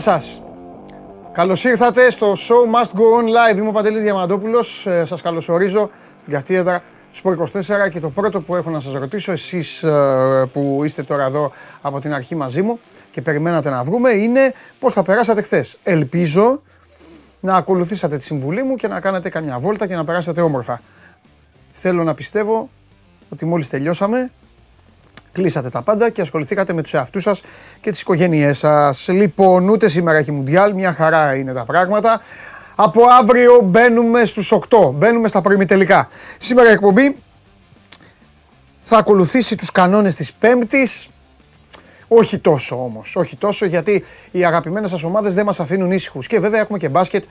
Γεια 0.00 0.12
σας. 0.12 0.40
Καλώς 1.32 1.64
ήρθατε 1.64 2.10
στο 2.10 2.32
Show 2.32 2.74
Must 2.74 2.98
Go 2.98 3.00
On 3.00 3.24
Live. 3.24 3.56
Είμαι 3.56 3.68
ο 3.68 3.72
Παντελής 3.72 4.02
Διαμαντόπουλος. 4.02 4.86
Ε, 4.86 5.04
σας 5.04 5.22
καλωσορίζω 5.22 5.90
στην 6.16 6.32
καυτή 6.32 6.62
του 6.62 6.80
Sport 7.22 7.36
24 7.86 7.90
και 7.90 8.00
το 8.00 8.10
πρώτο 8.10 8.40
που 8.40 8.56
έχω 8.56 8.70
να 8.70 8.80
σας 8.80 8.92
ρωτήσω 8.92 9.32
εσείς 9.32 9.82
ε, 9.82 10.48
που 10.52 10.80
είστε 10.84 11.02
τώρα 11.02 11.24
εδώ 11.24 11.52
από 11.80 12.00
την 12.00 12.14
αρχή 12.14 12.34
μαζί 12.34 12.62
μου 12.62 12.78
και 13.10 13.22
περιμένατε 13.22 13.70
να 13.70 13.84
βρούμε 13.84 14.10
είναι 14.10 14.52
πώς 14.78 14.92
θα 14.92 15.02
περάσατε 15.02 15.42
χθες. 15.42 15.78
Ελπίζω 15.82 16.62
να 17.40 17.54
ακολουθήσατε 17.54 18.16
τη 18.16 18.24
συμβουλή 18.24 18.62
μου 18.62 18.74
και 18.74 18.88
να 18.88 19.00
κάνετε 19.00 19.28
καμιά 19.28 19.58
βόλτα 19.58 19.86
και 19.86 19.94
να 19.94 20.04
περάσετε 20.04 20.40
όμορφα. 20.40 20.80
Θέλω 21.70 22.04
να 22.04 22.14
πιστεύω 22.14 22.70
ότι 23.28 23.44
μόλις 23.44 23.68
τελειώσαμε 23.68 24.30
κλείσατε 25.32 25.70
τα 25.70 25.82
πάντα 25.82 26.10
και 26.10 26.20
ασχοληθήκατε 26.20 26.72
με 26.72 26.82
τους 26.82 26.94
εαυτούς 26.94 27.22
σας 27.22 27.42
και 27.80 27.90
τις 27.90 28.00
οικογένειές 28.00 28.58
σας. 28.58 29.08
Λοιπόν, 29.08 29.68
ούτε 29.68 29.88
σήμερα 29.88 30.18
έχει 30.18 30.32
Μουντιάλ, 30.32 30.74
μια 30.74 30.92
χαρά 30.92 31.34
είναι 31.34 31.52
τα 31.52 31.64
πράγματα. 31.64 32.20
Από 32.74 33.00
αύριο 33.20 33.60
μπαίνουμε 33.60 34.24
στους 34.24 34.52
8, 34.52 34.92
μπαίνουμε 34.94 35.28
στα 35.28 35.40
τελικά. 35.66 36.08
Σήμερα 36.38 36.68
η 36.68 36.72
εκπομπή 36.72 37.16
θα 38.82 38.98
ακολουθήσει 38.98 39.56
τους 39.56 39.70
κανόνες 39.70 40.14
της 40.14 40.32
Πέμπτης, 40.32 41.08
όχι 42.08 42.38
τόσο 42.38 42.84
όμως, 42.84 43.16
όχι 43.16 43.36
τόσο 43.36 43.66
γιατί 43.66 44.04
οι 44.30 44.44
αγαπημένες 44.44 44.90
σας 44.90 45.02
ομάδες 45.02 45.34
δεν 45.34 45.44
μας 45.44 45.60
αφήνουν 45.60 45.90
ήσυχους. 45.90 46.26
Και 46.26 46.40
βέβαια 46.40 46.60
έχουμε 46.60 46.78
και 46.78 46.88
μπάσκετ. 46.88 47.24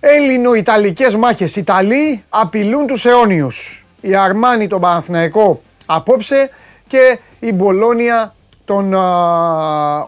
Έλληνο-Ιταλικές 0.00 1.16
μάχες. 1.16 1.56
Ιταλοί 1.56 2.24
απειλούν 2.28 2.86
τους 2.86 3.04
αιώνιους. 3.04 3.86
Η 4.00 4.14
Αρμάνη 4.14 4.66
τον 4.66 4.80
Παναθηναϊκό 4.80 5.62
απόψε 5.86 6.50
και 6.88 7.18
η 7.38 7.52
Μπολόνια 7.52 8.34
τον 8.64 8.94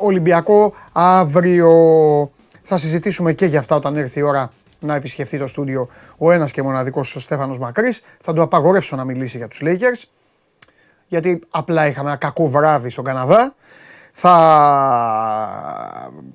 Ολυμπιακό 0.00 0.72
αύριο. 0.92 1.70
Θα 2.62 2.76
συζητήσουμε 2.76 3.32
και 3.32 3.46
για 3.46 3.58
αυτά 3.58 3.76
όταν 3.76 3.96
έρθει 3.96 4.18
η 4.18 4.22
ώρα 4.22 4.52
να 4.80 4.94
επισκεφθεί 4.94 5.38
το 5.38 5.46
στούντιο 5.46 5.88
ο 6.18 6.32
ένας 6.32 6.52
και 6.52 6.62
μοναδικός 6.62 7.16
ο 7.16 7.20
Στέφανος 7.20 7.58
Μακρύς. 7.58 8.02
Θα 8.20 8.32
του 8.32 8.42
απαγορεύσω 8.42 8.96
να 8.96 9.04
μιλήσει 9.04 9.36
για 9.36 9.48
τους 9.48 9.60
Lakers, 9.62 10.04
γιατί 11.06 11.40
απλά 11.50 11.86
είχαμε 11.86 12.08
ένα 12.08 12.18
κακό 12.18 12.46
βράδυ 12.46 12.90
στον 12.90 13.04
Καναδά. 13.04 13.54
Θα... 14.12 14.34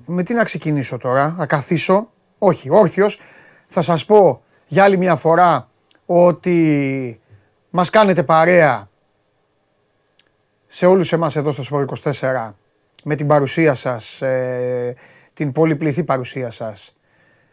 Με 0.06 0.24
τι 0.24 0.34
να 0.34 0.44
ξεκινήσω 0.44 0.98
τώρα, 0.98 1.36
θα 1.38 1.46
καθίσω, 1.46 2.10
όχι 2.38 2.70
όρθιος, 2.70 3.20
θα 3.68 3.82
σας 3.82 4.06
πω 4.06 4.42
για 4.68 4.84
άλλη 4.84 4.98
μια 4.98 5.16
φορά 5.16 5.70
ότι 6.06 7.20
μας 7.70 7.90
κάνετε 7.90 8.24
παρέα 8.24 8.90
σε 10.76 10.86
όλους 10.86 11.12
εμάς 11.12 11.36
εδώ 11.36 11.52
στο 11.52 11.64
Σπορ 11.64 11.86
24 12.04 12.52
με 13.04 13.16
την 13.16 13.28
παρουσία 13.28 13.74
σας, 13.74 14.22
ε, 14.22 14.96
την 15.34 15.52
πολυπληθή 15.52 16.04
παρουσία 16.04 16.50
σας 16.50 16.96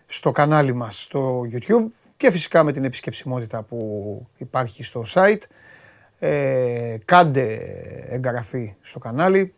στο 0.06 0.32
κανάλι 0.32 0.72
μας 0.72 1.02
στο 1.02 1.42
YouTube 1.52 1.84
και 2.16 2.30
φυσικά 2.30 2.62
με 2.62 2.72
την 2.72 2.84
επισκεψιμότητα 2.84 3.62
που 3.62 4.26
υπάρχει 4.36 4.82
στο 4.82 5.04
site. 5.14 5.40
Ε, 6.18 6.96
κάντε 7.04 7.58
εγγραφή 8.08 8.74
στο 8.82 8.98
κανάλι, 8.98 9.54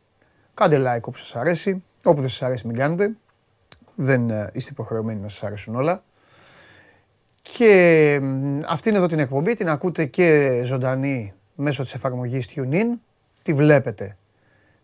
κάντε 0.55 0.83
like 0.87 1.03
όπου 1.03 1.19
σας 1.19 1.37
αρέσει, 1.37 1.83
όπου 2.03 2.21
δεν 2.21 2.31
σας 2.31 2.43
αρέσει 2.43 2.67
μην 2.67 2.77
κάνετε. 2.77 3.11
Δεν 3.95 4.31
ε, 4.31 4.51
είστε 4.53 4.71
υποχρεωμένοι 4.73 5.21
να 5.21 5.29
σας 5.29 5.43
αρέσουν 5.43 5.75
όλα. 5.75 6.03
Και 7.43 8.21
αυτήν 8.67 8.95
εδώ 8.95 9.07
την 9.07 9.19
εκπομπή 9.19 9.55
την 9.55 9.69
ακούτε 9.69 10.05
και 10.05 10.61
ζωντανή 10.65 11.33
μέσω 11.55 11.83
της 11.83 11.95
εφαρμογής 11.95 12.49
TuneIn 12.55 12.87
τη 13.45 13.53
βλέπετε 13.53 14.17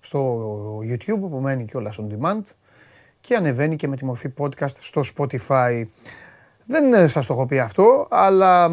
στο 0.00 0.78
YouTube 0.78 1.28
που 1.31 1.38
μένει 1.43 1.65
και 1.65 1.76
όλα 1.76 1.93
on 1.97 2.06
demand 2.12 2.43
και 3.21 3.34
ανεβαίνει 3.34 3.76
και 3.76 3.88
με 3.88 3.97
τη 3.97 4.04
μορφή 4.04 4.32
podcast 4.38 4.75
στο 4.81 5.00
Spotify. 5.16 5.84
Δεν 6.66 7.09
σας 7.09 7.26
το 7.26 7.32
έχω 7.32 7.47
πει 7.47 7.59
αυτό, 7.59 8.06
αλλά 8.10 8.70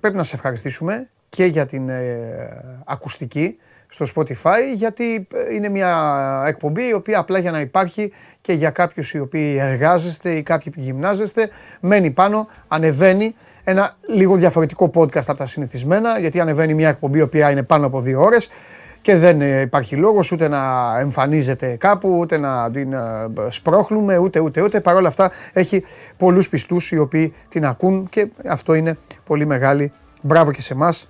πρέπει 0.00 0.16
να 0.16 0.22
σε 0.22 0.36
ευχαριστήσουμε 0.36 1.08
και 1.28 1.44
για 1.44 1.66
την 1.66 1.88
ε, 1.88 2.82
ακουστική 2.84 3.58
στο 3.88 4.06
Spotify 4.14 4.74
γιατί 4.74 5.26
ε, 5.34 5.54
είναι 5.54 5.68
μια 5.68 6.42
εκπομπή 6.46 6.88
η 6.88 6.92
οποία 6.92 7.18
απλά 7.18 7.38
για 7.38 7.50
να 7.50 7.60
υπάρχει 7.60 8.12
και 8.40 8.52
για 8.52 8.70
κάποιους 8.70 9.12
οι 9.12 9.18
οποίοι 9.18 9.56
εργάζεστε 9.60 10.30
ή 10.30 10.42
κάποιοι 10.42 10.72
που 10.72 10.80
γυμνάζεστε 10.80 11.50
μένει 11.80 12.10
πάνω, 12.10 12.48
ανεβαίνει 12.68 13.34
ένα 13.64 13.96
λίγο 14.08 14.36
διαφορετικό 14.36 14.90
podcast 14.94 15.24
από 15.26 15.38
τα 15.38 15.46
συνηθισμένα 15.46 16.18
γιατί 16.18 16.40
ανεβαίνει 16.40 16.74
μια 16.74 16.88
εκπομπή 16.88 17.18
η 17.18 17.22
οποία 17.22 17.50
είναι 17.50 17.62
πάνω 17.62 17.86
από 17.86 18.00
δύο 18.00 18.22
ώρες 18.22 18.48
και 19.06 19.16
δεν 19.16 19.40
ε, 19.40 19.60
υπάρχει 19.60 19.96
λόγος 19.96 20.32
ούτε 20.32 20.48
να 20.48 20.94
εμφανίζεται 20.98 21.76
κάπου, 21.76 22.18
ούτε 22.18 22.36
να 22.36 22.70
την 22.70 22.92
ε, 22.92 22.98
σπρώχνουμε, 23.48 24.16
ούτε 24.16 24.40
ούτε 24.40 24.62
ούτε. 24.62 24.80
Παρ' 24.80 24.94
όλα 24.94 25.08
αυτά 25.08 25.30
έχει 25.52 25.82
πολλούς 26.16 26.48
πιστούς 26.48 26.90
οι 26.90 26.98
οποίοι 26.98 27.34
την 27.48 27.66
ακούν 27.66 28.08
και 28.08 28.30
αυτό 28.48 28.74
είναι 28.74 28.98
πολύ 29.24 29.46
μεγάλη. 29.46 29.92
Μπράβο 30.22 30.50
και 30.50 30.62
σε 30.62 30.72
εμάς 30.72 31.08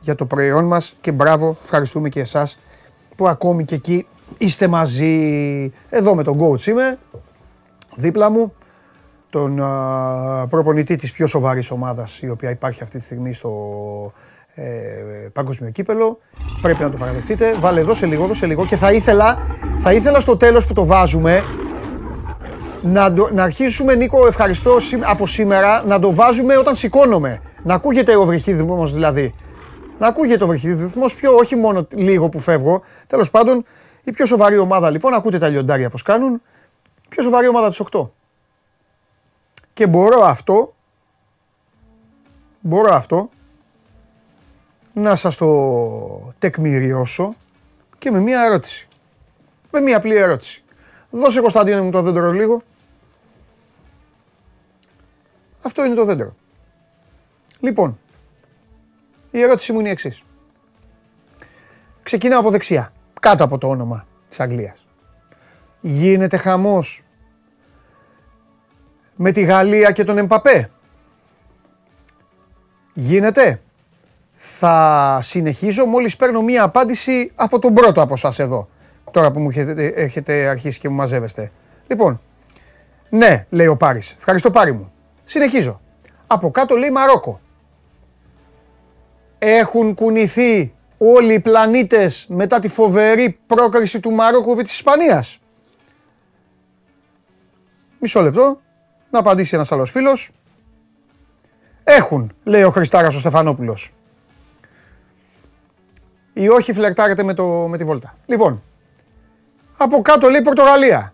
για 0.00 0.14
το 0.14 0.26
προϊόν 0.26 0.66
μας 0.66 0.96
και 1.00 1.12
μπράβο, 1.12 1.56
ευχαριστούμε 1.62 2.08
και 2.08 2.20
εσάς 2.20 2.58
που 3.16 3.28
ακόμη 3.28 3.64
και 3.64 3.74
εκεί 3.74 4.06
είστε 4.38 4.68
μαζί. 4.68 5.72
Εδώ 5.88 6.14
με 6.14 6.22
τον 6.22 6.38
coach 6.40 6.66
είμαι, 6.66 6.98
δίπλα 7.96 8.30
μου, 8.30 8.54
τον 9.30 9.62
προπονητή 10.48 10.96
της 10.96 11.12
πιο 11.12 11.26
σοβαρής 11.26 11.70
ομάδας 11.70 12.20
η 12.20 12.30
οποία 12.30 12.50
υπάρχει 12.50 12.82
αυτή 12.82 12.98
τη 12.98 13.04
στιγμή 13.04 13.32
στο 13.32 13.50
ε, 14.14 14.35
παγκόσμιο 15.32 15.70
κύπελο. 15.70 16.18
Πρέπει 16.62 16.82
να 16.82 16.90
το 16.90 16.96
παραδεχτείτε. 16.96 17.54
Βάλε 17.58 17.80
εδώ 17.80 17.94
σε 17.94 18.06
λίγο, 18.06 18.34
σε 18.34 18.46
λίγο. 18.46 18.66
Και 18.66 18.76
θα 18.76 18.92
ήθελα, 18.92 19.38
θα 19.78 19.92
ήθελα 19.92 20.20
στο 20.20 20.36
τέλος 20.36 20.66
που 20.66 20.72
το 20.72 20.84
βάζουμε 20.84 21.42
να, 22.82 23.08
να 23.32 23.42
αρχίσουμε, 23.42 23.94
Νίκο, 23.94 24.26
ευχαριστώ 24.26 24.76
από 25.00 25.26
σήμερα, 25.26 25.82
να 25.86 25.98
το 25.98 26.14
βάζουμε 26.14 26.56
όταν 26.56 26.74
σηκώνομαι. 26.74 27.42
Να 27.62 27.74
ακούγεται 27.74 28.16
ο 28.16 28.24
βρυχίδημος 28.24 28.92
δηλαδή. 28.92 29.34
Να 29.98 30.06
ακούγεται 30.06 30.44
ο 30.44 30.46
βρυχίδημος 30.46 31.14
πιο, 31.14 31.34
όχι 31.34 31.56
μόνο 31.56 31.86
λίγο 31.90 32.28
που 32.28 32.38
φεύγω. 32.38 32.82
Τέλος 33.06 33.30
πάντων, 33.30 33.64
η 34.04 34.10
πιο 34.10 34.26
σοβαρή 34.26 34.58
ομάδα 34.58 34.90
λοιπόν, 34.90 35.14
ακούτε 35.14 35.38
τα 35.38 35.48
λιοντάρια 35.48 35.90
πώς 35.90 36.02
κάνουν, 36.02 36.42
η 37.04 37.08
πιο 37.08 37.22
σοβαρή 37.22 37.48
ομάδα 37.48 37.68
της 37.68 37.80
8. 37.92 38.08
Και 39.72 39.86
μπορώ 39.86 40.20
αυτό, 40.22 40.74
μπορώ 42.60 42.92
αυτό, 42.92 43.28
να 44.98 45.14
σας 45.14 45.36
το 45.36 46.32
τεκμηριώσω 46.38 47.34
και 47.98 48.10
με 48.10 48.20
μία 48.20 48.42
ερώτηση. 48.42 48.88
Με 49.70 49.80
μία 49.80 49.96
απλή 49.96 50.16
ερώτηση. 50.16 50.64
Δώσε 51.10 51.40
Κωνσταντίνο 51.40 51.82
μου 51.82 51.90
το 51.90 52.02
δέντρο 52.02 52.32
λίγο. 52.32 52.62
Αυτό 55.62 55.84
είναι 55.84 55.94
το 55.94 56.04
δέντρο. 56.04 56.34
Λοιπόν, 57.60 57.98
η 59.30 59.40
ερώτηση 59.40 59.72
μου 59.72 59.80
είναι 59.80 59.88
η 59.88 59.92
εξής. 59.92 60.22
Ξεκινάω 62.02 62.40
από 62.40 62.50
δεξιά, 62.50 62.92
κάτω 63.20 63.44
από 63.44 63.58
το 63.58 63.68
όνομα 63.68 64.06
της 64.28 64.40
Αγγλίας. 64.40 64.86
Γίνεται 65.80 66.36
χαμός 66.36 67.02
με 69.16 69.32
τη 69.32 69.42
Γαλλία 69.42 69.90
και 69.90 70.04
τον 70.04 70.18
Εμπαπέ. 70.18 70.70
Γίνεται 72.94 73.60
θα 74.36 75.18
συνεχίζω 75.22 75.86
μόλις 75.86 76.16
παίρνω 76.16 76.42
μία 76.42 76.62
απάντηση 76.62 77.32
από 77.34 77.58
τον 77.58 77.74
πρώτο 77.74 78.02
από 78.02 78.16
σας 78.16 78.38
εδώ. 78.38 78.68
Τώρα 79.10 79.30
που 79.30 79.40
μου 79.40 79.50
έχετε, 79.94 80.46
αρχίσει 80.48 80.78
και 80.78 80.88
μου 80.88 80.94
μαζεύεστε. 80.94 81.50
Λοιπόν, 81.86 82.20
ναι, 83.10 83.46
λέει 83.50 83.66
ο 83.66 83.76
Πάρης. 83.76 84.14
Ευχαριστώ 84.16 84.50
Πάρη 84.50 84.72
μου. 84.72 84.92
Συνεχίζω. 85.24 85.80
Από 86.26 86.50
κάτω 86.50 86.76
λέει 86.76 86.90
Μαρόκο. 86.90 87.40
Έχουν 89.38 89.94
κουνηθεί 89.94 90.74
όλοι 90.98 91.34
οι 91.34 91.40
πλανήτες 91.40 92.26
μετά 92.28 92.58
τη 92.58 92.68
φοβερή 92.68 93.38
πρόκριση 93.46 94.00
του 94.00 94.10
Μαρόκου 94.10 94.52
επί 94.52 94.62
της 94.62 94.74
Ισπανίας. 94.74 95.38
Μισό 98.00 98.22
λεπτό. 98.22 98.60
Να 99.10 99.18
απαντήσει 99.18 99.54
ένας 99.54 99.72
άλλος 99.72 99.90
φίλος. 99.90 100.30
Έχουν, 101.84 102.32
λέει 102.44 102.62
ο 102.62 102.70
Χριστάρας 102.70 103.14
ο 103.14 103.18
Στεφανόπουλος 103.18 103.92
ή 106.38 106.48
όχι 106.48 106.72
φλερτάρετε 106.72 107.22
με, 107.22 107.34
το, 107.34 107.44
με 107.44 107.78
τη 107.78 107.84
βόλτα. 107.84 108.14
Λοιπόν, 108.26 108.62
από 109.76 110.02
κάτω 110.02 110.28
λέει 110.28 110.42
Πορτογαλία. 110.42 111.12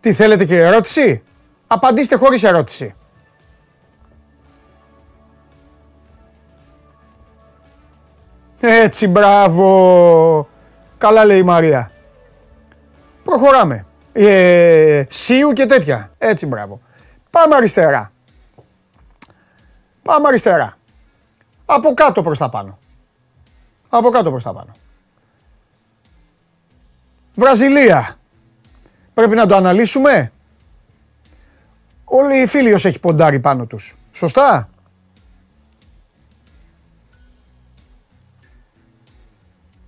Τι 0.00 0.12
θέλετε 0.12 0.44
και 0.44 0.60
ερώτηση; 0.60 1.22
Απαντήστε 1.66 2.16
χωρίς 2.16 2.42
ερώτηση. 2.44 2.94
Έτσι, 8.60 9.08
μπράβο. 9.08 10.48
Καλά 10.98 11.24
λέει 11.24 11.38
η 11.38 11.42
Μαρία. 11.42 11.90
Προχωράμε. 13.22 13.84
Ε, 14.12 15.04
σίου 15.08 15.52
και 15.52 15.64
τέτοια. 15.64 16.10
Έτσι, 16.18 16.46
μπράβο. 16.46 16.80
Πάμε 17.30 17.54
αριστερά. 17.56 18.12
Πάμε 20.02 20.28
αριστερά. 20.28 20.76
Από 21.74 21.94
κάτω 21.94 22.22
προς 22.22 22.38
τα 22.38 22.48
πάνω. 22.48 22.78
Από 23.88 24.08
κάτω 24.08 24.30
προς 24.30 24.42
τα 24.42 24.52
πάνω. 24.52 24.72
Βραζιλία. 27.34 28.16
Πρέπει 29.14 29.34
να 29.34 29.46
το 29.46 29.54
αναλύσουμε. 29.54 30.32
Όλοι 32.04 32.40
οι 32.40 32.46
φίλοι 32.46 32.70
έχει 32.70 32.98
ποντάρει 32.98 33.40
πάνω 33.40 33.66
τους. 33.66 33.96
Σωστά; 34.12 34.68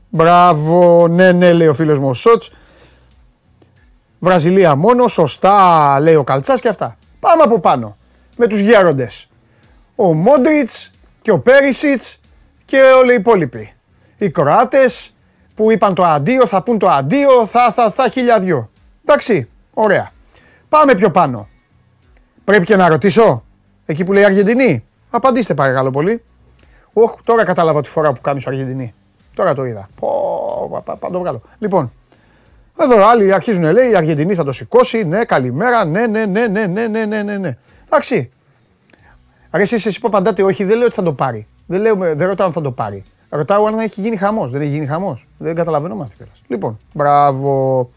Μπράβο, 0.09 1.09
ναι, 1.09 1.33
ναι, 1.33 1.53
λέει 1.53 1.67
ο 1.67 1.75
φίλος 1.75 1.99
μου 1.99 2.09
ο 2.09 2.15
Σότς. 2.15 2.51
Βραζιλία 4.19 4.75
μόνο, 4.75 5.09
σωστά, 5.09 6.01
λέει 6.01 6.15
ο 6.15 6.25
Καλτσάς 6.25 6.61
και 6.61 6.69
αυτά. 6.69 6.97
Πάμε 7.21 7.43
από 7.43 7.61
πάνω, 7.61 7.97
με 8.37 8.47
τους 8.47 8.59
γέροντες. 8.59 9.29
Ο 9.95 10.15
Μόντριτς 10.15 10.91
και 11.25 11.31
ο 11.31 11.39
Πέρισιτς 11.39 12.21
και 12.65 12.81
όλοι 12.81 13.13
οι 13.13 13.15
υπόλοιποι. 13.15 13.73
Οι 14.19 14.31
Κροάτες 14.31 15.15
που 15.55 15.71
είπαν 15.71 15.95
το 15.95 16.05
αντίο, 16.05 16.47
θα 16.47 16.63
πούν 16.63 16.79
το 16.79 16.89
αντίο, 16.89 17.47
θα, 17.47 17.73
θα, 17.73 17.91
θα, 17.91 18.09
χιλιαδιό. 18.09 18.71
Εντάξει, 19.05 19.49
ωραία. 19.75 20.11
Πάμε 20.69 20.95
πιο 20.95 21.11
πάνω. 21.11 21.49
Πρέπει 22.45 22.65
και 22.65 22.77
να 22.77 22.89
ρωτήσω, 22.89 23.45
εκεί 23.87 24.05
που 24.05 24.13
λέει 24.13 24.25
Αργεντινή. 24.25 24.85
Απαντήστε 25.11 25.55
παρακαλώ 25.55 25.91
πολύ. 25.91 26.23
Οχ, 26.93 27.15
τώρα 27.25 27.45
κατάλαβα 27.45 27.83
τη 27.83 27.89
φορά 27.89 28.13
που 28.13 28.21
κάνεις 28.21 28.47
ο 28.47 28.51
Αργεντινή. 28.51 28.95
Τώρα 29.35 29.55
το 29.55 29.65
είδα. 29.65 29.89
Πω, 30.01 30.83
πα, 30.85 30.97
πα, 30.97 31.11
το 31.11 31.19
βγάλω. 31.19 31.43
Λοιπόν, 31.59 31.93
εδώ 32.81 33.07
άλλοι 33.07 33.33
αρχίζουν 33.33 33.73
λέει 33.73 33.91
η 33.91 33.97
Αργεντινή 33.97 34.35
θα 34.35 34.45
το 34.45 34.53
σηκώσει. 34.53 35.05
Ναι, 35.05 35.25
καλημέρα. 35.25 35.85
Ναι, 35.85 36.07
ναι, 36.07 36.27
ναι, 36.27 36.47
ναι, 36.47 36.67
ναι, 36.67 36.87
ναι, 36.87 37.05
ναι, 37.05 37.23
ναι. 37.23 37.37
ναι. 37.39 37.57
Εντάξει. 37.85 38.31
Άρα 39.55 39.63
εσείς, 39.63 39.87
εσείς 39.87 39.99
που 39.99 40.07
απαντάτε 40.07 40.43
όχι, 40.43 40.65
δεν 40.65 40.77
λέω 40.77 40.87
ότι 40.87 40.95
θα 40.95 41.03
το 41.03 41.13
πάρει. 41.13 41.47
Δεν, 41.67 41.81
λέω, 41.81 41.97
δεν 41.97 42.27
ρωτάω 42.27 42.47
αν 42.47 42.53
θα 42.53 42.61
το 42.61 42.71
πάρει. 42.71 43.05
Ρωτάω 43.29 43.67
αν 43.67 43.79
έχει 43.79 44.01
γίνει 44.01 44.17
χαμός. 44.17 44.51
Δεν 44.51 44.61
έχει 44.61 44.71
γίνει 44.71 44.87
χαμός. 44.87 45.27
Δεν 45.39 45.55
καταλαβαίνόμαστε 45.55 46.17
κιόλας. 46.17 46.43
Λοιπόν, 46.47 46.79
μπράβο. 46.95 47.91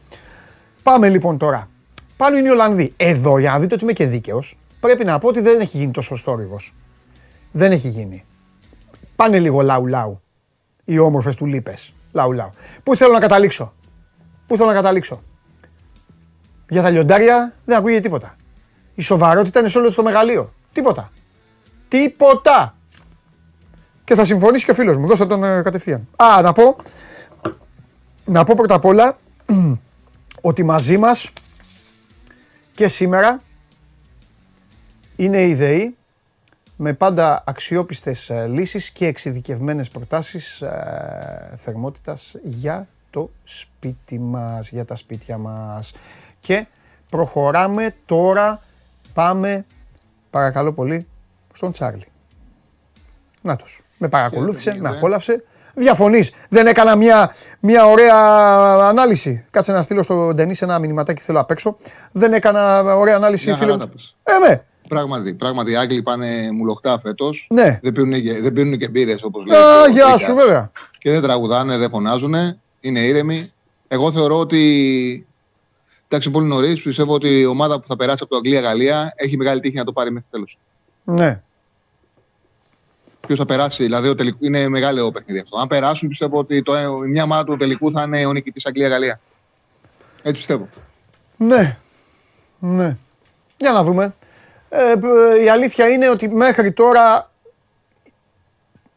Πάμε 0.83 1.09
λοιπόν 1.09 1.37
τώρα. 1.37 1.69
Πάνω 2.17 2.37
είναι 2.37 2.47
οι 2.47 2.51
Ολλανδοί. 2.51 2.93
Εδώ, 2.97 3.37
για 3.37 3.51
να 3.51 3.59
δείτε 3.59 3.73
ότι 3.73 3.83
είμαι 3.83 3.93
και 3.93 4.05
δίκαιος, 4.05 4.57
πρέπει 4.79 5.05
να 5.05 5.19
πω 5.19 5.27
ότι 5.27 5.39
δεν 5.41 5.59
έχει 5.59 5.77
γίνει 5.77 5.91
τόσο 5.91 6.15
στόρυβο. 6.15 6.57
Δεν 7.51 7.71
έχει 7.71 7.87
γίνει. 7.87 8.25
Πάνε 9.15 9.39
λίγο 9.39 9.61
λαου 9.61 9.85
λαου. 9.85 10.21
Οι 10.85 10.99
όμορφες 10.99 11.35
του 11.35 11.45
λίπες. 11.45 11.93
Λαου 12.11 12.31
λαου. 12.31 12.49
Πού 12.83 12.95
θέλω 12.95 13.13
να 13.13 13.19
καταλήξω; 13.19 13.73
Πού 14.47 14.57
θέλω 14.57 14.69
να 14.69 14.75
καταλήξω; 14.75 15.21
Για 16.69 16.81
τα 16.81 16.89
λιοντάρια 16.89 17.53
δεν 17.65 17.77
ακούγεται 17.77 18.01
τίποτα. 18.01 18.35
Η 18.95 19.01
σοβαρότητα 19.01 19.59
είναι 19.59 19.69
σε 19.69 19.77
όλο 19.77 19.93
το 19.93 20.03
μεγαλείο. 20.03 20.49
Τίποτα. 20.73 21.11
Τίποτα. 21.87 22.75
Και 24.03 24.15
θα 24.15 24.25
συμφωνήσει 24.25 24.65
και 24.65 24.71
ο 24.71 24.73
φίλος 24.73 24.97
μου. 24.97 25.07
Δώστε 25.07 25.25
τον 25.25 25.43
ε, 25.43 25.61
κατευθείαν. 25.61 26.07
Α, 26.15 26.41
να 26.41 26.53
πω, 26.53 26.75
να 28.25 28.43
πω 28.43 28.53
πρώτα 28.55 28.75
απ' 28.75 28.85
όλα 28.85 29.17
ότι 30.41 30.63
μαζί 30.63 30.97
μας 30.97 31.31
και 32.73 32.87
σήμερα 32.87 33.41
είναι 35.15 35.41
η 35.41 35.55
ΔΕΗ 35.55 35.95
με 36.75 36.93
πάντα 36.93 37.43
αξιόπιστες 37.45 38.29
ε, 38.29 38.47
λύσεις 38.47 38.89
και 38.89 39.05
εξειδικευμένες 39.05 39.89
προτάσεις 39.89 40.61
ε, 40.61 41.53
θερμότητας 41.55 42.35
για 42.43 42.87
το 43.09 43.29
σπίτι 43.43 44.19
μας, 44.19 44.69
για 44.69 44.85
τα 44.85 44.95
σπίτια 44.95 45.37
μας. 45.37 45.93
Και 46.39 46.65
προχωράμε 47.09 47.95
τώρα, 48.05 48.61
πάμε 49.13 49.65
παρακαλώ 50.29 50.73
πολύ 50.73 51.07
στον 51.57 51.71
Τσάρλι. 51.71 52.07
Νάτος. 53.41 53.81
Με 53.97 54.07
παρακολούθησε, 54.07 54.77
με 54.79 54.89
απόλαυσε. 54.89 55.43
Διαφωνείς. 55.73 56.31
Δεν 56.49 56.67
έκανα 56.67 56.95
μια, 56.95 57.35
μια 57.59 57.85
ωραία 57.85 58.15
ανάλυση. 58.87 59.45
Κάτσε 59.49 59.71
να 59.71 59.81
στείλω 59.81 60.03
στον 60.03 60.35
Ντενή 60.35 60.55
ένα 60.59 60.79
μηνυματάκι 60.79 61.21
θέλω 61.21 61.39
απ' 61.39 61.51
έξω. 61.51 61.77
Δεν 62.11 62.33
έκανα 62.33 62.95
ωραία 62.95 63.15
ανάλυση. 63.15 63.53
Φίλε. 63.53 63.73
Ε, 64.23 64.37
με. 64.47 64.65
Πράγματι, 64.87 65.33
πράγματι, 65.33 65.71
οι 65.71 65.75
Άγγλοι 65.75 66.01
πάνε 66.01 66.51
μουλοχτά 66.51 66.99
φέτος. 66.99 67.47
Ναι. 67.49 67.79
Δεν 67.81 67.93
πίνουν, 67.93 68.21
δεν 68.41 68.53
πίνουν 68.53 68.77
και 68.77 68.89
μπύρες 68.89 69.23
όπως 69.23 69.45
λέει. 69.45 69.59
Α, 69.59 69.87
γεια 69.87 70.17
σου, 70.17 70.35
βέβαια. 70.35 70.71
Και 70.97 71.11
δεν 71.11 71.21
τραγουδάνε, 71.21 71.77
δεν 71.77 71.89
φωνάζουν. 71.89 72.33
Είναι 72.79 72.99
ήρεμοι. 72.99 73.51
Εγώ 73.87 74.11
θεωρώ 74.11 74.39
ότι. 74.39 75.27
Εντάξει, 76.07 76.31
πολύ 76.31 76.47
νωρίς. 76.47 76.81
Πιστεύω 76.81 77.13
ότι 77.13 77.39
η 77.39 77.45
ομάδα 77.45 77.79
που 77.79 77.87
θα 77.87 77.95
περάσει 77.95 78.19
από 78.21 78.31
το 78.31 78.37
Αγγλία-Γαλλία 78.37 79.13
έχει 79.15 79.37
μεγάλη 79.37 79.59
τύχη 79.59 79.75
να 79.75 79.83
το 79.83 79.91
πάρει 79.91 80.11
μέχρι 80.11 80.27
τέλος. 80.31 80.59
Ναι 81.03 81.41
ποιος 83.27 83.39
θα 83.39 83.45
περάσει. 83.45 83.83
Δηλαδή, 83.83 84.15
τελικό, 84.15 84.37
είναι 84.41 84.67
μεγάλο 84.67 85.11
παιχνίδι 85.11 85.39
αυτό. 85.39 85.57
Αν 85.57 85.67
περάσουν, 85.67 86.07
πιστεύω 86.07 86.37
ότι 86.37 86.63
το, 86.63 86.73
μια 87.07 87.23
ομάδα 87.23 87.43
του 87.43 87.57
τελικού 87.57 87.91
θα 87.91 88.03
είναι 88.03 88.25
ο 88.25 88.31
νικητής 88.31 88.65
Αγγλία-Γαλλία. 88.65 89.19
Έτσι 90.17 90.33
πιστεύω. 90.33 90.69
Ναι. 91.37 91.77
Ναι. 92.59 92.97
Για 93.57 93.71
να 93.71 93.83
δούμε. 93.83 94.15
Ε, 94.69 94.93
η 95.43 95.49
αλήθεια 95.49 95.87
είναι 95.87 96.09
ότι 96.09 96.29
μέχρι 96.29 96.71
τώρα 96.71 97.31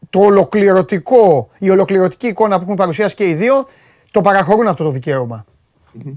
το 0.09 0.19
ολοκληρωτικό, 0.19 1.49
η 1.57 1.69
ολοκληρωτική 1.69 2.27
εικόνα 2.27 2.57
που 2.57 2.63
έχουν 2.63 2.75
παρουσιάσει 2.75 3.15
και 3.15 3.27
οι 3.27 3.33
δύο 3.33 3.67
το 4.11 4.21
παραχωρούν 4.21 4.67
αυτό 4.67 4.83
το 4.83 4.89
δικαίωμα. 4.89 5.45
Mm-hmm. 5.97 6.15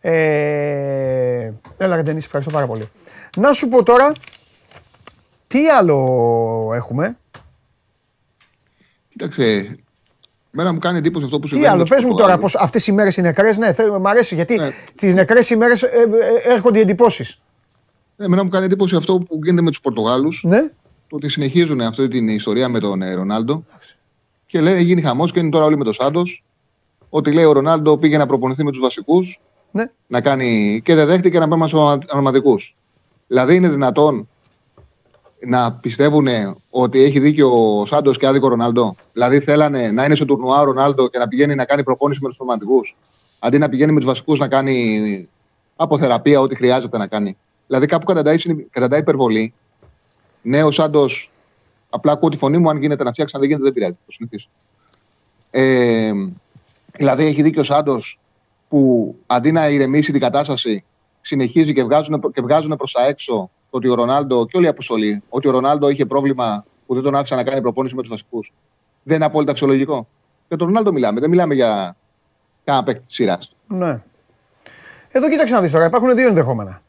Ε, 0.00 1.52
έλα 1.76 1.96
Ρεντενής, 1.96 2.24
ευχαριστώ 2.24 2.52
πάρα 2.52 2.66
πολύ. 2.66 2.88
Να 3.36 3.52
σου 3.52 3.68
πω 3.68 3.82
τώρα, 3.82 4.12
τι 5.46 5.68
άλλο 5.68 6.70
έχουμε; 6.74 7.18
Κοίταξε, 9.20 9.78
Μένα 10.50 10.72
μου 10.72 10.78
κάνει 10.78 10.98
εντύπωση 10.98 11.24
αυτό 11.24 11.38
που 11.38 11.46
συμβαίνει. 11.46 11.68
Τι 11.68 11.74
άλλο, 11.74 11.84
πες 11.88 12.04
μου 12.04 12.14
τώρα, 12.14 12.38
πως 12.38 12.54
αυτές 12.54 12.86
οι 12.86 12.92
μέρες 12.92 13.16
είναι 13.16 13.26
νεκρέ. 13.26 13.56
Ναι, 13.56 13.72
θέλω, 13.72 13.98
μου 13.98 14.08
αρέσει 14.08 14.34
γιατί 14.34 14.56
ναι. 14.56 14.70
τι 14.96 15.12
νεκρές 15.12 15.50
ημέρε 15.50 15.72
ε, 15.72 15.86
ε, 15.86 16.52
έρχονται 16.52 16.78
οι 16.78 16.80
εντυπώσεις. 16.80 17.40
Ναι, 18.16 18.28
μένα 18.28 18.42
μου 18.42 18.48
κάνει 18.48 18.64
εντύπωση 18.64 18.96
αυτό 18.96 19.18
που 19.18 19.40
γίνεται 19.42 19.62
με 19.62 19.70
τους 19.70 19.80
Πορτογάλους. 19.80 20.42
Ναι. 20.44 20.60
Το 21.06 21.16
ότι 21.16 21.28
συνεχίζουν 21.28 21.80
αυτή 21.80 22.08
την 22.08 22.28
ιστορία 22.28 22.68
με 22.68 22.78
τον 22.78 23.02
ε, 23.02 23.14
Ρονάλντο. 23.14 23.64
Και 24.46 24.60
λέει, 24.60 24.82
γίνει 24.82 25.02
χαμός 25.02 25.32
και 25.32 25.38
είναι 25.38 25.50
τώρα 25.50 25.64
όλοι 25.64 25.76
με 25.76 25.84
τον 25.84 25.92
Σάντος. 25.92 26.44
Ότι 27.10 27.32
λέει 27.32 27.44
ο 27.44 27.52
Ρονάλντο 27.52 27.98
πήγε 27.98 28.16
να 28.16 28.26
προπονηθεί 28.26 28.64
με 28.64 28.70
τους 28.70 28.80
βασικούς. 28.80 29.40
Ναι. 29.70 29.84
Να 30.06 30.20
κάνει 30.20 30.80
και 30.84 30.94
δεν 30.94 31.06
δέχτηκε 31.06 31.38
να 31.38 31.48
πάμε 31.48 31.68
στους 31.68 31.98
αρματικού. 32.08 32.54
Δηλαδή 33.26 33.54
είναι 33.54 33.68
δυνατόν 33.68 34.28
να 35.46 35.72
πιστεύουν 35.72 36.26
ότι 36.70 37.02
έχει 37.02 37.20
δίκιο 37.20 37.78
ο 37.80 37.86
Σάντος 37.86 38.18
και 38.18 38.26
άδικο 38.26 38.46
ο 38.46 38.48
Ρονάλντο. 38.48 38.96
Δηλαδή 39.12 39.40
θέλανε 39.40 39.90
να 39.90 40.04
είναι 40.04 40.14
σε 40.14 40.24
τουρνουά 40.24 40.60
ο 40.60 40.64
Ρονάλντο 40.64 41.08
και 41.08 41.18
να 41.18 41.28
πηγαίνει 41.28 41.54
να 41.54 41.64
κάνει 41.64 41.82
προπόνηση 41.82 42.20
με 42.22 42.28
τους 42.28 42.36
ρομαντικού. 42.36 42.80
Αντί 43.38 43.58
να 43.58 43.68
πηγαίνει 43.68 43.92
με 43.92 43.98
τους 43.98 44.08
βασικούς 44.08 44.38
να 44.38 44.48
κάνει 44.48 45.28
αποθεραπεία, 45.76 46.40
ό,τι 46.40 46.54
χρειάζεται 46.54 46.98
να 46.98 47.06
κάνει. 47.06 47.36
Δηλαδή 47.66 47.86
κάπου 47.86 48.04
καταντάει, 48.04 48.36
καταντάει 48.70 49.00
υπερβολή. 49.00 49.54
Ναι, 50.42 50.64
ο 50.64 50.70
Σάντος. 50.70 51.30
Απλά 51.90 52.12
ακούω 52.12 52.28
τη 52.28 52.36
φωνή 52.36 52.58
μου. 52.58 52.70
Αν 52.70 52.80
γίνεται 52.80 53.04
να 53.04 53.12
φτιάξει, 53.12 53.34
αν 53.36 53.40
δεν 53.40 53.50
γίνεται, 53.50 53.66
δεν 53.66 53.74
πειράζει. 53.74 53.98
Το 54.06 54.12
συνηθίσω. 54.12 54.48
Ε, 55.50 56.12
δηλαδή 56.96 57.24
έχει 57.24 57.42
δίκιο 57.42 57.60
ο 57.60 57.64
Σάντος 57.64 58.18
που 58.68 59.14
αντί 59.26 59.52
να 59.52 59.68
ηρεμήσει 59.68 60.12
την 60.12 60.20
κατάσταση, 60.20 60.84
συνεχίζει 61.20 61.72
και 61.72 61.82
βγάζουν, 61.82 62.32
και 62.32 62.40
βγάζουν 62.40 62.76
προς 62.76 62.92
τα 62.92 63.06
έξω 63.06 63.50
ότι 63.70 63.88
ο 63.88 63.94
Ρονάλντο 63.94 64.46
και 64.46 64.56
όλη 64.56 64.66
η 64.66 64.68
αποστολή, 64.68 65.22
ότι 65.28 65.48
ο 65.48 65.50
Ρονάλντο 65.50 65.88
είχε 65.88 66.06
πρόβλημα 66.06 66.64
που 66.86 66.94
δεν 66.94 67.02
τον 67.02 67.14
άφησαν 67.14 67.38
να 67.38 67.44
κάνει 67.44 67.60
προπόνηση 67.60 67.94
με 67.94 68.00
τους 68.00 68.10
βασικούς. 68.10 68.52
Δεν 69.02 69.16
είναι 69.16 69.24
απόλυτα 69.24 69.52
φυσιολογικό. 69.52 70.08
Για 70.48 70.56
τον 70.56 70.66
Ρονάλντο 70.66 70.92
μιλάμε, 70.92 71.20
δεν 71.20 71.30
μιλάμε 71.30 71.54
για 71.54 71.96
κανένα 72.64 72.84
παίκτη 72.84 73.04
της 73.06 73.14
σειράς. 73.14 73.56
Ναι. 73.66 74.02
Εδώ 75.10 75.28
κοίταξε 75.30 75.54
να 75.54 75.60
δεις 75.60 75.70
τώρα, 75.70 75.84
υπάρχουν 75.84 76.14
δύο 76.14 76.28
ενδεχόμενα. 76.28 76.82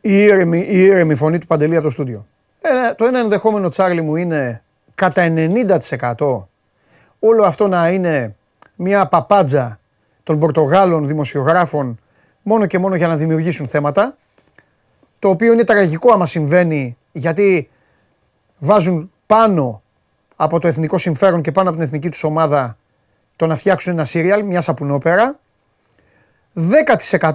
Η 0.00 0.22
ήρεμη, 0.22 0.58
η 0.58 0.78
ήρεμη 0.78 1.14
φωνή 1.14 1.38
του 1.38 1.46
Παντελή 1.46 1.74
από 1.74 1.84
το 1.84 1.90
στούντιο. 1.90 2.26
Ε, 2.60 2.94
το 2.94 3.04
ένα 3.04 3.18
ενδεχόμενο, 3.18 3.68
Τσάρλι 3.68 4.00
μου, 4.02 4.16
είναι 4.16 4.62
κατά 4.94 5.32
90% 6.16 6.44
όλο 7.18 7.44
αυτό 7.44 7.68
να 7.68 7.90
είναι 7.90 8.36
μια 8.76 9.06
παπάντζα 9.06 9.80
των 10.22 10.38
Πορτογάλων 10.38 11.06
δημοσιογράφων 11.06 11.98
μόνο 12.42 12.66
και 12.66 12.78
μόνο 12.78 12.94
για 12.94 13.06
να 13.06 13.16
δημιουργήσουν 13.16 13.68
θέματα 13.68 14.16
το 15.18 15.28
οποίο 15.28 15.52
είναι 15.52 15.64
τραγικό 15.64 16.12
άμα 16.12 16.26
συμβαίνει 16.26 16.96
γιατί 17.12 17.70
βάζουν 18.58 19.12
πάνω 19.26 19.82
από 20.36 20.58
το 20.58 20.68
εθνικό 20.68 20.98
συμφέρον 20.98 21.42
και 21.42 21.52
πάνω 21.52 21.68
από 21.68 21.78
την 21.78 21.86
εθνική 21.86 22.08
τους 22.08 22.22
ομάδα 22.22 22.76
το 23.36 23.46
να 23.46 23.56
φτιάξουν 23.56 23.92
ένα 23.92 24.04
σύριαλ, 24.04 24.44
μιας 24.44 24.64
σαπουνόπερα. 24.64 25.38
10% 26.54 27.32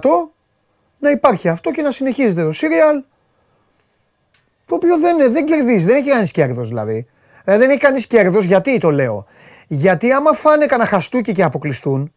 να 0.98 1.10
υπάρχει 1.10 1.48
αυτό 1.48 1.70
και 1.70 1.82
να 1.82 1.90
συνεχίζεται 1.90 2.42
το 2.42 2.52
σύριαλ 2.52 3.02
το 4.66 4.74
οποίο 4.74 4.98
δεν, 4.98 5.32
δεν 5.32 5.44
κερδίζει, 5.44 5.84
δεν 5.84 5.96
έχει 5.96 6.10
κανείς 6.10 6.30
κέρδος 6.30 6.68
δηλαδή. 6.68 7.06
Ε, 7.44 7.56
δεν 7.58 7.70
έχει 7.70 7.78
κανείς 7.78 8.06
κέρδος 8.06 8.44
γιατί 8.44 8.78
το 8.78 8.90
λέω. 8.90 9.26
Γιατί 9.66 10.12
άμα 10.12 10.32
φάνε 10.32 10.66
κανένα 10.66 10.88
χαστούκι 10.88 11.32
και 11.32 11.42
αποκλειστούν, 11.42 12.12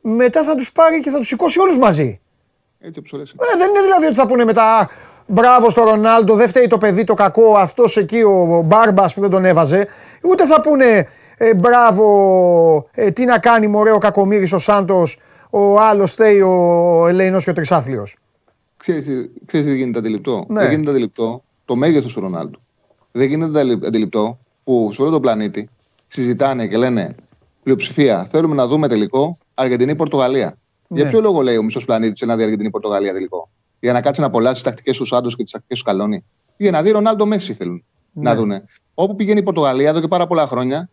μετά 0.00 0.44
θα 0.44 0.54
τους 0.54 0.72
πάρει 0.72 1.00
και 1.00 1.10
θα 1.10 1.18
τους 1.18 1.26
σηκώσει 1.26 1.60
όλους 1.60 1.78
μαζί. 1.78 2.20
Έτσι 2.80 3.02
ε, 3.12 3.58
δεν 3.58 3.68
είναι 3.70 3.80
δηλαδή 3.82 4.06
ότι 4.06 4.14
θα 4.14 4.26
πούνε 4.26 4.44
μετά 4.44 4.88
μπράβο 5.26 5.70
στο 5.70 5.82
Ρονάλντο, 5.82 6.34
δεν 6.34 6.48
φταίει 6.48 6.66
το 6.66 6.78
παιδί 6.78 7.04
το 7.04 7.14
κακό, 7.14 7.54
αυτός 7.54 7.96
εκεί 7.96 8.22
ο 8.22 8.62
Μπάρμπας 8.64 9.14
που 9.14 9.20
δεν 9.20 9.30
τον 9.30 9.44
έβαζε. 9.44 9.86
Ούτε 10.22 10.46
θα 10.46 10.60
πούνε 10.60 11.08
ε, 11.36 11.54
μπράβο, 11.54 12.88
ε, 12.90 13.10
τι 13.10 13.24
να 13.24 13.38
κάνει 13.38 13.66
μωρέ 13.66 13.90
ο 13.92 13.98
Κακομήρη 13.98 14.54
ο 14.54 14.58
Σάντος, 14.58 15.18
ο 15.50 15.78
άλλος 15.80 16.14
θέει 16.14 16.40
ο 16.40 17.06
Ελέηνο 17.08 17.40
και 17.40 17.50
ο 17.50 17.52
Τρισάθλιος. 17.52 18.16
Ξέρεις, 18.76 19.30
ξέρεις 19.46 19.66
τι 19.66 19.76
γίνεται 19.76 19.98
αντιληπτό; 19.98 20.44
Ναι. 20.48 20.60
Δεν 20.60 20.70
γίνεται 20.70 20.90
αντιληπτό 20.90 21.42
το 21.64 21.76
μέγεθος 21.76 22.12
του 22.12 22.20
Ρονάλντου. 22.20 22.60
Δεν 23.12 23.28
γίνεται 23.28 23.60
αντιλη- 23.60 23.86
αντιληπτό 23.86 24.38
που 24.64 24.90
σε 24.92 25.02
όλο 25.02 25.10
τον 25.10 25.20
πλανήτη 25.20 25.68
συζητάνε 26.06 26.66
και 26.66 26.76
λένε 26.76 27.14
πλειοψηφία 27.62 28.24
θέλουμε 28.30 28.54
να 28.54 28.66
δούμε 28.66 28.88
τελικό 28.88 29.38
Αργεντινή-Πορτογαλία. 29.60 30.56
Ναι. 30.88 31.00
Για 31.00 31.10
ποιο 31.10 31.20
λόγο 31.20 31.40
λέει 31.40 31.56
ο 31.56 31.62
μισός 31.62 31.84
πλανήτης 31.84 32.20
να 32.26 32.36
δει 32.36 32.42
Αργεντινή-Πορτογαλία 32.42 33.12
τελικό; 33.12 33.48
Για 33.80 33.92
να 33.92 34.00
κάτσει 34.00 34.20
να 34.20 34.26
απολαύσει 34.26 34.54
τις 34.54 34.62
τακτικές 34.62 34.96
του 34.96 35.04
Σάντος 35.04 35.36
και 35.36 35.42
τις 35.42 35.52
τακτικές 35.52 35.78
του 35.78 35.84
Καλόνι. 35.84 36.24
Για 36.56 36.70
να 36.70 36.82
δει 36.82 36.90
Ρονάλντο 36.90 37.26
Μέση 37.26 37.54
θέλουν 37.54 37.84
Ναι. 38.12 38.22
να 38.30 38.36
δούνε. 38.36 38.64
Όπου 38.94 39.14
πηγαίνει 39.14 39.38
η 39.38 39.42
Πορτογαλία 39.42 39.88
εδώ 39.88 40.00
και 40.00 40.08
πάρα 40.08 40.26
πολλά 40.26 40.46
χρόνια 40.46 40.88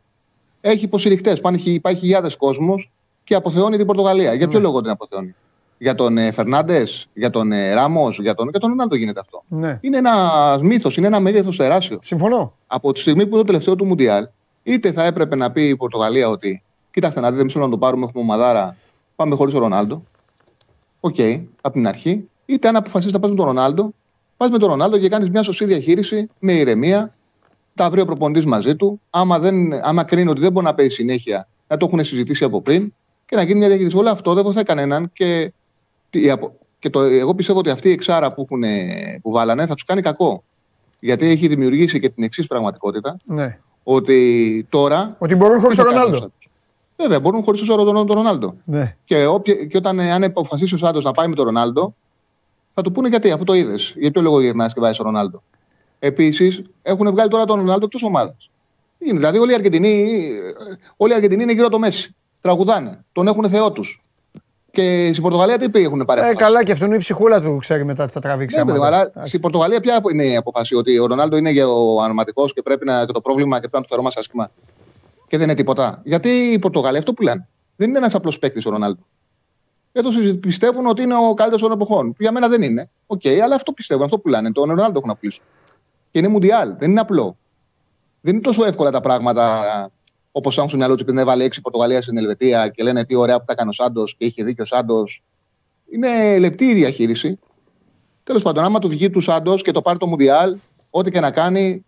έχει 0.61 0.85
υποστηριχτέ. 0.85 1.37
Υπάρχει 1.63 1.99
χιλιάδες 1.99 2.35
κόσμος 2.35 2.91
και 3.23 3.35
αποθεώνει 3.35 3.77
την 3.77 3.85
Πορτογαλία. 3.85 4.33
Για 4.33 4.47
ποιο 4.47 4.57
Ναι. 4.59 4.65
λόγο 4.65 4.81
την 4.81 4.89
αποθεώνει; 4.89 5.35
Για 5.77 5.95
τον 5.95 6.17
ε, 6.17 6.31
Φερνάντες, 6.31 7.07
για 7.13 7.29
τον 7.29 7.51
ε, 7.51 7.73
Ράμος, 7.73 8.19
για 8.19 8.33
τον, 8.35 8.49
για 8.49 8.59
τον 8.59 8.69
Ρονάλντο 8.69 8.95
γίνεται 8.95 9.19
αυτό. 9.19 9.43
Ναι. 9.47 9.77
Είναι 9.81 9.97
ένα 9.97 10.13
μύθος, 10.61 10.97
είναι 10.97 11.07
ένα 11.07 11.19
μέγεθος 11.19 11.57
τεράστιο. 11.57 11.99
Συμφωνώ. 12.03 12.53
Από 12.67 12.91
τη 12.91 12.99
στιγμή 12.99 13.21
που 13.23 13.29
είναι 13.29 13.37
το 13.37 13.43
τελευταίο 13.43 13.75
του 13.75 13.85
Μουντιάλ, 13.85 14.27
είτε 14.63 14.91
θα 14.91 15.03
έπρεπε 15.03 15.35
να 15.35 15.51
πει 15.51 15.67
η 15.67 15.75
Πορτογαλία 15.75 16.29
ότι 16.29 16.63
κοίταξε 16.97 17.19
να 17.19 17.27
δείτε, 17.29 17.41
δεν 17.41 17.51
θέλω 17.51 17.65
να 17.65 17.71
το 17.71 17.77
πάρουμε, 17.77 18.05
έχουμε 18.05 18.23
ομαδάρα, 18.23 18.77
πάμε 19.15 19.35
χωρίς 19.35 19.53
τον 19.53 19.61
Ρονάλντο. 19.61 20.03
Οκ, 20.99 21.15
από 21.61 21.73
την 21.73 21.87
αρχή. 21.87 22.29
Είτε 22.45 22.67
αν 22.67 22.75
αποφασίσεις 22.75 23.13
να 23.13 23.19
πας 23.19 23.29
με 23.29 23.35
τον 23.35 23.45
Ρονάλντο, 23.45 23.93
πας 24.37 24.49
με 24.49 24.57
τον 24.57 24.69
Ρονάλντο 24.69 24.97
και 24.97 25.09
κάνεις 25.09 25.29
μια 25.29 25.43
σωστή 25.43 25.65
διαχείριση 25.65 26.29
με 26.39 26.53
ηρεμία. 26.53 27.13
Τα 27.73 27.89
βρει 27.89 28.01
ο 28.01 28.05
προπονητής 28.05 28.45
μαζί 28.45 28.75
του. 28.75 29.01
Άμα, 29.09 29.39
δεν, 29.39 29.73
άμα 29.85 30.03
κρίνει 30.03 30.29
ότι 30.29 30.41
δεν 30.41 30.51
μπορεί 30.51 30.65
να 30.65 30.73
παίζει 30.73 30.93
συνέχεια, 30.93 31.47
να 31.67 31.77
το 31.77 31.85
έχουν 31.85 32.03
συζητήσει 32.03 32.43
από 32.43 32.61
πριν 32.61 32.93
και 33.25 33.35
να 33.35 33.43
γίνει 33.43 33.59
μια 33.59 33.67
διαχείριση. 33.67 33.97
Όλο 33.97 34.09
αυτό 34.09 34.33
δεν 34.33 34.43
βοηθάει 34.43 34.63
κανέναν 34.63 35.09
και, 35.13 35.53
η 36.09 36.29
απο- 36.29 36.55
και 36.79 36.89
το, 36.89 37.01
εγώ 37.01 37.35
πιστεύω 37.35 37.59
ότι 37.59 37.69
αυτή 37.69 37.89
η 37.89 37.91
εξάρα 37.91 38.33
που, 38.33 38.41
έχουν, 38.41 38.63
που 39.21 39.31
βάλανε 39.31 39.65
θα 39.65 39.73
τους 39.73 39.83
κάνει 39.83 40.01
κακό. 40.01 40.43
Γιατί 40.99 41.25
έχει 41.25 41.47
δημιουργήσει 41.47 41.99
και 41.99 42.09
την 42.09 42.23
εξής 42.23 42.47
πραγματικότητα, 42.47 43.17
Ναι. 43.25 43.59
ότι 43.83 44.65
τώρα. 44.69 45.15
Ότι 45.19 45.35
μπορούν 45.35 45.59
χωρίς 45.59 45.77
τι 45.77 45.83
τον 45.83 45.91
θα 45.91 45.97
κάνει 45.97 46.09
ο 46.09 46.13
Ρονάλντο. 46.13 46.35
Σάντος. 46.97 47.05
Βέβαια, 47.07 47.19
μπορούν 47.19 47.43
χωρίς 47.43 47.61
τον 47.65 47.77
τον- 47.85 48.05
τον 48.07 48.15
Ρονάλντο. 48.15 48.53
Ναι. 48.65 48.95
Και, 49.03 49.25
όποια, 49.25 49.53
και 49.55 49.77
όταν 49.77 49.99
ε, 49.99 50.11
αν 50.11 50.23
αποφασίσει 50.23 50.73
ο 50.73 50.77
Σάντος 50.77 51.03
να 51.03 51.11
πάει 51.11 51.27
με 51.27 51.35
τον 51.35 51.45
Ρονάλντο, 51.45 51.93
θα 52.73 52.81
του 52.81 52.91
πούνε 52.91 53.07
γιατί, 53.07 53.31
αφού 53.31 53.43
το 53.43 53.53
είδες. 53.53 53.93
Για 53.97 54.11
ποιο 54.11 54.21
λόγο 54.21 54.41
γυρνάς 54.41 54.73
και 54.73 54.79
βάζεις 54.79 54.97
τον 54.97 55.05
Ρονάλντο. 55.05 55.43
Επίσης, 55.99 56.61
έχουν 56.81 57.11
βγάλει 57.11 57.29
τώρα 57.29 57.45
τον 57.45 57.57
Ρονάλντο 57.59 57.85
εκτός 57.85 58.03
ομάδας. 58.03 58.49
Δηλαδή, 58.97 59.37
όλοι 59.37 59.51
οι 59.51 59.53
Αργεντινοί, 59.55 59.89
ε, 59.89 60.75
όλοι 60.97 61.11
οι 61.11 61.15
Αργεντινοί 61.15 61.43
είναι 61.43 61.51
γύρω 61.51 61.65
από 61.65 61.73
το 61.73 61.79
Μέση. 61.79 62.15
Τραγουδάνε. 62.41 63.03
Τον 63.11 63.27
έχουν 63.27 63.49
θεό 63.49 63.71
τους. 63.71 64.01
Και 64.71 65.07
στην 65.11 65.21
Πορτογαλία 65.23 65.57
τι 65.57 65.81
έχουν 65.83 66.03
πάρει. 66.05 66.19
Ε, 66.19 66.23
απόφαση. 66.23 66.43
καλά 66.43 66.63
και 66.63 66.71
αυτόν 66.71 66.93
η 66.93 66.97
ψυχούλα 66.97 67.41
του 67.41 67.57
ξέρει 67.59 67.85
μετά 67.85 68.05
τι 68.05 68.11
θα 68.11 68.19
τραβήξει. 68.19 68.55
Ναι, 68.55 68.61
άμα 68.61 68.71
παιδί, 68.71 68.83
δεν- 68.83 68.93
αλλά 68.93 69.01
Εντάξει. 69.01 69.27
στην 69.27 69.39
Πορτογαλία 69.41 69.79
ποια 69.79 70.01
είναι 70.11 70.23
η 70.25 70.35
αποφάση 70.35 70.75
ότι 70.75 70.99
ο 70.99 71.05
Ρονάλντο 71.05 71.37
είναι 71.37 71.49
γεωανοματικό 71.49 72.45
και 72.45 72.61
πρέπει 72.61 72.85
να 72.85 73.05
και 73.05 73.11
το 73.11 73.21
πρόβλημα 73.21 73.53
και 73.55 73.59
πρέπει 73.59 73.75
να 73.75 73.81
του 73.81 73.87
φερόμαστε 73.87 74.19
άσχημα; 74.19 74.51
Και 75.27 75.37
δεν 75.37 75.47
είναι 75.47 75.53
τίποτα. 75.53 76.01
Γιατί 76.03 76.29
η 76.29 76.59
Πορτογαλία 76.59 76.99
αυτό 76.99 77.13
που 77.13 77.21
λένε. 77.21 77.47
Δεν 77.75 77.89
είναι 77.89 77.97
ένας 77.97 78.15
απλός 78.15 78.39
παίκτης 78.39 78.65
ο 78.65 78.69
Ρονάλντο. 78.69 79.01
Έτω 79.91 80.09
πιστεύουν 80.39 80.85
ότι 80.85 81.01
είναι 81.01 81.15
ο 81.15 81.33
καλύτερος 81.33 81.61
των 81.61 81.71
εποχών. 81.71 82.07
Που 82.07 82.17
για 82.19 82.31
μένα 82.31 82.47
δεν 82.47 82.61
είναι. 82.61 82.89
Οκ, 83.07 83.21
αλλά 83.43 83.55
αυτό 83.55 83.71
πιστεύουν, 83.71 84.03
αυτό 84.03 84.19
που 84.19 84.27
λένε. 84.27 84.51
Τον 84.51 84.69
Ρονάλντο 84.69 84.97
έχουν 84.97 85.09
να 85.09 85.15
πουλήσουν. 85.15 85.43
Και 86.11 86.19
είναι 86.19 86.27
Μουντιάλ. 86.27 86.75
Δεν 86.77 86.89
είναι 86.89 86.99
απλό. 86.99 87.37
Δεν 88.21 88.33
είναι 88.33 88.43
τόσο 88.43 88.65
εύκολα 88.65 88.91
τα 88.91 88.99
πράγματα 88.99 89.65
όπως 90.31 90.57
έχουν 90.57 90.69
στο 90.69 90.77
μυαλό 90.77 90.95
του 90.95 91.03
επειδή 91.03 91.19
έβαλε 91.19 91.43
έξι 91.43 91.61
Πορτογαλία 91.61 92.01
στην 92.01 92.17
Ελβετία 92.17 92.67
και 92.69 92.83
λένε 92.83 93.05
τι 93.05 93.15
ωραία 93.15 93.39
που 93.39 93.45
τα 93.45 93.53
έκανε 93.53 93.69
ο 93.69 93.71
Σάντος 93.71 94.15
και 94.17 94.25
είχε 94.25 94.43
δίκιο 94.43 94.63
ο 94.63 94.67
Σάντος. 94.67 95.23
Είναι 95.89 96.37
λεπτή 96.37 96.65
η 96.65 96.73
διαχείριση. 96.73 97.39
Τέλος 98.23 98.41
πάντων, 98.41 98.63
άμα 98.63 98.79
του 98.79 98.87
βγει 98.87 99.09
του 99.09 99.19
Σάντος 99.19 99.61
και 99.61 99.71
το 99.71 99.81
πάρει 99.81 99.97
το 99.97 100.07
Μουντιάλ, 100.07 100.57
ό,τι 100.89 101.11
και 101.11 101.19
να 101.19 101.31
κάνει, 101.31 101.85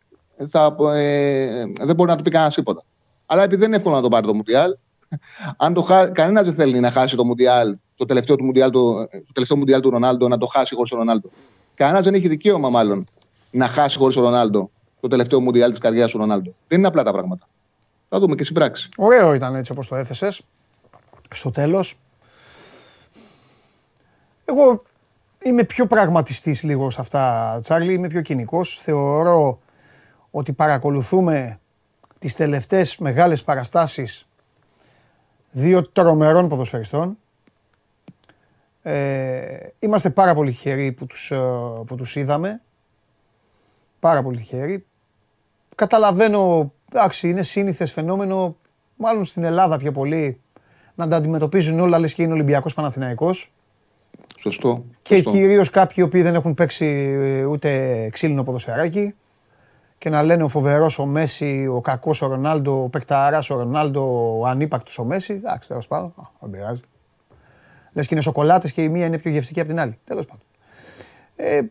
θα, 0.48 0.75
ε, 0.93 1.63
δεν 1.81 1.96
μπορεί 1.96 2.10
να 2.10 2.15
του 2.15 2.24
πει 2.24 2.29
κανένας 2.29 2.55
τίποτα. 2.55 2.84
Αλλά 3.31 3.43
επειδή 3.43 3.59
δεν 3.59 3.67
είναι 3.67 3.77
εύκολο 3.77 3.95
να 3.95 4.01
το 4.01 4.09
πάρει 4.09 4.25
το 4.25 4.33
Μουντιάλ, 4.33 4.77
αν 5.57 5.74
το 5.74 5.81
χα... 5.81 6.07
κανένας 6.07 6.45
δεν 6.45 6.53
θέλει 6.53 6.79
να 6.79 6.91
χάσει 6.91 7.15
το 7.15 7.25
Μουντιάλ, 7.25 7.77
το 7.95 8.05
τελευταίο, 8.05 8.36
του 8.36 8.45
μουντιάλ 8.45 8.69
του, 8.69 9.07
το 9.12 9.31
τελευταίο 9.33 9.57
Μουντιάλ 9.57 9.81
του 9.81 9.89
Ρονάλντο, 9.89 10.27
να 10.27 10.38
το 10.38 10.45
χάσει 10.45 10.75
χωρίς 10.75 10.89
τον 10.89 11.00
Ρονάλντο. 11.00 11.29
Κανένας 11.75 12.03
δεν 12.03 12.13
έχει 12.13 12.27
δικαίωμα, 12.27 12.69
μάλλον, 12.69 13.05
να 13.51 13.67
χάσει 13.67 13.98
χωρίς 13.98 14.15
τον 14.15 14.24
Ρονάλντο 14.24 14.71
το 15.00 15.07
τελευταίο 15.07 15.39
Μουντιάλ 15.39 15.69
της 15.69 15.79
καρδιά 15.79 16.07
του 16.07 16.17
Ρονάλντο. 16.17 16.53
Δεν 16.67 16.77
είναι 16.77 16.88
απλά 16.88 17.03
τα 17.03 17.12
πράγματα. 17.12 17.48
Θα 18.09 18.19
δούμε 18.19 18.36
και 18.36 18.43
στην 18.43 18.55
πράξη. 18.55 18.89
Ωραίο 18.98 19.33
ήταν 19.33 19.55
έτσι 19.55 19.71
όπως 19.71 19.88
το 19.88 19.95
έθεσες. 19.95 20.41
Στο 21.33 21.51
τέλος. 21.51 21.98
Εγώ 24.45 24.83
είμαι 25.43 25.63
πιο 25.63 25.88
πραγματιστής 25.88 26.63
λίγο 26.63 26.89
σε 26.89 27.01
αυτά, 27.01 27.57
Τσάρλι. 27.62 27.93
Είμαι 27.93 28.07
πιο 28.07 28.21
κοινικός. 28.21 28.79
Θεωρώ 28.81 29.59
ότι 30.31 30.51
παρακολουθούμε 30.53 31.59
τις 32.20 32.36
τελευταίες 32.36 32.98
μεγάλες 32.98 33.44
παραστάσεις 33.44 34.28
δύο 35.52 35.90
τρομερών 35.90 36.50
ποδοσφαιριστών. 36.50 37.18
Ε, 38.82 39.58
είμαστε 39.80 40.10
πάρα 40.10 40.34
πολύ 40.34 40.50
τυχεροί 40.50 40.92
που 40.92 41.06
τους, 41.06 41.32
ε, 41.32 41.38
που 41.86 41.96
τους 41.96 42.16
είδαμε. 42.16 42.62
Πάρα 44.00 44.24
πολύ 44.24 44.38
τυχεροί. 44.38 44.86
Καταλαβαίνω, 45.76 46.74
εντάξει, 46.92 47.30
είναι 47.30 47.44
σύνηθες 47.44 47.92
φαινόμενο, 47.92 48.56
μάλλον 48.96 49.26
στην 49.26 49.44
Ελλάδα 49.44 49.78
πιο 49.78 49.92
πολύ, 49.92 50.42
να 50.96 51.08
τα 51.08 51.16
αντιμετωπίζουν 51.16 51.80
όλα 51.80 52.00
λες 52.00 52.14
και 52.14 52.24
είναι 52.24 52.34
Ολυμπιακός 52.34 52.74
Παναθηναϊκός. 52.74 53.52
Σωστό. 54.40 54.86
Και 55.02 55.16
σωστό. 55.16 55.32
κυρίως 55.32 55.70
κάποιοι 55.70 55.96
οι 55.98 56.02
οποίοι 56.02 56.22
δεν 56.22 56.36
έχουν 56.36 56.54
παίξει 56.54 56.86
ε, 57.22 57.44
ούτε 57.44 58.10
ξύλινο 58.12 58.44
ποδοσφαιράκι 58.44 59.14
και 60.00 60.10
να 60.10 60.24
λένε 60.24 60.44
ο 60.44 60.48
φοβερός 60.48 61.00
ο 61.00 61.06
Μέση, 61.06 61.68
ο 61.68 61.82
κακός 61.82 62.22
ο 62.22 62.27
Ρονάλντο, 62.27 62.84
ο 62.84 62.89
παικταράς 62.89 63.50
ο 63.50 63.56
Ρονάλντο, 63.58 64.38
ο 64.39 64.46
ανύπακτο 64.46 65.01
ο 65.01 65.06
Μέση. 65.06 65.34
Εντάξει, 65.34 65.68
τέλος 65.68 65.88
πάντων. 65.88 66.13
Α, 66.18 66.24
Δεν 66.39 66.50
πειράζει. 66.50 66.82
Λες 67.94 68.08
και 68.08 68.13
είναι 68.13 68.24
σοκολάτες 68.24 68.72
και 68.72 68.84
η 68.84 68.89
μία 68.89 69.06
είναι 69.06 69.18
πιο 69.18 69.32
γευστική 69.32 69.60
από 69.60 69.70
την 69.70 69.79
άλλη. 69.79 70.00
Τέλος 70.03 70.25
πάντων. 70.25 70.44
Ε, 71.36 71.62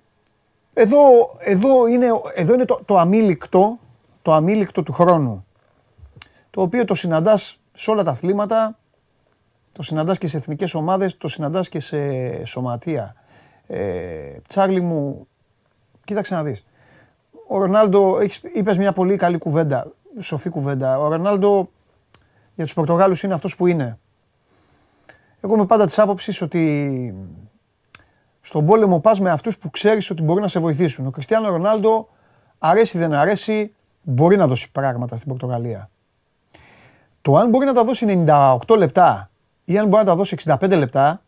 εδώ, 0.72 0.98
εδώ 1.38 1.86
είναι, 1.86 2.06
εδώ 2.34 2.54
είναι 2.54 2.64
το, 2.64 2.80
το 2.84 2.98
αμήλικτο, 2.98 3.78
το 4.22 4.32
αμήλικτο 4.32 4.82
του 4.82 4.92
χρόνου. 4.92 5.46
Το 6.50 6.62
οποίο 6.62 6.84
το 6.84 6.94
συναντάς 6.94 7.60
σε 7.72 7.90
όλα 7.90 8.02
τα 8.02 8.10
αθλήματα, 8.10 8.78
το 9.72 9.82
συναντάς 9.82 10.18
και 10.18 10.26
σε 10.26 10.36
εθνικές 10.36 10.74
ομάδες, 10.74 11.16
το 11.16 11.28
συναντάς 11.28 11.68
και 11.68 11.80
σε 11.80 12.44
σωματεία. 12.44 13.14
Ε, 13.66 14.36
Τσάρλι 14.48 14.80
μου, 14.80 15.28
κοίταξε 16.04 16.34
να 16.34 16.42
δεις. 16.42 16.64
Ο 17.50 17.58
Ρονάλντο, 17.58 18.18
έχεις, 18.18 18.40
είπες 18.54 18.78
μια 18.78 18.92
πολύ 18.92 19.16
καλή 19.16 19.38
κουβέντα, 19.38 19.92
σοφή 20.18 20.48
κουβέντα. 20.48 20.98
Ο 20.98 21.08
Ρονάλντο 21.08 21.68
για 22.54 22.64
τους 22.64 22.74
Πορτογάλους 22.74 23.22
είναι 23.22 23.34
αυτός 23.34 23.56
που 23.56 23.66
είναι. 23.66 23.98
Εγώ 25.40 25.54
είμαι 25.54 25.66
πάντα 25.66 25.86
της 25.86 25.98
άποψης 25.98 26.42
ότι 26.42 27.14
στον 28.40 28.66
πόλεμο 28.66 29.00
πας 29.00 29.20
με 29.20 29.30
αυτούς 29.30 29.58
που 29.58 29.70
ξέρεις 29.70 30.10
ότι 30.10 30.22
μπορεί 30.22 30.40
να 30.40 30.48
σε 30.48 30.60
βοηθήσουν. 30.60 31.06
Ο 31.06 31.10
Κριστιανό 31.10 31.48
Ρονάλντο, 31.48 32.08
αρέσει 32.58 32.98
δεν 32.98 33.12
αρέσει, 33.12 33.74
μπορεί 34.02 34.36
να 34.36 34.46
δώσει 34.46 34.70
πράγματα 34.72 35.16
στην 35.16 35.28
Πορτογαλία. 35.28 35.90
Το 37.22 37.36
αν 37.36 37.48
μπορεί 37.48 37.64
να 37.64 37.72
τα 37.72 37.84
δώσει 37.84 38.24
98 38.26 38.76
λεπτά 38.76 39.30
ή 39.64 39.78
αν 39.78 39.88
μπορεί 39.88 40.02
να 40.02 40.08
τα 40.08 40.16
δώσει 40.16 40.36
65 40.44 40.76
λεπτά, 40.76 41.22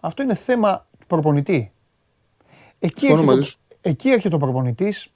αυτό 0.00 0.22
είναι 0.22 0.34
θέμα 0.34 0.86
του 0.98 1.06
προπονητή. 1.06 1.72
Εκεί 2.78 3.06
Συμφωνώ 3.06 3.20
έρχεται, 3.20 3.36
μαζί 3.36 3.56
ο, 3.70 3.76
εκεί 3.80 4.08
έρχεται 4.10 4.34
ο 4.34 4.38
προπονητής 4.38 5.12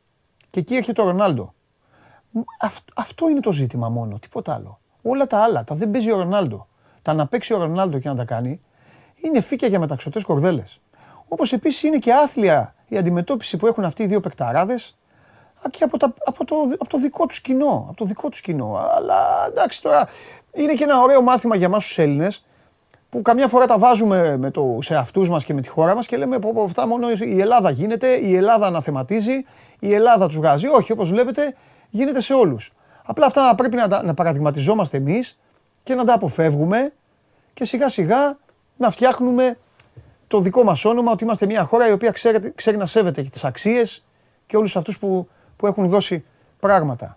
και 0.50 0.60
εκεί 0.60 0.76
έρχεται 0.76 1.02
ο 1.02 1.04
Ρονάλντο. 1.04 1.54
Μ, 2.30 2.40
αυ- 2.60 2.90
αυτό 2.94 3.28
είναι 3.28 3.40
το 3.40 3.52
ζήτημα 3.52 3.88
μόνο, 3.88 4.18
τίποτα 4.18 4.54
άλλο. 4.54 4.78
Όλα 5.02 5.26
τα 5.26 5.38
άλλα, 5.38 5.64
τα 5.64 5.74
δεν 5.74 5.90
παίζει 5.90 6.12
ο 6.12 6.16
Ρονάλντο. 6.16 6.66
Τα 7.02 7.12
να 7.12 7.26
παίξει 7.26 7.54
ο 7.54 7.58
Ρονάλντο 7.58 7.98
και 7.98 8.08
να 8.08 8.14
τα 8.14 8.24
κάνει, 8.24 8.60
είναι 9.20 9.40
φύκια 9.40 9.68
για 9.68 9.78
μεταξωτές 9.78 10.24
κορδέλες. 10.24 10.80
Όπως 11.28 11.52
επίσης 11.52 11.82
είναι 11.82 11.98
και 11.98 12.12
άθλια 12.12 12.74
η 12.88 12.96
αντιμετώπιση 12.96 13.56
που 13.56 13.66
έχουν 13.66 13.84
αυτοί 13.84 14.02
οι 14.02 14.06
δύο 14.06 14.20
παικταράδες 14.20 14.96
α, 15.62 15.70
και 15.70 15.84
από, 15.84 15.98
τα, 15.98 16.14
από, 16.24 16.44
το, 16.44 16.56
από 16.78 16.88
το 16.88 16.98
δικό 16.98 17.26
τους 17.26 17.40
κοινό. 17.40 17.86
Από 17.88 17.96
το 17.96 18.04
δικό 18.04 18.28
τους 18.28 18.40
κοινό. 18.40 18.76
Αλλά 18.96 19.46
εντάξει 19.48 19.82
τώρα, 19.82 20.08
είναι 20.52 20.74
και 20.74 20.84
ένα 20.84 21.00
ωραίο 21.00 21.22
μάθημα 21.22 21.56
για 21.56 21.66
εμάς 21.66 21.84
τους 21.84 21.98
Έλληνες 21.98 22.44
που 23.10 23.22
καμιά 23.22 23.48
φορά 23.48 23.66
τα 23.66 23.78
βάζουμε 23.78 24.36
με 24.36 24.50
το, 24.50 24.78
σε 24.80 24.96
αυτούς 24.96 25.28
μας 25.28 25.44
και 25.44 25.54
με 25.54 25.60
τη 25.60 25.68
χώρα 25.68 25.94
μας 25.94 26.06
και 26.06 26.16
λέμε 26.16 26.38
πω, 26.38 26.52
πω, 26.52 26.62
αυτά 26.62 26.86
μόνο 26.86 27.10
η 27.10 27.40
Ελλάδα 27.40 27.70
γίνεται, 27.70 28.08
η 28.08 28.36
Ελλάδα 28.36 28.66
αναθεματίζει, 28.66 29.44
η 29.78 29.92
Ελλάδα 29.94 30.26
τους 30.26 30.36
βγάζει. 30.36 30.66
Όχι, 30.66 30.92
όπως 30.92 31.08
βλέπετε 31.10 31.54
γίνεται 31.90 32.20
σε 32.20 32.34
όλους. 32.34 32.72
Απλά 33.04 33.26
αυτά 33.26 33.54
πρέπει 33.56 33.76
να, 33.76 33.88
τα- 33.88 34.02
να 34.02 34.14
παραδειγματιζόμαστε 34.14 34.96
εμείς 34.96 35.38
και 35.82 35.94
να 35.94 36.04
τα 36.04 36.14
αποφεύγουμε 36.14 36.92
και 37.54 37.64
σιγά 37.64 37.88
σιγά 37.88 38.38
να 38.76 38.90
φτιάχνουμε 38.90 39.58
το 40.26 40.40
δικό 40.40 40.62
μας 40.64 40.84
όνομα 40.84 41.12
ότι 41.12 41.24
είμαστε 41.24 41.46
μια 41.46 41.64
χώρα 41.64 41.88
η 41.88 41.92
οποία 41.92 42.10
ξέρει, 42.10 42.52
ξέρει 42.54 42.76
να 42.76 42.86
σέβεται 42.86 43.22
και 43.22 43.30
τις 43.30 43.44
αξίες 43.44 44.04
και 44.46 44.56
όλους 44.56 44.76
αυτούς 44.76 44.98
που, 44.98 45.28
που 45.56 45.66
έχουν 45.66 45.88
δώσει 45.88 46.24
πράγματα. 46.60 47.16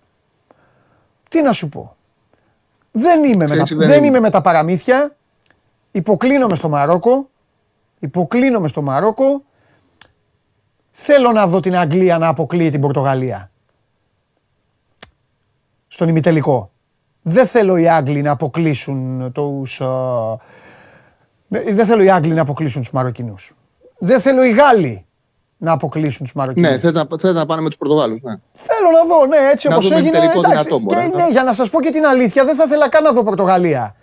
Τι 1.30 1.42
να 1.42 1.52
σου 1.52 1.70
πω. 1.70 1.96
Δεν 2.92 3.24
είμαι, 3.24 3.36
με 3.38 3.44
Ξέρεις 3.46 3.58
τα, 3.62 3.64
τι 3.68 3.74
δεν 3.76 3.84
συμβαίνει. 3.84 4.08
είμαι 4.08 4.20
με 4.20 4.30
τα 4.30 4.42
παραμύθια. 4.42 5.16
Υποκλίνομαι 5.92 6.56
στο 6.56 6.70
Μαρόκο. 6.70 7.30
Υποκλίνομαι 8.00 8.68
στο 8.68 8.82
Μαρόκο. 8.82 9.44
Θέλω 11.02 11.32
να 11.32 11.48
δω 11.48 11.60
την 11.60 11.78
Αγγλία 11.78 12.18
να 12.18 12.28
αποκλείει 12.28 12.70
την 12.70 12.82
Πορτογαλία. 12.82 13.52
Στον 15.88 16.10
ημιτελικό. 16.10 16.72
Δεν 17.22 17.46
θέλω 17.46 17.78
οι 17.78 17.90
Άγγλοι 17.90 18.22
να 18.22 18.32
αποκλείσουν 18.32 19.32
τους... 19.32 19.82
Δεν 21.48 21.86
θέλω 21.86 22.04
οι 22.04 22.10
Άγγλοι 22.10 22.34
να 22.34 22.42
αποκλείσουν 22.42 22.82
τους 22.82 22.92
Μαροκινούς. 22.92 23.56
Δεν 23.98 24.20
θέλω 24.20 24.44
οι 24.44 24.52
Γάλλοι 24.52 25.06
να 25.58 25.72
αποκλείσουν 25.72 26.26
τους 26.26 26.34
Μαροκινούς. 26.34 26.70
Ναι, 26.70 26.78
θέλετε 26.78 27.32
να 27.32 27.46
πάνε 27.46 27.62
με 27.62 27.68
τους 27.68 27.78
Πορτογάλους. 27.78 28.22
Ναι. 28.22 28.36
Θέλω 28.52 28.90
να 28.94 29.16
δω, 29.16 29.26
ναι, 29.26 29.38
έτσι 29.52 29.68
όπως 29.68 29.92
έγινε. 29.92 30.18
Τελικό 30.18 30.42
δυνατό, 30.42 30.80
και, 30.88 30.96
ναι, 31.16 31.28
για 31.32 31.44
να 31.44 31.54
σας 31.54 31.70
πω 31.70 31.82
και 31.82 31.90
την 31.90 32.06
αλήθεια, 32.06 32.46
δεν 32.46 32.56
θα 32.56 32.64
ήθελα 32.68 32.90
καν 32.90 33.04
να 33.04 33.12
δω 33.12 33.24
Πορτογαλία. 33.24 33.96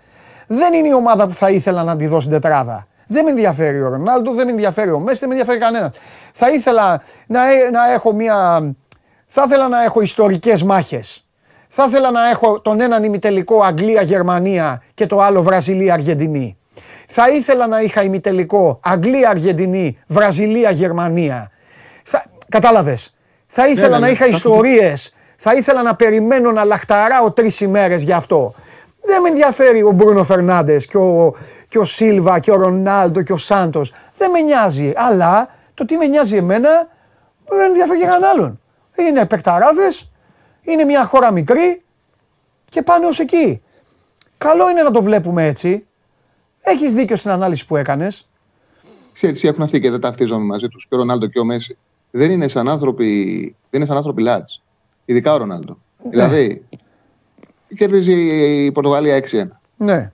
Δεν 0.47 0.75
είναι 0.75 0.89
η 0.89 0.93
ομάδα 0.93 1.27
που 1.27 1.35
θα 1.35 1.51
ήθελα 1.51 1.83
να 1.83 1.97
τη 1.97 2.07
δω 2.07 2.19
τετράδα. 2.19 2.87
Δεν 3.07 3.25
με 3.25 3.31
ενδιαφέρει 3.31 3.83
ο 3.83 3.89
Ρονάλντο, 3.89 4.33
δεν 4.33 4.45
με 4.45 4.51
ενδιαφέρει 4.51 4.91
ο 4.91 4.99
Μέση, 4.99 5.19
δεν 5.19 5.29
με 5.29 5.35
ενδιαφέρει 5.35 5.65
κανένας. 5.65 5.91
Θα 6.33 6.51
ήθελα 6.51 7.03
να, 7.27 7.53
ε, 7.53 7.71
να 7.71 7.93
έχω 7.93 8.13
μια. 8.13 8.61
Θα 9.27 9.43
ήθελα 9.47 9.69
να 9.69 9.83
έχω 9.83 10.01
ιστορικές 10.01 10.63
μάχες. 10.63 11.27
Θα 11.69 11.85
ήθελα 11.85 12.11
να 12.11 12.29
έχω 12.29 12.61
τον 12.61 12.81
έναν 12.81 13.05
ημιτελικό 13.05 13.63
Αγγλία-Γερμανία 13.63 14.83
και 14.95 15.07
το 15.07 15.21
άλλο 15.21 15.43
Βραζιλία-Αργεντινή. 15.43 16.57
Θα 17.09 17.29
ήθελα 17.29 17.67
να 17.67 17.81
είχα 17.81 18.03
ημιτελικό 18.03 18.81
Αγγλία-Αργεντινή, 18.83 19.99
Βραζιλία-Γερμανία. 20.07 21.51
Θα... 22.05 22.25
Κατάλαβες. 22.49 23.17
Θα 23.47 23.69
ήθελα 23.69 23.89
ναι, 23.89 23.95
ναι, 23.95 24.01
να 24.01 24.07
ναι. 24.07 24.13
είχα 24.13 24.27
ιστορίες. 24.27 25.15
Θα 25.37 25.55
ήθελα 25.55 25.83
να 25.83 25.95
περιμένω 25.95 26.53
να 26.53 26.65
λαχταράω 26.65 27.31
τρεις 27.31 27.61
ημέρες 27.61 28.03
γι' 28.03 28.13
αυτό. 28.13 28.55
Δεν 29.07 29.23
με 29.23 29.29
ενδιαφέρει 29.29 29.83
ο 29.83 29.91
Μπρούνο 29.91 30.25
Φερνάντες 30.25 30.87
και 30.87 30.97
ο, 30.97 31.35
και 31.69 31.79
ο 31.79 31.85
Σίλβα 31.85 32.39
και 32.39 32.51
ο 32.51 32.57
Ρονάλντο 32.57 33.23
και 33.23 33.33
ο 33.33 33.37
Σάντος. 33.37 33.93
Δεν 34.17 34.31
με 34.31 34.41
νοιάζει. 34.41 34.93
Αλλά 34.97 35.49
το 35.75 35.85
τι 35.85 35.97
με 35.97 36.07
νοιάζει 36.07 36.37
εμένα 36.37 36.69
δεν 37.49 37.67
ενδιαφέρει 37.69 37.99
για 37.99 38.09
κανέναν 38.09 38.31
άλλον. 38.31 38.61
Είναι 38.97 39.27
παικταράδε, 39.27 39.89
είναι 40.61 40.85
μια 40.85 41.05
χώρα 41.05 41.33
μικρή 41.33 41.83
και 42.65 42.83
πάνε 42.83 43.07
ως 43.07 43.19
εκεί. 43.19 43.63
Καλό 44.39 44.71
είναι 44.71 44.83
να 44.83 44.91
το 44.91 45.03
βλέπουμε 45.03 45.47
έτσι. 45.47 45.87
Έχεις 46.61 46.95
δίκιο 46.95 47.17
στην 47.17 47.31
ανάλυση 47.31 47.67
που 47.67 47.77
έκανες. 47.77 48.29
Ξέρεις, 49.13 49.45
έχουν 49.45 49.63
αυτοί 49.63 49.81
και 49.81 49.91
δεν 49.91 50.01
ταυτίζομαι 50.01 50.45
μαζί 50.45 50.69
τους. 50.69 50.87
Και 50.89 50.95
ο 50.95 50.99
Ρονάλντο 50.99 51.27
και 51.27 51.39
ο 51.39 51.45
Μέση. 51.45 51.79
Δεν 52.11 52.31
είναι 52.31 52.49
σαν 52.49 52.69
άνθρωποι, 52.69 53.07
δεν 53.71 53.81
είναι 53.81 53.89
σαν 53.89 53.97
άνθρωποι 53.97 54.25
large. 54.27 54.63
Ειδικά 55.05 55.33
ο 55.33 55.37
Ρονάλντο. 55.37 55.79
Ναι. 56.03 56.11
Δηλαδή, 56.11 56.67
κερδίζει 57.75 58.13
η 58.65 58.73
Πορτογαλία 58.73 59.23
6-1. 59.31 59.47
Ναι. 59.77 60.13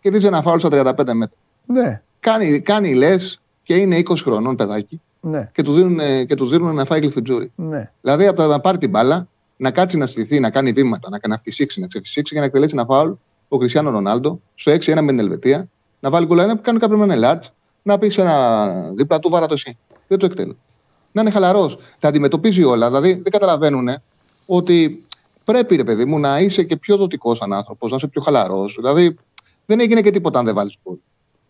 Κερδίζει 0.00 0.26
ένα 0.26 0.42
φάουλ 0.42 0.58
στα 0.58 0.68
35 0.72 0.96
μέτρα. 0.96 1.36
Ναι. 1.66 2.02
Κάνει, 2.20 2.60
κάνει 2.60 2.94
λες 2.94 3.40
και 3.62 3.74
είναι 3.74 3.96
20 3.96 4.16
χρονών 4.16 4.56
παιδάκι. 4.56 5.00
Ναι. 5.20 5.50
Και, 5.52 5.62
του 5.62 5.72
δίνουν, 5.72 6.26
και 6.26 6.34
τους 6.34 6.50
δίνουν 6.50 6.70
ένα 6.70 6.84
φάει 6.84 7.10
φιτζούρι. 7.10 7.52
Ναι. 7.54 7.90
Δηλαδή 8.00 8.26
από 8.26 8.42
το 8.42 8.46
να 8.46 8.60
πάρει 8.60 8.78
την 8.78 8.90
μπάλα, 8.90 9.28
να 9.56 9.70
κάτσει 9.70 9.96
να 9.96 10.06
στηθεί, 10.06 10.40
να 10.40 10.50
κάνει 10.50 10.72
βήματα, 10.72 11.08
να, 11.10 11.18
να 11.28 11.38
φυσήξει, 11.38 11.80
να 11.80 11.86
ξεφυσήξει 11.86 12.34
και 12.34 12.40
να 12.40 12.46
εκτελέσει 12.46 12.74
ένα 12.76 12.84
φάουλ 12.84 13.12
ο 13.48 13.58
Κριστιανό 13.58 13.90
Ρονάλντο 13.90 14.40
στο 14.54 14.72
6-1 14.72 14.78
με 14.78 15.06
την 15.06 15.18
Ελβετία, 15.18 15.68
να 16.00 16.10
βάλει 16.10 16.26
κολλάνα 16.26 16.56
που 16.56 16.62
κάνει 16.62 16.78
κάποιον 16.78 16.98
με 16.98 17.14
ένα 17.14 17.38
large, 17.38 17.48
να 17.82 17.98
πει 17.98 18.12
ένα 18.16 18.68
δίπλα 18.94 19.18
του 19.18 19.30
βάρα 19.30 19.46
το 19.46 19.54
εσύ. 19.54 19.78
Δεν 20.08 20.18
το 20.18 20.26
εκτελεί. 20.26 20.56
Να 21.12 21.20
είναι 21.20 21.30
χαλαρός. 21.30 21.78
Τα 21.98 22.08
αντιμετωπίζει 22.08 22.64
όλα. 22.64 22.86
Δηλαδή 22.86 23.12
δεν 23.12 23.32
καταλαβαίνουν 23.32 23.88
ότι 24.46 25.03
πρέπει, 25.44 25.76
ρε 25.76 25.84
παιδί 25.84 26.04
μου, 26.04 26.18
να 26.18 26.40
είσαι 26.40 26.62
και 26.62 26.76
πιο 26.76 26.96
δοτικός 26.96 27.38
σαν 27.38 27.52
άνθρωπος, 27.52 27.90
να 27.90 27.96
είσαι 27.96 28.06
πιο 28.06 28.20
χαλαρός. 28.20 28.74
Δηλαδή 28.74 29.16
δεν 29.66 29.80
έγινε 29.80 30.00
και 30.00 30.10
τίποτα 30.10 30.38
αν 30.38 30.44
δεν 30.44 30.54
βάλεις 30.54 30.76
γκολ. 30.82 30.96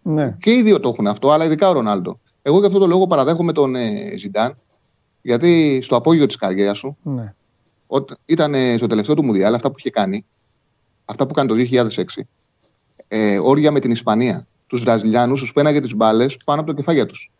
Ναι. 0.02 0.37
Και 0.40 0.50
οι 0.50 0.62
δύο 0.62 0.80
το 0.80 0.88
έχουν 0.88 1.07
αυτό, 1.07 1.30
αλλά 1.30 1.44
ειδικά 1.44 1.68
ο 1.68 1.72
Ρονάλντο. 1.72 2.20
Εγώ 2.42 2.59
γι' 2.59 2.66
αυτό 2.66 2.78
το 2.78 2.87
λόγο 2.87 3.07
παραδέχομαι 3.07 3.52
τον 3.52 3.74
ε, 3.74 4.12
Ζιντάν, 4.18 4.59
γιατί 5.22 5.80
στο 5.83 5.96
απόγειο 5.96 6.26
της 6.26 6.37
καριέρας 6.37 6.78
σου 6.78 6.96
ναι. 7.02 7.35
ήταν 8.24 8.54
στο 8.76 8.87
τελευταίο 8.87 9.14
του 9.14 9.24
Μουδιάλ 9.24 9.54
αυτά 9.54 9.68
που 9.68 9.74
είχε 9.78 9.90
κάνει 9.90 10.24
αυτά 11.04 11.26
που 11.26 11.35
κάνει 11.35 11.48
το 11.48 11.87
2006, 12.16 12.22
ε, 13.09 13.38
όρια 13.38 13.70
με 13.70 13.80
την 13.80 13.90
Ισπανία. 13.90 14.46
Τους 14.66 14.83
Βραζιλιάνους 14.83 15.40
τους 15.40 15.52
πέναγε 15.52 15.80
τις 15.80 15.94
μπάλες 15.94 16.37
πάνω 16.44 16.61
από 16.61 16.70
το 16.70 16.76
κεφάλια 16.76 17.07
τους. 17.07 17.30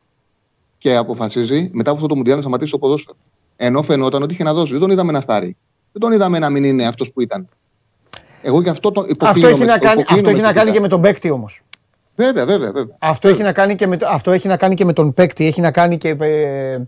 Και 0.79 0.97
αποφασίζει 0.97 1.71
μετά 1.73 1.91
από 1.91 1.99
αυτό 1.99 2.09
το 2.09 2.17
Μουντιάλ 2.17 2.37
να 2.37 2.43
σταματήσει 2.43 2.71
το 2.71 2.79
ποδόσφαιρο. 2.79 3.17
Ενώ 3.57 3.83
φαινόταν 3.83 4.23
ότι 4.23 4.33
είχε 4.33 4.43
να 4.43 4.53
δώσει. 4.53 4.73
Δεν 4.73 4.81
τον 4.81 4.91
είδαμε 4.91 5.13
να 5.13 5.21
φτάρει. 5.21 5.57
Δεν 5.95 6.01
τον 6.01 6.13
είδαμε 6.13 6.39
να 6.39 6.51
μην 6.51 6.65
είναι 6.65 6.87
αυτός 6.87 7.13
που 7.13 7.21
ήταν. 7.21 7.49
Εγώ 8.43 8.63
και 8.63 8.71
αυτό 8.71 8.91
το 8.91 9.07
Αυτό 9.21 9.47
έχει 9.47 9.65
να 9.65 9.79
κάνει, 9.79 10.05
αυτό 10.09 10.31
έχει 10.31 10.41
να 10.41 10.53
κάνει 10.53 10.71
και 10.71 10.81
με 10.81 10.89
τον 10.89 11.01
παίκτη 11.01 11.31
όμως. 11.31 11.63
Βέβαια, 12.17 12.47
βέβαια, 12.47 12.73
βέβαια. 12.73 12.97
Αυτό, 12.99 13.29
Έχει 13.29 13.43
να 13.43 13.53
κάνει 13.53 13.75
και 13.75 13.87
με, 13.87 13.99
αυτό 14.07 14.31
έχει 14.31 14.49
να 14.49 14.57
κάνει 14.57 14.75
και 14.75 14.85
με 14.85 14.93
τον 14.93 15.15
παίκτη. 15.15 15.47
Έχει 15.47 15.61
να 15.61 15.71
κάνει 15.71 15.97
και. 15.97 16.09
Ε, 16.09 16.79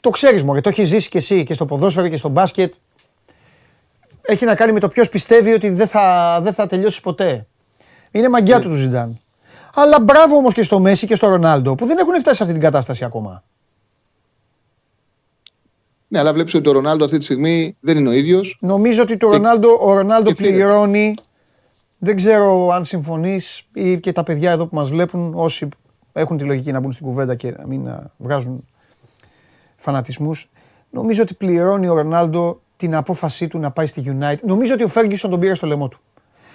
το 0.00 0.10
ξέρεις 0.10 0.42
μου, 0.42 0.60
το 0.60 0.68
έχεις 0.68 0.88
ζήσει 0.88 1.08
και 1.08 1.18
εσύ 1.18 1.44
και 1.44 1.54
στο 1.54 1.64
ποδόσφαιρο 1.64 2.08
και 2.08 2.16
στο 2.16 2.28
μπάσκετ 2.28 2.74
έχει 4.22 4.44
να 4.44 4.54
κάνει 4.54 4.72
με 4.72 4.80
το 4.80 4.88
ποιος 4.88 5.08
πιστεύει 5.08 5.52
ότι 5.52 5.68
δεν 5.68 5.86
θα, 5.86 6.38
δεν 6.42 6.52
θα 6.52 6.66
τελειώσει 6.66 7.00
ποτέ. 7.00 7.46
Είναι 8.10 8.28
μαγκιά 8.28 8.60
του 8.60 8.68
του 8.68 8.74
Ζιντάν. 8.74 9.20
Αλλά 9.74 10.00
μπράβο 10.00 10.36
όμως 10.36 10.54
και 10.54 10.62
στο 10.62 10.80
Μέση 10.80 11.06
και 11.06 11.14
στο 11.14 11.28
Ρονάλντο 11.28 11.74
που 11.74 11.86
δεν 11.86 11.98
έχουν 11.98 12.18
φτάσει 12.18 12.36
σε 12.36 12.42
αυτή 12.42 12.54
την 12.54 12.64
κατάσταση 12.64 13.04
ακόμα. 13.04 13.42
Ναι, 16.14 16.20
αλλά 16.20 16.32
βλέπεις 16.32 16.54
ότι 16.54 16.68
ο 16.68 16.72
Ρονάλντο 16.72 17.04
αυτή 17.04 17.18
τη 17.18 17.24
στιγμή 17.24 17.76
δεν 17.80 17.96
είναι 17.96 18.08
ο 18.08 18.12
ίδιος. 18.12 18.58
Νομίζω 18.60 19.02
ότι 19.02 19.16
το 19.16 19.30
Ρονάλντο, 19.30 19.78
ο 19.80 19.94
Ρονάλντο 19.94 20.32
πληρώνει. 20.32 21.14
Δεν 21.98 22.16
ξέρω 22.16 22.68
αν 22.68 22.84
συμφωνείς 22.84 23.68
ή 23.72 24.00
και 24.00 24.12
τα 24.12 24.22
παιδιά 24.22 24.50
εδώ 24.50 24.66
που 24.66 24.76
μας 24.76 24.88
βλέπουν, 24.88 25.32
όσοι 25.34 25.68
έχουν 26.12 26.36
τη 26.36 26.44
λογική 26.44 26.72
να 26.72 26.80
μπουν 26.80 26.92
στην 26.92 27.06
κουβέντα 27.06 27.34
και 27.34 27.54
να 27.58 27.66
μην 27.66 27.88
βγάζουν 28.16 28.66
φανατισμούς. 29.76 30.50
Νομίζω 30.90 31.22
ότι 31.22 31.34
πληρώνει 31.34 31.88
ο 31.88 31.94
Ρονάλντο 31.94 32.60
την 32.76 32.94
απόφασή 32.94 33.48
του 33.48 33.58
να 33.58 33.70
πάει 33.70 33.86
στη 33.86 34.02
United. 34.06 34.38
Νομίζω 34.42 34.74
ότι 34.74 34.82
ο 34.82 34.88
Φέργκισον 34.88 35.30
τον 35.30 35.40
πήρε 35.40 35.54
στο 35.54 35.66
λαιμό 35.66 35.88
του. 35.88 36.00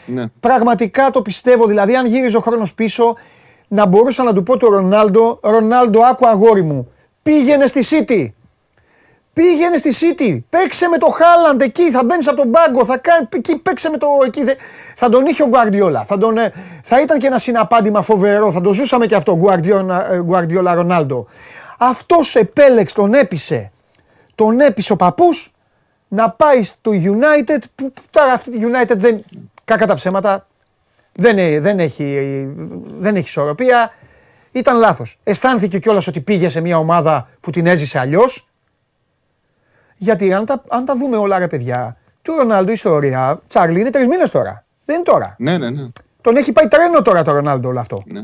Ναι. 0.06 0.26
Πραγματικά 0.40 1.10
το 1.10 1.22
πιστεύω. 1.22 1.66
Δηλαδή, 1.66 1.96
αν 1.96 2.06
γύριζε 2.06 2.38
ο 2.38 2.40
χρόνος 2.40 2.74
πίσω, 2.74 3.16
να 3.68 3.86
μπορούσα 3.86 4.24
να 4.24 4.34
του 4.34 4.44
πω 4.44 4.58
του 4.58 4.70
Ρονάλντο, 4.70 5.40
Ρονάλντο, 5.44 6.00
άκου 6.02 6.28
αγόρι 6.28 6.62
μου, 6.62 6.92
πήγαινε 7.24 7.66
στη 7.66 7.84
City. 7.90 8.28
Πήγαινε 9.34 9.78
στη 9.78 9.94
City. 10.00 10.40
Παίξε 10.50 10.88
με 10.88 10.98
το 10.98 11.08
Χάλαντ 11.08 11.62
εκεί. 11.62 11.92
Θα 11.92 12.04
μπαίνεις 12.04 12.28
από 12.28 12.38
τον 12.38 12.52
πάγκο. 12.52 12.86
Θα 12.86 12.98
κάνει, 12.98 13.28
εκεί, 13.32 13.58
παίξε 13.58 13.90
με 13.90 13.98
το. 13.98 14.08
Εκεί, 14.26 14.42
θα 14.96 15.10
τον 15.10 15.26
είχε 15.26 15.44
ο 15.44 15.48
Γκουαρδιόλα. 15.48 16.04
Θα, 16.04 16.18
τον, 16.18 16.38
ε, 16.38 16.54
θα 16.84 17.02
ήταν 17.02 17.20
και 17.20 17.28
ένα 17.28 17.38
συναπάντημα 17.38 18.02
φοβερό. 18.02 18.52
Θα 18.52 18.62
το 18.62 18.74
ζούσαμε 18.74 19.06
και 19.06 19.16
αυτό. 19.16 19.38
Γκουαρδιόλα 20.22 20.74
Ρονάλντο. 20.74 21.28
Αυτός 21.78 22.36
επέλεξε, 22.36 22.96
τον 22.96 23.14
έπεισε. 23.14 23.72
Τον 24.36 24.60
έπεισε 24.60 24.94
ο 24.94 24.96
παππούς 24.96 25.52
να 26.08 26.30
πάει 26.30 26.64
στο 26.64 26.92
United 26.92 27.62
που 27.76 27.94
τώρα 28.10 28.34
αυτή 28.34 28.52
τη 28.52 28.60
United 28.62 28.96
δεν, 28.98 29.24
κακά 29.66 29.88
τα 29.88 29.94
ψέματα, 29.94 30.48
δεν, 31.14 31.62
δεν, 31.62 31.80
έχει, 31.80 32.16
δεν 32.98 33.16
έχει 33.16 33.26
ισορροπία. 33.26 33.94
Ήταν 34.52 34.78
λάθος. 34.78 35.20
Αισθάνθηκε 35.24 35.80
κιόλας 35.80 36.08
ότι 36.08 36.22
πήγε 36.22 36.50
σε 36.50 36.62
μια 36.62 36.78
ομάδα 36.78 37.30
που 37.40 37.52
την 37.52 37.66
έζησε 37.66 38.00
αλλιώς. 38.00 38.49
Γιατί 40.02 40.34
αν 40.34 40.46
τα, 40.46 40.64
αν 40.68 40.86
τα 40.86 40.98
δούμε 40.98 41.18
όλα 41.18 41.40
ρε 41.40 41.48
παιδιά, 41.48 41.98
του 42.22 42.36
Ρονάλντο 42.38 42.72
ιστορία, 42.72 43.42
Τσάρλι 43.48 43.80
είναι 43.80 43.90
τρεις 43.90 44.08
μήνες 44.08 44.30
τώρα. 44.30 44.66
Δεν 44.86 44.96
είναι 44.96 45.04
τώρα. 45.04 45.36
Ναι, 45.40 45.58
ναι, 45.58 45.70
ναι. 45.70 45.88
Τον 46.22 46.36
έχει 46.36 46.52
πάει 46.52 46.68
τρένο 46.68 47.02
τώρα 47.02 47.24
το 47.24 47.32
Ρονάλντο 47.32 47.70
όλο 47.70 47.80
αυτό. 47.80 48.04
Ναι. 48.08 48.22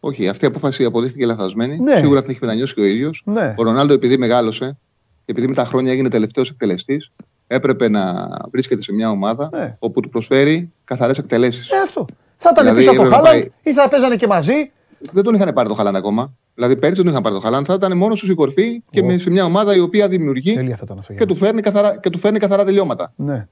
Όχι, 0.00 0.28
αυτή 0.28 0.44
η 0.44 0.48
απόφαση 0.48 0.84
αποδείχθηκε 0.84 1.26
λαθασμένη. 1.26 1.78
Ναι. 1.78 1.96
Σίγουρα 1.96 2.20
την 2.20 2.30
έχει 2.30 2.38
μετανιώσει 2.42 2.74
και 2.74 2.80
ο 2.80 2.84
ίδιος. 2.84 3.22
Ναι. 3.24 3.54
Ο 3.58 3.62
Ρονάλντο, 3.62 3.94
επειδή 3.94 4.18
μεγάλωσε, 4.18 4.76
επειδή 5.24 5.48
με 5.48 5.54
τα 5.54 5.64
χρόνια 5.64 5.92
έγινε 5.92 6.08
τελευταίος 6.08 6.50
εκτελεστής, 6.50 7.10
έπρεπε 7.46 7.88
να 7.88 8.28
βρίσκεται 8.50 8.82
σε 8.82 8.92
μια 8.92 9.10
ομάδα 9.10 9.50
ναι. 9.52 9.76
όπου 9.78 10.00
του 10.00 10.08
προσφέρει 10.08 10.72
καθαρές 10.84 11.18
εκτελέσεις. 11.18 11.70
Ε, 11.70 11.76
αυτό. 11.76 12.06
Θα 12.36 12.50
ήταν 12.52 12.64
δηλαδή, 12.64 12.80
πίσω 12.80 13.00
από 13.00 13.10
Χάλαντ 13.10 13.24
πάει... 13.24 13.50
ή 13.62 13.72
θα 13.72 13.88
παίζανε 13.88 14.16
και 14.16 14.26
μαζί. 14.26 14.72
Δεν 15.10 15.24
τον 15.24 15.34
είχαν 15.34 15.52
πάρει 15.52 15.68
το 15.68 15.74
Χάλαντ 15.74 15.96
ακόμα. 15.96 16.32
Δηλαδή 16.58 16.76
πέρυσι 16.76 17.02
δεν 17.02 17.04
τον 17.04 17.12
είχαν 17.12 17.22
πάρει 17.22 17.34
το 17.34 17.40
Χάλαντ. 17.40 17.64
Θα 17.68 17.74
ήταν 17.74 17.96
μόνος 17.96 18.18
σου 18.18 18.30
η 18.30 18.34
κορφή 18.34 18.82
και 18.90 19.02
με, 19.02 19.18
σε 19.18 19.30
μια 19.30 19.44
ομάδα 19.44 19.76
η 19.76 19.80
οποία 19.80 20.08
δημιουργεί 20.08 20.74
και 21.16 21.26
του, 21.26 21.34
φέρνει 21.34 21.60
καθαρά, 21.60 21.98
και 21.98 22.10
του 22.10 22.18
φέρνει 22.18 22.38
καθαρά 22.38 22.64
τελειώματα. 22.64 23.12
Ναι. 23.16 23.48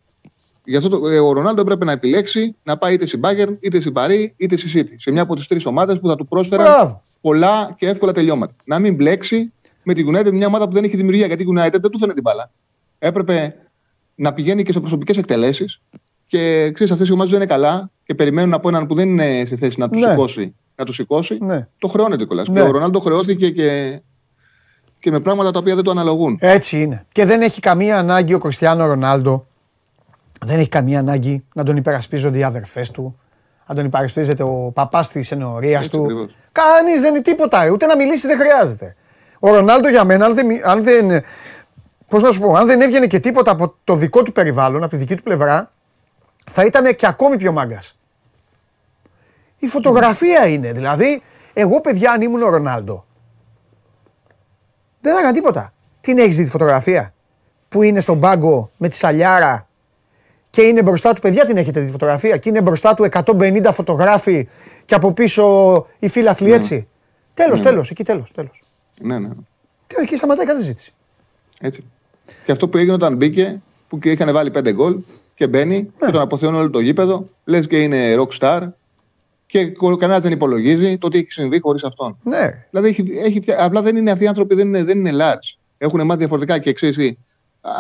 Γι' 0.65 0.77
αυτό 0.77 0.89
το, 0.89 1.09
ε, 1.09 1.19
ο 1.19 1.33
Ρονάλντο 1.33 1.61
έπρεπε 1.61 1.85
να 1.85 1.93
επιλέξει 1.93 2.57
να 2.63 2.77
πάει 2.77 2.95
είτε 2.95 3.07
στην 3.07 3.21
Bayern, 3.25 3.57
είτε 3.61 3.81
στην 3.81 3.93
Παρή, 3.93 4.35
είτε 4.37 4.57
στη 4.57 4.71
City. 4.75 4.95
Σε 4.97 5.13
μια 5.13 5.23
από 5.23 5.35
τις 5.35 5.47
τρεις 5.47 5.67
ομάδες 5.67 6.01
που 6.01 6.09
θα 6.09 6.17
του 6.17 6.27
πρόσφεραν 6.27 7.01
πολλά 7.21 7.75
και 7.79 7.87
εύκολα 7.87 8.13
τελειώματα. 8.13 8.55
Να 8.65 8.79
μην 8.79 8.95
μπλέξει 8.95 9.53
με 9.83 9.95
τη 9.95 10.05
United, 10.09 10.33
μια 10.33 10.47
ομάδα 10.47 10.69
που 10.69 10.75
δεν 10.75 10.85
έχει 10.85 10.97
δημιουργία. 10.97 11.27
Γιατί 11.27 11.43
η 11.43 11.47
United 11.51 11.81
δεν 11.81 11.91
του 11.91 11.99
φαίνεται 11.99 12.21
την 12.21 12.23
μπάλα. 12.23 12.51
Έπρεπε 12.99 13.55
να 14.15 14.33
πηγαίνει 14.33 14.63
και 14.63 14.73
σε 14.73 14.81
προσωπικές 14.81 15.17
εκτελέσεις. 15.17 15.81
Και 16.27 16.71
ξέρεις, 16.73 16.93
αυτές 16.93 17.09
οι 17.09 17.13
ομάδες 17.13 17.31
δεν 17.31 17.41
είναι 17.41 17.51
καλά 17.51 17.91
και 18.05 18.15
περιμένουν 18.15 18.55
από 18.55 18.69
έναν 18.69 18.87
που 18.87 18.95
δεν 18.95 19.09
είναι 19.09 19.45
σε 19.45 19.57
θέση 19.57 19.81
να 19.81 19.89
τους 19.89 20.01
ναι. 20.01 20.11
σηκώσει. 20.11 20.55
Να 20.77 20.85
του 20.85 20.93
σηκώσει. 20.93 21.39
Ναι. 21.41 21.67
Το 21.79 21.89
χρεώνεται 21.89 22.25
κιόλας. 22.25 22.49
Ναι. 22.49 22.61
Και 22.61 22.67
ο 22.67 22.71
Ρονάλντο 22.71 22.99
χρεώθηκε 23.01 23.51
και, 23.51 24.01
και 24.99 25.11
με 25.11 25.21
πράγματα 25.21 25.51
τα 25.51 25.59
οποία 25.59 25.75
δεν 25.75 25.85
το 25.85 25.91
αναλογούν. 25.91 26.39
Έτσι 26.41 26.83
είναι. 26.83 27.07
Και 27.13 27.25
δεν 27.25 27.41
έχει 27.43 27.61
καμία 27.61 27.99
ανάγκη 27.99 28.35
ο 28.35 28.39
Κριστιανό 28.39 28.87
Ρονάλντο. 28.87 29.47
Δεν 30.45 30.59
έχει 30.59 30.69
καμία 30.69 30.99
ανάγκη 30.99 31.45
να 31.55 31.63
τον 31.65 31.77
υπερασπίζονται 31.77 32.39
οι 32.39 32.43
αδερφές 32.43 32.91
του. 32.91 33.19
αν 33.67 33.77
τον 33.77 33.85
υπαρισπίζεται 33.85 34.43
ο 34.43 34.71
παπάς 34.75 35.09
της 35.09 35.31
ενορίας 35.33 35.79
Έτσι 35.85 35.91
του. 35.97 36.03
ακριβώς. 36.03 36.37
Κανείς 36.53 37.01
δεν 37.01 37.15
είναι 37.15 37.23
τίποτα. 37.23 37.71
Ούτε 37.71 37.87
να 37.87 37.97
μιλήσει 37.97 38.27
δεν 38.27 38.39
χρειάζεται. 38.39 38.97
Ο 39.39 39.55
Ρονάλντο 39.55 39.89
για 39.89 40.05
μένα, 40.05 40.25
αν 40.25 40.35
δεν. 40.35 40.47
μι- 40.47 40.65
Αν 40.67 40.83
δεν 40.85 41.23
πώς 42.09 42.23
να 42.23 42.31
σου 42.31 42.41
πω, 42.41 42.53
αν 42.55 42.67
δεν 42.67 42.81
έβγαινε 42.81 43.07
και 43.07 43.21
τίποτα 43.21 43.51
από 43.51 43.75
το 43.85 43.95
δικό 43.97 44.23
του 44.23 44.33
περιβάλλον, 44.33 44.83
από 44.83 44.91
τη 44.91 44.97
δική 44.97 45.15
του 45.17 45.23
πλευρά, 45.23 45.73
θα 46.47 46.65
ήταν 46.65 46.95
και 46.97 47.07
ακόμη 47.07 47.37
πιο 47.37 47.53
μάγκας. 47.53 47.97
Η 49.67 49.69
φωτογραφία 49.69 50.47
είναι. 50.49 50.73
Δηλαδή, 50.73 51.23
εγώ 51.53 51.81
παιδιά, 51.81 52.11
αν 52.13 52.21
ήμουν 52.23 52.43
ο 52.43 52.49
Ρονάλντο, 52.49 53.05
δεν 55.01 55.13
θα 55.13 55.19
έκανα 55.19 55.35
τίποτα. 55.35 55.73
Την 56.01 56.19
έχεις 56.19 56.37
δει 56.37 56.45
τη 56.45 56.51
φωτογραφία 56.51 57.15
που 57.69 57.83
είναι 57.83 58.01
στον 58.01 58.21
πάγκο 58.21 58.71
με 58.77 58.89
τη 58.89 58.97
σαλιάρα 58.97 59.69
και 60.51 60.63
είναι 60.63 60.83
μπροστά 60.83 61.13
του, 61.13 61.21
παιδιά 61.21 61.47
την 61.47 61.57
έχετε 61.57 61.81
δει 61.81 61.87
τη 61.87 61.93
φωτογραφία 61.93 62.37
και 62.37 62.49
είναι 62.49 62.61
μπροστά 62.61 62.95
του 62.95 63.09
150 63.13 63.71
φωτογράφοι 63.73 64.49
και 64.85 64.95
από 64.95 65.13
πίσω 65.13 65.87
οι 65.99 66.09
φίλαθλοι 66.09 66.53
έτσι. 66.53 66.89
Τέλος, 67.35 67.63
τέλος, 67.63 67.91
εκεί 67.91 68.05
τέλος, 68.05 68.33
τέλος. 68.33 68.63
Ναι, 69.01 69.19
ναι. 69.19 69.29
Τι, 69.87 69.97
Εκεί 70.03 70.17
σταματάει 70.17 70.47
κάθε 70.47 70.63
ζήτηση. 70.63 70.95
Έτσι. 71.61 71.85
Και 72.45 72.53
αυτό 72.53 72.69
που 72.69 72.77
έγινε 72.77 72.93
όταν 72.93 73.17
μπήκε, 73.17 73.63
που 73.89 73.99
και 73.99 74.11
είχαν 74.11 74.33
βάλει 74.33 74.51
πέντε 74.51 74.73
γκολ 74.73 74.97
και 75.35 75.47
μπαίνει 75.47 75.77
Ναι. 75.77 76.07
και 76.07 76.13
τον 76.13 76.21
αποθεώνει 76.21 76.57
όλο 76.57 76.71
το 76.71 76.81
γήπεδο, 76.81 77.29
λες 77.45 77.67
και 77.67 77.83
είναι 77.83 78.15
rock 78.19 78.39
star 78.39 78.69
και 79.47 79.73
κανένας 79.99 80.23
δεν 80.23 80.33
υπολογίζει 80.33 80.99
το 80.99 81.09
τι 81.09 81.19
έχει 81.19 81.31
συμβεί 81.33 81.61
χωρίς 81.61 81.85
αυτόν. 81.85 82.19
Ναι. 82.23 82.67
Δηλαδή 82.71 82.89
έχει, 82.89 83.05
έχει, 83.25 83.41
φτια- 83.41 83.65
απλά 83.65 83.83
δεν 83.83 83.97
είναι 83.97 84.11
αυτοί 84.11 84.25
οι 84.25 84.27
άνθρωποι, 84.27 84.55
δεν 84.55 84.67
είναι, 84.67 84.85
δεν 84.85 84.99
είναι 84.99 85.11
large. 85.15 85.57
Έχουν 85.79 86.05
μάθει 86.05 86.19
διαφορετικά 86.19 86.59
και 86.59 86.73
ξέρεις 86.73 86.97
τι. 86.97 87.17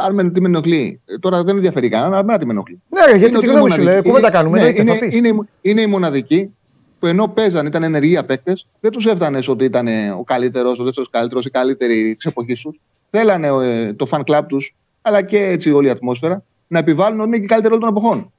Αν 0.06 0.14
με, 0.14 0.30
τι 0.30 0.40
με 0.40 0.48
ενοχλεί. 0.48 1.00
Ε, 1.06 1.18
Τώρα 1.18 1.42
δεν 1.42 1.56
ενδιαφέρει 1.56 1.88
κανέναν, 1.88 2.12
αλλά 2.12 2.20
εμένα 2.22 2.38
τι 2.38 2.46
με 2.46 2.52
ενοχλεί. 2.52 2.82
Ναι, 2.88 3.00
ρε, 3.04 3.16
γιατί 3.16 3.22
Είναι 3.22 3.30
τη 3.30 3.36
ότι 3.36 3.46
γνώμη 3.46 3.60
είναι 3.64 3.70
σου 3.74 3.76
λέει, 3.80 3.86
μοναδική. 3.86 4.08
κουβέντα 4.08 4.30
κάνουμε, 4.30 4.58
Ναι, 4.60 4.66
εννοείται, 4.66 4.84
θα 4.90 4.96
είναι, 4.96 5.06
πεις. 5.06 5.16
είναι, 5.16 5.28
η- 5.28 5.70
είναι 5.70 5.80
οι 5.80 5.86
μοναδικοί 5.86 6.54
που 6.98 7.06
ενώ 7.06 7.28
παίζαν, 7.28 7.66
ήταν 7.66 7.82
ενεργοί 7.82 8.22
παίκτες, 8.26 8.66
δεν 8.80 8.90
τους 8.90 9.06
έφτανε 9.06 9.38
ότι 9.48 9.64
ήταν 9.64 9.86
ο 10.18 10.24
καλύτερος, 10.24 10.80
ο 10.80 10.84
δεύτερος 10.84 11.10
καλύτερος, 11.10 11.44
οι 11.46 11.50
καλύτεροι 11.50 12.14
της 12.16 12.24
εποχής 12.26 12.60
τους. 12.60 12.80
Θέλανε 13.06 13.46
ε, 13.46 13.92
το 13.92 14.06
fan 14.10 14.20
club 14.26 14.42
τους, 14.48 14.74
αλλά 15.02 15.22
και 15.22 15.38
έτσι 15.38 15.70
όλη 15.70 15.86
η 15.86 15.90
ατμόσφαιρα, 15.90 16.42
να 16.66 16.78
επιβάλλουν 16.78 17.20
ότι 17.20 17.28
είναι 17.28 17.38
και 17.38 17.46
καλύτεροι 17.46 17.74
όλων 17.76 17.88
των 17.94 17.96
εποχών. 17.98 18.32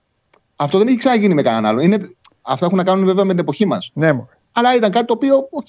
Αυτό 0.56 0.78
δεν 0.78 0.88
έχει 0.88 0.98
ξαναγίνει 0.98 1.34
με 1.34 1.42
κανέναν 1.42 1.66
άλλο. 1.66 1.82
Είναι, 1.82 1.98
αυτά 2.48 2.66
έχουν 2.66 2.78
να 2.78 2.84
κάνουν 2.84 3.06
βέβαια 3.06 3.24
με 3.24 3.32
την 3.32 3.40
εποχή 3.40 3.66
μας. 3.66 3.92
Ναι, 3.94 4.12
μωρέ. 4.14 4.28
Αλλά 4.52 4.76
ήταν 4.76 4.92
κάτι 4.92 5.06
το 5.06 5.14
οποίο, 5.14 5.48
οκ, 5.52 5.68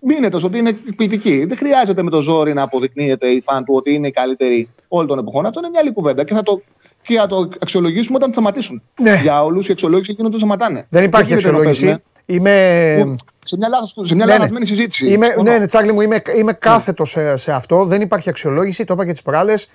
μείνετε 0.00 0.38
στο 0.38 0.46
ότι 0.46 0.58
είναι 0.58 0.68
εκπληκτικοί. 0.68 1.44
Δεν 1.44 1.56
χρειάζεται 1.56 2.02
με 2.02 2.10
το 2.10 2.20
ζόρι 2.20 2.52
να 2.52 2.62
αποδεικνύετε 2.62 3.26
οι 3.28 3.40
φαν 3.40 3.64
τους 3.64 3.74
ότι 3.76 3.94
είναι 3.94 4.06
οι 4.06 4.10
καλύτεροι 4.10 4.68
όλων 4.88 5.06
των 5.06 5.18
εποχών. 5.18 5.46
Αυτό 5.46 5.60
είναι 5.60 5.68
μια 5.68 5.80
άλλη 5.80 5.92
κουβέντα 5.92 6.24
και 6.24 6.34
θα 6.34 6.42
το, 6.42 6.62
και 7.02 7.14
θα 7.14 7.26
το 7.26 7.48
αξιολογήσουμε 7.60 8.16
όταν 8.16 8.32
σταματήσουν. 8.32 8.82
Ναι. 9.00 9.18
Για 9.22 9.44
όλους 9.44 9.68
η 9.68 9.72
αξιολόγηση 9.72 10.12
γίνονται 10.12 10.36
όταν 10.36 10.48
σταματάνε. 10.48 10.86
Δεν 10.90 11.04
υπάρχει 11.04 11.28
γίνεται 11.28 11.50
να 11.50 11.56
αξιολόγηση. 11.56 11.84
παίζουμε 11.84 12.02
Είμαι. 12.26 13.16
σε 13.44 13.56
μια, 13.56 13.68
λάθος, 13.68 13.90
σε 13.90 14.14
μια 14.14 14.14
Ναι, 14.14 14.24
ναι. 14.24 14.30
λανθασμένη 14.30 14.66
συζήτηση. 14.66 15.08
Είμαι, 15.12 15.26
Συμφωνώ. 15.26 15.50
ναι, 15.50 15.58
ναι, 15.58 15.66
Τσάρλι 15.66 15.92
μου, 15.92 16.00
είμαι, 16.00 16.22
είμαι 16.36 16.52
κάθετο 16.52 17.04
σε, 17.04 17.36
σε 17.36 17.52
αυτό. 17.52 17.84
Δεν 17.84 18.00
υπάρχει 18.00 18.28
αξιολόγηση. 18.28 18.84
Το 18.84 18.94
είπα 18.94 19.04
και 19.06 19.12
τις 19.12 19.22
προάλλες. 19.22 19.70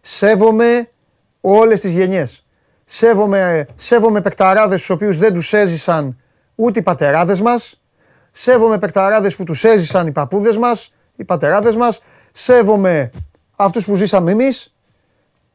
Σέβομαι 0.00 0.88
όλες 1.40 1.80
τις 1.80 1.92
γενιές. 1.92 2.44
Σέβομαι, 2.90 3.66
σέβομαι 3.76 4.20
παικταράδες 4.20 4.86
του 4.86 4.94
οποίους 4.94 5.18
δεν 5.18 5.34
τους 5.34 5.52
έζησαν 5.52 6.20
ούτε 6.54 6.78
οι 6.78 6.82
πατεράδες 6.82 7.40
μας. 7.40 7.80
Σέβομαι 8.32 8.78
παικταράδες 8.78 9.36
που 9.36 9.44
τους 9.44 9.64
έζησαν 9.64 10.06
οι 10.06 10.12
παππούδες 10.12 10.56
μας, 10.56 10.92
οι 11.16 11.24
πατεράδες 11.24 11.76
μας. 11.76 12.02
Σέβομαι 12.32 13.10
αυτούς 13.56 13.84
που 13.84 13.94
ζήσαμε 13.94 14.30
εμείς. 14.30 14.74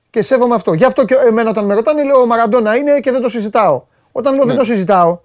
Και 0.10 0.22
σέβομαι 0.22 0.56
αυτό. 0.56 0.74
Γι' 0.74 0.86
αυτό 0.86 1.06
και 1.06 1.16
εμένα 1.28 1.50
όταν 1.50 1.66
με 1.66 1.74
ρωτάνε 1.74 2.04
λέω 2.04 2.22
ο 2.22 2.26
Μαραντόνα 2.26 2.76
είναι 2.76 3.00
και 3.00 3.12
δεν 3.12 3.22
το 3.22 3.30
συζητάω. 3.30 3.84
Όταν 4.12 4.34
λέω 4.34 4.44
δεν 4.44 4.54
Ναι. 4.54 4.60
το 4.60 4.66
συζητάω, 4.66 5.20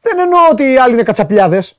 δεν 0.00 0.18
εννοώ 0.18 0.40
ότι 0.50 0.72
οι 0.72 0.76
άλλοι 0.78 0.92
είναι 0.92 1.02
κατσαπλιάδες. 1.02 1.78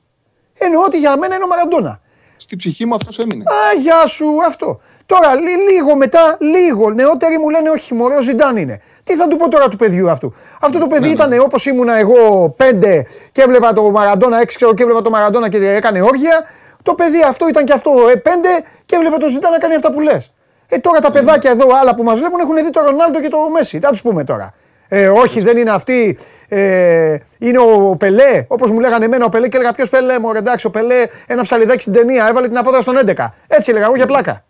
Εννοώ 0.58 0.82
ότι 0.84 0.98
για 0.98 1.18
μένα 1.18 1.34
είναι 1.34 1.44
ο 1.44 1.48
Μαραντόνα. 1.48 2.00
Στη 2.36 2.56
ψυχή 2.56 2.86
μου 2.86 2.94
αυτός 2.94 3.18
έμεινε. 3.18 3.44
Α, 3.50 3.80
γεια 3.80 4.06
σου, 4.06 4.26
αυτό. 4.46 4.80
Τώρα, 5.06 5.34
λι- 5.34 5.70
λίγο 5.70 5.96
μετά, 5.96 6.36
λίγο 6.38 6.90
νεότεροι 6.90 7.38
μου 7.38 7.48
λένε 7.48 7.70
όχι, 7.70 7.94
μωρέ, 7.94 8.14
ο 8.16 8.20
Ζιντάν 8.20 8.56
είναι. 8.56 8.80
Τι 9.04 9.14
θα 9.14 9.28
του 9.28 9.36
πω 9.36 9.48
τώρα 9.48 9.68
του 9.68 9.76
παιδιού 9.76 10.10
αυτού; 10.10 10.34
Αυτό 10.60 10.78
το 10.78 10.86
παιδί 10.86 11.06
Ναι, 11.06 11.12
ήταν 11.12 11.40
όπως 11.40 11.66
ήμουνα 11.66 11.98
εγώ 11.98 12.50
πέντε 12.56 13.06
και 13.32 13.42
έβλεπα 13.42 13.72
το 13.72 13.90
Μαραντόνα, 13.90 14.40
έξι 14.40 14.56
ξέρω 14.56 14.74
και 14.74 14.82
έβλεπα 14.82 15.02
το 15.02 15.10
Μαραντόνα 15.10 15.48
και 15.48 15.68
έκανε 15.68 16.00
όργια. 16.02 16.44
Το 16.82 16.94
παιδί 16.94 17.22
αυτό 17.22 17.48
ήταν 17.48 17.64
και 17.64 17.72
αυτό 17.72 17.90
ε, 18.12 18.16
πέντε 18.16 18.48
και 18.86 18.96
έβλεπε 18.96 19.16
το 19.16 19.28
Ζιντάν 19.28 19.50
να 19.52 19.58
κάνει 19.58 19.74
αυτά 19.74 19.92
που 19.92 20.00
λες. 20.00 20.32
Ε, 20.68 20.78
τώρα 20.78 21.00
τα 21.00 21.10
παιδάκια 21.10 21.50
εδώ, 21.50 21.66
άλλα 21.80 21.94
που 21.94 22.02
μας 22.02 22.18
βλέπουν, 22.18 22.40
έχουν 22.40 22.54
δει 22.56 22.70
το 22.70 22.80
Ρονάλντο 22.80 23.20
και 23.20 23.28
το 23.28 23.38
Μέση. 23.52 23.78
Τι 23.78 23.84
θα 23.84 23.90
τους 23.90 24.02
πούμε 24.02 24.24
τώρα. 24.24 24.54
Ε, 24.88 25.08
όχι, 25.08 25.40
δεν 25.40 25.56
είναι 25.56 25.70
αυτή. 25.70 26.18
Ε, 26.48 27.16
είναι 27.38 27.58
ο 27.58 27.96
Πελέ. 27.98 28.44
Όπως 28.48 28.70
μου 28.70 28.80
λέγανε 28.80 29.04
εμένα 29.04 29.24
ο 29.24 29.28
Πελέ 29.28 29.48
και 29.48 29.56
έλεγα 29.56 29.72
ποιος 29.72 29.88
Πελέ. 29.88 30.18
Μου 30.18 30.32
εντάξει, 30.36 30.66
ο 30.66 30.70
Πελέ 30.70 31.04
ένα 31.26 31.42
ψαλιδάκι 31.42 31.80
στην 31.80 31.92
ταινία. 31.92 32.26
Έβαλε 32.28 32.48
την 32.48 32.58
απόδοση 32.58 32.82
στον 32.82 32.96
11. 33.16 33.26
Έτσι 33.48 33.70
έλεγα 33.70 33.84
εγώ 33.86 33.96
για 33.96 34.06
πλάκα. 34.06 34.44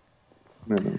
Ναι, 0.67 0.75
ναι. 0.83 0.97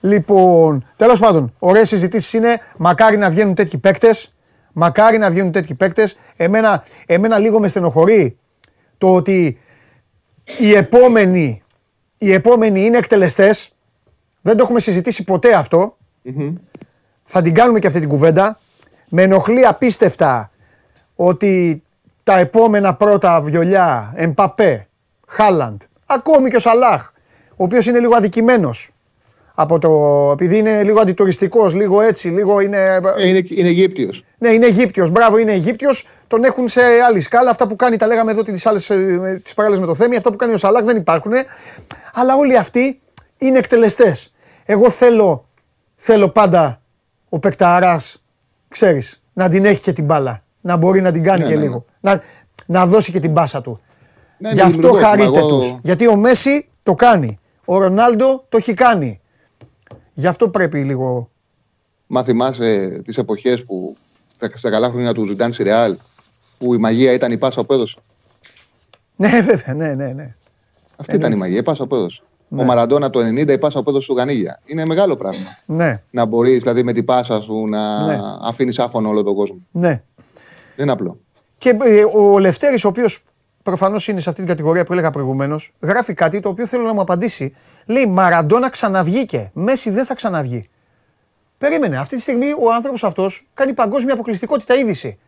Λοιπόν, 0.00 0.84
τέλος 0.96 1.18
πάντων, 1.18 1.54
ωραίες 1.58 1.88
συζητήσεις 1.88 2.32
είναι. 2.32 2.58
Μακάρι 2.78 3.16
να 3.16 3.30
βγαίνουν 3.30 3.54
τέτοιοι 3.54 3.78
παίκτες. 3.78 4.34
Μακάρι 4.72 5.18
να 5.18 5.30
βγαίνουν 5.30 5.52
τέτοιοι 5.52 5.74
παίκτες. 5.74 6.16
Εμένα, 6.36 6.84
εμένα 7.06 7.38
λίγο 7.38 7.60
με 7.60 7.68
στενοχωρεί 7.68 8.38
το 8.98 9.14
ότι 9.14 9.58
οι 10.58 10.74
επόμενοι, 10.74 11.62
οι 12.18 12.32
επόμενοι 12.32 12.84
είναι 12.84 12.98
εκτελεστές. 12.98 13.74
Δεν 14.40 14.56
το 14.56 14.62
έχουμε 14.62 14.80
συζητήσει 14.80 15.24
ποτέ 15.24 15.54
αυτό. 15.54 15.96
Θα 17.24 17.42
την 17.42 17.54
κάνουμε 17.54 17.78
και 17.78 17.86
αυτή 17.86 18.00
την 18.00 18.08
κουβέντα. 18.08 18.58
Με 19.08 19.22
ενοχλεί 19.22 19.66
απίστευτα 19.66 20.50
ότι 21.16 21.82
τα 22.22 22.38
επόμενα 22.38 22.94
πρώτα 22.94 23.40
βιολιά, 23.40 24.12
Εμπαπέ, 24.16 24.88
Χάλαντ, 25.26 25.80
ακόμη 26.06 26.50
και 26.50 26.56
ο 26.56 26.60
Σαλάχ, 26.60 27.10
ο 27.50 27.64
οποίος 27.64 27.86
είναι 27.86 27.98
λίγο 27.98 28.16
αδικημένος 28.16 28.90
από 29.58 29.78
το, 29.78 29.90
επειδή 30.32 30.58
είναι 30.58 30.82
λίγο 30.82 31.00
αντιτουριστικός, 31.00 31.74
λίγο 31.74 32.00
έτσι, 32.00 32.28
λίγο 32.28 32.60
είναι... 32.60 32.78
Ε, 33.16 33.28
είναι, 33.28 33.42
είναι 33.48 33.68
Αιγύπτιος. 33.68 34.24
Ναι, 34.38 34.48
είναι 34.50 34.66
Αιγύπτιος, 34.66 35.10
μπράβο, 35.10 35.38
είναι 35.38 35.52
Αιγύπτιος. 35.52 36.06
Τον 36.26 36.44
έχουν 36.44 36.68
σε 36.68 36.80
άλλη 37.08 37.20
σκάλα. 37.20 37.50
Αυτά 37.50 37.66
που 37.66 37.76
κάνει, 37.76 37.96
τα 37.96 38.06
λέγαμε 38.06 38.30
εδώ 38.30 38.42
τις, 38.42 38.66
άλλες, 38.66 38.90
ε, 38.90 39.40
τις 39.44 39.54
παράλληλες 39.54 39.84
με 39.84 39.90
το 39.90 39.94
Θέμη, 39.94 40.16
αυτά 40.16 40.30
που 40.30 40.36
κάνει 40.36 40.52
ο 40.52 40.56
Σαλάχ 40.56 40.84
δεν 40.84 40.96
υπάρχουν. 40.96 41.32
Αλλά 42.14 42.34
όλοι 42.36 42.56
αυτοί 42.58 43.00
είναι 43.38 43.58
εκτελεστές. 43.58 44.34
Εγώ 44.64 44.90
θέλω, 44.90 45.48
θέλω 45.96 46.28
πάντα 46.28 46.80
ο 47.28 47.38
Πεκταράς, 47.38 48.22
ξέρεις, 48.68 49.22
να 49.32 49.48
την 49.48 49.64
έχει 49.64 49.80
και 49.80 49.92
την 49.92 50.04
μπάλα. 50.04 50.42
Να 50.60 50.76
μπορεί 50.76 51.00
να 51.00 51.10
την 51.12 51.22
κάνει 51.22 51.42
Ναι, 51.42 51.48
και 51.48 51.54
ναι, 51.54 51.60
ναι. 51.60 51.66
λίγο. 51.66 51.84
Να, 52.00 52.22
να 52.66 52.86
δώσει 52.86 53.12
και 53.12 53.20
την 53.20 53.30
μπάσα 53.30 53.60
του. 53.60 53.80
Ναι, 54.38 54.48
Γι' 54.48 54.54
είναι 54.54 54.62
αυτό 54.62 54.76
δημιουργός, 54.80 55.04
χαρείτε 55.04 55.38
εγώ- 55.38 55.48
τους. 55.48 55.74
Γιατί 55.82 56.06
ο 56.06 56.16
Μέση 56.16 56.68
το 56.82 56.94
κάνει. 56.94 57.38
Ο 57.64 57.78
Ρονάλντο 57.78 58.44
το 58.48 58.56
έχει 58.56 58.74
κάνει. 58.74 59.20
Γι' 60.18 60.26
αυτό 60.26 60.48
πρέπει 60.48 60.82
λίγο. 60.84 61.30
Μα 62.06 62.22
θυμάσαι 62.22 63.00
τις 63.04 63.18
εποχές 63.18 63.64
που 63.64 63.96
τα- 64.38 64.50
στα 64.54 64.70
καλά 64.70 64.90
χρόνια 64.90 65.12
του 65.14 65.26
Ζιντάν 65.26 65.52
στη 65.52 65.62
Ρεάλ, 65.62 65.96
που 66.58 66.74
η 66.74 66.78
μαγεία 66.78 67.12
ήταν 67.12 67.32
η 67.32 67.38
πάσα 67.38 67.64
που 67.64 67.72
έδωσε. 67.72 67.98
Ναι, 69.16 69.40
βέβαια, 69.50 69.74
ναι, 69.74 69.94
ναι, 69.94 70.12
ναι. 70.12 70.34
Αυτή 70.96 71.16
ήταν 71.16 71.32
η 71.32 71.36
μαγεία, 71.36 71.58
η 71.58 71.62
πάσα 71.62 71.86
που 71.86 71.94
έδωσε. 71.94 72.22
Ο 72.50 72.62
Μαραντόνα 72.64 73.10
το 73.10 73.20
90 73.20 73.48
η 73.52 73.58
πάσα 73.58 73.82
που 73.82 73.90
έδωσε 73.90 74.04
στο 74.04 74.14
Γανίγια. 74.14 74.60
Είναι 74.66 74.84
μεγάλο 74.86 75.16
πράγμα. 75.16 75.58
Ναι, 75.66 76.00
Να 76.10 76.24
μπορείς 76.24 76.58
δηλαδή 76.58 76.82
με 76.82 76.92
την 76.92 77.04
πάσα 77.04 77.40
σου 77.40 77.66
να 77.66 78.06
Ναι. 78.06 78.18
αφήνεις 78.40 78.78
άφωνο 78.78 79.08
όλο 79.08 79.22
τον 79.22 79.34
κόσμο. 79.34 79.58
ναι. 79.70 80.02
Δεν 80.76 80.84
είναι 80.84 80.92
απλό. 80.92 81.18
Και 81.58 81.76
ε, 81.82 82.04
ο 82.04 82.38
Λευτέρης, 82.38 82.84
ο 82.84 82.88
οποίος 82.88 83.22
προφανώς 83.66 84.08
είναι 84.08 84.20
σε 84.20 84.28
αυτή 84.28 84.40
την 84.40 84.50
κατηγορία 84.50 84.84
που 84.84 84.92
έλεγα 84.92 85.10
προηγουμένως, 85.10 85.72
γράφει 85.80 86.14
κάτι 86.14 86.40
το 86.40 86.48
οποίο 86.48 86.66
θέλω 86.66 86.82
να 86.84 86.92
μου 86.92 87.00
απαντήσει. 87.00 87.54
Λέει 87.86 88.06
Μαραντόνα 88.06 88.70
ξαναβγήκε. 88.70 89.50
Μέση 89.54 89.90
δεν 89.90 90.04
θα 90.04 90.14
ξαναβγεί. 90.14 90.68
Περίμενε. 91.58 91.98
Αυτή 91.98 92.16
τη 92.16 92.22
στιγμή 92.22 92.52
ο 92.58 92.72
άνθρωπος 92.72 93.04
αυτός 93.04 93.46
κάνει 93.54 93.72
παγκόσμια 93.72 94.14
αποκλειστικότητα 94.14 94.74
είδηση. 94.74 95.18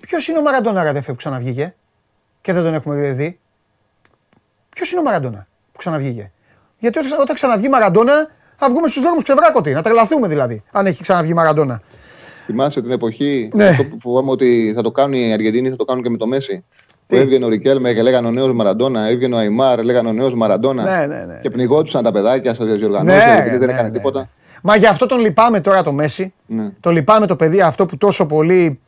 Ποιος 0.00 0.28
είναι 0.28 0.38
ο 0.38 0.42
Μαραντόνα, 0.42 0.82
ρε 0.82 0.88
αδερφέ, 0.88 1.10
που 1.10 1.16
ξαναβγήκε; 1.16 1.74
Και 2.40 2.52
δεν 2.52 2.62
τον 2.62 2.74
έχουμε 2.74 3.12
δει. 3.12 3.38
Ποιος 4.68 4.90
είναι 4.90 5.00
ο 5.00 5.02
Μαραντόνα 5.02 5.46
που 5.72 5.78
ξαναβγήκε; 5.78 6.32
Γιατί 6.78 6.98
όταν- 6.98 7.20
όταν 7.20 7.34
ξαναβγεί 7.34 7.68
Μαραντόνα 7.68 8.28
θα 8.56 8.68
βγούμε 8.70 8.88
στους 8.88 9.02
δρόμους 9.02 9.22
ξεβράκωτοι. 9.22 9.72
Να 9.72 9.82
τρελαθούμε 9.82 10.28
δηλαδή, 10.28 10.62
αν 10.72 10.86
έχει 10.86 11.02
ξαναβγεί 11.02 11.34
Μαραντόνα. 11.34 11.82
Θυμάσαι 12.46 12.82
την 12.82 12.90
εποχή 12.90 13.50
Ναι. 13.54 13.66
αυτό 13.66 13.84
που 13.84 13.98
φοβάμαι 14.00 14.30
ότι 14.30 14.72
θα 14.74 14.82
το 14.82 14.90
κάνουν 14.90 15.12
οι 15.14 15.32
Αργεντίνοι, 15.32 15.68
θα 15.70 15.76
το 15.76 15.84
κάνουν 15.84 16.02
και 16.02 16.10
με 16.10 16.16
το 16.16 16.26
Μέση; 16.26 16.64
Που 17.08 17.16
έβγαινε 17.16 17.44
ο 17.44 17.48
Ρικέλμε 17.48 17.92
και 17.92 18.02
λέγανε 18.02 18.26
ο 18.26 18.30
νέος 18.30 18.52
Μαραντόνα, 18.52 19.08
έβγαινε 19.08 19.34
ο 19.34 19.38
Αϊμάρ, 19.38 19.82
λέγανε 19.82 20.08
ο 20.08 20.12
νέος 20.12 20.34
Μαραντόνα. 20.34 20.82
Ναι, 20.82 21.06
ναι, 21.06 21.24
ναι. 21.24 21.38
Και 21.42 21.50
πνιγόντουσαν 21.50 22.02
τα 22.02 22.12
παιδάκια 22.12 22.54
στι 22.54 22.64
διοργανώσει 22.64 23.28
επειδή 23.38 23.56
δεν 23.56 23.68
έκανε 23.68 23.90
τίποτα. 23.90 24.28
Μα 24.62 24.76
γι' 24.76 24.86
αυτό 24.86 25.06
τον 25.06 25.20
λυπάμαι 25.20 25.60
τώρα 25.60 25.82
το 25.82 25.92
Μέση. 25.92 26.32
Ναι. 26.46 26.70
Το 26.80 26.90
λυπάμαι 26.90 27.26
το 27.26 27.36
παιδί 27.36 27.60
αυτό 27.60 27.86
που 27.86 27.96
τόσο 27.96 28.26
πολύ 28.26 28.80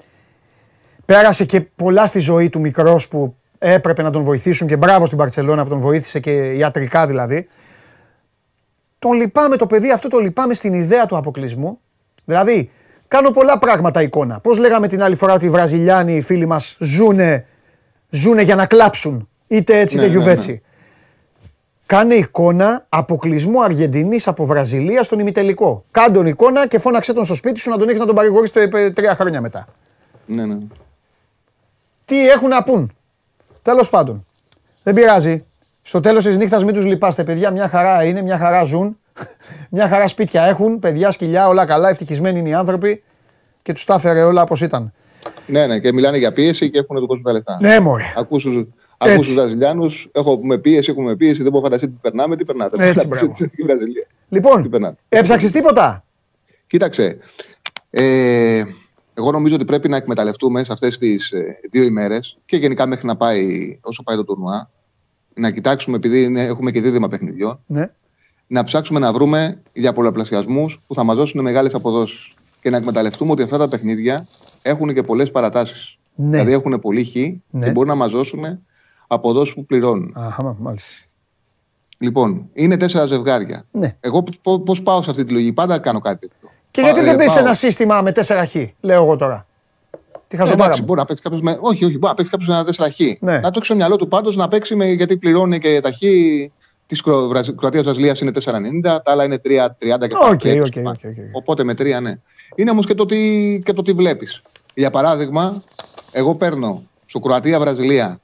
πέρασε 1.05 1.45
και 1.45 1.61
πολλά 1.61 2.07
στη 2.07 2.19
ζωή 2.19 2.49
του 2.49 2.61
μικρός 2.61 3.09
που 3.09 3.35
έπρεπε 3.59 4.03
να 4.03 4.11
τον 4.11 4.23
βοηθήσουν 4.23 4.67
και 4.67 4.77
μπράβο 4.77 5.07
στην 5.07 5.19
Παρσελώνα 5.19 5.63
που 5.63 5.69
τον 5.69 5.81
βοήθησε 5.81 6.21
και 6.21 6.53
ιατρικά 6.53 7.07
δηλαδή. 7.07 7.47
Τον 8.99 9.13
λυπάμαι 9.13 9.57
το 9.57 9.67
παιδί 9.67 9.91
αυτό, 9.91 10.09
το 10.09 10.19
λυπάμαι 10.19 10.55
στην 10.55 10.75
ιδέα 10.75 11.07
του 11.07 11.17
αποκλεισμού. 11.17 11.81
Δηλαδή, 12.25 12.71
Κάνω 13.11 13.31
πολλά 13.31 13.59
πράγματα 13.59 14.03
εικόνα. 14.03 14.41
Πώς 14.41 14.59
λέγαμε 14.59 14.89
την 14.89 15.03
άλλη 15.03 15.15
φορά 15.15 15.33
ότι 15.33 15.47
οι 15.47 15.51
Βραζιλιάνοι, 15.51 16.15
οι 16.15 16.21
φίλοι 16.21 16.47
μας, 16.47 16.77
ζούνε, 16.79 17.47
ζούνε 18.11 18.43
για 18.43 18.55
να 18.55 18.67
κλάψουν. 18.67 19.29
Είτε 19.47 19.79
έτσι 19.79 19.95
είτε 19.97 20.07
Ναι, 20.07 20.13
ναι, 20.13 20.19
γιουβέτσι. 20.19 20.51
ναι. 20.51 20.59
Κάνε 21.87 22.15
εικόνα 22.15 22.87
αποκλεισμού 22.89 23.63
Αργεντινής 23.65 24.29
από 24.29 24.47
Βραζιλία 24.47 25.03
στον 25.03 25.19
ημιτελικό. 25.19 25.85
Κάνε 25.91 26.15
τον 26.15 26.27
εικόνα 26.27 26.69
και 26.69 26.79
φώναξε 26.79 27.13
τον 27.13 27.25
στο 27.25 27.35
σπίτι 27.35 27.59
σου 27.61 27.71
να 27.71 27.79
τον 27.79 27.89
έχεις 27.89 28.01
να 28.01 28.07
τον 28.07 28.15
παρηγορήσει 28.15 28.53
τε- 28.53 28.93
τρία 28.95 29.15
χρόνια 29.15 29.41
μετά. 29.41 29.67
Ναι, 30.27 30.47
ναι. 30.47 30.57
Τι 32.05 32.29
έχουν 32.29 32.49
να 32.49 32.63
πούν. 32.63 32.93
Τέλος 33.63 33.91
πάντων. 33.91 34.27
Δεν 34.83 34.95
πειράζει. 34.95 35.45
Στο 35.83 36.01
τέλος 36.01 36.25
της 36.25 36.37
νύχτας 36.37 36.65
μην 36.65 36.75
τους 36.75 36.85
λυπάστε, 36.85 37.25
παιδιά. 37.25 37.51
Μια 37.51 37.69
χαρά 37.69 38.05
είναι, 38.05 38.23
μια 38.23 38.39
χαρά 38.39 38.65
ζουν. 38.65 38.99
μια 39.71 39.89
χαρά 39.89 40.09
σπίτια 40.09 40.43
έχουν, 40.45 40.79
παιδιά, 40.79 41.11
σκυλιά, 41.11 41.49
όλα 41.49 41.65
καλά. 41.65 41.89
Ευτυχισμένοι 41.89 42.39
είναι 42.39 42.49
οι 42.49 42.55
άνθρωποι 42.55 43.03
και 43.63 43.73
τους 43.73 43.85
τα 43.85 43.95
έφερε 43.95 44.23
όλα 44.23 44.43
όπως 44.43 44.61
ήταν. 44.61 44.93
Ναι, 45.47 45.67
ναι, 45.67 45.79
και 45.79 45.93
μιλάνε 45.93 46.19
για 46.19 46.33
πίεση 46.33 46.71
και 46.71 46.79
έχουν 46.79 46.97
τον 46.97 47.07
κόσμο 47.07 47.23
τα 47.23 47.33
λεφτά. 47.33 47.59
Ναι, 47.61 47.81
μωρέ. 47.81 48.05
Ακούς 48.17 48.43
τους, 48.43 48.57
Έτσι. 48.57 48.69
ακούς 48.99 49.27
τους 49.27 49.35
Βραζιλιάνους, 49.35 50.09
έχουμε 50.13 50.59
πίεση, 50.59 50.91
έχουμε 50.91 51.17
πίεση, 51.17 51.43
δεν 51.43 51.53
μπορώ 51.53 51.57
να 51.57 51.63
φανταστείτε 51.63 51.93
τι 51.93 51.99
περνάμε, 52.03 52.37
τι 52.37 52.45
περνάτε. 52.45 52.89
Έτσι, 52.89 53.07
Να 53.07 53.07
μπράβο. 53.17 53.27
πεις 53.27 53.39
η 53.55 53.63
Βραζιλία. 53.63 54.07
Τι 54.29 54.35
Λοιπόν, 54.35 54.71
περνάτε. 54.71 54.97
έψαξες 55.09 55.51
τίποτα; 55.51 56.05
Κοίταξε, 56.67 57.19
ε, 57.91 58.63
εγώ 59.15 59.31
νομίζω 59.31 59.55
ότι 59.55 59.65
πρέπει 59.65 59.89
να 59.89 59.97
εκμεταλλευτούμε 59.97 60.65
σε 60.65 60.73
αυτές 60.73 60.99
τις 60.99 61.31
ε, 61.33 61.59
δύο 61.71 61.83
ημέρες 61.83 62.39
και 62.45 62.57
γενικά 62.57 62.87
μέχρι 62.87 63.07
να 63.07 63.17
πάει 63.17 63.79
όσο 63.83 64.03
πάει 64.03 64.17
το 64.17 64.25
τουρνουά, 64.25 64.71
να 65.35 65.51
κοιτάξουμε, 65.51 65.97
επειδή 65.97 66.23
είναι, 66.23 66.43
έχουμε 66.43 66.71
και 66.71 66.81
δίδυμα 66.81 67.09
παιχνιδιών, 67.09 67.61
Ναι. 67.67 67.91
να 68.47 68.65
ψάξουμε 68.65 68.99
να 68.99 69.13
βρούμε 69.13 69.63
για 69.73 69.93
πολλαπλασιασμούς 69.93 70.81
που 70.87 70.95
θα 70.95 71.05
μας 71.05 71.17
δώσουν 71.17 71.41
μεγάλες 71.43 71.75
αποδόσεις. 71.75 72.33
Και 72.63 72.71
να 72.71 72.77
εκμεταλλευτούμε 72.77 73.31
ότι 73.33 73.43
αυτά 73.43 73.59
τα 73.59 73.69
παιχνίδια 73.69 74.27
έχουν 74.63 74.95
και 74.95 75.03
πολλές 75.03 75.31
παρατάσεις. 75.31 75.99
Ναι. 76.15 76.31
Δηλαδή 76.37 76.53
έχουν 76.53 76.79
πολύ 76.79 77.05
χ 77.05 77.15
Ναι. 77.51 77.65
και 77.67 77.71
μπορούν 77.71 77.89
να 77.89 77.95
μας 77.95 78.07
δώσουν 78.09 78.45
αποδόσεις 79.07 79.55
που 79.55 79.67
πληρώνουν. 79.67 80.13
Αχα, 80.17 80.57
μάλιστα. 80.59 80.91
Λοιπόν, 81.99 82.49
είναι 82.53 82.77
τέσσερα 82.77 83.07
ζευγάρια. 83.07 83.65
Ναι. 83.71 83.97
Εγώ 84.01 84.25
πώς 84.65 84.83
πάω 84.83 85.03
σε 85.03 85.11
αυτή 85.11 85.25
τη 85.25 85.33
λογική, 85.33 85.53
πάντα 85.53 85.79
κάνω 85.79 85.99
κάτι 85.99 86.29
τέτοιο. 86.29 86.49
Και 86.71 86.81
Πα- 86.81 86.87
γιατί 86.87 87.01
ε, 87.01 87.05
δεν 87.05 87.17
παίζει 87.17 87.35
πάω- 87.35 87.45
ένα 87.45 87.55
σύστημα 87.55 88.03
με 88.03 88.13
4 88.13 88.45
χ, 88.49 88.55
λέω 88.81 89.03
εγώ 89.03 89.17
τώρα; 89.17 89.47
Τι 90.29 90.37
Ε, 90.37 90.37
χαζομάρα 90.37 90.63
εντάξει, 90.65 90.81
μου. 90.81 90.87
μπορεί 90.87 90.99
να 91.01 91.05
παίξει 91.07 91.23
κάποιος 91.23 91.41
με. 91.43 91.59
Όχι, 91.61 91.85
όχι, 91.85 91.99
μπορεί 91.99 92.07
να 92.07 92.15
παίξει 92.15 92.31
κάποιος 92.31 92.49
ένα 92.49 92.65
4 92.65 92.91
χ. 92.91 92.99
Ναι. 93.23 93.33
Να 93.39 93.41
το 93.43 93.53
έχει 93.57 93.65
στο 93.65 93.75
μυαλό 93.75 93.97
του 93.97 94.09
πάντως 94.09 94.37
να 94.37 94.49
παίξει 94.49 94.75
με, 94.75 94.87
γιατί 94.87 95.17
πληρώνει 95.17 95.59
και 95.59 95.81
τα 95.81 95.91
χ 95.93 95.99
της 96.87 97.03
Κροατίας 97.57 97.83
Βραζιλίας 97.85 98.21
είναι 98.21 98.31
4,90, 98.31 98.81
τα 98.83 99.03
άλλα 99.05 99.25
είναι 99.25 99.39
3,30 99.39 100.07
και 100.09 100.15
τα 100.15 100.29
Οκ, 100.29 100.45
έξω 100.45 100.63
οκ, 100.63 100.73
πάει. 100.73 100.85
OK, 100.85 101.05
OK. 101.05 101.17
Οπότε 101.33 101.65
με 101.65 101.75
τρία 101.75 102.01
ναι. 102.01 102.13
Είναι 102.55 102.71
όμως 102.71 102.87
και 102.87 102.95
το 102.95 103.07
τι, 103.07 103.61
και 103.65 103.73
το 103.73 103.83
τι 103.83 103.93
βλέπεις. 103.93 104.43
Για 104.81 104.91
παράδειγμα, 104.91 105.63
εγώ 106.13 106.35
παίρνω 106.35 106.83
στο 107.07 107.19
Κροατία-Βραζιλία 107.19 108.21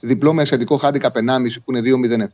διπλό 0.00 0.32
με 0.32 0.42
ασιατικό 0.42 0.76
χάντικα 0.76 1.10
1,5 1.14 1.20
που 1.64 1.72
είναι 1.72 1.80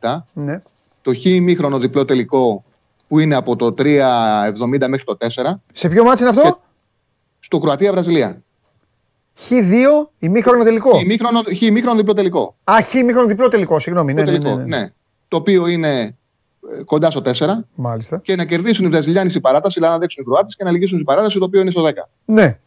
2,07. 0.01 0.17
Ναι. 0.33 0.63
Το 1.03 1.15
χ 1.15 1.25
ημίχρονο 1.25 1.79
διπλό 1.79 2.05
τελικό 2.05 2.65
που 3.09 3.19
είναι 3.19 3.35
από 3.35 3.57
το 3.57 3.75
3,70 3.79 4.89
μέχρι 4.89 5.05
το 5.05 5.17
4. 5.21 5.27
Σε 5.73 5.89
ποιο 5.89 6.05
μάτι 6.05 6.21
είναι 6.21 6.31
αυτό; 6.31 6.61
Στο 7.39 7.59
Κροατία-Βραζιλία. 7.59 8.43
Χ2 9.49 9.63
ημίχρονο 10.19 10.65
τελικό. 10.65 10.99
Χ 10.99 11.03
ημίχρονο, 11.03 11.43
χ 11.57 11.61
ημίχρονο 11.61 11.97
διπλό 11.97 12.13
τελικό. 12.15 12.57
Α, 12.65 12.83
χ 12.83 12.95
ημίχρονο 12.95 13.27
διπλό 13.27 13.49
τελικό, 13.49 13.79
συγγνώμη. 13.79 14.13
Ναι, 14.15 14.25
Το 14.25 14.31
ναι, 14.31 14.39
τελικό, 14.39 14.57
ναι, 14.57 14.65
ναι. 14.65 14.79
ναι. 14.81 14.89
Το 15.29 15.37
οποίο 15.37 15.67
είναι 15.67 15.99
ε, 15.99 16.83
κοντά 16.85 17.11
στο 17.11 17.23
4 17.25 17.47
Μάλιστα. 17.75 18.19
και 18.19 18.37
να 18.37 18.45
κερδίσουν 18.45 18.87
οι 18.87 18.89
Βραζιλιάνοι 18.89 19.29
στην 19.31 19.41
παράταση, 19.43 19.75
δηλαδή 19.75 19.95
να 19.95 20.01
δέξουν 20.01 20.23
οι 20.23 20.27
Κροάτες 20.27 20.57
και 20.57 20.65
να 20.65 20.71
λυγίσουν 20.71 20.95
στην 20.95 21.07
παράταση, 21.07 21.39
το 21.39 21.45
οποίο 21.45 21.61
είναι 21.61 21.71
στο 21.71 21.85
10. 21.87 21.91
Ναι, 22.25 22.59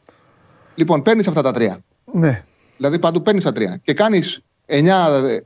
Λοιπόν, 0.75 1.01
παίρνεις 1.01 1.27
αυτά 1.27 1.41
τα 1.41 1.51
τρία. 1.51 1.79
ναι. 2.13 2.43
Δηλαδή 2.77 2.99
παντού 2.99 3.21
παίρνεις 3.21 3.43
τα 3.43 3.51
τρία. 3.51 3.79
Και 3.83 3.93
κάνεις 3.93 4.39
9, 4.65 4.81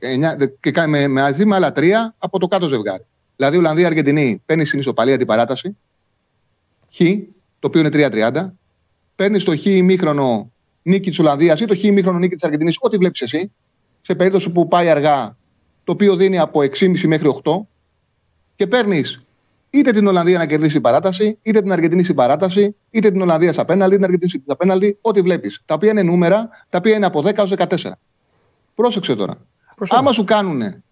9 0.00 0.52
και 0.60 0.70
κάνει 0.70 0.90
με, 0.90 1.08
μαζί 1.08 1.44
με 1.44 1.54
άλλα 1.54 1.72
τρία 1.72 2.14
από 2.18 2.38
το 2.38 2.46
κάτω 2.46 2.68
ζευγάρι. 2.68 3.04
Δηλαδή 3.36 3.56
Ολλανδία-Αργεντινή 3.56 4.42
παίρνεις 4.46 4.68
στην 4.68 4.80
ισοπαλία 4.80 5.16
την 5.18 5.26
παράταση. 5.26 5.76
Χ, 6.94 6.98
το 7.58 7.66
οποίο 7.66 7.80
είναι 7.80 7.90
3-30. 7.92 8.52
Παίρνεις 9.14 9.44
το 9.44 9.56
Χ 9.56 9.64
ημίχρονο 9.64 10.50
νίκη 10.82 11.08
της 11.08 11.18
Ολλανδίας 11.18 11.60
ή 11.60 11.64
το 11.64 11.76
Χ 11.76 11.82
ημίχρονο 11.82 12.18
νίκη 12.18 12.34
της 12.34 12.44
Αργεντινής, 12.44 12.76
ό,τι 12.80 12.96
βλέπεις 12.96 13.20
εσύ. 13.20 13.52
Σε 14.00 14.14
περίπτωση 14.14 14.50
που 14.50 14.68
πάει 14.68 14.88
αργά, 14.88 15.36
το 15.84 15.92
οποίο 15.92 16.16
δίνει 16.16 16.38
από 16.38 16.60
6,5 16.60 17.06
μέχρι 17.06 17.28
8. 17.42 17.66
Και 18.54 18.66
παίρνεις 18.66 19.20
είτε 19.70 19.92
την 19.92 20.06
Ολλανδία 20.06 20.38
να 20.38 20.46
κερδίσει 20.46 20.72
την 20.72 20.82
παράταση, 20.82 21.38
είτε 21.42 21.60
την 21.60 21.72
Αργεντινή 21.72 22.02
στην 22.02 22.14
παράταση, 22.14 22.76
είτε 22.90 23.10
την 23.10 23.20
Ολλανδία 23.20 23.52
στα 23.52 23.64
πέναλτι, 23.64 23.94
την 23.94 24.04
Αργεντινή 24.04 24.42
στα 24.44 24.56
πέναλτι, 24.56 24.98
ό,τι 25.00 25.20
βλέπεις. 25.20 25.62
Τα 25.64 25.74
οποία 25.74 25.90
είναι 25.90 26.02
νούμερα, 26.02 26.48
τα 26.68 26.78
οποία 26.78 26.96
είναι 26.96 27.06
από 27.06 27.20
10 27.20 27.36
έως 27.36 27.50
14. 27.50 27.90
Πρόσεξε 28.74 29.16
τώρα. 29.16 29.34
Προσέχω. 29.76 30.00
Άμα 30.00 30.12
σου 30.12 30.24
κάνουνε. 30.24 30.82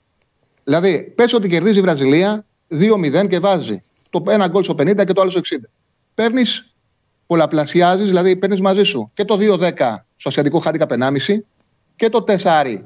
Δηλαδή, 0.65 1.13
πες 1.15 1.33
ότι 1.33 1.49
κερδίζει 1.49 1.79
η 1.79 1.83
Βραζιλία 1.83 2.45
2-0 2.69 3.27
και 3.29 3.39
βάζει 3.39 3.83
το 4.11 4.23
ένα 4.29 4.47
γκολ 4.47 4.63
στο 4.63 4.75
50 4.75 5.05
και 5.05 5.13
το 5.13 5.21
άλλο 5.21 5.31
στο 5.31 5.41
60. 5.41 5.57
Παίρνεις, 6.15 6.73
πολλαπλασιάζεις, 7.27 8.07
δηλαδή 8.07 8.37
παίρνεις 8.37 8.61
μαζί 8.61 8.83
σου 8.83 9.11
και 9.15 9.25
το 9.25 9.37
2-10 9.37 10.05
στο 10.17 10.29
ασιατικό 10.29 10.59
χάντικα 10.59 10.87
1,5 10.89 11.45
και 11.97 12.09
το 12.09 12.25
4 12.27 12.83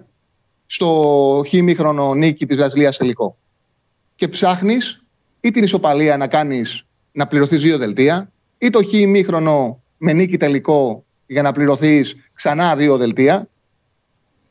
στο 0.66 1.42
χήμιχρονο 1.46 2.14
νίκη 2.14 2.46
της 2.46 2.57
Βραζιλίας 2.57 2.96
τελικό. 2.96 3.37
Και 4.14 4.28
ψάχνεις 4.28 5.01
ή 5.44 5.50
την 5.50 5.62
ισοπαλία 5.62 6.16
να 6.16 6.26
κάνεις 6.26 6.85
να 7.12 7.26
πληρωθείς 7.26 7.62
δύο 7.62 7.78
δελτία, 7.78 8.33
ή 8.59 8.70
το 8.70 8.85
χ 8.85 8.92
ημίχρονο 8.92 9.83
με 9.98 10.12
νίκη 10.12 10.37
τελικό 10.37 11.05
για 11.26 11.42
να 11.42 11.52
πληρωθείς 11.52 12.16
ξανά 12.35 12.76
δύο 12.76 12.96
δελτία. 12.96 13.48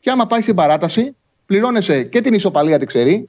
Και 0.00 0.10
άμα 0.10 0.26
πάει 0.26 0.40
στην 0.40 0.54
παράταση, 0.54 1.16
πληρώνεσαι 1.46 2.02
και 2.02 2.20
την 2.20 2.34
ισοπαλία 2.34 2.78
τη 2.78 2.86
ξερή, 2.86 3.28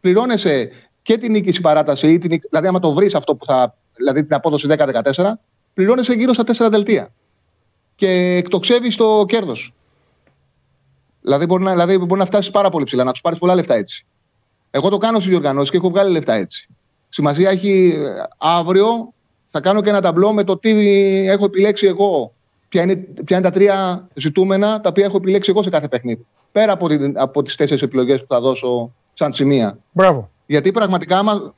πληρώνεσαι 0.00 0.70
και 1.02 1.16
την 1.16 1.32
νίκη 1.32 1.50
στην 1.50 1.62
παράταση, 1.62 2.12
ή 2.12 2.18
την, 2.18 2.30
νίκη- 2.30 2.48
δηλαδή 2.48 2.68
άμα 2.68 2.78
το 2.78 2.90
βρεις 2.92 3.14
αυτό 3.14 3.36
που 3.36 3.44
θα. 3.44 3.74
δηλαδή 3.96 4.24
την 4.24 4.34
απόδοση 4.34 4.66
10-14, 4.70 5.32
πληρώνεσαι 5.74 6.12
γύρω 6.12 6.32
στα 6.32 6.44
4 6.66 6.70
δελτία. 6.70 7.08
Και 7.94 8.08
εκτοξεύεις 8.36 8.96
το 8.96 9.24
κέρδος. 9.28 9.74
Δηλαδή 11.20 11.46
μπορεί 11.46 11.62
να, 11.62 11.70
δηλαδή 11.70 11.98
μπορεί 11.98 12.20
να 12.20 12.26
φτάσεις 12.26 12.50
πάρα 12.50 12.70
πολύ 12.70 12.84
ψηλά, 12.84 13.04
να 13.04 13.10
τους 13.12 13.20
πάρεις 13.20 13.38
πολλά 13.38 13.54
λεφτά 13.54 13.74
έτσι. 13.74 14.06
Εγώ 14.70 14.88
το 14.88 14.96
κάνω 14.96 15.18
στις 15.18 15.30
διοργανώσεις 15.30 15.70
και 15.70 15.76
έχω 15.76 15.88
βγάλει 15.88 16.10
λεφτά 16.10 16.34
έτσι. 16.34 16.68
Σημασία 17.08 17.50
έχει 17.50 17.94
ε, 17.96 18.22
αύριο 18.38 19.12
θα 19.50 19.60
κάνω 19.60 19.80
και 19.80 19.88
ένα 19.88 20.00
ταμπλό 20.00 20.32
με 20.32 20.44
το 20.44 20.58
τι 20.58 20.70
έχω 21.28 21.44
επιλέξει 21.44 21.86
εγώ. 21.86 22.32
Ποια 22.68 22.82
είναι, 22.82 22.96
ποια 22.96 23.36
είναι 23.36 23.46
τα 23.46 23.50
τρία 23.50 24.08
ζητούμενα 24.14 24.80
τα 24.80 24.88
οποία 24.88 25.04
έχω 25.04 25.16
επιλέξει 25.16 25.50
εγώ 25.50 25.62
σε 25.62 25.70
κάθε 25.70 25.88
παιχνίδι. 25.88 26.26
Πέρα 26.52 26.72
από, 26.72 26.88
την, 26.88 27.14
από 27.16 27.42
τις 27.42 27.54
τέσσερις 27.54 27.82
επιλογές 27.82 28.20
που 28.20 28.26
θα 28.28 28.40
δώσω 28.40 28.92
σαν 29.12 29.32
σημεία. 29.32 29.78
Μπράβο. 29.92 30.30
Γιατί 30.46 30.70
πραγματικά, 30.70 31.18
άμα, 31.18 31.54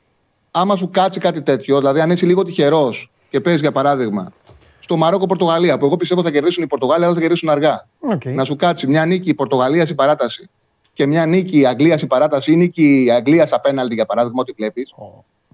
άμα 0.51 0.77
σου 0.77 0.91
κάτσει 0.91 1.21
κάτι 1.21 1.43
τέτοιο, 1.43 1.79
δηλαδή 1.79 2.01
αν 2.01 2.11
είσαι 2.11 2.27
λίγο 2.27 2.43
τυχερός 2.43 3.11
και 3.31 3.41
παίζεις 3.41 3.61
για 3.61 3.73
παράδειγμα 3.73 4.33
στο 4.81 4.97
Μαρόκο-Πορτογαλία, 4.97 5.79
που 5.79 5.85
εγώ 5.85 5.97
πιστεύω 5.97 6.23
θα 6.23 6.31
κερδίσουν 6.31 6.65
οι 6.65 6.67
Πορτογάλοι, 6.67 7.05
αλλά 7.05 7.15
θα 7.15 7.21
κερδίσουν 7.21 7.49
αργά. 7.49 7.87
Οκ. 8.01 8.25
Να 8.25 8.45
σου 8.45 8.57
κάτσει 8.57 8.87
μια 8.87 9.07
νίκη 9.07 9.35
Πορτογαλία 9.35 9.85
στην 9.85 9.97
παράταση 9.97 10.51
και 10.93 11.07
μια 11.07 11.27
νίκη 11.27 11.67
Αγγλία 11.67 11.97
στην 11.97 12.09
παράταση 12.09 12.53
ή 12.53 12.57
νίκη 12.57 13.09
Αγγλία 13.13 13.49
απέναντι, 13.51 13.95
για 13.95 14.07
παράδειγμα, 14.07 14.41
ό,τι 14.41 14.53
βλέπεις, 14.53 14.95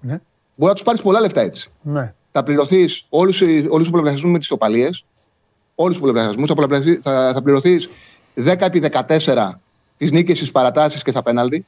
Ναι. 0.00 0.20
μπορεί 0.54 0.70
να 0.70 0.72
τους 0.72 0.82
πάρεις 0.82 1.02
πολλά 1.02 1.20
λεφτά 1.20 1.40
έτσι. 1.40 1.70
Ναι. 1.82 2.14
Θα 2.32 2.42
πληρωθείς 2.42 3.06
όλους 3.08 3.38
τους 3.38 3.90
πολλαπλασιασμούς 3.90 4.32
με 4.32 4.38
τις 4.38 4.50
ισοπαλίες, 4.50 5.04
όλους 5.74 5.94
τους 5.94 6.00
πολλαπλασιασμούς, 6.00 6.48
θα, 6.48 6.54
πολλαπλασι- 6.54 7.02
θα, 7.02 7.32
θα 7.32 7.42
πληρωθείς 7.42 7.88
10 8.34 8.66
επί 8.66 8.80
14 8.80 9.50
τις 9.96 10.10
νίκες 10.10 10.38
στις 10.38 10.50
παρατάσεις 10.50 11.02
και 11.02 11.10
στα 11.10 11.22
πέναλτι. 11.22 11.64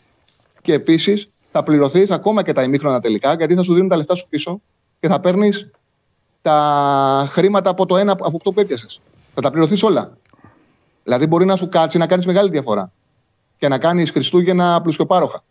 Και 0.62 0.72
επίσης 0.72 1.28
θα 1.50 1.62
πληρωθείς 1.62 2.10
ακόμα 2.10 2.42
και 2.42 2.52
τα 2.52 2.62
ημίχρονα 2.62 3.00
τελικά, 3.00 3.34
γιατί 3.34 3.54
θα 3.54 3.62
σου 3.62 3.74
δίνουν 3.74 3.88
τα 3.88 3.96
λεφτά 3.96 4.14
σου 4.14 4.28
πίσω 4.28 4.60
και 5.00 5.08
θα 5.08 5.20
παίρνεις 5.20 5.70
τα 6.42 7.24
χρήματα 7.28 7.70
από 7.70 7.86
το 7.86 7.96
ένα 7.96 8.12
από 8.12 8.36
αυτό 8.36 8.52
που 8.52 8.60
έπιασες. 8.60 9.00
Θα 9.34 9.40
τα 9.40 9.50
πληρωθείς 9.50 9.82
όλα. 9.82 10.16
Δηλαδή 11.04 11.26
μπορεί 11.26 11.44
να 11.44 11.56
σου 11.56 11.68
κάτσει 11.68 11.98
να 11.98 12.06
κάνεις 12.06 12.26
μεγάλη 12.26 12.50
διαφορά 12.50 12.92
και 13.56 13.68
να 13.68 13.78
κάνεις 13.78 14.10
Χριστούγεννα 14.10 14.80
πλουσιοπάροχα. 14.80 15.42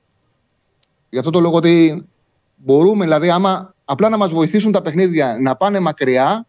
Γι' 1.10 1.18
αυτό 1.18 1.32
το 1.32 1.40
λόγο 1.40 1.56
ότι 1.56 2.06
μπορούμε, 2.58 3.04
δηλαδή, 3.04 3.30
άμα 3.30 3.74
απλά 3.86 4.10
να 4.10 4.18
μας 4.18 4.32
βοηθήσουν 4.32 4.72
τα 4.72 4.82
παιχνίδια 4.82 5.38
να 5.42 5.56
πάνε 5.56 5.80
μακριά 5.80 6.46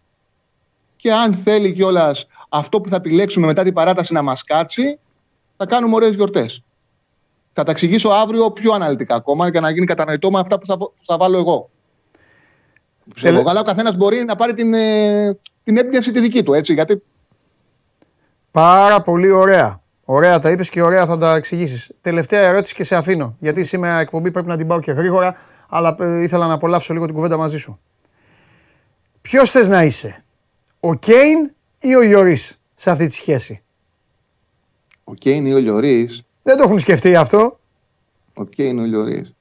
και 0.97 1.13
αν 1.13 1.35
θέλει 1.35 1.73
κιόλας 1.73 2.27
αυτό 2.49 2.81
που 2.81 2.89
θα 2.89 2.97
επιλέξουμε 2.97 3.47
μετά 3.47 3.63
την 3.63 3.73
παράταση 3.73 4.13
να 4.13 4.23
μας 4.23 4.43
κάτσει, 4.45 4.99
θα 5.57 5.67
κάνουμε 5.67 5.95
ωραίες 5.95 6.15
γιορτές. 6.15 6.63
Θα 7.53 7.63
τα 7.63 7.71
εξηγήσω 7.71 8.09
αύριο 8.09 8.51
πιο 8.51 8.73
αναλυτικά 8.73 9.15
ακόμα 9.15 9.49
για 9.49 9.61
να 9.61 9.71
γίνει 9.71 9.87
κατανοητό 9.87 10.31
με 10.31 10.39
αυτά 10.39 10.59
που 10.59 10.67
θα, 10.67 10.77
που 10.77 10.93
θα 11.03 11.17
βάλω 11.17 11.39
εγώ. 11.39 11.71
Τελε- 13.21 13.35
Ξέρω, 13.35 13.51
αλλά 13.51 13.61
ο 13.61 13.63
καθένας 13.63 13.97
μπορεί 13.97 14.25
να 14.25 14.35
πάρει 14.35 14.55
την, 14.55 14.75
ε, 14.75 15.39
την 15.63 15.77
έμπνευση 15.77 16.11
τη 16.11 16.21
δική 16.21 16.43
του, 16.43 16.53
έτσι. 16.53 16.73
Γιατί 16.73 17.03
Πάρα 18.51 19.01
πολύ 19.01 19.31
ωραία. 19.31 19.81
Ωραία 20.05 20.41
τα 20.41 20.51
είπες 20.51 20.71
και 20.71 20.83
ωραία 20.83 21.07
θα 21.07 21.17
τα 21.17 21.35
εξηγήσεις. 21.35 21.91
Τελευταία 22.01 22.41
ερώτηση 22.41 22.75
και 22.75 22.85
σε 22.85 22.97
αφήνω. 22.97 23.37
Γιατί 23.39 23.65
σήμερα 23.65 23.99
εκπομπή 23.99 24.31
πρέπει 24.31 24.49
να 24.49 24.57
την 24.57 24.67
πάω 24.67 24.81
και 24.81 24.93
γρήγορα, 24.93 25.37
αλλά 25.69 25.97
ε, 26.01 26.23
ήθελα 26.23 26.47
να 26.47 26.55
απολαύσω 26.55 26.93
λίγο 26.93 27.05
την 27.05 27.15
κουβέντα 27.15 27.37
μαζί 27.37 27.59
σου. 27.59 27.79
Ποιος 29.21 29.51
θες 29.51 29.69
να 29.69 29.83
είσαι, 29.85 30.23
Ο 30.81 30.95
Κέιν 30.95 31.51
ή 31.79 31.95
ο 31.95 32.03
Ιωρής 32.03 32.61
σε 32.75 32.91
αυτή 32.91 33.07
τη 33.07 33.15
σχέση; 33.15 33.63
Ο 35.05 35.15
Κέιν 35.15 35.47
ή 35.47 35.53
ο 35.55 35.59
Λιωρής. 35.59 36.23
Δεν 36.43 36.57
το 36.57 36.63
έχουν 36.63 36.79
σκεφτεί 36.79 37.17
αυτό. 37.17 37.59
Ο 38.35 38.45
Κέιν 38.45 38.79
ή 38.79 38.81
ο 38.81 38.85
Λιωρής. 38.85 39.35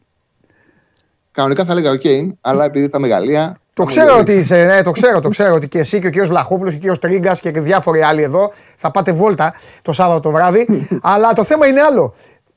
Κανονικά 1.31 1.65
θα 1.65 1.71
έλεγα 1.71 1.91
ο 1.91 1.95
Κέιν, 1.95 2.37
αλλά 2.41 2.63
επειδή 2.63 2.87
θα 2.87 2.99
μεγαλεία. 2.99 3.57
Το 3.73 3.83
ξέρω 3.83 4.17
ότι 4.17 4.33
είσαι, 4.33 4.63
ναι, 4.63 4.81
το 4.81 4.91
ξέρω, 4.91 5.19
το 5.19 5.29
ξέρω 5.29 5.55
ότι 5.55 5.67
και 5.67 5.79
εσύ 5.79 5.99
και 5.99 6.07
ο 6.07 6.09
κύριος 6.09 6.29
Βλαχόπουλος 6.29 6.71
και 6.71 6.77
ο 6.77 6.79
κύριος 6.79 6.99
Τρίγκας 6.99 7.39
και 7.39 7.51
διάφοροι 7.51 8.01
άλλοι 8.01 8.21
εδώ 8.21 8.51
θα 8.77 8.91
πάτε 8.91 9.11
βόλτα 9.11 9.53
το 9.81 9.91
Σάββατο 9.91 10.19
το 10.19 10.31
βράδυ. 10.31 10.87
αλλά 11.01 11.33
το 11.33 11.43
θέμα 11.43 11.67
είναι 11.67 11.81
άλλο. 11.81 12.13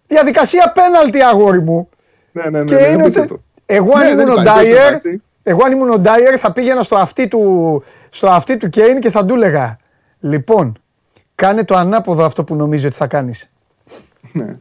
Διαδικασία 0.07 0.73
πέναλτι 0.75 1.23
αγόρι 1.23 1.61
μου. 1.63 1.89
Ναι, 2.33 2.43
ναι, 2.43 2.59
ναι. 2.59 2.65
Και 2.65 2.75
ναι, 2.75 2.81
είναι 2.81 2.89
δεν 2.89 3.01
ότι 3.01 3.05
πιστεύω. 3.05 3.25
εγώ 3.25 3.35
αν 3.35 3.43
Ναι, 3.43 3.50
δεν 3.77 4.19
ήμουν 4.19 4.29
ο 4.29 4.33
υπάρχει, 4.33 4.35
δεν 4.35 4.45
Ντάιερ, 4.45 4.87
υπάρχει. 4.87 5.23
εγώ 5.43 5.65
αν 5.65 5.73
ήμουν 5.73 5.91
ο 5.91 5.99
Ντάιερ 5.99 6.37
θα 6.39 6.53
πήγαινα 6.53 6.83
στο 6.83 6.97
αυτί 6.97 7.29
του, 7.29 7.83
στο 8.11 8.29
αυτί 8.29 8.57
του 8.57 8.69
Κέιν 8.69 9.01
και 9.01 9.11
θα 9.11 9.25
του 9.25 9.35
έλεγα 9.35 9.79
Λοιπόν, 10.21 10.79
κάνε 11.35 11.65
το 11.65 11.75
ανάποδο 11.75 12.25
αυτό 12.25 12.45
που 12.45 12.55
νομίζω 12.55 12.87
ότι 12.87 12.97
θα 12.97 13.07
κάνεις. 13.07 13.51
Ναι. 14.33 14.57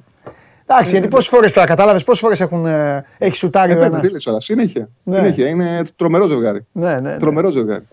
Εντάξει, 0.66 0.92
γιατί 0.92 1.08
πόσες 1.08 1.28
φορές 1.28 1.54
τώρα 1.54 1.68
κατάλαβες, 1.68 2.04
πόσες 2.04 2.22
φορές 2.22 2.42
έχουν 2.42 2.66
ε, 2.66 3.06
έχει 3.18 3.36
σουτάρει 3.36 3.72
ο 3.72 3.74
Έτσι, 3.74 3.86
ένας. 3.86 4.02
τι 4.02 4.10
λες 4.12 4.24
τώρα, 4.24 4.40
συνέχεια. 4.40 4.90
Ναι. 5.04 5.16
Συνέχεια. 5.16 5.48
Είναι 5.48 5.82
τρομερό 5.96 6.28
ζευγάρι. 6.28 6.66
Ναι, 6.72 6.94
ναι, 6.94 7.00
ναι. 7.00 7.18
Τρομερό 7.18 7.50
ζευγάρι. 7.50 7.84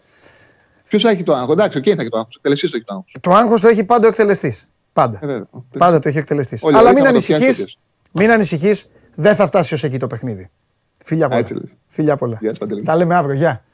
Ποιος 0.88 1.04
έχει 1.04 1.22
το 1.22 1.34
άγχος, 1.34 1.52
εντάξει, 1.52 1.78
ο 1.78 1.80
Κέιν 1.80 1.96
θα 1.96 2.02
έχει 2.02 2.10
το 2.10 2.18
άγχος. 2.18 2.38
Τελεσί 2.42 2.70
το 2.70 2.76
έχει 2.76 2.84
το 2.84 2.94
άγχος. 2.94 3.16
Το 3.20 3.32
άγχος 3.32 3.60
το 3.60 3.68
έχει 3.68 3.84
πάντα 3.84 4.06
ο 4.06 4.08
εκτελεστής. 4.08 4.68
Πάντα. 4.92 5.18
Ε, 5.22 5.26
βέβαια. 5.26 5.46
Πάντα 5.78 5.98
το 5.98 6.08
έχει 6.08 6.16
ο 6.16 6.20
εκτελεστής. 6.20 6.62
Όλοι 6.62 6.76
Αλλά 6.76 6.88
όλοι 6.88 6.94
μην 6.94 7.04
θα 7.04 7.12
το 7.12 7.18
πιάσει 7.18 7.32
ανησυχεί. 7.34 7.56
τέτοιος. 7.56 7.78
Μην 8.12 8.30
ανησυχείς, 8.30 8.90
δεν 9.14 9.34
θα 9.34 9.46
φτάσει 9.46 9.74
ως 9.74 9.84
εκεί 9.84 9.98
το 9.98 10.06
παιχνίδι. 10.06 10.50
Φίλια 11.06 11.28
πολλά. 11.28 11.40
έτσι 11.40 11.54
λες. 11.54 11.76
Φίλια 11.86 12.16
πολλά. 12.16 12.38
Γεια 12.40 12.52
σου, 12.52 12.58
Παντελή. 12.58 12.82
Τα 12.82 12.96
λέμε 12.96 13.14
αύριο. 13.14 13.34
Γεια. 13.34 13.64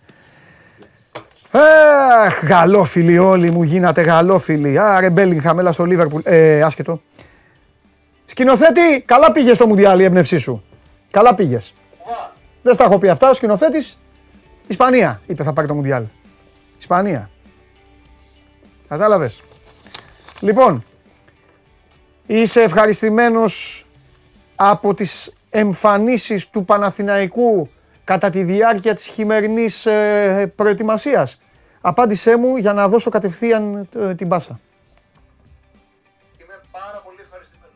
Αχ, 2.25 2.45
γαλόφιλοι 2.45 3.19
όλοι 3.19 3.51
μου 3.51 3.63
γίνατε 3.63 4.03
γαλόφιλοι. 4.03 4.79
Άρε 4.79 5.11
Μπέλιγχαμ, 5.11 5.59
έλα 5.59 5.73
στο 5.73 5.85
Λίβερπουλ. 5.85 6.21
Ε, 6.25 6.63
άσχετο. 6.63 7.03
Σκηνοθέτη, 8.25 9.01
καλά 9.05 9.33
πήγες 9.33 9.57
στο 9.57 9.67
Μουντιάλ 9.67 10.01
η 10.01 10.05
έμπνευσή 10.05 10.37
σου. 10.37 10.65
Καλά 11.11 11.35
πήγες. 11.35 11.75
Δεν 12.63 12.75
στα 12.75 12.85
έχω 12.85 12.99
πει 12.99 13.09
αυτά. 13.09 13.31
Ο 13.31 13.35
σκηνοθέτης, 13.35 14.01
Ισπανία 14.67 15.21
είπε 15.27 15.43
θα 15.43 15.53
πάρει 15.53 15.67
το 15.69 15.75
Μουντιάλ. 15.75 16.05
Ισπανία. 16.79 17.31
Κατάλαβες. 18.89 19.43
Λοιπόν, 20.41 20.83
είσαι 22.27 22.63
ευχαριστημένος 22.63 23.87
από 24.57 24.95
τις 24.95 25.33
εμφανίσεις 25.55 26.49
του 26.49 26.65
Παναθηναϊκού 26.65 27.71
κατά 28.05 28.31
τη 28.31 28.43
διάρκεια 28.43 28.95
της 28.95 29.07
χειμερινής 29.07 29.87
ε, 29.87 30.53
προετοιμασίας. 30.57 31.41
Απάντησέ 31.81 32.37
μου 32.37 32.57
για 32.57 32.73
να 32.73 32.89
δώσω 32.89 33.11
κατευθείαν 33.11 33.89
ε, 33.97 34.15
την 34.15 34.29
πάσα. 34.29 34.61
Είμαι 36.41 36.61
πάρα 36.71 37.03
πολύ 37.05 37.17
ευχαριστημένος. 37.21 37.75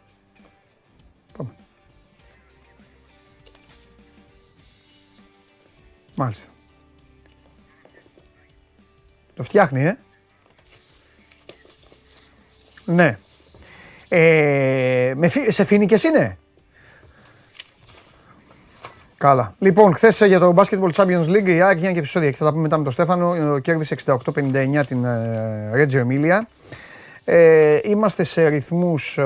Μάλιστα. 6.15 6.51
Το 9.35 9.43
φτιάχνει, 9.43 9.83
ε. 9.83 9.99
Ναι. 12.85 13.19
Ε, 14.09 15.13
με, 15.17 15.29
φι- 15.29 15.51
σε 15.53 15.65
φοινικές 15.65 16.03
είναι; 16.03 16.39
Καλά. 19.27 19.55
Λοιπόν, 19.59 19.95
χθες 19.95 20.23
για 20.27 20.39
το 20.39 20.55
Basketball 20.57 20.91
Champions 20.95 21.25
League 21.25 21.49
η 21.49 21.63
ΑΕΚ 21.63 21.77
έγινε 21.77 21.93
και 21.93 21.99
επεισόδια 21.99 22.31
και 22.31 22.37
θα 22.37 22.45
τα 22.45 22.51
πούμε 22.51 22.63
μετά 22.63 22.77
με 22.77 22.83
τον 22.83 22.93
Στέφανο. 22.93 23.35
Ε, 23.35 23.61
Κέρδισε 23.61 23.97
68-59 24.07 24.87
την 24.87 25.05
ε, 25.05 25.71
Reggio 25.75 26.07
Emilia. 26.07 26.41
Ε, 27.25 27.79
είμαστε 27.83 28.25
σε 28.25 28.47
ρυθμούς 28.47 29.19
ε, 29.19 29.25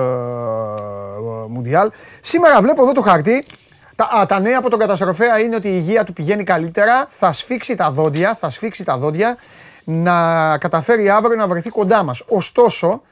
Μουντιάλ. 1.48 1.90
Σήμερα 2.20 2.60
βλέπω 2.60 2.82
εδώ 2.82 2.92
το 2.92 3.00
χαρτί. 3.00 3.46
Τα, 3.94 4.08
α, 4.18 4.26
τα 4.26 4.40
νέα 4.40 4.58
από 4.58 4.70
τον 4.70 4.78
καταστροφέα 4.78 5.38
είναι 5.38 5.56
ότι 5.56 5.68
η 5.68 5.74
υγεία 5.74 6.04
του 6.04 6.12
πηγαίνει 6.12 6.44
καλύτερα. 6.44 7.06
Θα 7.08 7.32
σφίξει 7.32 7.74
τα 7.74 7.90
δόντια, 7.90 8.34
θα 8.34 8.50
σφίξει 8.50 8.84
τα 8.84 8.96
δόντια 8.96 9.36
να 9.84 10.58
καταφέρει 10.58 11.10
αύριο 11.10 11.36
να 11.36 11.46
βρεθεί 11.46 11.70
κοντά 11.70 12.02
μας. 12.02 12.22
Ωστόσο, 12.28 13.02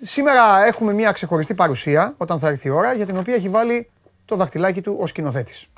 σήμερα 0.00 0.66
έχουμε 0.66 0.92
μια 0.92 1.12
ξεχωριστή 1.12 1.54
παρουσία 1.54 2.14
όταν 2.16 2.38
θα 2.38 2.48
έρθει 2.48 2.68
η 2.68 2.70
ώρα 2.70 2.92
για 2.92 3.06
την 3.06 3.16
οποία 3.16 3.34
έχει 3.34 3.48
βάλει 3.48 3.90
το 4.24 4.36
δαχτυλάκι 4.36 4.80
του 4.80 4.96
ο 5.00 5.06
σκηνοθέτης. 5.06 5.68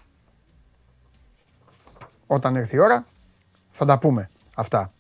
Όταν 2.33 2.57
έρθει 2.57 2.77
η 2.77 2.79
ώρα 2.79 3.05
θα 3.71 3.85
τα 3.85 3.99
πούμε 3.99 4.31
αυτά. 4.55 4.93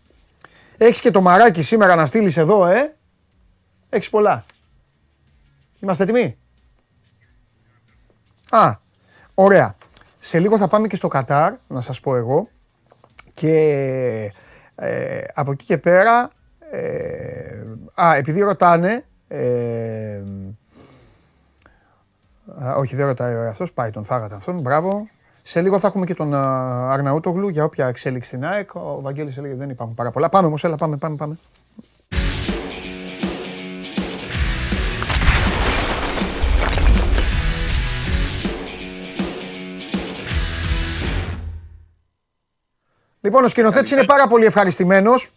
Έχεις 0.78 1.00
και 1.00 1.10
το 1.10 1.20
μαράκι 1.20 1.62
σήμερα 1.62 1.94
να 1.94 2.06
στείλεις 2.06 2.36
εδώ, 2.36 2.66
ε; 2.66 2.96
Έχεις 3.88 4.10
πολλά. 4.10 4.44
Είμαστε 5.78 6.02
έτοιμοι; 6.02 6.38
Α, 8.50 8.74
ωραία. 9.34 9.74
Σε 10.18 10.38
λίγο 10.38 10.58
θα 10.58 10.68
πάμε 10.68 10.86
και 10.86 10.96
στο 10.96 11.08
Κατάρ, 11.08 11.54
να 11.68 11.80
σας 11.80 12.00
πω 12.00 12.16
εγώ. 12.16 12.48
Και 13.32 13.52
ε, 14.74 15.20
από 15.34 15.50
εκεί 15.50 15.64
και 15.64 15.78
πέρα, 15.78 16.30
ε, 16.70 17.64
α, 17.94 18.14
επειδή 18.16 18.40
ρωτάνε, 18.40 19.04
ε, 19.28 20.22
α, 22.62 22.74
όχι 22.76 22.96
δεν 22.96 23.06
ρωτάει 23.06 23.46
αυτός, 23.46 23.72
πάει 23.72 23.90
τον 23.90 24.04
φάγατε 24.04 24.34
αυτόν, 24.34 24.60
μπράβο. 24.60 25.08
Σε 25.42 25.60
λίγο 25.60 25.78
θα 25.78 25.86
έχουμε 25.86 26.06
και 26.06 26.14
τον 26.14 26.34
α, 26.34 26.90
Αρναούτογλου 26.92 27.48
για 27.48 27.64
όποια 27.64 27.86
εξέλιξη 27.86 28.28
στην 28.28 28.44
ΑΕΚ. 28.44 28.74
Ο 28.74 29.00
Βαγγέλης 29.00 29.36
έλεγε 29.36 29.54
δεν 29.54 29.70
υπάρχουν 29.70 29.96
πάρα 29.96 30.10
πολλά. 30.10 30.28
Πάμε 30.28 30.46
όμως, 30.46 30.64
έλα, 30.64 30.76
πάμε, 30.76 30.96
πάμε, 30.96 31.16
πάμε. 31.16 31.38
Λοιπόν, 43.20 43.44
ο 43.44 43.48
σκηνοθέτης 43.48 43.90
είναι 43.90 44.04
πάρα 44.04 44.26
πολύ 44.26 44.44
ευχαριστημένος. 44.44 45.30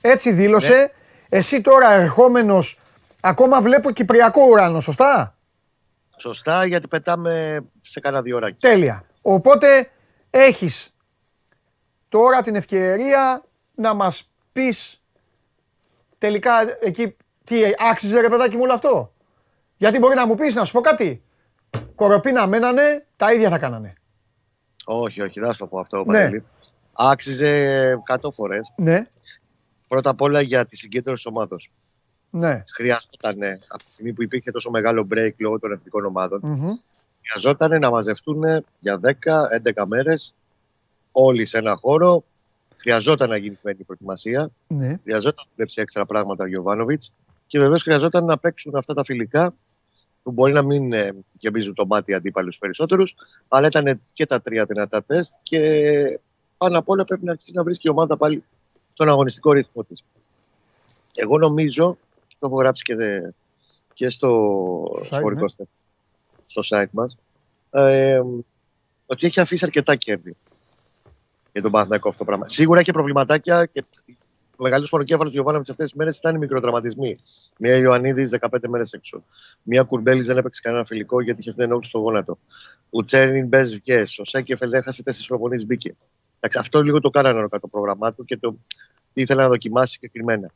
Έτσι 0.00 0.32
δήλωσε. 0.32 0.90
Εσύ 1.28 1.60
τώρα 1.60 1.92
ερχόμενος, 1.92 2.78
ακόμα 3.20 3.60
βλέπω 3.60 3.90
κυπριακό 3.90 4.46
ουράνο, 4.46 4.80
σωστά; 4.80 5.34
Σωστά, 6.16 6.64
γιατί 6.64 6.88
πετάμε 6.88 7.60
σε 7.80 8.00
κάνα 8.00 8.22
δύο 8.22 8.36
ώρακι. 8.36 8.60
Τέλεια. 8.60 9.04
Οπότε 9.22 9.90
έχεις 10.30 10.94
τώρα 12.08 12.42
την 12.42 12.54
ευκαιρία 12.54 13.44
να 13.74 13.94
μας 13.94 14.30
πεις 14.52 15.02
τελικά 16.18 16.52
εκεί 16.80 17.16
τι 17.44 17.60
άξιζε 17.90 18.20
ρε 18.20 18.28
παιδάκι 18.28 18.56
μου 18.56 18.62
όλο 18.62 18.72
αυτό. 18.72 19.12
Γιατί 19.76 19.98
μπορεί 19.98 20.14
να 20.14 20.26
μου 20.26 20.34
πεις, 20.34 20.54
να 20.54 20.64
σου 20.64 20.72
πω 20.72 20.80
κάτι. 20.80 21.22
Κοροπίνα 21.94 22.46
μένανε, 22.46 23.06
τα 23.16 23.32
ίδια 23.32 23.48
θα 23.50 23.58
κάνανε. 23.58 23.94
Όχι, 24.84 25.22
όχι, 25.22 25.38
δεν 25.40 25.48
θα 25.48 25.52
σου 25.54 25.58
το 25.58 25.66
πω 25.66 25.78
αυτό, 25.78 25.96
Ναι. 25.96 26.04
Παντελή. 26.04 26.44
Άξιζε 26.92 27.92
100 28.20 28.30
φορές. 28.30 28.72
Ναι, 28.76 29.08
Πρώτα 29.88 30.10
απ' 30.10 30.20
όλα 30.20 30.40
για 30.40 30.66
τη 30.66 30.76
συγκέντρωση 30.76 31.28
ομάδα. 31.28 31.56
ναι. 32.30 32.62
Χρειαζόταν 32.74 33.38
από 33.68 33.82
τη 33.84 33.90
στιγμή 33.90 34.12
που 34.12 34.22
υπήρχε 34.22 34.50
τόσο 34.50 34.70
μεγάλο 34.70 35.06
break 35.14 35.30
λόγω 35.36 35.58
των 35.58 35.72
εθνικών 35.72 36.04
ομάδων, 36.04 36.40
Μμμ. 36.42 36.68
Χρειαζόταν 37.22 37.80
να 37.80 37.90
μαζευτούν 37.90 38.42
για 38.80 39.00
10-11 39.02 39.84
μέρες 39.86 40.34
όλοι 41.12 41.44
σε 41.44 41.58
ένα 41.58 41.76
χώρο. 41.76 42.24
Χρειαζόταν 42.76 43.28
να 43.28 43.36
γίνει 43.36 43.58
η 43.64 43.84
προετοιμασία. 43.84 44.50
Ναι. 44.66 44.98
Χρειαζόταν 45.02 45.44
να 45.44 45.50
δουλέψει 45.54 45.80
έξτρα 45.80 46.06
πράγματα 46.06 46.44
ο 46.44 46.46
Γιωβάνοβιτς. 46.46 47.12
Και 47.46 47.58
βεβαίως 47.58 47.82
χρειαζόταν 47.82 48.24
να 48.24 48.38
παίξουν 48.38 48.76
αυτά 48.76 48.94
τα 48.94 49.04
φιλικά 49.04 49.54
που 50.22 50.30
μπορεί 50.30 50.52
να 50.52 50.62
μην 50.62 50.92
ε, 50.92 51.14
γεμίζουν 51.38 51.74
το 51.74 51.86
μάτι 51.86 52.14
αντίπαλου 52.14 52.52
περισσότερους, 52.58 53.14
αλλά 53.48 53.66
ήταν 53.66 54.00
και 54.12 54.26
τα 54.26 54.40
τρία 54.40 54.64
δυνατά 54.64 55.04
τεστ 55.04 55.32
και 55.42 55.60
πάνω 56.56 56.78
απ' 56.78 56.88
όλα 56.88 57.04
πρέπει 57.04 57.24
να 57.24 57.32
αρχίσει 57.32 57.52
να 57.54 57.62
βρίσκει 57.62 57.86
η 57.86 57.90
ομάδα 57.90 58.16
πάλι 58.16 58.44
τον 58.94 59.08
αγωνιστικό 59.08 59.52
ρυθμό 59.52 59.84
της. 59.84 60.04
Εγώ 61.14 61.38
νομίζω, 61.38 61.98
το 62.38 62.46
έχω 62.46 62.56
γράψει 62.56 62.82
και, 62.82 62.94
δε, 62.94 63.20
και 63.92 64.08
στο, 64.08 64.28
Στο 64.94 65.16
site, 65.16 65.18
σπορικό 65.18 65.44
ναι. 65.58 65.66
Στε- 66.50 66.64
στο 66.64 66.76
site 66.76 66.90
μας, 66.90 67.16
ε, 67.70 68.20
ότι 69.06 69.26
έχει 69.26 69.40
αφήσει 69.40 69.64
αρκετά 69.64 69.96
κέρδη 69.96 70.36
για 71.52 71.62
τον 71.62 71.70
Παναθηναϊκό 71.70 72.08
αυτό 72.08 72.18
το 72.18 72.24
πράγμα. 72.24 72.48
Σίγουρα 72.48 72.80
έχει 72.80 72.90
προβληματάκια 72.90 73.66
και 73.66 73.84
ο 74.56 74.62
μεγαλύτερος 74.62 74.90
πονοκέφαλος 74.90 75.28
του 75.28 75.34
Γιωβάνοβιτ 75.34 75.70
αυτές 75.70 75.88
τις 75.88 75.98
μέρες 75.98 76.16
ήταν 76.16 76.34
οι 76.34 76.38
μικροτραματισμοί. 76.38 77.16
Μία 77.58 77.76
Ιωαννίδης 77.76 78.30
15 78.30 78.68
μέρες 78.68 78.92
έξω. 78.92 79.24
Μία 79.62 79.82
Κουρμπέλης 79.82 80.26
δεν 80.26 80.36
έπαιξε 80.36 80.60
κανένα 80.60 80.84
φιλικό 80.84 81.22
γιατί 81.22 81.40
είχε 81.40 81.50
αυτή 81.50 81.66
την 81.66 81.82
στο 81.82 81.98
γόνατο. 81.98 82.38
Ο 82.90 83.04
Τσέρνιν 83.04 83.46
Μπέζ 83.46 83.74
βγέ. 83.74 84.00
Ο 84.00 84.24
Σέκεφελ 84.24 84.72
έχασε 84.72 85.02
τέσσερις 85.02 85.26
προπονεί 85.28 85.64
μπήκε. 85.64 85.96
Εντάξει, 86.36 86.58
αυτό 86.58 86.82
λίγο 86.82 87.00
το 87.00 87.10
κάνανε 87.10 87.40
κατά 87.40 87.58
το 87.58 87.68
πρόγραμμά 87.68 88.12
του 88.14 88.24
και 88.24 88.36
το 88.36 88.58
τι 89.12 89.20
ήθελε 89.20 89.42
να 89.42 89.48
δοκιμάσει 89.48 89.92
συγκεκριμένα. 89.92 90.50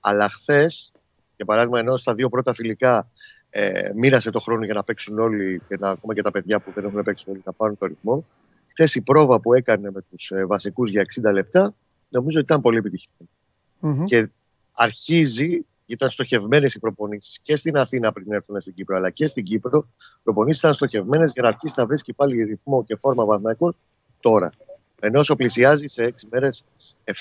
Αλλά 0.00 0.28
χθες, 0.28 0.92
για 1.36 1.44
παράδειγμα, 1.44 1.78
ενώ 1.78 1.96
στα 1.96 2.14
δύο 2.14 2.28
πρώτα 2.28 2.54
φιλικά 2.54 3.10
ε, 3.50 3.92
μοίρασε 3.94 4.30
το 4.30 4.38
χρόνο 4.38 4.64
για 4.64 4.74
να 4.74 4.84
παίξουν 4.84 5.18
όλοι 5.18 5.62
και 5.68 5.76
να, 5.80 5.88
ακόμα 5.88 6.14
και 6.14 6.22
τα 6.22 6.30
παιδιά 6.30 6.58
που 6.60 6.70
δεν 6.74 6.84
έχουν 6.84 7.02
παίξει 7.02 7.24
πολύ 7.24 7.42
να 7.44 7.52
πάρουν 7.52 7.78
το 7.78 7.86
ρυθμό. 7.86 8.24
Χθες 8.66 8.94
η 8.94 9.00
πρόβα 9.00 9.40
που 9.40 9.54
έκανε 9.54 9.90
με 9.90 10.00
τους 10.10 10.30
ε, 10.30 10.46
βασικούς 10.46 10.90
για 10.90 11.06
60 11.28 11.32
λεπτά 11.32 11.74
νομίζω 12.08 12.38
ότι 12.38 12.46
ήταν 12.46 12.60
πολύ 12.60 12.76
επιτυχημένη. 12.76 14.04
και 14.04 14.28
αρχίζει, 14.72 15.66
ήταν 15.86 16.10
στοχευμένες 16.10 16.74
οι 16.74 16.78
προπονήσεις 16.78 17.38
και 17.42 17.56
στην 17.56 17.76
Αθήνα 17.76 18.12
πριν 18.12 18.32
έρθουν 18.32 18.60
στην 18.60 18.74
Κύπρο, 18.74 18.96
αλλά 18.96 19.10
και 19.10 19.26
στην 19.26 19.44
Κύπρο. 19.44 19.88
Οι 19.98 20.20
προπονήσεις 20.22 20.60
ήταν 20.60 20.74
στοχευμένες 20.74 21.32
για 21.32 21.42
να 21.42 21.48
αρχίσει 21.48 21.74
να 21.76 21.86
βρίσκει 21.86 22.12
πάλι 22.12 22.42
ρυθμό 22.42 22.84
και 22.84 22.96
φόρμα 22.96 23.26
Παναθηναϊκός 23.26 23.74
τώρα. 24.20 24.52
Ενώ 25.00 25.18
όσο 25.18 25.36
πλησιάζει 25.36 25.86
σε 25.86 26.04
6 26.04 26.10
μέρες, 26.30 26.64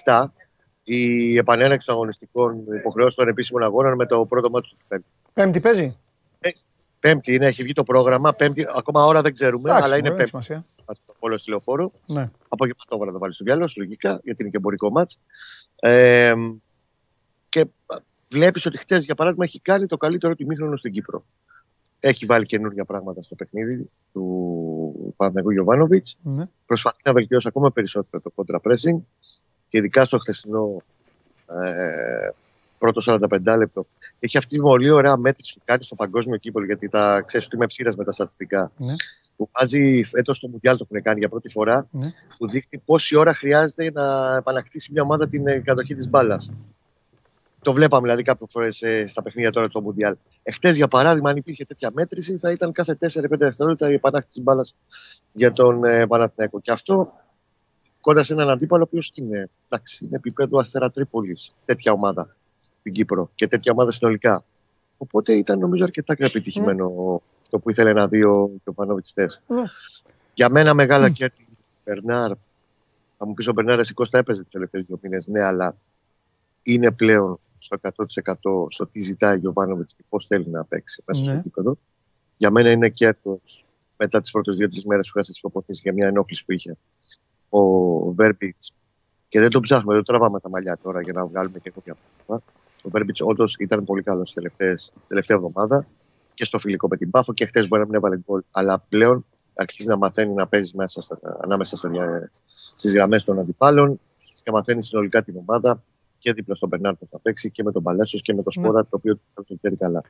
7, 0.05 0.25
η 0.84 1.38
επανέναξη 1.38 1.86
των 1.88 1.95
αγωνιστικών 1.95 2.63
υποχρεώσεων 2.80 3.15
των 3.15 3.28
επίσημων 3.28 3.63
αγώνων 3.63 3.95
με 3.95 4.05
το 4.05 4.25
πρώτο 4.25 4.49
μάτι 4.49 4.67
του 4.67 4.78
Πέμπτη. 4.88 5.05
Πέμπτη 5.34 5.59
παίζει; 5.59 5.97
Ε, 6.47 6.51
πέμπτη 6.99 7.33
είναι, 7.33 7.45
έχει 7.45 7.63
βγει 7.63 7.73
το 7.73 7.83
πρόγραμμα. 7.83 8.33
Πέμπτη, 8.33 8.65
ακόμα 8.75 9.05
ώρα 9.05 9.21
δεν 9.21 9.33
ξέρουμε, 9.33 9.69
Εντάξει, 9.69 9.87
αλλά 9.87 9.97
είναι 9.97 10.09
ωραία, 10.09 10.23
έχει 10.23 10.31
πέμπτη. 10.31 10.45
σημασία. 10.45 10.65
Στο 10.91 11.13
πόλο 11.19 11.37
στη 11.37 11.49
λεωφόρο. 11.49 11.91
Ναι. 12.05 12.31
Απογευματόβρα 12.47 13.05
να 13.05 13.11
το 13.11 13.19
βάλεις 13.19 13.35
στο 13.35 13.43
διάλογο, 13.43 13.67
λογικά, 13.75 14.19
γιατί 14.23 14.41
είναι 14.41 14.51
και 14.51 14.57
εμπορικό 14.57 14.89
μάτς. 14.91 15.19
Ε, 15.79 16.33
και 17.49 17.65
βλέπεις 18.29 18.65
ότι 18.65 18.77
χτες, 18.77 19.05
για 19.05 19.15
παράδειγμα, 19.15 19.45
έχει 19.45 19.59
κάνει 19.59 19.85
το 19.85 19.97
καλύτερο 19.97 20.35
του 20.35 20.45
μήχρονο 20.45 20.75
στην 20.75 20.91
Κύπρο. 20.91 21.23
Έχει 21.99 22.25
βάλει 22.25 22.45
καινούργια 22.45 22.85
πράγματα 22.85 23.21
στο 23.21 23.35
παιχνίδι 23.35 23.89
του 24.13 25.13
Παναγιώτου 25.15 25.51
Γιωβάνοβιτς. 25.51 26.17
Ναι. 26.23 26.45
Προσπαθεί 26.65 26.97
να 27.03 27.13
βελτιώσει 27.13 27.47
ακόμα 27.47 27.71
περισσότερο 27.71 28.23
το 28.23 28.31
contra 28.35 28.55
pressing 28.55 29.01
και 29.67 29.77
ειδικά 29.77 30.05
στο 30.05 30.17
χθεσινό 30.17 30.81
ε, 31.63 32.29
πρώτο 32.78 33.01
45 33.05 33.57
λεπτό. 33.57 33.88
Έχει 34.19 34.38
αυτή 34.38 34.55
τη 34.55 34.61
πολύ 34.61 34.89
ωραία 34.89 35.17
μέτρηση 35.17 35.53
που 35.53 35.61
κάνει 35.65 35.84
στο 35.84 35.95
παγκόσμιο 35.95 36.38
κύπελο, 36.38 36.65
γιατί 36.65 36.89
τα 36.89 37.23
ξέρεις 37.25 37.45
ότι 37.45 37.55
είμαι 37.55 37.65
ψήρας 37.67 37.95
με 37.95 38.03
τα 38.03 38.11
στατιστικά. 38.11 38.71
Ναι. 38.78 38.93
Που 39.36 39.49
βάζει 39.57 40.03
φέτος 40.03 40.39
το 40.39 40.47
Μουντιάλ 40.47 40.78
το 40.78 40.88
έχουν 40.89 41.03
κάνει 41.03 41.19
για 41.19 41.30
πρώτη 41.30 41.49
φορά, 41.49 41.88
Ναι. 41.91 42.11
που 42.38 42.49
δείχνει 42.49 42.82
πόση 42.86 43.15
ώρα 43.15 43.34
χρειάζεται 43.34 43.91
να 43.91 44.36
επανακτήσει 44.36 44.91
μια 44.91 45.01
ομάδα 45.01 45.28
την 45.28 45.47
ε, 45.47 45.59
κατοχή 45.59 45.95
της 45.95 46.09
μπάλας. 46.09 46.51
Το 47.61 47.73
βλέπαμε 47.73 48.01
δηλαδή 48.01 48.23
κάποιες 48.23 48.49
φορές 48.51 48.84
στα 49.05 49.21
παιχνίδια 49.21 49.51
τώρα 49.51 49.67
του 49.67 49.82
Μουντιάλ. 49.82 50.15
Εχθές, 50.43 50.75
για 50.75 50.88
παράδειγμα, 50.88 51.30
αν 51.30 51.38
υπήρχε 51.38 51.63
τέτοια 51.65 51.91
μέτρηση, 51.93 52.38
θα 52.38 52.51
ήταν 52.51 52.71
κάθε 52.71 52.97
4-5 52.99 53.38
δευτερόλεπτα 53.38 53.89
η 53.91 53.93
επανάκτηση 53.93 54.41
μπάλας 54.41 54.75
για 55.34 55.51
τον 55.51 55.84
ε, 55.84 56.07
Παναθηναϊκό. 56.07 56.59
Και 56.61 56.71
αυτό 56.71 57.13
κοντά 58.01 58.23
σε 58.23 58.34
έναν 58.34 58.49
αντίπαλο, 58.49 58.84
ο 58.84 58.86
οποίος 58.88 59.11
είναι, 59.15 59.49
εντάξει, 59.69 60.05
είναι 60.05 60.15
επίπεδο 60.15 60.59
Αστέρα 60.59 60.91
Τρίπολης, 60.91 61.53
τέτοια 61.65 61.91
ομάδα 61.91 62.36
στην 62.88 62.99
Κύπρο 62.99 63.29
και 63.35 63.47
τέτοια 63.47 63.71
ομάδα 63.71 63.91
συνολικά. 63.91 64.43
Οπότε 64.97 65.33
ήταν 65.33 65.59
νομίζω 65.59 65.83
αρκετά 65.83 66.15
επιτυχημένο 66.17 67.21
αυτό 67.43 67.59
που 67.59 67.69
ήθελε 67.69 67.93
να 67.93 68.07
δει 68.07 68.23
ο 68.23 68.51
Γιωβάνοβιτς 68.63 69.13
Ναι. 69.15 69.63
Για 70.33 70.49
μένα 70.49 70.73
μεγάλα 70.73 71.09
κέρδη 71.09 71.45
Μπερνάρ. 71.85 72.31
Θα 73.17 73.27
μου 73.27 73.33
πεις 73.33 73.47
ο 73.47 73.51
Μπερνάρ, 73.53 73.79
εσύ 73.79 73.93
Κώστα 73.93 74.17
έπαιζε 74.17 74.41
τους 74.41 74.51
τελευταίους 74.51 74.85
δύο 74.85 74.99
μήνες. 75.01 75.27
Ναι, 75.27 75.43
αλλά 75.43 75.75
είναι 76.61 76.91
πλέον 76.91 77.39
στο 77.57 77.77
100% 77.81 78.67
στο 78.69 78.88
τι 78.88 79.01
ζητάει 79.01 79.35
ο 79.35 79.39
Γιωβάνοβιτς 79.39 79.93
και 79.93 80.03
πώς 80.09 80.25
θέλει 80.27 80.47
να 80.49 80.65
παίξει 80.65 81.03
μέσα 81.05 81.21
Ναι. 81.21 81.27
στο 81.27 81.38
επίπεδο. 81.38 81.77
Για 82.38 82.51
μένα 82.51 82.71
είναι 82.71 82.89
κέρδος 82.89 83.65
μετά 83.97 84.19
τις 84.19 84.31
πρώτες 84.31 84.57
δύο-τρεις 84.57 84.85
μέρες 84.85 85.05
που 85.05 85.11
είχα 85.15 85.23
στις 85.23 85.39
προπονήσει 85.39 85.81
για 85.83 85.93
μια 85.93 86.07
ενόχληση 86.07 86.45
που 86.45 86.51
είχε 86.51 86.77
ο 87.49 87.59
Βέρμπιτς. 88.11 88.73
Και 89.27 89.39
δεν 89.39 89.49
τον 89.49 89.61
ψάχνουμε, 89.61 89.93
δεν 89.93 90.03
τραβάμε 90.03 90.39
τα 90.39 90.49
μαλλιά 90.49 90.77
τώρα 90.83 91.01
για 91.01 91.13
να 91.13 91.25
βγάλουμε 91.25 91.59
και 91.59 91.69
κάποια 91.69 91.95
πράγματα. 92.25 92.51
Ο 92.88 92.89
Βέρμπιτς 92.89 93.21
όντως 93.21 93.55
ήταν 93.59 93.83
πολύ 93.83 94.03
καλό 94.03 94.23
την 94.23 94.51
τελευταία 95.07 95.38
εβδομάδα 95.38 95.88
και 96.33 96.45
στο 96.45 96.59
φιλικό 96.59 96.88
με 96.88 96.97
την 96.97 97.09
Πάφο 97.09 97.33
και 97.33 97.45
χθες 97.45 97.67
μπορεί 97.67 97.81
να 97.81 97.88
μην 97.88 97.95
έβαλε 97.95 98.17
γκολ. 98.17 98.41
Αλλά 98.51 98.79
πλέον 98.89 99.25
αρχίζει 99.53 99.89
να 99.89 99.97
μαθαίνει 99.97 100.33
να 100.33 100.47
παίζει 100.47 100.71
μέσα 100.75 101.01
στα, 101.01 101.19
ανάμεσα 101.41 101.89
στις 102.45 102.93
γραμμές 102.93 103.23
των 103.23 103.39
αντιπάλων 103.39 103.99
και 104.43 104.51
μαθαίνει 104.51 104.83
συνολικά 104.83 105.23
την 105.23 105.38
ομάδα 105.38 105.83
και 106.17 106.33
δίπλα 106.33 106.55
στον 106.55 106.69
Μπερνάρ 106.69 106.95
που 106.95 107.07
θα 107.07 107.19
παίξει 107.21 107.51
και 107.51 107.63
με 107.63 107.71
τον 107.71 107.83
Παλέσιος 107.83 108.21
και 108.21 108.33
με 108.33 108.43
τον 108.43 108.51
Σπόρα, 108.51 108.81
το 108.81 108.89
οποίο 108.91 109.19
θα 109.33 109.43
το 109.43 109.55
ξέρει 109.55 109.75
καλά. 109.75 110.03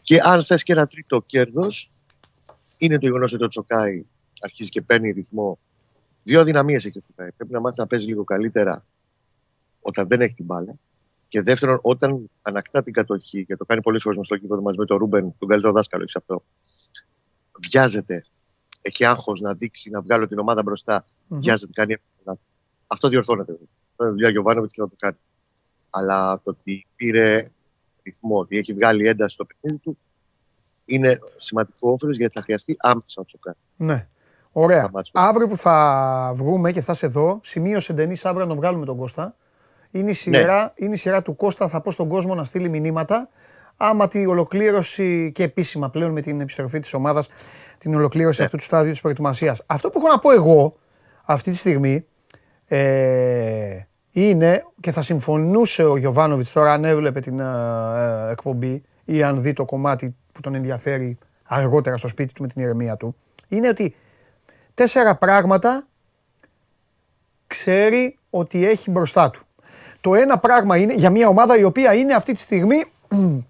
Και 0.00 0.20
αν 0.22 0.44
θες 0.44 0.62
και 0.62 0.72
ένα 0.72 0.86
τρίτο 0.86 1.22
κέρδος, 1.26 1.90
είναι 2.76 2.98
το 2.98 3.06
γεγονός 3.06 3.32
ότι 3.32 3.44
ο 3.44 3.48
Τσοκάη 3.48 4.04
αρχίζει 4.40 4.68
και 4.68 4.82
παίρνει 4.82 5.10
ρυθμό. 5.10 5.58
Δύο 6.22 6.40
αδυναμίες 6.40 6.84
έχει 6.84 6.98
ο 6.98 7.02
Τσοκάη. 7.02 7.32
Πρέπει 7.32 7.52
να 7.52 7.60
μάθει 7.60 7.80
να 7.80 7.86
παίζει 7.86 8.06
λίγο 8.06 8.24
καλύτερα 8.24 8.84
όταν 9.80 10.08
δεν 10.08 10.20
έχει 10.20 10.34
την 10.34 10.44
μπάλα. 10.44 10.74
Και 11.30 11.40
δεύτερον, 11.40 11.78
όταν 11.82 12.30
ανακτά 12.42 12.82
την 12.82 12.92
κατοχή, 12.92 13.44
και 13.44 13.56
το 13.56 13.64
κάνει 13.64 13.80
πολλέ 13.80 13.98
φορέ 13.98 14.24
στο 14.24 14.36
κήπο 14.36 14.60
μαζί 14.60 14.78
με 14.78 14.84
τον 14.84 14.98
Ρούμπεν, 14.98 15.34
τον 15.38 15.48
καλύτερο 15.48 15.72
δάσκαλο, 15.72 16.02
έχεις 16.02 16.16
αυτό. 16.16 16.42
Βιάζεται. 17.70 18.24
Έχει 18.82 19.04
άγχος 19.04 19.40
να 19.40 19.54
δείξει, 19.54 19.90
να 19.90 20.02
βγάλω 20.02 20.26
την 20.26 20.38
ομάδα 20.38 20.62
μπροστά. 20.62 21.04
Μμμ. 21.26 21.38
Βιάζεται, 21.38 21.72
κάνει 21.72 21.96
λάθη. 22.24 22.46
Αυτό 22.86 23.08
διορθώνεται. 23.08 23.52
Αυτό 23.90 24.04
είναι 24.04 24.12
δουλειά 24.12 24.30
Γιωβάνοβιτς 24.30 24.72
και 24.72 24.80
θα 24.80 24.88
το 24.88 24.94
κάνει. 24.98 25.16
Αλλά 25.90 26.40
το 26.44 26.50
ότι 26.50 26.86
πήρε 26.96 27.46
ρυθμό, 28.02 28.38
ότι 28.38 28.58
έχει 28.58 28.72
βγάλει 28.72 29.06
ένταση 29.06 29.34
στο 29.34 29.44
παιχνίδι 29.44 29.82
του, 29.82 29.98
είναι 30.84 31.18
σημαντικό 31.36 31.90
όφελος 31.90 32.16
γιατί 32.16 32.34
θα 32.34 32.42
χρειαστεί 32.42 32.76
άμεσα 32.78 33.20
να 33.20 33.24
το 33.24 33.38
κάνει. 33.40 33.56
Ναι. 33.76 34.08
Ωραία. 34.52 34.82
Τα 34.82 34.90
μάτς. 34.90 35.10
Αύριο 35.12 35.48
που 35.48 35.56
θα 35.56 36.32
βγούμε 36.34 36.72
και 36.72 36.80
θα 36.80 36.92
είσαι 36.92 37.06
εδώ, 37.06 37.40
σημείωσε 37.42 37.92
Ντενή 37.92 38.16
αύριο 38.22 38.42
να 38.42 38.46
τον 38.46 38.56
βγάλουμε 38.56 38.86
τον 38.86 38.96
Κώστα. 38.96 39.36
Είναι 39.90 40.10
η, 40.10 40.14
σειρά, 40.14 40.72
είναι 40.76 40.94
η 40.94 40.96
σειρά 40.96 41.22
του 41.22 41.36
Κώστα, 41.36 41.68
θα 41.68 41.80
πω 41.80 41.90
στον 41.90 42.08
κόσμο 42.08 42.34
να 42.34 42.44
στείλει 42.44 42.68
μηνύματα. 42.68 43.28
Άμα 43.76 44.08
την 44.08 44.28
ολοκλήρωση 44.28 45.32
και 45.34 45.42
επίσημα 45.42 45.90
πλέον 45.90 46.10
με 46.12 46.20
την 46.20 46.40
επιστροφή 46.40 46.78
της 46.78 46.94
ομάδας, 46.94 47.28
την 47.78 47.94
ολοκλήρωση 47.94 48.38
Ναι. 48.40 48.44
αυτού 48.44 48.56
του 48.56 48.62
στάδιου 48.62 48.90
της 48.90 49.00
προετοιμασίας. 49.00 49.62
Αυτό 49.66 49.90
που 49.90 49.98
έχω 49.98 50.08
να 50.08 50.18
πω 50.18 50.32
εγώ 50.32 50.76
αυτή 51.24 51.50
τη 51.50 51.56
στιγμή 51.56 52.04
ε, 52.66 53.80
είναι 54.10 54.64
και 54.80 54.90
θα 54.92 55.02
συμφωνούσε 55.02 55.84
ο 55.84 55.96
Γιωβάνοβιτς 55.96 56.52
τώρα 56.52 56.72
αν 56.72 56.84
έβλεπε 56.84 57.20
την 57.20 57.40
ε, 57.40 57.44
ε, 58.28 58.30
εκπομπή 58.30 58.82
ή 59.04 59.22
αν 59.22 59.42
δει 59.42 59.52
το 59.52 59.64
κομμάτι 59.64 60.14
που 60.32 60.40
τον 60.40 60.54
ενδιαφέρει 60.54 61.18
αργότερα 61.44 61.96
στο 61.96 62.08
σπίτι 62.08 62.32
του 62.32 62.42
με 62.42 62.48
την 62.48 62.62
ηρεμία 62.62 62.96
του, 62.96 63.16
είναι 63.48 63.68
ότι 63.68 63.94
τέσσερα 64.74 65.14
πράγματα 65.16 65.86
ξέρει 67.46 68.18
ότι 68.30 68.66
έχει 68.66 68.90
μπροστά 68.90 69.30
του. 69.30 69.42
Το 70.00 70.14
ένα 70.14 70.38
πράγμα 70.38 70.76
είναι 70.76 70.94
για 70.94 71.10
μια 71.10 71.28
ομάδα 71.28 71.58
η 71.58 71.64
οποία 71.64 71.94
είναι 71.94 72.14
αυτή 72.14 72.32
τη 72.32 72.38
στιγμή 72.38 72.84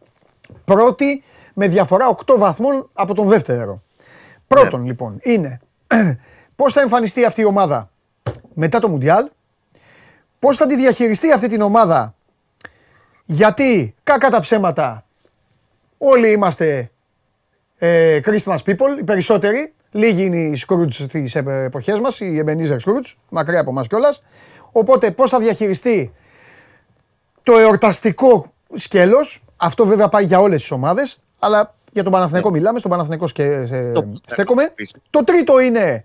πρώτη 0.64 1.22
με 1.55 1.68
διαφορά 1.68 2.14
8 2.26 2.34
βαθμών 2.36 2.90
από 2.92 3.14
τον 3.14 3.28
δεύτερο. 3.28 3.82
Πρώτον 4.46 4.84
λοιπόν 4.84 5.18
είναι 5.20 5.61
πώς 6.57 6.72
θα 6.72 6.80
εμφανιστεί 6.80 7.24
αυτή 7.24 7.40
η 7.40 7.44
ομάδα 7.44 7.90
μετά 8.55 8.78
το 8.78 8.88
Μουντιάλ, 8.88 9.30
πώς 10.38 10.57
θα 10.57 10.66
τη 10.66 10.76
διαχειριστεί 10.76 11.32
αυτή 11.32 11.48
την 11.48 11.61
ομάδα 11.61 12.14
γιατί 13.24 13.94
κακά 14.03 14.30
τα 14.30 14.40
ψέματα 14.40 15.05
όλοι 15.98 16.30
είμαστε 16.30 16.90
ε, 17.78 18.20
Christmas 18.24 18.57
people, 18.66 18.98
οι 18.98 19.05
περισσότεροι. 19.05 19.72
Λίγοι 19.90 20.24
είναι 20.24 20.38
οι 20.38 20.62
Scrooge 20.66 20.90
στις 20.90 21.34
εποχές 21.34 22.01
μας, 22.01 22.20
οι 22.20 22.44
Ebenezer 22.44 22.76
Scrooge, 22.76 23.12
μακριά 23.28 23.61
από 23.61 23.70
εμάς 23.70 23.86
κιόλας. 23.86 24.22
Οπότε 24.72 25.11
πώς 25.11 25.30
θα 25.30 25.38
διαχειριστεί 25.38 26.12
το 27.51 27.59
εορταστικό 27.59 28.53
σκέλος, 28.74 29.42
αυτό 29.57 29.86
βέβαια 29.86 30.09
πάει 30.09 30.24
για 30.24 30.40
όλες 30.40 30.61
τις 30.61 30.70
ομάδες, 30.70 31.22
αλλά 31.38 31.74
για 31.92 32.03
τον 32.03 32.12
Παναθηναϊκό 32.12 32.51
μιλάμε, 32.51 32.78
στον 32.78 32.90
Παναθηναϊκό 32.90 33.26
σκε, 33.26 33.66
σε- 33.66 33.92
Το- 33.92 34.12
στέκομαι. 34.26 34.62
επίσης. 34.64 34.94
Το 35.11 35.24
τρίτο 35.24 35.61
είναι, 35.61 36.05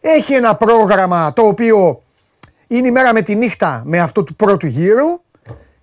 έχει 0.00 0.34
ένα 0.34 0.56
πρόγραμμα 0.56 1.32
το 1.32 1.42
οποίο 1.46 2.02
είναι 2.66 2.88
η 2.88 2.90
μέρα 2.90 3.12
με 3.12 3.22
τη 3.22 3.34
νύχτα 3.34 3.82
με 3.84 3.98
αυτό 4.00 4.24
του 4.24 4.34
πρώτου 4.36 4.66
γύρου 4.66 5.20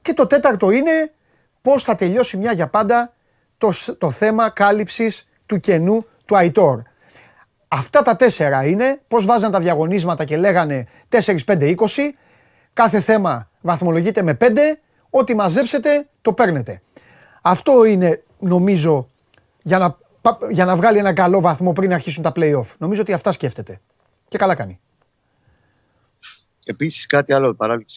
και 0.02 0.14
το 0.14 0.28
τέταρτο 0.28 0.72
είναι 0.72 1.12
πώς 1.62 1.84
θα 1.84 1.96
τελειώσει 1.96 2.38
μια 2.38 2.52
για 2.52 2.68
πάντα 2.68 3.14
το, 3.58 3.72
σ- 3.72 3.98
το 3.98 4.12
θέμα 4.12 4.50
κάλυψης 4.50 5.28
του 5.46 5.60
κενού 5.60 6.06
του 6.26 6.38
Αϊτόρ. 6.38 6.80
Αυτά 7.68 8.02
τα 8.02 8.16
τέσσερα 8.16 8.66
είναι 8.66 9.02
πώς 9.08 9.26
βάζαν 9.26 9.52
τα 9.52 9.60
διαγωνίσματα 9.60 10.26
και 10.26 10.38
λέγανε 10.38 10.88
4-5-20, 11.10 11.76
κάθε 12.74 13.00
θέμα 13.00 13.50
βαθμολογείται 13.66 14.22
με 14.22 14.38
5, 14.42 14.48
ό,τι 15.10 15.36
μαζέψετε 15.36 16.08
το 16.22 16.34
παίρνετε. 16.34 16.82
Αυτό 17.42 17.84
είναι 17.86 18.24
νομίζω 18.40 19.10
για 19.64 19.78
να, 19.78 19.98
πα- 20.22 20.38
για 20.52 20.66
να 20.66 20.76
βγάλει 20.76 20.98
ένα 20.98 21.14
καλό 21.14 21.42
βαθμό 21.42 21.74
πριν 21.74 21.94
αρχίσουν 21.94 22.24
τα 22.24 22.32
play-off. 22.36 22.66
Νομίζω 22.78 23.02
ότι 23.02 23.14
αυτά 23.14 23.32
σκέφτεται. 23.32 23.82
Και 24.28 24.38
καλά 24.38 24.56
κάνει. 24.56 24.80
Επίσης, 26.66 27.06
κάτι 27.06 27.34
άλλο 27.34 27.54
παράδειγμα 27.54 27.88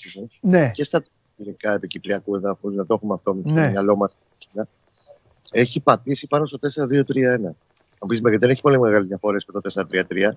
Ναι. 0.40 0.70
και 0.74 0.84
στα 0.84 1.02
τελικά 1.36 1.72
επικυπριακού 1.72 2.34
εδάφους, 2.36 2.74
να 2.74 2.86
το 2.86 2.94
έχουμε 2.94 3.14
αυτό 3.14 3.34
με 3.34 3.50
Ναι. 3.52 3.64
το 3.64 3.70
μυαλό 3.70 3.96
μας. 3.96 4.18
Έχει 5.50 5.80
πατήσει 5.80 6.26
πάνω 6.26 6.46
στο 6.46 6.58
4-2-3-1. 6.58 7.54
Να 8.00 8.06
πεις 8.08 8.20
με 8.20 8.38
δεν 8.38 8.50
έχει 8.50 8.60
πολύ 8.60 8.80
μεγάλες 8.80 9.08
διαφορές 9.08 9.44
με 9.46 9.52
το 9.52 9.60
4-3-3, 9.60 10.36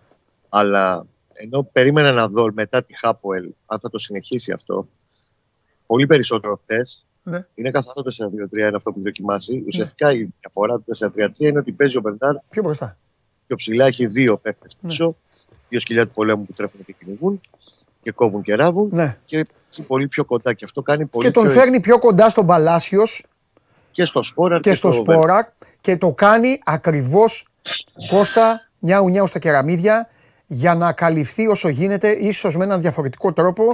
αλλά 0.49 1.05
ενώ 1.33 1.63
περίμενα 1.63 2.11
να 2.11 2.27
δω 2.27 2.51
μετά 2.53 2.83
τη 2.83 2.97
Χάποελ 2.97 3.49
αν 3.65 3.79
θα 3.79 3.89
το 3.89 3.97
συνεχίσει 3.97 4.51
αυτό, 4.51 4.87
πολύ 5.91 6.07
περισσότερο 6.07 6.59
χθες. 6.63 7.05
Ναι. 7.23 7.45
Είναι 7.55 7.71
καθαρό 7.71 8.01
4-2-3-1 8.01 8.71
αυτό 8.75 8.91
που 8.91 8.97
έχει 8.97 9.05
δοκιμάσει. 9.05 9.63
Ουσιαστικά 9.67 10.13
η 10.13 10.29
διαφορά 10.39 10.79
του 10.79 10.97
4-3-3 10.97 11.29
είναι 11.37 11.59
ότι 11.59 11.71
παίζει 11.71 11.97
ο 11.97 12.01
Μπερνάρ 12.01 12.35
Πιο 12.49 12.61
μπροστά. 12.63 12.97
πιο 13.47 13.55
ψηλά, 13.55 13.85
έχει 13.85 14.05
δύο 14.05 14.37
παίκτες 14.37 14.77
Ναι. 14.81 14.89
πίσω, 14.89 15.15
δύο 15.69 15.79
σκυλιά 15.79 16.07
του 16.07 16.13
πολέμου 16.13 16.45
που 16.45 16.53
τρέχουν 16.53 16.85
και 16.85 16.95
κυνηγούν. 16.99 17.41
και 18.01 18.11
κόβουν 18.11 18.41
και 18.41 18.55
ράβουν. 18.55 18.89
Ναι. 18.91 19.17
Και 19.25 19.35
είναι 19.37 19.47
πολύ 19.87 20.07
πιο 20.07 20.25
κοντά 20.25 20.53
και 20.53 20.65
αυτό 20.65 20.81
κάνει 20.81 21.05
πολύ 21.05 21.25
Και 21.25 21.31
τον 21.31 21.43
πιο... 21.43 21.51
φέρνει 21.51 21.79
πιο 21.79 21.99
κοντά 21.99 22.29
στον 22.29 22.45
Παλάσιος 22.45 23.25
και 23.91 24.05
στο 24.05 24.23
Σπόρα 24.23 24.59
και 24.59 24.73
στο 24.73 24.91
Σπόρα 24.91 25.53
και 25.81 25.97
το 25.97 26.11
κάνει 26.13 26.59
ακριβώς 26.65 27.47
Κώστα 28.09 28.69
νιάου 28.79 29.09
νιάου 29.09 29.27
στα 29.27 29.39
κεραμίδια 29.39 30.09
για 30.47 30.75
να 30.75 30.91
καλυφθεί 30.93 31.47
όσο 31.47 31.69
γίνεται, 31.69 32.09
ίσως 32.11 32.55
με 32.57 32.63
έναν 32.63 32.81
διαφορετικό 32.81 33.33
τρόπο, 33.33 33.73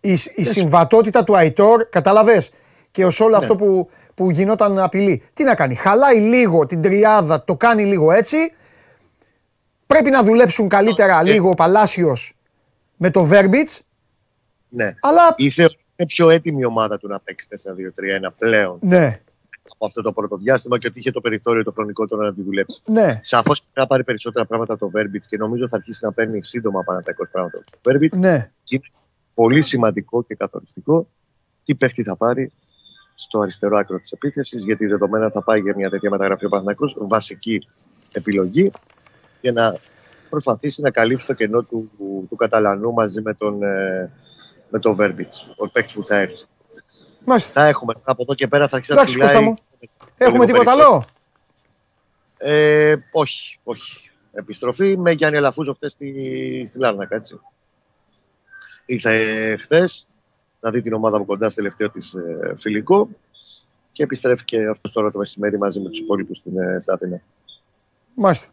η, 0.00 0.12
η 0.34 0.44
συμβατότητα 0.44 1.24
του 1.24 1.36
Αϊτόρ, 1.36 1.88
κατάλαβες; 1.88 2.50
Και 2.90 3.04
ως 3.04 3.20
όλο 3.20 3.30
Ναι. 3.30 3.36
αυτό 3.36 3.54
που, 3.56 3.88
που 4.14 4.30
γινόταν 4.30 4.78
απειλή. 4.78 5.22
Τι 5.32 5.44
να 5.44 5.54
κάνει, 5.54 5.74
χαλάει 5.74 6.18
λίγο 6.20 6.66
την 6.66 6.82
τριάδα, 6.82 7.44
το 7.44 7.56
κάνει 7.56 7.84
λίγο 7.84 8.12
έτσι. 8.12 8.36
Πρέπει 9.86 10.10
να 10.10 10.22
δουλέψουν 10.24 10.68
καλύτερα 10.68 11.20
Ε. 11.20 11.22
λίγο 11.22 11.48
ο 11.50 11.54
Παλάσιος 11.54 12.34
με 12.96 13.10
το 13.10 13.24
Βέρμπιτς. 13.24 13.82
Ναι. 14.68 14.94
Αλλά. 15.00 15.34
Ήθε 15.36 15.62
είναι 15.62 16.08
πιο 16.08 16.30
έτοιμη 16.30 16.60
η 16.60 16.64
ομάδα 16.64 16.98
του 16.98 17.08
να 17.08 17.20
παίξει 17.20 17.48
4-2-3-1 17.50 18.28
πλέον 18.38 18.78
Ναι, 18.80 19.20
από 19.72 19.86
αυτό 19.86 20.02
το 20.02 20.12
πρώτο 20.12 20.36
διάστημα 20.36 20.78
και 20.78 20.86
ότι 20.86 20.98
είχε 20.98 21.10
το 21.10 21.20
περιθώριο 21.20 21.64
το 21.64 21.70
χρονικό 21.70 22.06
τώρα 22.06 22.24
να 22.24 22.34
τη 22.34 22.42
δουλέψει. 22.42 22.80
ναι, 22.86 23.18
Σαφώς 23.22 23.60
πρέπει 23.60 23.78
να 23.80 23.86
πάρει 23.86 24.04
περισσότερα 24.04 24.44
πράγματα 24.46 24.78
το 24.78 24.90
Verbits 24.94 25.26
και 25.28 25.36
νομίζω 25.36 25.68
θα 25.68 25.76
αρχίσει 25.76 25.98
να 26.02 26.12
παίρνει 26.12 26.44
σύντομα 26.44 26.82
Παναθηναϊκός 26.82 27.28
πράγματα 27.30 27.64
το 27.80 27.90
Verbits. 27.90 28.18
ναι. 28.18 28.50
Και 28.64 28.74
είναι 28.74 28.84
πολύ 29.38 29.60
σημαντικό 29.62 30.22
και 30.22 30.34
καθοριστικό 30.34 31.06
τι 31.62 31.74
παίχτη 31.74 32.02
θα 32.02 32.16
πάρει 32.16 32.52
στο 33.14 33.40
αριστερό 33.40 33.76
άκρο 33.76 33.98
της 33.98 34.12
επίθεσης, 34.12 34.64
γιατί 34.64 34.86
δεδομένα 34.86 35.30
θα 35.30 35.42
πάει 35.42 35.60
για 35.60 35.74
μια 35.76 35.90
τέτοια 35.90 36.10
μεταγραφή 36.10 36.44
ο 36.44 36.48
Παναθηναϊκός, 36.48 36.96
βασική 36.98 37.66
επιλογή, 38.12 38.72
για 39.40 39.52
να 39.52 39.76
προσπαθήσει 40.30 40.82
να 40.82 40.90
καλύψει 40.90 41.26
το 41.26 41.32
κενό 41.34 41.62
του, 41.62 41.90
του, 41.98 42.26
του 42.28 42.36
Καταλανού 42.36 42.92
μαζί 42.92 43.20
με 43.22 43.34
τον, 43.34 43.62
ε, 43.62 44.10
με 44.70 44.78
τον 44.78 44.96
Verbits, 45.00 45.54
ο 45.56 45.68
παίχτη 45.70 45.92
που 45.94 46.04
θα 46.06 46.16
έρθει. 46.16 46.44
Μάλιστα. 47.24 47.52
Θα 47.60 47.66
έχουμε 47.66 47.94
από 48.04 48.22
εδώ 48.22 48.34
και 48.34 48.46
πέρα 48.46 48.68
θα 48.68 48.76
αρχίσει 48.76 48.92
να 48.92 49.00
Εντάξει, 49.00 49.18
Κώστα 49.18 49.36
φυλάει. 49.36 49.48
μου. 49.50 49.58
Έχουμε 50.16 50.44
λίγο 50.44 50.44
τίποτα 50.44 50.70
περιθώριο. 50.70 50.94
άλλο; 50.94 51.04
Ε, 52.38 52.96
όχι, 53.12 53.58
όχι. 53.64 54.10
Επιστροφή 54.32 54.98
με 54.98 55.10
Γιάννη 55.10 55.36
Αλαφούζο 55.36 55.74
χθε 55.74 55.88
στη, 55.88 56.62
στη 56.66 56.78
Λάρνακα, 56.78 57.16
έτσι. 57.16 57.40
Ήρθε 58.90 59.56
χθες 59.60 60.06
να 60.60 60.70
δει 60.70 60.80
την 60.80 60.92
ομάδα 60.92 61.16
από 61.16 61.24
κοντά 61.24 61.50
στο 61.50 61.62
τελευταίο 61.62 61.90
της 61.90 62.14
ε, 62.14 62.54
φιλικό 62.58 63.08
και 63.92 64.02
επιστρέφει 64.02 64.44
και 64.44 64.66
αυτός 64.66 64.92
τώρα 64.92 65.10
το 65.10 65.18
μεσημέρι 65.18 65.58
μαζί 65.58 65.80
με 65.80 65.88
τους 65.88 65.98
υπόλοιπους 65.98 66.38
στην 66.38 66.58
ε, 66.58 66.80
στην 66.80 66.92
Αθήνα. 66.92 67.20
Μάλιστα. 68.14 68.48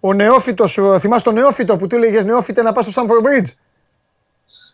Ο 0.00 0.12
νεόφυτος, 0.12 0.78
θυμάσαι 0.98 1.24
τον 1.24 1.34
νεόφυτο 1.34 1.76
που 1.76 1.86
του 1.86 1.96
έλεγες 1.96 2.24
Νεόφυτε 2.24 2.62
να 2.62 2.72
πας 2.72 2.86
στο 2.86 3.02
Stanford 3.02 3.26
Bridge. 3.26 3.50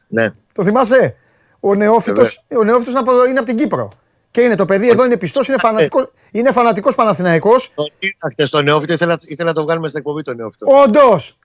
Ναι, 0.08 0.30
Το 0.52 0.62
θυμάσαι; 0.62 1.16
Ο 1.60 1.74
νεόφυτος 1.74 2.44
ο 2.58 2.64
νεόφυτος 2.64 2.92
είναι, 2.92 2.98
από, 2.98 3.24
είναι 3.24 3.38
από 3.38 3.46
την 3.46 3.56
Κύπρο. 3.56 3.92
Και 4.30 4.40
είναι 4.40 4.54
το 4.54 4.64
παιδί 4.64 4.88
εδώ, 4.88 5.04
είναι 5.04 5.16
πιστός, 5.16 5.48
είναι 5.48 5.58
φανατικό 5.58 6.10
είναι 6.30 6.52
φανατικός 6.52 6.94
Παναθηναϊκός. 6.94 7.74
τον 7.74 7.90
είδα 7.98 8.30
χθες 8.30 8.50
το 8.50 8.62
νεόφυτο, 8.62 8.92
ήθελα, 8.92 9.16
ήθελα 9.26 9.48
να 9.48 9.54
το 9.54 9.62
βγάλουμε 9.62 9.88
στην 9.88 10.00
εκπομπή 10.00 10.22
το 10.22 10.34
νεόφυτο. 10.34 10.66
Όντως. 10.82 11.38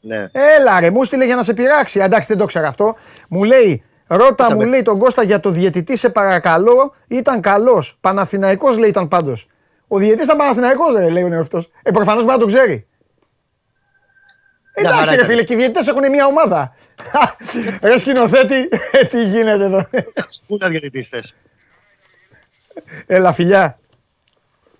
Ναι, 0.00 0.26
Έλα 0.32 0.80
ρε, 0.80 0.90
μου 0.90 1.04
στείλε 1.04 1.24
για 1.24 1.36
να 1.36 1.42
σε 1.42 1.54
πειράξει. 1.54 2.00
Εντάξει, 2.00 2.28
δεν 2.28 2.38
το 2.38 2.44
ξέρω 2.44 2.66
αυτό. 2.68 2.94
Μου 3.28 3.44
λέει, 3.44 3.82
ρώτα 4.06 4.44
Είσαι 4.44 4.54
μου 4.54 4.60
με- 4.60 4.66
λέει 4.68 4.82
τον 4.82 4.98
Κώστα 4.98 5.22
για 5.22 5.40
το 5.40 5.50
διαιτητή, 5.50 5.96
σε 5.96 6.10
παρακαλώ. 6.10 6.94
Ήταν 7.08 7.40
καλός. 7.40 7.96
Παναθηναϊκός 8.00 8.78
λέει 8.78 8.88
ήταν 8.88 9.08
πάντως. 9.08 9.46
Ο 9.88 9.98
διαιτητής 9.98 10.24
ήταν 10.24 10.36
Παναθηναϊκός, 10.36 10.94
ρε, 10.94 11.08
λέει 11.08 11.22
ο 11.22 11.28
νεόφυτο. 11.28 11.62
Ε, 11.82 11.90
προφανώς 11.90 12.24
πρέπει 12.24 12.38
να 12.38 12.46
το 12.46 12.52
ξέρει. 12.52 12.86
Μια 14.80 14.88
Εντάξει, 14.90 14.98
χαρά 14.98 15.10
ρε 15.10 15.14
ήταν. 15.16 15.26
φίλε, 15.26 15.42
και 15.42 15.52
οι 15.52 15.56
διαιτητές 15.56 15.86
έχουν 15.88 16.10
μια 16.10 16.26
ομάδα. 16.26 16.74
ρε 17.82 17.98
σκηνοθέτη, 17.98 18.68
ε, 18.92 19.04
τι 19.10 19.22
γίνεται 19.24 19.64
εδώ. 19.64 19.86
πού 20.46 20.56
να 20.60 20.68
διαιτητήστε. 20.68 21.22
Έλα, 23.06 23.32
φιλιά. 23.32 23.78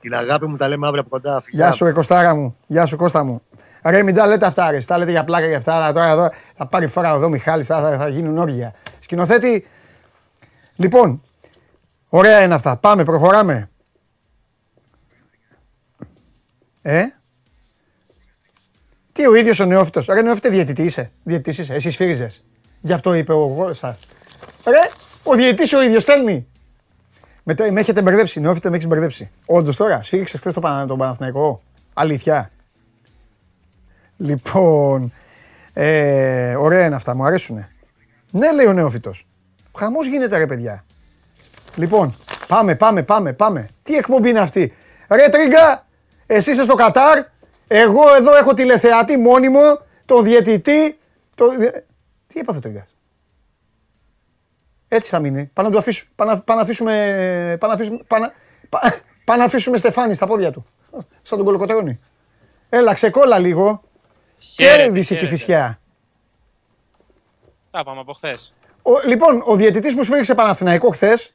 Την 0.00 0.14
αγάπη 0.14 0.46
μου 0.46 0.56
τα 0.56 0.68
λέμε 0.68 0.86
αύριο 0.86 1.00
από 1.00 1.10
κοντά. 1.10 1.42
φιλιά. 1.44 1.64
Γεια 1.66 1.74
σου, 1.74 1.84
ρε 1.84 1.92
Κωστάρα 1.92 2.34
μου. 2.34 2.56
Γεια 2.66 2.86
σου, 2.86 2.96
Κώστα 2.96 3.24
μου. 3.24 3.42
Ρε, 3.84 4.02
μην 4.02 4.14
τα 4.14 4.26
λέτε 4.26 4.46
αυτά, 4.46 4.70
ρε. 4.70 4.80
Τα 4.80 4.98
λέτε 4.98 5.10
για 5.10 5.24
πλάκα 5.24 5.46
για 5.46 5.56
αυτά. 5.56 5.74
αλλά 5.74 5.92
Τώρα 5.92 6.08
εδώ 6.08 6.28
θα 6.56 6.66
πάρει 6.66 6.86
φορά 6.86 7.08
εδώ 7.08 7.24
ο 7.26 7.28
Μιχάλης, 7.28 7.66
θα, 7.66 7.80
θα, 7.80 7.96
θα 7.96 8.08
γίνουν 8.08 8.38
όργια. 8.38 8.74
Σκηνοθέτη. 8.98 9.66
Λοιπόν, 10.76 11.22
ωραία 12.08 12.42
είναι 12.42 12.54
αυτά. 12.54 12.76
Πάμε, 12.76 13.04
προχωράμε. 13.04 13.70
Ε, 16.82 17.02
τι 19.12 19.26
ο 19.26 19.34
ίδιος 19.34 19.60
ο 19.60 19.64
νεόφυτος. 19.64 20.06
Ρε, 20.06 20.22
νεόφυτε 20.22 20.48
διαιτητή 20.48 20.82
είσαι. 20.82 21.10
Διαιτητής 21.22 21.58
είσαι. 21.58 21.74
Εσύ 21.74 21.90
σφύριζες. 21.90 22.44
Γι' 22.80 22.92
αυτό 22.92 23.14
είπε 23.14 23.32
ο 23.32 23.48
Κώστας. 23.48 23.98
Ρε, 24.66 24.90
ο 25.24 25.34
διαιτητής 25.34 25.72
ο 25.72 25.82
ίδιος 25.82 26.02
στέλνει. 26.02 26.46
Μετά 27.42 27.72
με 27.72 27.80
έχετε 27.80 28.02
μπερδέψει, 28.02 28.40
νεόφυτε 28.40 28.68
με 28.70 28.76
έχεις 28.76 28.88
μπερδέψει. 28.88 29.30
Όντως 29.46 29.76
τώρα, 29.76 30.02
σφύριξες 30.02 30.40
χθες 30.40 30.52
το 30.52 30.60
Πανα- 30.60 30.86
τον 30.86 30.98
Παναθηναϊκό. 30.98 31.62
Αλήθεια. 31.94 32.50
Λοιπόν, 34.24 35.12
ε, 35.72 36.54
ωραία 36.56 36.86
είναι 36.86 36.94
αυτά, 36.94 37.14
μου 37.14 37.24
αρέσουνε. 37.24 37.68
Ναι, 38.30 38.52
λέει 38.52 38.66
ο 38.66 38.72
νεόφυτος. 38.72 39.26
Χαμός 39.78 40.06
γίνεται 40.06 40.36
ρε 40.38 40.46
παιδιά. 40.46 40.84
Λοιπόν, 41.74 42.14
πάμε, 42.46 42.74
πάμε, 42.74 43.02
πάμε, 43.02 43.32
πάμε. 43.32 43.68
Τι 43.82 43.96
εκπομπή 43.96 44.28
είναι 44.28 44.40
αυτή; 44.40 44.74
Ρε 45.10 45.28
Τρίγκα, 45.28 45.86
εσύ 46.26 46.50
είσαι 46.50 46.62
στο 46.62 46.74
Κατάρ, 46.74 47.18
εγώ 47.66 48.14
εδώ 48.14 48.36
έχω 48.36 48.54
τηλεθεατή 48.54 49.16
μόνιμο, 49.16 49.60
τον 50.04 50.24
διαιτητή, 50.24 50.98
το... 51.34 51.56
διε- 51.58 51.82
Τι 52.26 52.40
έπαθε 52.40 52.58
ο 52.58 52.60
Τρίγκας; 52.60 52.94
Έτσι 54.88 55.10
θα 55.10 55.18
μείνει. 55.18 55.50
Πάμε 55.52 55.68
να 55.68 55.74
του 55.74 55.80
αφήσουμε, 55.80 56.10
πάμε, 56.16 56.32
να- 56.32 56.40
πάμε 56.40 56.58
να 56.58 56.64
αφήσουμε, 56.64 56.92
πάμε 57.60 57.72
να 57.74 57.78
αφήσουμε, 57.80 57.98
πάμε, 58.06 58.26
να- 58.26 58.32
πά- 58.68 59.00
πάμε 59.24 59.38
να 59.38 59.44
αφήσουμε 59.44 59.76
Στεφάνη 59.78 60.14
στα 60.14 60.26
πόδια 60.26 60.50
του. 60.52 60.64
Σαν 61.22 61.36
τον 61.38 61.44
κολοκοτρώνη. 61.46 62.00
Έλα, 62.68 62.94
ξεκόλα 62.94 63.38
λίγο. 63.38 63.82
Χαίρετε, 64.40 64.82
Κέρδισε 64.82 65.08
και 65.08 65.14
η 65.14 65.16
χαίρετε. 65.26 65.36
φυσιά. 65.36 65.80
Τα 67.70 67.84
πάμε 67.84 68.00
από 68.00 68.12
χθες. 68.12 68.54
Ο, 68.82 68.90
λοιπόν, 69.06 69.42
ο 69.44 69.56
διαιτητής 69.56 69.94
που 69.94 70.04
σφίριξε 70.04 70.34
Παναθηναϊκό 70.34 70.90
χθες, 70.90 71.34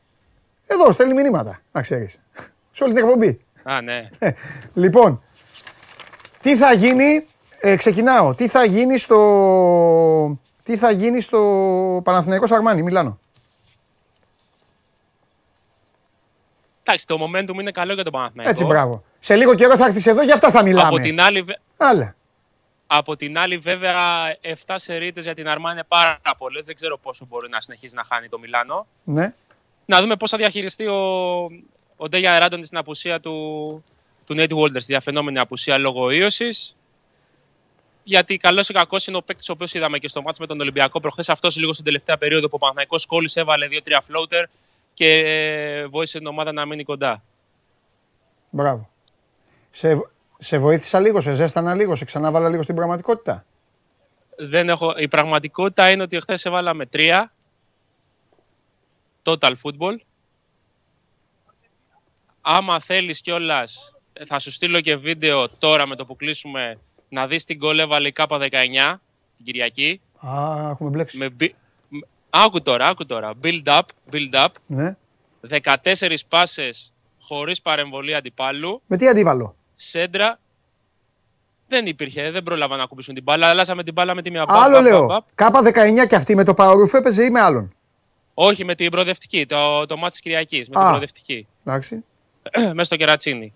εδώ 0.68 0.91
στέλνει 0.91 1.14
μηνύματα, 1.14 1.62
να 1.72 1.82
ξέρεις. 1.82 2.22
Σε 2.72 2.84
όλη 2.84 2.93
την 2.93 3.03
εκπομπή. 3.03 3.39
Α, 3.64 3.82
ναι. 3.82 4.10
Ε, 4.20 4.32
λοιπόν, 4.74 5.22
τι 6.41 6.58
θα 6.58 6.74
γίνει, 6.74 7.28
ε, 7.60 7.76
ξεκινάω, 7.76 8.36
τι 8.36 8.47
θα 8.47 8.66
γίνει 8.66 8.97
στο, 8.97 10.38
τι 10.64 10.78
θα 10.78 10.91
γίνει 10.91 11.22
στο 11.22 12.01
Παναθηναϊκό 12.03 12.47
Σαρμάνι, 12.47 12.82
Μιλάνο; 12.84 13.20
Εντάξει, 16.84 17.06
το 17.08 17.18
momentum 17.22 17.53
είναι 17.60 17.72
καλό 17.72 17.93
για 17.93 18.03
τον 18.03 18.12
Παναθηναϊκό. 18.12 18.51
Έτσι, 18.51 18.64
μπράβο. 18.66 19.03
Σε 19.20 19.36
λίγο 19.36 19.56
καιρό 19.56 19.76
θα 19.78 19.86
έρθεις 19.86 20.06
εδώ, 20.06 20.24
για 20.24 20.34
αυτά 20.34 20.51
θα 20.51 20.64
μιλάμε. 20.64 20.88
Από 20.88 20.99
την, 20.99 21.22
άλλη, 21.22 21.41
βε- 21.41 21.60
Άλλα. 21.78 22.16
Από 22.88 23.16
την 23.16 23.38
άλλη, 23.38 23.58
βέβαια, 23.58 23.96
7 24.42 24.74
σερίτες 24.76 25.24
για 25.24 25.36
την 25.36 25.48
Αρμάνι 25.48 25.76
είναι 25.76 25.86
πάρα 25.88 26.20
πολλές. 26.38 26.66
Δεν 26.66 26.76
ξέρω 26.76 26.98
πόσο 26.98 27.26
μπορεί 27.30 27.50
να 27.50 27.62
συνεχίσει 27.62 27.96
να 27.96 28.04
χάνει 28.04 28.30
το 28.30 28.40
Μιλάνο. 28.40 28.88
Ναι. 29.04 29.34
Να 29.86 30.02
δούμε 30.02 30.16
πώς 30.16 30.30
θα 30.30 30.38
διαχειριστεί 30.38 30.88
ο, 30.88 31.44
ο 31.96 32.10
Ντέγια 32.10 32.40
Ράντον 32.40 32.64
στην 32.64 32.78
απουσία 32.78 33.20
του, 33.20 33.84
του 34.26 34.36
Nate 34.38 34.54
Walters, 34.58 34.72
τη 34.72 34.86
διαφαινόμενη 34.86 35.40
απουσία 35.40 35.78
λόγω 35.78 36.10
ίωσης. 36.10 36.76
Γιατί 38.04 38.38
καλός 38.38 38.70
ή 38.70 38.74
κακός 38.74 39.08
είναι 39.08 39.18
ο 39.18 39.22
παίκτης 39.22 39.50
ο 39.50 39.52
οποίος 39.52 39.74
είδαμε 39.74 39.98
και 39.98 40.08
στο 40.08 40.22
μάτς 40.22 40.40
με 40.40 40.46
τον 40.46 40.60
Ολυμπιακό 40.60 41.00
προχθές. 41.00 41.30
Αυτός 41.30 41.58
λίγο 41.58 41.74
στην 41.74 41.86
τελευταία 41.86 42.18
περίοδο 42.18 42.48
που 42.48 42.56
ο 42.56 42.58
Παναθηναϊκός 42.58 43.06
κόλλησε, 43.06 43.40
έβαλε 43.40 43.68
2-3 43.72 43.76
floater 43.92 44.44
και 44.94 45.20
ε, 45.20 45.86
βοήθησε 45.88 46.18
την 46.18 46.28
ομάδα 46.28 46.52
να 46.52 46.66
μείνει 46.66 46.84
κοντά. 46.84 47.24
Μπράβο. 48.50 48.90
Σε, 49.72 50.02
σε 50.38 50.58
βοήθησα 50.58 51.00
λίγο, 51.00 51.20
σε 51.22 51.32
ζέστανα 51.34 51.76
λίγο, 51.76 51.96
σε 51.96 52.06
ξανάβαλα 52.06 52.50
λίγο 52.50 52.62
στην 52.62 52.76
πραγματικότητα. 52.76 53.46
Δεν 54.38 54.70
έχω... 54.70 54.94
Η 54.98 55.08
πραγματικότητα 55.08 55.90
είναι 55.92 56.04
ότι 56.04 56.20
χθες 56.20 56.46
έβαλαμε 56.46 56.86
τρία. 56.86 57.32
Total 59.24 59.54
football. 59.64 59.96
Άμα 62.42 62.80
θέλεις 62.80 63.22
κιόλας, 63.22 63.96
θα 64.28 64.40
σου 64.40 64.52
στείλω 64.52 64.82
και 64.82 64.96
βίντεο 64.96 65.50
τώρα 65.50 65.86
με 65.88 65.96
το 65.96 66.06
που 66.06 66.16
κλείσουμε 66.16 66.80
να 67.10 67.28
δεις 67.28 67.46
την 67.46 67.58
γκολ 67.58 67.80
έβαλε 67.80 68.08
η 68.08 68.12
ΚΑΠΑ 68.12 68.38
19 68.42 68.96
την 69.36 69.46
Κυριακή. 69.46 70.02
Α, 70.28 70.70
έχουμε 70.70 70.90
μπλέξει. 70.90 71.18
Με... 71.18 71.30
μπι- 71.30 71.56
με- 71.90 72.08
Άκου 72.30 72.62
τώρα, 72.62 72.86
άκου 72.88 73.06
τώρα. 73.06 73.34
Build 73.44 73.64
up, 73.64 73.82
build 74.12 74.34
up. 74.34 74.48
Ναι. 74.66 74.96
14 75.84 76.16
πάσες 76.30 76.94
χωρίς 77.22 77.62
παρεμβολή 77.62 78.16
αντιπάλου. 78.16 78.82
Με 78.88 78.98
τι 78.98 79.08
αντίβαλο. 79.08 79.56
Σέντρα. 79.76 80.40
Δεν 81.68 81.86
υπήρχε, 81.86 82.32
δεν 82.32 82.44
πρόλαβα 82.44 82.76
να 82.78 82.86
κουμπίσουν 82.86 83.14
την 83.14 83.24
μπάλα. 83.24 83.48
Αλλάσαμε 83.48 83.84
την 83.84 83.94
μπάλα 83.94 84.16
με 84.16 84.22
τη 84.22 84.32
μία 84.32 84.44
Άλλο 84.48 84.60
μπαπ, 84.62 84.72
μπαπ, 84.72 84.84
λέω. 84.84 85.06
μπαπ. 85.06 85.24
Κάπα 85.36 85.62
19 86.04 86.08
και 86.08 86.16
αυτή 86.16 86.36
με 86.36 86.44
το 86.44 86.54
Παορούφ 86.54 86.94
έπαιζε 86.94 87.24
ή 87.24 87.30
με 87.30 87.40
άλλον; 87.40 87.74
Όχι, 88.34 88.66
με 88.66 88.76
την 88.76 88.90
προοδευτική, 88.92 89.46
το, 89.46 89.86
το 89.86 89.98
μάτι 89.98 90.10
της 90.12 90.20
Κυριακής. 90.20 90.70
Με 90.70 90.76
την 90.76 90.84
Α. 90.84 90.88
προοδευτική. 90.88 91.48
Εντάξει. 91.66 92.04
μέσα 92.74 92.84
στο 92.84 92.96
κερατσίνι. 92.96 93.54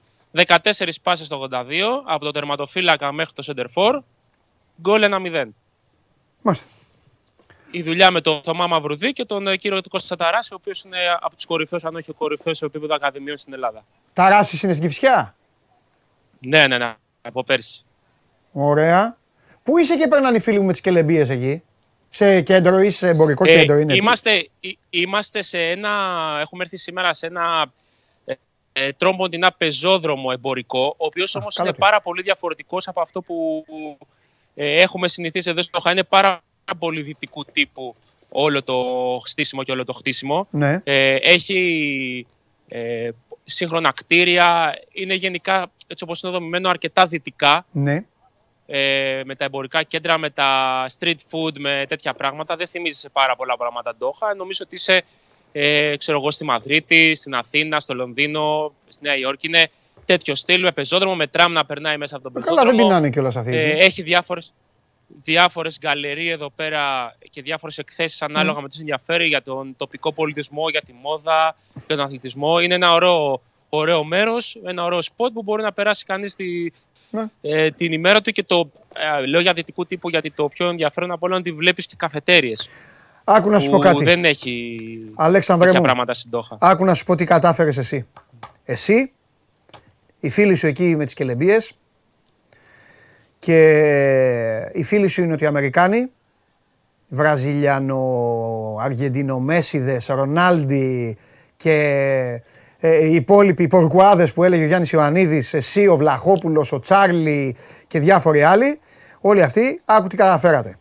14 0.47 0.57
πάσει 1.03 1.25
στο 1.25 1.47
82, 1.51 1.65
από 2.05 2.25
το 2.25 2.31
τερματοφύλακα 2.31 3.11
μέχρι 3.11 3.33
το 3.33 3.43
center 3.55 3.65
for. 3.75 3.99
Γκολ 4.81 5.01
1-0. 5.05 5.45
Μάλιστα. 6.41 6.69
η 7.71 7.81
δουλειά 7.81 8.11
με 8.11 8.21
τον 8.21 8.41
Θωμά 8.43 8.67
Μαυρουδί 8.67 9.13
και 9.13 9.25
τον 9.25 9.47
ε, 9.47 9.55
κύριο 9.57 9.81
Κώστα 9.89 10.15
Ταράση, 10.15 10.53
ο 10.53 10.57
οποίος 10.59 10.81
είναι 10.83 10.97
από 11.21 11.35
τους 11.35 11.45
κορυφαίους, 11.45 11.83
αν 11.85 11.95
όχι 11.95 12.09
ο 12.11 12.13
κορυφαίος 12.13 12.57
σε 12.57 12.65
επίπεδο 12.65 12.95
ακαδημίων 12.95 13.37
στην 13.37 13.53
Ελλάδα. 13.53 13.85
Ταράση 14.13 14.59
είναι 14.63 14.73
στην 14.73 14.87
Κυφσιά. 14.87 15.35
Ναι, 16.39 16.67
ναι, 16.67 16.77
ναι, 16.77 16.93
από 17.21 17.43
πέρσι. 17.43 17.83
Ωραία. 18.51 19.17
Πού 19.63 19.77
είσαι 19.77 19.95
και 19.97 20.07
παίρναν 20.07 20.35
οι 20.35 20.39
φίλοι 20.39 20.59
μου 20.59 20.65
με 20.65 20.71
τις 20.71 20.81
κελεμπίες 20.81 21.29
εκεί; 21.29 21.61
Σε 22.09 22.41
κέντρο 22.41 22.79
ή 22.81 22.89
σε 22.89 23.07
εμπορικό 23.09 23.45
κέντρο 23.45 23.77
είναι. 23.77 23.91
εκεί; 23.93 24.01
είμαστε, 24.01 24.31
ε, 24.59 24.69
είμαστε 24.89 25.41
σε 25.41 25.59
ένα, 25.69 25.89
έχουμε 26.41 26.63
έρθει 26.63 26.77
σήμερα 26.77 27.13
σε 27.13 27.27
ένα 27.27 27.71
ε, 28.25 28.33
ε, 28.73 28.91
τρόμποντινά 28.91 29.51
πεζόδρομο 29.57 30.29
εμπορικό, 30.33 30.93
ο 30.97 31.05
οποίος 31.05 31.35
όμως 31.35 31.55
καλά 31.55 31.69
είναι 31.69 31.77
πήγα. 31.77 31.89
πάρα 31.89 32.01
πολύ 32.01 32.21
διαφορετικός 32.21 32.87
από 32.87 33.01
αυτό 33.01 33.21
που 33.21 33.65
ε, 34.55 34.81
έχουμε 34.81 35.07
συνηθίσει 35.07 35.49
εδώ 35.49 35.61
στο 35.61 35.79
ΧΑ. 35.79 35.91
Είναι 35.91 36.03
πάρα 36.03 36.41
πολύ 36.79 37.01
δυτικού 37.01 37.45
τύπου 37.45 37.95
όλο 38.29 38.63
το 38.63 38.75
στήσιμο 39.23 39.63
και 39.63 39.71
όλο 39.71 39.85
το 39.85 39.93
χτίσιμο. 39.93 40.47
Ναι. 40.51 40.81
Ε, 40.83 41.15
έχει 41.15 42.27
ε, 42.67 43.09
σύγχρονα 43.49 43.91
κτίρια, 43.91 44.73
είναι 44.91 45.13
γενικά 45.13 45.71
έτσι 45.87 46.03
όπως 46.03 46.21
είναι 46.21 46.31
δομημένο 46.31 46.69
αρκετά 46.69 47.05
δυτικά 47.05 47.65
Ναι. 47.71 48.03
ε, 48.65 49.21
με 49.25 49.35
τα 49.35 49.45
εμπορικά 49.45 49.83
κέντρα, 49.83 50.17
με 50.17 50.29
τα 50.29 50.85
street 50.99 51.15
food, 51.31 51.51
με 51.59 51.85
τέτοια 51.87 52.13
πράγματα. 52.13 52.55
Δεν 52.55 52.67
θυμίζει 52.67 52.99
σε 52.99 53.09
πάρα 53.09 53.35
πολλά 53.35 53.57
πράγματα 53.57 53.95
Ντόχα. 53.95 54.35
Νομίζω 54.35 54.63
ότι 54.65 54.75
είσαι 54.75 55.03
ε, 55.51 55.97
ξέρω 55.97 56.17
εγώ, 56.17 56.31
στη 56.31 56.43
Μαδρίτη, 56.45 57.15
στην 57.15 57.35
Αθήνα, 57.35 57.79
στο 57.79 57.93
Λονδίνο, 57.93 58.73
στη 58.87 59.03
Νέα 59.03 59.17
Υόρκη. 59.17 59.47
Είναι 59.47 59.69
τέτοιο 60.05 60.35
στυλ 60.35 60.61
με 60.61 60.71
πεζόδρομο, 60.71 61.15
με 61.15 61.27
τραμ 61.27 61.51
να 61.51 61.65
περνάει 61.65 61.97
μέσα 61.97 62.15
από 62.15 62.23
τον 62.31 62.41
Καλά, 62.41 62.45
πεζόδρομο. 62.55 62.77
δεν 62.77 62.87
πεινάνε 62.87 63.09
κιόλας 63.09 63.35
αυτοί. 63.35 63.55
Ε, 63.55 63.69
εκεί. 63.69 63.79
έχει 63.79 64.01
διάφορες, 64.01 64.53
διάφορες 65.23 65.77
γκαλερί 65.79 66.29
εδώ 66.29 66.49
πέρα 66.49 67.15
και 67.29 67.41
διάφορες 67.41 67.77
εκθέσεις 67.77 68.21
ανάλογα 68.21 68.61
με 68.61 68.67
τις 68.67 68.79
ενδιαφέρει 68.79 69.27
για 69.27 69.41
τον 69.41 69.73
τοπικό 69.77 70.13
πολιτισμό, 70.13 70.69
για 70.69 70.81
τη 70.81 70.93
μόδα, 71.01 71.55
για 71.87 71.95
τον 71.95 72.05
αθλητισμό. 72.05 72.59
Είναι 72.59 72.75
ένα 72.75 72.93
ωραίο, 72.93 73.41
ωραίο 73.69 74.03
μέρος, 74.03 74.59
ένα 74.65 74.83
ωραίο 74.83 75.01
σποτ 75.01 75.33
που 75.33 75.43
μπορεί 75.43 75.63
να 75.63 75.73
περάσει 75.73 76.05
κανείς 76.05 76.35
τη, 76.35 76.45
Ναι. 77.11 77.25
ε, 77.41 77.71
την 77.71 77.91
ημέρα 77.91 78.21
του 78.21 78.31
και 78.31 78.43
το 78.43 78.69
ε, 79.21 79.25
λέω 79.25 79.39
για 79.41 79.53
δυτικού 79.53 79.85
τύπου 79.85 80.09
γιατί 80.09 80.31
το 80.31 80.47
πιο 80.47 80.69
ενδιαφέρον 80.69 81.11
από 81.11 81.25
όλα 81.25 81.37
είναι 81.37 81.49
ότι 81.49 81.57
βλέπεις 81.57 81.85
και 81.85 81.95
καφετέριες 81.97 82.69
Άκου 83.23 83.49
να 83.49 83.59
σου 83.59 83.69
πω 83.69 83.75
που 83.77 83.83
κάτι. 83.83 84.03
δεν 84.03 84.25
έχει 84.25 84.75
Αλέξανδρε 85.15 85.65
τέτοια 85.65 85.79
μου, 85.79 85.85
πράγματα 85.85 86.13
στην 86.13 86.31
Τόχα. 86.31 86.57
άκου 86.61 86.85
να 86.85 86.93
σου 86.93 87.03
πω 87.05 87.15
τι 87.15 87.23
κατάφερες 87.25 87.77
εσύ. 87.77 88.07
Εσύ, 88.65 89.11
οι 90.19 90.29
φίλοι 90.29 90.55
σου 90.55 90.67
εκεί 90.67 90.95
με 90.95 91.05
τις 91.05 91.13
κελεμπίες 91.13 91.71
και 93.39 94.69
οι 94.73 94.83
φίλοι 94.83 95.07
σου 95.07 95.21
είναι 95.21 95.33
ότι 95.33 95.43
οι 95.43 95.47
Αμερικάνοι, 95.47 96.11
Βραζιλιανο, 97.07 98.77
Αργεντινο, 98.79 99.39
Μέσιδες, 99.39 100.07
Ρονάλντι 100.07 101.17
και 101.57 102.41
ε, 102.79 103.05
οι 103.05 103.15
υπόλοιποι 103.15 103.63
οι 103.63 103.67
πορκουάδες 103.67 104.33
που 104.33 104.43
έλεγε 104.43 104.63
ο 104.63 104.67
Γιάννης 104.67 104.91
Ιωαννίδης, 104.91 105.53
εσύ, 105.53 105.87
ο 105.87 105.95
Βλαχόπουλος, 105.95 106.71
ο 106.71 106.79
Τσάρλι 106.79 107.55
και 107.87 107.99
διάφοροι 107.99 108.43
άλλοι, 108.43 108.79
όλοι 109.21 109.43
αυτοί, 109.43 109.81
άκου 109.85 110.07
τι 110.07 110.15
καταφέρατε. 110.15 110.77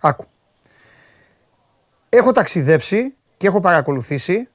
Άκου. 0.00 0.24
Έχω 2.08 2.32
ταξιδέψει 2.32 3.14
και 3.36 3.46
έχω 3.46 3.60
παρακολουθήσει 3.60 4.48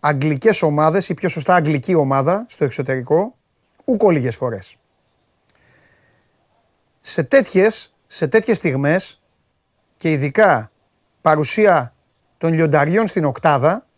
αγγλικές 0.00 0.62
ομάδες 0.62 1.08
ή 1.08 1.14
πιο 1.14 1.28
σωστά 1.28 1.54
αγγλική 1.54 1.94
ομάδα 1.94 2.46
στο 2.48 2.64
εξωτερικό 2.64 3.34
ούκο 3.84 4.10
λίγες 4.10 4.36
φορές. 4.36 4.76
Σε 7.00 7.22
τέτοιες, 7.22 7.94
σε 8.06 8.26
τέτοιες 8.26 8.56
στιγμές 8.56 9.20
και 9.96 10.10
ειδικά 10.10 10.70
παρουσία 11.20 11.94
των 12.38 12.52
λιονταριών 12.52 13.06
στην 13.06 13.24
οκτάδα 13.24 13.88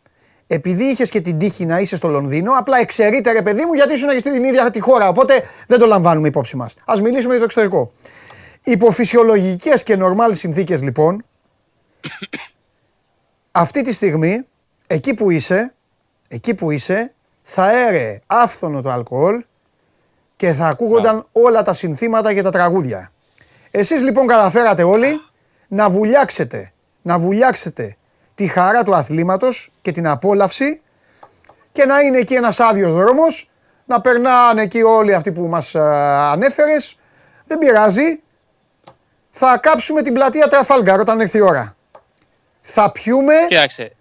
επειδή 0.53 0.85
είχες 0.85 1.11
και 1.11 1.21
την 1.21 1.39
τύχη 1.39 1.67
να 1.67 1.79
είσαι 1.79 1.97
στο 1.97 2.09
Λονδίνο, 2.09 2.53
απλά 2.53 2.79
εξαιρείται 2.79 3.33
ρε 3.33 3.43
παιδί 3.43 3.65
μου 3.65 3.73
γιατί 3.73 3.93
ήσουν 3.93 4.09
και 4.11 4.19
στην 4.19 4.45
ίδια 4.45 4.71
τη 4.71 4.81
χώρα. 4.81 5.09
Οπότε 5.09 5.43
δεν 5.67 5.79
το 5.79 5.87
λαμβάνουμε 5.87 6.29
υπόψη 6.29 6.57
μας. 6.57 6.75
Α 6.85 6.95
μιλήσουμε 7.03 7.31
για 7.31 7.39
το 7.39 7.45
εξωτερικό. 7.45 7.91
Υπό 8.65 8.91
φυσιολογικέ 8.91 9.73
και 9.85 9.97
νορμάλ 9.97 10.35
συνθήκες 10.35 10.83
λοιπόν, 10.83 11.25
αυτή 13.51 13.83
τη 13.83 13.93
στιγμή, 13.93 14.47
εκεί 14.87 15.15
που 15.15 15.31
είσαι, 15.31 15.75
εκεί 16.29 16.55
που 16.55 16.71
είσαι, 16.71 17.15
θα 17.43 17.87
έρε 17.87 18.21
άφθονο 18.27 18.81
το 18.81 18.91
αλκοόλ 18.91 19.45
και 20.41 20.53
θα 20.53 20.67
ακούγονταν 20.67 21.27
όλα 21.33 21.63
τα 21.63 21.73
συνθήματα 21.73 22.35
και 22.35 22.43
τα 22.43 22.51
τραγούδια. 22.51 23.13
Εσείς 23.71 24.03
λοιπόν 24.03 24.27
καταφέρατε 24.27 24.83
όλοι 24.83 25.21
να 25.69 25.91
βουλιάξετε, 25.91 26.73
να 27.03 27.19
βουλιάξετε 27.19 27.97
τη 28.35 28.47
χαρά 28.47 28.85
του 28.85 28.95
αθλήματος 28.95 29.73
και 29.83 29.93
την 29.93 30.09
απόλαυση 30.09 30.81
και 31.73 31.85
να 31.85 32.01
είναι 32.01 32.19
εκεί 32.19 32.35
ένας 32.35 32.61
άδειος 32.61 32.93
δρόμος, 32.93 33.51
να 33.85 34.01
περνάνε 34.01 34.63
εκεί 34.63 34.83
όλοι 34.83 35.15
αυτοί 35.15 35.33
που 35.33 35.43
μας 35.43 35.75
α, 35.75 36.31
ανέφερες. 36.31 36.99
Δεν 37.47 37.59
πειράζει. 37.59 38.21
Θα 39.31 39.59
κάψουμε 39.59 40.03
την 40.03 40.13
πλατεία 40.13 40.49
Τραφάλγκαρ 40.49 41.01
όταν 41.01 41.21
έρθει 41.21 41.39
η 41.39 41.41
ώρα. 41.41 41.77
Θα 42.61 42.93
πιούμε 42.93 43.35
Κοίταξε, 43.49 43.97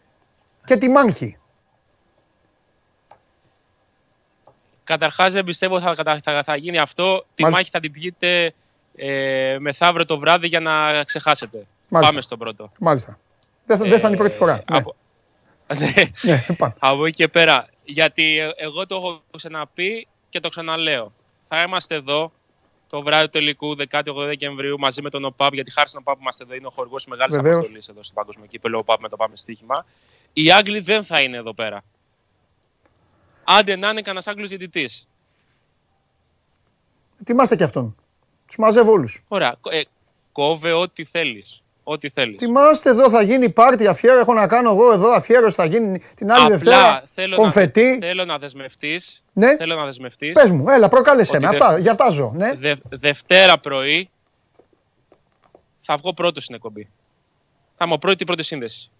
και 0.63 0.77
τη 0.77 0.89
μάνχη. 0.89 1.38
Καταρχάς, 4.89 5.33
δεν 5.33 5.43
πιστεύω 5.43 5.75
ότι 5.75 5.83
θα, 5.83 5.95
θα, 5.95 6.21
θα, 6.23 6.43
θα 6.43 6.55
γίνει 6.55 6.77
αυτό. 6.77 7.25
Τη 7.35 7.41
Μάλιστα. 7.41 7.49
μάχη 7.49 7.69
θα 7.69 7.79
την 7.79 7.91
πιείτε 7.91 8.53
ε, 8.95 9.57
μεθαύριο 9.59 10.05
το 10.05 10.19
βράδυ 10.19 10.47
για 10.47 10.59
να 10.59 11.03
ξεχάσετε. 11.03 11.65
Μάλιστα. 11.87 12.11
Πάμε 12.11 12.21
στον 12.21 12.37
πρώτο. 12.37 12.69
Μάλιστα. 12.79 13.17
Δεν 13.65 13.77
θα, 13.77 13.85
δεν 13.85 13.99
θα 13.99 14.07
είναι 14.07 14.15
η 14.15 14.19
πρώτη 14.19 14.35
φορά. 14.35 14.53
Ε, 14.53 14.63
Ναι. 14.71 14.77
Από, 14.77 14.95
ναι. 15.79 15.93
Ναι, 16.21 16.55
πάμε. 16.57 16.75
από 16.79 17.05
εκεί 17.05 17.15
και 17.15 17.27
πέρα. 17.27 17.67
Γιατί 17.83 18.37
ε, 18.39 18.49
εγώ 18.55 18.85
το 18.85 18.95
έχω 18.95 19.21
ξαναπεί 19.37 20.07
και 20.29 20.39
το 20.39 20.49
ξαναλέω. 20.49 21.13
Θα 21.47 21.61
είμαστε 21.61 21.95
εδώ 21.95 22.31
το 22.89 23.01
βράδυ 23.01 23.23
του 23.23 23.29
τελικού 23.29 23.75
18 23.89 24.01
Δεκεμβρίου 24.25 24.79
μαζί 24.79 25.01
με 25.01 25.09
τον 25.09 25.25
ΟΠΑΠ. 25.25 25.53
Γιατί 25.53 25.71
χάρη 25.71 25.87
στον 25.89 26.01
ΟΠΑΠ 26.01 26.15
που 26.15 26.21
είμαστε 26.21 26.43
εδώ, 26.43 26.53
είναι 26.55 26.67
ο 26.67 26.69
χορηγός 26.69 27.05
μεγάλης 27.05 27.35
Βεβαίως. 27.35 27.55
αποστολής 27.55 27.87
εδώ 27.87 28.03
στο 28.03 28.13
Παγκόσμιο 28.13 28.45
Κύπελο. 28.47 28.77
Ο 28.77 28.79
ΟΠΑΠ 28.79 29.01
με 29.01 29.09
το 29.09 29.15
Πάμε 29.15 29.35
Στοίχημα. 29.35 29.85
Οι 30.33 30.51
Άγγλοι 30.51 30.79
δεν 30.79 31.03
θα 31.03 31.21
είναι 31.21 31.37
εδώ 31.37 31.53
πέρα. 31.53 31.81
Άντε 33.51 33.75
να 33.75 33.89
είναι 33.89 34.01
κανένας 34.01 34.27
Άγγλος 34.27 34.49
διαιτητής. 34.49 35.07
Ετοιμάστε 37.21 37.55
και 37.55 37.63
αυτόν. 37.63 37.95
Τους 38.47 38.57
μαζεύω 38.57 38.91
όλους. 38.91 39.23
Ωραία. 39.27 39.55
Ε, 39.71 39.81
κόβε 40.31 40.71
ό,τι 40.71 41.03
θέλεις. 41.03 41.63
Ό,τι 41.83 42.09
θέλεις. 42.09 42.41
Ετοιμάστε 42.41 42.89
εδώ, 42.89 43.09
θα 43.09 43.21
γίνει 43.21 43.49
πάρτι 43.49 43.87
αφιέρωση. 43.87 44.21
Έχω 44.21 44.33
να 44.33 44.47
κάνω 44.47 44.69
εγώ 44.69 44.91
εδώ 44.91 45.11
αφιέρωση. 45.11 45.55
Θα 45.55 45.65
γίνει 45.65 46.01
την 46.15 46.31
άλλη 46.31 46.49
Δευτέρα. 46.51 46.77
Απλά 46.95 47.03
θέλω 47.15 47.35
Κομφετή. 47.35 47.97
να, 47.99 48.07
θέλω 48.07 48.25
να 48.25 48.37
δεσμευτείς. 48.37 49.23
Ναι. 49.33 49.55
Θέλω 49.55 49.75
να 49.75 49.85
δεσμευτείς. 49.85 50.31
Πες 50.33 50.51
μου, 50.51 50.69
έλα, 50.69 50.87
προκάλεσέ 50.87 51.35
Ότι 51.35 51.45
με. 51.45 51.51
δεν- 51.51 51.61
Αυτά, 51.63 51.79
για 51.79 51.91
αυτά 51.91 52.09
ζω. 52.09 52.31
Ναι. 52.35 52.53
Δε, 52.53 52.75
Δευτέρα 52.89 53.59
πρωί 53.59 54.09
θα 55.79 55.97
βγω 55.97 56.13
πρώτος 56.13 56.43
στην 56.43 56.55
εκπομπή. 56.55 56.89
Θα 57.75 57.85
είμαι 57.85 57.93
ο 57.93 57.97
πρώτη 57.97 58.23
πρώτη 58.25 58.43
σύνδεση. 58.43 58.91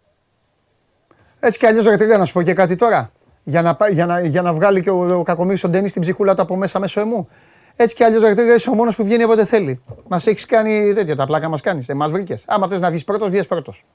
Έτσι 1.39 1.60
κι 1.60 1.66
αλλιώς, 1.66 1.86
ρε 1.86 1.97
Τρίγκα, 1.97 2.18
να 2.18 2.26
σου 2.26 2.34
πω 2.34 2.41
και 2.41 2.54
κάτι 2.54 2.76
τώρα. 2.76 3.12
Για 3.50 3.62
να, 3.62 3.76
πά- 3.76 3.89
για 3.91 4.06
να, 4.06 4.20
για 4.26 4.41
να 4.41 4.54
βγάλει 4.54 4.82
και 4.82 4.89
ο, 4.89 5.18
ο 5.20 5.24
Κακομοίρης 5.24 5.62
τον 5.62 5.72
Ντένις 5.72 5.89
στην 5.89 6.02
ψυχούλα 6.02 6.36
του 6.36 6.41
από 6.41 6.56
μέσα 6.56 6.80
μέσω 6.80 7.00
εμού. 7.00 7.30
Έτσι 7.76 7.95
κι 7.95 8.04
αλλιώς, 8.04 8.24
ρε 8.24 8.34
Τρίγκα, 8.34 8.54
είσαι 8.54 8.70
ο 8.70 8.74
μόνος 8.74 8.95
που 8.95 9.04
βγαίνει 9.04 9.24
όποτε 9.24 9.45
θέλει. 9.45 9.84
Μας 10.08 10.28
έχεις 10.28 10.45
κάνει 10.45 10.93
τέτοια, 10.93 11.16
τα 11.16 11.26
πλάκα 11.26 11.50
μας 11.50 11.62
κάνεις. 11.62 11.89
Εμά 11.89 12.08
βρήκες. 12.08 12.43
Άμα 12.47 12.68
θες 12.68 12.80
να 12.80 12.89
βγεις 12.89 13.04
πρώτος, 13.04 13.30
βγει 13.30 13.43
πρώτος. 13.43 13.86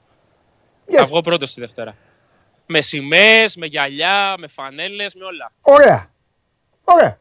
Θα 0.91 1.03
βγω 1.05 1.21
πρώτος 1.21 1.53
τη 1.53 1.61
Δευτέρα. 1.61 1.95
Με 2.65 2.81
σημαίες, 2.81 3.55
με 3.55 3.65
γυαλιά, 3.65 4.33
με 4.37 4.47
φανέλες, 4.47 5.15
με 5.15 5.25
όλα. 5.25 5.51
Ωραία. 5.61 6.09
Ωραία. 6.83 7.17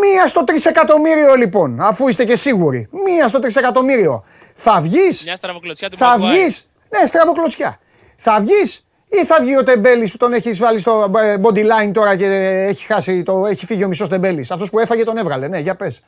Μία 0.00 0.26
στο 0.26 0.44
τρισεκατομμύριο 0.44 1.34
λοιπόν, 1.34 1.80
αφού 1.80 2.08
είστε 2.08 2.24
και 2.24 2.36
σίγουροι. 2.36 2.88
Μία 3.04 3.28
στο 3.28 3.38
τρισεκατομμύριο. 3.38 4.24
Θα 4.54 4.80
βγεις. 4.80 5.24
Μια 5.24 5.36
στραβοκλωτσιά 5.36 5.90
του 5.90 5.96
Θα 5.96 6.06
Μαγκουάιρ. 6.06 6.40
βγεις. 6.40 6.70
Ναι, 7.00 7.06
στραβοκλωτσιά. 7.06 7.78
Θα 8.16 8.40
βγεις 8.40 8.83
ή 9.10 9.24
θα 9.24 9.36
βγει 9.40 9.56
ο 9.56 9.62
Τεμπέλης 9.62 10.10
που 10.10 10.16
τον 10.16 10.32
έχει 10.32 10.50
βάλει 10.52 10.78
στο 10.78 11.12
ε, 11.18 11.36
body 11.42 11.58
line 11.64 11.90
τώρα 11.92 12.16
και 12.16 12.26
έχει, 12.68 12.86
χάσει 12.86 13.22
το, 13.22 13.46
έχει 13.46 13.66
φύγει 13.66 13.84
ο 13.84 13.88
μισός 13.88 14.08
Τεμπέλης. 14.08 14.50
Αυτός 14.50 14.70
που 14.70 14.78
έφαγε 14.78 15.04
τον 15.04 15.16
έβγαλε. 15.16 15.48
Ναι, 15.48 15.58
για 15.58 15.74
πες. 15.74 16.04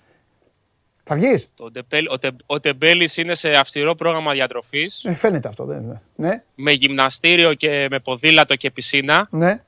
Θα 1.05 1.15
βγεις. 1.15 1.49
Ο, 1.59 1.71
Τεμπέλ, 1.71 2.07
ο, 2.09 2.19
Τε, 2.19 2.29
ο 2.47 2.61
Τεμπέλης 2.61 3.17
είναι 3.17 3.35
σε 3.35 3.51
αυστηρό 3.51 3.95
πρόγραμμα 3.95 4.33
διατροφής. 4.33 5.05
Ε, 5.05 5.15
φαίνεται 5.15 5.49
αυτό. 5.49 5.65
Δεν, 5.65 6.01
ναι, 6.17 6.43
με 6.55 6.73
γυμναστήριο 6.73 7.55
και 7.55 7.87
με 7.91 7.99
ποδήλατο 7.99 8.57
και 8.57 8.71
πισίνα. 8.71 9.29
ναι. 9.31 9.61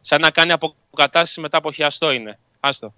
Σαν 0.00 0.20
να 0.20 0.30
κάνει 0.30 0.52
αποκατάσταση 0.52 1.40
μετά 1.40 1.56
από 1.58 1.72
χιαστό 1.72 2.10
είναι. 2.12 2.38
Άστο. 2.60 2.94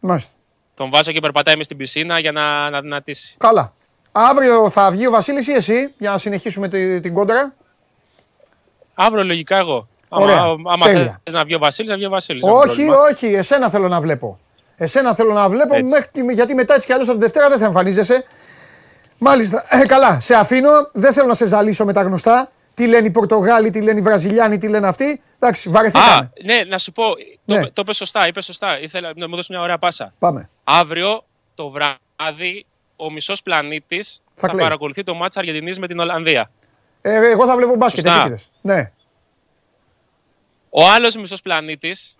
Μάλιστα. 0.00 0.32
Τον 0.74 0.90
βάζω 0.90 1.12
και 1.12 1.20
περπατάει 1.20 1.56
μες 1.56 1.64
στην 1.64 1.76
πισίνα 1.76 2.18
για 2.18 2.32
να, 2.32 2.70
να 2.70 2.80
δυνατήσει. 2.80 3.34
Καλά. 3.38 3.74
Αύριο 4.12 4.70
θα 4.70 4.90
βγει 4.90 5.06
ο 5.06 5.10
Βασίλης 5.10 5.46
ή 5.48 5.52
εσύ 5.52 5.94
για 5.98 6.10
να 6.10 6.18
συνεχίσουμε 6.18 6.68
τη- 6.68 7.00
την 7.00 7.14
κόντρα; 7.14 7.54
Αύριο 8.94 9.24
λογικά 9.24 9.56
εγώ. 9.56 9.88
Ωραία. 10.08 10.36
Άμα, 10.38 10.72
άμα 10.72 10.86
Τέλεια. 10.86 11.20
θες 11.24 11.34
να 11.34 11.44
βγει 11.44 11.54
ο 11.54 11.58
Βασίλης, 11.58 11.90
θα 11.90 11.96
βγει 11.96 12.06
ο 12.06 12.10
Βασίλης. 12.10 12.44
Όχι, 12.46 12.88
όχι, 12.88 13.26
εσένα 13.26 13.68
θέλω 13.70 13.88
να 13.88 14.00
βλέπω. 14.00 14.38
Εσένα 14.76 15.14
θέλω 15.14 15.32
να 15.32 15.48
βλέπω, 15.48 15.74
Έτσι. 15.74 15.92
μέχρι, 15.92 16.34
γιατί 16.34 16.54
μετά 16.54 16.74
έτσι 16.74 16.86
κι 16.86 16.92
αλλιώς 16.92 17.08
από 17.08 17.16
τη 17.16 17.22
Δευτέρα 17.22 17.48
δεν 17.48 17.58
θα 17.58 17.64
εμφανίζεσαι. 17.64 18.24
Μάλιστα. 19.18 19.64
Ε, 19.68 19.86
καλά, 19.86 20.20
σε 20.20 20.34
αφήνω. 20.34 20.70
Δεν 20.92 21.12
θέλω 21.12 21.26
να 21.26 21.34
σε 21.34 21.46
ζαλίσω 21.46 21.84
με 21.84 21.92
τα 21.92 22.02
γνωστά. 22.02 22.48
Τι 22.74 22.86
λένε 22.86 23.06
οι 23.06 23.10
Πορτογάλοι, 23.10 23.70
τι 23.70 23.80
λένε 23.80 23.98
οι 23.98 24.02
Βραζιλιάνοι, 24.02 24.58
τι 24.58 24.68
λένε 24.68 24.86
αυτοί. 24.86 25.20
Εντάξει, 25.38 25.68
Α, 25.68 25.72
βαρεθήκαμε. 25.72 26.30
ναι, 26.44 26.62
να 26.68 26.78
σου 26.78 26.92
πω. 26.92 27.04
Ναι. 27.44 27.60
Το, 27.60 27.66
το 27.72 27.82
είπε 27.82 27.94
σωστά, 27.94 28.26
είπες 28.28 28.44
σωστά. 28.44 28.80
Ήθελα 28.80 29.12
να 29.16 29.28
μου 29.28 29.34
δώσεις 29.34 29.50
μια 29.50 29.60
ωραία 29.60 29.78
πάσα. 29.78 30.12
Πάμε. 30.18 30.48
Αύριο 30.64 31.24
το 31.54 31.70
βράδυ 31.70 32.66
ο 32.96 33.10
μισός 33.10 33.42
πλανήτης 33.42 34.22
θα, 34.34 34.48
κλαίει. 34.48 34.60
παρακολουθεί 34.60 35.02
το 35.02 35.14
μάτς 35.14 35.36
Αργεντινής 35.36 35.78
με 35.78 35.86
την 35.86 35.98
Ολλανδία. 35.98 36.50
Ε, 37.02 37.30
εγώ 37.30 37.46
θα 37.46 37.56
βλέπω 37.56 37.76
μπάσκετ. 37.76 38.04
Σωστά. 38.06 38.20
εσύ 38.20 38.28
τι 38.28 38.28
είδες. 38.28 38.50
Ναι. 38.60 38.92
Ο 40.70 40.88
άλλος 40.88 41.16
μισός 41.16 41.42
πλανήτης 41.42 42.16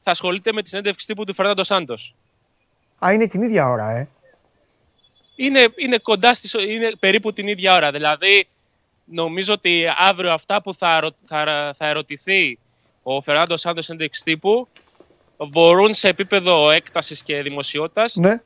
θα 0.00 0.10
ασχολείται 0.10 0.52
με 0.52 0.62
τη 0.62 0.68
συνέντευξη 0.68 1.06
τύπου 1.06 1.24
του 1.24 1.34
Φερνάντο 1.34 1.64
Σάντος. 1.64 2.14
Α, 3.06 3.12
είναι 3.12 3.26
την 3.26 3.42
ίδια 3.42 3.68
ώρα, 3.68 3.90
ε. 3.90 4.08
Είναι, 5.36 5.66
είναι 5.76 5.98
κοντά 5.98 6.34
στις, 6.34 6.52
είναι 6.52 6.92
περίπου 7.00 7.32
την 7.32 7.48
ίδια 7.48 7.74
ώρα. 7.74 7.90
Δηλαδή, 7.90 8.48
νομίζω 9.04 9.52
ότι 9.52 9.84
αύριο 9.98 10.32
αυτά 10.32 10.62
που 10.62 10.74
θα, 10.74 10.96
ερω- 10.96 11.14
θα, 11.24 11.74
θα 11.78 11.86
ερωτηθεί 11.88 12.58
ο 13.02 13.22
Φερνάντος 13.22 13.60
Σάντος 13.60 13.84
συνέντευξη 13.84 14.22
τύπου 14.24 14.68
μπορούν 15.48 15.94
σε 15.94 16.08
επίπεδο 16.08 16.70
έκτασης 16.70 17.22
και 17.22 17.42
δημοσιότητας 17.42 18.16
Ναι, 18.16 18.42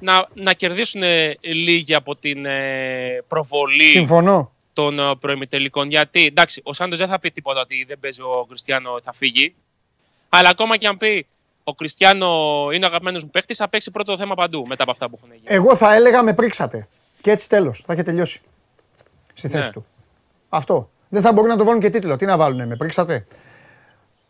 να, 0.00 0.28
να 0.34 0.52
κερδίσουν 0.52 1.02
ε, 1.02 1.36
λίγοι 1.40 1.94
από 1.94 2.16
την 2.16 2.46
ε, 2.46 3.22
προβολή 3.28 3.84
συμφωνώ. 3.84 4.52
Των 4.76 4.98
ε, 4.98 5.14
προημιτελικών. 5.20 5.88
Γιατί, 5.88 6.26
εντάξει, 6.26 6.60
ο 6.64 6.72
Σάντος 6.72 6.98
δεν 6.98 7.08
θα 7.08 7.18
πει 7.18 7.30
τίποτα 7.30 7.60
ότι 7.60 7.84
δεν 7.88 7.98
παίζει 8.00 8.22
ο 8.22 8.44
Κριστιανό, 8.48 8.98
θα 9.04 9.12
φύγει. 9.12 9.54
Αλλά 10.28 10.48
ακόμα 10.48 10.76
και 10.76 10.86
αν 10.86 10.96
πει 10.96 11.26
ο 11.64 11.74
Κριστιανό 11.74 12.68
είναι 12.72 12.84
ο 12.84 12.88
αγαπημένος 12.88 13.24
μου 13.24 13.30
παίκτης, 13.30 13.56
θα 13.56 13.68
παίξει 13.68 13.90
πρώτο 13.90 14.16
θέμα 14.16 14.34
παντού 14.34 14.64
μετά 14.68 14.82
από 14.82 14.90
αυτά 14.92 15.08
που 15.08 15.18
έχουν 15.22 15.28
γίνει. 15.34 15.44
Εγώ 15.44 15.76
θα 15.76 15.94
έλεγα 15.94 16.22
με 16.22 16.32
πρίξατε. 16.34 16.86
Και 17.20 17.30
έτσι 17.30 17.48
τέλος. 17.48 17.82
Θα 17.86 17.92
είχε 17.92 18.02
τελειώσει. 18.02 18.40
Στη 19.34 19.48
θέση 19.48 19.66
Ναι. 19.66 19.72
του. 19.72 19.86
Αυτό. 20.48 20.90
Δεν 21.08 21.22
θα 21.22 21.32
μπορούν 21.32 21.50
να 21.50 21.56
το 21.56 21.64
βάλουν 21.64 21.80
και 21.80 21.90
τίτλο. 21.90 22.16
Τι 22.16 22.24
να 22.26 22.36
βάλουνε, 22.36 22.66
με 22.66 22.76
πρίξατε; 22.76 23.26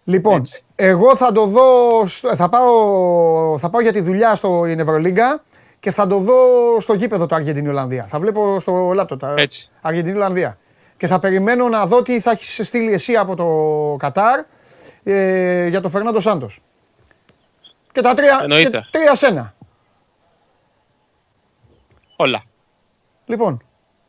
Λοιπόν, 0.05 0.37
Έτσι. 0.39 0.65
εγώ 0.75 1.17
θα 1.17 1.33
το 1.33 1.47
δω. 1.47 2.07
στο- 2.07 2.37
Θα 2.37 2.49
πάω, 2.49 3.59
θα 3.59 3.71
πάω 3.71 3.81
για 3.81 3.93
τη 3.93 4.01
δουλειά 4.01 4.35
στο 4.35 4.61
in 4.61 4.79
Ευρωλίγκα 4.79 5.43
και 5.81 5.91
θα 5.91 6.07
το 6.07 6.19
δω 6.19 6.35
στο 6.81 6.95
γήπεδο 6.95 7.27
το 7.27 7.35
Αργεντινή-Ολλανδία. 7.35 8.05
Θα 8.05 8.21
βλέπω 8.21 8.61
στο 8.61 8.93
λάπτοπ 8.95 9.21
τα 9.21 9.35
Έτσι. 9.37 9.71
Αργεντινή-Ολλανδία. 9.81 10.59
Και 10.97 11.07
θα 11.07 11.21
περιμένω 11.21 11.69
να 11.69 11.87
δω 11.87 12.03
τι 12.03 12.21
θα 12.21 12.31
έχεις 12.31 12.67
στείλει 12.69 12.93
εσύ 12.93 13.17
από 13.17 13.35
το 13.37 13.47
Κατάρ 13.99 14.41
ε, 15.03 15.67
για 15.67 15.81
τον 15.81 15.91
Φερνάντο 15.91 16.21
Σάντος. 16.21 16.61
Και 17.93 18.01
τα 18.01 18.15
τρία, 18.15 18.39
Εννοείται. 18.43 18.79
και 18.79 18.99
τρία 18.99 19.15
σένα. 19.15 19.55
Όλα. 22.17 22.43
Λοιπόν, 23.25 23.63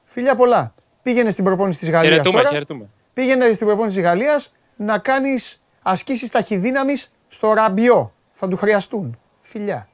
φιλιά 0.04 0.36
πολλά. 0.36 0.74
Πήγαινε 1.04 1.30
στην 1.30 1.44
προπόνηση 1.44 1.80
της 1.80 1.90
Γαλλίας 1.90 2.12
Χαιρετούμε, 2.12 2.38
τώρα. 2.38 2.50
χαιρετούμε. 2.50 2.90
Πήγαινε 3.14 3.54
στην 3.54 3.68
προπόνηση 3.68 3.96
της 3.96 4.06
Γαλλίας 4.06 4.54
να 4.76 4.98
κάνεις 4.98 5.64
ασκήσεις 5.82 6.30
ταχυδύναμης 6.30 7.14
στο 7.28 7.54
ραμπιό. 7.54 8.14
Θα 8.34 8.48
του 8.48 8.58
χρειαστούν. 8.58 9.20
Φιλιά. 9.42 9.88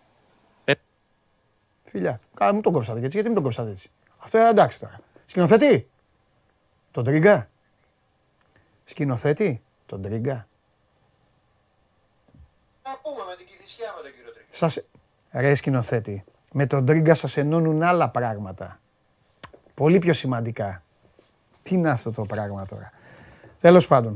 Ε. 1.94 1.98
Φιλιά. 1.98 2.20
Κα, 2.34 2.54
μου 2.54 2.62
τον 2.62 2.74
κόψατε 2.74 2.98
έτσι. 2.98 3.10
Γιατί 3.12 3.28
μου 3.28 3.34
τον 3.34 3.44
κόψατε 3.44 3.70
έτσι; 3.70 3.92
Αυτό 4.18 4.38
είναι 4.38 4.50
εντάξει 4.50 4.80
τώρα. 4.80 5.00
Σκηνοθέτη. 5.26 5.90
Τον 6.92 7.04
Τρίγκα. 7.04 7.50
Σκηνοθέτη. 8.84 9.62
Τον 9.86 10.02
Τρίγκα. 10.02 10.48
Να 12.84 12.92
πούμε 13.02 13.24
με 13.30 13.36
την 13.36 13.46
Κηφισιά 13.46 13.94
με 13.98 14.02
τον 14.02 14.12
κύριο 14.12 14.32
Τρίκη. 14.32 14.48
Σας... 14.50 14.84
Ρε 15.32 15.56
σκηνοθέτη. 15.56 16.24
Με 16.54 16.66
τον 16.66 16.86
Τρίγκα 16.86 17.14
σας 17.14 17.38
ενώνουν 17.38 17.84
άλλα 17.84 18.10
πράγματα. 18.10 18.80
Πολύ 19.74 20.00
πιο 20.00 20.14
σημαντικά. 20.14 20.84
Τι 21.62 21.76
είναι 21.76 21.90
αυτό 21.90 22.12
το 22.12 22.22
πράγμα 22.22 22.66
τώρα; 22.66 22.92
Τέλος 23.60 23.88
πάντων. 23.88 24.16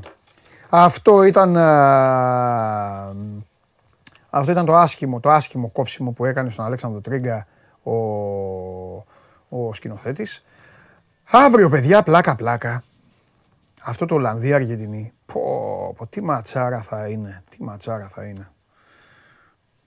Αυτό 0.70 1.24
ήταν, 1.24 1.58
α, 1.58 3.14
αυτό 4.30 4.52
ήταν 4.52 4.66
το 4.66 4.76
άσχημο, 4.76 5.20
το 5.20 5.30
άσχημο 5.30 5.70
κόψιμο 5.70 6.12
που 6.12 6.26
έκανε 6.26 6.50
στον 6.50 6.66
Αλέξανδρο 6.66 7.02
Τρίγκα 7.02 7.48
ο, 7.88 9.06
ο 9.50 9.74
σκηνοθέτης. 9.74 10.44
Αύριο, 11.24 11.70
παιδιά, 11.70 12.04
πλάκα 12.04 12.36
πλάκα. 12.36 12.84
Αυτό 13.84 14.06
το 14.06 14.16
Ολλανδία-Αργεντινή. 14.16 15.14
Πω, 15.26 15.42
πω, 15.98 16.08
τι 16.08 16.22
ματσάρα 16.22 16.82
θα 16.82 17.08
είναι. 17.08 17.44
Τι 17.50 17.64
ματσάρα 17.64 18.08
θα 18.08 18.24
είναι. 18.24 18.52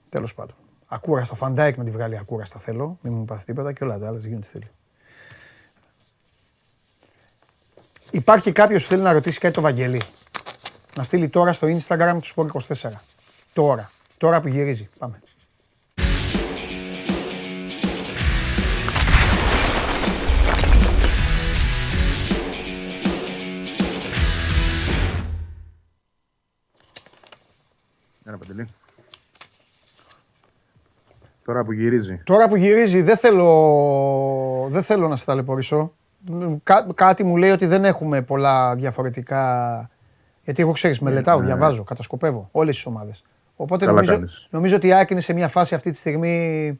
Τέλος 0.09 0.33
πάντων. 0.33 0.55
Ακούραστο. 0.87 1.35
Φαν 1.35 1.54
Ντάικ 1.54 1.77
να 1.77 1.83
τη 1.83 1.91
βγάλει 1.91 2.17
ακούραστα 2.17 2.59
θέλω. 2.59 2.97
Μην 3.01 3.13
μου 3.13 3.25
πάθει 3.25 3.45
τίποτα 3.45 3.73
και 3.73 3.83
όλα 3.83 3.97
τα 3.97 4.07
άλλα 4.07 4.17
δεν 4.17 4.27
γίνονται 4.27 4.47
θέλει. 4.47 4.71
Υπάρχει 8.11 8.51
κάποιος 8.51 8.83
που 8.83 8.89
θέλει 8.89 9.01
να 9.01 9.11
ρωτήσει 9.11 9.39
κάτι 9.39 9.53
τον 9.53 9.61
Βαγγέλη. 9.61 10.01
Να 10.95 11.03
στείλει 11.03 11.29
τώρα 11.29 11.53
στο 11.53 11.67
Instagram 11.67 12.17
του 12.21 12.33
Sport 12.35 12.61
24. 12.81 12.89
Τώρα. 13.53 13.91
Τώρα 14.17 14.41
που 14.41 14.47
γυρίζει. 14.47 14.89
Πάμε. 14.97 15.21
Ένα 28.31 28.39
παντελή. 28.39 28.67
Τώρα 31.45 31.63
που 31.63 31.71
γυρίζει. 31.71 32.21
Τώρα 32.23 32.47
που 32.47 32.55
γυρίζει 32.55 33.01
δεν 33.01 33.17
θέλω, 33.17 34.67
δεν 34.69 34.83
θέλω 34.83 35.07
να 35.07 35.15
σε 35.15 35.25
ταλαιπωρήσω. 35.25 35.93
Κά- 36.63 36.93
κάτι 36.95 37.23
μου 37.23 37.37
λέει 37.37 37.49
ότι 37.49 37.65
δεν 37.65 37.85
έχουμε 37.85 38.21
πολλά 38.21 38.75
διαφορετικά. 38.75 39.89
Γιατί 40.43 40.61
εγώ 40.61 40.71
ξέρεις, 40.71 40.99
μελετάω, 40.99 41.39
ναι. 41.39 41.45
διαβάζω, 41.45 41.83
κατασκοπεύω 41.83 42.49
όλες 42.51 42.75
τις 42.75 42.85
ομάδες. 42.85 43.23
Οπότε 43.55 43.85
Καλά 43.85 43.95
νομίζω, 43.97 44.13
κάνεις. 44.13 44.47
νομίζω 44.49 44.75
ότι 44.75 44.87
η 44.87 44.93
ΑΕΚ 44.93 45.09
είναι 45.09 45.21
σε 45.21 45.33
μια 45.33 45.47
φάση 45.47 45.75
αυτή 45.75 45.91
τη 45.91 45.97
στιγμή 45.97 46.79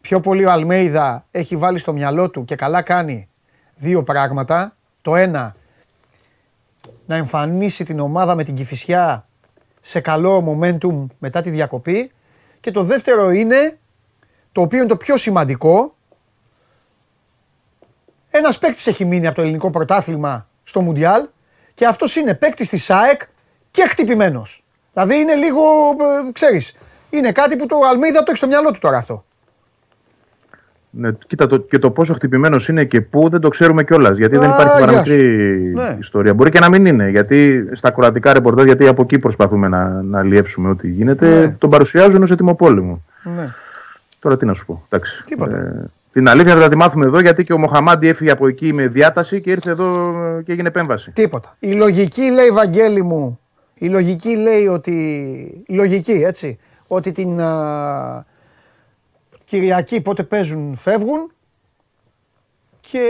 πιο 0.00 0.20
πολύ 0.20 0.44
ο 0.44 0.50
Αλμέιδα 0.50 1.26
έχει 1.30 1.56
βάλει 1.56 1.78
στο 1.78 1.92
μυαλό 1.92 2.30
του 2.30 2.44
και 2.44 2.56
καλά 2.56 2.82
κάνει 2.82 3.28
δύο 3.76 4.02
πράγματα. 4.02 4.76
Το 5.02 5.16
ένα, 5.16 5.56
να 7.06 7.14
εμφανίσει 7.16 7.84
την 7.84 8.00
ομάδα 8.00 8.34
με 8.34 8.44
την 8.44 8.54
Κηφισιά 8.54 9.27
σε 9.88 10.00
καλό 10.00 10.58
momentum 10.60 11.06
μετά 11.18 11.40
τη 11.40 11.50
διακοπή. 11.50 12.12
Και 12.60 12.70
το 12.70 12.82
δεύτερο 12.82 13.30
είναι, 13.30 13.78
το 14.52 14.60
οποίο 14.60 14.78
είναι 14.78 14.88
το 14.88 14.96
πιο 14.96 15.16
σημαντικό, 15.16 15.94
ένας 18.30 18.58
παίκτης 18.58 18.86
έχει 18.86 19.04
μείνει 19.04 19.26
από 19.26 19.36
το 19.36 19.42
ελληνικό 19.42 19.70
πρωτάθλημα 19.70 20.48
στο 20.64 20.80
Μουντιάλ 20.80 21.28
και 21.74 21.86
αυτός 21.86 22.16
είναι 22.16 22.34
παίκτης 22.34 22.68
της 22.68 22.90
ΑΕΚ 22.90 23.20
και 23.70 23.82
χτυπημένος. 23.88 24.64
Δηλαδή 24.92 25.16
είναι 25.16 25.34
λίγο, 25.34 25.62
ε, 25.90 26.32
ξέρεις, 26.32 26.74
είναι 27.10 27.32
κάτι 27.32 27.56
που 27.56 27.66
το 27.66 27.78
Αλμίδα 27.90 28.18
το 28.18 28.24
έχει 28.28 28.36
στο 28.36 28.46
μυαλό 28.46 28.70
του 28.70 28.78
τώρα 28.78 28.96
αυτό. 28.96 29.24
Ναι, 30.90 31.10
κοίτα 31.26 31.46
το, 31.46 31.58
και 31.58 31.78
το 31.78 31.90
πόσο 31.90 32.14
χτυπημένος 32.14 32.68
είναι 32.68 32.84
και 32.84 33.00
πού 33.00 33.28
δεν 33.28 33.40
το 33.40 33.48
ξέρουμε 33.48 33.84
κιόλας. 33.84 34.18
Γιατί 34.18 34.36
δεν 34.36 34.50
Α, 34.50 34.54
υπάρχει 34.54 34.76
γεια 34.76 34.86
παραμικρή 34.86 35.26
Ναι. 35.74 35.96
ιστορία. 36.00 36.34
Μπορεί 36.34 36.50
και 36.50 36.58
να 36.58 36.68
μην 36.68 36.86
είναι. 36.86 37.08
Γιατί 37.08 37.68
στα 37.72 37.90
κρατικά 37.90 38.32
ρεπορτάζ, 38.32 38.64
γιατί 38.64 38.86
από 38.88 39.02
εκεί 39.02 39.18
προσπαθούμε 39.18 39.68
να, 39.68 40.02
να 40.02 40.22
λιεύσουμε 40.22 40.68
ό,τι 40.68 40.88
γίνεται, 40.90 41.28
Ναι. 41.40 41.48
τον 41.58 41.70
παρουσιάζουν 41.70 42.22
ως 42.22 42.30
έτοιμο 42.30 42.54
πόλεμο. 42.54 43.02
Ναι. 43.36 43.48
Τώρα 44.20 44.36
τι 44.36 44.46
να 44.46 44.54
σου 44.54 44.66
πω. 44.66 44.82
Εντάξει. 44.88 45.22
Τίποτα. 45.24 45.56
Ε, 45.56 45.90
την 46.12 46.28
αλήθεια 46.28 46.56
θα 46.56 46.68
τη 46.68 46.76
μάθουμε 46.76 47.04
εδώ 47.06 47.20
γιατί 47.20 47.44
και 47.44 47.52
ο 47.52 47.58
Μοχαμάντι 47.58 48.08
έφυγε 48.08 48.30
από 48.30 48.46
εκεί 48.46 48.72
με 48.72 48.86
διάταση 48.86 49.40
και 49.40 49.50
ήρθε 49.50 49.70
εδώ 49.70 50.08
ε, 50.38 50.42
και 50.42 50.52
έγινε 50.52 50.68
επέμβαση. 50.68 51.10
Τίποτα. 51.10 51.56
Η 51.58 51.72
λογική 51.72 52.30
λέει, 52.30 52.48
Βαγγέλη 52.50 53.02
μου, 53.02 53.38
η 53.74 53.88
λογική 53.88 54.36
λέει 54.36 54.66
ότι. 54.66 54.92
Η 55.66 55.74
λογική, 55.74 56.12
έτσι. 56.26 56.58
Ότι 56.86 57.12
την 57.12 57.40
α, 57.40 58.24
Κυριακή 59.48 60.00
πότε 60.00 60.22
παίζουν, 60.22 60.76
φεύγουν. 60.76 61.32
Και. 62.80 63.02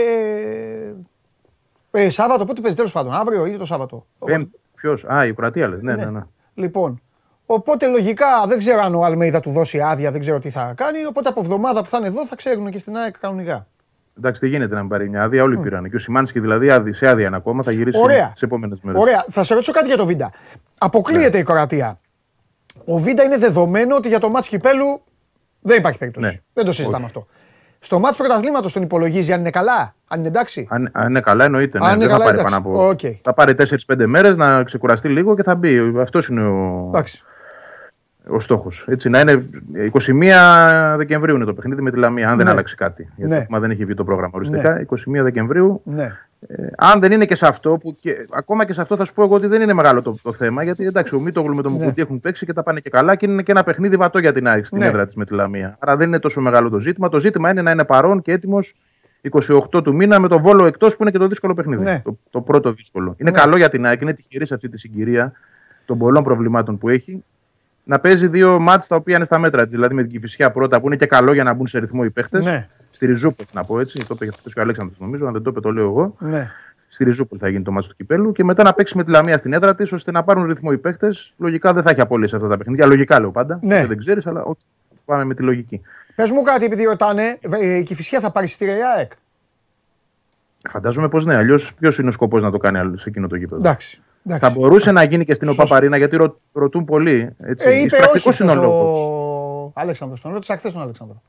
Ε, 1.91 2.09
Σάββατο, 2.09 2.45
πότε 2.45 2.61
παίζει, 2.61 2.75
τέλος 2.75 2.91
πάντων. 2.91 3.13
Αύριο 3.13 3.45
ή 3.45 3.57
το 3.57 3.65
Σάββατο. 3.65 4.05
Ποιος, 4.75 5.05
Α, 5.05 5.25
η 5.25 5.33
Κροατία 5.33 5.67
λες. 5.67 5.81
Ναι, 5.81 5.93
Ναι. 5.95 6.03
ναι, 6.05 6.11
ναι. 6.11 6.21
Λοιπόν, 6.53 7.01
οπότε 7.45 7.87
λογικά 7.87 8.27
δεν 8.47 8.57
ξέρω 8.57 8.81
αν 8.81 8.95
ο 8.95 9.03
Αλμέιδα 9.03 9.35
θα 9.37 9.39
του 9.43 9.51
δώσει 9.51 9.81
άδεια, 9.81 10.11
δεν 10.11 10.19
ξέρω 10.19 10.39
τι 10.39 10.49
θα 10.49 10.73
κάνει. 10.75 11.05
Οπότε 11.05 11.29
από 11.29 11.39
εβδομάδα 11.39 11.81
που 11.81 11.87
θα 11.89 11.97
είναι 11.97 12.07
εδώ 12.07 12.25
θα 12.25 12.35
ξέρουν 12.35 12.69
και 12.69 12.77
στην 12.77 12.97
ΑΕΚ 12.97 13.19
κανονικά. 13.19 13.67
Εντάξει, 14.17 14.41
δεν 14.41 14.49
γίνεται 14.49 14.73
να 14.73 14.79
μην 14.79 14.89
πάρει 14.89 15.09
μια 15.09 15.23
άδεια. 15.23 15.43
Όλοι 15.43 15.57
πήραν. 15.57 15.89
Και 15.89 15.95
ο 15.95 15.99
Σιμάνσκι 15.99 16.39
δηλαδή 16.39 16.69
άδει- 16.69 16.95
σε 16.95 17.07
άδεια 17.07 17.27
είναι 17.27 17.35
ακόμα. 17.35 17.63
Θα 17.63 17.71
γυρίσει 17.71 17.99
Ωραία. 18.01 18.31
τις 18.35 18.39
επόμενες 18.43 18.79
μέρες. 18.81 19.01
Ωραία, 19.01 19.25
θα 19.29 19.43
σε 19.43 19.53
ρωτήσω 19.53 19.71
κάτι 19.71 19.87
για 19.87 19.97
το 19.97 20.05
Βίντα. 20.05 20.31
Αποκλείεται 20.79 21.37
η 21.37 21.43
Κροατία. 21.43 21.99
Ο 22.85 22.97
Βίντα 22.97 23.23
είναι 23.23 23.37
δεδομένο 23.37 23.95
ότι 23.95 24.07
για 24.07 24.19
το 24.19 24.29
ματς 24.29 24.47
κυπέλου 24.47 25.01
δεν 25.61 25.77
υπάρχει 25.77 25.97
περίπτωση. 25.97 26.25
Ναι. 26.27 26.33
Δεν 26.53 26.65
το 26.65 26.71
συζητάμε 26.71 27.05
αυτό. 27.05 27.27
Στο 27.79 27.99
ματς 27.99 28.17
πρωταθλήματος 28.17 28.73
τον 28.73 28.81
υπολογίζει 28.83 29.33
αν 29.33 29.39
είναι 29.39 29.49
καλά, 29.49 29.95
αν 30.07 30.19
είναι 30.19 30.27
εντάξει; 30.27 30.67
Αν, 30.69 30.89
αν 30.93 31.09
είναι 31.09 31.21
καλά, 31.21 31.43
εννοείται. 31.45 31.79
Ναι, 31.79 31.85
Αν 31.85 31.91
είναι 31.95 31.99
δεν 31.99 32.09
θα 32.09 32.13
καλά, 32.17 32.25
πάρει 32.25 32.39
εντάξει. 32.39 32.55
πάνω 32.61 32.69
από. 32.77 32.87
Οκ. 32.89 32.99
Θα 33.21 33.33
πάρει 33.33 33.53
4-5 33.87 34.05
μέρες 34.05 34.37
να 34.37 34.63
ξεκουραστεί 34.63 35.09
λίγο 35.09 35.35
και 35.35 35.43
θα 35.43 35.55
μπει. 35.55 35.93
Αυτός 35.99 36.27
είναι 36.27 36.43
ο, 36.45 36.85
Εντάξει. 36.87 37.23
ο 38.29 38.39
στόχος. 38.39 38.87
Να 39.03 39.19
είναι 39.19 39.43
21 39.91 40.93
Δεκεμβρίου 40.97 41.35
είναι 41.35 41.45
το 41.45 41.53
παιχνίδι 41.53 41.81
με 41.81 41.91
τη 41.91 41.97
Λαμία, 41.97 42.29
αν 42.29 42.37
δεν 42.37 42.45
Ναι. 42.45 42.51
αλλάξει 42.51 42.75
κάτι. 42.75 43.09
Γιατί 43.15 43.31
Ναι. 43.31 43.37
ακόμα 43.39 43.59
δεν 43.59 43.71
έχει 43.71 43.85
βγει 43.85 43.93
το 43.93 44.03
πρόγραμμα 44.03 44.31
οριστικά. 44.35 44.79
21 44.79 45.23
Δεκεμβρίου. 45.23 45.81
Ναι. 45.83 46.17
Ε, 46.47 46.67
αν 46.77 46.99
δεν 46.99 47.11
είναι 47.11 47.25
και 47.25 47.35
σε 47.35 47.47
αυτό, 47.47 47.77
που 47.77 47.97
και, 48.01 48.25
ακόμα 48.31 48.65
και 48.65 48.73
σε 48.73 48.81
αυτό 48.81 48.95
θα 48.95 49.05
σου 49.05 49.13
πω 49.13 49.23
εγώ 49.23 49.35
ότι 49.35 49.47
δεν 49.47 49.61
είναι 49.61 49.73
μεγάλο 49.73 50.01
το, 50.01 50.15
το 50.21 50.33
θέμα. 50.33 50.63
Γιατί 50.63 50.85
εντάξει, 50.85 51.15
ο 51.15 51.19
Μίτογλου 51.19 51.55
με 51.55 51.61
τον 51.61 51.71
Ναι. 51.71 51.77
Μουκουτί 51.77 52.01
έχουν 52.01 52.19
παίξει 52.19 52.45
και 52.45 52.53
τα 52.53 52.63
πάνε 52.63 52.79
και 52.79 52.89
καλά 52.89 53.15
και 53.15 53.25
είναι 53.29 53.41
και 53.41 53.51
ένα 53.51 53.63
παιχνίδι 53.63 53.95
βατό 53.95 54.19
για 54.19 54.33
την 54.33 54.47
ΑΕΚ 54.47 54.65
στην 54.65 54.77
Ναι. 54.77 54.85
έδρα 54.85 55.05
της 55.05 55.15
με 55.15 55.25
τη 55.25 55.33
Λαμία. 55.33 55.75
Άρα 55.79 55.97
δεν 55.97 56.07
είναι 56.07 56.19
τόσο 56.19 56.41
μεγάλο 56.41 56.69
το 56.69 56.79
ζήτημα. 56.79 57.09
Το 57.09 57.19
ζήτημα 57.19 57.49
είναι 57.49 57.61
να 57.61 57.71
είναι 57.71 57.83
παρόν 57.85 58.21
και 58.21 58.31
έτοιμος 58.31 58.75
28 59.31 59.83
του 59.83 59.95
μήνα 59.95 60.19
με 60.19 60.27
το 60.27 60.39
βόλο 60.39 60.65
εκτός 60.65 60.95
που 60.95 61.01
είναι 61.01 61.11
και 61.11 61.17
το 61.17 61.27
δύσκολο 61.27 61.53
παιχνίδι. 61.53 61.83
Ναι. 61.83 62.01
Το, 62.03 62.17
το 62.29 62.41
πρώτο 62.41 62.71
δύσκολο. 62.73 63.15
Είναι 63.17 63.31
Ναι. 63.31 63.37
καλό 63.39 63.57
για 63.57 63.69
την 63.69 63.85
ΑΕΚ, 63.85 64.01
είναι 64.01 64.13
τυχερή 64.13 64.45
σε 64.45 64.53
αυτή 64.53 64.69
τη 64.69 64.77
συγκυρία 64.79 65.31
των 65.85 65.97
πολλών 65.97 66.23
προβλημάτων 66.23 66.77
που 66.77 66.89
έχει. 66.89 67.23
Να 67.83 67.99
παίζει 67.99 68.27
δύο 68.27 68.59
μάτς 68.59 68.87
τα 68.87 68.95
οποία 68.95 69.15
είναι 69.15 69.25
στα 69.25 69.37
μέτρα 69.39 69.63
της. 69.63 69.71
Δηλαδή 69.71 69.93
με 69.93 70.01
την 70.01 70.11
Κυφυσιά 70.11 70.51
πρώτα 70.51 70.79
που 70.79 70.85
είναι 70.87 70.95
και 70.95 71.05
καλό 71.05 71.33
για 71.33 71.43
να 71.43 71.53
μπουν 71.53 71.67
σε 71.67 71.79
ρυθμό 71.79 72.01
οι 72.05 72.09
παίχτες. 72.09 72.45
Ναι. 72.45 72.67
Στη 72.99 73.07
Ριζούπολη, 73.07 73.47
να 73.53 73.63
πω 73.63 73.79
έτσι. 73.79 74.05
Το 74.07 74.17
είπε 74.21 74.25
και 74.25 74.59
ο 74.59 74.61
Αλέξανδρος 74.61 74.99
νομίζω. 74.99 75.25
Αν 75.25 75.33
δεν 75.33 75.41
το 75.41 75.49
είπε, 75.49 75.59
το 75.59 75.71
λέω 75.71 75.83
εγώ. 75.85 76.15
Ναι. 76.19 76.51
Στη 76.87 77.03
Ριζούπολη 77.03 77.41
θα 77.41 77.49
γίνει 77.49 77.63
το 77.63 77.71
μάτσο 77.71 77.89
του 77.89 77.95
κυπέλου 77.95 78.31
και 78.31 78.43
μετά 78.43 78.63
να 78.63 78.73
παίξει 78.73 78.97
με 78.97 79.03
τη 79.03 79.11
Λαμία 79.11 79.37
στην 79.37 79.53
έδρα 79.53 79.75
της 79.75 79.91
ώστε 79.91 80.11
να 80.11 80.23
πάρουν 80.23 80.45
ρυθμό 80.45 80.69
οι 80.73 80.77
παίχτε. 80.77 81.07
Λογικά 81.37 81.73
δεν 81.73 81.83
θα 81.83 81.89
έχει 81.89 82.01
απόλυτη 82.01 82.35
αυτά 82.35 82.47
τα 82.47 82.57
παιχνίδια. 82.57 82.85
Λογικά 82.85 83.19
λέω 83.19 83.31
πάντα. 83.31 83.59
Ναι. 83.61 83.85
Δεν 83.85 83.97
ξέρεις, 83.97 84.27
αλλά 84.27 84.43
όχι, 84.43 84.61
πάμε 85.05 85.23
με 85.23 85.33
τη 85.33 85.43
λογική. 85.43 85.81
Πες 86.15 86.31
μου 86.31 86.41
κάτι, 86.41 86.65
επειδή 86.65 86.83
ρωτάνε, 86.83 87.37
ε, 87.61 87.77
η 87.77 87.83
Κυφυσιά 87.83 88.19
θα 88.19 88.31
πάρει 88.31 88.45
εισιτήρια 88.45 88.77
η 88.77 88.81
ΑΕΚ; 88.97 89.11
Φαντάζομαι 90.69 91.09
πως 91.09 91.25
ναι. 91.25 91.35
Αλλιώς 91.35 91.73
ποιος 91.79 91.97
είναι 91.97 92.07
ο 92.07 92.11
σκοπός 92.11 92.41
να 92.41 92.51
το 92.51 92.57
κάνει 92.57 92.77
άλλο 92.77 92.97
σε 92.97 93.09
εκείνο 93.09 93.27
το 93.27 93.35
γήπεδο; 93.35 93.61
Εντάξει. 93.61 94.01
Θα 94.27 94.35
εντάξει. 94.35 94.59
μπορούσε 94.59 94.91
να 94.91 95.03
γίνει 95.03 95.25
και 95.25 95.33
στην 95.33 95.47
Σωστό. 95.47 95.63
ΟΠΑΠΑΡΗΝΑ 95.63 95.97
γιατί 95.97 96.15
ρω, 96.17 96.39
ρωτούν 96.53 96.85
πολλοί. 96.85 97.29
Έτσι. 97.39 97.67
Ε, 97.67 97.75
είπε 97.75 97.85
Εισπρακτικός 97.85 98.33
όχι 98.33 98.43
είναι 98.43 98.51
ο 98.51 98.55
χθες 98.55 98.67
λόγος. 98.67 98.97
ο 98.97 99.71
Αλέξανδρος. 99.73 100.21
Τον 100.21 100.31
ρώτησα 100.33 100.57
χθες 100.57 100.73
τον 100.73 100.81
Αλέξανδρο. 100.81 101.21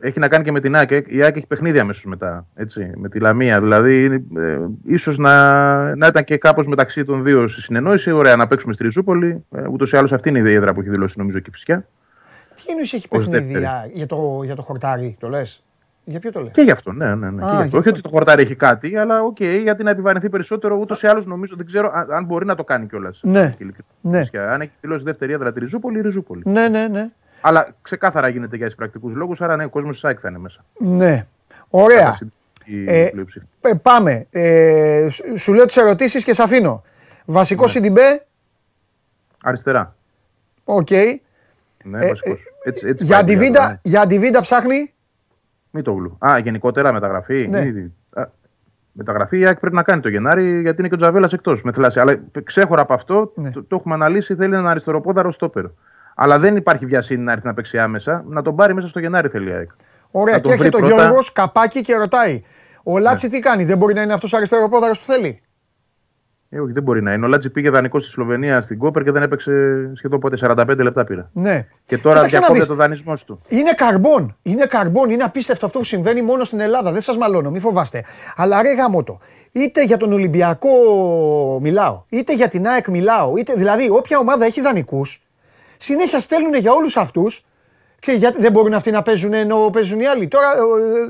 Έχει 0.00 0.18
να 0.18 0.28
κάνει 0.28 0.44
και 0.44 0.52
με 0.52 0.60
την 0.60 0.74
ΑΕΚ. 0.76 0.90
Η 1.06 1.22
ΑΕΚ 1.22 1.36
έχει 1.36 1.46
παιχνίδια 1.46 1.80
αμέσως 1.80 2.04
μετά. 2.04 2.46
Έτσι, 2.54 2.90
με 2.96 3.08
τη 3.08 3.18
Λαμία. 3.20 3.60
Δηλαδή, 3.60 4.24
ε, 4.36 4.58
ίσως 4.84 5.18
να, 5.18 5.96
να 5.96 6.06
ήταν 6.06 6.24
και 6.24 6.36
κάπως 6.36 6.66
μεταξύ 6.66 7.04
των 7.04 7.24
δύο 7.24 7.48
στη 7.48 7.60
συνεννόηση. 7.60 8.10
Ωραία, 8.10 8.36
να 8.36 8.46
παίξουμε 8.46 8.72
στη 8.72 8.82
Ριζούπολη. 8.82 9.44
Ε, 9.56 9.62
Ούτως 9.70 9.92
ή 9.92 9.96
άλλως 9.96 10.12
αυτή 10.12 10.28
είναι 10.28 10.50
η 10.50 10.54
έδρα 10.54 10.74
που 10.74 10.80
έχει 10.80 10.88
δηλώσει 10.90 11.18
νομίζω 11.18 11.38
και 11.38 11.48
η 11.48 11.52
Φυσιά. 11.52 11.88
Τι 12.54 12.62
εννοείς 12.68 12.92
έχει 12.92 13.06
Ως 13.10 13.18
παιχνίδι 13.24 13.44
δεύτερη. 13.44 13.64
α, 13.64 13.88
για 13.92 14.06
το, 14.06 14.40
για 14.44 14.54
το 14.54 14.62
χορτάρι, 14.62 15.16
το 15.20 15.28
λες; 15.28 15.64
Για 16.04 16.18
ποιο 16.20 16.32
το 16.32 16.40
λες; 16.40 16.50
Και 16.52 16.60
γι' 16.62 16.70
αυτό, 16.70 16.92
ναι, 16.92 17.14
ναι. 17.14 17.30
ναι. 17.30 17.44
Α, 17.44 17.48
και 17.48 17.54
γι' 17.54 17.56
γι' 17.56 17.62
αυτό. 17.62 17.66
Όχι 17.66 17.76
αυτό. 17.76 17.90
ότι 17.90 18.00
το 18.00 18.08
χορτάρι 18.08 18.42
έχει 18.42 18.54
κάτι, 18.54 18.96
αλλά 18.96 19.22
οκ, 19.22 19.40
γιατί 19.42 19.82
να 19.82 19.90
επιβαρυνθεί 19.90 20.28
περισσότερο. 20.28 20.76
Ούτως 20.76 21.02
ή 21.02 21.06
άλλως 21.06 21.26
νομίζω, 21.26 21.54
δεν 21.56 21.66
ξέρω 21.66 21.90
αν, 21.94 22.12
αν 22.12 22.24
μπορεί 22.24 22.46
να 22.46 22.54
το 22.54 22.64
κάνει 22.64 22.86
κιόλας. 22.86 23.20
Ναι. 23.22 23.50
Ναι. 24.00 24.22
Αν 24.48 24.60
έχει 24.60 24.70
δηλώσει 24.80 25.04
δεύτερη 25.04 25.32
έδρα 25.32 25.52
τη 25.52 25.60
Ριζούπολη, 25.60 25.98
η 25.98 26.00
Ριζούπολη. 26.00 26.42
Ναι, 26.44 26.68
ναι, 26.68 26.88
ναι. 26.88 27.08
Αλλά 27.48 27.68
ξεκάθαρα 27.82 28.28
γίνεται 28.28 28.56
για 28.56 28.66
εισπρακτικούς 28.66 29.16
λόγους, 29.16 29.40
άρα 29.40 29.56
ναι, 29.56 29.64
ο 29.64 29.68
κόσμος 29.68 29.94
της 29.94 30.04
ΑΕΚ 30.04 30.18
θα 30.22 30.28
είναι 30.28 30.38
μέσα. 30.38 30.64
Ναι. 30.78 31.24
Ωραία. 31.70 32.18
Η 32.64 32.84
Ε, 32.90 33.08
πλειοψηφία. 33.10 33.48
Ε, 33.60 33.70
πάμε. 33.82 34.26
Ε, 34.30 35.08
σου- 35.10 35.38
σου 35.38 35.52
λέω 35.52 35.64
τις 35.66 35.76
ερωτήσεις 35.76 36.24
και 36.24 36.34
σε 36.34 36.42
αφήνω. 36.42 36.82
Βασικό 37.24 37.62
Ναι. 37.62 37.68
Σιντιμπέ. 37.68 38.26
Αριστερά. 39.42 39.94
Οκ. 40.64 40.90
Ναι, 40.90 42.04
Ε, 42.04 42.08
βασικός. 42.08 42.40
Έτσι, 42.64 42.86
έτσι 42.88 43.04
Για 43.04 43.14
πάει 43.14 43.24
η 43.24 43.26
Ριάλ, 43.26 43.38
αντι-Βίντα, 43.38 43.68
ναι. 43.68 43.78
για 43.82 44.00
αντι-Βίντα 44.00 44.40
ψάχνει; 44.40 44.94
Μητόγλου. 45.70 46.16
Α, 46.30 46.38
γενικότερα 46.38 46.92
μεταγραφή. 46.92 47.46
Ναι. 47.48 47.60
Ήδη. 47.60 47.92
Α, 48.14 48.24
μεταγραφή 48.92 49.38
η 49.38 49.46
ΑΕΚ 49.46 49.58
πρέπει 49.60 49.74
να 49.74 49.82
κάνει 49.82 50.00
το 50.00 50.08
Γενάρη 50.08 50.60
γιατί 50.60 50.78
είναι 50.78 50.88
και 50.88 50.94
ο 50.94 50.96
Τζαβέλας 50.96 51.32
εκτός 51.32 51.62
με 51.62 51.72
θλάση. 51.72 52.00
Αλλά 52.00 52.14
ξέχωρα 52.44 52.82
από 52.82 52.94
αυτό, 52.94 53.32
Ναι. 53.34 53.50
το, 53.50 53.62
το 53.64 53.76
έχουμε 53.76 53.94
αναλύσει, 53.94 54.34
θέλει 54.34 54.52
έναν 54.54 54.66
αριστεροπόδαρο 54.66 55.30
στόπερ. 55.30 55.64
Αλλά 56.18 56.38
δεν 56.38 56.56
υπάρχει 56.56 56.86
βιασύνη 56.86 57.22
να 57.22 57.32
έρθει 57.32 57.46
να 57.46 57.54
παίξει 57.54 57.78
άμεσα. 57.78 58.24
Να 58.28 58.42
τον 58.42 58.56
πάρει 58.56 58.74
μέσα 58.74 58.88
στο 58.88 58.98
Γενάρη 59.00 59.28
θέλει 59.28 59.48
η 59.50 59.52
ΑΕΚ. 59.52 59.70
Ωραία. 60.10 60.34
Να 60.34 60.40
Και 60.40 60.48
τον 60.48 60.52
έρχεται 60.52 60.76
ο 60.76 60.78
βρει 60.78 60.88
πρώτα. 60.88 60.96
Ναι. 60.96 61.02
Γιώργος 61.08 61.32
καπάκι 61.32 61.80
και 61.80 61.96
ρωτάει. 61.96 62.42
Ο 62.82 62.98
Λάτσι 62.98 63.28
τι 63.28 63.38
κάνει, 63.40 63.64
δεν 63.64 63.78
μπορεί 63.78 63.94
να 63.94 64.02
είναι 64.02 64.12
αυτός 64.12 64.32
ο 64.32 64.36
αριστεροπόδαρος 64.36 64.98
που 64.98 65.04
θέλει; 65.04 65.40
Ε, 66.48 66.60
όχι, 66.60 66.72
δεν 66.72 66.82
μπορεί 66.82 67.02
να 67.02 67.12
είναι. 67.12 67.24
Ο 67.24 67.28
Λάτσι 67.28 67.50
πήγε 67.50 67.70
δανεικό 67.70 67.98
στη 67.98 68.10
Σλοβενία 68.10 68.60
στην 68.60 68.78
Κόπερ 68.78 69.02
και 69.02 69.10
δεν 69.10 69.22
έπαιξε 69.22 69.52
σχεδόν 69.94 70.20
ποτέ 70.20 70.36
45 70.40 70.76
λεπτά 70.82 71.04
πήρα. 71.04 71.30
Ναι. 71.32 71.66
Και 71.84 71.98
τώρα 71.98 72.14
Κοίταξε 72.14 72.36
να 72.36 72.40
διακόπτει 72.40 72.58
δεις. 72.58 72.68
το 72.68 72.74
δανεισμός 72.74 73.24
του. 73.24 73.40
Είναι 73.48 73.72
καρμπόν. 73.72 74.36
Είναι 74.42 74.64
καρμπόν. 74.66 75.10
Είναι 75.10 75.22
απίστευτο 75.22 75.66
αυτό 75.66 75.78
που 75.78 75.84
συμβαίνει 75.84 76.22
μόνο 76.22 76.44
στην 76.44 76.60
Ελλάδα. 76.60 76.92
Δεν 76.92 77.00
σας 77.00 77.16
μαλώνω, 77.16 77.50
μην 77.50 77.60
φοβάστε. 77.60 78.04
Αλλά 78.36 78.62
ρε 78.62 78.74
γαμώτο. 78.74 79.18
Είτε 79.52 79.84
για 79.84 79.96
τον 79.96 80.12
Ολυμπιακό 80.12 80.68
μιλάω, 81.62 82.04
είτε 82.08 82.34
για 82.34 82.48
την 82.48 82.66
ΑΕΚ 82.66 82.88
μιλάω. 82.88 83.36
Είτε, 83.36 83.52
δηλαδή, 83.54 83.90
όποια 83.90 84.18
ομάδα 84.18 84.44
έχει 84.44 84.60
δανεικούς, 84.60 85.25
συνέχεια 85.78 86.20
στέλνουν 86.20 86.54
για 86.54 86.72
όλους 86.72 86.96
αυτούς. 86.96 87.44
Και 87.98 88.12
γιατί 88.12 88.40
δεν 88.40 88.52
μπορούν 88.52 88.72
αυτοί 88.74 88.90
να 88.90 89.02
παίζουν 89.02 89.32
ενώ 89.32 89.70
παίζουν 89.72 90.00
οι 90.00 90.06
άλλοι. 90.06 90.28
Τώρα 90.28 90.46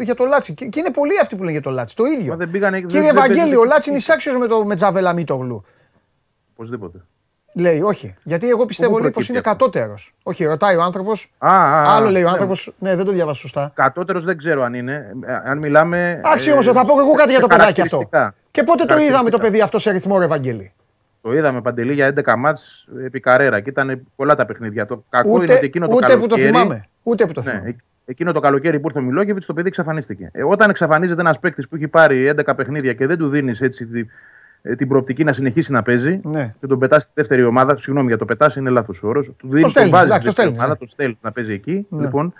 ε, 0.00 0.02
για 0.02 0.14
το 0.14 0.24
Λάτσι. 0.24 0.54
Και, 0.54 0.66
και 0.66 0.78
είναι 0.80 0.90
πολλοί 0.90 1.18
αυτοί 1.20 1.34
που 1.34 1.40
λένε 1.40 1.52
για 1.52 1.62
το 1.62 1.70
Λάτσι. 1.70 1.96
Το 1.96 2.04
ίδιο. 2.04 2.30
Μα 2.30 2.36
δεν 2.36 2.50
πήγανε- 2.50 2.80
δεν- 2.80 2.88
Κύριε 2.88 3.04
δεν 3.04 3.14
παίζει 3.14 3.32
Ευαγγέλιο, 3.32 3.58
ο 3.58 3.62
στην 3.62 3.72
Λάτσι 3.72 3.88
είναι 3.88 3.98
ισάξιος 3.98 4.36
με 4.36 4.46
το 4.46 4.64
με 4.64 4.74
Τζαβέλα 4.74 5.12
Μίτογλου. 5.12 5.64
Οπωσδήποτε. 6.52 6.98
Λέει, 7.54 7.80
όχι. 7.80 8.14
Γιατί 8.22 8.48
εγώ 8.48 8.64
πιστεύω 8.64 8.90
Πού 8.92 8.98
λέει, 8.98 9.06
πω 9.06 9.12
προκύπτει 9.12 9.38
είναι 9.38 9.48
αυτό; 9.50 9.64
κατώτερος. 9.64 10.14
Όχι, 10.22 10.44
ρωτάει 10.44 10.76
ο 10.76 10.82
άνθρωπος. 10.82 11.32
Α, 11.38 11.54
α, 11.56 11.82
α, 11.82 11.94
Άλλο 11.94 12.10
λέει 12.10 12.22
ο 12.22 12.24
ναι. 12.24 12.30
άνθρωπος. 12.30 12.72
Ναι, 12.78 12.96
δεν 12.96 13.04
το 13.04 13.12
διάβασα 13.12 13.40
σωστά. 13.40 13.70
Κατώτερος 13.74 14.24
δεν 14.24 14.38
ξέρω 14.38 14.62
αν 14.62 14.74
είναι. 14.74 15.12
Ε, 15.26 15.50
Αν 15.50 15.58
μιλάμε. 15.58 16.10
Εντάξει 16.10 16.48
ε, 16.48 16.52
όμω, 16.52 16.62
θα 16.62 16.84
πω 16.84 17.00
εγώ 17.00 17.12
κάτι 17.12 17.28
για 17.30 17.34
σε 17.36 17.40
το 17.40 17.46
παιδάκι 17.46 17.80
αυτό. 17.80 17.96
χαρακτηριστικά. 17.96 18.34
Και 18.50 18.62
πότε 18.62 18.84
το 18.84 18.94
είδαμε 18.94 19.02
το 19.02 19.10
Χαρακτηριστικά. 19.12 19.46
παιδί 19.50 19.60
αυτό 19.60 19.78
σε 19.78 19.90
ρυθμό, 19.90 20.18
ρε 20.18 20.24
Ευαγγέλη; 20.24 20.72
Το 21.26 21.32
είδαμε 21.36 21.60
παντελή 21.60 21.92
για 21.94 22.12
11 22.24 22.34
μάτς 22.38 22.88
επί 23.04 23.20
καρέρα 23.20 23.60
και 23.60 23.70
ήταν 23.70 24.02
πολλά 24.16 24.34
τα 24.34 24.46
παιχνίδια. 24.46 24.86
Το 24.86 25.04
κακό 25.08 25.28
είναι 25.28 25.38
Ούτε, 25.42 25.52
ότι 25.52 25.66
εκείνο 25.66 25.86
το 25.86 25.92
ούτε 25.94 26.16
που 26.16 26.26
το 26.26 26.34
καλοκαίρι. 26.34 26.46
θυμάμαι. 26.52 26.84
Ούτε 27.02 27.26
που 27.26 27.32
το 27.32 27.42
Ναι, 27.44 27.50
θυμάμαι. 27.50 27.68
ε- 27.68 27.76
εκείνο 28.04 28.32
το 28.32 28.40
καλοκαίρι 28.40 28.80
που 28.80 28.86
ήρθε 28.88 28.98
ο 28.98 29.02
Μιλόγεβιτς, 29.02 29.46
το 29.46 29.52
παιδί 29.52 29.68
εξαφανίστηκε. 29.68 30.28
Ε, 30.32 30.44
όταν 30.44 30.70
εξαφανίζεται 30.70 31.20
ένας 31.20 31.38
παίκτης 31.40 31.68
που 31.68 31.76
έχει 31.76 31.88
πάρει 31.88 32.26
11 32.28 32.54
παιχνίδια 32.54 32.92
και 32.92 33.06
δεν 33.06 33.18
του 33.18 33.28
δίνεις 33.28 33.60
έτσι 33.60 33.86
τη- 33.86 34.06
ε, 34.62 34.74
την 34.74 34.88
προοπτική 34.88 35.24
να 35.24 35.32
συνεχίσει 35.32 35.72
να 35.72 35.82
παίζει 35.82 36.20
Ναι. 36.24 36.54
και 36.60 36.66
τον 36.66 36.78
πετάς 36.78 37.02
στη 37.02 37.12
δεύτερη 37.14 37.44
ομάδα, 37.44 37.76
συγγνώμη 37.76 38.08
για 38.08 38.16
το 38.18 38.24
πετάς, 38.24 38.56
είναι 38.56 38.70
λάθος 38.70 39.02
ο 39.02 39.08
όρος. 39.08 39.26
Του 39.36 39.46
δίνεις 39.48 39.60
τον 39.60 39.70
στέλνεις, 39.70 39.92
βάζεις 39.92 40.08
εντάξει, 40.10 40.30
στη 40.30 40.36
το 40.36 40.42
δεύτερη 40.42 40.56
στέλνεις, 40.56 40.58
ομάδα, 40.58 40.72
ναι. 40.72 40.78
τον 40.78 40.88
στέλνεις 40.88 41.16
να 41.22 41.32
παίζει 41.32 41.52
εκεί. 41.52 41.86
Ναι. 41.90 42.02
Λοιπόν, 42.02 42.32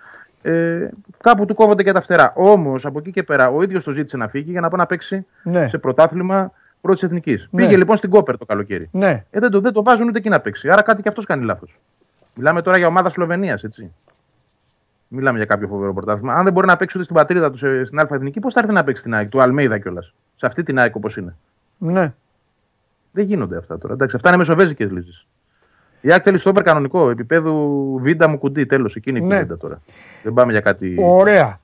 ε, 0.43 0.89
κάπου 1.21 1.45
του 1.45 1.55
κόβονται 1.55 1.83
και 1.83 1.93
τα 1.93 2.01
φτερά. 2.01 2.33
Όμως 2.37 2.87
από 2.87 2.99
εκεί 2.99 3.11
και 3.11 3.23
πέρα 3.23 3.51
ο 3.51 3.63
ίδιος 3.63 3.85
το 3.85 3.91
ζήτησε 3.93 4.17
να 4.17 4.29
φύγει 4.29 4.51
για 4.51 4.61
να 4.61 4.69
πάει 4.69 4.81
να 4.81 4.87
παίξει 4.87 5.27
Ναι. 5.43 5.69
σε 5.69 5.79
πρωτάθλημα 5.79 6.53
πρώτης 6.81 7.03
εθνικής. 7.03 7.49
Ναι. 7.51 7.63
Πήγε 7.63 7.77
λοιπόν 7.77 7.97
στην 7.97 8.11
Κόπερ 8.11 8.39
το 8.39 8.45
καλοκαίρι. 8.45 8.89
Ναι. 8.93 9.25
Ε, 9.31 9.41
δεν, 9.41 9.51
το, 9.51 9.61
δεν 9.61 9.73
το 9.73 9.83
βάζουν 9.83 10.09
ούτε 10.09 10.19
εκεί 10.19 10.29
να 10.29 10.41
παίξει. 10.41 10.71
Άρα 10.71 10.83
κάτι 10.83 11.03
και 11.03 11.09
αυτός 11.09 11.27
κάνει 11.27 11.45
λάθος. 11.45 11.79
Μιλάμε 12.35 12.63
τώρα 12.63 12.79
για 12.79 12.87
ομάδα 12.87 13.09
Σλοβενίας, 13.09 13.65
έτσι. 13.65 13.93
Μιλάμε 15.09 15.37
για 15.37 15.47
κάποιο 15.47 15.69
φοβερό 15.69 15.95
πρωτάθλημα. 15.95 16.35
Αν 16.35 16.45
δεν 16.45 16.53
μπορεί 16.53 16.67
να 16.67 16.77
παίξει 16.77 16.97
ούτε 16.97 17.05
στην 17.05 17.17
πατρίδα 17.17 17.51
του 17.51 17.57
σε- 17.57 17.85
στην 17.85 17.99
Α 17.99 18.07
Εθνική, 18.11 18.41
πώς 18.41 18.53
θα 18.53 18.61
έρθει 18.61 18.73
να 18.73 18.85
παίξει 18.85 19.01
στην 19.01 19.15
ΑΕΚ, 19.15 19.29
του 19.29 19.43
Αλμέιδα 19.43 19.79
κιόλας. 19.79 20.15
Σε 20.37 20.47
αυτή 20.47 20.63
την 20.63 20.79
ΑΕΚ 20.79 20.95
όπως 20.97 21.17
είναι. 21.17 21.37
Ναι. 21.79 22.15
Δεν 23.13 23.25
γίνονται 23.27 23.57
αυτά 23.57 23.79
τώρα. 23.79 23.95
Εντάξει, 23.95 24.17
αυτά 24.17 24.29
είναι 24.29 24.39
μεσοβέζικες 24.39 24.91
λύσεις. 24.91 25.27
Η 26.01 26.13
ΑΕΚ 26.13 26.21
θέλει 26.25 26.39
στόπερ 26.39 26.63
κανονικό, 26.63 27.11
επίπεδου 27.11 27.99
βίντα 28.03 28.29
μου 28.29 28.39
κουντί, 28.39 28.67
τέλος. 28.67 28.97
Εκείνη 28.97 29.19
η 29.19 29.23
Ναι. 29.23 29.35
κουβέντα 29.35 29.57
τώρα. 29.57 29.79
Δεν 30.23 30.33
πάμε 30.33 30.53
για 30.53 30.61
κάτι 30.61 30.97
Ωραία. 31.01 31.59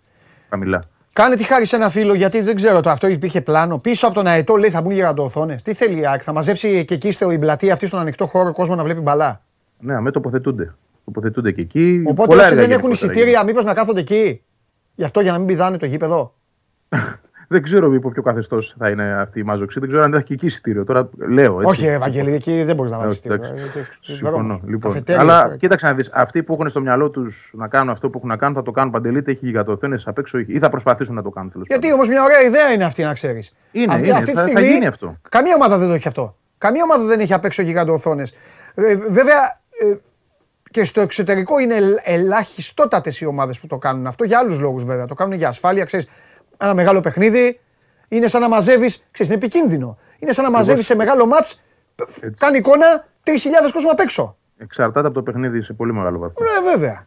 χαμηλά. 0.48 0.82
Κάνε 1.12 1.36
τη 1.36 1.44
χάρη 1.44 1.66
σε 1.66 1.76
ένα 1.76 1.88
φίλο, 1.88 2.14
γιατί 2.14 2.40
δεν 2.40 2.54
ξέρω 2.54 2.80
το 2.80 2.90
αυτό 2.90 3.06
υπήρχε 3.06 3.40
πλάνο. 3.40 3.78
Πίσω 3.78 4.06
από 4.06 4.14
τον 4.14 4.26
αετό 4.26 4.56
λέει 4.56 4.70
θα 4.70 4.80
μπουν 4.80 4.92
γιγαντοοθόνε. 4.92 5.56
Τι 5.64 5.74
θέλει 5.74 6.00
η 6.00 6.06
ΑΕΚ, 6.06 6.20
θα 6.24 6.32
μαζέψει 6.32 6.84
και 6.84 6.94
εκεί 6.94 7.10
στο 7.10 7.30
η 7.30 7.38
πλατεία 7.38 7.72
αυτή 7.72 7.86
στον 7.86 8.00
ανοιχτό 8.00 8.26
χώρο 8.26 8.52
κόσμος 8.52 8.76
να 8.76 8.82
βλέπει 8.82 9.00
μπαλά. 9.00 9.42
Ναι, 9.78 9.94
αμέ 9.94 10.10
τοποθετούνται. 10.10 10.74
Τοποθετούνται 11.04 11.52
και 11.52 11.60
εκεί. 11.60 12.02
Οπότε 12.06 12.28
Πολλά 12.28 12.42
όσοι 12.42 12.52
έργα 12.52 12.66
δεν 12.66 12.70
έχουν 12.70 12.90
γενικότερα 12.90 13.12
εισιτήρια, 13.12 13.44
μήπως 13.44 13.64
να 13.64 13.74
κάθονται 13.74 14.00
εκεί. 14.00 14.42
Γι' 14.94 15.04
αυτό 15.04 15.20
για 15.20 15.32
να 15.32 15.38
μην 15.38 15.46
πηδάνε 15.46 15.76
το 15.76 15.86
γήπεδο. 15.86 16.34
Δεν 17.52 17.62
ξέρω 17.62 17.94
υπό 17.94 18.10
ποιο 18.10 18.22
καθεστώς 18.22 18.74
θα 18.78 18.88
είναι 18.88 19.14
αυτή 19.20 19.40
η 19.40 19.42
μάζοξη. 19.42 19.78
Δεν 19.80 19.88
ξέρω 19.88 20.02
αν 20.04 20.10
θα 20.10 20.16
έχει 20.16 20.26
και 20.26 20.34
εκεί 20.34 20.46
εισιτήριο. 20.46 20.84
Τώρα 20.84 21.08
λέω 21.28 21.60
έτσι. 21.60 21.70
Όχι, 21.72 21.86
Ευαγγελή, 21.86 22.32
εκεί 22.34 22.62
δεν 22.62 22.76
μπορείς 22.76 22.90
να 22.92 22.98
βάλεις 22.98 23.12
Όχι, 23.18 23.28
εισιτήριο. 23.28 23.52
εντάξει. 23.54 23.78
Ε, 23.78 23.80
ε, 23.80 23.84
Συμφωνώ. 24.00 24.36
δρόμος, 24.36 24.60
Λοιπόν, 24.66 24.80
καφετέριες 24.90 25.22
αλλά 25.24 25.42
τώρα. 25.42 25.56
κοίταξε 25.56 25.86
να 25.86 25.94
δεις. 25.94 26.10
Αυτοί 26.12 26.42
που 26.42 26.52
έχουν 26.52 26.68
στο 26.68 26.80
μυαλό 26.80 27.10
τους 27.10 27.50
να 27.56 27.68
κάνουν 27.68 27.88
αυτό 27.90 28.08
που 28.10 28.16
έχουν 28.18 28.28
να 28.28 28.36
κάνουν 28.36 28.54
θα 28.56 28.62
το 28.62 28.70
κάνουν 28.70 28.92
παντελή. 28.92 29.18
είτε 29.18 29.30
Έχει 29.30 29.46
γιγατοθένες 29.46 30.06
απ' 30.06 30.18
έξω 30.18 30.38
ή 30.38 30.58
θα 30.58 30.68
προσπαθήσουν 30.68 31.14
να 31.14 31.22
το 31.22 31.30
κάνουν 31.30 31.50
τέλος 31.52 31.66
Γιατί 31.66 31.92
όμως 31.92 32.08
μια 32.08 32.22
ωραία 32.24 32.40
ιδέα 32.42 32.70
είναι 32.72 32.84
αυτή 32.84 33.02
να 33.02 33.12
ξέρεις. 33.12 33.54
Είναι, 33.72 33.92
αυτή, 33.94 34.06
είναι. 34.06 34.16
αυτή 34.16 34.30
τη 34.30 34.36
Θα- 34.36 34.42
θα 34.42 34.48
στιγμή, 34.48 34.68
γίνει 34.68 34.86
αυτό. 34.86 35.16
Καμία 35.28 35.54
ομάδα 35.54 35.78
δεν 35.78 35.88
το 35.88 35.94
έχει 35.94 36.08
αυτό. 36.08 36.36
Καμία 36.58 36.82
ομάδα 36.82 37.04
δεν 37.04 37.20
έχει 37.20 37.32
απ' 37.34 37.44
έξω 37.44 37.62
γιγαντοοθόνε. 37.62 38.22
Ε, 38.74 38.96
βέβαια 39.10 39.60
ε, 39.92 39.96
και 40.70 40.84
στο 40.84 41.00
εξωτερικό 41.00 41.58
είναι 41.58 41.74
ελάχιστότατες 42.04 43.20
οι 43.20 43.26
ομάδες 43.26 43.60
που 43.60 43.66
το 43.66 43.78
κάνουν 43.78 44.06
αυτό 44.06 44.24
για 44.24 44.38
άλλους 44.38 44.58
λόγους 44.60 44.84
βέβαια. 44.84 45.06
Το 45.06 45.14
κάνουν 45.14 45.32
για 45.34 45.48
ασφάλεια. 45.48 45.84
Ξέρεις, 45.84 46.06
ένα 46.64 46.74
μεγάλο 46.74 47.00
παιχνίδι 47.00 47.60
είναι 48.08 48.28
σαν 48.28 48.40
να 48.40 48.48
μαζεύεις. 48.48 49.04
είναι 49.18 49.34
επικίνδυνο. 49.34 49.98
Είναι 50.18 50.32
σαν 50.32 50.44
να 50.44 50.50
μαζεύεις 50.50 50.86
σε 50.86 50.94
μεγάλο 50.94 51.26
ματ. 51.26 51.46
Κάνει 52.38 52.56
εικόνα 52.58 52.86
3.000 53.24 53.72
κόσμο 53.72 53.90
απ' 53.90 54.00
έξω. 54.00 54.36
Εξαρτάται 54.58 55.06
από 55.06 55.14
το 55.16 55.22
παιχνίδι 55.22 55.62
σε 55.62 55.72
πολύ 55.72 55.92
μεγάλο 55.92 56.18
βαθμό. 56.18 56.46
Ναι, 56.46 56.70
βέβαια. 56.70 57.06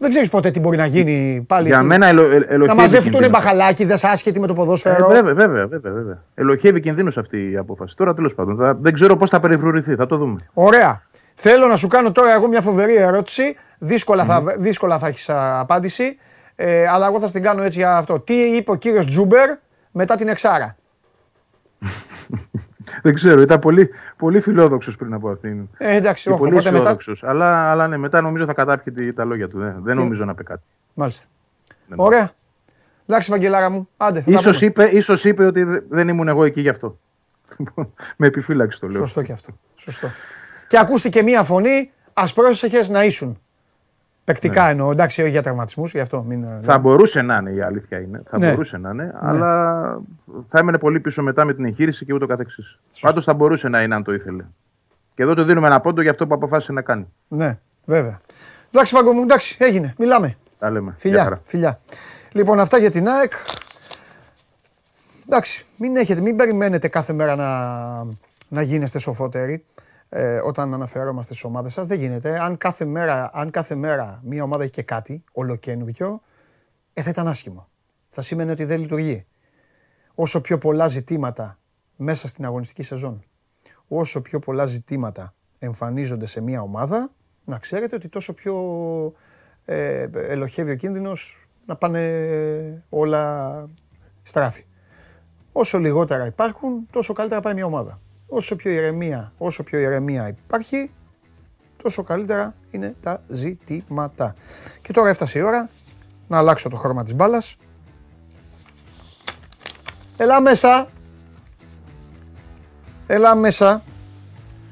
Δεν 0.00 0.10
ξέρεις 0.10 0.28
ποτέ 0.28 0.50
τι 0.50 0.60
μπορεί 0.60 0.76
να 0.76 0.86
γίνει 0.86 1.44
πάλι. 1.48 1.68
Για 1.68 1.82
μένα 1.82 2.06
ελο, 2.06 2.22
ε, 2.22 2.26
ελοχεύει. 2.34 2.66
να 2.66 2.74
μαζευτούν 2.74 3.10
κινδύνους. 3.12 3.30
μπαχαλάκιδε 3.38 3.98
άσχετοι 4.02 4.40
με 4.40 4.46
το 4.46 4.52
Ε, 4.52 4.56
ποδόσφαιρο. 4.56 5.06
βέβαια, 5.06 5.34
βέβαια, 5.34 5.66
βέβαια, 5.66 5.92
βέβαια. 5.92 6.22
Ελοχεύει 6.34 6.80
κινδύνου 6.80 7.10
αυτή 7.16 7.50
η 7.50 7.56
απόφαση. 7.56 7.96
Τώρα 7.96 8.14
τέλος 8.14 8.34
πάντων. 8.34 8.56
θα- 8.56 8.74
δεν 8.80 8.92
ξέρω 8.92 9.16
πώς 9.16 9.30
θα 9.30 9.40
περιφρουρηθεί. 9.40 9.94
Θα 9.94 10.06
το 10.06 10.16
δούμε. 10.16 10.36
Ωραία. 10.54 11.02
Θέλω 11.34 11.66
να 11.66 11.76
σου 11.76 11.86
κάνω 11.86 12.12
τώρα 12.12 12.32
εγώ 12.34 12.48
μια 12.48 12.60
φοβερή 12.60 12.94
ερώτηση. 12.94 13.56
Δύσκολα, 13.78 14.24
θα, 14.24 14.42
δύσκολα 14.58 14.98
θα 14.98 15.06
έχεις 15.06 15.28
απάντηση. 15.60 16.18
Ε, 16.60 16.86
αλλά 16.88 17.06
εγώ 17.06 17.20
θα 17.20 17.26
στην 17.26 17.42
κάνω 17.42 17.62
έτσι 17.62 17.78
για 17.78 17.96
αυτό. 17.96 18.20
Τι 18.20 18.34
είπε 18.34 18.70
ο 18.70 18.74
κύριος 18.74 19.06
Τζούμπερ 19.06 19.50
μετά 19.90 20.16
την 20.16 20.28
Εξάρα; 20.28 20.76
Δεν 23.02 23.14
ξέρω, 23.14 23.40
ήταν 23.40 23.58
πολύ, 23.58 23.90
πολύ 24.16 24.40
φιλόδοξος 24.40 24.96
πριν 24.96 25.12
από 25.14 25.30
αυτήν. 25.30 25.68
Ε, 25.78 25.94
εντάξει, 25.94 26.22
Και 26.22 26.30
όχι. 26.30 26.38
πολύ 26.38 26.52
Οπότε 26.52 26.70
μετά. 26.70 26.82
αισιόδοξος. 26.82 27.24
Αλλά, 27.24 27.70
αλλά 27.70 27.88
ναι, 27.88 27.96
μετά 27.96 28.20
νομίζω 28.20 28.44
θα 28.44 28.52
κατάπιε 28.54 28.92
τη- 28.92 29.12
τα 29.12 29.24
λόγια 29.24 29.48
του. 29.48 29.58
Δεν, 29.58 29.74
δεν 29.82 29.96
νομίζω 29.96 30.24
να 30.24 30.34
πει 30.34 30.44
κάτι. 30.44 30.62
Μάλιστα. 30.94 31.26
Δεν 31.86 31.98
Ωραία. 32.00 32.30
Εντάξει, 33.06 33.30
Βαγγελάρα 33.30 33.70
μου. 33.70 33.88
Άντε. 33.96 34.18
θα 34.20 34.24
τα 34.24 34.30
Ίσως 34.38 34.58
πούμε. 34.58 34.70
είπε, 34.70 34.84
ίσως 34.96 35.24
είπε 35.24 35.44
ότι 35.44 35.62
δε- 35.62 35.80
δεν 35.88 36.08
ήμουν 36.08 36.28
εγώ 36.28 36.44
εκεί 36.44 36.60
γι' 36.60 36.68
αυτό. 36.68 36.98
Με 38.16 38.26
επιφύλαξη 38.26 38.80
το 38.80 38.86
λέω. 38.86 38.98
Σωστό 38.98 39.22
και 39.22 39.32
αυτό. 39.32 39.58
Σωστό. 39.74 40.08
Και 40.68 40.78
ακούστηκε 40.78 41.22
μία 41.22 41.42
φωνή, 41.42 41.92
ας 42.12 42.32
πρόσεχες 42.32 42.88
να 42.88 43.04
ήσουν. 43.04 43.40
Παικτικά 44.28 44.68
εννοώ. 44.68 44.90
Εντάξει, 44.90 45.22
όχι 45.22 45.30
για 45.30 45.42
τραυματισμούς, 45.42 45.92
γι' 45.92 46.00
αυτό 46.00 46.22
μην. 46.22 46.40
Ναι. 46.40 46.58
Θα 46.60 46.78
μπορούσε 46.78 47.22
να 47.22 47.36
είναι 47.36 47.50
η 47.50 47.60
αλήθεια 47.62 48.00
είναι. 48.00 48.22
Θα 48.30 48.38
Ναι. 48.38 48.50
μπορούσε 48.50 48.76
να 48.78 48.90
είναι, 48.90 49.14
αλλά 49.20 50.00
θα 50.48 50.58
έμενε 50.58 50.78
πολύ 50.78 51.00
πίσω 51.00 51.22
μετά 51.22 51.44
με 51.44 51.54
την 51.54 51.64
εγχείρηση 51.64 52.04
και 52.04 52.12
ούτω 52.14 52.26
καθεξής. 52.26 52.78
Πάντως 53.00 53.24
θα 53.24 53.34
μπορούσε 53.34 53.68
να 53.68 53.82
είναι 53.82 53.94
αν 53.94 54.02
το 54.02 54.12
ήθελε. 54.14 54.44
Και 55.14 55.22
εδώ 55.22 55.34
του 55.34 55.42
δίνουμε 55.42 55.66
ένα 55.66 55.80
πόντο 55.80 56.02
για 56.02 56.10
αυτό 56.10 56.26
που 56.26 56.34
αποφάσισε 56.34 56.72
να 56.72 56.82
κάνει. 56.82 57.06
Ναι, 57.28 57.58
βέβαια. 57.84 58.20
Εντάξει, 58.72 58.94
Φάγκο 58.94 59.12
μου, 59.12 59.22
εντάξει, 59.22 59.56
έγινε. 59.60 59.94
Μιλάμε. 59.98 60.36
Τα 60.58 60.70
λέμε. 60.70 60.84
Γεια 60.90 60.96
Φιλιά, 60.98 61.22
χαρά. 61.22 61.40
φιλιά. 61.44 61.80
Λοιπόν, 62.32 62.60
αυτά 62.60 62.78
για 62.78 62.90
την 62.90 63.08
ΑΕΚ. 63.08 63.32
Εντάξει, 65.26 65.64
μην, 65.78 65.96
έχετε, 65.96 66.20
μην 66.20 66.36
περιμένετε 66.36 66.88
κάθε 66.88 67.12
μέρα 67.12 67.36
να, 67.36 67.48
να 68.48 68.62
γίνεστε 68.62 68.98
σοφότεροι 68.98 69.64
ε, 70.08 70.38
όταν 70.38 70.74
αναφερόμαστε 70.74 71.32
στις 71.32 71.44
ομάδες 71.44 71.72
σας. 71.72 71.86
Δεν 71.86 71.98
γίνεται. 71.98 72.40
Αν 72.40 72.56
κάθε 72.56 72.84
μέρα, 72.84 73.30
αν 73.32 73.50
κάθε 73.50 73.74
μέρα 73.74 74.20
μια 74.24 74.42
ομάδα 74.42 74.62
έχει 74.62 74.72
και 74.72 74.82
κάτι 74.82 75.24
ολοκένουργιο, 75.32 76.22
ε, 76.92 77.02
θα 77.02 77.10
ήταν 77.10 77.28
άσχημο. 77.28 77.68
Θα 78.08 78.22
σημαίνει 78.22 78.50
ότι 78.50 78.64
δεν 78.64 78.80
λειτουργεί. 78.80 79.26
Όσο 80.14 80.40
πιο 80.40 80.58
πολλά 80.58 80.88
ζητήματα 80.88 81.58
μέσα 81.96 82.28
στην 82.28 82.44
αγωνιστική 82.44 82.82
σεζόν, 82.82 83.24
όσο 83.88 84.20
πιο 84.20 84.38
πολλά 84.38 84.66
ζητήματα 84.66 85.34
εμφανίζονται 85.58 86.26
σε 86.26 86.40
μια 86.40 86.62
ομάδα, 86.62 87.10
να 87.44 87.58
ξέρετε 87.58 87.96
ότι 87.96 88.08
τόσο 88.08 88.32
πιο 88.32 88.54
ε, 89.64 90.08
ελοχεύει 90.12 90.70
ο 90.70 90.74
κίνδυνος 90.74 91.48
να 91.66 91.76
πάνε 91.76 92.84
όλα 92.88 93.66
στράφη. 94.22 94.64
Όσο 95.52 95.78
λιγότερα 95.78 96.26
υπάρχουν, 96.26 96.86
τόσο 96.90 97.12
καλύτερα 97.12 97.40
πάει 97.40 97.54
μια 97.54 97.64
ομάδα. 97.64 98.00
Όσο 98.28 98.56
πιο 98.56 98.70
ηρεμία, 98.70 99.32
όσο 99.38 99.62
πιο 99.62 99.78
ηρεμία 99.78 100.28
υπάρχει, 100.28 100.90
τόσο 101.82 102.02
καλύτερα 102.02 102.54
είναι 102.70 102.94
τα 103.00 103.22
ζητήματα. 103.28 104.34
Και 104.82 104.92
τώρα 104.92 105.08
έφτασε 105.08 105.38
η 105.38 105.42
ώρα 105.42 105.68
να 106.28 106.38
αλλάξω 106.38 106.68
το 106.68 106.76
χρώμα 106.76 107.04
της 107.04 107.14
μπάλας. 107.14 107.56
Έλα 110.16 110.40
μέσα. 110.40 110.86
Έλα 113.06 113.34
μέσα. 113.34 113.82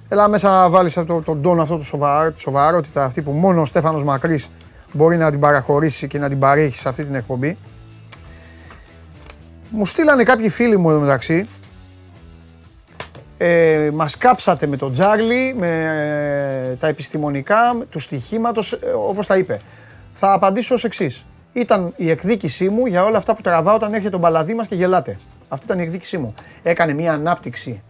Έλα 0.09 0.29
μέσα 0.29 0.49
να 0.49 0.71
βάλεις 0.71 0.97
αυτό, 0.97 1.23
τον 1.23 1.43
τόνο 1.43 1.63
αυτό, 1.63 1.77
το 1.77 1.85
σοβαρό, 1.85 2.33
τη 2.33 2.41
σοβαρότητα 2.41 3.05
αυτή 3.05 3.23
που 3.23 3.31
μόνο 3.31 3.61
ο 3.61 3.65
Στέφανος 3.65 4.05
Μακρύς 4.05 4.49
μπορεί 4.93 5.17
να 5.17 5.31
την 5.31 5.41
παραχωρήσει 5.41 6.09
και 6.09 6.19
να 6.19 6.29
την 6.29 6.39
παρέχει 6.39 6.77
σε 6.77 6.89
αυτή 6.89 7.05
την 7.05 7.15
εκπομπή. 7.15 7.57
Μου 9.71 9.87
στείλανε 9.87 10.23
κάποιοι 10.23 10.49
φίλοι 10.49 10.77
μου 10.77 10.91
εδώ 10.91 11.01
μεταξύ. 11.01 11.47
Ε, 13.39 13.91
μας 13.95 14.17
κάψατε 14.17 14.67
με 14.67 14.77
τον 14.77 14.93
Τζάρλι, 14.93 15.55
με 15.59 15.83
ε, 16.71 16.75
τα 16.77 16.87
επιστημονικά, 16.87 17.75
με 17.75 17.85
του 17.85 17.99
στοιχήματος, 17.99 18.73
ε, 18.73 18.79
όπως 19.09 19.27
τα 19.27 19.37
είπε. 19.37 19.61
Θα 20.15 20.33
απαντήσω 20.33 20.75
ως 20.75 20.85
εξής. 20.85 21.25
Ήταν 21.53 21.93
η 21.97 22.11
εκδίκησή 22.11 22.69
μου 22.69 22.87
για 22.87 23.05
όλα 23.05 23.19
αυτά 23.19 23.35
που 23.35 23.43
τραβάω 23.43 23.75
όταν 23.75 23.93
έρχεται 23.93 24.11
τον 24.11 24.21
παλαδί 24.21 24.55
μας 24.55 24.67
και 24.67 24.75
γελάτε. 24.75 25.19
Αυτή 25.49 25.65
ήταν 25.65 25.79
η 25.79 25.83
εκδίκησή 25.83 26.19
μου. 26.19 26.35
Έκανε 26.63 26.93
μια 26.93 27.13
ανάπτυξη 27.13 27.83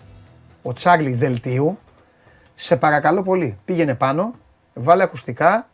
ο 0.63 0.73
Τσάρλι 0.73 1.13
δελτίου. 1.13 1.79
Σε 2.55 2.77
παρακαλώ 2.77 3.23
πολύ, 3.23 3.59
πήγαινε 3.65 3.95
πάνω, 3.95 4.35
βάλε 4.75 5.03
ακουστικά, 5.03 5.69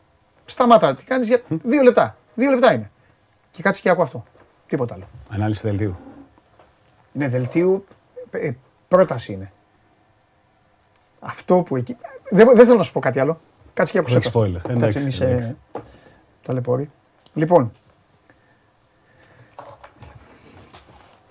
σταμάτα. 0.45 0.95
Τι 0.95 1.03
κάνεις 1.03 1.27
για 1.27 1.41
δύο 1.47 1.81
λεπτά. 1.81 2.15
Δύο 2.35 2.49
λεπτά 2.51 2.73
είναι. 2.73 2.91
Και 3.51 3.61
κάτσε 3.61 3.81
και 3.81 3.89
άκου 3.89 4.01
αυτό. 4.01 4.23
Τίποτα 4.67 4.93
άλλο. 4.93 5.07
Ανάλυση 5.29 5.61
δελτίου. 5.61 5.97
Ναι, 7.11 7.27
δελτίου 7.27 7.85
ε, 8.31 8.51
πρόταση 8.87 9.33
είναι. 9.33 9.51
Αυτό 11.25 11.55
που 11.55 11.75
εκεί. 11.75 11.95
Δεν, 12.29 12.47
δεν 12.55 12.65
θέλω 12.65 12.77
να 12.77 12.83
σου 12.83 12.91
πω 12.91 12.99
κάτι 12.99 13.19
άλλο. 13.19 13.39
Κάτσε 13.73 13.91
και 13.91 13.99
ακούσέ 13.99 14.17
Όχι 14.17 14.31
το. 14.31 14.39
spoiler. 14.41 14.69
Εντάξει, 14.69 14.77
Κάτσε 14.79 15.03
μη 15.03 15.11
σε 15.11 15.25
εντάξει. 15.25 15.55
ταλαιπωρεί. 16.41 16.89
Λοιπόν. 17.33 17.71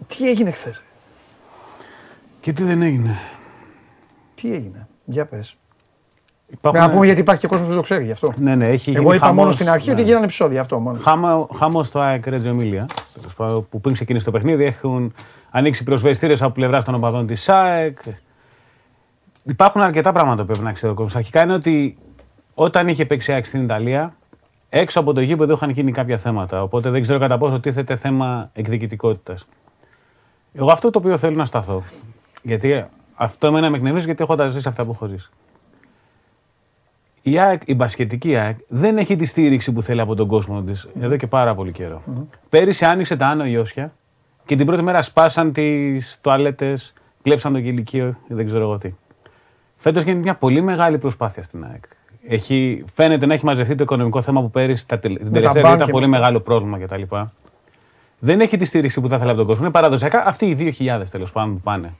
Τι 0.07 0.29
έγινε 0.29 0.51
χθες. 0.51 0.83
Και 2.41 2.53
τι 2.53 2.63
δεν 2.63 2.83
έγινε; 2.83 3.19
Τι 4.35 4.55
έγινε; 4.55 4.89
Για 5.05 5.27
πες. 5.27 5.57
Υπάρχουν... 6.47 6.81
Να 6.81 6.91
πούμε 6.91 7.05
γιατί 7.05 7.21
υπάρχει 7.21 7.41
και 7.41 7.47
κόσμος 7.47 7.67
που 7.69 7.73
δεν 7.75 7.83
το 7.83 7.89
ξέρει 7.89 8.05
γι' 8.05 8.11
αυτό. 8.11 8.33
Ναι, 8.37 8.55
ναι, 8.55 8.69
έχει 8.69 8.91
Εγώ 8.91 9.03
γίνει 9.03 9.17
είπα 9.17 9.27
μόνο 9.27 9.39
χαμός, 9.41 9.55
στην 9.55 9.69
αρχή 9.69 9.87
ναι. 9.89 9.95
ότι 9.95 10.03
γίνανε 10.03 10.25
επεισόδια 10.25 10.61
αυτό 10.61 10.79
μόνο. 10.79 10.99
Χάμα, 10.99 11.47
χάμο 11.57 11.85
στο 11.85 12.01
ΑΕΚ 12.01 12.27
Ρέτζο 12.27 12.49
Εμίλια, 12.49 12.87
τέλος 13.15 13.35
πάντων, 13.35 13.69
που 13.69 13.81
πριν 13.81 13.95
ξεκίνησε 13.95 14.25
το 14.25 14.31
παιχνίδι, 14.31 14.65
έχουν 14.65 15.15
ανοίξει 15.51 15.85
πυροσβεστήρε 15.85 16.35
από 16.41 16.51
πλευρά 16.51 16.83
των 16.83 16.95
οπαδών 16.95 17.27
της 17.27 17.49
ΑΕΚ. 17.49 17.99
Υπάρχουν 19.45 19.81
αρκετά 19.81 20.13
πράγματα 20.13 20.43
που 20.43 20.47
πρέπει 20.47 20.65
να 20.65 20.73
ξέρει 20.73 20.93
ο 20.93 20.95
κόσμος. 20.95 21.17
Αρχικά 21.17 21.43
είναι 21.43 21.53
ότι 21.53 21.99
όταν 22.55 22.89
είχε 22.89 23.07
παίξει 23.07 23.33
ΑΕΚ 23.33 23.47
στην 23.47 23.63
Ιταλία, 23.63 24.17
έξω 24.69 25.01
από 25.01 25.13
το 25.13 25.21
γήπεδο 25.21 25.55
είχαν 25.55 25.71
γίνει 25.71 25.93
κάποια 25.93 26.17
θέματα. 26.19 26.63
Οπότε 26.63 26.91
δεν 26.91 27.03
ξέρω 27.03 27.19
κατά 27.19 27.39
πόσο 27.39 27.61
τίθεται 27.61 27.97
θέμα 27.97 28.51
εκδικητικότητας. 28.53 29.47
Εγώ 30.53 30.71
αυτό 30.71 30.91
το 30.91 30.99
οποίο 30.99 31.17
θέλω 31.17 31.37
να 31.37 31.45
σταθώ, 31.45 31.83
γιατί 32.43 32.85
αυτό 33.15 33.47
εμένα 33.47 33.71
με 33.71 33.77
εκνευρίζει 33.77 34.07
γιατί 34.07 34.23
έχω 34.23 34.35
τα 34.35 34.49
ζήσει 34.49 34.69
αυτά 34.69 34.85
που 34.85 34.91
έχω 34.91 35.07
ζήσει. 35.07 35.31
Η, 37.23 37.39
ΑΕΚ, 37.39 37.63
η 37.65 37.75
μπασκετική 37.75 38.37
ΑΕΚ 38.37 38.57
δεν 38.69 38.99
έχει 38.99 39.17
τη 39.17 39.25
στήριξη 39.25 39.73
που 39.73 39.83
θέλει 39.83 40.01
από 40.01 40.15
τον 40.15 40.27
κόσμο 40.27 40.63
της 40.63 40.89
εδώ 40.95 41.17
και 41.17 41.27
πάρα 41.27 41.55
πολύ 41.55 41.73
καιρό. 41.73 42.03
Πέρυσι 42.49 42.85
άνοιξε 42.85 43.17
τα 43.17 43.27
Άνω 43.27 43.45
Ιώσια 43.45 43.93
και 44.45 44.57
την 44.57 44.67
πρώτη 44.67 44.83
μέρα 44.83 45.03
σπάσαν 45.03 45.53
τις 45.53 46.19
τουαλέτες, 46.21 46.93
κλέψαν 47.23 47.53
το 47.53 47.61
κηλικείο, 47.61 48.17
δεν 48.29 48.47
ξέρω 48.47 48.63
εγώ 48.63 48.79
τι. 48.79 48.95
Φέτος 49.83 50.03
γίνεται 50.03 50.23
μια 50.23 50.35
πολύ 50.35 50.61
μεγάλη 50.61 50.99
προσπάθεια 50.99 51.43
στην 51.43 51.65
ΑΕΚ. 51.71 51.83
Έχει, 52.29 52.85
φαίνεται 52.95 53.27
να 53.27 53.35
έχει 53.35 53.45
μαζευτεί 53.45 53.75
το 53.75 53.83
οικονομικό 53.83 54.23
θέμα 54.23 54.41
που 54.41 54.51
πέρυσι 54.51 54.89
τα, 54.89 54.99
τελε- 54.99 55.19
την 55.19 55.27
τα 55.27 55.33
τελευταία 55.33 55.63
μπάνκια 55.63 55.77
ήταν 55.79 55.91
πολύ 55.91 56.05
που- 56.05 56.11
μεγάλο 56.11 56.41
πρόβλημα 56.41 56.79
κτλ. 56.79 57.03
Δεν 58.19 58.41
έχει 58.41 58.57
τη 58.57 58.65
στήριξη 58.65 59.01
που 59.01 59.09
θα 59.09 59.15
ήθελε 59.17 59.29
από 59.31 59.39
τον 59.39 59.47
κόσμο. 59.49 59.63
Είναι 59.65 59.73
παραδοσιακά 59.73 60.27
αυτοί 60.27 60.47
οι 60.47 60.55
2.000 60.79 61.03
τέλος 61.11 61.33
πάντων 61.33 61.55
που 61.55 61.61
πάνε. 61.61 61.93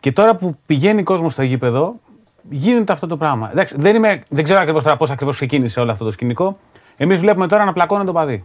Και 0.00 0.12
τώρα 0.12 0.36
που 0.36 0.56
πηγαίνει 0.66 1.02
κόσμος 1.02 1.32
στο 1.32 1.42
γήπεδο, 1.42 1.94
γίνεται 2.50 2.92
αυτό 2.92 3.06
το 3.06 3.16
πράγμα. 3.16 3.50
Εντάξει, 3.50 3.74
δεν, 3.78 3.94
είμαι, 3.96 4.22
δεν 4.28 4.44
ξέρω 4.44 4.60
ακριβώς 4.60 4.82
τώρα 4.82 4.96
πώς 4.96 5.10
ακριβώς 5.10 5.34
ξεκίνησε 5.34 5.80
όλο 5.80 5.90
αυτό 5.92 6.04
το 6.04 6.10
σκηνικό. 6.10 6.58
Εμείς 6.96 7.20
βλέπουμε 7.20 7.46
τώρα 7.46 7.64
να 7.64 7.72
πλακώνει 7.72 8.04
το 8.04 8.12
παδί. 8.12 8.44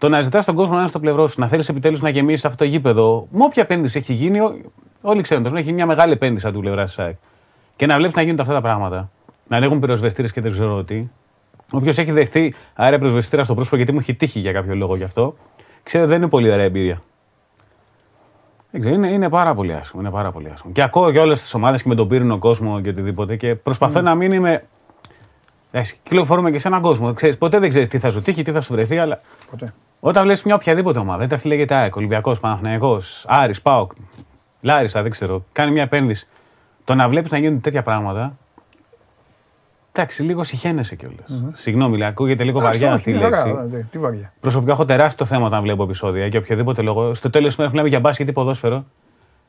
Το 0.00 0.08
να 0.08 0.20
ζητάς 0.20 0.44
τον 0.44 0.54
κόσμο 0.54 0.72
να 0.74 0.78
είναι 0.80 0.88
στο 0.88 1.00
πλευρό 1.00 1.26
σου, 1.26 1.40
να 1.40 1.48
θέλεις 1.48 1.68
επιτέλους 1.68 2.00
να 2.00 2.08
γεμίσεις 2.08 2.44
αυτό 2.44 2.56
το 2.56 2.64
γήπεδο, 2.70 3.26
με 3.30 3.44
όποια 3.44 3.62
επένδυση 3.62 3.98
έχει 3.98 4.12
γίνει, 4.12 4.40
ό- 4.40 4.54
όλοι 5.00 5.22
ξέρουν 5.22 5.46
ότι 5.46 5.56
έχει 5.56 5.72
μια 5.72 5.86
μεγάλη 5.86 6.12
επένδυση 6.12 6.46
από 6.46 6.54
την 6.54 6.64
πλευρά 6.64 6.84
της 6.84 6.98
ΑΕΚ. 6.98 7.16
Και 7.76 7.86
να 7.86 7.96
βλέπεις 7.96 8.14
να 8.16 8.22
γίνονται 8.22 8.42
αυτά 8.42 8.54
τα 8.54 8.60
πράγματα, 8.60 9.08
να 9.48 9.56
ανοίγουν 9.56 9.80
πυροσβεστήρες 9.80 10.32
και 10.32 10.40
δεν 10.40 10.52
ξέρω 10.52 10.84
τι. 10.84 11.08
Όποιος 11.72 11.98
έχει 11.98 12.12
δεχτεί 12.12 12.54
αέρα 12.74 12.98
πυροσβεστήρα 12.98 13.44
στο 13.44 13.54
πρόσωπο, 13.54 13.76
γιατί 13.76 13.92
μου 13.92 13.98
έχει 13.98 14.14
τύχει 14.14 14.40
για 14.40 14.52
κάποιο 14.52 14.74
λόγο 14.74 14.96
γι' 14.96 15.04
αυτό, 15.04 15.34
ξέρει 15.82 16.02
ότι 16.02 16.12
δεν 16.12 16.22
είναι 16.22 16.30
πολύ 16.30 16.50
ωραία 16.52 16.64
εμπειρία. 16.64 17.02
Δεν 18.70 18.80
ξέρω, 18.80 18.94
είναι, 18.96 19.08
είναι 19.12 19.28
πάρα 19.28 19.54
πολύ 19.54 19.74
άσχημο. 19.74 20.02
Είναι 20.02 20.10
πάρα 20.10 20.32
πολύ 20.32 20.50
άσχημο. 20.52 20.72
Και 20.72 20.82
ακούω 20.82 21.10
για 21.10 21.20
όλες 21.22 21.40
τις 21.40 21.54
ομάδες 21.54 21.82
και 21.82 21.88
με 21.88 21.94
τον 21.94 22.08
πύρινο 22.08 22.38
κόσμο 22.38 22.80
και 22.80 22.88
οτιδήποτε 22.88 23.36
και 23.36 23.54
προσπαθώ 23.54 24.00
να 24.00 24.14
μην 24.14 24.32
είμαι. 24.32 24.64
Εντάξει, 25.70 25.96
κυκλοφορούμε 26.02 26.50
και 26.50 26.58
σε 26.58 26.68
έναν 26.68 26.80
κόσμο. 26.82 27.12
Ξέρεις, 27.12 27.38
ποτέ 27.38 27.58
δεν 27.58 27.68
ξέρεις 27.68 27.88
τι 27.88 27.98
θα 27.98 28.10
σου 28.10 28.22
τύχει, 28.22 28.42
τι 28.42 28.52
θα 28.52 28.60
σου 28.60 28.72
βρεθεί, 28.72 28.98
αλλά 28.98 29.20
Ποτέ. 29.50 29.72
Όταν 30.00 30.22
βλέπεις 30.22 30.42
μια 30.42 30.54
οποιαδήποτε 30.54 30.98
ομάδα, 30.98 31.24
είτε 31.24 31.34
αυτή 31.34 31.48
λέγεται 31.48 31.74
ΑΕΚ, 31.74 31.96
Ολυμπιακός, 31.96 32.40
Παναθυναϊκό, 32.40 33.00
Άρης, 33.26 33.62
Πάοκ, 33.62 33.92
Λάρισα, 34.60 35.02
δεν 35.02 35.10
ξέρω, 35.10 35.44
κάνει 35.52 35.70
μια 35.70 35.82
επένδυση. 35.82 36.28
Το 36.84 36.94
να 36.94 37.08
βλέπεις 37.08 37.30
να 37.30 37.38
γίνονται 37.38 37.60
τέτοια 37.60 37.82
πράγματα. 37.82 38.36
Εντάξει, 39.92 40.22
λίγο 40.22 40.44
συχαίνεσαι 40.44 40.96
κιόλας. 40.96 41.44
Συγγνώμη, 41.52 41.96
λέει, 41.96 42.08
ακούγεται 42.08 42.44
λίγο 42.44 42.58
Εντάξει, 42.58 42.80
βαριά 42.80 42.94
όχι, 42.94 42.96
αυτή 42.96 43.10
η 43.10 43.28
μια 43.28 43.38
χαρά, 43.38 43.52
λέξη. 43.52 43.76
δε, 43.76 43.82
Τι 43.90 43.98
βαριά. 43.98 44.32
Προσωπικά 44.40 44.72
έχω 44.72 44.84
τεράστιο 44.84 45.26
θέμα 45.26 45.46
όταν 45.46 45.62
βλέπω 45.62 45.82
επεισόδια 45.82 46.26
για 46.26 46.38
οποιοδήποτε 46.40 46.82
λόγο. 46.82 47.14
Στο 47.14 47.30
τέλος 47.30 47.50
τη 47.54 47.58
μέρα 47.58 47.70
μιλάμε 47.70 47.88
για 47.88 48.00
μπάσκετ 48.00 48.28
ή 48.28 48.32
ποδόσφαιρο. 48.32 48.84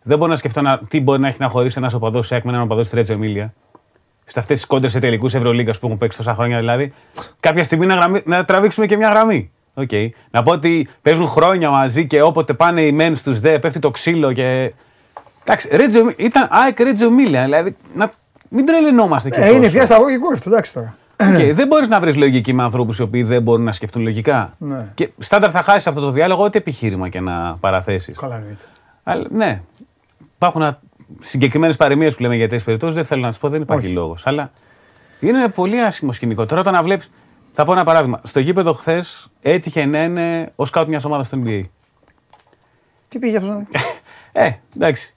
Δεν 0.03 0.17
μπορώ 0.17 0.29
να 0.31 0.37
σκεφτώ 0.37 0.61
να, 0.61 0.79
τι 0.87 1.01
μπορεί 1.01 1.19
να 1.19 1.27
έχει 1.27 1.37
να 1.39 1.47
χωρίσει 1.47 1.75
ένας 1.77 1.93
οπαδός 1.93 2.27
ΣΕΚ 2.27 2.43
με 2.43 2.49
έναν 2.51 2.63
οπαδό 2.63 2.83
στη 2.83 2.95
Ρέτζο 2.95 3.13
Εμίλια. 3.13 3.53
Σε 4.25 4.39
αυτές 4.39 4.57
τις 4.57 4.67
κόντρες 4.67 4.91
σε 4.91 4.99
τελικούς 4.99 5.33
Ευρωλίγκας 5.33 5.79
που 5.79 5.85
έχουν 5.85 5.97
παίξει 5.97 6.17
τόσα 6.17 6.33
χρόνια 6.33 6.57
δηλαδή. 6.57 6.93
Κάποια 7.39 7.63
στιγμή 7.63 7.85
να, 7.85 7.95
γραμμή, 7.95 8.21
να 8.25 8.45
τραβήξουμε 8.45 8.85
και 8.85 8.97
μια 8.97 9.09
γραμμή. 9.09 9.51
Okay. 9.75 10.09
Να 10.31 10.43
πω 10.43 10.51
ότι 10.51 10.87
παίζουν 11.01 11.27
χρόνια 11.27 11.69
μαζί 11.69 12.07
και 12.07 12.21
όποτε 12.21 12.53
πάνε 12.53 12.81
οι 12.81 12.91
μεν 12.91 13.15
στους 13.15 13.39
δε, 13.39 13.59
πέφτει 13.59 13.79
το 13.79 13.91
ξύλο 13.91 14.33
και. 14.33 14.73
Εντάξει, 15.43 15.69
Ρέτζο, 15.71 16.13
ήταν 16.17 16.47
ΑΕΚ 16.51 16.79
Ρέτζο 16.79 17.05
Εμίλια. 17.05 17.43
Δηλαδή, 17.43 17.75
να, 17.93 18.11
Μην 18.49 18.65
τρελαινόμαστε 18.65 19.29
κι 19.29 19.39
Ε, 19.39 19.53
είναι 19.53 19.69
πια 19.69 19.85
σταγωγικό 19.85 20.31
αυτό, 20.33 20.49
εντάξει 20.49 20.73
τώρα. 20.73 20.95
Και 21.37 21.53
δεν 21.53 21.67
μπορείς 21.67 21.87
να 21.87 21.99
βρεις 21.99 22.15
λογική 22.15 22.53
με 22.53 22.63
ανθρώπους 22.63 22.97
οι 22.97 23.01
οποίοι 23.01 23.23
δεν 23.23 23.41
μπορούν 23.41 23.65
να 23.65 23.71
σκεφτούν 23.71 24.01
λογικά. 24.01 24.53
Ναι. 24.57 24.91
Και 24.93 25.09
στάνταρ 25.17 25.49
θα 25.53 25.61
χάσεις 25.61 25.87
αυτό 25.87 26.01
το 26.01 26.11
διάλογο, 26.11 26.43
ό,τι 26.43 26.57
επιχείρημα 26.57 27.09
και 27.09 27.19
να 27.19 27.57
παραθέσεις. 27.59 28.17
Καλά 28.17 28.35
εννοείται. 28.35 28.61
Αλλά 29.03 29.27
ναι, 29.31 29.61
υπάρχουν 30.35 30.77
συγκεκριμένες 31.19 31.75
παροιμίες 31.75 32.15
που 32.15 32.21
λέμε 32.21 32.35
για 32.35 32.45
τέτοιες 32.45 32.63
περιπτώσεις. 32.63 32.95
Δεν 32.95 33.05
θέλω 33.05 33.21
να 33.21 33.29
τις 33.29 33.37
πω, 33.37 33.49
δεν 33.49 33.61
υπάρχει 33.61 33.85
Όχι. 33.85 33.95
λόγος. 33.95 34.27
Αλλά 34.27 34.51
είναι 35.19 35.47
πολύ 35.47 35.81
άσχημο 35.81 36.11
σκηνικό. 36.11 36.45
Τώρα 36.45 36.61
όταν 36.61 36.83
βλέπει. 36.83 37.03
Θα 37.53 37.65
πω 37.65 37.71
ένα 37.71 37.83
παράδειγμα. 37.83 38.19
Στο 38.23 38.39
γήπεδο 38.39 38.73
χθες 38.73 39.27
έτυχε 39.41 39.85
να 39.85 40.03
είναι 40.03 40.51
ο 40.55 40.65
σκάουτ 40.65 40.87
μιας 40.87 41.05
ομάδας 41.05 41.27
στο 41.27 41.37
NBA. 41.45 41.61
Τι 43.07 43.19
πήγε 43.19 43.37
αυτός 43.37 43.49
να 43.49 43.57
δει; 43.57 43.65
Ε, 44.31 44.51
εντάξει. 44.75 45.15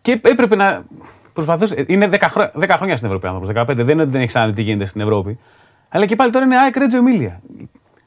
Και 0.00 0.20
έπρεπε 0.24 0.56
να 0.56 0.84
προσπαθούσε. 1.32 1.84
Είναι 1.86 2.08
10, 2.12 2.16
χρό- 2.30 2.50
10 2.54 2.68
χρόνια 2.76 2.94
στην 2.96 3.06
Ευρώπη 3.06 3.26
άνθρωπος. 3.26 3.48
15. 3.48 3.66
Δεν 3.76 3.88
είναι 3.88 4.02
ότι 4.02 4.10
δεν 4.10 4.20
έχει 4.20 4.28
ξαναδεί 4.28 4.52
τι 4.52 4.62
γίνεται 4.62 4.84
στην 4.84 5.00
Ευρώπη. 5.00 5.38
Αλλά 5.88 6.06
και 6.06 6.16
πάλι 6.16 6.30
τώρα 6.30 6.44
είναι 6.44 6.56
ΑΕΚ 6.58 6.76
Ρέτζο 6.76 6.96
Εμίλια. 6.96 7.40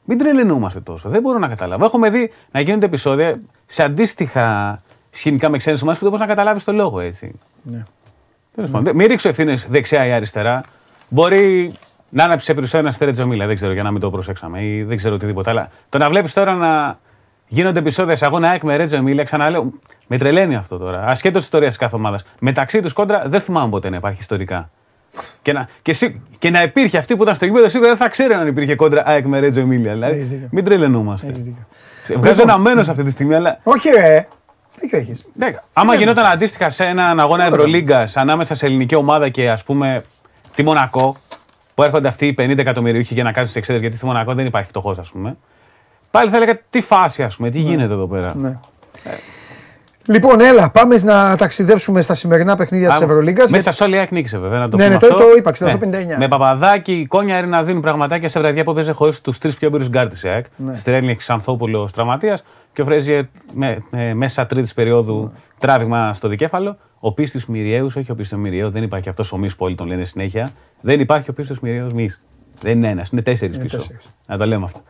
Μην 0.04 0.18
τρελαινούμαστε 0.18 0.80
τόσο. 0.80 1.08
Δεν 1.08 1.20
μπορώ 1.22 1.38
να 1.38 1.48
καταλάβω. 1.48 1.84
Έχουμε 1.84 2.10
δει 2.10 2.30
να 2.50 2.60
γίνονται 2.60 2.86
επεισόδια 2.86 3.40
σε 3.66 3.82
αντίστοιχα 3.82 4.80
σκηνικά 5.10 5.48
με 5.48 5.58
ξένες 5.58 5.82
ομάδες 5.82 6.00
που 6.00 6.04
δεν 6.08 6.14
μπορείς 6.14 6.28
να 6.28 6.34
καταλάβεις 6.34 6.64
το 6.64 6.72
λόγο 6.72 7.00
έτσι. 7.00 7.38
Ναι. 7.62 7.82
Τέλος 8.54 8.70
πάντων, 8.70 8.96
Μην 8.96 9.06
ρίξω 9.06 9.28
ευθύνες 9.28 9.66
δεξιά 9.70 10.06
ή 10.06 10.12
αριστερά. 10.12 10.64
Μπορεί 11.08 11.72
να 12.10 12.24
ανάψει 12.24 12.52
επεισόδιο 12.52 12.88
ένα 12.88 12.96
Ρέτζο 13.06 13.22
Εμίλια. 13.22 13.46
Δεν 13.46 13.54
ξέρω 13.56 13.72
για 13.72 13.82
να 13.82 13.90
μην 13.90 14.00
το 14.00 14.10
προσέξαμε 14.10 14.62
ή 14.64 14.82
δεν 14.82 14.96
ξέρω 14.96 15.14
οτιδήποτε. 15.14 15.50
Αλλά 15.50 15.68
το 15.88 15.98
να 15.98 16.08
βλέπεις 16.08 16.32
τώρα 16.32 16.54
να 16.54 16.98
γίνονται 17.46 17.78
επεισόδια 17.78 18.16
σε 18.16 18.24
αγώνα 18.26 18.48
ΑΕΚ 18.48 18.62
με 18.62 18.76
Ρέτζο 18.76 18.96
Εμίλια, 18.96 19.24
ξαναλέω, 19.24 19.72
με 20.06 20.18
τρελαίνει 20.18 20.56
αυτό 20.56 20.78
τώρα. 20.78 21.04
Ασχέτως 21.06 21.42
ιστορίας 21.42 21.76
κάθε 21.76 21.96
ομάδας. 21.96 22.24
Μεταξύ 22.40 22.80
τους 22.80 22.92
κόντρα 22.92 23.22
δεν 23.26 23.40
θυμάμαι 23.40 23.70
ποτέ 23.70 23.90
να 23.90 23.96
υπάρχει 23.96 24.20
ιστορικά. 24.20 24.70
Και 25.42 25.52
να, 25.52 25.68
και, 25.82 25.92
σί- 25.92 26.20
και 26.38 26.50
να 26.50 26.62
υπήρχε 26.62 26.98
αυτή 26.98 27.16
που 27.16 27.22
ήταν 27.22 27.34
στο 27.34 27.44
γήπεδο, 27.44 27.68
σίγουρα 27.68 27.88
δεν 27.88 27.98
θα 27.98 28.08
ξέρει 28.08 28.32
αν 28.34 28.46
υπήρχε 28.46 28.74
κόντρα 28.74 29.02
ΑΕΚ 29.06 29.24
με 29.26 29.38
Ρέτζο 29.38 29.60
Εμίλια. 29.60 29.92
Δηλαδή, 29.92 30.14
Έχεις 30.16 30.28
δίκιο. 30.30 30.48
μην 30.50 30.64
τρελαινόμαστε. 30.64 31.28
Έχεις 31.30 31.44
δίκιο. 31.44 31.66
Βγάζω 32.20 32.42
ένα 32.42 32.58
μένος 32.58 32.88
αυτή 32.88 33.02
τη 33.02 33.10
στιγμή, 33.10 33.34
αλλά 33.34 33.58
Όχι, 33.62 33.88
ρε. 33.90 34.26
Δίκιο 34.80 34.98
έχεις. 34.98 35.26
ναι, 35.34 35.46
άμα 35.72 35.94
γινόταν 35.94 36.24
αντίστοιχα 36.24 36.70
σε 36.70 36.84
έναν 36.84 37.20
αγώνα 37.20 37.44
Ευρωλίγκας 37.44 38.16
ανάμεσα 38.16 38.54
σε 38.54 38.66
ελληνική 38.66 38.94
ομάδα 38.94 39.28
και 39.28 39.50
ας 39.50 39.64
πούμε 39.64 40.04
τη 40.54 40.62
Μονακό, 40.62 41.16
που 41.80 41.86
έρχονται 41.86 42.08
αυτοί 42.08 42.26
οι 42.26 42.34
50 42.38 42.58
εκατομμυριούχοι 42.58 43.14
για 43.14 43.22
να 43.22 43.32
κάνουν 43.32 43.46
τις 43.48 43.56
εξέδρες, 43.56 43.80
γιατί 43.80 43.96
στη 43.96 44.06
Μονακό 44.06 44.34
δεν 44.34 44.46
υπάρχει 44.46 44.68
φτωχός, 44.68 44.98
ας 44.98 45.10
πούμε. 45.10 45.36
Πάλι 46.10 46.30
θα 46.30 46.36
έλεγα 46.36 46.58
τι 46.70 46.80
φάση, 46.80 47.22
ας 47.22 47.36
πούμε, 47.36 47.50
τι 47.50 47.58
γίνεται 47.58 47.92
εδώ 47.92 48.06
πέρα. 48.06 48.34
Ναι. 48.36 48.58
Λοιπόν, 50.06 50.40
έλα, 50.40 50.70
πάμε 50.70 50.96
να 51.02 51.36
ταξιδέψουμε 51.36 52.02
στα 52.02 52.14
σημερινά 52.14 52.54
παιχνίδια 52.56 52.88
της 52.88 52.96
Άμα- 52.96 53.06
Ευρωλίγκας. 53.10 53.50
Μέσα 53.50 53.72
σε 53.72 53.82
όλη 53.84 53.94
η 53.94 53.98
ΑΕΚ 53.98 54.10
νίκησε, 54.10 54.38
βέβαια. 54.38 54.58
Να 54.58 54.68
το 54.68 54.76
Ναι, 54.76 54.82
πούμε 54.82 54.94
ναι, 54.94 55.00
το- 55.00 55.06
αυτό. 55.14 55.18
το 55.28 55.34
είπα, 55.36 55.50
68-59. 55.50 56.16
Με 56.18 56.28
Παπαδάκη, 56.28 57.06
Κόνια 57.08 57.42
να 57.42 57.62
δίνουν 57.62 57.82
πραγματάκια 57.82 58.28
σε 58.28 58.40
βραδιά 58.40 58.64
που 58.64 58.74
παίζει 58.74 58.92
χωρίς 58.92 59.20
τους 59.20 59.38
τρεις 59.38 59.54
πιο 59.56 59.66
έμπειρου 59.68 59.84
γκάρτες 59.84 60.22
η 60.22 60.28
ΑΕΚ. 60.28 60.44
Ναι. 60.56 60.74
Στρέλνη, 60.74 61.16
Ξανθόπουλο, 61.16 61.88
Τραυματία 61.94 62.38
και 62.72 62.82
ο 62.82 62.84
Φρέζιε 62.84 63.22
με, 63.54 63.78
με- 63.90 64.14
μέσα 64.14 64.46
τρίτης 64.46 64.74
περίοδου 64.74 65.20
Ναι. 65.34 65.40
τράβηγμα 65.58 66.14
στο 66.14 66.28
δικέφαλο. 66.28 66.76
Ο 67.02 67.12
πίστης 67.12 67.46
Μυριαίους, 67.46 67.96
όχι 67.96 68.10
ο 68.10 68.14
πίστης 68.14 68.38
Μυριαίου, 68.38 68.70
δεν 68.70 68.82
υπάρχει 68.82 69.08
αυτός 69.08 69.32
ο 69.32 69.36
μη 69.38 69.48
που 69.48 69.64
όλοι 69.64 69.74
τον 69.74 69.86
λένε 69.86 70.04
συνέχεια. 70.04 70.50
Δεν 70.80 71.00
υπάρχει 71.00 71.30
ο 71.30 71.32
πίστης 71.32 71.60
Μυριαίους 71.60 71.92
μη. 71.92 72.10
Δεν 72.60 72.76
είναι 72.76 72.88
ένας, 72.88 73.08
είναι 73.10 73.22
τέσσερις 73.22 73.58
πίσω. 73.58 73.76
τέσσερις. 73.76 74.04
Να 74.26 74.36
το 74.38 74.46
λέμε 74.46 74.64
αυτό. 74.64 74.80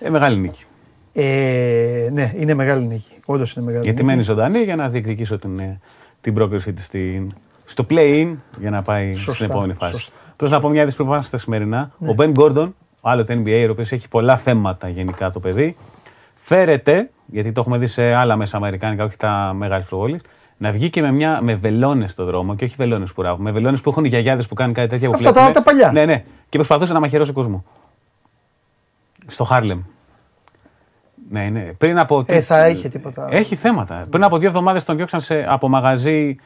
Ε, 0.00 0.10
μεγάλη 0.10 0.38
νίκη. 0.38 0.64
Ε, 1.12 2.08
ναι, 2.12 2.32
είναι 2.36 2.54
μεγάλη 2.54 2.86
νίκη. 2.86 3.12
Όντως 3.26 3.52
είναι 3.54 3.64
μεγάλη 3.64 3.84
Γιατί 3.84 4.02
νίκη. 4.02 4.14
μένει 4.14 4.24
ζωντανή 4.26 4.58
για 4.58 4.76
να 4.76 4.88
διεκδικήσω 4.88 5.38
την, 5.38 5.58
ε, 5.58 5.80
την 6.20 6.34
πρόκρισή 6.34 6.72
της 6.72 6.84
στην, 6.84 7.32
στο 7.64 7.86
play-in 7.90 8.34
για 8.60 8.70
να 8.70 8.82
πάει 8.82 9.14
Σωστά, 9.14 9.32
στην 9.32 9.50
επόμενη 9.50 9.72
φάση. 9.74 9.92
σωστά. 9.92 10.12
Πρέπει 10.36 10.52
να 10.52 10.60
πω 10.60 10.68
μια 10.68 10.82
είδηση 10.82 10.96
που 10.96 11.06
πάμε 11.06 11.22
στα 11.22 11.36
σημερινά. 11.38 11.90
Ο 11.98 12.14
Ben 12.18 12.32
Gordon, 12.34 12.68
άλλο 13.00 13.24
το 13.24 13.34
NBA, 13.44 13.64
ο 13.68 13.70
οποίος 13.70 13.92
έχει 13.92 14.08
πολλά 14.08 14.36
θέματα 14.36 14.88
γενικά 14.88 15.30
το 15.30 15.40
παιδί, 15.40 15.76
φέρεται, 16.34 17.10
γιατί 17.26 17.52
το 17.52 17.60
έχουμε 17.60 17.78
δει 17.78 17.86
σε 17.86 18.02
άλλα 18.02 18.36
μέσα 18.36 18.56
αμερικάνικα, 18.56 19.04
όχι 19.04 19.16
τα 19.16 19.52
μεγάλε 19.56 19.82
προβολή, 19.88 20.20
να 20.56 20.72
βγει 20.72 20.90
και 20.90 21.00
με, 21.02 21.12
μια, 21.12 21.40
με 21.42 21.54
βελόνες 21.54 22.10
στο 22.10 22.24
δρόμο 22.24 22.54
και 22.54 22.64
όχι 22.64 22.74
βελόνες 22.78 23.12
που 23.12 23.22
ράβουν. 23.22 23.42
Με 23.44 23.50
βελόνες 23.50 23.80
που 23.80 23.90
έχουν 23.90 24.04
οι 24.04 24.08
γιαγιάδες 24.08 24.46
που 24.46 24.54
κάνουν 24.54 24.74
κάτι 24.74 24.88
τέτοια. 24.88 25.08
που 25.08 25.14
Αυτά 25.14 25.32
τα- 25.32 25.40
βλέπουμε. 25.42 25.54
τα 25.54 25.62
παλιά. 25.62 25.92
Ναι, 25.92 26.04
ναι. 26.04 26.24
Και 26.48 26.56
προσπαθούσε 26.56 26.92
να 26.92 27.00
μαχαιρώσει 27.00 27.32
κόσμος. 27.32 27.60
Στο 29.26 29.44
Χάρλεμ. 29.44 29.80
Ναι, 31.30 31.48
ναι. 31.48 31.72
Πριν 31.78 31.98
από. 31.98 32.24
Ε, 32.26 32.40
θα 32.40 32.68
είχε 32.68 32.88
τίποτα. 32.88 33.26
Έχει 33.30 33.54
θέματα. 33.54 34.06
Πριν 34.10 34.24
από 34.24 34.38
δύο 34.38 34.48
εβδομάδες 34.48 34.84
τον 34.84 34.96
διώξαν 34.96 35.20
σε, 35.20 35.44
από 35.48 35.68
μαγαζί 35.68 36.36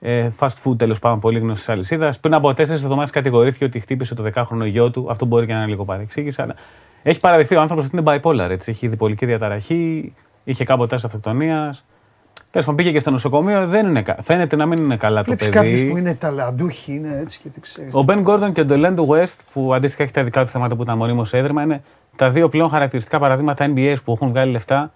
ε, 0.00 0.28
fast 0.38 0.48
food 0.64 0.78
τέλος 0.78 0.98
πάντων 0.98 1.20
πολύ 1.20 1.38
γνωστής 1.38 1.68
αλυσίδας. 1.68 2.20
Πριν 2.20 2.34
από 2.34 2.54
τέσσερις 2.54 2.82
εβδομάδες 2.82 3.10
κατηγορήθηκε 3.10 3.64
ότι 3.64 3.80
χτύπησε 3.80 4.14
το 4.14 4.22
δεκάχρονο 4.22 4.64
γιο 4.64 4.90
του. 4.90 5.06
Αυτό 5.10 5.24
μπορεί 5.24 5.46
και 5.46 5.52
να 5.52 5.58
είναι 5.58 5.68
λίγο 5.68 5.84
παρεξήγηση. 5.84 6.42
Αλλά 6.42 6.54
έχει 7.02 7.20
παραδειχθεί 7.20 7.56
ο 7.56 7.60
άνθρωπος 7.60 7.84
ότι 7.86 7.96
είναι 7.96 8.20
bipolar. 8.22 8.50
Έτσι. 8.50 8.70
Έχει 8.70 8.88
διπολική 8.88 9.26
διαταραχή, 9.26 10.14
είχε 10.44 10.64
κάποτε 10.64 10.94
αυτοκτονίας. 10.94 11.84
Τέλο 12.52 12.64
πάντων 12.64 12.76
πήγε 12.76 12.92
και 12.92 13.00
στο 13.00 13.10
νοσοκομείο. 13.10 13.66
Δεν 13.66 13.86
είναι, 13.86 14.02
κα- 14.02 14.16
φαίνεται 14.22 14.56
να 14.56 14.66
μην 14.66 14.84
είναι 14.84 14.96
καλά 14.96 15.22
Βλέπεις 15.22 15.46
το 15.46 15.52
κάποιους 15.52 15.80
παιδί. 15.80 15.90
που 15.90 15.96
είναι 15.96 16.14
ταλαντούχοι, 16.14 16.94
είναι 16.94 17.18
έτσι 17.20 17.38
και 17.42 17.48
δεν 17.50 17.60
ξέρεις. 17.60 17.94
Ο 17.94 18.02
Μπεν 18.02 18.20
Γκόρντον 18.20 18.52
και 18.52 18.60
ο 18.60 18.64
Ντολέντο 18.64 19.06
West, 19.10 19.36
που 19.52 19.74
αντίστοιχα 19.74 20.02
έχει 20.02 20.12
τα 20.12 20.22
δικά 20.24 20.42
του 20.44 20.48
θέματα 20.50 20.76
που 20.76 20.82
ήταν 20.82 20.96
μονίμως 20.96 21.32
έδρυμα, 21.32 21.62
είναι 21.62 21.82
τα 22.16 22.30
δύο 22.30 22.48
πλέον 22.48 22.68
χαρακτηριστικά 22.68 23.18
παραδείγματα 23.18 23.66
NBA 23.74 23.96
που 24.04 24.12
έχουν 24.12 24.28
βγάλει 24.28 24.52
λεφτά, 24.52 24.92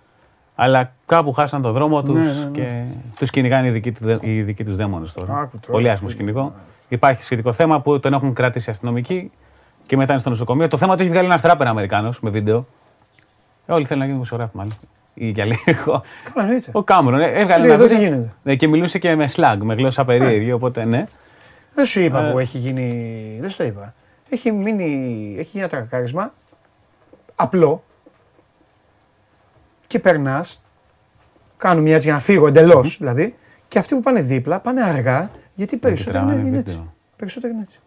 αλλά 0.54 0.92
κάπου 1.06 1.32
χάσαν 1.32 1.62
τον 1.62 1.72
δρόμο 1.72 2.02
τους 2.02 2.14
Ναι, 2.14 2.24
ναι, 2.32 2.44
ναι. 2.44 2.50
και 2.50 2.82
τους 3.18 3.30
κυνηγάνε 3.30 3.66
οι 3.66 3.70
δικοί, 3.70 3.92
του- 3.92 4.18
οι 4.20 4.42
δικοί 4.42 4.64
τους 4.64 4.76
δαίμονες 4.76 5.12
τώρα. 5.12 5.32
Άκου 5.38 5.58
τώρα, 5.60 5.72
Πολύ 5.72 5.90
άσχημο 5.90 6.10
φίλε. 6.10 6.20
σκηνικό. 6.22 6.52
Υπάρχει 6.88 7.22
σχετικό 7.22 7.52
θέμα 7.52 7.80
που 7.80 8.00
τον 8.00 8.12
έχουν 8.12 8.32
κρατήσει 8.32 8.68
οι 8.68 8.72
αστυνομικοί 8.72 9.30
και 9.86 9.96
μετά 9.96 10.12
είναι 10.12 10.20
στο 10.20 10.30
νοσοκομείο. 10.30 10.68
Το 10.68 10.76
θέμα 10.76 10.96
το 10.96 11.02
έχει 11.02 11.10
βγάλει 11.10 11.26
ένας 11.26 11.40
τράπερ 11.42 11.66
Αμερικάνος 11.66 12.20
με 12.20 12.30
βίντεο. 12.30 12.66
Ε, 13.66 13.72
όλοι 13.72 13.84
θέλουν 13.84 13.98
να 14.02 14.04
γίνουν 14.08 14.20
δημοσιογράφοι, 14.22 14.56
μάλλον. 14.56 14.72
Ή 15.18 15.28
για 15.28 15.44
λίγο. 15.44 16.02
Καλά, 16.32 16.46
εννοείται. 16.46 16.70
Ο 16.72 16.82
Κάμερον 16.82 17.20
ε, 17.20 17.26
έβγαλε 17.40 17.66
Λέει, 17.66 17.70
ένα 17.70 17.74
εδώ 17.74 17.86
τι 17.86 17.94
βίντεο. 17.94 18.08
γίνεται. 18.12 18.32
Ναι, 18.42 18.54
και 18.56 18.68
μιλούσε 18.68 18.98
και 18.98 19.14
με 19.16 19.28
slang, 19.36 19.56
με 19.62 19.74
γλώσσα 19.74 20.04
περίεργη. 20.04 20.52
Οπότε 20.52 20.84
ναι. 20.84 21.06
Δεν 21.74 21.86
σου 21.86 22.00
είπα 22.00 22.24
Ε. 22.26 22.30
που 22.32 22.38
έχει 22.38 22.58
γίνει. 22.58 23.36
Δεν 23.40 23.50
σου 23.50 23.56
το 23.56 23.64
είπα. 23.64 23.94
Έχει 24.28 24.52
μείνει. 24.52 24.84
Έχει 25.38 25.48
γίνει 25.52 25.62
ένα 25.64 25.68
τρακάρισμα. 25.68 26.32
Απλό. 27.36 27.82
Και 29.86 29.98
περνάς. 29.98 30.60
Κάνουν 31.56 31.82
μια 31.82 31.94
έτσι 31.94 32.06
για 32.06 32.16
να 32.16 32.22
φύγω 32.22 32.46
εντελώς 32.46 32.96
δηλαδή. 32.98 33.34
Και 33.68 33.78
αυτοί 33.78 33.94
που 33.94 34.00
πάνε 34.00 34.20
δίπλα 34.20 34.60
πάνε 34.60 34.82
αργά. 34.82 35.30
Γιατί 35.54 35.76
περισσότερο 35.76 36.18
είναι, 36.18 36.26
τραβάνε 36.26 36.48
είναι 36.48 36.56
βίντεο. 36.58 36.74
έτσι. 36.74 36.90
Περισσότερο 37.16 37.52
είναι 37.52 37.62
έτσι. 37.62 37.78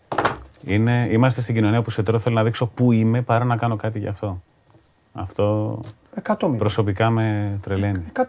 Είναι, 0.66 1.08
είμαστε 1.12 1.42
στην 1.42 1.56
κοινωνία 1.56 1.82
που 1.82 1.90
σε 1.90 2.04
τώρα 2.04 2.20
θέλω 2.20 2.36
να 2.36 2.44
δείξω 2.44 2.66
πού 2.68 2.92
είμαι 2.92 3.22
παρά 3.22 3.44
να 3.46 3.56
κάνω 3.56 3.76
κάτι 3.76 4.00
γι' 4.00 4.08
αυτό. 4.08 4.42
Αυτό 5.14 5.80
100 6.24 6.36
προσωπικά 6.58 7.10
με 7.10 7.58
τρελαίνει. 7.62 8.04
100 8.14 8.22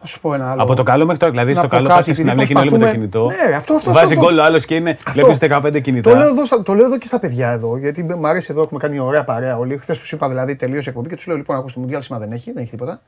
Να 0.00 0.06
σου 0.06 0.20
πω 0.20 0.34
ένα 0.34 0.50
άλλο. 0.50 0.62
Από 0.62 0.74
το 0.74 0.82
καλό 0.82 1.02
μέχρι 1.04 1.18
τώρα, 1.18 1.32
δηλαδή 1.32 1.52
Να 1.52 1.58
στο 1.58 1.68
πω 1.68 1.74
καλό 1.76 1.88
κάτι, 1.88 2.04
πας 2.06 2.16
στην 2.16 2.28
επειδή 2.28 2.42
αυλή 2.42 2.46
και 2.46 2.52
είναι 2.52 2.60
όλοι 2.60 2.70
με 2.70 2.78
το 2.78 2.84
προσπαθούμε- 2.84 3.10
κινητό. 3.12 3.48
Ναι, 3.50 3.56
αυτό, 3.56 3.74
αυτό, 3.74 3.92
Βάζει 3.92 4.12
αυτό, 4.12 4.24
γκολ 4.24 4.38
ο 4.38 4.44
άλλος 4.44 4.64
και 4.64 4.74
είναι, 4.74 4.90
Αυτό. 5.06 5.12
βλέπεις 5.12 5.38
15 5.38 5.80
κινητά. 5.80 6.10
Το 6.10 6.16
λέω, 6.16 6.28
εδώ, 6.28 6.44
στα- 6.44 6.62
το 6.62 6.74
λέω 6.74 6.84
εδώ 6.84 6.98
και 6.98 7.06
στα 7.06 7.18
παιδιά 7.18 7.50
εδώ, 7.50 7.76
γιατί 7.76 8.02
μου 8.02 8.26
αρέσει 8.26 8.48
εδώ, 8.50 8.60
έχουμε 8.62 8.80
κάνει 8.80 8.98
ωραία 8.98 9.24
παρέα 9.24 9.56
όλοι. 9.58 9.76
Χθες 9.78 9.98
τους 9.98 10.12
είπα 10.12 10.28
δηλαδή 10.28 10.56
τελείωσε 10.56 10.82
η 10.86 10.88
εκπομπή 10.88 11.08
και 11.08 11.14
τους 11.16 11.26
λέω 11.26 11.36
λοιπόν: 11.36 11.56
Ακούστε, 11.56 11.80
Μουντιάλ 11.80 12.02
σήμερα 12.02 12.24
δεν 12.24 12.32
έχει, 12.34 12.52
δεν 12.52 12.62
έχει 12.62 12.70
τίποτα. 12.70 13.00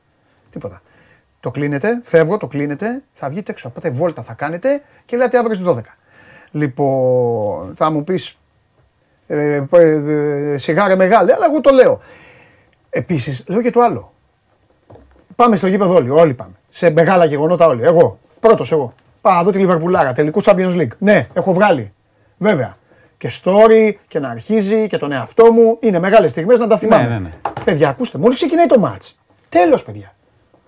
Τίποτα. 0.49 0.81
Το 1.39 1.51
κλείνετε, 1.51 1.99
φεύγω, 2.03 2.37
το 2.37 2.47
κλείνετε, 2.47 3.01
θα 3.11 3.29
βγείτε 3.29 3.51
έξω. 3.51 3.69
Πάτε 3.69 3.89
βόλτα, 3.89 4.21
θα 4.21 4.33
κάνετε 4.33 4.81
και 5.05 5.17
λέτε 5.17 5.37
αύριο 5.37 5.55
στις 5.55 5.67
12. 5.67 5.97
Λοιπόν, 6.51 7.73
θα 7.75 7.91
μου 7.91 8.03
πεις 8.03 8.37
ε, 9.27 9.63
ε, 9.71 9.79
ε, 10.53 10.57
σιγάρε 10.57 10.95
μεγάλε, 10.95 11.33
αλλά 11.33 11.45
εγώ 11.49 11.61
το 11.61 11.69
λέω. 11.73 11.99
Επίσης, 12.89 13.43
λέω 13.47 13.61
και 13.61 13.71
το 13.71 13.81
άλλο. 13.81 14.13
Πάμε 15.35 15.55
στο 15.55 15.67
γήπεδο 15.67 15.93
όλοι, 15.93 16.09
όλοι 16.09 16.33
πάμε. 16.33 16.51
Σε 16.69 16.89
μεγάλα 16.89 17.25
γεγονότα 17.25 17.65
όλοι. 17.67 17.83
Εγώ, 17.83 18.19
πρώτος 18.39 18.71
εγώ. 18.71 18.93
Πάω 19.21 19.33
να 19.33 19.43
δω 19.43 19.51
τη 19.51 19.57
Λιβερπουλάρα, 19.57 20.13
τελικού 20.13 20.43
Champions 20.43 20.75
League. 20.75 20.91
Ναι, 20.97 21.27
έχω 21.33 21.53
βγάλει. 21.53 21.93
Βέβαια. 22.37 22.77
Και 23.17 23.31
story 23.43 23.93
και 24.07 24.19
να 24.19 24.29
αρχίζει 24.29 24.87
και 24.87 24.97
τον 24.97 25.11
εαυτό 25.11 25.51
μου. 25.51 25.77
Είναι 25.79 25.99
μεγάλες 25.99 26.31
στιγμές 26.31 26.57
να 26.57 26.67
τα 26.67 26.77
θυμάμαι. 26.77 27.09
ναι, 27.09 27.19
ναι. 27.19 27.31
Παιδιά, 27.63 27.89
ακούστε, 27.89 28.17
μόλις 28.17 28.35
ξεκινάει 28.35 28.65
το 28.65 28.81
match. 28.85 29.13
Τέλος, 29.49 29.83
παιδιά. 29.83 30.13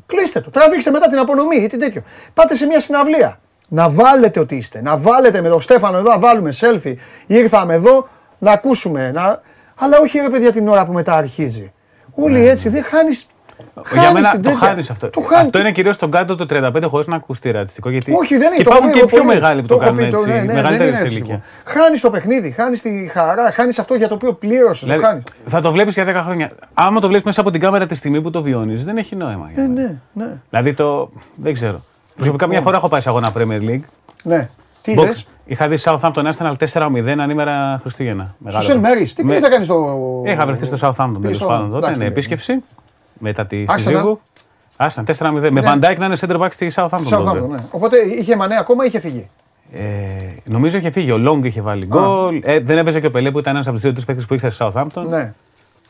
Κλείστε 0.06 0.42
το. 0.42 0.50
Τραβήξτε 0.50 0.92
μετά 0.92 1.08
την 1.08 1.18
απονομή 1.20 1.56
ή 1.56 1.68
τι 1.68 1.78
τέτοιο. 1.78 2.02
Πάτε 2.34 2.56
σε 2.56 2.66
μια 2.66 2.80
συναυλία. 2.80 3.40
Να 3.68 3.90
βάλετε 3.90 4.40
ότι 4.40 4.56
είστε. 4.56 4.82
Να 4.82 4.98
βάλετε 4.98 5.42
με 5.42 5.50
τον 5.50 5.62
Στέφανο 5.62 5.98
εδώ, 5.98 6.10
να 6.10 6.20
βάλουμε 6.20 6.54
selfie. 6.60 6.96
Ήρθαμε 7.28 7.74
εδώ 7.74 8.08
να 8.40 8.52
ακούσουμε. 8.52 9.12
Να... 9.12 9.42
Αλλά 9.76 10.00
όχι 10.00 10.20
ρε 10.20 10.30
παιδιά 10.30 10.52
την 10.52 10.68
ώρα 10.68 10.86
που 10.86 10.92
μετά 10.92 11.14
αρχίζει. 11.16 11.74
Όλοι 12.16 12.48
έτσι 12.48 12.70
δεν 12.70 12.84
χάνει. 12.84 13.10
Ναι, 13.94 14.02
Για 14.02 14.12
μένα 14.12 14.40
το 14.40 14.50
χάνεις 14.52 14.90
αυτό. 14.90 15.10
Το 15.10 15.22
χάνεις. 15.22 15.46
Αυτό 15.46 15.60
είναι 15.60 15.72
κυρίως 15.72 15.96
στον 15.96 16.12
κάτω 16.12 16.36
του 16.36 16.46
35 16.50 16.82
χωρίς 16.88 17.08
να 17.08 17.16
ακουστεί 17.16 17.52
ρατσιστικό. 17.52 17.90
Γιατί 17.90 18.12
Όχι, 18.14 18.38
δεν 18.38 18.48
είναι. 18.48 18.56
και 18.56 18.64
το 18.64 18.70
υπάρχουν 18.70 18.90
έχω 18.90 18.98
και 19.00 19.06
πει 19.06 19.12
πιο 19.12 19.24
πολύ. 19.24 19.34
μεγάλοι 19.34 19.62
που 19.62 19.68
το 19.68 19.74
έχω 19.74 19.84
κάνουν 19.84 19.98
πει, 20.00 20.04
έτσι. 20.06 20.28
ναι, 20.28 20.34
ναι, 20.34 20.46
δεν 20.46 20.56
Μεγαλύτερη 20.56 20.88
είναι 20.90 20.98
σε 20.98 21.04
έτσι. 21.04 21.16
ηλικία. 21.16 21.42
Χάνεις 21.66 22.02
το 22.02 22.10
παιχνίδι, 22.10 22.52
χάνεις 22.52 22.82
τη 22.82 23.08
χαρά, 23.14 23.52
χάνεις 23.52 23.80
αυτό 23.80 23.96
για 23.96 24.08
το 24.08 24.14
οποίο 24.14 24.34
πλήρωσες. 24.34 24.80
Το 24.80 24.86
Δηλαδή, 24.86 25.04
χάνεις. 25.04 25.24
θα 25.46 25.62
το 25.62 25.72
βλέπεις 25.72 25.94
για 25.94 26.06
10 26.06 26.22
χρόνια. 26.24 26.52
Άμα 26.74 27.00
το 27.00 27.08
βλέπεις 27.08 27.26
μέσα 27.26 27.42
από 27.42 27.52
την 27.52 27.60
κάμερα 27.62 27.86
τη 27.86 27.96
στιγμή 27.96 28.22
που 28.22 28.30
το 28.30 28.42
βιώνεις, 28.42 28.86
δεν 28.86 28.98
έχει 28.98 29.16
νόημα. 29.16 29.50
για 29.54 29.64
Ναι, 29.64 29.70
μένα. 29.70 30.00
ναι, 30.14 30.26
ναι. 30.26 30.32
Δηλαδή 30.50 30.74
το. 30.74 31.10
Δεν 31.36 31.54
ξέρω. 31.54 31.82
Προσωπικά 32.16 32.48
μια 32.48 32.62
φορά 32.62 32.78
έχω 32.78 32.88
πάει 32.88 33.02
σε 33.02 33.10
αγώνα 33.10 33.32
Premier 33.38 33.62
League 33.70 33.82
ναι. 34.24 34.50
Τι 34.82 34.94
Box. 34.98 35.02
είδες; 35.02 35.26
Είχα 35.46 35.68
δει 35.68 35.78
Southampton 35.84 36.32
Arsenal 36.32 36.54
4-0 36.74 37.20
ανήμερα 37.20 37.78
Χριστούγεννα. 37.82 38.36
Μεγάλο 38.38 38.62
Στο 38.64 38.72
Σεν 38.72 38.82
παιχνίδι. 38.82 39.00
Μέρι, 39.00 39.14
τι 39.14 39.24
Με- 39.24 39.28
πήγες 39.28 39.42
να 39.42 39.50
κάνεις 39.50 39.66
στο. 39.66 39.98
Είχα 40.26 40.46
βρεθεί 40.46 40.66
στο 40.66 40.78
Southampton 40.82 41.18
τέλος 41.22 41.36
στο- 41.36 41.46
πάντων 41.46 41.66
τότε. 41.70 41.78
εντάξει, 41.78 41.98
Ναι, 41.98 42.04
ναι. 42.06 42.12
επίσκεψη 42.12 42.64
μετά 43.20 43.46
τη 43.46 43.66
Arsenal. 43.68 43.74
συζύγου. 43.78 44.20
Άσταν 44.78 45.06
4-0. 45.06 45.52
Με 45.52 45.62
Ναι. 45.62 45.72
Van 45.74 45.76
Dijk 45.86 45.98
να 45.98 46.06
είναι 46.06 46.18
center 46.20 46.40
back 46.42 46.48
στη 46.52 46.72
Southampton. 46.76 46.90
τότε. 47.10 47.16
Southampton, 47.40 47.48
ναι. 47.50 47.58
Οπότε 47.72 47.98
είχε 48.20 48.36
μανέ 48.36 48.56
ακόμα 48.60 48.84
ή 48.84 48.88
είχε 48.88 49.00
φύγει; 49.00 49.30
Ε, 49.74 49.82
νομίζω 50.50 50.78
είχε 50.78 50.92
φύγει. 50.92 51.12
Ο 51.12 51.18
Λόγκ 51.18 51.46
είχε 51.46 51.62
βάλει 51.62 51.86
γκολ. 51.86 52.40
Ε, 52.44 52.60
δεν 52.60 52.78
έπαιζε 52.78 53.00
και 53.00 53.08
ο 53.08 53.12
Πελέ 53.12 53.32
που 53.32 53.40
ήταν 53.40 53.54
ένας 53.54 53.66
από 53.66 53.74
τους 53.76 53.84
δύο-τρεις 53.84 54.06
παίκτες 54.06 54.26
που 54.26 54.34
ήξερε 54.34 54.52
στη 54.54 54.66
Southampton. 54.68 55.04
Ναι. 55.10 55.34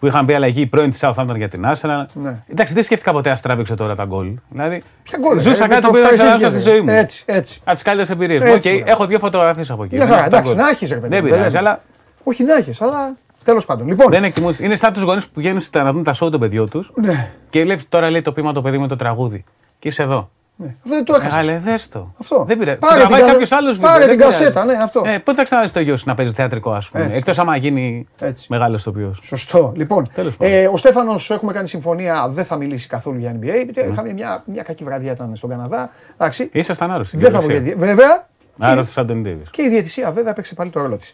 Που 0.02 0.08
είχαν 0.08 0.26
πει 0.26 0.34
αλλαγή 0.34 0.66
πρώην 0.66 0.90
της 0.92 1.00
Southampton 1.04 1.36
για 1.36 1.48
την 1.48 1.64
Arsenal. 1.66 2.06
Ναι. 2.14 2.44
Εντάξει, 2.48 2.74
δεν 2.74 2.84
σκέφτηκα 2.84 3.12
ποτέ 3.12 3.30
να 3.30 3.36
στραβήξω 3.36 3.76
τώρα 3.76 3.96
τα 3.96 4.06
γκολ. 4.06 4.34
Δηλαδή, 4.50 4.82
Ποια 5.04 5.18
γκολ. 5.22 5.40
Ζούσα 5.40 5.64
ε, 5.64 5.68
κάτι 5.68 5.82
το 5.82 5.88
που 5.88 5.94
δεν 5.94 6.04
θα 6.04 6.10
ευχαριστήθηκες, 6.10 6.36
ξαναδώ 6.42 6.60
στη 6.60 6.70
ζωή 6.70 6.82
μου. 6.82 6.90
Έτσι, 6.90 7.24
έτσι. 7.26 7.60
Από 7.64 7.74
τις 7.74 7.84
καλύτερες 7.84 8.10
εμπειρίες 8.12 8.44
μου. 8.44 8.48
Έτσι, 8.54 8.70
Οκ, 8.70 8.76
μπράβο. 8.76 8.92
έχω 8.92 9.06
δύο 9.06 9.20
φωτογραφίες 9.20 9.70
από 9.72 9.84
εκεί. 9.84 9.96
Μια 9.96 10.06
Δεν 10.06 10.14
χαρά, 10.14 10.22
έχω 10.26 10.32
τα 10.32 10.38
εντάξει, 10.38 10.56
γκολ. 10.56 10.64
να 10.66 10.70
έχεις, 10.72 10.90
ρε 10.90 10.96
παιδί 10.96 11.08
Δεν 11.16 11.24
μου, 11.24 11.30
πειράζει, 11.30 11.50
δεν 11.50 11.58
αλλά 11.60 11.82
Όχι 12.24 12.44
να 12.44 12.56
έχεις, 12.56 12.82
αλλά 12.82 13.16
τέλος 13.44 13.66
πάντων. 13.66 13.88
Λοιπόν, 13.88 14.12
δεν 14.12 14.24
εκτιμούν. 14.24 14.56
Είναι 14.60 14.76
σαν 14.76 14.94
τους 14.94 15.02
γονείς 15.02 15.26
που 15.26 15.32
πηγαίνουν 15.34 15.62
στα- 15.62 15.84
να 15.84 15.94
δουν 15.94 16.04
τα 16.04 16.14
show 16.14 16.32
των 16.32 16.40
παιδιών 16.40 16.70
τους 16.70 16.92
ναι, 16.96 17.32
και 17.50 17.62
βλέπει 17.62 17.84
τώρα 17.90 18.10
λέει 18.10 18.22
το 18.22 18.32
πείμα 18.32 18.54
το 18.54 18.62
παιδί 18.62 18.78
με 18.78 18.88
το 18.88 18.96
τραγούδι. 18.96 19.44
Και 19.80 19.88
είσαι 19.88 20.02
εδώ. 20.04 20.30
Ναι. 20.62 20.76
Αυτό 20.84 20.96
δεν 20.96 21.04
το 21.06 21.14
έχασα. 21.14 21.30
Μεγάλε, 21.36 21.58
δες 21.58 21.88
το. 21.90 22.14
Αυτό. 22.20 22.44
Δεν 22.48 22.58
πειράζει. 22.58 22.78
Πάρε 22.78 22.94
Το 22.94 23.00
τραβάει 23.00 23.18
την 23.20 23.26
κα- 23.28 23.32
κάποιος 23.32 23.52
άλλος 23.52 23.78
πάρε 23.78 24.08
την 24.08 24.18
κασέτα, 24.18 24.66
ναι, 24.66 24.74
αυτό. 24.74 25.02
Ε, 25.06 25.18
πότε 25.20 25.38
θα 25.38 25.44
ξαναδείς 25.44 25.72
το 25.72 25.80
γιο 25.80 25.98
σου 25.98 26.04
να 26.08 26.16
παίζεις 26.16 26.34
θεατρικό, 26.36 26.72
ας 26.72 26.90
πούμε. 26.90 27.04
Έτσι. 27.04 27.18
Εκτός 27.18 27.40
άμα 27.40 27.56
γίνει 27.56 28.08
Έτσι. 28.20 28.46
μεγάλος 28.50 28.84
τοπίο. 28.84 29.14
Σωστό. 29.22 29.74
Λοιπόν, 29.76 30.10
Τέλος 30.14 30.38
πάντων. 30.38 30.54
ε, 30.54 30.68
ο 30.68 30.78
Στέφανος 30.78 31.30
έχουμε 31.32 31.54
κάνει 31.54 31.68
συμφωνία, 31.68 32.28
δεν 32.30 32.46
θα 32.46 32.56
μιλήσει 32.56 32.88
καθόλου 32.88 33.20
για 33.20 33.32
NBA. 33.32 33.36
Ναι. 33.40 33.56
γιατί 33.58 33.92
Είχαμε 33.92 34.14
μια, 34.14 34.44
μια 34.46 34.64
κακή 34.64 34.84
βραδιά 34.84 35.12
ήταν 35.12 35.36
στον 35.36 35.50
Καναδά. 35.50 35.90
Εντάξει. 36.18 36.50
Ήσασταν 36.52 36.92
άρρωστοι. 36.92 37.18
Δεν 37.18 37.32
θα 37.32 37.42
βγει. 37.42 37.74
Βέβαια. 37.78 38.28
Άρρωστο 38.60 38.92
σαν 38.92 39.08
τον 39.08 39.22
Ντέβις. 39.22 39.50
Και 39.50 39.62
η 39.62 39.70
διαιτησία 39.70 40.12
βέβαια 40.12 40.34
παίξε 40.34 40.54
πάλι 40.54 40.70
το 40.70 40.82
ρόλο 40.82 40.96
της. 40.98 41.14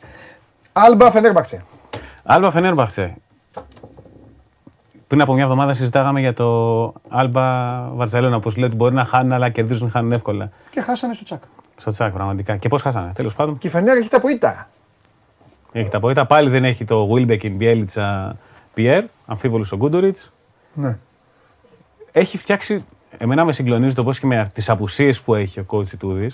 Άλμπα 0.73 1.11
Φενέρμπαξε. 1.11 1.63
Άλμπα 2.23 2.51
Φενέρμπαχτσε. 2.51 3.13
Πριν 5.07 5.21
από 5.21 5.33
μια 5.33 5.43
εβδομάδα 5.43 5.73
συζητάγαμε 5.73 6.19
για 6.19 6.33
το 6.33 6.93
Άλμπα 7.09 7.81
Βαρσελόνα. 7.89 8.35
Όπως 8.35 8.55
λέει 8.55 8.67
ότι 8.67 8.75
μπορεί 8.75 8.95
να 8.95 9.05
χάνουν, 9.05 9.31
αλλά 9.31 9.49
κερδίζουν, 9.49 9.89
χάνουν 9.89 10.11
εύκολα. 10.11 10.49
Και 10.69 10.81
χάσανε 10.81 11.13
στο 11.13 11.23
τσακ. 11.23 11.43
Στο 11.75 11.91
τσάκ, 11.91 12.13
πραγματικά. 12.13 12.57
Και 12.57 12.67
πώς 12.67 12.81
χάσανε, 12.81 13.11
τέλος 13.13 13.35
πάντων. 13.35 13.57
Και 13.57 13.67
η 13.67 13.69
Φενέρ 13.69 13.97
έχει 13.97 14.09
τα 14.09 14.21
ποίτα. 14.21 14.69
Έχει 15.71 15.89
τα 15.89 15.99
πόητα. 15.99 16.25
Πάλι 16.25 16.49
δεν 16.49 16.63
έχει 16.63 16.83
το 16.83 17.09
Wilbekin, 17.13 17.51
Μπιέλιτσα, 17.51 18.37
Πιέρ. 18.73 19.03
Αμφίβολος 19.25 19.71
ο 19.71 19.75
Γκούντοριτς. 19.75 20.33
Ναι. 20.73 20.97
Έχει 22.11 22.37
φτιάξει. 22.37 22.85
Εμένα 23.17 23.45
με 23.45 23.51
συγκλονίζει 23.51 23.95
το 23.95 24.03
πώς 24.03 24.19
και 24.19 24.25
με 24.25 24.49
τις 24.53 24.69
απουσίες 24.69 25.21
που 25.21 25.35
έχει 25.35 25.59
ο 25.59 25.65
coach 25.69 25.97
Τούδη. 25.99 26.31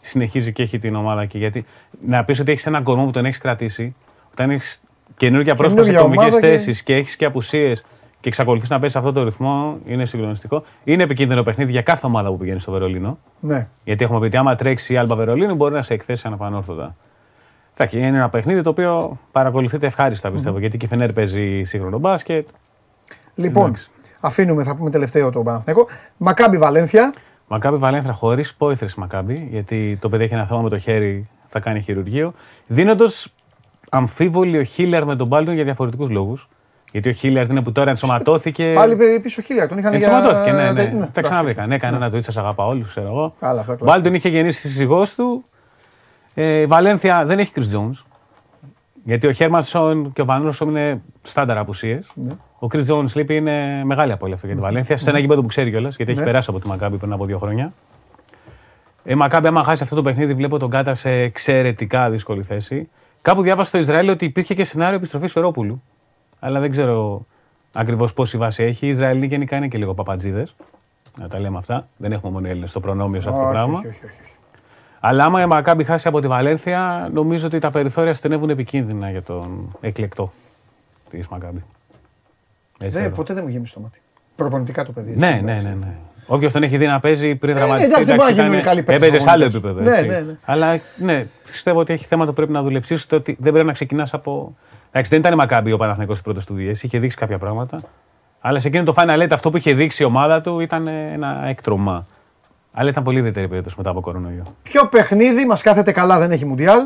Συνεχίζει 0.00 0.52
και 0.52 0.62
έχει 0.62 0.78
την 0.78 0.94
ομάδα 0.94 1.22
εκεί. 1.22 1.38
Γιατί 1.38 1.64
να 2.06 2.24
πεις 2.24 2.40
ότι 2.40 2.52
έχεις 2.52 2.66
έναν 2.66 2.82
κορμό 2.82 3.04
που 3.04 3.10
τον 3.10 3.24
έχεις 3.24 3.38
κρατήσει, 3.38 3.94
όταν 4.32 4.50
έχεις 4.50 4.82
καινούργια 5.16 5.54
πρόσωπα 5.54 5.82
σε 5.82 5.90
Καινούργια 5.90 6.00
κομβικέ 6.00 6.36
ομάδα 6.36 6.40
και- 6.40 6.56
θέσεις 6.58 6.82
και 6.82 6.94
έχεις 6.96 7.16
και 7.16 7.24
απουσίες 7.24 7.84
και 8.20 8.28
εξακολουθείς 8.28 8.68
να 8.68 8.74
παίζεις 8.76 8.92
σε 8.92 8.98
αυτό 8.98 9.12
το 9.12 9.22
ρυθμό, 9.24 9.74
είναι 9.86 10.04
συγκλονιστικό. 10.04 10.62
Είναι 10.84 11.02
επικίνδυνο 11.02 11.42
παιχνίδι 11.42 11.70
για 11.70 11.82
κάθε 11.82 12.06
ομάδα 12.06 12.28
που 12.28 12.36
πηγαίνει 12.36 12.60
στο 12.60 12.72
Βερολίνο. 12.72 13.18
ναι. 13.40 13.68
Γιατί 13.84 14.04
έχουμε 14.04 14.18
πει 14.20 14.24
ότι 14.26 14.36
άμα 14.36 14.54
τρέξει 14.54 14.92
η 14.92 14.96
Άλμπα 14.96 15.14
Βερολίνου 15.16 15.54
μπορεί 15.54 15.74
να 15.74 15.82
σε 15.82 15.94
εκθέσει 15.94 16.26
αναπανόρθωτα. 16.26 16.96
Εντάξει, 17.76 17.98
είναι 17.98 18.06
ένα 18.06 18.28
παιχνίδι 18.28 18.62
το 18.62 18.70
οποίο 18.70 19.18
παρακολουθείται 19.32 19.86
ευχάριστα 19.86 20.30
πιστεύω. 20.30 20.58
Γιατί 20.58 20.76
και 20.76 20.84
η 20.84 20.88
Φενέρ 20.88 21.12
παίζει 21.12 21.62
σύγχρονο 21.62 21.98
μπάσκετ. 21.98 22.48
Λοιπόν, 23.34 23.64
Εντάξει. 23.64 23.90
αφήνουμε, 24.20 24.62
θα 24.64 24.76
πούμε 24.76 24.90
τελευταίο 24.90 25.30
το 25.30 25.42
Παναθηναϊκό. 25.42 25.88
Μακάμπι 26.16 26.58
Βαλένθια. 26.58 27.12
Μακάμπι 27.48 27.76
Βαλένθια 27.76 28.12
χωρίς 28.12 28.54
πόηθρε 28.54 28.86
Μακάμπι, 28.96 29.48
γιατί 29.50 29.98
το 30.00 30.08
παιδί 30.08 30.24
έχει 30.24 30.34
ένα 30.34 30.46
θέμα 30.46 30.60
με 30.60 30.68
το 30.68 30.78
χέρι, 30.78 31.28
θα 31.46 31.60
κάνει 31.60 31.80
χειρουργείο. 31.80 32.32
Δίνοντας 32.66 33.32
αμφίβολη 33.94 34.58
ο 34.58 34.62
Χίλιαρ 34.62 35.04
με 35.04 35.16
τον 35.16 35.26
Μπάλτον 35.26 35.54
για 35.54 35.64
διαφορετικούς 35.64 36.10
λόγους. 36.10 36.48
Γιατί 36.92 37.08
ο 37.08 37.12
Χίλιαρ 37.12 37.50
είναι 37.50 37.62
που 37.62 37.72
τώρα 37.72 37.90
ενσωματώθηκε. 37.90 38.72
Πάλι 38.74 39.20
πίσω 39.22 39.42
χίλια. 39.42 39.68
Τον 39.68 39.78
είχαν 39.78 39.94
για. 39.94 40.06
Ενσωματώθηκε, 40.06 40.52
ναι, 40.52 40.72
ναι. 40.72 40.82
ναι, 40.84 41.06
Τα 41.06 41.20
ξαναβρήκαν. 41.20 41.72
Έκανε 41.72 41.96
ένα 41.96 42.06
tweet, 42.08 42.22
σας 42.22 42.36
αγαπά 42.36 42.64
όλους, 42.64 42.88
ξέρω 42.88 43.06
εγώ. 43.06 43.34
Καλά, 43.40 43.60
αυτά 43.60 43.72
Ο 43.72 43.76
κλασικά. 43.76 43.84
Μπάλτον 43.84 44.14
είχε 44.14 44.28
γεννήσει 44.28 44.62
τη 44.62 44.68
σύζυγό 44.68 45.06
του. 45.16 45.44
Ε, 46.34 46.60
η 46.60 46.66
Βαλένθια 46.66 47.24
δεν 47.24 47.38
έχει 47.38 47.52
Chris 47.54 47.76
Jones. 47.76 48.02
Γιατί 49.04 49.26
ο 49.26 49.32
Χέρμανσον 49.32 50.12
και 50.12 50.20
ο 50.20 50.24
Βανούσο 50.24 50.64
είναι 50.64 51.02
στάνταρ 51.22 51.58
απουσίες. 51.58 52.10
Ναι. 52.14 52.32
Ο 52.58 52.66
Chris 52.72 52.86
Jones 52.86 53.12
λείπει 53.14 53.36
είναι 53.36 53.84
μεγάλη 53.84 54.12
απόλυτη 54.12 54.46
για 54.46 54.54
τη 54.54 54.60
Βαλένθια. 54.60 54.96
Σε 54.96 55.10
ένα 55.10 55.18
γήπεδο 55.18 55.40
που 55.40 55.46
ξέρει 55.46 55.70
κιόλας, 55.70 55.96
γιατί 55.96 56.10
έχει 56.10 56.20
Ναι. 56.20 56.26
περάσει 56.26 56.50
από 56.50 56.60
τη 56.60 56.68
Μακάμπη 56.68 56.96
πριν 56.96 57.12
από 57.12 57.24
δύο 57.24 57.38
χρόνια. 57.38 57.72
Η 59.04 59.14
Μακάμπη, 59.14 59.46
άμα 59.46 59.64
χάσει 59.64 59.82
αυτό 59.82 59.94
το 59.94 60.02
παιχνίδι, 60.02 60.34
βλέπω 60.34 60.58
τον 60.58 60.70
Κάτα 60.70 60.94
σε 60.94 61.10
εξαιρετικά 61.10 62.10
δύσκολη 62.10 62.42
θέση. 62.42 62.88
Κάπου 63.22 63.42
διάβασα 63.42 63.68
στο 63.68 63.78
Ισραήλ 63.78 64.08
ότι 64.08 64.24
υπήρχε 64.24 64.54
και 64.54 64.64
σενάριο 64.64 64.96
επιστροφής 64.96 65.32
Φερόπουλου. 65.32 65.82
Αλλά 66.40 66.60
δεν 66.60 66.70
ξέρω 66.70 67.26
ακριβώς 67.72 68.12
πόση 68.12 68.36
βάση 68.38 68.62
έχει. 68.62 68.86
Οι 68.86 68.88
Ισραηλοί 68.88 69.26
γενικά 69.26 69.56
είναι 69.56 69.68
και 69.68 69.78
λίγο 69.78 69.94
παπατζίδες. 69.94 70.54
Να 71.18 71.28
τα 71.28 71.38
λέμε 71.38 71.58
αυτά. 71.58 71.88
Δεν 71.96 72.12
έχουμε 72.12 72.32
μόνο 72.32 72.48
Έλληνες 72.48 72.70
στο 72.70 72.80
προνόμιο 72.80 73.20
σε 73.20 73.28
αυτό 73.28 73.40
το 73.40 73.46
Όχι, 73.46 73.54
πράγμα. 73.56 73.78
όχι, 73.78 73.86
όχι, 73.86 74.04
όχι. 74.04 74.20
Αλλά 75.00 75.24
άμα 75.24 75.42
η 75.42 75.46
Μακάμπη 75.46 75.84
χάσει 75.84 76.08
από 76.08 76.20
τη 76.20 76.26
Βαλένθια, 76.26 77.08
νομίζω 77.12 77.46
ότι 77.46 77.58
τα 77.58 77.70
περιθώρια 77.70 78.14
στενεύουν 78.14 78.50
επικίνδυνα 78.50 79.10
για 79.10 79.22
τον 79.22 79.76
εκλεκτό 79.80 80.32
της 81.10 81.28
Μακάμπη. 81.28 81.64
Έτσι 82.78 82.96
Δεν, 82.96 83.06
εδώ. 83.06 83.14
ποτέ 83.16 83.34
δεν 83.34 83.44
μου 83.44 83.50
γέμισε 83.50 83.74
το 83.74 83.80
μάτι. 83.80 84.00
Προπονητικά 84.36 84.84
το 84.84 84.92
παιδί. 84.92 85.14
Ναι, 85.16 85.28
έτσι. 85.28 85.42
ναι, 85.44 85.60
ναι. 85.60 85.74
ναι. 85.74 85.96
Όποιος 86.26 86.52
τον 86.52 86.62
έχει 86.62 86.76
δει 86.76 86.86
να 86.86 87.00
παίζει 87.00 87.34
πριν 87.34 87.54
ναι, 87.54 87.60
δραματιστεί, 87.60 87.90
εντάξει, 87.92 88.06
δεν 88.08 88.16
μπορεί 88.16 88.28
να 88.28 88.34
ήταν- 88.34 88.48
γίνουν 88.48 88.62
καλοί 88.64 88.82
παίκτες 88.82 89.08
έπαιζε 89.08 89.22
σε 89.22 89.30
άλλο 89.30 89.48
προπονητές. 89.50 89.82
επίπεδο. 89.82 89.90
Ναι, 89.90 89.96
έτσι. 89.96 90.06
ναι, 90.08 90.20
ναι. 90.30 90.36
Αλλά 90.44 90.78
ναι, 90.96 91.26
πιστεύω 91.44 91.80
ότι 91.80 91.92
έχει 91.92 92.04
θέματα 92.04 92.28
που 92.30 92.36
πρέπει 92.36 92.52
να 92.52 92.62
δουλέψεις. 92.62 92.90
Ίσως 92.96 93.06
το 93.06 93.16
ότι 93.16 93.36
δεν 93.40 93.52
πρέπει 93.52 93.66
να 93.66 93.72
ξεκινάς 93.72 94.14
από. 94.14 94.56
Εντάξει, 94.90 95.10
δεν 95.10 95.20
ήταν 95.20 95.32
η 95.32 95.36
Μακάμπη 95.36 95.72
ο 95.72 95.76
Παναθηναϊκός 95.76 96.16
στις 96.16 96.26
πρώτες 96.26 96.44
του 96.44 96.52
δουλειέ, 96.54 96.72
είχε 96.82 96.98
δείξει 96.98 97.16
κάποια 97.16 97.38
πράγματα. 97.38 97.80
Αλλά 98.40 98.58
σε 98.58 98.68
εκείνο 98.68 98.84
το 98.84 98.94
Final 98.96 99.22
Eight 99.22 99.28
αυτό 99.32 99.50
που 99.50 99.56
είχε 99.56 99.74
δείξει 99.74 100.02
η 100.02 100.06
ομάδα 100.06 100.40
του 100.40 100.60
ήταν 100.60 100.86
ένα 100.86 101.42
έκτρωμα. 101.46 102.06
Αλλά 102.72 102.90
ήταν 102.90 103.02
πολύ 103.02 103.18
ιδιαίτερη 103.18 103.48
περίπτωση 103.48 103.74
μετά 103.78 103.90
από 103.90 104.00
κορονοϊό. 104.00 104.42
Ποιο 104.62 104.86
παιχνίδι 104.86 105.46
μας 105.46 105.62
κάθεται 105.62 105.92
καλά, 105.92 106.18
δεν 106.18 106.30
έχει 106.30 106.46
Μουντιάλ. 106.46 106.80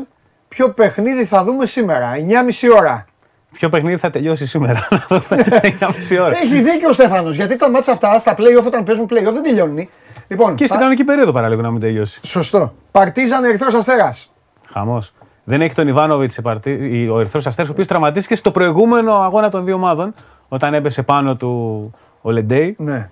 Ποιο 0.47 0.69
παιχνίδι 0.69 1.25
θα 1.25 1.43
δούμε 1.43 1.65
σήμερα, 1.65 2.11
9.30 2.15 2.69
ώρα. 2.77 3.05
Ποιο 3.51 3.69
παιχνίδι 3.69 3.97
θα 3.97 4.09
τελειώσει 4.09 4.45
σήμερα, 4.47 4.87
να 4.91 5.05
δούμε 5.19 5.43
για 5.77 5.89
μισή 5.95 6.19
ώρα. 6.19 6.37
Έχει 6.37 6.61
δίκιο 6.61 6.89
ο 6.89 6.91
Στέφανος, 6.91 7.35
γιατί 7.35 7.55
τα 7.55 7.69
μάτσα 7.69 7.91
αυτά 7.91 8.19
στα 8.19 8.33
playoff 8.37 8.65
όταν 8.65 8.83
παίζουν 8.83 9.05
playoff 9.05 9.33
δεν 9.33 9.43
τελειώνει. 9.43 9.89
Λοιπόν, 10.27 10.49
Και 10.55 10.63
στην 10.63 10.67
πα- 10.67 10.75
κανονική 10.75 11.03
περίοδο 11.03 11.31
παραλίγο 11.31 11.61
να 11.61 11.71
μην 11.71 11.79
τελειώσει. 11.79 12.19
σωστό. 12.23 12.73
Παρτίζαν 12.91 13.43
Ερυθρός 13.43 13.73
Αστέρας. 13.73 14.33
Χαμός. 14.71 15.13
Δεν 15.43 15.61
έχει 15.61 15.73
τον 15.75 15.87
Ιβάνοβιτς 15.87 16.33
σε 16.33 16.41
παρτί... 16.41 17.07
ο 17.11 17.19
Ερυθρός 17.19 17.47
Αστέρας, 17.47 17.69
ο 17.69 17.73
οποίος 17.73 17.87
τραυματίστηκε 17.87 18.35
στο 18.35 18.51
προηγούμενο 18.51 19.13
αγώνα 19.15 19.49
των 19.49 19.65
δύο 19.65 19.75
ομάδων, 19.75 20.13
όταν 20.47 20.73
έπεσε 20.73 21.03
πάνω 21.03 21.35
του 21.35 21.91
ο 22.21 22.31
Λεντέι. 22.31 22.75
Ναι. 22.79 23.09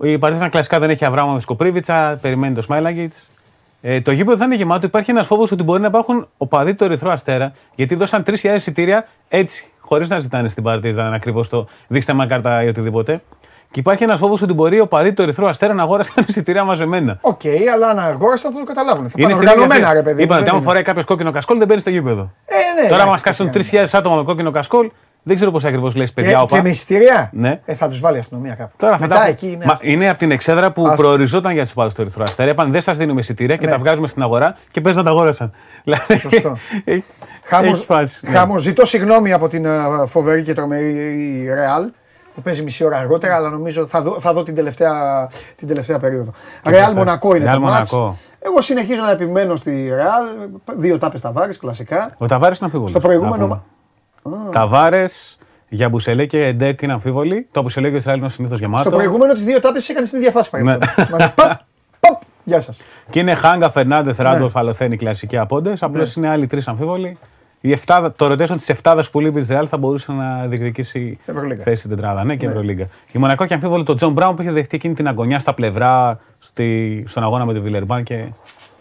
Η 0.00 0.18
Παρτίζαν 0.18 0.50
κλασικά 0.50 0.78
δεν 0.78 0.90
έχει 0.90 1.04
Αβράμοβιτς, 1.04 1.40
Κοπρίβιτσα, 1.40 2.18
περιμένει 2.22 2.54
το 2.54 2.62
Σμάιλαγκιτς. 2.62 3.12
Ε, 3.80 4.00
το 4.00 4.12
γήπεδο 4.12 4.36
θα 4.36 4.44
είναι 4.44 4.54
γεμάτο. 4.54 4.86
Υπάρχει 4.86 5.10
ένας 5.10 5.26
φόβος 5.26 5.52
ότι 5.52 5.62
μπορεί 5.62 5.80
να 5.80 5.86
υπάρχουν 5.86 6.28
οπαδοί 6.36 6.74
του 6.74 6.84
Ερυθρού 6.84 7.10
Αστέρα, 7.10 7.52
γιατί 7.74 7.94
δώσαν 7.94 8.22
3.000 8.26 8.34
εισιτήρια 8.54 9.06
έτσι, 9.28 9.71
χωρίς 9.92 10.08
να 10.08 10.18
ζητάνε 10.18 10.48
στην 10.48 10.62
Παρτίζαν 10.62 11.12
ακριβώς 11.12 11.48
το 11.48 11.66
δείξτε 11.88 12.12
μας 12.12 12.26
κάρτα 12.26 12.62
ή 12.62 12.68
οτιδήποτε. 12.68 13.22
Και 13.70 13.80
υπάρχει 13.80 14.02
ένας 14.04 14.18
φόβος 14.18 14.42
ότι 14.42 14.52
μπορεί 14.52 14.78
ο 14.80 14.82
οπαδοί 14.82 15.12
του 15.12 15.22
Ερυθρού 15.22 15.48
Αστέρα 15.48 15.74
να 15.74 15.82
αγόρασαν 15.82 16.24
εισιτήρια 16.28 16.64
μαζεμένα. 16.64 17.18
Οκ, 17.20 17.40
αλλά 17.74 17.88
αν 17.88 17.98
αγόρασαν 17.98 18.52
θα 18.52 18.58
το 18.58 18.64
καταλάβουν. 18.64 19.04
Θα 19.08 19.12
Είναι 19.16 19.22
πάνε 19.32 19.34
στην 19.34 19.46
ίδια 19.48 19.52
οργανωμένα, 19.62 19.86
θέα. 19.92 19.94
ρε 19.94 20.02
παιδί. 20.02 20.22
Είπαν 20.22 20.28
μου, 20.28 20.34
ότι 20.34 20.42
δεν 20.42 20.48
άμα 20.50 20.56
είναι. 20.58 20.66
φοράει 20.66 20.82
κάποιος 20.82 21.04
κόκκινο 21.04 21.30
κασκόλ 21.30 21.58
δεν 21.58 21.66
μπαίνει 21.66 21.80
στο 21.80 21.90
γήπεδο. 21.90 22.32
Ε, 22.44 22.82
ναι, 22.82 22.88
Τώρα, 22.88 23.00
μα 23.02 23.04
εντάξει, 23.04 23.24
κάσουν 23.24 23.50
τι 23.50 23.68
3.000 23.72 23.84
άτομα 23.92 24.16
με 24.16 24.22
κόκκινο 24.22 24.50
κασκόλ, 24.50 24.90
δεν 25.22 25.36
ξέρω 25.36 25.50
πώς 25.50 25.64
ακριβώς 25.64 25.94
λες, 25.94 26.12
παιδιά. 26.12 26.30
Και, 26.30 26.36
όπα. 26.36 26.56
και 26.56 26.62
με 26.62 26.68
εισιτήρια; 26.68 27.30
Ναι. 27.32 27.60
Ε, 27.64 27.74
θα 27.74 27.88
τους 27.88 28.00
βάλει 28.00 28.16
η 28.16 28.18
αστυνομία 28.18 28.54
κάπου. 28.54 28.72
Τώρα 28.76 28.98
Μετά 29.00 29.14
αυτά 29.14 29.26
που- 29.26 29.30
εκεί 29.32 29.46
είναι. 29.52 29.64
Μα, 29.64 29.76
είναι 29.80 30.08
από 30.08 30.18
την 30.18 30.30
εξέδρα 30.30 30.72
που 30.72 30.82
Άστα. 30.82 30.96
προοριζόταν 30.96 31.52
για 31.52 31.62
τους 31.62 31.72
οπαδού 31.72 31.92
του 31.94 32.00
Ερυθρού 32.00 32.22
Αστέρα. 32.22 32.50
Είπαν 32.50 32.72
δεν 32.72 32.80
σας 32.82 32.96
δίνουμε 32.96 33.20
εισιτήρια 33.20 33.56
και 33.56 33.66
Ναι. 33.66 33.72
τα 33.72 33.78
βγάζουμε 33.78 34.08
στην 34.08 34.22
αγορά 34.22 34.56
και 34.70 34.80
πες 34.80 34.94
να 34.94 35.02
τα 35.02 35.10
αγόρασαν. 35.10 35.52
Δηλαδή, 35.84 36.18
Σωστό. 36.18 36.56
έχει- 37.44 37.54
Χάμος, 37.54 37.70
έχεις 37.70 37.84
φάση, 37.84 38.18
ναι. 38.22 38.30
χάμος. 38.30 38.62
Ζητώ 38.62 38.84
συγγνώμη 38.84 39.32
από 39.32 39.48
την 39.48 39.66
α, 39.66 40.06
φοβερή 40.06 40.42
και 40.42 40.54
τρομερή 40.54 41.44
Ρεάλ 41.54 41.90
που 42.34 42.42
παίζει 42.42 42.62
μισή 42.62 42.84
ώρα 42.84 42.98
αργότερα, 42.98 43.34
αλλά 43.34 43.48
νομίζω 43.50 43.86
θα 43.86 44.02
δω, 44.02 44.20
θα 44.20 44.32
δω 44.32 44.42
την, 44.42 44.54
τελευταία, 44.54 45.28
την 45.56 45.68
τελευταία 45.68 45.98
περίοδο. 45.98 46.30
Ρεάλ 46.66 46.94
Μονακό 46.94 47.34
είναι 47.34 47.50
Real 47.50 47.54
το 47.54 47.60
μάτς. 47.60 47.92
Μονακό. 47.92 48.16
Εγώ 48.40 48.60
συνεχίζω 48.62 49.02
να 49.02 49.10
επιμένω 49.10 49.56
στη 49.56 49.88
Ρεάλ. 49.94 50.24
Δύο 50.76 50.98
τάπες 50.98 51.20
ταβάρες, 51.20 51.58
κλασικά. 51.58 52.14
Ο 52.18 52.26
Ταβάρε 52.26 52.50
είναι 52.54 52.58
αμφίβολος. 52.64 52.90
Στο 52.90 53.00
προηγούμενο 53.00 53.64
Ταβάρες 54.52 55.36
για 55.68 55.88
Μπουσελέ 55.88 56.26
και 56.26 56.44
Εντέκ 56.46 56.82
είναι 56.82 56.92
αμφίβολοι. 56.92 57.46
Το 57.50 57.62
Μπουσελέ 57.62 57.88
και 57.88 57.94
ο 57.94 57.96
Ισραήλ 57.98 58.18
είναι 58.18 58.28
συνήθως 58.28 58.58
γεμάτο. 58.58 58.88
Στο 58.88 58.96
προηγούμενο 58.96 59.32
τις 59.32 59.44
δύο 59.44 59.60
τάπες 59.60 59.88
έκανε 59.88 60.06
στην 60.06 60.18
ίδια 60.18 60.30
φάση. 60.30 60.50
Ναι. 60.52 60.62
παραδείγματος. 60.62 61.10
Μαζί, 61.10 61.32
παπ, 61.36 61.50
παπ. 62.00 62.20
Γεια 62.44 62.60
σας. 62.60 62.80
Και 63.10 63.18
είναι 63.20 63.34
Χάγκα, 63.34 63.70
Φερνάντεθ, 63.70 64.18
Ναι. 64.18 64.24
Ράντολφ, 64.24 64.56
Αλοθένη, 64.56 64.96
κλασικοί 64.96 65.38
απόντες. 65.38 65.82
Απλώς 65.82 66.16
είναι 66.16 66.28
άλλοι 66.28 66.46
τρεις 66.46 66.68
αμφίβολοι. 66.68 67.18
Η 67.64 67.72
εφτάδα, 67.72 68.12
το 68.12 68.26
rotation 68.32 68.56
της 68.56 68.68
εφτάδας 68.68 69.10
που 69.10 69.20
λείπει 69.20 69.40
τη 69.42 69.52
Ρεάλ 69.52 69.66
θα 69.70 69.76
μπορούσε 69.76 70.12
να 70.12 70.46
διεκδικήσει 70.46 71.18
Ευρωλίγκα. 71.26 71.62
θέση 71.62 71.76
στην 71.76 71.90
τετράδα. 71.96 72.24
Ναι, 72.24 72.36
και 72.36 72.46
Ευρωλίγκα. 72.46 72.86
Η 73.12 73.18
Μονακό 73.18 73.46
και 73.46 73.54
αμφίβολο 73.54 73.82
το 73.82 73.94
Τζον 73.94 74.12
Μπράουν 74.12 74.34
που 74.36 74.42
είχε 74.42 74.50
δεχτεί 74.52 74.76
εκείνη 74.76 74.94
την 74.94 75.08
αγωνιά 75.08 75.38
στα 75.38 75.54
πλευρά 75.54 76.20
στη, 76.38 77.04
στον 77.06 77.22
αγώνα 77.22 77.44
με 77.44 77.52
τη 77.52 77.60
Βιλερμπάν 77.60 78.02
και 78.02 78.24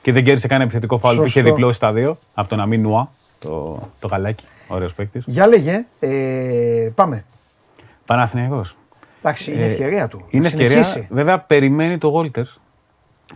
και 0.01 0.11
δεν 0.11 0.23
κέρδισε 0.23 0.47
κανένα 0.47 0.63
επιθετικό 0.63 0.97
φάουλ 0.97 1.15
που 1.15 1.21
είχε 1.23 1.31
Σωστό. 1.39 1.53
διπλώσει 1.55 1.79
τα 1.79 1.93
δύο 1.93 2.17
από 2.33 2.49
τον 2.49 2.59
Αμίν 2.59 2.81
Νουά, 2.81 3.11
το, 3.39 3.79
το 3.99 4.07
γαλάκι. 4.07 4.45
Ωραίος 4.67 4.93
παίκτης. 4.95 5.23
Για 5.27 5.47
λέγε, 5.47 5.85
ε, 5.99 6.89
πάμε. 6.95 7.23
Παναθηναϊκός. 8.05 8.75
Εντάξει, 9.19 9.51
είναι 9.51 9.61
Ε, 9.61 9.65
ευκαιρία 9.71 10.07
του. 10.07 10.25
Είναι 10.29 10.41
Να 10.41 10.47
ευκαιρία. 10.47 10.83
συνεχίσει. 10.83 11.07
Βέβαια, 11.11 11.39
περιμένει 11.39 11.97
το 11.97 12.07
Γόλτερ. 12.07 12.43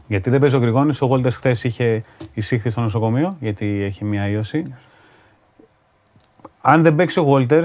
Γιατί 0.07 0.29
δεν 0.29 0.39
παίζει 0.39 0.55
ο 0.55 0.59
Γρηγόνη. 0.59 0.95
Ο 1.01 1.05
Γόλτερ 1.05 1.31
χθες 1.31 1.63
είχε 1.63 2.03
εισήχθη 2.33 2.69
στο 2.69 2.81
νοσοκομείο 2.81 3.37
γιατί 3.39 3.81
έχει 3.83 4.05
μια 4.05 4.27
ίωση. 4.27 4.73
Αν 6.67 6.83
δεν 6.83 6.95
παίξει 6.95 7.19
ο 7.19 7.23
Γόλτερ, 7.23 7.63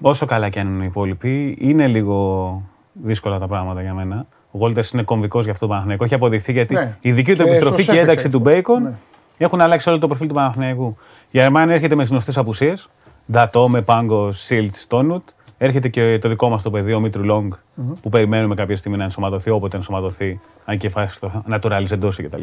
όσο 0.00 0.26
καλά 0.26 0.48
και 0.48 0.60
αν 0.60 0.66
είναι 0.66 0.82
οι 0.82 0.86
υπόλοιποι, 0.86 1.56
είναι 1.60 1.86
λίγο 1.86 2.62
δύσκολα 2.92 3.38
τα 3.38 3.46
πράγματα 3.46 3.82
για 3.82 3.94
μένα. 3.94 4.26
Ο 4.50 4.58
Γόλτερ 4.58 4.84
είναι 4.92 5.02
κομβικός 5.02 5.42
για 5.42 5.52
αυτό 5.52 5.64
το 5.64 5.70
Παναθηναϊκό. 5.72 6.04
Έχει 6.04 6.14
αποδειχθεί 6.14 6.52
γιατί 6.52 6.74
Ναι. 6.74 6.96
η 7.00 7.12
δική 7.12 7.30
του 7.30 7.42
Και 7.42 7.48
επιστροφή 7.48 7.82
στο 7.82 7.92
και 7.92 7.98
η 7.98 8.00
σεφ 8.00 8.08
ένταξη 8.08 8.28
του 8.28 8.36
εξέχει. 8.36 8.54
Μπέικον 8.54 8.82
Ναι. 8.82 8.92
έχουν 9.38 9.60
αλλάξει 9.60 9.88
όλο 9.88 9.98
το 9.98 10.06
προφίλ 10.06 10.26
του 10.28 10.34
Παναθηναϊκού. 10.34 10.96
Η 11.30 11.40
Αρμάνη 11.40 11.72
έρχεται 11.72 11.94
με 11.94 12.04
γνωστές 12.04 12.36
απουσίες. 12.38 12.88
Ντατό 13.32 13.68
με 13.68 13.80
πάγκο 13.82 14.32
Σίλτ 14.32 14.74
Στόνουτ. 14.74 15.22
Έρχεται 15.58 15.88
και 15.88 16.18
το 16.20 16.28
δικό 16.28 16.48
μας 16.48 16.62
το 16.62 16.70
παιδί, 16.70 16.92
ο 16.92 17.00
Μήτρου 17.00 17.24
Λόγκ, 17.24 17.52
που 18.02 18.08
περιμένουμε 18.08 18.54
κάποια 18.54 18.76
στιγμή 18.76 18.96
να 18.98 19.04
ενσωματωθεί, 19.04 19.50
όποτε 19.50 19.76
ενσωματωθεί, 19.76 20.40
αν 20.64 20.78
και 20.78 20.88
φάσει 20.88 21.20
το 21.20 21.42
naturalize 21.50 21.90
εντόση 21.90 22.22
κτλ. 22.22 22.42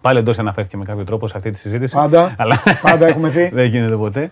Πάλι 0.00 0.18
εντόση 0.18 0.40
αναφέρθηκε 0.40 0.76
με 0.76 0.84
κάποιο 0.84 1.04
τρόπο 1.04 1.28
σε 1.28 1.36
αυτή 1.36 1.50
τη 1.50 1.58
συζήτηση. 1.58 1.94
Πάντα. 1.94 2.34
Αλλά 2.38 2.62
Πάντα 2.82 3.06
έχουμε 3.06 3.28
πει. 3.34 3.50
δεν 3.54 3.64
γίνεται 3.66 3.96
ποτέ. 3.96 4.30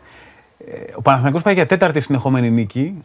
Ε, 0.58 0.92
Ο 0.96 1.02
Παναθηναϊκός 1.02 1.42
πάει 1.42 1.54
για 1.54 1.66
τέταρτη 1.66 2.00
συνεχόμενη 2.00 2.50
νίκη. 2.50 3.04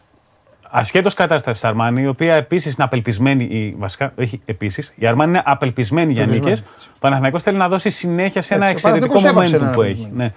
Ασχέτως 0.74 1.14
κατάστασης 1.14 1.60
της 1.60 1.70
Αρμάνη, 1.70 2.02
η 2.02 2.06
οποία 2.06 2.34
επίσης 2.34 2.74
είναι 2.74 2.84
απελπισμένη. 2.84 3.44
Η, 3.44 3.74
βασικά, 3.78 4.12
όχι 4.18 4.40
επίσης. 4.44 4.92
Η 4.94 5.06
Αρμάνη 5.06 5.30
είναι 5.30 5.42
απελπισμένη 5.44 6.12
για 6.12 6.22
Απελπισμένη, 6.22 6.60
νίκες. 6.60 6.86
Ο 6.94 6.98
Παναθηναϊκός 6.98 7.42
θέλει 7.42 7.56
να 7.56 7.68
δώσει 7.68 7.90
συνέχεια 7.90 8.42
σε 8.42 8.54
ένα 8.54 8.66
Έτσι, 8.66 8.86
ο 8.86 8.88
εξαιρετικό 8.88 9.20
Παναθηναϊκός 9.20 9.50
έπαψε 9.50 9.56
momentum 9.56 9.68
να 9.68 9.74
που 9.74 9.82
είναι 9.82 9.92
έχει. 9.92 10.10
Ναι. 10.14 10.30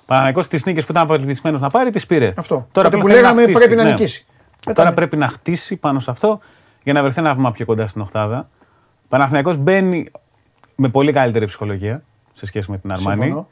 Ο 0.00 0.06
Παναθηναϊκός 0.06 0.48
τις 0.48 0.64
νίκες 0.64 0.84
που 0.84 0.92
ήταν 0.92 1.04
απελπισμένος 1.04 1.60
να 1.60 1.70
πάρει, 1.70 1.90
τις 1.90 2.06
πήρε. 2.06 2.32
Αυτό. 2.36 2.54
Τώρα 2.54 2.68
Τότε 2.72 2.86
απλά 2.86 2.98
που 3.00 3.06
θέλει 3.06 3.20
λέγαμε 3.20 3.42
χτίσει, 3.42 3.58
πρέπει 3.58 3.74
να 3.74 3.82
ναι. 3.82 3.90
νικήσει. 3.90 4.26
Μετά 4.66 4.72
Τώρα 4.72 4.88
ναι. 4.88 4.94
πρέπει 4.94 5.16
να 5.16 5.28
χτίσει 5.28 5.76
πάνω 5.76 6.00
σε 6.00 6.10
αυτό 6.10 6.40
για 6.82 6.92
να 6.92 7.02
βρεθεί 7.02 7.20
ένα 7.20 7.34
βήμα 7.34 7.52
πιο 7.52 7.64
κοντά 7.64 7.86
στην 7.86 8.00
Οχτάδα. 8.00 8.48
Ο 9.02 9.06
Παναθηναϊκός 9.08 9.56
μπαίνει 9.56 10.06
με 10.74 10.88
πολύ 10.88 11.12
καλύτερη 11.12 11.46
ψυχολογία 11.46 12.02
σε 12.32 12.46
σχέση 12.46 12.70
με 12.70 12.78
την 12.78 12.92
Αρμάνη. 12.92 13.22
Συμφωνώ. 13.22 13.48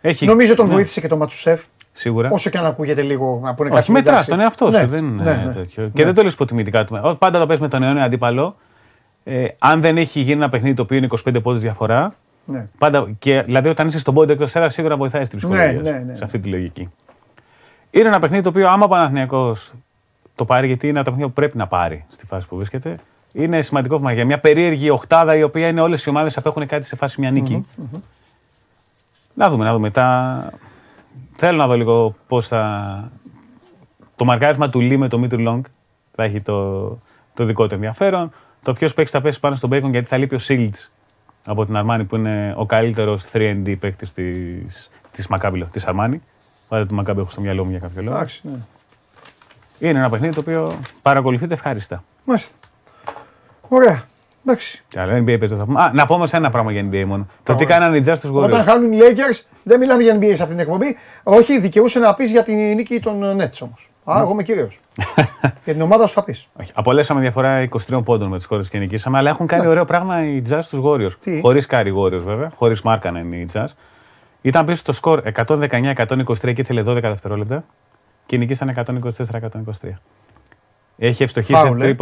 Έχει, 0.00 0.26
Νομίζω 0.26 0.54
τον 0.54 0.66
ναι, 0.66 0.72
βοήθησε 0.72 1.00
και 1.00 1.08
το 1.08 1.16
Ματσουσέφ. 1.16 1.64
Σίγουρα. 1.98 2.30
Όσο 2.30 2.50
και 2.50 2.58
αν 2.58 2.66
ακούγεται 2.66 3.02
λίγο 3.02 3.40
να 3.42 3.54
πούνε 3.54 3.68
Όχι, 3.68 3.78
κάποιοι, 3.78 3.94
μετράς 3.94 4.14
εντάξει. 4.14 4.30
τον 4.30 4.40
εαυτό 4.40 4.66
σου. 4.66 4.78
Ναι, 4.78 4.86
δεν 4.86 5.04
είναι 5.04 5.22
ναι, 5.22 5.44
ναι. 5.44 5.52
τέτοιο. 5.52 5.90
Και 5.94 6.04
δεν 6.04 6.14
το 6.14 6.22
λες 6.22 6.32
υποτιμητικά 6.32 6.84
του. 6.84 7.00
Ό, 7.02 7.14
Πάντα 7.14 7.38
το 7.38 7.46
πες 7.46 7.58
με 7.58 7.68
τον 7.68 7.82
αιώνιο 7.82 8.02
αντίπαλο. 8.02 8.56
Ε, 9.24 9.46
αν 9.58 9.80
δεν 9.80 9.96
έχει 9.96 10.20
γίνει 10.20 10.32
ένα 10.32 10.48
παιχνίδι 10.48 10.74
το 10.74 10.82
οποίο 10.82 10.96
είναι 10.96 11.08
25 11.26 11.42
πόντους 11.42 11.60
διαφορά. 11.60 12.14
Ναι. 12.44 12.66
Πάντα, 12.78 13.14
και, 13.18 13.42
δηλαδή, 13.42 13.68
όταν 13.68 13.86
είσαι 13.86 13.98
στον 13.98 14.14
πόντο 14.14 14.32
εκτός 14.32 14.54
έδρα, 14.54 14.68
σίγουρα 14.68 14.96
βοηθάει 14.96 15.24
στην 15.24 15.38
ψυχολογία 15.38 15.72
Ναι, 15.72 15.78
σου, 15.78 15.82
ναι, 15.82 16.02
ναι. 16.06 16.14
σε 16.14 16.24
αυτή 16.24 16.38
τη 16.38 16.48
λογική. 16.48 16.90
Είναι 17.90 18.08
ένα 18.08 18.18
παιχνίδι 18.18 18.42
το 18.42 18.48
οποίο, 18.48 18.68
άμα 18.68 18.84
ο 18.84 18.88
Παναθηναϊκός 18.88 19.72
το 20.34 20.44
πάρει, 20.44 20.66
γιατί 20.66 20.88
είναι 20.88 20.98
ένα 20.98 21.04
παιχνίδι 21.04 21.26
που 21.26 21.34
πρέπει 21.34 21.56
να 21.56 21.66
πάρει 21.66 22.04
στη 22.08 22.26
φάση 22.26 22.48
που 22.48 22.56
βρίσκεται, 22.56 22.96
είναι 23.32 23.62
σημαντικό 23.62 23.96
βήμα 23.96 24.12
για 24.12 24.24
μια 24.24 24.38
περίεργη 24.38 24.90
οχτάδα 24.90 25.36
η 25.36 25.42
οποία 25.42 25.68
είναι 25.68 25.80
όλες 25.80 26.04
οι 26.04 26.08
ομάδες 26.08 26.36
απέχουν 26.36 26.66
κάτι 26.66 26.86
σε 26.86 26.96
φάση 26.96 27.20
μια 27.20 27.30
νικη 27.30 27.66
Να 29.34 29.50
δούμε, 29.50 29.64
να 29.64 29.72
δούμε. 29.72 29.90
Τα... 29.90 30.50
Θέλω 31.38 31.56
να 31.56 31.66
δω 31.66 31.76
λίγο 31.76 32.14
πώς 32.26 32.46
θα. 32.46 33.10
Το 34.16 34.24
μαρκάρισμα 34.24 34.68
του 34.68 34.80
Λί 34.80 34.96
με 34.96 35.08
το 35.08 35.18
Μίτρου 35.18 35.40
Λόγκ 35.40 35.66
θα 36.14 36.22
έχει 36.24 36.40
το, 36.40 36.88
το 37.34 37.44
δικό 37.44 37.66
του 37.66 37.74
ενδιαφέρον. 37.74 38.32
Το 38.62 38.72
ποιος 38.72 38.94
παίξει 38.94 39.12
θα 39.12 39.20
πέσει 39.20 39.40
πάνω 39.40 39.54
στον 39.54 39.68
Μπέικον 39.68 39.90
γιατί 39.90 40.06
θα 40.06 40.16
λείπει 40.16 40.34
ο 40.34 40.38
Σίλτ 40.38 40.74
από 41.44 41.64
την 41.66 41.76
Αρμάνη 41.76 42.04
που 42.04 42.16
είναι 42.16 42.54
ο 42.56 42.66
καλύτερος 42.66 43.24
3D 43.32 43.76
παίκτης 43.78 44.12
της 44.12 44.90
της 45.16 45.26
Μακάμπι, 45.26 45.64
της 45.64 45.86
Αρμάνη. 45.86 46.22
Πάντα 46.68 46.86
του 46.86 46.94
Μακάμπι 46.94 47.20
έχω 47.20 47.30
στο 47.30 47.40
μυαλό 47.40 47.64
μου 47.64 47.70
για 47.70 47.78
κάποιο 47.78 48.02
λόγο. 48.02 48.16
Εντάξει, 48.16 48.40
ναι. 48.44 48.58
Είναι 49.78 49.98
ένα 49.98 50.10
παιχνίδι 50.10 50.34
το 50.34 50.40
οποίο 50.40 50.80
παρακολουθείτε 51.02 51.54
ευχάριστα. 51.54 52.04
Μάλιστα. 52.24 52.54
Ωραία. 53.68 54.04
Εντάξει. 54.46 54.84
Και 54.88 55.00
άλλο 55.00 55.16
NBA 55.16 55.38
παίζει, 55.38 55.54
θα 55.56 55.64
πούμε. 55.64 55.80
Α, 55.80 55.90
να 55.94 56.06
πούμε 56.06 56.26
σε 56.26 56.36
ένα 56.36 56.50
πράγμα 56.50 56.72
για 56.72 56.88
NBA 56.90 57.04
μόνο. 57.06 57.26
Το 57.42 57.54
τι 57.54 57.64
Ωραία. 57.64 57.78
κάνανε 57.78 57.96
οι 57.98 58.04
Jazz 58.06 58.16
στους 58.16 58.30
Όταν 58.30 58.60
Warriors. 58.60 58.64
χάνουν 58.64 58.92
οι 58.92 58.98
Lakers, 59.00 59.44
δεν 59.62 59.78
μιλάμε 59.78 60.02
για 60.02 60.16
NBA 60.16 60.26
σε 60.26 60.42
αυτήν 60.42 60.46
την 60.46 60.58
εκπομπή. 60.58 60.96
Όχι, 61.22 61.58
δικαιούσε 61.60 61.98
να 61.98 62.14
πεις 62.14 62.30
για 62.30 62.42
την 62.42 62.74
νίκη 62.74 63.00
των 63.00 63.40
Nets 63.40 63.58
όμως. 63.60 63.90
Α, 64.04 64.20
εγώ 64.20 64.30
είμαι 64.30 64.42
κύριος. 64.42 64.80
για 65.64 65.72
την 65.72 65.80
ομάδα 65.80 66.06
σου 66.06 66.14
θα 66.14 66.24
πεις. 66.24 66.48
Όχι, 66.60 66.70
Απολέσαμε 66.74 67.20
διαφορά 67.20 67.68
23 67.90 68.00
πόντων 68.04 68.28
με 68.28 68.36
τις 68.36 68.46
χώρες 68.46 68.68
και 68.68 68.78
νικήσαμε, 68.78 69.18
αλλά 69.18 69.30
έχουν 69.30 69.46
κάνει 69.46 69.66
ωραίο 69.66 69.84
πράγμα 69.84 70.24
οι 70.24 70.42
Jazz 70.50 70.58
στους 70.62 70.80
Warriors. 70.82 71.00
Ναι. 71.24 71.34
Τι; 71.34 71.40
Χωρίς 71.40 71.66
Κάρι 71.66 71.94
Warriors 71.98 72.22
βέβαια, 72.24 72.50
χωρίς 72.54 72.82
Μάρκανεν 72.82 73.18
είναι 73.18 73.36
οι 73.36 73.48
Jazz. 73.52 73.66
Ήταν 74.42 74.64
πίσω 74.64 74.78
στο 74.78 74.92
σκορ 74.92 75.22
119-123 75.46 76.52
και 76.54 76.60
ήθελε 76.60 76.82
12 76.86 77.00
δευτερόλεπτα 77.00 77.64
και 78.26 78.36
νικήσανε 78.36 78.84
124-123. 78.86 79.88
Έχει 80.98 81.22
ευστοχήσει 81.22 81.60
Φάουλ, 81.60 81.80
σε 81.80 81.86
ε. 81.86 81.94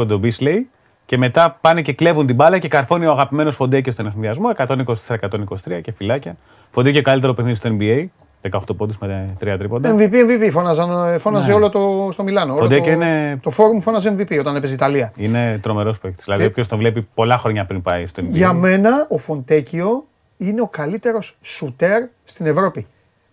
Τρίποντο 1.06 1.12
Beasley 1.12 1.12
και 1.14 1.18
μετά 1.18 1.58
πάνε 1.60 1.82
και 1.82 1.92
κλέβουν 1.92 2.26
την 2.26 2.34
μπάλα 2.34 2.58
και 2.58 2.68
καρφώνει 2.68 3.06
ο 3.06 3.10
αγαπημένος 3.10 3.54
Φοντέκιο 3.54 3.92
στον 3.92 4.06
αιφνιδιασμό 4.06 4.50
124-123 4.56 5.80
και 5.82 5.92
φιλάκια. 5.92 6.36
Φοντέκιο 6.70 7.02
καλύτερο 7.02 7.34
παιχνίδι 7.34 7.56
στο 7.56 7.76
NBA, 7.78 8.06
18 8.50 8.76
πόντους 8.76 8.98
με 8.98 9.36
3 9.40 9.54
τρίποντα. 9.58 9.94
MVP, 9.96 10.12
MVP. 10.12 10.50
Φώναζαν, 10.50 11.18
φώναζε 11.20 11.48
Ναι. 11.48 11.54
όλο 11.54 11.68
το 11.70 12.08
στο 12.12 12.22
Μιλάνο. 12.22 12.52
Όλο 12.52 12.62
Φοντέκιο 12.62 12.84
το, 12.84 12.90
είναι- 12.90 13.36
το 13.42 13.50
Φόρουμ 13.50 13.80
φώναζε 13.80 14.14
MVP 14.18 14.38
όταν 14.38 14.56
έπαιζε 14.56 14.72
η 14.72 14.76
Ιταλία. 14.76 15.12
Είναι 15.16 15.58
τρομερός 15.62 15.98
παίκτης. 15.98 16.24
Δηλαδή, 16.24 16.42
Και- 16.42 16.48
όποιος 16.48 16.66
τον 16.68 16.78
βλέπει 16.78 17.06
πολλά 17.14 17.38
χρόνια 17.38 17.64
πριν 17.64 17.82
πάει 17.82 18.06
στο 18.06 18.22
NBA. 18.22 18.26
Για 18.28 18.52
μένα 18.52 19.06
ο 19.08 19.18
Φοντέκιο 19.18 20.04
είναι 20.36 20.60
ο 20.60 20.66
καλύτερος 20.68 21.36
σουτέρ 21.40 22.02
στην 22.24 22.46
Ευρώπη. 22.46 22.86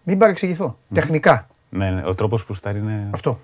Μην 0.03 0.17
παρεξηγηθώ. 0.17 0.77
Τεχνικά. 0.93 1.47
Ναι, 1.73 1.89
ναι, 1.89 2.01
ο 2.05 2.15
τρόπος 2.15 2.45
που 2.45 2.53
σουτάρει 2.53 2.77
είναι. 2.79 3.07
Αυτό. 3.11 3.39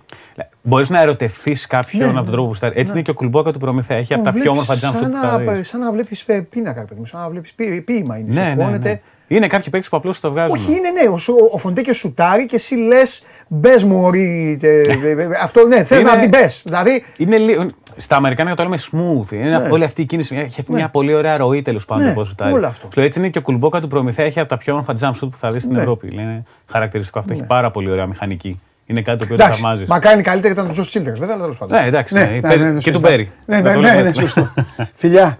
Μπορείς 0.61 0.89
να 0.89 1.01
ερωτευθείς 1.01 1.67
κάποιον 1.67 2.01
Ναι, 2.01 2.07
από 2.09 2.17
ναι. 2.19 2.23
τον 2.25 2.33
τρόπο 2.33 2.47
που 2.47 2.53
σουτάρει. 2.53 2.79
Έτσι 2.79 2.91
είναι 2.91 3.01
και 3.01 3.11
ο 3.11 3.13
Κουλμπόκα 3.13 3.51
του 3.51 3.59
Προμηθέα. 3.59 3.97
Έχει 3.97 4.13
από 4.13 4.23
τα 4.23 4.31
Τον 4.31 4.41
πιο 4.41 4.51
βλέπεις 4.53 4.69
όμορφα 4.69 4.87
jump 4.89 4.95
shoot 4.97 5.01
σαν 5.01 5.11
που 5.11 5.17
θα 5.27 5.43
να, 5.43 5.53
δεις. 5.53 5.67
σαν 5.67 5.79
να 5.79 5.91
βλέπεις 5.91 6.25
πίνακα, 6.49 6.85
παιδί 6.85 6.99
μου. 6.99 7.05
Σαν 7.05 7.19
να 7.21 7.29
βλέπεις 7.29 7.53
ποίημα 7.85 8.17
είναι. 8.17 8.33
Ναι, 8.33 8.41
ναι, 8.41 8.49
σηκώνεται. 8.49 8.89
ναι. 8.89 9.01
Είναι 9.29 9.47
κάποιοι 9.47 9.69
παίκτες 9.69 9.89
που 9.89 9.97
απλώς 9.97 10.19
το 10.19 10.31
βγάζουν. 10.31 10.55
Όχι, 10.57 10.71
είναι 10.71 10.89
ναι. 11.03 11.09
Ο, 11.09 11.17
Σου- 11.17 11.49
ο 11.51 11.57
Φοντέκιο 11.57 11.93
σουτάρει 11.93 12.45
και 12.45 12.55
εσύ 12.55 12.75
λες 12.75 13.23
μπες 13.47 13.83
μωρή. 13.83 14.57
τε- 14.59 14.85
τε- 14.87 15.01
τε- 15.17 15.35
Αυτό 15.41 15.65
ναι, 15.67 15.83
θες 15.83 16.01
Είναι- 16.01 16.09
να 16.11 16.17
μπει 16.19 16.27
μπε. 16.27 16.45
Δηλαδή 16.63 17.03
Είναι 17.17 17.37
λίγο... 17.37 17.69
Στα 17.97 18.15
Αμερικάνικα 18.15 18.55
το 18.55 18.63
λέμε 18.63 18.77
smooth. 18.77 19.31
Είναι 19.31 19.57
Ναι. 19.57 19.67
όλη 19.71 19.83
αυτή 19.83 20.01
η 20.01 20.05
κίνηση. 20.05 20.35
Έχει 20.35 20.63
μια 20.67 20.89
πολύ 20.89 21.13
ωραία 21.13 21.37
ροή 21.37 21.61
τέλος 21.61 21.85
πάντων. 21.85 22.05
Ναι, 22.05 22.13
πώ 22.13 22.23
σουτάρει. 22.23 22.53
όλο 22.53 22.67
αυτό. 22.67 22.87
Και 22.87 23.01
έτσι 23.01 23.19
είναι 23.19 23.29
και 23.29 23.37
ο 23.37 23.41
κουλμπόκα 23.41 23.81
του 23.81 23.87
Προμηθέα. 23.87 24.25
Έχει 24.25 24.39
από 24.39 24.49
τα 24.49 24.57
πιο 24.57 24.73
όμορφα 24.73 24.93
jump 24.99 25.11
shoot 25.23 25.29
που 25.31 25.37
θα 25.37 25.51
δεις 25.51 25.61
στην 25.61 25.73
Ναι. 25.75 25.79
Ευρώπη. 25.81 26.09
Είναι 26.13 26.43
χαρακτηριστικό 26.71 27.19
αυτό. 27.19 27.33
Έχει 27.33 27.43
πάρα 27.43 27.71
πολύ 27.71 27.91
ωραία 27.91 28.05
μηχανική. 28.05 28.61
Είναι 28.85 29.01
κάτι 29.01 29.17
το 29.17 29.23
οποίο 29.23 29.35
το 29.37 29.43
εντάξει, 29.43 29.61
θαυμάζεις. 29.61 29.87
μακάρι 29.87 30.13
είναι 30.13 30.23
καλύτερη 30.23 30.53
ήταν 30.53 30.65
το 30.65 30.71
Τζος 30.71 30.87
Childers, 30.87 31.03
βέβαια, 31.03 31.27
αλλά 31.29 31.41
τέλος 31.41 31.57
πάντων. 31.57 31.79
Ναι, 31.81 31.87
εντάξει, 31.87 32.13
ναι, 32.13 32.39
παίζει 32.41 32.63
και 32.63 32.73
σωστά. 32.73 32.91
του 32.91 32.99
Μπέρι. 32.99 33.31
Ναι, 33.45 33.55
Να 33.55 33.61
ναι, 33.61 33.73
το 33.73 33.79
ναι, 33.79 33.87
λέμε 33.87 34.01
ναι, 34.01 34.07
έτσι. 34.09 34.21
σωστό. 34.21 34.53
Φιλιά. 34.93 35.37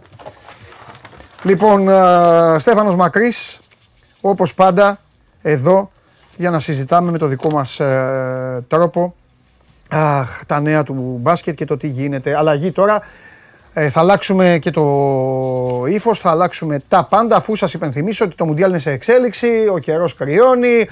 Λοιπόν, 1.43 1.89
α, 1.89 2.59
Στέφανος 2.59 2.95
Μακρύς, 2.95 3.59
όπως 4.21 4.53
πάντα, 4.53 4.99
εδώ 5.41 5.91
για 6.37 6.49
να 6.49 6.59
συζητάμε 6.59 7.11
με 7.11 7.17
το 7.17 7.25
δικό 7.25 7.49
μας 7.51 7.79
ε, 7.79 8.63
τρόπο 8.67 9.15
αχ, 9.89 10.45
τα 10.45 10.61
νέα 10.61 10.83
του 10.83 11.17
μπάσκετ 11.21 11.55
και 11.55 11.65
το 11.65 11.77
τι 11.77 11.87
γίνεται. 11.87 12.37
Αλλαγή 12.37 12.71
τώρα. 12.71 13.01
Ε, 13.73 13.89
θα 13.89 13.99
αλλάξουμε 13.99 14.57
και 14.61 14.71
το 14.71 14.83
ύφος, 15.87 16.19
θα 16.19 16.29
αλλάξουμε 16.29 16.79
τα 16.87 17.05
πάντα 17.05 17.35
αφού 17.35 17.55
σας 17.55 17.73
υπενθυμίσω 17.73 18.25
ότι 18.25 18.35
το 18.35 18.45
Μουντιάλ 18.45 18.69
είναι 18.69 18.79
σε 18.79 18.91
εξέλιξη, 18.91 19.49
ο 19.73 19.77
καιρός 19.77 20.15
κρυώνει. 20.15 20.87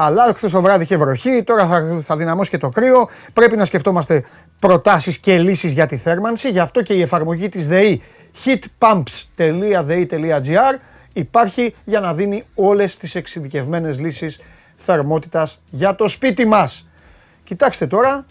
Αλλά 0.00 0.32
χθες 0.34 0.50
το 0.50 0.60
βράδυ 0.60 0.82
είχε 0.82 0.96
βροχή, 0.96 1.42
τώρα 1.42 1.66
θα, 1.66 1.98
θα 2.02 2.16
δυναμώσει 2.16 2.50
και 2.50 2.58
το 2.58 2.68
κρύο. 2.68 3.08
Πρέπει 3.32 3.56
να 3.56 3.64
σκεφτόμαστε 3.64 4.24
προτάσεις 4.58 5.18
και 5.18 5.38
λύσεις 5.38 5.72
για 5.72 5.86
τη 5.86 5.96
θέρμανση. 5.96 6.50
Γι' 6.50 6.58
αυτό 6.58 6.82
και 6.82 6.92
η 6.92 7.02
εφαρμογή 7.02 7.48
της 7.48 7.68
ΔΕΗ 7.68 8.02
heatpumps.dei.gr 8.44 10.78
υπάρχει 11.12 11.74
για 11.84 12.00
να 12.00 12.14
δίνει 12.14 12.44
όλες 12.54 12.96
τις 12.96 13.14
εξειδικευμένες 13.14 13.98
λύσεις 13.98 14.40
θερμότητας 14.76 15.62
για 15.70 15.94
το 15.94 16.08
σπίτι 16.08 16.46
μας. 16.46 16.88
Κοιτάξτε 17.44 17.86
τώρα 17.86 18.26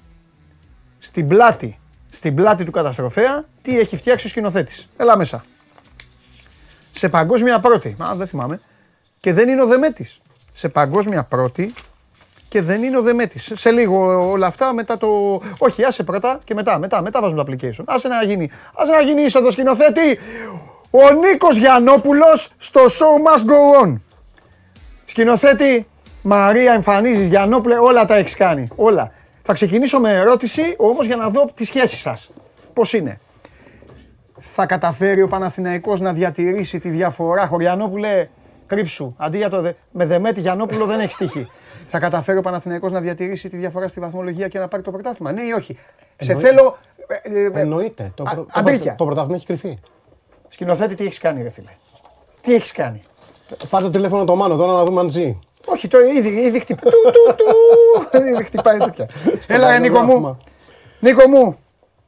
στην 1.00 1.28
πλάτη, 1.28 1.80
στην 2.10 2.36
πλάτη 2.36 2.64
του 2.64 2.72
καταστροφέα, 2.72 3.44
τι 3.62 3.80
έχει 3.80 3.98
φτιάξει 3.98 4.26
ο 4.26 4.30
σκηνοθέτης. 4.30 4.90
Έλα 4.98 5.18
μέσα. 5.18 5.46
Σε 6.92 7.10
παγκόσμια 7.10 7.60
πρώτη, 7.60 7.96
α, 8.04 8.16
δεν 8.16 8.28
θυμάμαι, 8.28 8.62
και 9.20 9.34
δεν 9.34 9.50
είναι 9.50 9.62
ο 9.62 9.66
Δεμέτης. 9.66 10.20
Σε 10.54 10.70
παγκόσμια 10.70 11.24
πρώτη 11.24 11.74
και 12.50 12.62
δεν 12.62 12.84
είναι 12.84 12.98
ο 12.98 13.02
Δεμέτης. 13.02 13.52
Σε 13.56 13.72
λίγο 13.72 14.30
όλα 14.32 14.48
αυτά 14.48 14.74
μετά 14.74 14.98
το... 14.98 15.08
Όχι, 15.58 15.84
άσε 15.84 16.04
πρώτα 16.04 16.40
και 16.44 16.54
μετά, 16.54 16.80
μετά, 16.80 17.02
μετά 17.02 17.22
βάζουμε 17.22 17.44
το 17.44 17.52
application. 17.52 17.84
Άσε 17.86 18.08
να 18.08 18.24
γίνει, 18.24 18.52
άσε 18.76 18.92
να 18.92 19.02
γίνει 19.02 19.22
είσοδος 19.22 19.54
σκηνοθέτη. 19.54 20.20
Ο 20.90 21.12
Νίκος 21.12 21.58
Γιαννόπουλος 21.58 22.50
στο 22.58 22.82
show 22.82 23.28
must 23.28 23.46
go 23.46 23.86
on. 23.86 23.96
Σκηνοθέτη, 25.06 25.88
Μαρία, 26.22 26.74
εμφανίζεις 26.74 27.28
Γιαννόπουλε, 27.28 27.78
όλα 27.78 28.06
τα 28.06 28.16
έχεις 28.16 28.36
κάνει. 28.36 28.68
Όλα. 28.76 29.12
Θα 29.50 29.54
ξεκινήσω 29.56 30.00
με 30.00 30.12
ερώτηση 30.14 30.62
όμως 30.78 31.06
για 31.06 31.16
να 31.16 31.30
δω 31.30 31.50
τη 31.54 31.66
σχέση 31.66 31.96
σας. 31.98 32.32
Πώς 32.74 32.94
είναι; 32.94 33.20
Θα 34.40 34.66
καταφέρει 34.66 35.22
ο 35.22 35.28
Παναθηναϊκός 35.28 36.00
να 36.00 36.14
διατηρήσει 36.14 36.80
τη 36.80 36.90
διαφορά; 36.90 37.48
Χωριανόπουλε, 37.48 38.28
Κρύψου. 38.66 39.14
Αντί 39.18 39.38
για 39.38 39.50
το 39.50 39.62
δε... 39.62 39.72
με 39.92 40.06
Δεμέτη 40.06 40.40
Γιαννόπουλο 40.40 40.86
δεν 40.86 41.00
έχεις 41.00 41.16
τύχει. 41.16 41.48
Θα 41.92 42.00
καταφέρει 42.00 42.38
ο 42.38 42.42
Παναθηναϊκός 42.42 42.92
να 42.92 43.00
διατηρήσει 43.00 43.50
τη 43.50 43.58
διαφορά 43.58 43.88
στη 43.88 44.00
βαθμολογία 44.00 44.48
και 44.48 44.60
να 44.60 44.68
πάρει 44.68 44.84
το 44.84 44.92
πρωτάθλημα; 44.92 45.32
Ναι 45.32 45.42
ή 45.42 45.52
όχι; 45.52 45.78
Σε 46.18 46.32
Εννοείται. 46.32 46.50
θέλω. 46.56 46.78
ε, 47.08 47.40
ε, 47.40 47.44
ε, 47.44 47.60
Εννοείται. 47.60 48.12
Το, 48.16 48.24
Α- 48.24 48.34
προ- 48.34 48.46
το, 48.46 48.52
αντρίκια. 48.60 48.80
πρωτο- 48.84 48.96
το 48.98 49.06
πρωτάθλημα 49.06 49.36
έχει 49.36 49.46
κρυθεί. 49.46 49.80
Σκηνοθέτη, 50.50 50.96
τι 50.96 51.06
έχεις 51.06 51.20
κάνει, 51.20 51.44
ρε 51.44 51.50
φίλε; 51.50 51.70
Τι 52.42 52.54
έχεις 52.54 52.72
κάνει; 52.72 53.02
Πάρτε 53.70 53.90
τηλέφωνο 53.90 54.24
το 54.24 54.36
Μάνο 54.36 54.56
τώρα 54.56 54.74
να 54.74 54.84
δούμε 54.86 55.00
αν 55.00 55.10
ζει. 55.10 55.40
Όχι, 55.70 55.88
το 55.88 55.98
ήδη, 56.18 56.30
ήδη 56.30 56.60
χτυπάει. 56.60 56.92
Του, 56.92 57.12
του, 57.12 57.36
του. 58.12 58.18
Ήδη 58.34 58.44
χτυπάει 58.44 58.78
τέτοια. 58.78 59.08
Έλα, 59.48 59.72
ρε 59.72 59.80
Νίκο 59.80 60.00
μου. 60.00 60.06
γράφημα. 60.08 60.38
Νίκο 61.00 61.28
μου, 61.30 61.58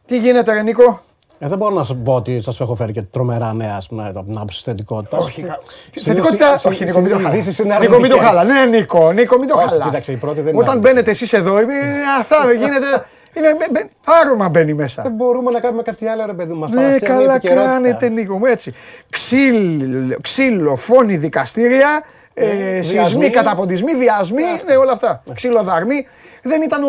τι 0.06 0.18
γίνεται, 0.18 0.54
ρε 0.54 0.62
Νίκο; 0.62 1.02
Ε, 1.40 1.48
δεν 1.48 1.58
μπορώ 1.58 1.76
να 1.76 1.84
σου 1.84 1.98
πω 1.98 2.14
ότι 2.16 2.42
σας 2.42 2.60
έχω 2.62 2.76
φέρει 2.76 2.92
και 2.92 3.02
τρομερά 3.02 3.54
νέα 3.54 3.76
ας 3.78 3.88
πούμε, 3.88 4.08
από 4.16 4.24
την 4.24 4.36
άποψη 4.38 4.62
θετικότητας. 4.64 5.26
Όχι, 5.26 5.42
κα- 5.42 5.60
Συνήθως- 5.92 6.04
θετικότητα. 6.04 6.60
συ- 6.60 6.70
Όχι, 6.72 6.86
Νίκο, 6.86 7.00
μην 7.00 7.10
το 7.10 7.16
χάλα. 7.16 7.30
συνειδήσεις 7.30 7.60
είναι 7.60 7.78
Νίκο, 7.80 8.00
μην 8.00 8.10
το 8.10 8.16
αρνητικές. 8.18 8.28
χάλα. 8.28 8.44
Ναι, 8.66 8.78
Νίκο, 8.78 9.12
Νίκο, 9.12 9.38
μην 9.38 9.48
το 9.48 9.56
Όχι, 9.58 9.68
χάλα. 9.68 9.84
κοίταξε, 9.84 10.12
η 10.12 10.16
πρώτη 10.16 10.42
δεν 10.42 10.48
είναι 10.54 10.58
Όταν 10.58 10.70
αρνητική. 10.70 10.94
μπαίνετε 10.94 11.12
εσείς 11.12 11.34
εδώ, 11.34 11.62
είναι 11.62 11.74
αυτά, 12.20 12.54
γίνεται. 12.54 13.06
Είναι 13.34 13.56
μπαι- 13.58 13.72
μπαι- 13.72 13.90
άρωμα 14.22 14.50
μπαίνει 14.50 14.66
Δεν 14.66 14.76
μέσα. 14.76 15.10
μπορούμε 15.10 15.52
να 15.52 15.60
κάνουμε 15.60 15.82
κάτι 15.82 16.08
άλλο, 16.08 16.26
ρε 16.26 16.34
παιδί 16.34 16.54
μου. 16.54 16.60
Μας 16.60 16.70
Ναι, 16.70 16.76
παραφέρει 16.76 17.04
η 17.06 17.08
καλά 17.08 17.34
επικαιρότητα. 17.34 17.72
κάνετε, 17.72 18.10
Νίκο 18.10 18.38
μου, 18.38 18.46
έτσι. 18.46 18.74
Ξύλο, 19.10 20.16
ξύλο 20.22 20.76
φόνη 20.76 21.16
δικαστήρια, 21.18 22.02
ε, 22.40 22.82
σεισμοί, 22.82 23.00
βιασμοί. 23.00 23.30
καταποντισμοί, 23.30 23.96
βιασμοί, 23.96 24.42
ναι, 24.66 24.76
όλα 24.76 24.92
αυτά. 24.92 25.24
Ξύλο 25.34 25.64
δαρμοί. 25.64 26.08
Δεν 26.44 26.62
ήταν 26.62 26.84
ο 26.84 26.88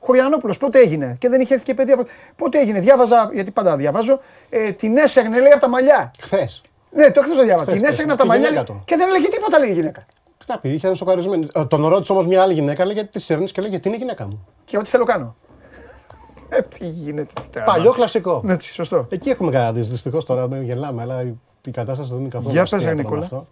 Χωριανόπουλος, 0.00 0.58
πότε 0.58 0.78
έγινε; 0.78 1.16
Και 1.20 1.28
δεν 1.28 1.40
είχε 1.40 1.54
έρθει 1.54 1.66
και 1.66 1.74
παιδί. 1.74 1.92
από- 1.92 2.04
Πότε 2.36 2.58
έγινε, 2.58 2.80
διάβαζα, 2.80 3.30
γιατί 3.32 3.50
πάντα 3.50 3.76
διαβάζω, 3.76 4.20
ε, 4.50 4.70
την 4.72 4.96
έσαιρνε 4.96 5.40
λέει 5.40 5.52
από 5.52 5.60
τα 5.60 5.68
μαλλιά. 5.68 6.10
Χθες. 6.20 6.62
Ναι, 6.90 7.10
το 7.10 7.20
χθες 7.22 7.36
το 7.36 7.42
διάβαζα. 7.44 7.64
Χθες, 7.70 7.76
Την 7.82 7.88
έσαιρνε 7.90 8.12
από 8.12 8.22
χθες. 8.22 8.34
τα 8.36 8.38
Και 8.38 8.40
η 8.40 8.42
μαλλιά 8.42 8.48
γυναίκα 8.48 8.72
λέει, 8.72 8.78
του. 8.78 8.84
και 8.86 8.96
δεν 8.96 9.08
έλεγε 9.08 9.28
τίποτα, 9.28 9.58
λέει 9.58 9.70
η 9.70 9.72
γυναίκα. 9.72 10.04
Να 10.46 10.58
πει, 10.58 10.68
είχε 10.72 10.94
σοκαρισμένη. 10.94 11.48
Ε, 11.54 11.64
Τον 11.64 11.86
ρώτησε 11.86 12.12
όμως 12.12 12.26
μια 12.26 12.42
άλλη 12.42 12.52
γυναίκα, 12.52 12.84
λέει 12.84 12.94
γιατί 12.94 13.08
τη 13.12 13.18
σέρνεις 13.20 13.52
και 13.52 13.60
λέει 13.60 13.70
γιατί 13.70 13.88
είναι 13.88 13.96
η 13.96 14.00
γυναίκα 14.00 14.26
μου; 14.26 14.46
Και 14.64 14.78
ό,τι 14.78 14.88
θέλω 14.90 15.04
κάνω. 15.04 15.36
Ε, 16.48 16.60
τι 16.62 16.86
γίνεται, 16.86 17.32
τι 17.42 17.48
τραβά. 17.52 17.72
Παλιό 17.72 17.92
κλασικό. 17.92 18.40
Ναι, 18.44 18.52
έτσι, 18.52 18.72
σωστό. 18.72 19.06
Εκεί 19.10 19.28
έχουμε 19.30 19.50
καταδείξει. 19.50 19.90
Δυστυχώς 19.90 20.24
τώρα 20.24 20.48
με 20.48 20.60
γελάμε, 20.62 21.02
αλλά 21.02 21.22
η, 21.22 21.34
η 21.66 21.70
κατάσταση 21.70 22.10
δεν 22.10 22.20
είναι 22.20 22.28
καθόλου 22.28 22.52
Για 22.52 22.62
αστεία 22.62 22.78
πες, 22.78 22.86
ρε, 22.86 22.92
τώρα 22.94 23.02
με 23.02 23.08
Νικόλα. 23.16 23.22
αυτό. 23.24 23.46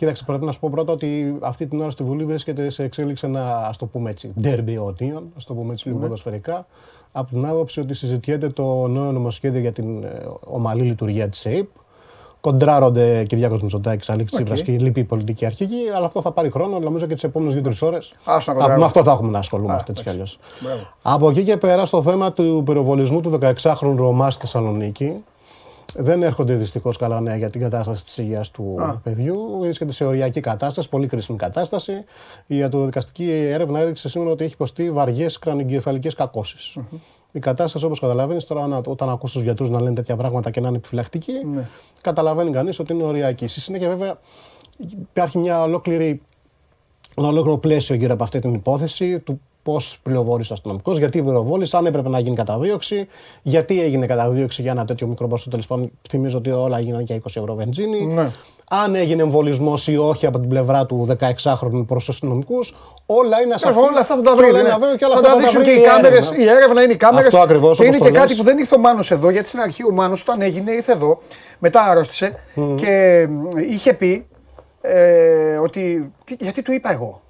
Κοίταξε, 0.00 0.24
πρέπει 0.24 0.44
να 0.44 0.52
σου 0.52 0.60
πω 0.60 0.68
πρώτα 0.70 0.92
ότι 0.92 1.36
αυτή 1.40 1.66
την 1.66 1.80
ώρα 1.80 1.90
στη 1.90 2.02
Βουλή 2.02 2.24
βρίσκεται 2.24 2.70
σε 2.70 2.82
εξέλιξη 2.82 3.26
ένα, 3.26 3.66
ας 3.66 3.76
το 3.76 3.86
πούμε 3.86 4.10
έτσι, 4.10 4.32
derby 4.42 4.76
οτίων, 4.86 5.24
ας 5.36 5.44
το 5.44 5.54
πούμε 5.54 5.72
έτσι 5.72 5.86
λίγο 5.86 5.98
Ναι. 5.98 6.04
ποδοσφαιρικά, 6.04 6.66
από 7.12 7.28
την 7.28 7.46
άποψη 7.46 7.80
ότι 7.80 7.94
συζητιέται 7.94 8.46
το 8.46 8.86
νέο 8.86 9.12
νομοσχέδιο 9.12 9.60
για 9.60 9.72
την 9.72 10.02
ε, 10.04 10.08
ομαλή 10.44 10.82
λειτουργία 10.82 11.28
της 11.28 11.46
ΑΕΠ. 11.46 11.66
Κοντράρονται 12.40 13.24
Κυριάκος 13.24 13.62
Μητσοτάκης, 13.62 14.10
Αλέξης 14.10 14.36
Τσίπρας 14.36 14.62
και 14.62 14.72
η 14.72 14.78
λυπή 14.78 15.04
πολιτική 15.04 15.46
αρχική, 15.46 15.80
αλλά 15.96 16.06
αυτό 16.06 16.20
θα 16.20 16.32
πάρει 16.32 16.50
χρόνο, 16.50 16.78
νομίζω 16.78 17.06
και 17.06 17.14
τις 17.14 17.24
επόμενες 17.24 17.54
δύο-τρεις 17.54 17.82
ώρες. 17.82 18.12
Άσο 18.24 18.52
να 18.52 18.58
κοντράρω. 18.58 18.80
Με 18.80 18.86
αυτό 18.86 19.02
θα 19.02 19.10
έχουμε 19.12 19.30
να 19.30 19.38
ασχολούμαστε 19.38 19.90
έτσι 19.90 20.02
κι 20.02 20.08
αλλιώς. 20.08 20.38
Από 21.02 21.30
εκεί 21.30 21.42
και 21.42 21.56
πέρα 21.56 21.84
στο 21.84 22.02
θέμα 22.02 22.32
του 22.32 22.62
πυροβολισμού 22.66 23.20
του 23.20 23.38
16χρονου 23.42 23.94
Ρωμά 23.96 24.30
στη 24.30 24.40
Θεσσαλονίκη, 24.40 25.24
δεν 25.96 26.22
έρχονται 26.22 26.54
δυστυχώς 26.54 26.96
καλά 26.96 27.20
νέα 27.20 27.36
για 27.36 27.50
την 27.50 27.60
κατάσταση 27.60 28.04
της 28.04 28.18
υγείας 28.18 28.50
του 28.50 28.74
παιδιού. 29.02 29.56
Βρίσκεται 29.60 29.92
σε 29.92 30.04
οριακή 30.04 30.40
κατάσταση, 30.40 30.88
πολύ 30.88 31.06
κρίσιμη 31.06 31.38
κατάσταση. 31.38 31.92
Η 32.46 32.56
ιατροδικαστική 32.56 33.30
έρευνα 33.30 33.78
έδειξε 33.80 34.08
σήμερα 34.08 34.30
ότι 34.30 34.44
έχει 34.44 34.52
υποστεί 34.52 34.90
βαριές 34.90 35.38
κρανιγκεφαλικές 35.38 36.14
Η 37.32 37.38
κατάσταση, 37.38 37.84
όπως 37.84 38.00
καταλαβαίνεις, 38.00 38.44
τώρα 38.44 38.62
αν- 38.62 38.82
όταν 38.86 39.08
ακούς 39.08 39.32
τους 39.32 39.42
γιατρούς 39.42 39.70
να 39.70 39.80
λένε 39.80 39.94
τέτοια 39.94 40.16
πράγματα 40.16 40.50
και 40.50 40.60
να 40.60 40.68
είναι 40.68 40.76
επιφυλακτικοί, 40.76 41.32
καταλαβαίνει 42.00 42.50
κανείς 42.50 42.78
ότι 42.78 42.92
είναι 42.92 43.02
οριακή. 43.02 43.46
Στη 43.46 43.60
συνέχεια, 43.60 43.88
βέβαια, 43.88 44.18
υπάρχει 45.10 45.38
μια 45.38 45.62
ολόκληρη 45.62 46.22
ένα 47.16 47.28
ολόκληρο 47.28 47.58
πλαίσιο 47.58 47.94
γύρω 47.94 48.12
από 48.12 48.22
αυτή 48.22 48.38
την 48.38 48.54
υπόθεση 48.54 49.18
του 49.18 49.40
πώς 49.62 49.98
πυροβόλησε 50.02 50.52
ο 50.52 50.54
αστυνομικός, 50.54 50.98
γιατί 50.98 51.22
πυροβόλησε, 51.22 51.76
αν 51.76 51.86
έπρεπε 51.86 52.08
να 52.08 52.18
γίνει 52.18 52.36
καταδίωξη, 52.36 53.06
γιατί 53.42 53.82
έγινε 53.82 54.06
καταδίωξη 54.06 54.62
για 54.62 54.70
ένα 54.70 54.84
τέτοιο 54.84 55.06
μικρό 55.06 55.26
ποσό. 55.28 55.50
Τέλος 55.50 55.66
πάντων, 55.66 55.90
θυμίζω 56.08 56.38
ότι 56.38 56.50
όλα 56.50 56.78
έγιναν 56.78 57.00
για 57.00 57.16
20 57.16 57.20
ευρώ 57.34 57.54
βενζίνη. 57.54 58.06
Ναι. 58.06 58.30
Αν 58.72 58.94
έγινε 58.94 59.22
εμβολισμός 59.22 59.88
ή 59.88 59.96
όχι 59.96 60.26
από 60.26 60.38
την 60.38 60.48
πλευρά 60.48 60.86
του 60.86 61.06
16χρονου 61.18 61.84
προς 61.86 62.04
τους 62.04 62.08
αστυνομικούς, 62.08 62.74
όλα 63.06 63.40
είναι 63.40 63.54
ασαφή. 63.54 63.78
Όλα 63.78 64.00
αυτά 64.00 64.16
θα 64.16 64.22
τα 64.22 64.30
Και 64.30 64.36
βρει. 64.36 64.46
όλα 64.48 64.56
ναι. 64.56 64.60
είναι 64.60 64.72
αβέβαια 64.72 64.96
και 64.96 65.04
όλα 65.04 65.14
Θα 65.14 65.20
αυτά 65.20 65.32
τα 65.32 65.38
δείξουν 65.40 65.62
και 65.62 65.70
βρει 65.70 65.78
οι 65.78 65.82
η 65.82 65.86
κάμερες. 65.86 66.26
έρευνα. 66.26 66.44
Η 66.44 66.48
έρευνα 66.48 66.82
είναι 66.82 66.92
οι 66.92 66.96
κάμερες. 66.96 67.26
Αυτό 67.26 67.38
ακριβώς, 67.40 67.76
Και 67.78 67.84
είναι 67.84 67.94
όπως 67.96 68.06
και 68.06 68.12
το 68.12 68.18
κάτι 68.18 68.30
λες. 68.30 68.38
που 68.38 68.44
δεν 68.44 68.58
ήρθε 68.58 68.74
ο 68.74 68.78
Μάνος 68.78 69.10
εδώ, 69.10 69.30
γιατί 69.30 69.48
στην 69.48 69.60
αρχή 69.60 69.84
ο 69.84 69.90
Μάνος 69.92 70.22
όταν 70.22 70.42
έγινε 70.42 70.70
ήρθε 70.72 70.92
εδώ, 70.92 71.18
μετά 71.58 71.82
αρρώστησε 71.82 72.38
και 72.76 73.26
μ, 73.30 73.58
είχε 73.70 73.94
πει 73.94 74.26
ε, 74.80 75.54
ότι. 75.62 76.12
Γιατί 76.38 76.62
του 76.62 76.72
είπα 76.72 76.92
εγώ. 76.92 77.20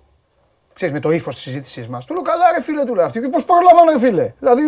Ξέρεις, 0.81 0.95
με 0.95 1.01
το 1.01 1.11
ύφος 1.11 1.35
της 1.35 1.45
συζήτησής 1.45 1.87
μας. 1.87 2.05
Του 2.05 2.15
λέω 2.15 2.23
καλά, 2.23 2.45
ρε 2.55 2.63
φίλε, 2.63 2.85
του 2.85 2.95
λέω 2.95 3.05
αυτή. 3.05 3.21
Πώς 3.21 3.45
προλαβαίνω, 3.45 3.91
ρε 3.93 3.99
φίλε. 3.99 4.33
Δηλαδή 4.39 4.63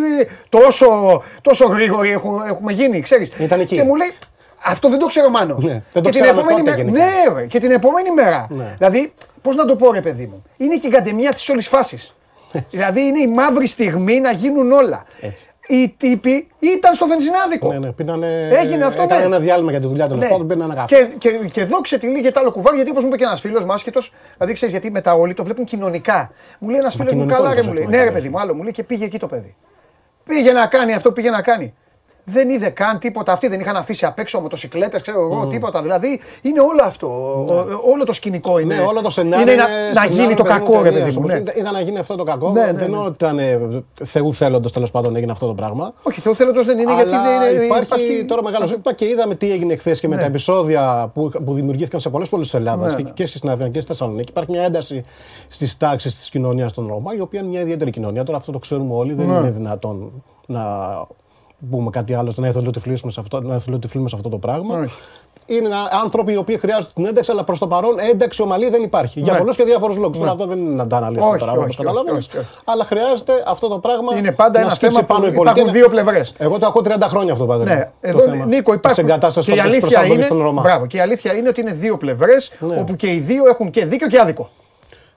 τόσο, 0.48 1.22
τόσο 1.40 1.66
γρήγοροι 1.66 2.10
έχουμε, 2.10 2.46
έχουμε 2.46 2.72
γίνει, 2.72 3.00
ξέρεις. 3.00 3.28
Ήταν 3.38 3.60
εκεί. 3.60 3.74
Και 3.76 3.82
μου 3.82 3.94
λέει, 3.94 4.12
αυτό 4.64 4.88
δεν 4.88 4.98
το 4.98 5.06
ξέρω, 5.06 5.28
Μάνο. 5.30 5.56
Ναι, 5.60 5.68
δεν 5.68 5.82
το 5.92 6.00
και, 6.00 6.00
την 6.00 6.10
ξέραμε 6.10 6.40
επόμενη 6.40 6.58
τότε 6.58 6.70
μέρα, 6.70 6.82
γενικά. 6.82 7.04
ναι, 7.04 7.40
ρε, 7.40 7.46
και 7.46 7.60
την 7.60 7.70
επόμενη 7.70 8.10
μέρα. 8.10 8.46
Ναι. 8.50 8.74
Δηλαδή, 8.78 9.12
πώς 9.42 9.56
να 9.56 9.64
το 9.64 9.76
πω, 9.76 9.92
ρε 9.92 10.00
παιδί 10.00 10.26
μου, 10.26 10.44
είναι 10.56 10.76
και 10.76 10.86
η 10.86 10.90
καντεμία 10.90 11.32
της 11.32 11.48
όλης 11.48 11.68
φάσης. 11.68 12.14
δηλαδή, 12.70 13.00
είναι 13.00 13.20
η 13.20 13.26
μαύρη 13.28 13.66
στιγμή 13.66 14.20
να 14.20 14.30
γίνουν 14.30 14.72
όλα. 14.72 15.04
Έτσι. 15.20 15.50
Οι 15.68 15.88
τύποι 15.96 16.48
ήταν 16.58 16.94
στο 16.94 17.06
βενζινάδικο. 17.06 17.72
Ναι, 17.72 17.78
ναι, 17.78 17.92
πίνανε, 17.92 18.48
Έγινε 18.48 18.84
αυτό, 18.84 19.02
έκανε 19.02 19.20
ναι. 19.20 19.26
ένα 19.26 19.38
διάλειμμα 19.38 19.70
για 19.70 19.80
τη 19.80 19.86
δουλειά 19.86 20.08
τους. 20.08 20.18
Ναι. 20.18 20.28
πάντων, 20.28 20.46
πίνανε 20.46 20.72
ένα 20.72 20.80
καφέ. 20.80 21.04
Και, 21.18 21.28
και, 21.28 21.48
και 21.52 21.64
δόξε 21.64 21.98
τη 21.98 22.06
λίγη 22.06 22.30
άλλο 22.34 22.50
κουβάρι, 22.52 22.76
γιατί 22.76 22.90
όπως 22.90 23.02
μου 23.02 23.08
είπε 23.08 23.18
και 23.18 23.24
ένας 23.24 23.40
φίλος 23.40 23.64
μου, 23.64 23.72
άσχετο, 23.72 24.00
δηλαδή 24.36 24.52
ξέρεις 24.52 24.74
γιατί 24.74 24.90
μετά 24.90 25.14
όλοι 25.14 25.34
το 25.34 25.44
βλέπουν 25.44 25.64
κοινωνικά. 25.64 26.30
Μου 26.58 26.68
λέει 26.68 26.78
ένας 26.80 26.94
φίλος 26.94 27.12
μου, 27.12 27.18
κοινωνικό 27.18 27.42
καλά, 27.42 27.52
είναι 27.52 27.60
ρε, 27.60 27.62
το 27.62 27.68
μου 27.68 27.74
λέει. 27.74 27.82
ζήτημα, 27.82 27.98
Ναι, 27.98 28.04
ρε 28.04 28.10
βέβαια. 28.10 28.22
παιδί 28.22 28.34
μου, 28.34 28.40
άλλο 28.40 28.54
μου 28.54 28.62
λέει 28.62 28.72
και 28.72 28.82
πήγε 28.82 29.04
εκεί 29.04 29.18
το 29.18 29.26
παιδί. 29.26 29.54
Πήγε 30.24 30.52
να 30.52 30.66
κάνει 30.66 30.94
αυτό, 30.94 31.12
πήγε 31.12 31.30
να 31.30 31.42
κάνει. 31.42 31.74
Δεν 32.24 32.50
είδε 32.50 32.68
καν 32.70 32.98
τίποτα. 32.98 33.32
Αυτοί 33.32 33.48
δεν 33.48 33.60
είχαν 33.60 33.76
αφήσει 33.76 34.06
απ' 34.06 34.18
έξω 34.18 34.40
μοτοσυκλέτες, 34.40 35.02
ξέρω 35.02 35.20
εγώ, 35.20 35.46
τίποτα. 35.46 35.82
Δηλαδή 35.82 36.20
είναι 36.42 36.60
όλο 36.60 36.82
αυτό. 36.84 37.06
ο- 37.48 37.90
όλο 37.92 38.04
το 38.04 38.12
σκηνικό 38.12 38.58
είναι. 38.58 38.74
Ναι, 38.74 38.80
όλο 38.80 39.00
το 39.02 39.10
σενάριο. 39.10 39.52
Είναι 39.52 39.62
να, 39.62 39.68
είναι 39.68 39.88
να 39.94 40.00
σενάριο, 40.00 40.22
γίνει 40.22 40.34
το 40.34 40.42
παιδί 40.42 40.58
μου, 40.58 40.64
κακό, 40.66 40.82
ρε 40.82 40.88
ταινίας, 40.90 41.04
παιδί 41.04 41.16
μου. 41.18 41.24
όπως 41.24 41.30
ναι. 41.34 41.40
Ήταν 41.40 41.54
ήταν 41.58 41.72
να 41.72 41.80
γίνει 41.80 41.98
αυτό 41.98 42.16
το 42.16 42.24
κακό. 42.24 42.50
Ναι, 42.50 42.60
ναι, 42.60 42.66
δεν 42.66 42.74
ναι. 42.74 42.82
εννοώ 42.82 43.04
ότι 43.04 43.12
ήταν 43.24 43.38
ε, 43.38 43.58
Θεού 44.04 44.34
θέλοντος 44.34 44.72
τέλος 44.72 44.90
πάντων 44.90 45.16
έγινε 45.16 45.32
αυτό 45.32 45.46
το 45.46 45.54
πράγμα. 45.54 45.92
Όχι, 46.02 46.20
Θεού 46.20 46.34
θέλοντος 46.34 46.66
δεν 46.66 46.78
είναι, 46.78 46.94
γιατί 46.94 47.14
Αλλά 47.14 47.34
είναι, 47.36 47.46
είναι, 47.46 47.64
υπάρχει, 47.64 48.24
τώρα 48.28 48.42
μεγάλος 48.42 48.68
ζήτημα 48.68 48.92
και 48.94 49.04
είδαμε 49.08 49.34
τι 49.34 49.52
έγινε 49.52 49.76
χθες 49.76 50.00
και 50.00 50.08
με 50.08 50.14
Ναι. 50.14 50.20
τα 50.20 50.26
επεισόδια 50.26 51.10
που, 51.14 51.30
που 51.44 51.52
δημιουργήθηκαν 51.54 52.00
σε 52.00 52.10
πολλές 52.10 52.28
πόλεις 52.28 52.50
της 52.50 52.54
Ελλάδας 52.60 52.90
Ναι, 52.92 52.96
και, 52.96 53.02
ναι. 53.02 53.10
και 53.10 53.26
στην 53.26 53.50
Αθήνα 53.50 53.68
και 53.68 53.78
στη 53.80 53.88
Θεσσαλονίκη. 53.88 54.30
Υπάρχει 54.30 54.50
μια 54.50 54.62
ένταση 54.62 55.04
στις 55.48 55.76
τάξεις 55.76 56.16
της 56.16 56.30
κοινωνίας 56.30 56.72
των 56.72 56.86
Ρωμά, 56.86 57.14
η 57.14 57.20
οποία 57.20 57.40
είναι 57.40 57.48
μια 57.48 57.60
ιδιαίτερη 57.60 57.90
κοινωνία. 57.90 58.22
Τώρα 58.22 58.38
αυτό 58.38 58.52
το 58.52 58.58
ξέρουμε 58.58 58.94
όλοι, 58.94 59.14
δεν 59.14 59.26
Ναι. 59.26 59.32
είναι 59.38 59.50
δυνατόν 59.50 60.22
να 60.46 60.62
πούμε 61.70 61.90
κάτι 61.90 62.14
άλλο, 62.14 62.32
να 62.36 62.46
εθελοτυφλήσουμε 62.46 63.12
σε 63.12 63.20
αυτό, 63.20 63.40
να 63.40 63.54
εθελοτυφλούμε 63.54 64.08
σε 64.08 64.14
αυτό 64.16 64.28
το 64.28 64.38
πράγμα. 64.38 64.78
Όχι. 64.78 64.90
Είναι 65.46 65.66
ένα- 65.66 65.88
άνθρωποι 66.04 66.32
οι 66.32 66.36
οποίοι 66.36 66.58
χρειάζονται 66.58 66.92
την 66.94 67.06
ένταξη, 67.06 67.30
αλλά 67.30 67.44
προς 67.44 67.58
το 67.58 67.66
παρόν 67.66 67.98
ένταξη 67.98 68.42
ομαλή 68.42 68.68
δεν 68.68 68.82
υπάρχει. 68.82 69.20
Για 69.20 69.32
Ναι. 69.32 69.38
πολλούς 69.38 69.56
και 69.56 69.64
διάφορους 69.64 69.96
λόγους. 69.96 70.18
Τώρα 70.18 70.30
αυτό 70.30 70.46
δεν 70.46 70.58
είναι 70.58 70.74
να 70.74 70.86
τα 70.86 70.96
αναλύσουμε 70.96 71.30
Όχι, 71.30 71.38
τώρα, 71.38 71.52
όχι, 71.52 71.60
όπως 71.60 71.74
όχι, 71.76 71.84
καταλαβαίνεις. 71.86 72.26
όχι, 72.26 72.38
όχι. 72.38 72.48
Αλλά 72.64 72.84
χρειάζεται 72.84 73.32
αυτό 73.46 73.68
το 73.68 73.78
πράγμα. 73.78 74.16
Είναι 74.16 74.32
πάντα 74.32 74.58
να 74.58 74.64
ένα 74.64 74.74
σκύψει 74.74 74.94
θέμα 74.94 75.06
πάνω 75.06 75.20
που 75.20 75.26
η 75.26 75.34
πολιτεία. 75.34 75.52
υπάρχουν 75.62 75.80
δύο 75.80 75.88
πλευρές. 75.88 76.34
Εγώ 76.38 76.58
το 76.58 76.66
ακούω 76.66 76.82
30 76.82 77.08
χρόνια 77.08 77.32
αυτό, 77.32 77.46
padre. 77.46 77.64
Ναι, 77.64 77.90
εδώ 78.00 78.20
Νίκο 78.46 78.72
υπάρχει. 78.72 79.02
Τη 79.02 79.08
εγκατάσταση 79.08 79.46
και 79.48 79.52
η 79.52 79.56
των 79.56 79.64
αλήθεια 79.64 79.80
προσανατολής 79.80 80.26
είναι, 80.26 80.34
των 80.34 80.42
Ρωμά. 80.46 80.62
Μπράβο, 80.62 80.86
και 80.86 80.96
η 80.96 81.00
αλήθεια 81.00 81.34
είναι 81.34 81.48
ότι 81.48 81.60
είναι 81.60 81.72
δύο 81.72 81.96
πλευρές 81.96 82.52
Ναι. 82.58 82.76
όπου 82.80 82.96
και 82.96 83.06
οι 83.12 83.18
δύο 83.18 83.44
έχουν 83.48 83.70
και 83.70 83.84
δίκιο 83.86 84.06
και 84.08 84.18
άδικο. 84.20 84.50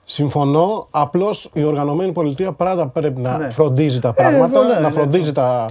Συμφωνώ. 0.08 0.86
Απλώς 0.90 1.50
η 1.52 1.64
οργανωμένη 1.64 2.12
πολιτεία 2.12 2.52
πάντα 2.52 2.86
πρέπει 2.86 3.20
να 3.20 3.38
Ναι. 3.38 3.50
φροντίζει 3.50 3.98
τα 3.98 4.12
πράγματα, 4.12 4.44
εδώ 4.58 4.62
ναι, 4.68 4.74
να 4.74 4.80
ναι, 4.80 4.90
φροντίζει 4.90 5.32
τα, 5.32 5.70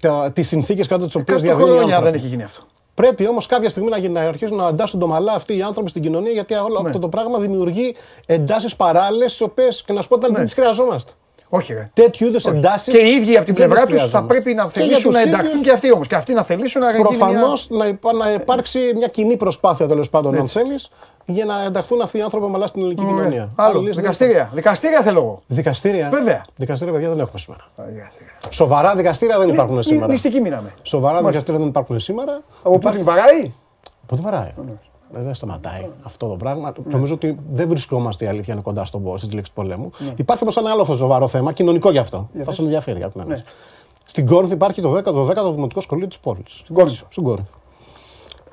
τα, 0.00 0.30
τις 0.34 0.48
συνθήκες 0.48 0.86
κάτω 0.86 1.04
τις 1.04 1.14
οποίες 1.14 1.26
Κάτω 1.36 1.42
διαβαίνουν 1.42 1.70
οι 1.72 1.76
χρόνια 1.76 1.94
άνθρωποι. 1.96 2.16
δεν 2.16 2.24
έχει 2.24 2.34
γίνει 2.34 2.42
αυτό. 2.44 2.62
Πρέπει 2.94 3.28
όμως 3.28 3.46
κάποια 3.46 3.68
στιγμή 3.68 3.88
να, 3.90 3.98
γίνει- 3.98 4.12
να 4.12 4.20
αρχίσουν 4.20 4.56
να 4.56 4.68
εντάσσουν 4.68 5.00
το 5.00 5.06
μαλά 5.06 5.32
αυτοί 5.32 5.56
οι 5.56 5.62
άνθρωποι 5.62 5.88
στην 5.90 6.02
κοινωνία, 6.02 6.32
γιατί 6.32 6.54
όλο 6.54 6.80
Ναι. 6.80 6.86
αυτό 6.88 6.98
το 6.98 7.08
πράγμα 7.08 7.38
δημιουργεί 7.38 7.94
εντάσεις 8.26 8.76
παράλληλες, 8.76 9.30
τις 9.30 9.40
οποίες 9.40 9.82
και 9.82 9.92
να 9.92 10.02
σου 10.02 10.08
πω 10.08 10.14
ότι 10.14 10.30
Ναι. 10.30 10.36
δεν 10.36 10.44
τις 10.44 10.54
χρειαζόμαστε. 10.54 11.12
Όχι, 11.52 11.72
ρε. 11.72 11.90
Τέτοιου 11.94 12.26
είδους 12.26 12.44
εντάσεις. 12.46 12.92
Και 12.94 12.98
οι 13.00 13.10
ίδιοι 13.10 13.36
από 13.36 13.44
την 13.44 13.54
πλευρά 13.54 13.86
τους 13.86 14.10
θα 14.10 14.22
πρέπει 14.22 14.54
να 14.54 14.68
θελήσουν 14.68 15.12
να 15.12 15.20
ενταχθούν 15.20 15.62
και 15.62 15.70
αυτοί 15.72 15.92
όμως. 15.92 16.06
Και 16.06 16.14
αυτοί 16.14 16.32
να 16.32 16.42
θελήσουν 16.42 16.80
να 16.80 16.90
γίνει 16.90 17.02
Προφανώς 17.02 17.68
μια- 17.68 17.78
να, 17.78 17.86
υπά- 17.86 18.14
να 18.14 18.32
υπάρξει 18.32 18.78
μια 18.96 19.08
κοινή 19.08 19.36
προσπάθεια 19.36 19.86
τέλος 19.86 20.10
πάντων, 20.10 20.34
αν 20.34 20.40
Έτσι. 20.40 20.58
θέλεις, 20.58 20.90
για 21.26 21.44
να 21.44 21.62
ενταχθούν 21.64 22.00
αυτοί 22.00 22.18
οι 22.18 22.20
άνθρωποι 22.22 22.44
ομαλά 22.44 22.66
στην 22.66 22.80
ελληνική 22.82 23.02
Ωραία. 23.04 23.14
κοινωνία. 23.16 23.48
Άλλο, 23.56 23.68
Άλλη 23.78 23.78
λύση 23.86 23.92
δεν 23.94 24.02
δικαστήρια. 24.02 24.50
Δικαστήρια 24.52 25.02
θέλω 25.02 25.18
εγώ. 25.18 25.42
Δικαστήρια. 25.46 26.08
Βέβαια. 26.10 26.44
Δικαστήρια, 26.56 26.92
παιδιά, 26.94 27.08
δεν 27.08 27.18
έχουμε 27.18 27.38
σήμερα. 27.38 27.64
Δικαστήρια. 27.76 28.32
Σοβαρά 28.50 28.94
δικαστήρια 28.94 29.38
δεν 29.38 29.48
υπάρχουν 29.48 29.76
Ν- 29.76 29.84
σήμερα. 29.84 30.12
Νηστικοί 30.12 30.40
μείναμε. 30.40 30.72
Σοβαρά 30.82 31.12
Μάλιστα. 31.12 31.30
δικαστήρια 31.30 31.60
δεν 31.60 31.68
υπάρχουν 31.68 32.00
σήμερα. 32.00 32.40
Ο 32.62 32.78
Πούτιν 32.78 33.04
βαράει; 33.04 33.52
Πότε 34.06 34.22
βαράει; 34.22 34.52
Ε, 35.14 35.22
Δεν 35.22 35.34
σταματάει 35.34 35.88
αυτό 36.02 36.28
το 36.28 36.36
πράγμα. 36.36 36.72
Νομίζω 36.84 37.14
ότι 37.14 37.38
δεν 37.52 37.68
βρισκόμαστε 37.68 38.24
η 38.24 38.28
αλήθεια 38.28 38.54
είναι 38.54 38.62
κοντά 38.62 38.84
στον, 38.84 39.18
στη 39.18 39.34
λέξη 39.34 39.50
του 39.54 39.62
πολέμου. 39.62 39.90
Υπάρχει 40.16 40.42
όμως 40.42 40.56
ένα 40.56 40.70
άλλο 40.70 40.84
σοβαρό 40.84 41.28
θέμα, 41.28 41.52
κοινωνικό 41.52 41.90
γι' 41.90 41.98
αυτό. 41.98 42.28
Θα 42.44 42.52
σα 42.52 42.62
ενδιαφέρει 42.62 42.98
για 42.98 43.10
την 43.10 43.22
Ναι. 43.26 43.42
Στην 44.04 44.26
Κόρινθ 44.26 44.52
υπάρχει 44.52 44.80
το 44.80 44.96
10ο, 44.96 45.28
10ο 45.30 45.52
δημοτικό 45.52 45.80
σχολείο 45.80 46.06
της 46.06 46.18
πόλης. 46.18 46.52
Στην 46.58 46.74
Κόρινθο. 46.74 47.06
Στην 47.08 47.22
Κόρινθ. 47.22 47.48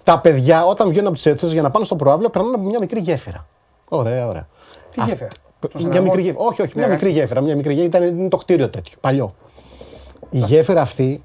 Τα 0.03 0.19
παιδιά 0.19 0.65
όταν 0.65 0.87
βγαίνουν 0.89 1.07
από 1.07 1.15
τις 1.15 1.25
αίθουσες 1.25 1.53
για 1.53 1.61
να 1.61 1.69
πάνε 1.71 1.85
στο 1.85 1.95
προάβλιο 1.95 2.29
περνάνε 2.29 2.55
από 2.55 2.63
μια 2.63 2.79
μικρή 2.79 2.99
γέφυρα. 2.99 3.47
Ωραία, 3.89 4.27
ωραία. 4.27 4.47
Τι 4.91 5.01
γέφυρα; 5.03 5.27
Το 5.59 5.69
Μια 5.73 5.79
στεναγμό. 5.79 6.03
μικρή 6.03 6.21
γέφυρα. 6.21 6.43
Όχι, 6.45 6.61
όχι, 6.61 6.73
μια 6.75 6.87
Ναι, 6.87 6.93
μικρή 6.93 7.09
γέφυρα. 7.11 7.41
Μια 7.41 7.55
μικρή 7.55 7.73
γέφυρα. 7.73 7.97
Ήταν 8.03 8.17
είναι 8.17 8.29
το 8.29 8.37
κτίριο 8.37 8.69
τέτοιο, 8.69 8.97
παλιό. 9.01 9.33
Η 10.29 10.37
γέφυρα 10.39 10.81
αυτή 10.81 11.23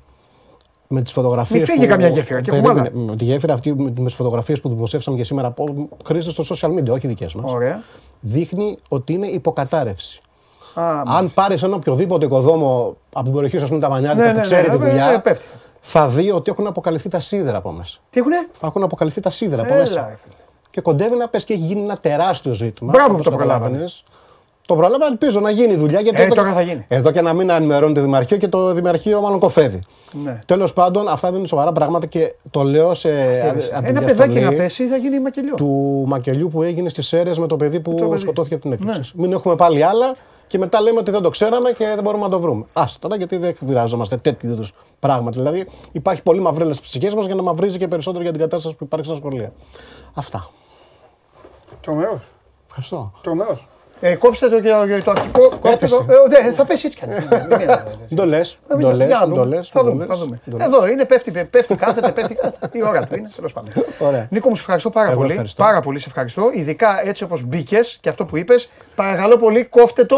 με 0.92 1.02
τις 1.02 1.12
φωτογραφίες. 1.12 1.60
Μη 1.60 1.66
φύγει 1.74 1.86
καμιά 1.86 2.08
γέφυρα 2.08 2.40
και 2.40 2.50
έχουμε 2.50 2.68
άλλα. 2.70 2.90
Με 2.92 3.16
τη 3.16 3.24
γέφυρα 3.24 3.52
αυτή 3.52 3.74
με 3.74 3.90
τις 3.90 4.14
φωτογραφίες 4.14 4.60
που 4.60 4.68
δημοσιεύσαμε 4.68 5.16
και 5.16 5.24
σήμερα 5.24 5.48
από 5.48 5.88
χρήστε 6.04 6.30
στο 6.42 6.44
social 6.54 6.68
media, 6.68 6.88
όχι 6.90 7.06
δικές 7.06 7.34
μας. 7.34 7.52
Ωραία. 7.52 7.82
Δείχνει 8.20 8.78
ότι 8.88 9.12
είναι 9.12 9.26
υποκατάρρευση. 9.26 10.20
Α, 10.74 11.02
Αν 11.06 11.32
πάρεις 11.34 11.62
έναν 11.62 11.74
οποιοδήποτε 11.76 12.24
οικοδόμο 12.24 12.96
από 13.12 13.24
την 13.24 13.32
περιοχή 13.32 13.56
σου, 13.56 13.62
ας 13.62 13.68
πούμε 13.68 13.80
τα 13.80 13.88
μανιάτικα 13.88 14.24
Ναι, 14.24 14.30
που 14.30 14.36
ναι, 14.36 14.42
ξέρει 14.42 14.68
ναι, 14.68 14.76
τη 14.76 14.80
ναι, 14.82 14.88
δουλειά, 14.88 15.10
ναι, 15.10 15.18
πέφτει. 15.18 15.44
θα 15.80 16.08
δει 16.08 16.30
ότι 16.30 16.50
έχουν 16.50 16.66
αποκαλυφθεί 16.66 17.08
τα 17.08 17.20
σίδερα 17.20 17.56
από 17.56 17.70
μέσα. 17.72 17.98
Τι 18.10 18.20
έχουνε; 18.20 18.36
Έχουν 18.64 18.82
αποκαλυφθεί 18.82 19.20
τα 19.20 19.30
σίδερα 19.30 19.62
από 19.62 19.72
Έλα, 19.72 19.82
μέσα. 19.82 19.94
ρε 20.08 20.16
φίλε. 20.22 20.34
Και 20.70 20.80
κοντεύει 20.80 21.16
να 21.16 21.28
πέσει 21.28 21.44
και 21.44 21.52
έχει 21.52 21.62
γίνει 21.62 21.80
ένα 21.80 21.96
τεράστιο 21.96 22.52
ζήτημα. 22.52 22.90
Μπράβο 22.92 23.08
που 23.08 23.14
όπως 23.14 23.24
το 23.24 23.32
προλάβανε. 23.36 23.84
Καταλάβαινες. 24.66 24.66
Το 24.66 24.74
προλάβαμε, 24.74 25.06
ελπίζω 25.06 25.40
να 25.40 25.50
γίνει 25.50 25.72
η 25.72 25.76
δουλειά. 25.76 26.00
Γιατί 26.00 26.20
Ε, 26.20 26.24
εδώ, 26.24 26.34
τώρα 26.34 26.52
θα 26.52 26.60
γίνει. 26.60 26.84
εδώ 26.88 27.10
και 27.10 27.18
ένα 27.18 27.32
μήνα 27.32 27.54
ενημερώνει 27.54 27.94
το 27.94 28.00
Δημαρχείο 28.00 28.36
και 28.36 28.48
το 28.48 28.72
Δημαρχείο 28.72 29.20
μάλλον 29.20 29.38
κοφεύει. 29.38 29.80
Ναι. 30.24 30.38
Τέλος 30.46 30.72
πάντων, 30.72 31.08
αυτά 31.08 31.28
δεν 31.30 31.38
είναι 31.38 31.48
σοβαρά 31.48 31.72
πράγματα 31.72 32.06
και 32.06 32.34
το 32.50 32.62
λέω 32.62 32.94
σε 32.94 33.10
Ένα 33.10 33.48
αντιδιαστολή 33.74 34.04
παιδάκι 34.04 34.40
να 34.40 34.52
πέσει 34.52 34.86
θα 34.88 34.96
γίνει 34.96 35.20
μακελιό. 35.20 35.54
του 35.54 36.04
μακελιού 36.06 36.48
που 36.48 36.62
έγινε 36.62 36.88
στις 36.88 37.06
ΣΕΡΕΣ 37.06 37.38
με 37.38 37.46
το 37.46 37.56
παιδί 37.56 37.80
που 37.80 37.94
το 37.94 38.06
παιδί. 38.06 38.20
σκοτώθηκε 38.20 38.54
από 38.54 38.62
την 38.62 38.72
έκρηξη. 38.72 39.12
Ναι. 39.14 39.22
Μην 39.22 39.32
έχουμε 39.32 39.54
πάλι 39.56 39.82
άλλα 39.82 40.14
και 40.46 40.58
μετά 40.58 40.80
λέμε 40.80 40.98
ότι 40.98 41.10
δεν 41.10 41.22
το 41.22 41.30
ξέραμε 41.30 41.70
και 41.72 41.84
δεν 41.94 42.02
μπορούμε 42.02 42.22
να 42.24 42.28
το 42.30 42.40
βρούμε. 42.40 42.64
Α 42.72 42.84
τώρα 42.98 43.16
γιατί 43.16 43.36
δεν 43.36 43.54
χρειαζόμαστε 43.56 44.16
τέτοιου 44.16 44.50
είδους 44.50 44.72
πράγματα. 44.98 45.30
Δηλαδή 45.40 45.66
υπάρχει 45.92 46.22
πολύ 46.22 46.40
μαυρέλα 46.40 46.72
στι 46.72 46.82
ψυχές 46.82 47.14
μας 47.14 47.26
για 47.26 47.34
να 47.34 47.42
μαυρίζει 47.42 47.78
και 47.78 47.88
περισσότερο 47.88 48.22
για 48.22 48.32
την 48.32 48.40
κατάσταση 48.40 48.76
που 48.76 48.84
υπάρχει 48.84 49.06
στα 49.06 49.14
σχολεία. 49.14 49.52
Αυτά. 50.14 50.48
Τρομερός. 51.80 52.20
Ευχαριστώ. 52.66 53.12
Τρομερός. 53.22 53.68
Ε, 54.04 54.14
κόψτε 54.14 54.48
το, 54.48 54.60
και 54.60 54.68
το, 54.68 55.02
το 55.04 55.10
αρχικό. 55.10 55.48
Κόψτε 55.60 55.86
το. 55.86 56.06
Ε, 56.08 56.14
δε, 56.28 56.52
θα 56.52 56.64
πέσει 56.64 56.86
έτσι 56.86 56.98
κι 56.98 57.04
αλλιώς. 57.04 57.24
Μην- 57.48 57.56
μην- 57.58 57.66
Δεν 58.08 58.16
το 58.16 58.26
λες. 58.26 58.52
Ε, 58.52 58.56
Δεν 58.68 58.80
το 58.80 58.92
λες. 58.92 59.06
για 59.06 59.16
να 59.18 59.26
Δεν 59.26 59.34
το 59.34 59.42
δούμε. 59.42 59.56
λες, 59.56 59.68
Θα 59.68 59.82
δεν 59.82 59.84
το 59.84 59.90
δούμε. 59.90 60.04
λες, 60.06 60.16
Θα 60.18 60.24
δούμε. 60.24 60.40
δεν 60.44 60.52
το 60.52 60.58
λες. 60.58 60.66
Εδώ 60.66 60.86
είναι, 60.86 61.04
πέφτει, 61.04 61.30
πέφτει, 61.50 61.74
κάθεται, 61.74 62.10
πέφτει. 62.12 62.34
κάθεται. 62.34 62.78
Η 62.78 62.82
ώρα 62.82 63.02
του 63.06 63.16
είναι. 63.16 63.28
Τέλος 63.36 63.52
πάντων. 63.52 63.70
Ωραία. 63.98 64.26
Νίκος, 64.30 64.48
μου 64.50 64.54
σε 64.56 64.60
ευχαριστώ 64.60 64.90
πάρα 64.90 65.10
Εγώ 65.10 65.16
πολύ. 65.18 65.30
ευχαριστώ. 65.30 65.62
Πάρα 65.62 65.80
πολύ 65.80 65.98
σε 65.98 66.04
ευχαριστώ. 66.08 66.50
Ειδικά 66.54 67.00
έτσι 67.04 67.24
όπως 67.24 67.42
μπήκες 67.44 67.98
και 68.00 68.08
αυτό 68.08 68.24
που 68.24 68.36
είπες. 68.36 68.70
Παρακαλώ 68.94 69.36
πολύ, 69.36 69.64
κόφτε 69.64 70.04
το. 70.04 70.16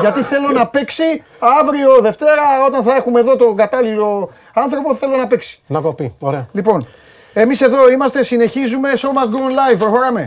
γιατί 0.00 0.22
θέλω 0.22 0.48
να 0.48 0.66
παίξει 0.66 1.22
αύριο 1.60 2.00
Δευτέρα 2.00 2.42
όταν 2.66 2.82
θα 2.82 2.94
έχουμε 2.94 3.20
εδώ 3.20 3.36
τον 3.36 3.56
κατάλληλο 3.56 4.30
άνθρωπο. 4.54 4.94
Θέλω 4.94 5.16
να 5.16 5.26
παίξει. 5.26 5.60
Να 5.66 5.80
κοπεί. 5.80 6.14
Ωραία. 6.18 6.48
Λοιπόν, 6.52 6.86
εμείς 7.32 7.60
εδώ 7.60 7.90
είμαστε, 7.90 8.22
συνεχίζουμε. 8.22 8.88
Show 8.96 9.08
must 9.08 9.30
go 9.34 9.38
on 9.38 9.72
live. 9.74 9.78
Προχωράμε. 9.78 10.26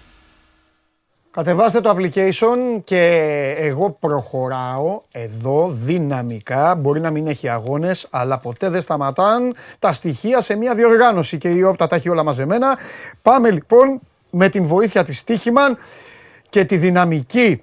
Κατεβάστε 1.31 1.81
το 1.81 1.95
application 1.97 2.81
και 2.83 2.99
εγώ 3.57 3.97
προχωράω 3.99 5.01
εδώ 5.11 5.69
δυναμικά. 5.69 6.75
Μπορεί 6.75 6.99
να 6.99 7.11
μην 7.11 7.27
έχει 7.27 7.49
αγώνες, 7.49 8.07
αλλά 8.09 8.37
ποτέ 8.37 8.69
δεν 8.69 8.81
σταματάν 8.81 9.55
τα 9.79 9.91
στοιχεία 9.91 10.41
σε 10.41 10.55
μια 10.55 10.75
διοργάνωση 10.75 11.37
και 11.37 11.49
η 11.49 11.63
όπτα 11.63 11.87
τα 11.87 11.95
έχει 11.95 12.09
όλα 12.09 12.23
μαζεμένα. 12.23 12.77
Πάμε 13.21 13.51
λοιπόν 13.51 13.99
με 14.29 14.49
την 14.49 14.65
βοήθεια 14.65 15.03
της 15.03 15.17
Στίχημαν 15.17 15.77
και 16.49 16.65
τη 16.65 16.77
δυναμική 16.77 17.61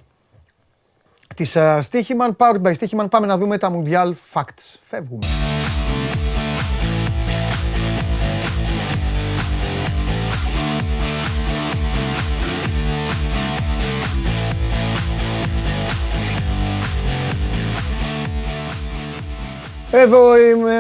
της 1.35 1.55
uh, 1.57 1.79
Στίχημαν, 1.83 2.37
powered 2.39 2.63
by 2.63 2.75
Στίχημαν, 2.75 3.09
πάμε 3.09 3.27
να 3.27 3.39
δούμε 3.39 3.59
τα 3.59 3.73
Mundial 3.73 4.13
Facts. 4.33 4.77
Φεύγουμε. 4.81 5.27
Εδώ 19.93 20.39
είμαι 20.39 20.75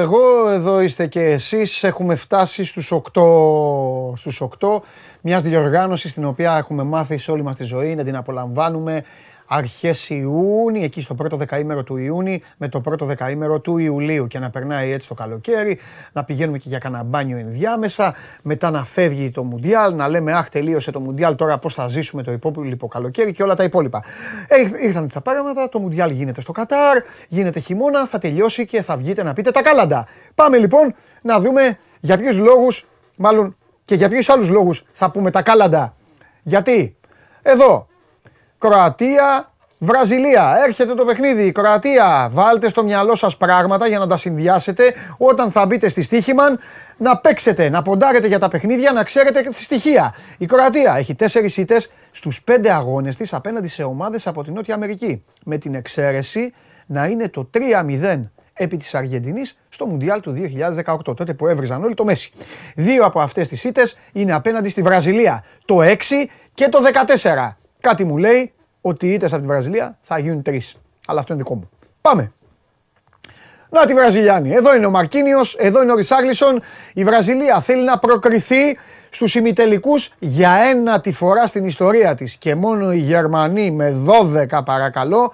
εγώ, 0.00 0.48
εδώ 0.48 0.80
είστε 0.80 1.06
και 1.06 1.20
εσείς. 1.20 1.84
Έχουμε 1.84 2.14
φτάσει 2.14 2.64
στους 2.64 2.92
8, 2.92 4.16
στους 4.16 4.40
8 4.40 4.82
μιας 5.20 5.42
διοργάνωσης 5.42 6.14
την 6.14 6.24
οποία 6.24 6.56
έχουμε 6.56 6.82
μάθει 6.82 7.18
σε 7.18 7.30
όλη 7.30 7.42
μας 7.42 7.56
τη 7.56 7.64
ζωή, 7.64 7.94
να 7.94 8.04
την 8.04 8.16
απολαμβάνουμε 8.16 9.04
αρχές 9.46 10.10
Ιούνι, 10.10 10.84
εκεί 10.84 11.00
στο 11.00 11.14
πρώτο 11.14 11.36
δεκαήμερο 11.36 11.82
του 11.82 11.96
Ιούνι, 11.96 12.42
με 12.56 12.68
το 12.68 12.80
πρώτο 12.80 13.04
δεκαήμερο 13.04 13.60
του 13.60 13.78
Ιουλίου 13.78 14.26
και 14.26 14.38
να 14.38 14.50
περνάει 14.50 14.90
έτσι 14.90 15.08
το 15.08 15.14
καλοκαίρι, 15.14 15.78
να 16.12 16.24
πηγαίνουμε 16.24 16.58
και 16.58 16.68
για 16.68 16.78
κανένα 16.78 17.02
μπάνιο 17.02 17.38
ενδιάμεσα, 17.38 18.14
μετά 18.42 18.70
να 18.70 18.84
φεύγει 18.84 19.30
το 19.30 19.42
Μουντιάλ, 19.44 19.94
να 19.94 20.08
λέμε 20.08 20.32
αχ 20.32 20.48
τελείωσε 20.48 20.90
το 20.90 21.00
Μουντιάλ, 21.00 21.34
τώρα 21.34 21.58
πώς 21.58 21.74
θα 21.74 21.88
ζήσουμε 21.88 22.22
το 22.22 22.32
υπόλοιπο 22.32 22.86
καλοκαίρι 22.86 23.32
και 23.32 23.42
όλα 23.42 23.54
τα 23.54 23.64
υπόλοιπα. 23.64 24.04
Ε, 24.48 24.86
ήρθαν 24.86 25.08
τα 25.12 25.20
πράγματα, 25.20 25.68
το 25.68 25.78
Μουντιάλ 25.78 26.10
γίνεται 26.10 26.40
στο 26.40 26.52
Κατάρ, 26.52 27.02
γίνεται 27.28 27.60
χειμώνα, 27.60 28.06
θα 28.06 28.18
τελειώσει 28.18 28.66
και 28.66 28.82
θα 28.82 28.96
βγείτε 28.96 29.22
να 29.22 29.32
πείτε 29.32 29.50
τα 29.50 29.62
κάλαντα. 29.62 30.06
Πάμε 30.34 30.58
λοιπόν 30.58 30.94
να 31.22 31.40
δούμε 31.40 31.78
για 32.00 32.18
ποιους 32.18 32.38
λόγους, 32.38 32.88
μάλλον 33.16 33.56
και 33.84 33.94
για 33.94 34.08
ποιους 34.08 34.28
άλλους 34.28 34.48
λόγους 34.48 34.84
θα 34.92 35.10
πούμε 35.10 35.30
τα 35.30 35.42
κάλαντα. 35.42 35.94
Γιατί 36.42 36.96
εδώ 37.42 37.86
Κροατία, 38.58 39.52
Βραζιλία. 39.78 40.54
Έρχεται 40.66 40.94
το 40.94 41.04
παιχνίδι. 41.04 41.52
Κροατία. 41.52 42.28
Βάλτε 42.32 42.68
στο 42.68 42.84
μυαλό 42.84 43.14
σας 43.14 43.36
πράγματα 43.36 43.86
για 43.86 43.98
να 43.98 44.06
τα 44.06 44.16
συνδυάσετε 44.16 44.94
όταν 45.16 45.50
θα 45.50 45.66
μπείτε 45.66 45.88
στη 45.88 46.02
στοίχημαν 46.02 46.58
να 46.96 47.16
παίξετε, 47.18 47.68
να 47.68 47.82
ποντάρετε 47.82 48.26
για 48.26 48.38
τα 48.38 48.48
παιχνίδια, 48.48 48.92
να 48.92 49.04
ξέρετε 49.04 49.40
τη 49.40 49.62
στοιχεία. 49.62 50.14
Η 50.38 50.46
Κροατία 50.46 50.94
έχει 50.96 51.14
τέσσερις 51.14 51.56
ήττες 51.56 51.90
στους 52.10 52.42
πέντε 52.42 52.72
αγώνες 52.72 53.16
της 53.16 53.34
απέναντι 53.34 53.68
σε 53.68 53.82
ομάδες 53.82 54.26
από 54.26 54.44
την 54.44 54.52
Νότια 54.52 54.74
Αμερική. 54.74 55.24
Με 55.44 55.56
την 55.56 55.74
εξαίρεση 55.74 56.52
να 56.86 57.06
είναι 57.06 57.28
το 57.28 57.50
3-0 57.54 58.30
επί 58.52 58.76
της 58.76 58.94
Αργεντινής 58.94 59.60
στο 59.68 59.86
Μουντιάλ 59.86 60.20
του 60.20 60.32
2018, 60.32 61.14
τότε 61.16 61.34
που 61.34 61.46
έβριζαν 61.46 61.84
όλοι 61.84 61.94
το 61.94 62.04
Μέση. 62.04 62.32
Δύο 62.74 63.04
από 63.04 63.20
αυτές 63.20 63.48
τις 63.48 63.64
ήττες 63.64 63.98
είναι 64.12 64.32
απέναντι 64.32 64.68
στη 64.68 64.82
Βραζιλία, 64.82 65.44
το 65.64 65.82
6 65.82 65.96
και 66.54 66.68
το 66.68 66.78
14. 66.82 67.56
Κάτι 67.84 68.04
μου 68.04 68.16
λέει 68.16 68.52
ότι 68.80 69.06
οι 69.06 69.12
ήττες 69.12 69.32
από 69.32 69.42
τη 69.42 69.48
Βραζιλία 69.48 69.98
θα 70.02 70.18
γίνουν 70.18 70.42
τρεις. 70.42 70.76
Αλλά 71.06 71.20
αυτό 71.20 71.32
είναι 71.32 71.42
δικό 71.42 71.54
μου. 71.54 71.70
Πάμε. 72.00 72.32
Να 73.70 73.86
τη 73.86 73.94
Βραζιλιάνη. 73.94 74.50
Εδώ 74.50 74.76
είναι 74.76 74.86
ο 74.86 74.90
Μαρκίνιος, 74.90 75.54
εδώ 75.58 75.82
είναι 75.82 75.92
ο 75.92 75.94
Ρισάγλισον. 75.94 76.62
Η 76.94 77.04
Βραζιλία 77.04 77.60
θέλει 77.60 77.84
να 77.84 77.98
προκριθεί 77.98 78.78
στους 79.10 79.34
ημιτελικούς 79.34 80.12
για 80.18 80.50
ένα 80.50 81.00
τη 81.00 81.12
φορά 81.12 81.46
στην 81.46 81.64
ιστορία 81.64 82.14
της. 82.14 82.36
Και 82.36 82.54
μόνο 82.54 82.92
οι 82.92 82.98
Γερμανοί 82.98 83.70
με 83.70 83.96
12 84.50 84.60
παρακαλώ 84.64 85.32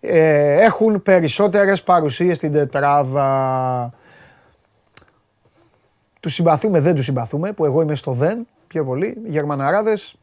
ε, 0.00 0.62
έχουν 0.62 1.02
περισσότερες 1.02 1.82
παρουσίες 1.82 2.36
στην 2.36 2.52
τετράδα. 2.52 3.92
Τους 6.20 6.34
συμπαθούμε, 6.34 6.80
δεν 6.80 6.94
τους 6.94 7.04
συμπαθούμε, 7.04 7.52
που 7.52 7.64
εγώ 7.64 7.82
είμαι 7.82 7.94
στο 7.94 8.12
δεν 8.12 8.46
πιο 8.66 8.84
πολύ. 8.84 9.06
Οι 9.06 9.30
Γερμαναράδες 9.30 10.16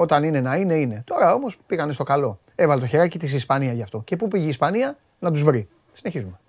όταν 0.00 0.24
είναι 0.24 0.40
να 0.40 0.56
είναι, 0.56 0.74
είναι. 0.74 1.02
Τώρα 1.06 1.34
όμως 1.34 1.58
πήγανε 1.66 1.92
στο 1.92 2.04
καλό. 2.04 2.38
Έβαλε 2.54 2.80
το 2.80 2.86
χεράκι 2.86 3.18
της 3.18 3.32
Ισπανία 3.32 3.72
γι' 3.72 3.82
αυτό. 3.82 4.02
Και 4.04 4.16
πού 4.16 4.28
πήγε 4.28 4.44
η 4.44 4.48
Ισπανία; 4.48 4.96
Να 5.18 5.32
τους 5.32 5.42
βρει. 5.42 5.68
Συνεχίζουμε. 5.92 6.40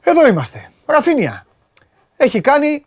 Εδώ 0.00 0.26
είμαστε. 0.26 0.70
Ραφίνια. 0.86 1.46
Έχει 2.16 2.40
κάνει 2.40 2.84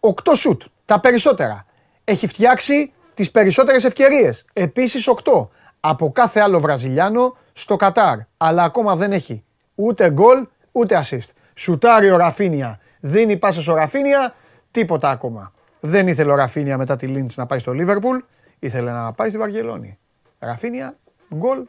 8 0.00 0.10
σουτ. 0.34 0.62
Τα 0.84 1.00
περισσότερα. 1.00 1.66
Έχει 2.04 2.26
φτιάξει 2.26 2.92
τις 3.14 3.30
περισσότερες 3.30 3.84
ευκαιρίες. 3.84 4.44
Επίσης 4.52 5.08
8. 5.08 5.48
Από 5.80 6.12
κάθε 6.12 6.40
άλλο 6.40 6.60
Βραζιλιάνο 6.60 7.36
στο 7.52 7.76
Κατάρ. 7.76 8.18
Αλλά 8.36 8.62
ακόμα 8.62 8.96
δεν 8.96 9.12
έχει 9.12 9.44
ούτε 9.74 10.10
γκολ 10.10 10.46
ούτε 10.72 11.04
assist. 11.04 11.30
Σουτάρει 11.54 12.10
ο 12.10 12.16
Ραφίνια. 12.16 12.80
Δίνει 13.00 13.36
πάσες 13.36 13.68
ο 13.68 13.74
Ραφίνια. 13.74 14.34
Τίποτα 14.70 15.10
ακόμα. 15.10 15.52
Δεν 15.84 16.06
ήθελε 16.08 16.32
ο 16.32 16.34
Ραφίνια 16.34 16.76
μετά 16.76 16.96
τη 16.96 17.06
Λίντς 17.06 17.36
να 17.36 17.46
πάει 17.46 17.58
στο 17.58 17.72
Λίβερπουλ. 17.72 18.18
Ήθελε 18.58 18.90
να 18.90 19.12
πάει 19.12 19.28
στη 19.28 19.38
Βαρκελόνη. 19.38 19.98
Ραφίνια, 20.38 20.96
γκολ. 21.34 21.62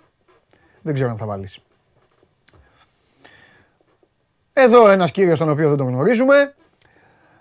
Δεν 0.81 0.93
ξέρω 0.93 1.09
αν 1.09 1.17
θα 1.17 1.25
βάλεις. 1.25 1.59
Εδώ 4.53 4.89
ένας 4.89 5.11
κύριος 5.11 5.39
τον 5.39 5.49
οποίο 5.49 5.69
δεν 5.69 5.77
τον 5.77 5.87
γνωρίζουμε. 5.87 6.55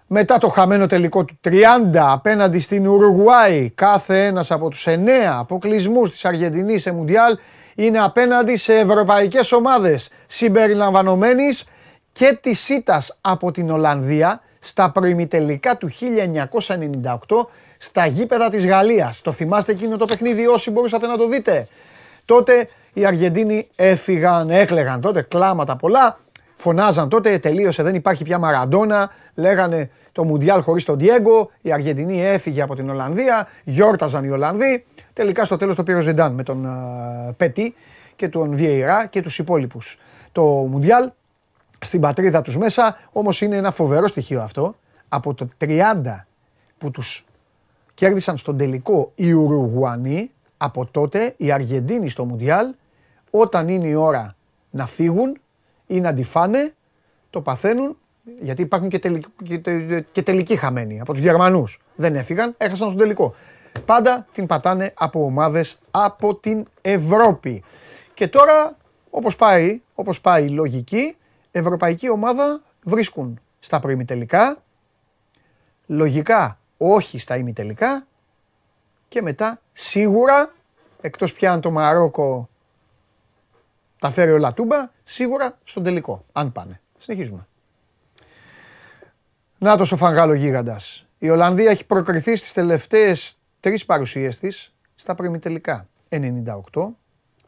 μετά 0.06 0.38
το 0.38 0.48
χαμένο 0.48 0.86
τελικό 0.86 1.24
του 1.24 1.38
30 1.44 1.60
απέναντι 1.94 2.60
στην 2.60 2.86
Ουρουγουάη, 2.88 3.70
κάθε 3.70 4.26
ένας 4.26 4.50
από 4.50 4.68
τους 4.68 4.86
9 4.86 5.38
αποκλεισμούς 5.38 6.10
της 6.10 6.24
Αργεντινής 6.24 6.82
σε 6.82 6.92
Μουντιάλ 6.92 7.38
είναι 7.74 7.98
απέναντι 7.98 8.56
σε 8.56 8.74
ευρωπαϊκές 8.74 9.52
ομάδες 9.52 10.10
συμπεριλαμβανομένης 10.26 11.64
και 12.12 12.38
της 12.40 12.60
ΣΥΤΑΣ 12.60 13.18
από 13.20 13.52
την 13.52 13.70
Ολλανδία 13.70 14.40
στα 14.64 14.90
προημιτελικά 14.90 15.76
του 15.76 15.90
1998 15.90 17.46
στα 17.78 18.06
γήπεδα 18.06 18.50
της 18.50 18.66
Γαλλίας. 18.66 19.20
Το 19.20 19.32
θυμάστε 19.32 19.72
εκείνο 19.72 19.96
το 19.96 20.04
παιχνίδι 20.04 20.46
όσοι 20.46 20.70
μπορούσατε 20.70 21.06
να 21.06 21.16
το 21.16 21.28
δείτε; 21.28 21.68
Τότε 22.24 22.68
οι 22.92 23.04
Αργεντίνοι 23.04 23.68
έφυγαν, 23.76 24.50
έκλεγαν 24.50 25.00
τότε 25.00 25.22
κλάματα 25.22 25.76
πολλά. 25.76 26.18
Φωνάζαν 26.54 27.08
τότε, 27.08 27.38
τελείωσε, 27.38 27.82
δεν 27.82 27.94
υπάρχει 27.94 28.24
πια 28.24 28.38
Μαραντόνα. 28.38 29.10
Λέγανε 29.34 29.90
το 30.12 30.24
Μουντιάλ 30.24 30.60
χωρίς 30.60 30.84
τον 30.84 30.98
Διέγκο. 30.98 31.50
Η 31.60 31.72
Αργεντινή 31.72 32.24
έφυγε 32.24 32.62
από 32.62 32.74
την 32.74 32.90
Ολλανδία. 32.90 33.48
Γιόρταζαν 33.64 34.24
οι 34.24 34.30
Ολλανδοί. 34.30 34.84
Τελικά 35.12 35.44
στο 35.44 35.56
τέλος 35.56 35.76
το 35.76 35.82
πήρε 35.82 35.98
ο 35.98 36.00
Ζεντάν 36.00 36.32
με 36.32 36.42
τον 36.42 36.66
uh, 36.66 37.34
Πέτη 37.36 37.74
και 38.16 38.28
τον 38.28 38.54
Βιεϊρά 38.54 39.06
και 39.06 39.22
τους 39.22 39.38
υπόλοιπους. 39.38 39.98
Το 40.32 40.42
Μουντιάλ 40.42 41.10
στην 41.82 42.00
πατρίδα 42.00 42.42
τους 42.42 42.56
μέσα, 42.56 42.98
όμως 43.12 43.40
είναι 43.40 43.56
ένα 43.56 43.70
φοβερό 43.70 44.06
στοιχείο 44.06 44.42
αυτό. 44.42 44.74
Από 45.08 45.34
το 45.34 45.48
30 45.58 46.26
που 46.78 46.90
τους 46.90 47.24
κέρδισαν 47.94 48.36
στον 48.36 48.56
τελικό 48.56 49.12
οι 49.14 49.32
Ουρουγουανοί, 49.32 50.30
από 50.56 50.86
τότε 50.86 51.34
οι 51.36 51.52
Αργεντίνοι 51.52 52.08
στο 52.08 52.24
Μουντιάλ, 52.24 52.74
όταν 53.30 53.68
είναι 53.68 53.86
η 53.86 53.94
ώρα 53.94 54.36
να 54.70 54.86
φύγουν 54.86 55.40
ή 55.86 56.00
να 56.00 56.14
τη 56.14 56.22
φάνε, 56.22 56.74
το 57.30 57.40
παθαίνουν, 57.40 57.96
γιατί 58.40 58.62
υπάρχουν 58.62 58.88
και, 58.88 58.98
τελικ, 58.98 59.24
και, 59.42 59.58
και 60.12 60.22
τελικοί 60.22 60.56
χαμένοι 60.56 61.00
από 61.00 61.12
τους 61.12 61.22
Γερμανούς. 61.22 61.80
Δεν 61.96 62.14
έφυγαν, 62.14 62.54
έχασαν 62.56 62.86
στον 62.90 63.02
τελικό. 63.02 63.34
Πάντα 63.86 64.26
την 64.32 64.46
πατάνε 64.46 64.92
από 64.94 65.24
ομάδες 65.24 65.78
από 65.90 66.34
την 66.34 66.66
Ευρώπη. 66.80 67.62
Και 68.14 68.28
τώρα, 68.28 68.76
όπως 69.10 69.36
πάει, 69.36 69.80
όπως 69.94 70.20
πάει 70.20 70.44
η 70.44 70.48
λογική, 70.48 71.16
ευρωπαϊκή 71.52 72.08
ομάδα 72.08 72.62
βρίσκουν 72.82 73.40
στα 73.58 73.78
προημιτελικά, 73.78 74.62
λογικά 75.86 76.58
όχι 76.76 77.18
στα 77.18 77.36
ημιτελικά 77.36 78.06
και 79.08 79.22
μετά 79.22 79.60
σίγουρα, 79.72 80.52
εκτός 81.00 81.32
πια 81.32 81.52
αν 81.52 81.60
το 81.60 81.70
Μαρόκο 81.70 82.48
τα 83.98 84.10
φέρει 84.10 84.30
όλα 84.30 84.52
τούμπα, 84.52 84.90
σίγουρα 85.04 85.58
στον 85.64 85.82
τελικό, 85.82 86.24
αν 86.32 86.52
πάνε. 86.52 86.80
Συνεχίζουμε. 86.98 87.46
Νάτος 89.58 89.92
ο 89.92 89.96
Φαγγάλο 89.96 90.34
γίγαντας. 90.34 91.06
Η 91.18 91.30
Ολλανδία 91.30 91.70
έχει 91.70 91.86
προκριθεί 91.86 92.36
στις 92.36 92.52
τελευταίες 92.52 93.38
τρεις 93.60 93.84
παρουσίες 93.84 94.38
της 94.38 94.74
στα 94.94 95.14
προημιτελικά. 95.14 95.88
98, 96.08 96.96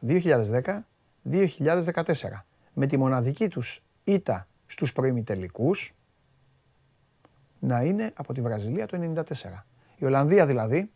2010, 0.00 0.86
2014. 1.22 2.44
Με 2.72 2.86
τη 2.86 2.96
μοναδική 2.96 3.48
τους 3.48 3.82
ήττα 4.04 4.46
στους 4.66 4.92
προημιτελικούς 4.92 5.94
να 7.58 7.82
είναι 7.82 8.12
από 8.14 8.32
τη 8.32 8.40
Βραζιλία 8.40 8.86
το 8.86 9.12
94. 9.14 9.22
Η 9.96 10.04
Ολλανδία 10.04 10.46
δηλαδή 10.46 10.90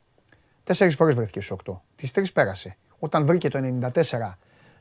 τέσσερις 0.65 0.95
φορές 0.95 1.15
βρέθηκε 1.15 1.41
στους 1.41 1.59
8. 1.65 1.81
Τις 1.97 2.11
τρεις 2.11 2.33
πέρασε. 2.33 2.77
Όταν 2.99 3.27
βρήκε 3.27 3.49
το 3.49 3.59
94 3.59 4.33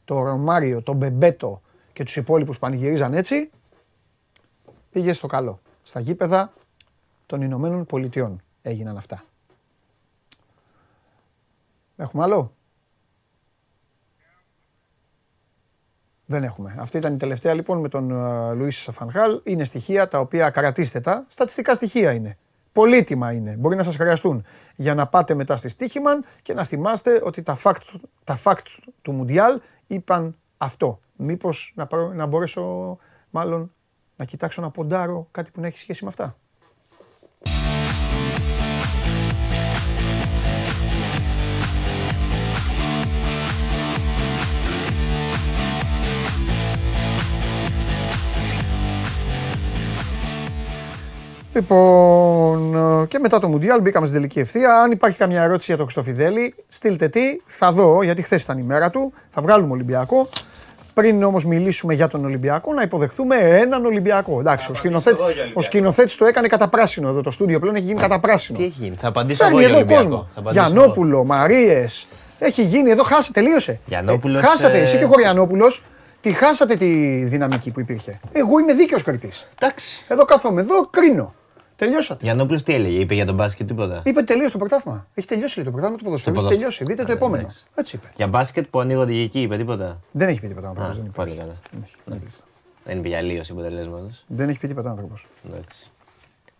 το 0.05 0.23
Ρωμάριο, 0.23 0.81
τον 0.81 0.95
Μπεμπέτο 0.95 1.61
και 1.93 2.03
τους 2.03 2.15
υπόλοιπους 2.15 2.55
που 2.55 2.61
πανηγυρίζαν 2.61 3.13
έτσι, 3.13 3.49
πήγε 4.91 5.13
στο 5.13 5.27
καλό. 5.27 5.59
Στα 5.83 5.99
γήπεδα 5.99 6.53
των 7.25 7.41
Ηνωμένων 7.41 7.85
Πολιτειών 7.85 8.41
έγιναν 8.61 8.97
αυτά. 8.97 9.23
Έχουμε 11.95 12.23
άλλο; 12.23 12.53
Δεν 16.29 16.43
έχουμε. 16.43 16.75
Αυτή 16.77 16.97
ήταν 16.97 17.13
η 17.13 17.17
τελευταία 17.17 17.53
λοιπόν 17.53 17.79
με 17.79 17.89
τον 17.89 18.11
uh, 18.13 18.55
Λουίς 18.55 18.77
Σαφανχάλ. 18.77 19.41
Είναι 19.43 19.63
στοιχεία 19.63 20.07
τα 20.07 20.19
οποία 20.19 20.49
κρατήστε 20.49 20.99
τα. 20.99 21.25
Στατιστικά 21.27 21.73
στοιχεία 21.73 22.11
είναι. 22.11 22.37
Πολύτιμα 22.71 23.31
είναι. 23.31 23.55
Μπορεί 23.57 23.75
να 23.75 23.83
σας 23.83 23.95
χρειαστούν 23.95 24.45
για 24.75 24.93
να 24.93 25.07
πάτε 25.07 25.33
μετά 25.33 25.57
στη 25.57 25.69
Στίχημαν 25.69 26.25
και 26.41 26.53
να 26.53 26.63
θυμάστε 26.63 27.21
ότι 27.23 27.41
τα 27.41 27.57
facts, 27.63 27.99
τα 28.23 28.39
facts 28.43 28.77
του 29.01 29.11
Μουντιάλ 29.11 29.61
είπαν 29.87 30.35
αυτό. 30.57 30.99
Μήπως 31.15 31.73
να, 31.75 31.87
να 32.13 32.25
μπορέσω 32.25 32.97
μάλλον 33.29 33.73
να 34.15 34.25
κοιτάξω 34.25 34.61
να 34.61 34.69
ποντάρω 34.69 35.27
κάτι 35.31 35.51
που 35.51 35.61
να 35.61 35.67
έχει 35.67 35.77
σχέση 35.77 36.03
με 36.03 36.09
αυτά. 36.09 36.37
Λοιπόν, 51.57 53.07
και 53.07 53.19
μετά 53.19 53.39
το 53.39 53.47
Μουντιάλ 53.47 53.81
μπήκαμε 53.81 54.05
στην 54.05 54.17
τελική 54.17 54.39
ευθεία. 54.39 54.73
Αν 54.81 54.91
υπάρχει 54.91 55.17
καμιά 55.17 55.41
ερώτηση 55.41 55.65
για 55.67 55.75
τον 55.77 55.85
Χριστοφιδέλη, 55.85 56.55
στείλτε 56.67 57.07
τι, 57.07 57.21
θα 57.45 57.71
δω, 57.71 58.03
γιατί 58.03 58.21
χθες 58.21 58.43
ήταν 58.43 58.57
η 58.57 58.61
μέρα 58.61 58.89
του. 58.89 59.13
Θα 59.29 59.41
βγάλουμε 59.41 59.71
Ολυμπιακό. 59.71 60.29
Πριν 60.93 61.23
όμως 61.23 61.45
μιλήσουμε 61.45 61.93
για 61.93 62.07
τον 62.07 62.25
Ολυμπιακό, 62.25 62.73
να 62.73 62.81
υποδεχθούμε 62.81 63.35
έναν 63.35 63.85
Ολυμπιακό. 63.85 64.39
Εντάξει, 64.39 64.71
ο 64.71 64.73
σκηνοθέτη 64.73 65.21
ο 65.53 65.61
σκηνοθέτης 65.61 66.15
το 66.15 66.25
έκανε 66.25 66.47
κατά 66.47 66.67
πράσινο 66.67 67.07
εδώ. 67.07 67.21
Το 67.21 67.31
στούντιο 67.31 67.59
πλέον 67.59 67.75
έχει 67.75 67.85
γίνει 67.85 67.99
κατά 67.99 68.19
πράσινο. 68.19 68.57
Τι 68.57 68.63
έχει 68.63 68.75
γίνει, 68.79 68.95
θα 68.99 69.07
απαντήσω 69.07 69.43
Φέρνει 69.43 69.59
εγώ 69.59 69.67
για 69.67 69.67
εδώ 69.69 69.77
Ολυμπιακό. 69.77 70.03
κόσμο. 70.03 70.27
Θα 70.33 70.39
απαντήσω 70.39 70.65
Γιαννόπουλο, 70.65 71.23
Μαρίες. 71.23 72.07
Έχει 72.39 72.61
γίνει 72.61 72.89
εδώ, 72.91 73.03
χάσε, 73.03 73.31
τελείωσε. 73.31 73.79
Γιαννόπουλος, 73.85 74.41
Ε, 74.41 74.45
χάσατε, 74.45 74.77
ε, 74.77 74.81
εσύ 74.81 74.97
και 74.97 75.03
ο 75.03 75.07
Χωριανόπουλος, 75.07 75.83
τη 76.21 76.31
χάσατε 76.31 76.75
τη 76.75 76.87
δυναμική 77.23 77.71
που 77.71 77.79
υπήρχε. 77.79 78.19
Εγώ 78.31 78.59
είμαι 78.59 78.73
δίκαιος 78.73 79.03
κριτής. 79.03 79.47
Εντάξει. 79.59 80.05
Εδώ 80.07 80.25
κάθομαι, 80.25 80.61
εδώ 80.61 80.87
κρίνω. 80.89 81.33
Τελειώσατε. 81.77 82.23
Γιαννόπουλος 82.23 82.63
τι 82.63 82.73
έλεγε, 82.73 82.99
είπε 82.99 83.13
για 83.13 83.25
τον 83.25 83.35
μπάσκετ 83.35 83.67
τίποτα; 83.67 84.01
Είπε 84.05 84.21
τελείωσε 84.21 84.51
το 84.51 84.57
πρωτάθλημα. 84.57 85.07
Έχει 85.13 85.27
τελειώσει 85.27 85.55
λέει, 85.55 85.65
το 85.65 85.71
πρωτάθλημα 85.71 85.97
του 85.97 86.03
ποδοσφαίρου. 86.03 86.35
Το 86.35 86.39
Έχει 86.41 86.49
ποδόσφαιρο. 86.49 86.69
τελειώσει. 86.71 86.83
Δείτε 86.83 86.95
το 86.95 87.01
Ωραία, 87.01 87.15
επόμενο. 87.15 87.41
εντάξει. 87.41 87.65
Έτσι 87.75 87.95
είπε. 87.95 88.11
Για 88.15 88.27
μπάσκετ 88.27 88.67
που 88.69 88.79
ανοίγονται 88.79 89.11
και 89.13 89.21
εκεί, 89.21 89.41
είπε 89.41 89.57
τίποτα; 89.57 89.99
Δεν 90.11 90.27
έχει 90.27 90.39
πει 90.39 90.47
τίποτα 90.47 90.67
ο 90.67 90.69
άνθρωπος. 90.69 90.95
Α, 90.97 91.01
Δεν, 91.01 91.11
πολύ 91.11 91.35
καλά. 91.35 91.55
Εντάξει. 92.07 92.37
Δεν 92.83 92.97
είπε 92.97 93.07
για 93.07 93.17
αλλίωση 93.17 93.51
αποτελέσματος. 93.51 94.23
δεν 94.27 94.49
έχει 94.49 94.59
πει 94.59 94.67
τίποτα 94.67 94.87
ο 94.87 94.91
άνθρωπος. 94.91 95.27
Εντάξει. 95.49 95.89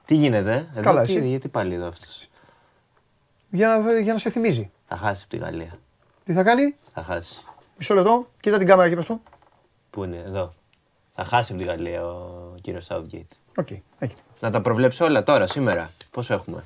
Τι 0.06 0.16
γίνεται, 0.16 0.68
εδώ, 0.74 0.82
Καλά, 0.82 1.04
τι, 1.04 1.16
εσύ. 1.18 1.28
γιατί 1.28 1.48
πάλι 1.48 1.74
εδώ 1.74 1.88
αυτός; 1.88 2.28
Για, 3.52 3.68
να, 3.68 4.00
για 4.00 4.14
να 4.14 4.20
σε 4.20 4.30
θυμίζει. 4.30 4.72
Θα 4.88 4.96
χάσει 4.96 5.22
από 5.28 5.38
τη 5.38 5.44
Γαλλία. 5.44 5.80
Τι 6.24 6.34
θα 6.34 6.44
κάνει, 6.44 6.76
Θα 6.94 7.04
χάσει. 7.04 7.42
μισό 7.78 7.94
λεπτό, 7.94 8.28
κοίτα 8.40 8.58
την 8.58 8.68
κάμερα 8.68 8.90
και 8.90 8.96
πες 8.96 9.06
το. 9.06 9.22
Πού 9.90 10.04
είναι, 10.04 10.24
εδώ. 10.28 10.54
Θα 11.16 11.24
χάσει 11.24 11.52
από 11.54 11.62
τη 11.62 11.68
Γαλλία 11.68 12.06
ο 12.06 12.56
κύριος 12.62 12.88
Southgate. 12.90 13.36
OK, 13.60 13.68
έγινε. 14.00 14.20
Να 14.40 14.50
τα 14.50 14.62
προβλέψω 14.62 15.06
όλα 15.06 15.24
τώρα, 15.24 15.48
σήμερα. 15.48 15.90
Πόσο 16.12 16.34
έχουμε; 16.34 16.64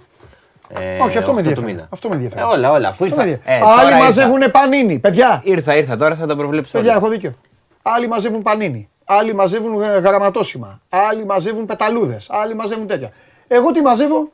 Ε, 0.67 0.99
Όχι, 1.01 1.17
αυτό 1.17 1.33
με 1.33 1.39
8 1.39 1.43
του 1.43 1.49
ενδιαφέρει. 1.49 1.65
μήνα. 1.73 1.87
Αυτό 1.89 2.07
με 2.09 2.15
ενδιαφέρει. 2.15 2.41
Ε, 2.41 2.45
όλα, 2.45 2.71
όλα. 2.71 2.87
Αφού 2.87 3.03
Αυτό 3.05 3.15
με 3.15 3.21
ήρθα. 3.21 3.21
ενδιαφέρει. 3.21 3.55
Ε, 3.55 3.59
τώρα 3.59 3.73
Άλλοι 3.81 3.89
ήρθα. 3.91 4.03
μαζεύουν 4.03 4.51
Panini, 4.51 4.99
παιδιά. 4.99 5.41
Ήρθα, 5.43 5.75
ήρθα, 5.75 5.95
τώρα 5.95 6.15
θα 6.15 6.25
τα 6.25 6.35
προβλέψω 6.35 6.71
Παιδιά, 6.71 6.89
όλα. 6.91 6.99
έχω 6.99 7.09
δίκιο. 7.09 7.33
Άλλοι 7.81 8.07
μαζεύουν 8.07 8.41
Panini. 8.41 8.89
Άλλοι 9.05 9.33
μαζεύουν 9.35 9.81
ε, 9.81 9.87
γραμματόσημα. 9.87 10.81
Άλλοι 10.89 11.25
μαζεύουν 11.25 11.65
πεταλούδες. 11.65 12.27
Άλλοι 12.29 12.55
μαζεύουν 12.55 12.87
τέτοια. 12.87 13.11
Εγώ 13.47 13.71
τι 13.71 13.81
μαζεύω; 13.81 14.15
Ωραία 14.17 14.31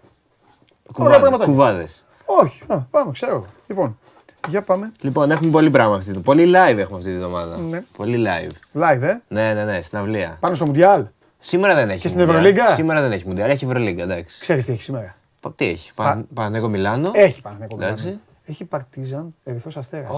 Κουβάδες, 0.93 1.19
πραγματάκια. 1.19 1.53
κουβάδες. 1.53 2.05
Όχι. 2.25 2.63
Α, 2.67 2.77
πάμε, 2.79 3.11
ξέρω. 3.11 3.31
εγώ. 3.31 3.45
Λοιπόν, 3.67 3.99
για 4.47 4.61
πάμε. 4.61 4.91
Λοιπόν, 5.01 5.31
έχουμε 5.31 5.49
πολύ 5.51 5.69
πράγμα 5.69 5.95
αυτή 5.95 6.11
τη 6.13 6.19
Πολύ 6.19 6.43
live 6.55 6.77
έχουμε 6.77 6.97
αυτή 6.97 7.09
τη 7.09 7.15
εβδομάδα. 7.15 7.57
Ναι. 7.57 7.81
Πολύ 7.97 8.27
live. 8.27 8.79
Live, 8.81 9.01
ε; 9.01 9.13
Ναι, 9.27 9.53
ναι, 9.53 9.63
ναι, 9.63 9.81
συναυλία. 9.81 10.37
Πάνω 10.39 10.55
στο 10.55 10.65
Μουντιάλ. 10.65 11.03
Σήμερα 11.39 11.75
δεν 11.75 11.89
έχει. 11.89 11.99
Και 11.99 12.07
στην 12.07 12.19
Μουντιάλ. 12.19 12.37
Ευρωλίγκα; 12.45 12.67
Σήμερα 12.73 13.01
δεν 13.01 13.11
έχει 13.11 13.27
Μουντιάλ. 13.27 13.49
Έχει 13.49 13.65
Ευρωλίγκα, 13.65 14.03
εντάξει. 14.03 14.39
Ξέρεις 14.41 14.65
τι 14.65 14.71
έχει 14.71 14.81
σήμερα; 14.81 15.15
Πα- 15.41 15.53
Τι 15.55 15.65
έχει. 15.65 15.91
Πα- 15.95 16.25
Παναγενικό 16.33 16.67
Μιλάνο. 16.69 17.11
Έχει 17.13 17.41
Παναγενικό 17.41 17.75
Εντάξει. 17.83 18.03
Μιλάνο. 18.03 18.21
Έχει 18.45 18.65
Παρτίζαν, 18.65 19.35
Ερυθρός 19.43 19.77
Αστέρας. 19.77 20.09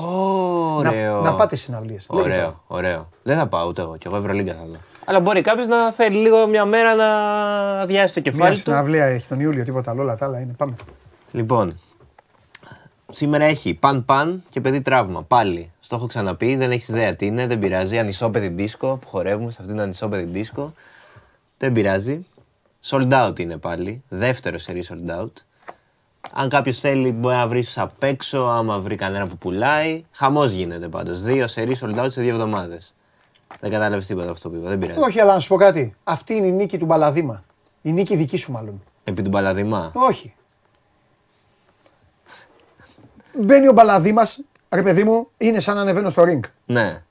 Ωραίο. 0.76 1.16
Να, 1.22 1.22
να 1.22 1.36
πάτε 1.36 1.56
στις 1.56 1.68
συναυλίες. 1.68 2.06
Ωραίο, 2.08 2.64
ωραίο. 2.68 3.10
Δεν 3.24 3.38
θα 3.38 3.48
πάω 3.48 3.68
ούτε 3.68 3.82
εγώ. 3.82 3.98
Κι 3.98 4.08
εγώ 4.08 4.16
Ευρωλίγκα 4.16 4.54
θα 4.54 4.66
δω. 4.68 4.76
Αλλά 5.06 5.20
μπορεί 5.20 5.42
κάποιος 5.42 5.68
να 5.68 5.92
θέλει 5.92 6.18
λίγο 6.18 6.48
μια 6.48 6.66
μέρα 6.66 6.96
να 6.96 7.08
αδειάσει 7.80 8.14
το 8.14 8.22
Μια 8.24 8.32
κεφάλι 8.32 8.56
του. 8.56 8.62
συναυλία 8.62 9.06
έχει 9.06 9.28
τον 9.28 9.40
Ιούλιο, 9.40 9.64
τίποτα 9.64 9.92
άλλο. 9.92 10.02
Όλα 10.02 10.16
τα 10.16 10.26
άλλα 10.26 10.40
είναι. 10.40 10.54
Πάμε. 10.58 10.74
Λοιπόν, 11.32 11.80
σήμερα 13.12 13.44
έχει 13.46 13.74
παν 13.74 14.06
παν 14.06 14.44
και 14.50 14.62
παιδί 14.62 14.82
τραύμα. 14.82 15.24
Πάλι. 15.24 15.72
Στο 15.80 15.96
έχω 15.96 16.06
ξαναπεί, 16.06 16.56
δεν 16.56 16.72
έχεις 16.72 16.88
ιδέα 16.88 17.16
τι 17.16 17.26
είναι, 17.26 17.48
δεν 17.48 17.60
πειράζει. 17.60 17.98
Ανισόπεδη 17.98 18.48
δίσκο 18.48 18.98
που 19.02 19.08
χορεύουμε 19.08 19.52
σε 19.52 19.58
αυτήν 19.60 19.76
την 19.76 19.84
ανισόπεδη 19.84 20.24
δίσκο. 20.24 20.74
Δεν 21.60 21.72
πειράζει. 21.72 22.26
Sold 22.86 23.12
out 23.28 23.40
είναι 23.40 23.58
πάλι. 23.58 24.04
Δεύτερο 24.10 24.58
σερί 24.58 24.84
sold 24.90 25.20
out. 25.20 25.32
Αν 26.34 26.50
κάποιος 26.50 26.80
θέλει, 26.80 27.12
μπορεί 27.12 27.36
να 27.36 27.48
βρει 27.48 27.66
απ' 27.76 28.04
έξω, 28.04 28.40
άμα 28.40 28.80
βρει 28.80 28.96
κανένα 28.96 29.28
που 29.28 29.38
πουλάει. 29.38 30.06
Χαμός 30.12 30.52
γίνεται 30.52 30.88
πάντως. 30.88 31.22
Δύο 31.22 31.48
σερί 31.48 31.78
sold 31.82 32.04
out 32.04 32.12
σε 32.12 32.22
δύο 32.22 32.34
εβδομάδες. 32.34 32.94
Δεν 33.60 33.72
κατάλαβες 33.72 34.06
τίποτα 34.06 34.32
αυτό 34.32 34.50
που 34.50 34.56
είπα. 34.56 34.70
Δεν 34.70 34.80
πειράζει. 34.80 35.00
Όχι, 35.00 35.20
αλλά 35.20 35.34
να 35.34 35.40
σου 35.40 35.48
πω 35.48 35.56
κάτι. 35.56 35.94
Αυτή 36.04 36.34
είναι 36.34 36.48
η 36.48 36.52
νίκη 36.52 36.78
του 36.78 36.86
Μπαλαδίμα. 36.86 37.44
Η 37.82 37.92
νίκη 37.92 38.16
δική 38.16 38.38
σου, 38.38 38.52
μάλλον. 38.52 38.84
Επί 39.04 39.22
του 39.22 39.30
Παλαδημά. 39.30 39.92
Όχι. 39.96 40.34
Μπαίνει 43.42 43.68
ο 43.68 43.72
Μπαλαδί 43.72 44.14
ρε 44.70 44.84
παιδί 44.84 45.04
μου, 45.04 45.30
είναι 45.38 45.60
σαν 45.60 45.76
να 45.76 45.82
ανεβαίνω 45.82 46.10
στο 46.10 46.24
ring. 46.24 46.40
Ναι. 46.66 47.04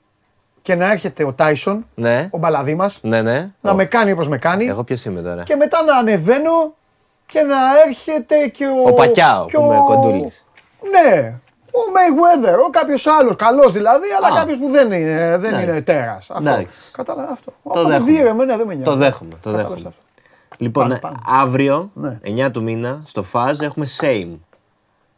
Και 0.69 0.75
να 0.75 0.91
έρχεται 0.91 1.23
ο 1.23 1.33
Τάισον, 1.33 1.85
Ναι. 1.95 2.27
ο 2.31 2.37
Μπαλαδί 2.37 2.77
Ναι, 3.01 3.21
ναι. 3.21 3.49
να 3.61 3.71
Ω, 3.71 3.75
με 3.75 3.85
κάνει 3.85 4.11
όπως 4.11 4.27
με 4.27 4.37
κάνει. 4.37 4.65
Εγώ 4.65 4.83
ποιος 4.83 5.05
είμαι 5.05 5.21
τώρα; 5.21 5.43
Και 5.43 5.55
μετά 5.55 5.83
να 5.83 5.97
ανεβαίνω 5.97 6.73
και 7.25 7.41
να 7.41 7.55
έρχεται 7.87 8.47
και 8.47 8.65
ο. 8.65 8.83
Ο 8.87 8.93
Πακιάο 8.93 9.45
και 9.45 9.57
που 9.57 9.63
με 9.63 9.75
κοντούλης. 9.85 10.45
Ναι. 10.91 11.33
Ο 11.65 11.79
Mayweather, 11.95 12.65
ο 12.67 12.69
κάποιος 12.69 13.07
άλλος, 13.07 13.35
καλός 13.35 13.71
δηλαδή, 13.71 14.05
αλλά 14.17 14.27
Α. 14.35 14.39
κάποιος 14.39 14.57
που 14.57 14.69
δεν 14.69 14.91
είναι, 14.91 15.37
δεν 15.37 15.53
Εντάξει. 15.53 15.63
είναι 15.69 15.81
τέρας. 15.81 16.29
Αυτό. 16.29 16.49
Εντάξει. 16.49 16.91
Κατάλαβα 16.91 17.31
αυτό. 17.31 17.53
Το 17.73 17.79
Άμα 17.79 17.89
δέχομαι. 17.89 18.11
δει, 18.11 18.17
εμένα 18.25 18.57
δεν 18.57 18.67
με 18.67 18.73
νοιάζει. 18.73 18.89
Το 18.89 18.95
δέχομαι, 18.95 19.29
το 19.29 19.37
Κατάλαβες 19.51 19.69
δέχομαι. 19.81 19.87
αυτό. 19.87 20.01
Λοιπόν, 20.57 20.83
Πάμε, 20.83 20.95
ε, 20.95 20.99
πάμε. 20.99 21.15
αύριο, 21.27 21.91
Ναι. 21.93 22.19
9 22.23 22.51
του 22.51 22.63
μήνα, 22.63 23.01
στο 23.05 23.25
Fuzz 23.33 23.61
έχουμε 23.61 23.87
Same. 24.01 24.37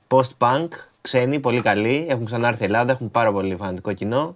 Post-punk, 0.07 0.67
ξένοι, 1.01 1.39
πολύ 1.39 1.61
καλοί. 1.61 2.05
Έχουν 2.09 2.25
ξανάρθει 2.25 2.61
η 2.61 2.65
Ελλάδα, 2.65 2.91
έχουν 2.91 3.11
πάρα 3.11 3.31
πολύ 3.31 3.55
φανατικό 3.59 3.93
κοινό. 3.93 4.35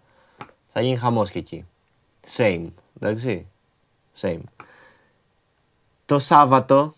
Θα 0.77 0.81
γίνει 0.83 0.97
χαμός 0.97 1.29
και 1.31 1.39
εκεί. 1.39 1.65
Same, 2.37 2.65
εντάξει. 2.99 3.45
Same. 4.21 4.39
Το 6.05 6.19
Σάββατο, 6.19 6.95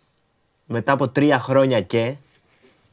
μετά 0.66 0.92
από 0.92 1.08
τρία 1.10 1.40
χρόνια 1.40 1.82
και, 1.82 2.16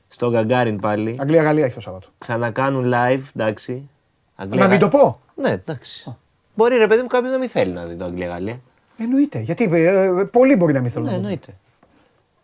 στο 0.08 0.30
Γκαγκάριν 0.30 0.78
πάλι, 0.80 1.16
Αγγλία-Γαλλία 1.20 1.64
έχει 1.64 1.74
το 1.74 1.80
Σάββατο. 1.80 2.08
ξανακάνουν 2.18 2.92
live, 2.94 3.20
εντάξει. 3.36 3.88
Αγγλία- 4.36 4.62
Να 4.62 4.68
μην 4.68 4.78
το 4.78 4.88
πω. 4.88 5.20
Ναι, 5.34 5.50
εντάξει. 5.50 6.16
Μπορεί 6.54 6.76
ρε 6.76 6.86
παιδί 6.86 7.02
μου 7.02 7.08
κάποιο 7.08 7.30
να 7.30 7.38
μην 7.38 7.48
θέλει 7.48 7.72
να 7.72 7.84
δει 7.84 7.96
το 7.96 8.04
Αγγλία-Γαλλία. 8.04 8.60
Εννοείται. 8.98 9.38
Γιατί 9.38 9.68
ε, 9.72 10.04
ε, 10.20 10.24
πολλοί 10.24 10.56
μπορεί 10.56 10.72
να 10.72 10.80
μην 10.80 10.90
θέλουν. 10.90 11.06
Ναι, 11.06 11.10
να 11.12 11.16
το 11.16 11.22
δουν. 11.22 11.32
εννοείται. 11.32 11.54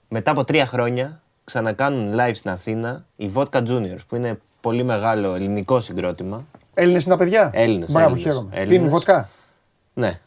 Μετά 0.08 0.30
από 0.30 0.44
τρία 0.44 0.66
χρόνια 0.66 1.22
ξανακάνουν 1.44 2.14
live 2.18 2.34
στην 2.34 2.50
Αθήνα 2.50 3.04
οι 3.16 3.30
Vodka 3.34 3.66
Juniors 3.68 3.98
που 4.08 4.16
είναι 4.16 4.40
πολύ 4.60 4.82
μεγάλο 4.82 5.34
ελληνικό 5.34 5.80
συγκρότημα. 5.80 6.46
Έλληνες 6.74 7.04
είναι 7.04 7.14
τα 7.14 7.18
παιδιά. 7.20 7.50
Έλληνες, 7.52 7.90
Μπράβο, 7.92 8.06
Έλληνες, 8.06 8.32
χαίρομαι. 8.32 8.48
Έλληνες. 8.52 8.76
Πίνουν 8.76 8.90
βοτκά. 8.90 9.28
Ναι. 9.94 10.20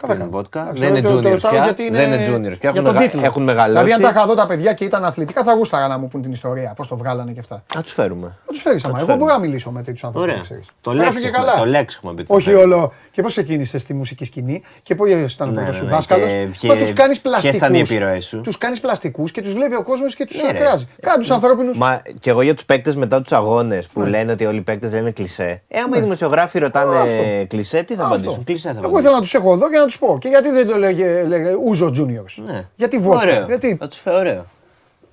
Καλά 0.00 0.12
Πίνουν 0.12 0.30
κάνουν. 0.30 0.42
βότκα. 0.42 0.60
Εντάξει, 0.60 0.82
Δεν 0.82 0.94
είναι 0.94 1.00
το- 1.08 1.14
το- 1.14 1.20
το 1.22 1.28
juniors 1.28 1.32
ρωτάω 1.32 1.50
πια. 1.50 1.62
γιατί 1.64 1.90
Δεν 1.90 2.12
είναι 2.12 2.16
juniors 2.26 2.58
πια. 2.58 2.70
για 2.70 2.70
Έχουν, 2.70 2.84
τον 2.84 2.94
μεγα- 2.94 2.98
τίτλο. 3.08 3.20
έχουν 3.24 3.42
μεγαλώσει. 3.42 3.84
Δηλαδή, 3.84 3.92
αν 3.92 4.00
τα 4.12 4.18
είχα 4.18 4.26
δω 4.26 4.34
τα 4.34 4.46
παιδιά 4.46 4.72
και 4.72 4.84
ήταν 4.84 5.04
αθλητικά, 5.04 5.42
θα 5.42 5.52
γούσταγα 5.54 5.86
να 5.88 5.98
μου 5.98 6.08
πούν 6.08 6.22
την 6.22 6.32
ιστορία. 6.32 6.72
Πώς 6.76 6.88
το 6.88 6.96
βγάλανε 6.96 7.32
και 7.32 7.40
αυτά. 7.40 7.62
Να 7.74 7.82
τους 7.82 7.92
φέρουμε. 7.92 8.26
Να 8.26 8.52
τους 8.52 8.62
φέρεις 8.62 8.84
άμα. 8.84 8.92
τους 8.92 9.02
Εγώ 9.02 9.10
φέρουμε. 9.10 9.24
μπορώ 9.26 9.38
να 9.40 9.46
μιλήσω 9.46 9.70
με 9.70 9.82
τέτοιους 9.82 10.04
ανθρώπους. 10.04 10.30
Ωραία. 10.32 10.42
Το 10.80 10.90
Πέρασε 10.90 11.04
λέξ 11.10 11.20
και 11.20 11.26
έχουμε- 11.28 11.46
καλά. 11.46 11.58
το 11.58 11.66
λέξ 11.66 11.94
έχουμε 11.96 12.14
πει. 12.14 12.24
Όχι 12.28 12.54
όλο. 12.54 12.92
Και 13.10 13.22
πώς 13.22 13.32
ξεκίνησες 13.32 13.82
στη 13.82 13.94
μουσική 13.94 14.24
σκηνή 14.24 14.62
και 14.82 14.94
πώς 14.94 15.08
ήταν 15.08 15.48
ο 15.48 15.50
Ναι, 15.50 15.56
πρώτος 15.56 15.74
ναι, 15.74 15.80
σου 15.80 15.84
ναι. 15.84 15.90
δάσκαλος. 15.90 16.28
Και 16.30 16.66
Μα 16.66 16.74
ποιε- 16.74 16.84
τους 16.86 16.92
κάνεις 16.92 17.20
ποιες 17.20 17.20
πλαστικούς. 17.20 17.56
ήταν 17.56 17.74
οι 17.74 17.78
επιρροές 17.78 18.24
σου; 18.24 18.40
Τους 18.40 18.58
κάνεις 18.58 18.80
πλαστικούς 18.80 19.30
και 19.30 19.42
τους 19.42 19.52
βλέπει 19.52 19.74
ο 19.74 19.82
κόσμος 19.82 20.14
και 20.14 20.26
τους 20.26 20.42
Ναι, 20.42 20.52
ρε. 20.52 20.58
κράζει. 20.58 20.88
Κάνε 21.00 21.18
τους 21.18 21.30
ανθρώπινους. 21.30 21.78
Μα 21.78 22.02
και 22.20 22.30
εγώ 22.30 22.42
για 22.42 22.54
τους 22.54 22.64
παίκτες 22.64 22.96
μετά 22.96 23.22
τους 23.22 23.32
αγώνες 23.32 23.86
που 23.86 24.00
λένε 24.00 24.32
ότι 24.32 24.44
όλοι 24.46 24.58
οι 24.58 24.60
παίκτες 24.62 24.92
λένε 24.92 25.10
κλισέ. 25.10 25.62
Ε, 25.68 25.78
άμα 25.80 25.96
οι 25.96 26.00
δημοσιογράφοι 26.00 26.58
ρωτάνε 26.58 26.96
Αυτό. 26.96 27.46
κλισέ, 27.48 27.82
τι 27.82 27.94
θα 27.94 28.04
απαντήσουν; 28.04 28.44
Κλισέ 28.44 28.60
θα 28.62 28.68
Εγώ 28.70 28.78
απαντήσουν. 28.78 29.00
ήθελα 29.00 29.14
να 29.14 29.20
τους 29.20 29.34
έχω 29.34 29.52
εδώ 29.52 29.70
και 29.70 29.78
να 29.78 29.84
τους 29.90 29.98
πω. 29.98 30.16
Και 30.20 30.28
γιατί 30.28 30.50
δεν 30.50 30.66
το 30.66 30.76
λέγε, 30.76 31.22
λέγε 31.24 31.54
Ούζο 31.64 31.86
Juniors. 31.86 32.42
Ναι. 32.46 32.68
Γιατί 32.76 32.98
βότκα. 32.98 33.20
Ωραίο. 33.22 33.46
Γιατί; 33.46 33.76
Θα 33.80 33.88
τους 33.88 33.98
φέρω, 33.98 34.16
ωραίο. 34.18 34.44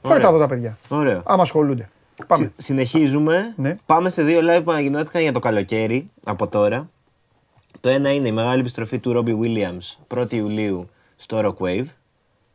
Φέρε 0.01 0.19
τα 0.19 0.27
εδώ 0.27 0.39
τα 0.39 0.47
παιδιά. 0.47 0.77
Ωραίο. 0.87 1.21
Άμα 1.25 1.41
ασχολούνται. 1.41 1.89
Πάμε. 2.27 2.43
Συ- 2.43 2.61
Συνεχίζουμε. 2.61 3.53
Ναι. 3.55 3.77
Πάμε 3.85 4.09
σε 4.09 4.23
δύο 4.23 4.39
live 4.43 4.61
που 4.63 4.71
ανακοινώθηκαν 4.71 5.21
για 5.21 5.31
το 5.31 5.39
καλοκαίρι 5.39 6.09
από 6.23 6.47
τώρα. 6.47 6.89
Το 7.79 7.89
ένα 7.89 8.13
είναι 8.13 8.27
η 8.27 8.31
μεγάλη 8.31 8.59
επιστροφή 8.59 8.99
του 8.99 9.11
Ρόμπι 9.13 9.37
Williams 9.41 10.15
1η 10.17 10.33
Ιουλίου 10.33 10.89
στο 11.15 11.39
Rockwave. 11.59 11.85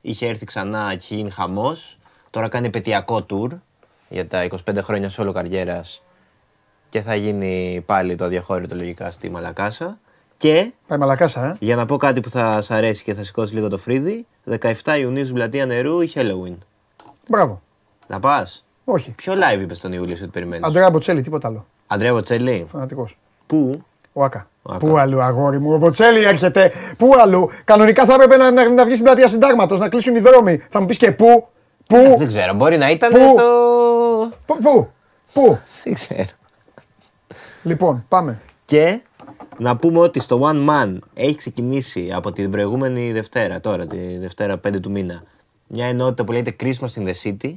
Είχε 0.00 0.26
έρθει 0.26 0.44
ξανά 0.44 0.88
και 0.90 0.96
είχε 1.04 1.14
γίνει 1.14 1.30
χαμός. 1.30 1.98
Τώρα 2.30 2.48
κάνει 2.48 2.66
επαιτειακό 2.66 3.26
tour 3.30 3.48
για 4.08 4.28
τα 4.28 4.46
25 4.70 4.76
χρόνια 4.82 5.10
solo 5.16 5.30
καριέρας 5.34 6.02
και 6.88 7.00
θα 7.00 7.14
γίνει 7.14 7.82
πάλι 7.86 8.14
το 8.14 8.24
αδιαχώρητο 8.24 8.74
λογικά 8.74 9.10
στη 9.10 9.30
Μαλακάσα. 9.30 9.98
Και 10.42 10.72
Πάει 10.86 10.98
μαλακάσα, 10.98 11.46
ε. 11.46 11.56
για 11.58 11.76
να 11.76 11.86
πω 11.86 11.96
κάτι 11.96 12.20
που 12.20 12.30
θα 12.30 12.62
σ' 12.62 12.70
αρέσει 12.70 13.02
και 13.02 13.14
θα 13.14 13.22
σηκώσει 13.24 13.54
λίγο 13.54 13.68
το 13.68 13.78
φρύδι, 13.78 14.26
17 14.60 14.72
Ιουνίου 14.98 15.22
στην 15.22 15.34
πλατεία 15.34 15.66
νερού 15.66 16.00
η 16.00 16.12
Halloween. 16.14 16.56
Μπράβο. 17.28 17.62
Θα 18.06 18.20
πας; 18.20 18.64
Όχι. 18.84 19.10
Ποιο 19.10 19.32
live 19.32 19.60
είπες 19.60 19.80
τον 19.80 19.92
Ιούλιο 19.92 20.16
ότι 20.20 20.26
περιμένεις; 20.26 20.66
Αντρέα 20.66 20.90
Μποτσέλη, 20.90 21.22
τίποτα 21.22 21.48
άλλο. 21.48 21.66
Αντρέα 21.86 22.12
Μποτσέλη; 22.12 22.66
Φανατικός. 22.72 23.18
Πού; 23.46 23.70
Ο 24.12 24.24
Άκα. 24.24 24.48
Ο 24.62 24.72
Άκα. 24.72 24.86
Πού 24.86 24.98
αλλού, 24.98 25.22
αγόρι 25.22 25.58
μου, 25.58 25.72
ο 25.72 25.76
Μποτσέλη 25.76 26.22
έρχεται. 26.24 26.72
Πού 26.96 27.12
αλλού; 27.20 27.50
Κανονικά 27.64 28.04
θα 28.04 28.14
έπρεπε 28.14 28.36
να, 28.36 28.50
να, 28.50 28.68
να 28.68 28.84
βγει 28.84 28.92
στην 28.92 29.04
πλατεία 29.04 29.28
συντάγματος, 29.28 29.78
να 29.78 29.88
κλείσουν 29.88 30.16
οι 30.16 30.20
δρόμοι. 30.20 30.62
Θα 30.70 30.80
μου 30.80 30.86
πεις 30.86 30.98
και 30.98 31.12
πού; 31.12 31.48
Πού; 31.86 32.14
Δεν 32.18 32.26
ξέρω, 32.28 32.54
μπορεί 32.54 32.76
να 32.76 32.90
ήταν 32.90 33.10
Πού; 33.10 33.34
το. 33.36 33.42
Πού. 34.46 34.58
Πού. 34.62 34.88
Πού; 35.32 35.58
Δεν 35.84 35.94
ξέρω. 35.94 36.28
Λοιπόν, 37.62 38.04
πάμε. 38.08 38.40
Και; 38.64 39.00
Να 39.58 39.76
πούμε 39.76 39.98
ότι 39.98 40.20
στο 40.20 40.40
One 40.52 40.68
Man 40.70 40.96
έχει 41.14 41.34
ξεκινήσει 41.36 42.10
από 42.14 42.32
την 42.32 42.50
προηγούμενη 42.50 43.12
Δευτέρα, 43.12 43.60
τώρα, 43.60 43.86
τη 43.86 44.16
Δευτέρα 44.18 44.60
5 44.68 44.80
του 44.80 44.90
μήνα, 44.90 45.22
μια 45.66 45.86
ενότητα 45.86 46.24
που 46.24 46.32
λέγεται 46.32 46.56
Christmas 46.62 47.02
in 47.02 47.06
the 47.08 47.12
City, 47.22 47.54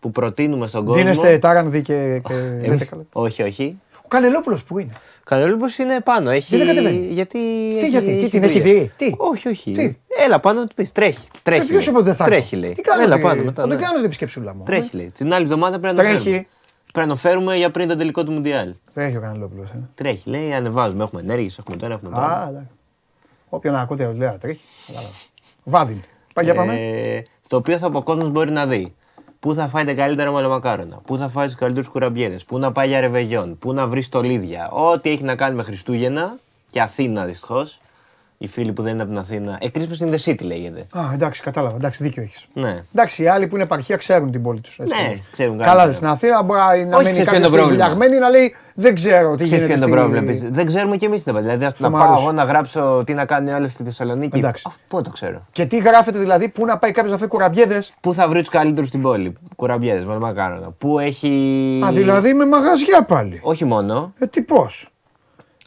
που 0.00 0.10
προτείνουμε 0.10 0.66
στον 0.66 0.84
κόσμο. 0.84 1.02
Δίνεστε 1.02 1.38
τάρανδι 1.38 1.82
και. 1.82 2.20
και 2.28 2.32
Εμείς- 2.34 2.68
λέτε 2.68 2.84
καλά. 2.84 3.02
Όχι, 3.12 3.42
όχι. 3.42 3.78
Ο 4.04 4.08
Κανελόπουλος 4.08 4.64
που 4.64 4.78
είναι; 4.78 4.92
Κανελόπουλος 5.24 5.78
είναι 5.78 6.00
πάνω. 6.00 6.30
Έχει... 6.30 6.56
Γιατί 6.56 6.64
δεν 6.72 6.76
κατεβαίνει; 6.84 7.06
Γιατί. 7.12 7.38
Τι, 7.80 7.88
γιατί, 7.88 8.16
τι, 8.16 8.28
την 8.28 8.42
έχει 8.42 8.60
δουλειά. 8.60 8.74
δει, 8.80 8.92
τι; 8.96 9.12
Όχι, 9.16 9.48
όχι. 9.48 9.72
Τι; 9.72 9.96
Έλα 10.24 10.40
πάνω 10.40 10.60
να 10.60 10.66
του 10.66 10.74
πεις. 10.74 10.92
Τρέχει. 10.92 11.28
Τρέχει. 11.42 11.66
Ποιος 11.66 11.78
λέει. 11.80 11.88
είπε 11.88 11.96
ότι 11.96 12.04
δεν 12.06 12.14
θα 12.14 12.24
Τρέχει, 12.24 12.54
έρθω. 12.54 12.66
λέει. 12.66 12.72
Τι 12.74 12.80
κάνω, 12.82 13.02
Έλα 13.02 13.16
ρε, 13.16 13.22
πάνω 13.22 13.42
μετά. 13.42 13.62
Θα 13.62 13.68
την 13.68 13.76
ναι. 13.76 13.82
κάνω 13.82 13.94
την 13.96 14.04
επισκέψουλα 14.04 14.54
μου. 14.54 14.62
Τρέχει, 14.64 14.96
λέει. 14.96 15.10
Την 15.14 15.32
άλλη 15.32 15.42
εβδομάδα 15.42 15.78
πρέπει 15.80 15.96
να 15.96 16.02
το 16.04 16.08
Τρέχει. 16.08 16.46
Φέρουμε. 16.96 17.04
Πρέπει 17.04 17.08
να 17.08 17.14
το 17.14 17.16
φέρουμε 17.16 17.56
για 17.56 17.70
πριν 17.70 17.88
τον 17.88 17.98
τελικό 17.98 18.24
του 18.24 18.32
Μουντιάλ. 18.32 18.74
Τρέχει 18.94 19.16
ο 19.16 19.20
Κανελόπουλο. 19.20 19.62
Ε. 19.74 19.78
Τρέχει, 19.94 20.30
λέει, 20.30 20.52
ανεβάζουμε. 20.52 21.02
Έχουμε 21.04 21.20
ενέργειε, 21.20 21.50
έχουμε 21.58 21.76
τώρα, 21.76 21.94
έχουμε 21.94 22.10
Α, 22.10 22.20
τώρα. 22.20 22.48
εντάξει. 22.48 22.68
Όποιον 23.48 23.74
ακούτε, 23.74 24.12
λέει, 24.12 24.36
τρέχει. 24.40 24.60
Κατάλαβα. 24.86 25.14
Βάδιν. 25.64 26.02
Πάει 26.34 26.44
για 26.44 26.54
πάμε. 26.54 26.74
Ε, 26.74 27.22
το 27.46 27.56
οποίο 27.56 27.78
θα 27.78 27.86
από 27.86 27.98
ο 27.98 28.02
κόσμος 28.02 28.30
μπορεί 28.30 28.50
να 28.50 28.66
δει. 28.66 28.94
Πού 29.40 29.54
θα 29.54 29.68
φάει 29.68 29.84
τα 29.84 29.94
καλύτερα 29.94 30.30
μαλαμακάρονα, 30.30 30.96
πού 30.96 31.16
θα 31.18 31.28
φάει 31.28 31.46
τους 31.46 31.54
καλύτερους 31.54 31.88
κουραμπιέδε, 31.88 32.38
πού 32.46 32.58
να 32.58 32.72
πάει 32.72 32.88
για 32.88 33.00
ρεβεγιόν, 33.00 33.58
πού 33.58 33.72
να 33.72 33.86
βρει 33.86 34.02
στολίδια. 34.02 34.70
Ό,τι 34.70 35.10
έχει 35.10 35.22
να 35.22 35.36
κάνει 35.36 35.56
με 35.56 35.62
Χριστούγεννα 35.62 36.38
και 36.70 36.80
Αθήνα 36.80 37.24
δυστυχώς. 37.24 37.80
Οι 38.38 38.46
φίλοι 38.46 38.72
που 38.72 38.82
δεν 38.82 38.92
είναι 38.92 39.02
από 39.02 39.10
την 39.10 39.20
Αθήνα. 39.20 39.58
Ε, 39.60 39.66
Christmas 39.74 40.06
in 40.06 40.10
the 40.10 40.18
City 40.24 40.42
λέγεται. 40.42 40.86
Α, 40.92 41.00
εντάξει, 41.12 41.42
κατάλαβα. 41.42 41.76
Εντάξει, 41.76 42.02
δίκιο 42.02 42.22
έχεις. 42.22 42.46
Ναι. 42.52 42.82
Εντάξει, 42.94 43.22
οι 43.22 43.28
άλλοι 43.28 43.46
που 43.46 43.54
είναι 43.54 43.64
επαρχία 43.64 43.96
ξέρουν 43.96 44.30
την 44.30 44.42
πόλη 44.42 44.60
τους. 44.60 44.78
Ναι, 44.78 45.14
ξέρουν 45.30 45.58
Καλά, 45.58 45.66
καλύτερα. 45.68 45.92
στην 45.92 46.06
Αθήνα 46.06 46.42
μπορεί 46.42 46.58
να 46.60 46.66
Όχι, 46.66 46.84
μένει 46.84 46.88
ξέρεις 46.94 47.12
ποιο 47.12 47.22
είναι 47.22 47.24
κάποιος 47.24 47.42
το 47.50 47.50
πρόβλημα. 47.56 47.68
βουλιαγμένη 47.88 48.18
να 48.18 48.28
λέει 48.28 48.54
Δεν 48.74 48.94
ξέρω 48.94 49.34
τι 49.36 49.44
Ξέρεις 49.44 49.50
γίνεται. 49.50 49.66
ποιο 49.66 49.74
είναι 49.74 49.84
το 49.84 49.86
στη- 49.86 49.96
πρόβλημα 49.96 50.30
επίσης. 50.30 50.50
Δεν 50.50 50.66
ξέρουμε 50.66 50.96
κι 50.96 51.04
εμείς 51.04 51.22
την 51.22 51.36
Δηλαδή, 51.36 51.64
ας 51.64 51.74
πούμε, 51.74 51.88
να 51.88 51.96
πάω 51.98 52.06
Μάρους. 52.08 52.22
εγώ 52.22 52.32
να 52.32 52.42
γράψω 52.44 53.02
τι 53.06 53.14
να 53.14 53.24
κάνουν 53.26 53.48
οι 53.48 53.52
άλλοι 53.52 53.68
στη 53.68 53.84
Θεσσαλονίκη. 53.84 54.38
Εντάξει. 54.38 54.62
Α, 54.68 54.72
Πού 54.88 55.02
το 55.02 55.10
ξέρω. 55.10 55.46
Και 55.52 55.66
τι 55.66 55.78
γράφεται 55.78 56.18
δηλαδή, 56.18 56.48
πού 56.48 56.64
να 56.66 56.78
πάει 56.78 56.90
κάποιος 56.92 57.12
να 57.12 57.18
φέρει 57.18 57.30
κουραμπιέδες; 57.30 57.92
Πού 58.00 58.14
θα 58.14 58.28
βρει 58.28 58.38
τους 58.38 58.48
καλύτερους 58.48 58.88
στην 58.88 59.02
πόλη. 59.02 59.32
Κουραμπιέδες, 59.56 60.04
μαλαμακάρονα. 60.04 60.70
Πού 60.78 60.98
έχει. 60.98 61.30
Α, 61.86 61.92
δηλαδή 61.92 62.34
με 62.34 62.46
μαγαζιά 62.46 63.02
πάλι. 63.02 63.38
Όχι 63.42 63.64
μόνο. 63.64 64.12
Ε, 64.18 64.26
τι 64.26 64.42
πώς; 64.42 64.88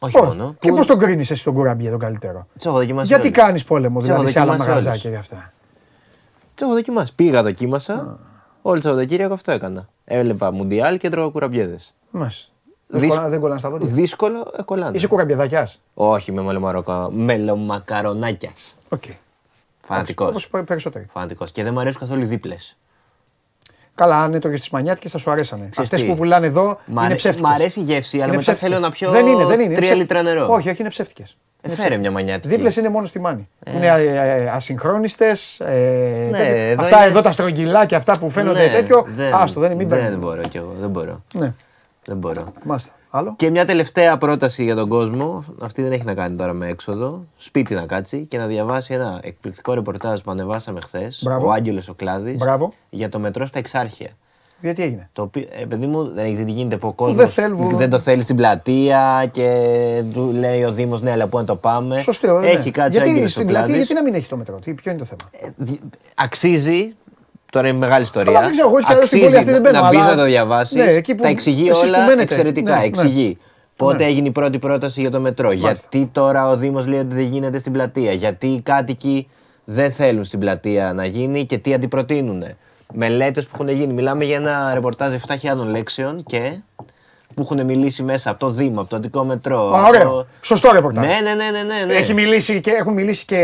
Όχι 0.02 0.18
μόνο. 0.22 0.56
Και 0.60 0.70
πώς 0.72 0.88
τον 0.88 1.00
κρίνεις 1.00 1.32
εσύ 1.32 1.44
τον 1.44 1.54
κουραμπιέ 1.54 1.90
τον 1.90 2.00
καλύτερο; 2.00 2.48
Τι 2.60 2.68
έχω 2.70 2.78
δοκιμάσει. 2.78 3.08
Γιατί 3.08 3.28
όλους. 3.28 3.38
κάνεις 3.38 3.64
πόλεμο 3.64 3.98
Τις 4.00 4.08
δηλαδή 4.08 4.22
έχω 4.24 4.32
σε 4.32 4.40
άλλα 4.40 4.52
δοκιμάσει 4.52 4.70
μαγαζάκια 4.70 5.10
όλους. 5.10 5.28
γι' 5.28 5.36
αυτά; 5.36 5.52
Τι 6.56 6.64
έχω 6.66 6.74
δοκιμάσει. 6.74 7.16
Πήγα, 7.16 7.44
δοκίμασα. 7.44 8.20
Όλο 8.62 8.76
το 8.82 8.88
Σαββατοκύριακο 8.88 9.34
αυτό 9.34 9.52
έκανα. 9.52 9.90
Έβλεπα 10.06 10.52
μουντιάλ 10.52 10.98
και 10.98 11.10
τρώγα 11.10 11.30
κουραμπιέδες. 11.32 11.94
Μάλιστα. 12.12 12.52
Δυσ- 12.88 13.02
Δεν 13.02 13.10
κολλά- 13.10 13.30
Δεν 13.30 13.40
κολλάνε 13.40 13.60
στα 13.60 13.70
δόντια. 13.70 13.88
Δύσκολο, 13.88 14.54
ε, 14.58 14.62
κολλάνε. 14.62 14.98
Είσαι 14.98 15.08
κουραμπιεδακιά. 15.08 15.70
Όχι 15.94 16.32
με 16.32 16.42
μελομαροκα- 16.42 17.10
μελομακαρονάκιας. 17.12 18.76
Οκ. 18.90 19.04
Φανατικός. 19.88 20.30
Όπως 20.30 20.48
περισσότεροι. 20.66 21.06
Φανατικός. 21.14 21.52
Και 21.52 21.64
δεν 21.64 21.74
μου 21.74 21.80
αρέσουν 21.80 22.00
καθόλου 22.02 22.22
οι 22.22 22.26
δίπλες. 22.26 22.78
Καλά, 24.00 24.18
αν 24.24 24.34
έτρωγε 24.34 24.56
τις 24.58 24.68
μανιάτικες 24.72 25.10
θα 25.10 25.18
σου 25.18 25.32
αρέσανε. 25.32 25.62
Ξέρεις 25.70 25.80
Αυτές 25.92 26.02
τι. 26.02 26.08
που 26.08 26.16
πουλάνε 26.16 26.48
εδώ 26.48 26.80
Μ' 26.86 26.92
είναι 26.92 27.02
αρέ- 27.06 27.16
ψεύτικες. 27.18 27.50
μ' 27.50 27.54
αρέσει 27.54 27.80
η 27.80 27.84
γεύση, 27.84 28.22
αλλά 28.22 28.34
μετά 28.36 28.54
θέλω 28.56 28.80
να 28.80 28.90
πιω 28.92 29.10
δεν 29.12 29.28
είναι, 29.28 29.46
δεν 29.46 29.60
είναι. 29.60 29.74
τρία 29.74 29.94
λίτρα 29.96 30.22
νερό. 30.22 30.48
Όχι, 30.50 30.70
όχι, 30.70 30.78
είναι 30.82 30.90
ψεύτικες. 30.90 31.38
Ε, 31.62 31.70
φέρε 31.70 31.98
μια 31.98 32.12
μανιάτικη. 32.12 32.48
Δίπλες 32.48 32.76
είναι 32.76 32.90
μόνος 32.90 33.10
στη 33.10 33.20
μάνη. 33.20 33.48
Είναι 33.76 33.92
ασυγχρόνιστες. 34.54 35.58
Ναι, 35.60 35.70
εδώ 36.70 36.82
αυτά 36.84 36.98
είναι- 36.98 37.06
εδώ 37.06 37.22
τα 37.22 37.32
στρογγυλά 37.32 37.86
και 37.86 37.96
αυτά 37.96 38.20
που 38.20 38.30
φαίνονται 38.30 38.66
Ναι, 38.66 38.72
τέτοιο. 38.72 39.06
δεν- 39.08 39.34
Άστο, 39.34 39.60
δεν 39.60 39.70
είναι, 39.72 39.80
μην 39.80 39.90
Δεν 39.90 40.00
παίρνει. 40.00 40.16
μπορώ 40.18 40.42
κι 40.42 40.58
εγώ. 40.58 40.74
Δεν 40.80 40.90
μπορώ. 40.90 41.22
Ναι, 41.34 41.54
Δεν 42.06 42.18
μπορώ. 42.18 42.54
μάλιστα. 42.64 42.92
Άλλο. 43.10 43.34
Και 43.38 43.50
μια 43.50 43.66
τελευταία 43.66 44.18
πρόταση 44.18 44.64
για 44.64 44.76
τον 44.76 44.90
κόσμο. 44.90 45.44
Αυτή 45.62 45.82
δεν 45.82 45.92
έχει 45.92 46.04
να 46.04 46.14
κάνει 46.14 46.36
τώρα 46.36 46.54
με 46.54 46.68
έξοδο. 46.68 47.26
Σπίτι 47.38 47.74
να 47.74 47.86
κάτσει 47.86 48.26
και 48.26 48.38
να 48.38 48.46
διαβάσει 48.48 48.94
ένα 48.94 49.20
εκπληκτικό 49.24 49.74
ρεπορτάζ 49.74 50.20
που 50.20 50.32
ανεβάσαμε 50.32 50.80
χθες. 50.82 51.22
Μπράβο. 51.24 51.48
Ο 51.48 51.52
Άγγελος 51.52 51.88
ο 51.90 51.94
Κλάδης. 51.94 52.36
Μπράβο. 52.36 52.72
Για 52.90 53.10
το 53.10 53.20
μετρό 53.20 53.46
στα 53.46 53.60
Εξάρχεια. 53.60 54.10
Γιατί 54.62 54.84
έγινε; 54.84 55.10
Το 55.14 55.22
οποίο, 55.22 55.46
ε, 55.62 55.66
παιδί 55.66 55.86
μου, 55.86 56.14
δεν 56.14 56.26
έχει 56.26 56.36
δει 56.36 56.44
τι 56.44 56.52
γίνεται 56.52 56.78
που 56.78 56.88
ο 56.88 56.92
κόσμος 56.94 57.18
Δεν 57.18 57.28
θέλουν. 57.28 57.78
δεν 57.78 57.90
το 57.90 58.00
θέλει 58.00 58.22
στην 58.22 58.36
πλατεία 58.36 59.26
και 59.32 59.48
του 60.14 60.32
λέει 60.40 60.64
ο 60.64 60.72
Δήμος, 60.72 61.02
ναι, 61.02 61.12
αλλά 61.12 61.28
πού 61.28 61.38
να 61.38 61.46
το 61.46 61.56
πάμε. 61.56 62.00
Σωστό. 62.00 62.40
ναι. 62.40 62.48
Έχει 62.48 62.72
κάτσει 62.72 62.90
ο 62.90 62.92
Γιατί 62.92 63.10
Άγγελος 63.10 63.30
ο 63.30 63.34
στην 63.34 63.46
πλατεία, 63.48 63.66
Κλάδης. 63.68 63.86
γιατί 63.88 63.94
να 64.04 64.04
μην 64.10 64.14
έχει 64.20 64.30
το 64.30 64.38
μετρό. 64.38 64.56
Τι, 64.60 64.74
ποιο 64.74 64.92
είναι 64.92 65.00
το 65.00 65.06
θέμα; 65.06 65.52
Δι- 65.56 65.80
Αξίζει 66.16 66.94
Τώρα 67.52 67.68
είναι 67.68 67.78
μεγάλη 67.78 68.04
ιστορία. 68.04 68.32
Αλλά 68.32 68.42
δεν 68.42 68.52
ξέρω, 68.52 68.68
εγώ 68.68 68.78
έτσι 68.78 68.88
κι 68.88 68.94
αλλιώς 68.94 69.08
στην 69.08 69.20
Αξίζει 69.20 69.36
πόλη 69.38 69.50
αυτή 69.50 69.62
δεν 69.62 69.72
μπαίνω, 69.72 69.84
να 69.84 69.90
μπεις 69.90 70.00
αλλά- 70.00 70.10
να 70.10 70.16
το 70.16 70.24
διαβάσεις. 70.24 70.76
Ναι, 70.76 70.92
εκεί 70.92 71.16
που- 71.16 71.22
τα 71.24 71.28
εξηγεί 71.30 71.70
εσείς 71.70 71.82
που 71.82 71.88
όλα 71.88 72.00
μένετε. 72.00 72.22
εξαιρετικά. 72.22 72.74
Ναι, 72.74 72.80
ναι. 72.80 72.86
Εξηγεί. 72.86 73.38
Πότε 73.76 74.04
Ναι. 74.04 74.10
έγινε 74.10 74.28
η 74.28 74.32
πρώτη 74.32 74.60
πρόταση 74.60 75.02
για 75.02 75.12
το 75.12 75.20
μετρό. 75.20 75.52
Γιατί 75.52 76.10
τώρα 76.12 76.50
ο 76.50 76.56
Δήμος 76.58 76.88
λέει 76.88 77.00
ότι 77.00 77.16
δεν 77.16 77.24
γίνεται 77.26 77.58
στην 77.60 77.72
πλατεία. 77.72 78.12
Γιατί 78.12 78.48
οι 78.48 78.62
κάτοικοι 78.62 79.28
δεν 79.66 79.92
θέλουν 79.92 80.24
στην 80.24 80.40
πλατεία 80.40 80.94
να 80.94 81.06
γίνει 81.06 81.46
και 81.46 81.58
τι 81.58 81.74
αντιπροτείνουν. 81.74 82.44
Μελέτες 82.94 83.46
που 83.46 83.52
έχουν 83.54 83.70
γίνει. 83.70 83.94
Μιλάμε 83.94 84.24
για 84.26 84.36
ένα 84.36 84.72
ρεπορτάζ 84.74 85.14
7.000 85.14 85.66
λέξεων 85.70 86.24
και 86.24 86.54
που 87.36 87.42
έχουν 87.42 87.66
μιλήσει 87.66 88.04
μέσα 88.04 88.30
από 88.30 88.40
το 88.40 88.50
Δήμο, 88.50 88.82
από 88.82 88.90
το 88.90 88.96
Αττικό 88.96 89.24
Μετρό. 89.24 89.72
Α, 89.76 89.80
από 89.80 89.88
ωραίο. 89.88 90.04
το- 90.04 90.26
Σωστό 90.42 90.70
ρεπορτάζ. 90.74 91.06
Ναι, 91.06 91.12
ναι, 91.12 91.20
ναι, 91.34 91.50
ναι, 91.52 91.74
ναι, 91.80 91.86
ναι. 91.86 91.94
Έχει 91.94 92.14
μιλήσει 92.14 92.62
και, 92.62 92.72
έχουν 92.72 92.94
μιλήσει 92.94 93.26
και 93.26 93.38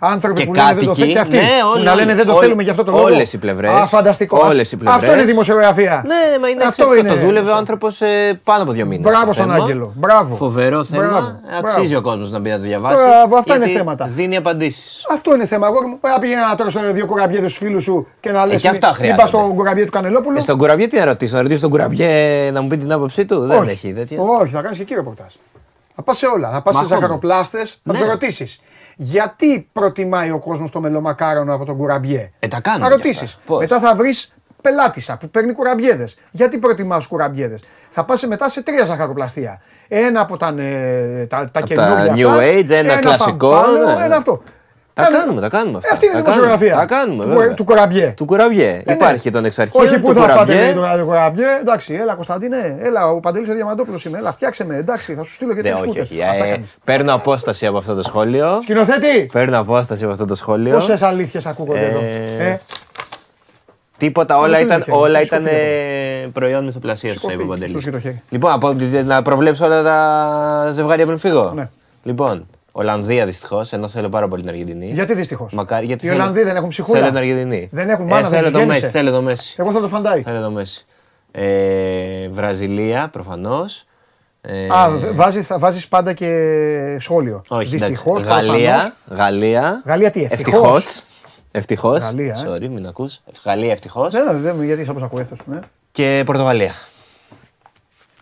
άνθρωποι 0.00 0.40
Και 0.40 0.46
που 0.46 0.52
λένε 0.54 0.66
δεν 0.66 0.74
το 0.78 0.80
κάτοικοι, 0.84 1.00
θέλουν 1.00 1.12
και 1.12 1.18
αυτοί. 1.18 1.36
ναι, 1.36 1.42
που 1.42 1.70
όλοι, 1.74 1.84
να 1.84 1.94
λένε 1.94 2.14
δεν 2.14 2.26
το 2.26 2.32
όλοι, 2.32 2.40
θέλουμε 2.40 2.62
γι' 2.62 2.70
αυτό 2.70 2.84
το 2.84 2.90
λόγο. 2.90 3.02
όλες 3.04 3.32
οι 3.32 3.38
πλευρές. 3.38 3.70
Α, 3.70 3.86
φανταστικό. 3.86 4.38
Όλες 4.46 4.72
οι 4.72 4.76
πλευρές. 4.76 5.02
Αυτό 5.02 5.14
είναι 5.16 5.24
δημοσιογραφία. 5.24 6.04
Ναι, 6.06 6.38
μα 6.40 6.48
είναι 6.48 6.64
Αυτό 6.64 6.82
αυτό 6.84 6.96
είναι. 6.96 7.08
Το 7.08 7.14
δούλευε 7.14 7.50
ο 7.50 7.54
άνθρωπος 7.56 7.98
πάνω 8.44 8.62
από 8.62 8.72
δύο 8.72 8.86
μήνες. 8.86 9.12
Μπράβο 9.12 9.32
στον 9.32 9.50
Άγγελο. 9.52 9.92
Μπράβο. 9.96 10.34
Φοβερό 10.36 10.84
θέμα. 10.84 11.02
Μπράβο. 11.08 11.40
Αξίζει 11.58 11.86
Μπράβο. 11.88 12.08
ο 12.08 12.10
κόσμος 12.10 12.30
να 12.30 12.38
μπει 12.38 12.50
να 12.50 12.56
το 12.56 12.62
διαβάσει. 12.62 13.02
Μπράβο, 13.02 13.36
αυτά 13.36 13.54
γιατί 13.56 13.70
είναι 13.70 13.78
θέματα. 13.78 14.04
Δίνει 14.06 14.36
απαντήσεις. 14.36 15.06
Αυτό 15.12 15.34
είναι 15.34 15.46
θέμα. 15.46 15.66
Εγώ 15.66 15.78
να 16.12 16.18
πήγαινε 16.18 16.40
να 16.40 16.54
τρώω 16.54 16.92
δύο 16.92 17.06
κουραμπιέδε 17.06 17.48
στου 17.48 17.58
φίλους 17.64 17.82
σου 17.82 18.06
και 18.20 18.32
να 18.32 18.46
λες. 18.46 18.60
και 18.60 18.68
αυτά 18.68 18.86
Μην 18.86 18.96
χρειάζονται. 18.96 19.22
πα 19.22 19.26
στον 19.28 19.54
κουραμπιέ 19.54 19.84
του 19.84 19.90
Κανελόπουλου. 19.90 20.36
Ε, 20.36 20.40
στον 20.40 20.58
κουραμπιέ 20.58 20.86
τι 20.86 20.98
να 20.98 21.04
ρωτήσω, 21.04 21.36
να 21.36 21.42
ρωτήσω 21.42 21.60
τον 21.60 21.70
κουραμπιέ 21.70 22.50
να 22.50 22.60
μου 22.62 22.68
πει 22.68 22.76
την 22.76 22.92
άποψή 23.08 23.26
του. 23.26 23.40
Δεν 23.46 23.58
Όχι. 23.58 23.70
έχει 23.70 23.92
τέτοια. 23.92 24.20
Όχι, 24.20 24.52
θα 24.52 24.60
κάνεις 24.62 24.76
και 24.76 24.82
εκεί 24.82 24.94
ρεπορτάζ. 24.94 25.34
Θα 25.94 26.02
πας 26.02 26.16
σε 26.18 26.26
όλα. 26.26 26.50
Θα 26.50 26.62
πας 26.62 26.74
Μα 26.74 26.80
σε 26.80 26.86
ακόμα. 26.86 27.00
ζαχαροπλάστες, 27.00 27.80
θα 27.84 27.92
Ναι. 27.92 27.98
του 27.98 28.04
ρωτήσει. 28.04 28.46
Γιατί 28.96 29.68
προτιμάει 29.72 30.30
ο 30.30 30.38
κόσμος 30.38 30.70
το 30.70 30.80
μελομακάρονο 30.80 31.54
από 31.54 31.64
τον 31.64 31.76
κουραμπιέ; 31.76 32.32
Ε, 32.38 32.48
τα 32.48 32.60
κάνουν 32.60 32.80
Θα 32.80 32.86
κι 32.86 32.92
ρωτήσεις. 32.92 33.22
αυτά. 33.22 33.40
Πώς; 33.46 33.58
Μετά 33.58 33.80
θα 33.80 33.94
βρεις 33.94 34.34
πελάτησα 34.62 35.16
που 35.16 35.28
παίρνει 35.30 35.52
κουραμπιέδες. 35.52 36.16
Γιατί 36.30 36.58
προτιμάς 36.58 37.02
του 37.02 37.08
κουραμπιέδες; 37.08 37.60
Θα 37.90 38.04
πας 38.04 38.22
μετά 38.26 38.48
σε 38.48 38.62
τρία 38.62 38.84
ζαχαροπλαστεία. 38.84 39.60
Ένα 39.88 40.20
από 40.20 40.36
τα, 40.36 40.54
ε, 40.58 41.26
τα, 41.28 41.36
τα 41.52 41.58
Από 41.60 41.66
καινούργια. 41.66 42.06
τα 42.06 42.12
New 42.14 42.26
αυτά, 42.26 42.42
Age, 42.42 42.70
ένα 42.70 42.96
κλασικό, 42.98 43.50
παμπάλο, 43.50 43.92
ναι. 43.98 44.04
Ένα 44.04 44.16
αυτό. 44.16 44.42
Τα 44.98 45.04
Κάνε- 45.04 45.18
κάνουμε, 45.18 45.40
τα 45.40 45.48
κάνουμε 45.48 45.76
αυτά. 45.78 45.92
Αυτή 45.92 46.06
είναι 46.06 46.14
η 46.18 46.22
Τα 46.22 46.30
κάνουμε. 46.30 46.46
δημοσιογραφία. 46.46 46.86
Τα 46.88 46.94
κάνουμε, 46.96 47.24
Του, 47.24 47.30
βέβαια. 47.30 47.54
του 47.54 47.64
κουραμπιέ. 47.64 48.12
Του 48.16 48.24
κουραμπιέ. 48.24 48.82
ναι. 48.86 48.92
Υπάρχει 48.92 49.30
τον 49.30 49.44
εξ 49.44 49.58
αρχείων, 49.58 49.84
Όχι, 49.84 49.94
του 49.94 50.00
πού 50.00 50.12
θα 50.12 50.20
φάτε 50.20 50.32
κουραμπιέ. 50.32 50.54
λέει, 50.64 50.72
τώρα 50.74 50.96
το 50.98 51.04
κουραμπιέ. 51.04 51.46
Εντάξει, 51.60 51.94
έλα 51.94 52.14
Κωνσταντίνε, 52.14 52.76
έλα 52.80 53.08
ο 53.10 53.20
Παντελής 53.20 53.48
ο 53.48 53.52
Διαμαντόπουλος 53.52 54.04
είμαι, 54.04 54.18
έλα 54.18 54.32
φτιάξε 54.32 54.64
με, 54.64 54.76
εντάξει, 54.76 55.14
θα 55.14 55.22
σου 55.22 55.32
στείλω 55.32 55.54
και 55.54 55.62
Ναι, 55.62 55.68
τρεις 55.68 55.80
όχι, 55.80 55.82
σκούτερ. 55.82 56.02
όχι. 56.02 56.22
Αυτά 56.22 56.44
Ε, 56.44 56.50
κάνεις. 56.50 56.76
παίρνω 56.84 57.14
απόσταση 57.14 57.66
από 57.66 57.78
αυτό 57.78 57.94
το 57.94 58.02
σχόλιο. 58.02 58.58
Σκηνοθέτη, 58.62 59.28
Παίρνω 59.32 59.58
απόσταση 59.58 60.02
από 60.02 60.12
αυτό 60.12 60.24
το 60.24 60.34
σχόλιο. 60.34 60.74
πόσες 60.74 61.02
αλήθειες 61.02 61.46
ακούγονται 61.46 61.86
εδώ. 61.86 61.98
Ε, 61.98 62.48
Ε, 62.50 62.58
Τίποτα, 63.96 64.34
Δώστε 64.34 64.48
όλα 64.50 64.58
μου 64.58 64.64
ήταν, 64.66 64.78
το 64.78 64.84
χέρι, 64.84 64.96
όλα 64.98 65.18
σηκωθείτε 65.18 65.50
ήταν 65.50 65.60
ε, 66.24 66.28
προϊόν 66.32 66.64
μισθοπλασία 66.64 67.12
του, 67.12 67.18
Σηκωθεί, 67.18 67.34
είπε 67.34 67.42
ο 67.42 67.46
Παντελής. 67.46 67.68
σηκώθηκε 67.68 67.90
το 67.90 67.98
χέρι. 68.00 68.22
Λοιπόν, 68.30 68.52
από, 68.52 68.74
να 69.04 69.22
προβλέψω 69.22 69.64
όλα 69.64 69.82
τα 69.82 70.70
ζευγάρια 70.74 71.06
πριν 71.06 71.18
φύγω. 71.18 71.52
Ναι. 71.54 71.68
Λοιπόν, 72.02 72.46
Ολλανδία 72.72 73.26
δυστυχώς, 73.26 73.72
ενώ 73.72 73.88
θέλω 73.88 74.08
πάρα 74.08 74.28
πολύ 74.28 74.40
την 74.42 74.50
Αργεντινή. 74.50 74.86
γιατί 74.92 75.14
δυστυχώς; 75.14 75.52
Μακάρι, 75.52 75.86
γιατί 75.86 76.06
Οι 76.06 76.08
θέλω- 76.08 76.20
Ολλανδοί 76.22 76.42
δεν 76.42 76.56
έχουν 76.56 76.68
ψυχούλα. 76.68 76.96
Θέλω 76.98 77.08
την 77.10 77.18
Αργεντινή. 77.18 77.68
Δεν 77.72 77.88
έχουν 77.88 78.06
Ε, 78.06 78.10
μάνα, 78.10 78.20
δεν 78.28 78.30
θέλω 78.30 78.42
τους 78.42 78.52
το 78.52 78.58
γέννησε. 78.58 78.80
Μέση. 78.80 78.92
Θέλω 78.92 79.10
το 79.10 79.22
Μέση. 79.22 79.54
Εγώ 79.58 79.70
θα 79.72 79.80
το 79.80 79.88
φαντάει. 79.88 80.22
Θέλω 80.22 80.40
το 80.42 80.50
Μέση. 80.50 80.86
Ε, 81.30 82.28
Βραζιλία, 82.28 83.08
προφανώς. 83.12 83.84
Ε, 84.40 84.66
Α, 84.70 84.90
β- 84.90 85.14
βάζεις, 85.14 85.46
θα 85.46 85.58
βάζεις 85.58 85.88
πάντα 85.88 86.12
και 86.12 86.96
σχόλιο. 87.00 87.42
όχι, 87.48 87.68
Δυστυχώς, 87.68 88.22
εντάξει. 88.22 88.48
Γαλλία. 88.48 88.94
προφανώς. 89.04 89.24
Γαλλία. 89.24 89.82
Γαλλία 89.86 90.10
τι, 90.10 90.22
ευτυχώς; 90.22 90.54
Ευτυχώς. 90.76 91.02
Ευτυχώς. 91.50 91.98
Γαλλία, 92.00 92.34
ε. 92.46 92.48
Sorry, 92.48 92.68
μην 92.68 92.86
ακούς. 92.86 93.20
Γαλλία, 93.44 93.70
ευτυχώς. 93.72 94.12
Δεν, 94.12 94.40
δεν, 94.40 94.64
γιατί 94.64 94.80
είσαι 94.82 94.90
όπως 94.90 95.02
ακούει 95.02 95.20
αυτός. 95.22 95.38
Ναι. 95.44 95.58
Και 95.92 96.22
Πορτογαλία. 96.26 96.74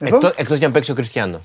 Εδώ, 0.00 0.16
Εκτό 0.16 0.32
εκτός 0.36 0.58
για 0.58 0.66
να 0.66 0.72
παίξει 0.72 0.90
ο 0.90 0.94
Κριστιανό. 0.94 1.40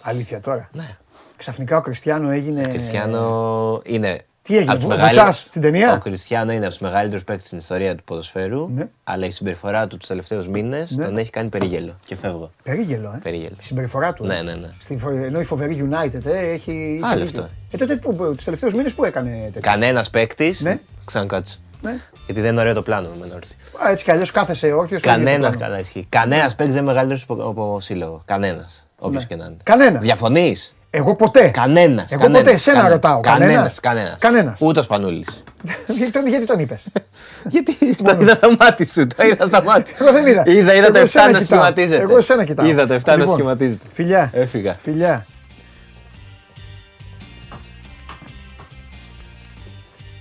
αλήθεια 0.00 0.40
τώρα. 0.40 0.68
Ναι. 0.72 0.96
Ξαφνικά 1.38 1.76
ο 1.76 1.80
Κριστιανό 1.80 2.30
έγινε... 2.30 2.62
Ο 2.66 2.68
Κριστιανό 2.68 3.80
είναι. 3.84 4.20
Τι 4.42 4.56
έγινε, 4.56 4.70
από 4.70 4.78
τους 4.80 4.88
βου- 4.88 4.96
μεγαλύτερους- 4.96 5.26
βουτσάς 5.34 5.48
στην 5.50 5.62
ταινία; 5.62 5.92
Ο 5.94 5.98
Κριστιανό 5.98 6.52
είναι 6.52 6.60
από 6.64 6.68
τους 6.68 6.78
μεγαλύτερους 6.78 7.24
παίκτες 7.24 7.46
στην 7.46 7.58
ιστορία 7.58 7.94
του 7.96 8.04
ποδοσφαίρου. 8.04 8.68
Ναι. 8.74 8.88
Αλλά 9.04 9.26
η 9.26 9.30
συμπεριφορά 9.30 9.86
του 9.86 9.96
τους 9.96 10.08
τελευταίους 10.08 10.48
μήνες 10.48 10.90
Ναι. 10.90 11.04
τον 11.04 11.16
έχει 11.18 11.30
κάνει 11.30 11.48
περίγελο. 11.48 11.96
Και 12.04 12.16
φεύγω. 12.16 12.50
Περίγελο, 12.62 13.12
ε; 13.16 13.18
Περίγελο. 13.22 13.54
Η 13.58 13.62
συμπεριφορά 13.62 14.12
του. 14.12 14.24
ε; 14.24 14.26
Ναι, 14.26 14.42
ναι, 14.42 14.54
ναι. 14.54 14.68
Στη, 14.78 14.96
φο- 14.96 15.10
ενώ 15.10 15.40
η 15.40 15.44
φοβερή 15.44 15.88
United 15.90 16.24
ε, 16.26 16.38
έχει. 16.50 16.72
είχε 16.72 17.06
Άλλο 17.06 17.24
δίκιο. 17.24 17.42
αυτό. 17.42 17.54
Ε, 17.72 17.76
τότε 17.76 17.96
που, 17.96 18.32
τους 18.34 18.44
τελευταίους 18.44 18.74
μήνες 18.74 18.92
που 18.94 19.04
έκανε 19.04 19.40
τέτοιο; 19.44 19.60
Κανένας 19.60 20.10
παίκτης. 20.10 20.60
Ναι. 20.60 20.78
Ξανακάτσε. 21.04 21.58
Ναι. 21.80 21.96
Γιατί 22.26 22.40
δεν 22.40 22.50
είναι 22.52 22.60
ωραίο 22.60 22.74
το 22.74 22.82
πλάνο 22.82 23.08
με 23.08 23.24
όρθιο. 23.34 23.56
Α, 23.86 23.90
έτσι 23.90 24.04
κι 24.04 24.10
αλλιώς 24.10 24.30
κάθεσαι 24.30 24.72
όρθιος. 24.72 25.00
Κανένας 25.02 25.56
καλά 25.56 25.78
ισχύει. 25.78 26.06
Κανένας 26.08 26.54
παίκτης 26.54 26.74
δεν 26.74 26.82
είναι 26.82 26.92
μεγαλύτερος 26.92 27.24
από 27.48 27.80
σύλλογο. 27.80 28.22
Κανένας. 28.24 28.86
Όποιος 28.98 29.22
Ναι. 29.22 29.28
και 29.28 29.36
να 29.36 29.44
είναι. 29.44 29.56
Κανένας. 29.62 30.02
Διαφωνείς; 30.02 30.74
Εγώ 30.90 31.14
ποτέ. 31.16 31.48
Κανένας. 31.48 32.12
Εγώ 32.12 32.28
ποτέ, 32.28 32.50
εσένα 32.50 32.88
ρωτάω. 32.88 33.20
Κανένας. 33.20 33.48
Κανένας; 33.50 33.80
Κανένας. 33.80 34.18
Κανένας. 34.18 34.60
Ούτε 34.60 34.80
ο 34.80 34.82
Σπανούλης. 34.82 35.44
γιατί, 35.98 36.10
τον, 36.12 36.26
γιατί 36.26 36.46
τον 36.46 36.58
είπες; 36.58 36.86
Γιατί 37.52 37.76
το 38.04 38.16
είδα 38.20 38.34
στα 38.34 38.56
μάτια 38.60 38.86
σου. 38.86 39.06
Το 39.06 39.26
είδα 39.26 39.46
στα 39.46 39.62
μάτια. 39.62 39.96
Εγώ 40.00 40.12
δεν 40.12 40.26
είδα. 40.26 40.42
Είδα, 40.46 40.74
είδα 40.74 40.86
Εγώ 40.86 40.92
το 40.92 40.98
7 40.98 41.02
εσένα 41.02 41.30
να 41.30 41.38
κοιτάω. 41.38 41.58
σχηματίζεται. 41.58 42.02
Εγώ 42.02 42.16
εσένα 42.16 42.44
κοιτάω. 42.44 42.66
Είδα 42.66 42.86
το 42.86 42.94
7 42.94 42.98
να 43.04 43.16
Λοιπόν, 43.16 43.34
σχηματίζεται. 43.34 43.86
Φιλιά. 43.90 44.30
Έφυγα. 44.34 44.76
Φιλιά. 44.78 45.26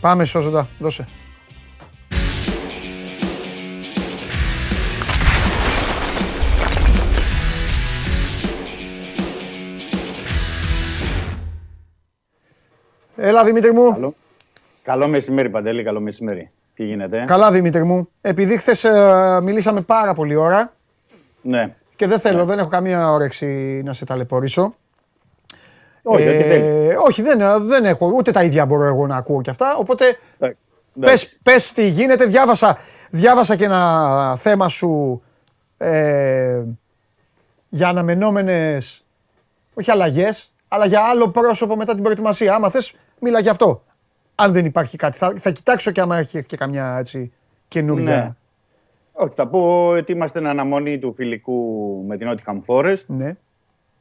Πάμε 0.02 0.26
σώζοντα. 0.26 0.68
Δώσε. 0.80 1.08
Έλα 13.20 13.44
Δημήτρη 13.44 13.74
μου. 13.74 13.92
Καλό. 13.94 14.14
Καλό 14.84 15.08
μεσημέρι, 15.08 15.50
Παντέλη, 15.50 15.84
καλό 15.84 16.00
μεσημέρι. 16.00 16.52
Τι 16.76 16.84
γίνεται; 16.86 17.24
Καλά 17.28 17.52
Δημήτρη 17.52 17.84
μου. 17.84 18.10
Επειδή 18.22 18.58
χθες 18.58 18.86
μιλήσαμε 19.44 19.82
πάρα 19.82 20.14
πολύ 20.14 20.36
ώρα 20.36 20.74
Ναι. 21.42 21.76
και 21.96 22.08
δεν 22.08 22.20
θέλω, 22.20 22.46
δεν 22.46 22.60
έχω 22.60 22.70
καμία 22.70 23.12
όρεξη 23.12 23.46
να 23.86 23.94
σε 23.94 24.06
ταλαιπωρήσω. 24.06 24.76
Όχι, 26.04 26.28
όχι, 26.28 26.44
δεν. 26.44 26.62
όχι 27.08 27.22
δεν, 27.22 27.68
δεν 27.68 27.86
έχω, 27.86 28.12
ούτε 28.16 28.32
τα 28.32 28.44
ίδια 28.44 28.66
μπορώ 28.66 28.84
εγώ 28.86 29.08
να 29.08 29.16
ακούω 29.16 29.42
και 29.42 29.50
αυτά, 29.50 29.76
οπότε 29.76 30.18
Εντάξει. 30.40 30.58
πες, 31.00 31.38
πες 31.44 31.72
τι 31.72 31.88
γίνεται. 31.88 32.26
Διάβασα, 32.26 32.78
διάβασα 33.10 33.56
και 33.56 33.66
ένα 33.66 34.36
θέμα 34.38 34.70
σου 34.70 35.22
ε, 35.78 36.62
για 37.70 37.88
αναμενόμενες, 37.88 39.06
όχι 39.74 39.92
αλλαγές, 39.92 40.54
αλλά 40.68 40.86
για 40.86 41.02
άλλο 41.02 41.30
πρόσωπο 41.30 41.76
μετά 41.76 41.94
την 41.94 42.04
προετοιμασία. 42.04 42.54
Άμα 42.56 42.70
θες, 42.70 42.94
μίλα 43.20 43.40
για 43.40 43.52
αυτό. 43.52 43.84
Αν 44.36 44.52
δεν 44.52 44.66
υπάρχει 44.66 44.98
κάτι. 44.98 45.18
Θα, 45.18 45.34
θα 45.38 45.52
κοιτάξω 45.52 45.92
και 45.92 46.02
άμα 46.02 46.18
έχει 46.18 46.46
και 46.46 46.58
καμιά 46.58 46.98
έτσι 46.98 47.32
καινούργια. 47.68 48.16
Ναι. 48.16 48.36
Όχι, 49.12 49.34
θα 49.36 49.48
πω 49.48 49.88
ότι 49.88 50.12
είμαστε 50.12 50.40
εν 50.40 50.48
αναμονή 50.48 51.00
του 51.00 51.14
φιλικού 51.14 52.04
με 52.08 52.18
την 52.18 52.30
Nottingham 52.30 52.60
Forest. 52.66 53.06
Ναι. 53.08 53.36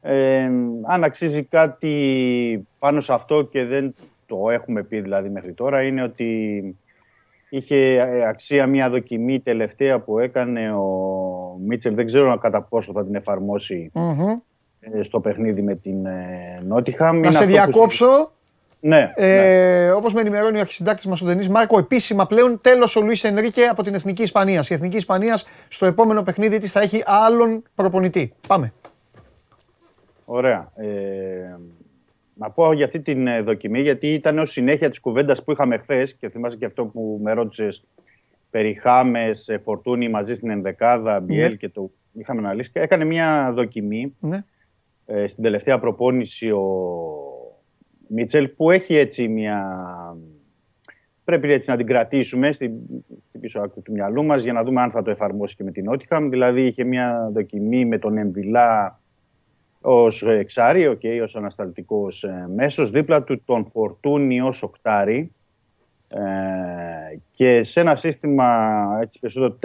Ε, 0.01 0.49
αν 0.87 1.03
αξίζει 1.03 1.43
κάτι 1.43 2.67
πάνω 2.79 3.01
σε 3.01 3.13
αυτό 3.13 3.43
και 3.43 3.65
δεν 3.65 3.93
το 4.25 4.49
έχουμε 4.49 4.83
πει 4.83 5.01
δηλαδή 5.01 5.29
μέχρι 5.29 5.53
τώρα 5.53 5.83
είναι 5.83 6.03
ότι 6.03 6.61
είχε 7.49 7.75
ε, 7.75 8.27
αξία 8.27 8.67
μια 8.67 8.89
δοκιμή 8.89 9.39
τελευταία 9.39 9.99
που 9.99 10.19
έκανε 10.19 10.71
ο 10.71 11.57
Μίτσελ. 11.65 11.95
Δεν 11.95 12.05
ξέρω 12.05 12.37
κατά 12.37 12.61
πόσο 12.61 12.91
θα 12.93 13.05
την 13.05 13.15
εφαρμόσει 13.15 13.91
Μμμ. 13.93 14.39
ε, 14.79 15.03
στο 15.03 15.19
παιχνίδι 15.19 15.61
με 15.61 15.75
την 15.75 16.05
ε, 16.05 16.61
Νότιχαμ. 16.63 17.19
Να 17.19 17.31
σε 17.31 17.45
διακόψω. 17.45 18.31
Ναι, 18.79 19.11
Ε, 19.15 19.89
Όπως 19.89 20.13
με 20.13 20.21
ενημερώνει 20.21 20.57
ο 20.57 20.59
αρχισυντάκτης 20.59 21.05
μας 21.05 21.21
ο 21.21 21.25
Ντενής 21.25 21.49
Μάρκο, 21.49 21.79
επίσημα 21.79 22.25
πλέον 22.25 22.61
τέλος 22.61 22.95
ο 22.95 23.01
Λουίς 23.01 23.23
Ενρίκε 23.23 23.65
από 23.65 23.83
την 23.83 23.93
Εθνική 23.93 24.21
Ισπανίας. 24.23 24.69
Η 24.69 24.73
Εθνική 24.73 24.97
Ισπανίας 24.97 25.45
στο 25.67 25.85
επόμενο 25.85 26.23
παιχνίδι 26.23 26.57
της 26.57 26.71
θα 26.71 26.79
έχει 26.81 27.03
άλλον 27.05 27.63
προπονητή. 27.75 28.33
Πάμε. 28.47 28.73
Ωραία. 30.25 30.71
Ε, 30.75 31.55
να 32.33 32.49
πω 32.49 32.73
για 32.73 32.85
αυτή 32.85 32.99
την 33.01 33.27
ε, 33.27 33.41
δοκιμή, 33.41 33.81
γιατί 33.81 34.13
ήταν 34.13 34.39
ως 34.39 34.51
συνέχεια 34.51 34.89
της 34.89 34.99
κουβέντας 34.99 35.43
που 35.43 35.51
είχαμε 35.51 35.77
χθες 35.77 36.13
και 36.13 36.29
θυμάσαι 36.29 36.57
και 36.57 36.65
αυτό 36.65 36.85
που 36.85 37.19
με 37.23 37.33
ρώτησες 37.33 37.83
περί 38.49 38.73
Χάμες, 38.73 39.47
ε, 39.47 39.57
Φορτούνη 39.57 40.09
μαζί 40.09 40.35
στην 40.35 40.49
ενδεκάδα, 40.49 41.19
Μπιέλ 41.19 41.57
και 41.57 41.69
το 41.69 41.91
είχαμε 42.13 42.39
αναλύσει. 42.39 42.71
Και 42.71 42.79
Έκανε 42.79 43.05
μια 43.05 43.51
δοκιμή 43.55 44.15
Ναι. 44.19 44.43
ε, 45.05 45.27
στην 45.27 45.43
τελευταία 45.43 45.79
προπόνηση 45.79 46.49
ο 46.51 46.61
Μίτσελ 48.07 48.47
που 48.47 48.71
έχει 48.71 48.95
έτσι 48.95 49.27
μια... 49.27 49.63
Πρέπει 51.23 51.51
έτσι 51.51 51.69
να 51.69 51.77
την 51.77 51.85
κρατήσουμε 51.85 52.51
στην, 52.51 52.71
στην 53.27 53.39
πίσω 53.39 53.59
άκρη 53.59 53.81
του 53.81 53.91
μυαλού 53.91 54.23
μας 54.23 54.43
για 54.43 54.53
να 54.53 54.63
δούμε 54.63 54.81
αν 54.81 54.91
θα 54.91 55.01
το 55.01 55.11
εφαρμόσει 55.11 55.55
και 55.55 55.63
με 55.63 55.71
την 55.71 55.83
Νότιχαμ. 55.83 56.29
Δηλαδή 56.29 56.65
είχε 56.65 56.83
μια 56.83 57.29
δοκιμή 57.33 57.85
με 57.85 57.97
τον 57.97 58.17
Εμβιλά 58.17 58.99
ως 59.81 60.23
εξάρι, 60.23 60.97
okay, 60.97 61.19
ως 61.23 61.35
ανασταλτικός 61.35 62.23
ε, 62.23 62.47
μέσος, 62.55 62.91
δίπλα 62.91 63.23
του 63.23 63.43
τον 63.45 63.69
Φορτούνι 63.71 64.41
ως 64.41 64.63
οκτάρι 64.63 65.31
Ε, 66.09 67.17
και 67.31 67.63
σε 67.63 67.79
ένα 67.79 67.95
σύστημα 67.95 68.87
έτσι 69.01 69.19
περισσότερο 69.19 69.57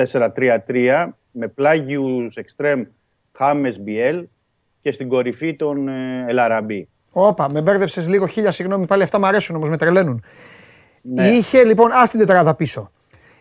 4-3-3 0.67 1.09
με 1.31 1.49
πλάγιους 1.49 2.37
εξτρέμ 2.37 2.83
Χάμες 3.33 3.81
Μπιέλ 3.81 4.27
και 4.83 4.93
στην 4.93 5.09
κορυφή 5.09 5.57
τον 5.57 5.89
ε, 5.89 6.25
Ελαραμπή. 6.29 6.89
Όπα, 7.13 7.51
με 7.51 7.61
μπέρδεψες 7.61 8.09
λίγο, 8.09 8.27
χίλια 8.27 8.51
συγγνώμη, 8.51 8.87
πάλι 8.87 9.03
αυτά 9.03 9.19
μου 9.19 9.27
αρέσουν 9.27 9.57
όμως, 9.57 9.69
με 9.69 9.77
τρελαίνουν. 9.77 10.25
Ναι. 11.03 11.29
Είχε 11.29 11.65
λοιπόν, 11.65 11.93
ας 11.93 12.11
την 12.11 12.19
τετράδα 12.19 12.55
πίσω. 12.55 12.91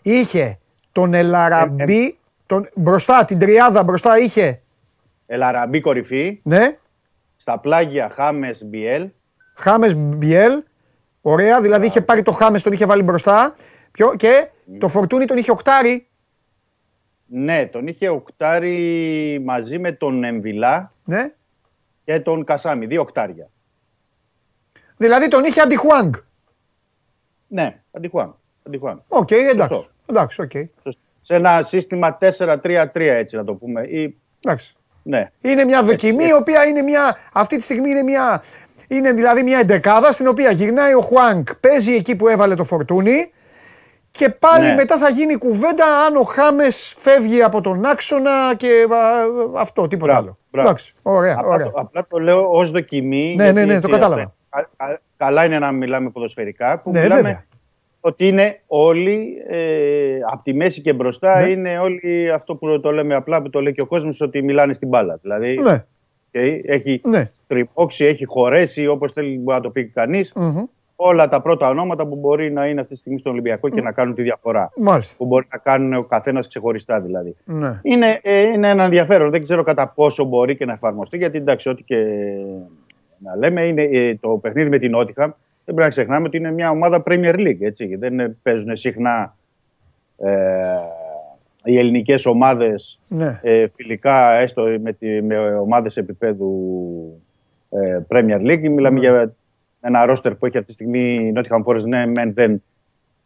Είχε 0.02 0.58
τον 0.92 1.14
Ελαραμπή, 1.14 2.18
τον, 2.46 2.70
μπροστά, 2.76 3.26
την 3.26 3.40
τριάδα 3.40 3.84
μπροστά 3.84 4.20
είχε. 4.20 4.62
Ελ 5.26 5.39
Αραμπί 5.39 5.80
κορυφή, 5.80 6.40
Ναι, 6.44 6.78
στα 7.38 7.60
πλάγια 7.60 8.12
Χάμες 8.16 8.64
Μπιέλ, 8.66 9.10
Χάμες 9.56 9.96
Μπιέλ. 9.96 10.64
Ωραία, 11.22 11.62
δηλαδή 11.62 11.86
είχε 11.86 12.02
πάρει 12.02 12.22
το 12.22 12.32
Χάμες, 12.32 12.64
τον 12.64 12.74
είχε 12.74 12.86
βάλει 12.86 13.04
μπροστά. 13.04 13.56
Ποιο, 13.92 14.16
και 14.16 14.48
το 14.80 14.88
Φορτούνι 14.88 15.26
τον 15.26 15.38
είχε 15.38 15.52
οκτάρι. 15.52 16.08
ναι, 17.26 17.66
τον 17.66 17.88
είχε 17.88 18.10
οκτάρι 18.10 19.42
μαζί 19.46 19.80
με 19.80 19.92
τον 19.92 20.24
Εμβιλά 20.24 20.94
Ναι. 21.04 21.32
και 22.06 22.20
τον 22.20 22.44
Κασάμι, 22.44 22.86
δύο 22.86 23.02
οκτάρια. 23.02 23.50
Δηλαδή 25.02 25.28
τον 25.28 25.44
είχε 25.44 25.62
αντί 25.62 25.78
Χουάνγκ. 25.78 26.14
Ναι, 27.48 27.80
αντί 27.92 28.05
Χουάνγκ. 28.05 28.36
αντί 28.68 28.79
Χουάνγκ. 28.79 29.04
Οκ, 29.08 29.32
εντάξει. 29.32 29.58
Σωστό. 29.58 29.88
Εντάξει, 30.06 30.42
οκ. 30.42 30.52
Σε 31.22 31.36
ένα 31.36 31.64
σύστημα 31.64 32.18
4-3-3 32.38 32.88
έτσι 32.94 33.36
να 33.36 33.44
το 33.44 33.54
πούμε. 33.54 33.82
Ή, 33.82 34.18
Εντάξει. 34.46 34.76
ναι. 35.04 35.32
Είναι 35.42 35.64
μια 35.64 35.84
δοκιμή 35.84 36.26
η 36.26 36.34
οποία 36.34 36.66
είναι 36.66 36.82
μια. 36.82 37.18
Αυτή 37.34 37.56
τη 37.56 37.62
στιγμή 37.64 37.90
είναι 37.90 38.04
μια. 38.04 38.44
Είναι 38.88 39.12
δηλαδή 39.12 39.44
μια 39.44 39.60
εντεκάδα 39.60 40.12
στην 40.12 40.28
οποία 40.28 40.52
γυρνάει 40.52 40.94
ο 40.94 41.02
Χουάνγκ, 41.02 41.56
παίζει 41.56 41.94
εκεί 41.94 42.16
που 42.16 42.28
έβαλε 42.28 42.56
το 42.56 42.64
Φορτούνη 42.64 43.32
και 44.12 44.30
πάλι 44.30 44.66
Ναι. 44.68 44.74
μετά 44.74 44.98
θα 44.98 45.10
γίνει 45.10 45.36
κουβέντα 45.38 45.86
αν 46.08 46.16
ο 46.16 46.24
Χάμες 46.24 46.94
φεύγει 46.98 47.44
από 47.44 47.62
τον 47.62 47.86
άξονα 47.86 48.56
και 48.58 48.88
α, 48.90 48.98
αυτό, 49.62 49.88
τίποτα 49.88 50.12
Μπράβο, 50.12 50.28
άλλο. 50.28 50.38
μπράβο. 50.52 50.68
Εντάξει, 50.70 50.94
ωραία, 51.02 51.36
Απλά, 51.38 51.50
ωραία. 51.54 51.66
το, 51.66 51.72
απλά 51.76 52.06
το 52.10 52.18
λέω 52.20 52.50
ως 52.52 52.72
δοκιμή. 52.72 53.36
Ναι, 53.36 53.44
γιατί 53.44 53.54
ναι, 53.60 53.66
ναι, 53.66 53.74
έτσι 53.74 53.82
το 53.88 53.94
κατάλαβα. 53.94 54.34
Αυτά- 54.52 54.70
κα- 54.78 54.88
κα- 54.88 55.02
καλά 55.18 55.46
είναι 55.46 55.60
να 55.60 55.72
μιλάμε 55.72 56.10
ποδοσφαιρικά. 56.10 56.80
Που 56.80 56.92
Ναι, 56.92 57.02
μιλάμε 57.02 57.22
βέβαια. 57.22 57.46
ότι 58.00 58.28
είναι 58.28 58.60
όλοι 58.68 59.34
ε, 59.50 60.18
από 60.32 60.44
τη 60.44 60.54
μέση 60.54 60.82
και 60.82 60.94
μπροστά 60.94 61.38
Ναι. 61.40 61.46
είναι 61.52 61.80
όλοι 61.80 62.32
αυτό 62.32 62.56
που 62.56 62.80
το 62.80 62.92
λέμε 62.92 63.16
απλά 63.16 63.42
που 63.42 63.50
το 63.50 63.62
λέει 63.62 63.74
και 63.74 63.82
ο 63.82 63.86
κόσμος 63.86 64.22
ότι 64.22 64.42
μιλάνε 64.42 64.74
στην 64.74 64.88
μπάλα. 64.88 65.20
Δηλαδή 65.22 65.58
Ναι, 65.58 65.86
okay, 66.34 66.60
έχει 66.66 67.02
ναι. 67.06 67.32
τρυπώξει, 67.48 68.06
έχει 68.06 68.26
χωρέσει 68.26 68.88
όπως 68.88 69.12
θέλει 69.12 69.38
μπορεί 69.38 69.58
να 69.58 69.64
το 69.64 69.70
πει 69.70 69.86
κανείς. 69.86 70.32
Μμμ. 70.36 70.64
Όλα 71.04 71.30
τα 71.30 71.42
πρώτα 71.42 71.70
ονόματα 71.70 72.08
που 72.08 72.16
μπορεί 72.16 72.52
να 72.52 72.68
είναι 72.68 72.82
αυτή 72.82 72.94
τη 72.94 73.00
στιγμή 73.00 73.20
στον 73.20 73.32
Ολυμπιακό 73.32 73.70
και 73.70 73.82
να 73.82 73.92
κάνουν 73.92 74.16
τη 74.16 74.22
διαφορά. 74.22 74.70
Μάλιστα. 74.78 75.16
Που 75.18 75.26
μπορεί 75.26 75.48
να 75.52 75.58
κάνουν 75.58 75.94
ο 75.94 76.04
καθένας 76.04 76.48
ξεχωριστά 76.48 77.00
δηλαδή. 77.02 77.36
Ναι. 77.46 77.80
Είναι, 77.82 78.20
ε, 78.24 78.40
είναι 78.42 78.70
ένα 78.70 78.84
ενδιαφέρον. 78.84 79.30
Δεν 79.32 79.44
ξέρω 79.44 79.64
κατά 79.64 79.88
πόσο 79.88 80.24
μπορεί 80.24 80.56
και 80.56 80.66
να 80.66 80.74
εφαρμοστεί. 80.74 81.18
Γιατί 81.18 81.38
εντάξει, 81.38 81.70
ό,τι 81.70 81.84
και 81.84 81.96
να 83.24 83.36
λέμε, 83.36 83.62
είναι, 83.62 83.84
ε, 83.84 84.16
το 84.16 84.30
παιχνίδι 84.30 84.70
με 84.70 84.78
την 84.78 84.92
Νότιχαμ 84.92 85.32
δεν 85.66 85.76
πρέπει 85.76 85.82
να 85.82 85.90
ξεχνάμε 85.90 86.28
ότι 86.28 86.38
είναι 86.38 86.52
μια 86.52 86.70
ομάδα 86.70 87.04
Premier 87.06 87.36
League. 87.36 87.62
Έτσι, 87.62 87.88
και 87.88 87.98
δεν 87.98 88.20
ε, 88.20 88.38
παίζουν 88.44 88.78
συχνά 88.78 89.36
ε, 90.18 90.34
οι 91.64 91.78
ελληνικές 91.78 92.26
ομάδες 92.26 93.00
ναι. 93.08 93.40
ε, 93.44 93.68
φιλικά, 93.76 94.32
έστω 94.34 94.64
με, 94.82 94.94
τη, 94.94 95.22
με 95.22 95.54
ομάδες 95.54 95.98
επίπεδου 95.98 96.52
ε, 97.70 98.00
Premier 98.08 98.42
League. 98.42 98.70
Μιλάμε 98.70 99.00
για 99.00 99.34
ένα 99.82 100.06
ρόστερ 100.06 100.36
που 100.36 100.46
έχει 100.46 100.58
αυτή 100.58 100.68
τη 100.68 100.74
στιγμή 100.74 101.00
η 101.00 101.34
Nottingham 101.36 101.64
Forest. 101.64 101.84
Ναι, 101.84 102.06
μεν 102.06 102.34
δεν 102.34 102.64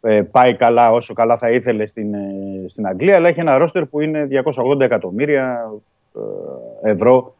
ε, 0.01 0.21
πάει 0.21 0.55
καλά 0.55 0.91
όσο 0.91 1.13
καλά 1.13 1.37
θα 1.37 1.49
ήθελε 1.49 1.87
στην, 1.87 2.13
ε, 2.13 2.65
στην 2.67 2.87
Αγγλία, 2.87 3.15
αλλά 3.15 3.27
έχει 3.27 3.39
ένα 3.39 3.57
ρόστερ 3.57 3.85
που 3.85 4.01
είναι 4.01 4.27
280 4.55 4.79
εκατομμύρια 4.79 5.71
ε, 6.83 6.91
ευρώ 6.91 7.34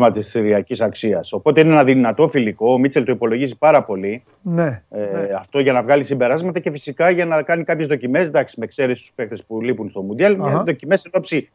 χρηματιστηριακή 0.00 0.82
αξίας. 0.82 1.32
Οπότε 1.32 1.60
είναι 1.60 1.70
ένα 1.72 1.84
δυνατό 1.84 2.28
φιλικό. 2.28 2.72
Ο 2.72 2.78
Μίτσελ 2.78 3.04
το 3.04 3.12
υπολογίζει 3.12 3.56
πάρα 3.58 3.82
πολύ 3.82 4.22
ναι. 4.42 4.82
ε, 4.90 5.32
αυτό 5.38 5.58
για 5.60 5.72
να 5.72 5.82
βγάλει 5.82 6.04
συμπεράσματα 6.04 6.60
και 6.60 6.70
φυσικά 6.70 7.10
για 7.10 7.24
να 7.26 7.42
κάνει 7.42 7.64
κάποιες 7.64 7.86
δοκιμές. 7.88 8.26
Εντάξει, 8.26 8.54
με 8.58 8.64
εξαίρεση 8.64 9.00
τους 9.02 9.12
παίκτες 9.14 9.44
που 9.44 9.60
λείπουν 9.60 9.88
στο 9.88 10.02
Μουντιάλ, 10.02 10.40
Αχα. 10.40 10.62
δοκιμές 10.64 11.04
εν 11.04 11.10
ώψη 11.14 11.48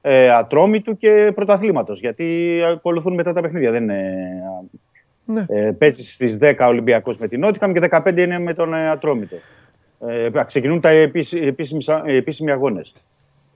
ε, 0.00 0.30
ατρόμητου 0.30 0.96
και 0.96 1.32
πρωταθλήματος. 1.34 2.00
Γιατί 2.00 2.58
ακολουθούν 2.72 3.14
μετά 3.14 3.32
τα 3.32 3.40
παιχνίδια. 3.40 3.70
Δεν 3.70 3.82
είναι, 3.82 4.12
Ναι. 5.24 5.44
ε, 5.48 5.70
παίζεις 5.78 6.12
στις 6.14 6.38
10 6.40 6.54
Ολυμπιακό 6.68 7.14
με 7.18 7.28
την 7.28 7.40
Νότιχαμ 7.40 7.72
και 7.72 7.80
15 7.90 8.16
είναι 8.16 8.38
με 8.38 8.54
τον 8.54 8.74
ε, 8.74 8.88
Ατρόμητο. 8.90 9.36
Ε, 10.08 10.28
ξεκινούν 10.46 10.80
τα 10.80 10.88
επίση- 10.88 11.42
επίσημοι, 11.42 11.82
σα- 11.82 12.02
ε, 12.06 12.16
επίσημοι 12.16 12.50
αγώνες. 12.50 12.92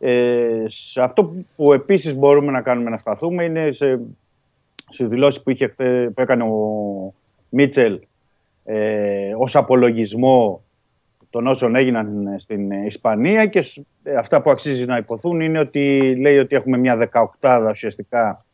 Ε, 0.01 0.65
σε 0.67 1.03
αυτό 1.03 1.35
που 1.57 1.73
επίσης 1.73 2.15
μπορούμε 2.15 2.53
να 2.53 2.61
κάνουμε 2.61 2.91
να 2.91 2.99
σταθούμε 2.99 3.45
είναι 3.45 3.71
σε, 3.71 4.01
σε 4.93 5.05
δηλώσει 5.05 5.43
που, 5.43 5.51
είχε 5.51 5.67
χθε- 5.69 6.11
που 6.11 6.21
έκανε 6.21 6.43
ο 6.43 7.15
Μίτσελ 7.49 8.01
ε, 8.65 9.35
ως 9.39 9.57
απολογισμό 9.57 10.63
των 11.31 11.47
όσων 11.47 11.77
έγιναν 11.77 12.35
στην 12.39 12.71
Ισπανία 12.71 13.47
και 13.47 13.63
σ- 13.63 13.79
ε, 14.03 14.15
αυτά 14.15 14.43
που 14.43 14.51
αξίζει 14.51 14.85
να 14.85 14.97
υποθούν 14.97 15.41
είναι 15.41 15.59
ότι 15.59 16.15
λέει 16.21 16.39
ότι 16.39 16.57
έχουμε 16.57 16.77
μια 16.79 16.97
δεκαοκτάδα 16.97 17.71
ουσιαστικά 17.71 18.45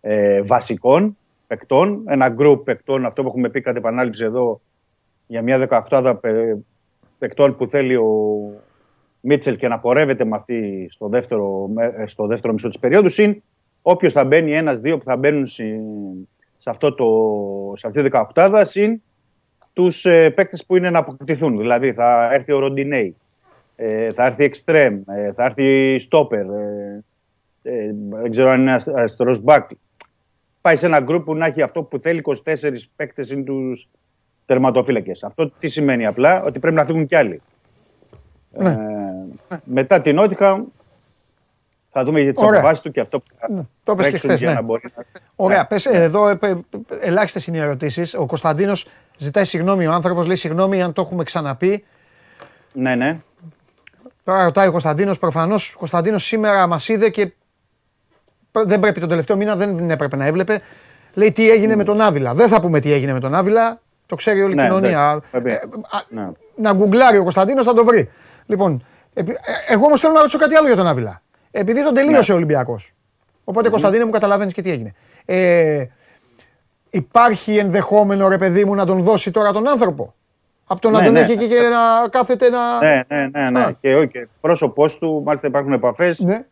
ε, 0.00 0.42
βασικών 0.42 1.16
παικτών, 1.46 2.02
ένα 2.06 2.28
γκρουπ 2.28 2.64
παικτών, 2.64 3.06
αυτό 3.06 3.22
που 3.22 3.28
έχουμε 3.28 3.48
πει 3.48 3.60
κατ' 3.60 3.76
επανάληψη 3.76 4.24
εδώ 4.24 4.60
για 5.26 5.42
μια 5.42 5.58
δεκαοκτάδα 5.58 6.14
παι- 6.16 6.56
παικτών 7.18 7.56
που 7.56 7.66
θέλει 7.66 7.96
ο 7.96 8.08
Μίτσελ 9.20 9.56
και 9.56 9.68
να 9.68 9.78
πορεύεται 9.78 10.24
με 10.24 10.36
αυτή 10.36 10.88
στο 10.90 11.08
δεύτερο, 11.08 11.66
με- 11.66 11.94
ε, 11.96 12.06
στο 12.06 12.26
δεύτερο 12.26 12.52
μισό 12.52 12.68
της 12.68 12.78
περίοδου 12.78 13.08
συν 13.08 13.42
όποιος 13.86 14.12
θα 14.12 14.24
μπαίνει 14.24 14.52
ένας-δύο 14.52 14.98
που 14.98 15.04
θα 15.04 15.16
μπαίνουν 15.16 15.46
συ- 15.46 15.80
σε, 16.58 16.70
αυτό 16.70 16.94
το, 16.94 17.06
σε 17.76 17.86
αυτή 17.86 17.98
τη 17.98 18.04
δεκαοκτάδα 18.04 18.64
συν 18.64 19.02
τους 19.72 20.04
ε, 20.04 20.30
παίκτες 20.30 20.64
που 20.66 20.76
είναι 20.76 20.90
να 20.90 20.98
αποκτηθούν. 20.98 21.58
Δηλαδή 21.58 21.92
θα 21.92 22.32
έρθει 22.32 22.52
ο 22.52 22.58
Ροντινέη, 22.58 23.16
ε, 23.76 24.10
θα 24.10 24.24
έρθει 24.24 24.44
Εκστρέμ, 24.44 25.00
ε, 25.06 25.32
θα 25.32 25.44
έρθει 25.44 25.98
Στόπερ, 25.98 26.46
ε, 26.46 27.04
ε, 27.62 27.94
δεν 28.10 28.30
ξέρω 28.30 28.50
αν 28.50 28.60
είναι 28.60 28.76
αριστερός 28.94 29.40
μπακ. 29.40 29.70
Πάει 30.60 30.76
σε 30.76 30.86
ένα 30.86 31.00
γκρουπ 31.00 31.24
που 31.24 31.34
να 31.34 31.46
έχει 31.46 31.62
αυτό 31.62 31.82
που 31.82 31.98
θέλει 31.98 32.22
24 32.44 32.88
παίκτες 32.96 33.30
είναι 33.30 33.42
τους 33.42 33.88
τερματοφύλακες. 34.46 35.22
Αυτό 35.22 35.50
τι 35.50 35.68
σημαίνει 35.68 36.06
απλά, 36.06 36.42
ότι 36.42 36.58
πρέπει 36.58 36.76
να 36.76 36.84
φύγουν 36.84 37.06
κι 37.06 37.16
άλλοι. 37.16 37.42
Ναι. 38.50 38.70
Ε, 39.48 39.58
μετά 39.64 40.00
την 40.00 40.14
Νότιχα 40.14 40.64
θα 41.96 42.04
δούμε 42.04 42.20
για 42.20 42.32
τις 42.34 42.42
Ωραία. 42.42 42.58
αποφάσεις 42.58 42.82
του 42.82 42.90
και 42.90 43.00
αυτό 43.00 43.20
που 43.20 43.26
θα 43.38 43.46
Ναι, 43.52 43.60
το 43.84 43.92
είπες 43.92 44.04
και 44.04 44.10
τρέξουν 44.10 44.28
χθες, 44.28 44.40
για 44.40 44.48
ναι. 44.48 44.54
να 44.54 44.62
μπορεί 44.62 44.82
να... 44.96 45.04
Ωραία, 45.36 45.58
Ναι. 45.58 45.64
πες, 45.64 45.86
ε, 45.86 46.02
εδώ 46.02 46.28
ε, 46.28 46.38
ελάχιστες 47.00 47.46
είναι 47.46 47.56
οι 47.56 47.60
ερωτήσεις. 47.60 48.14
Ο 48.14 48.26
Κωνσταντίνος 48.26 48.86
ζητάει 49.16 49.44
συγγνώμη. 49.44 49.86
Ο 49.86 49.92
άνθρωπος 49.92 50.26
λέει 50.26 50.36
συγγνώμη 50.36 50.82
αν 50.82 50.92
το 50.92 51.02
έχουμε 51.02 51.24
ξαναπεί. 51.24 51.84
Ναι, 52.72 52.94
ναι. 52.94 53.18
Τώρα 54.24 54.44
ρωτάει 54.44 54.68
ο 54.68 54.70
Κωνσταντίνος. 54.70 55.18
Προφανώς 55.18 55.72
ο 55.74 55.78
Κωνσταντίνος 55.78 56.24
σήμερα 56.24 56.66
μας 56.66 56.88
είδε 56.88 57.08
και 57.10 57.26
π- 58.50 58.66
δεν 58.66 58.80
πρέπει 58.80 59.00
τον 59.00 59.08
τελευταίο 59.08 59.36
μήνα, 59.36 59.56
δεν 59.56 59.90
έπρεπε 59.90 60.16
να 60.16 60.24
έβλεπε. 60.26 60.60
Λέει 61.14 61.32
τι 61.32 61.50
έγινε 61.50 61.76
με 61.76 61.84
τον 61.84 62.00
Άβυλα. 62.00 62.34
Δεν 62.34 62.48
θα 62.48 62.60
πούμε 62.60 62.80
τι 62.80 62.92
έγινε 62.92 63.12
με 63.12 63.20
τον 63.20 63.34
Άβυλα. 63.34 63.80
Το 64.06 64.16
ξέρει 64.16 64.42
όλη 64.42 64.52
η 64.52 64.56
Ναι, 64.56 64.62
κοινωνία. 64.62 64.88
εντάξει, 65.10 65.28
Ε, 65.32 65.38
πρέπει. 65.38 65.50
α, 65.90 65.98
Ναι. 66.08 66.28
Να 66.56 66.72
γκουγκλάρει 66.72 67.18
ο 67.18 67.22
Κωνσταντίνος 67.22 67.64
θα 67.66 67.74
το 67.74 67.84
βρει. 67.84 68.10
Λοιπόν, 68.46 68.84
επει- 69.14 69.34
ε, 69.68 69.72
εγώ 69.72 69.84
όμως 69.86 70.00
θέλω 70.00 70.12
να 70.12 70.18
ρωτήσω 70.18 70.38
κάτι 70.38 70.54
άλλο 70.54 70.66
για 70.66 70.76
τον 70.76 70.86
Άβυλα. 70.86 71.22
Επειδή 71.56 71.82
τον 71.84 71.94
τελείωσε 71.94 72.32
ο 72.32 72.34
Ολυμπιακός. 72.34 72.92
Οπότε, 73.44 73.68
Κωνσταντίνε 73.68 74.04
μου, 74.04 74.10
καταλαβαίνεις 74.10 74.52
και 74.54 74.62
τι 74.62 74.70
έγινε. 74.70 74.92
Ε, 75.24 75.84
υπάρχει 76.90 77.56
ενδεχόμενο 77.56 78.28
ρε 78.28 78.38
παιδί 78.38 78.64
μου 78.64 78.74
να 78.74 78.86
τον 78.86 79.00
δώσει 79.00 79.30
τώρα 79.30 79.52
τον 79.52 79.68
άνθρωπο; 79.68 80.14
Από 80.66 80.80
το 80.80 80.90
να 80.90 80.98
Ναι, 80.98 81.04
τον 81.04 81.12
ναι. 81.14 81.20
έχει 81.20 81.32
εκεί 81.32 81.46
και 81.46 81.54
να 81.60 82.08
κάθεται 82.08 82.48
να. 82.48 82.58
Ναι, 82.78 83.02
ναι, 83.08 83.28
ναι. 83.32 83.50
ναι. 83.50 83.60
Α. 83.60 83.72
Και, 83.80 83.94
όχι, 83.94 84.08
και 84.08 84.26
πρόσωπός 84.40 84.98
του, 84.98 85.22
μάλιστα 85.24 85.46
υπάρχουν 85.46 85.72
επαφές 85.72 86.18
Ναι. 86.18 86.44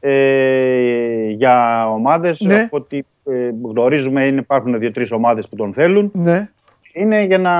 ε, 0.00 1.28
για 1.30 1.86
ομάδες. 1.90 2.40
Ναι. 2.40 2.60
Από 2.62 2.76
ό,τι 2.76 2.96
ε, 3.24 3.50
γνωρίζουμε 3.62 4.24
είναι, 4.24 4.40
υπάρχουν 4.40 4.78
δύο-τρεις 4.78 5.12
ομάδες 5.12 5.48
που 5.48 5.56
τον 5.56 5.72
θέλουν. 5.72 6.10
Ναι, 6.14 6.48
Είναι 6.92 7.22
για 7.22 7.38
να 7.38 7.52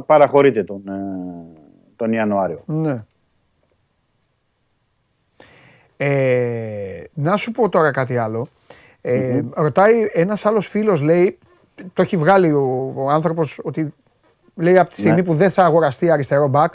παραχωρείται 0.00 0.64
τον, 0.64 0.82
ε, 0.88 0.92
τον 1.96 2.12
Ιανουάριο. 2.12 2.62
ναι. 2.66 3.02
Ε, 6.00 7.02
να 7.14 7.36
σου 7.36 7.50
πω 7.50 7.68
τώρα 7.68 7.90
κάτι 7.90 8.16
άλλο. 8.16 8.48
Ε, 9.00 9.40
Ρωτάει 9.54 9.94
ένας 10.12 10.46
άλλος 10.46 10.66
φίλος, 10.68 11.00
λέει, 11.00 11.38
το 11.92 12.02
έχει 12.02 12.16
βγάλει 12.16 12.52
ο, 12.52 12.92
ο 12.96 13.08
άνθρωπος, 13.10 13.60
ότι 13.62 13.94
λέει 14.54 14.78
από 14.78 14.90
τη 14.90 14.98
στιγμή 14.98 15.16
Ναι. 15.16 15.24
που 15.24 15.34
δεν 15.34 15.50
θα 15.50 15.64
αγοραστεί 15.64 16.10
αριστερό 16.10 16.48
μπακ, 16.48 16.74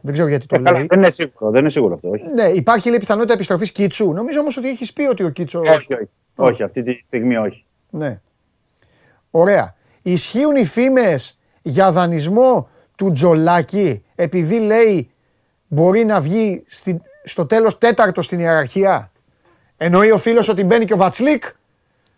δεν 0.00 0.12
ξέρω 0.12 0.28
γιατί 0.28 0.46
το 0.46 0.54
Ε, 0.54 0.58
καλά, 0.58 0.78
λέει. 0.78 0.86
δεν 0.90 0.98
είναι 0.98 1.10
σίγουρο, 1.12 1.50
δεν 1.50 1.60
είναι 1.60 1.70
σίγουρο 1.70 1.94
αυτό. 1.94 2.10
Όχι, 2.10 2.24
Ναι, 2.34 2.42
υπάρχει 2.44 2.88
λέει 2.90 2.98
πιθανότητα 2.98 3.32
επιστροφής 3.34 3.72
Κίτσου. 3.72 4.12
Νομίζω 4.12 4.40
όμως 4.40 4.56
ότι 4.56 4.68
έχεις 4.68 4.92
πει 4.92 5.02
ότι 5.02 5.24
ο 5.24 5.28
Κίτσο... 5.28 5.60
όχι, 5.60 5.94
όχι. 5.94 6.08
όχι, 6.34 6.62
αυτή 6.62 6.82
τη 6.82 6.92
στιγμή 7.06 7.36
όχι. 7.36 7.64
Ναι. 7.90 8.20
Ωραία. 9.30 9.74
Ισχύουν 10.02 10.56
οι 10.56 10.64
φήμες 10.64 11.38
για 11.62 11.92
δανεισμό 11.92 12.68
του 12.96 13.12
Τζολάκη 13.12 14.04
επειδή 14.14 14.58
λέει 14.58 15.10
μπορεί 15.66 16.04
να 16.04 16.20
βγει 16.20 16.64
στη- 16.66 17.00
στο 17.28 17.46
τέλος 17.46 17.78
τέταρτο 17.78 18.22
στην 18.22 18.38
ιεραρχία. 18.38 19.10
Εννοεί 19.76 20.10
ο 20.10 20.18
φίλος 20.18 20.48
ότι 20.48 20.64
μπαίνει 20.64 20.84
και 20.84 20.92
ο 20.92 20.96
Βατσλίκ, 20.96 21.42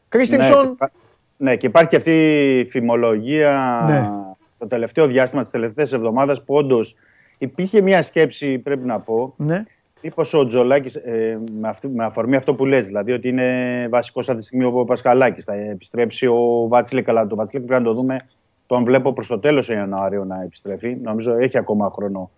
Κρίστινσον. 0.09 0.67
Ναι, 0.67 0.75
και- 0.87 0.91
ναι, 1.37 1.57
και 1.57 1.67
υπάρχει 1.67 1.89
και 1.89 1.97
αυτή 1.97 2.13
η 2.59 2.65
φημολογία 2.69 3.85
Ναι. 3.89 4.11
το 4.59 4.67
τελευταίο 4.67 5.07
διάστημα, 5.07 5.43
τις 5.43 5.51
τελευταίες 5.51 5.93
εβδομάδες, 5.93 6.43
που 6.43 6.55
όντως 6.55 6.97
υπήρχε 7.39 7.81
μια 7.81 8.03
σκέψη, 8.03 8.59
πρέπει 8.59 8.87
να 8.87 8.99
πω, 9.01 9.35
Ναι. 9.37 9.63
Μήπως 10.03 10.35
ο 10.35 10.47
Τζολάκης, 10.47 10.95
ε, 10.95 11.39
με, 11.61 11.69
αυτή- 11.69 11.89
με 11.89 12.05
αφορμή 12.05 12.37
αυτό 12.37 12.55
που 12.55 12.65
λες, 12.65 12.87
δηλαδή 12.87 13.13
ότι 13.13 13.29
είναι 13.29 13.87
βασικός 13.91 14.29
αυτή 14.29 14.41
τη 14.41 14.47
στιγμή 14.47 14.65
ο 14.65 14.85
Πασχαλάκης, 14.85 15.45
θα 15.45 15.55
επιστρέψει 15.55 16.27
ο 16.27 16.67
Βάτσιλεκ, 16.69 17.09
αλλά 17.09 17.27
το 17.27 17.37
Βάτσιλεκ 17.37 17.67
πρέπει 17.67 17.83
να 17.83 17.89
το 17.89 17.95
δούμε, 17.95 18.21
τον 18.67 18.85
βλέπω 18.85 19.13
προς 19.13 19.27
το 19.27 19.39
τέλος 19.39 19.67
του 19.67 19.73
Ιανουάριο 19.73 20.25
να 20.25 20.43
επιστρέφει, 20.43 20.97
νομίζω 21.03 21.33
έχει 21.39 21.59
ακόμα 21.59 21.91
χρόνο 21.91 22.31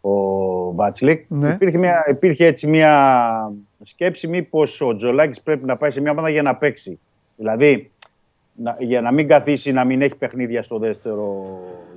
ο 0.00 0.74
Βάτσιλεκ. 0.74 1.24
Ναι. 1.28 1.48
Υπήρχε, 1.48 1.78
μια, 1.78 2.04
υπήρχε 2.10 2.46
έτσι 2.46 2.66
μια 2.66 3.52
σκέψη 3.82 4.26
μήπως 4.28 4.80
ο 4.80 4.96
Τζολάκης 4.96 5.40
πρέπει 5.40 5.66
να 5.66 5.76
πάει 5.76 5.90
σε 5.90 6.00
μια 6.00 6.10
ομάδα 6.10 6.28
για 6.30 6.42
να 6.42 6.54
παίξει. 6.56 6.98
Δηλαδή, 7.36 7.90
να, 8.54 8.76
για 8.78 9.00
να 9.00 9.12
μην 9.12 9.28
καθίσει, 9.28 9.72
να 9.72 9.84
μην 9.84 10.02
έχει 10.02 10.14
παιχνίδια 10.16 10.62
στο 10.62 10.78
δεύτερο 10.78 11.44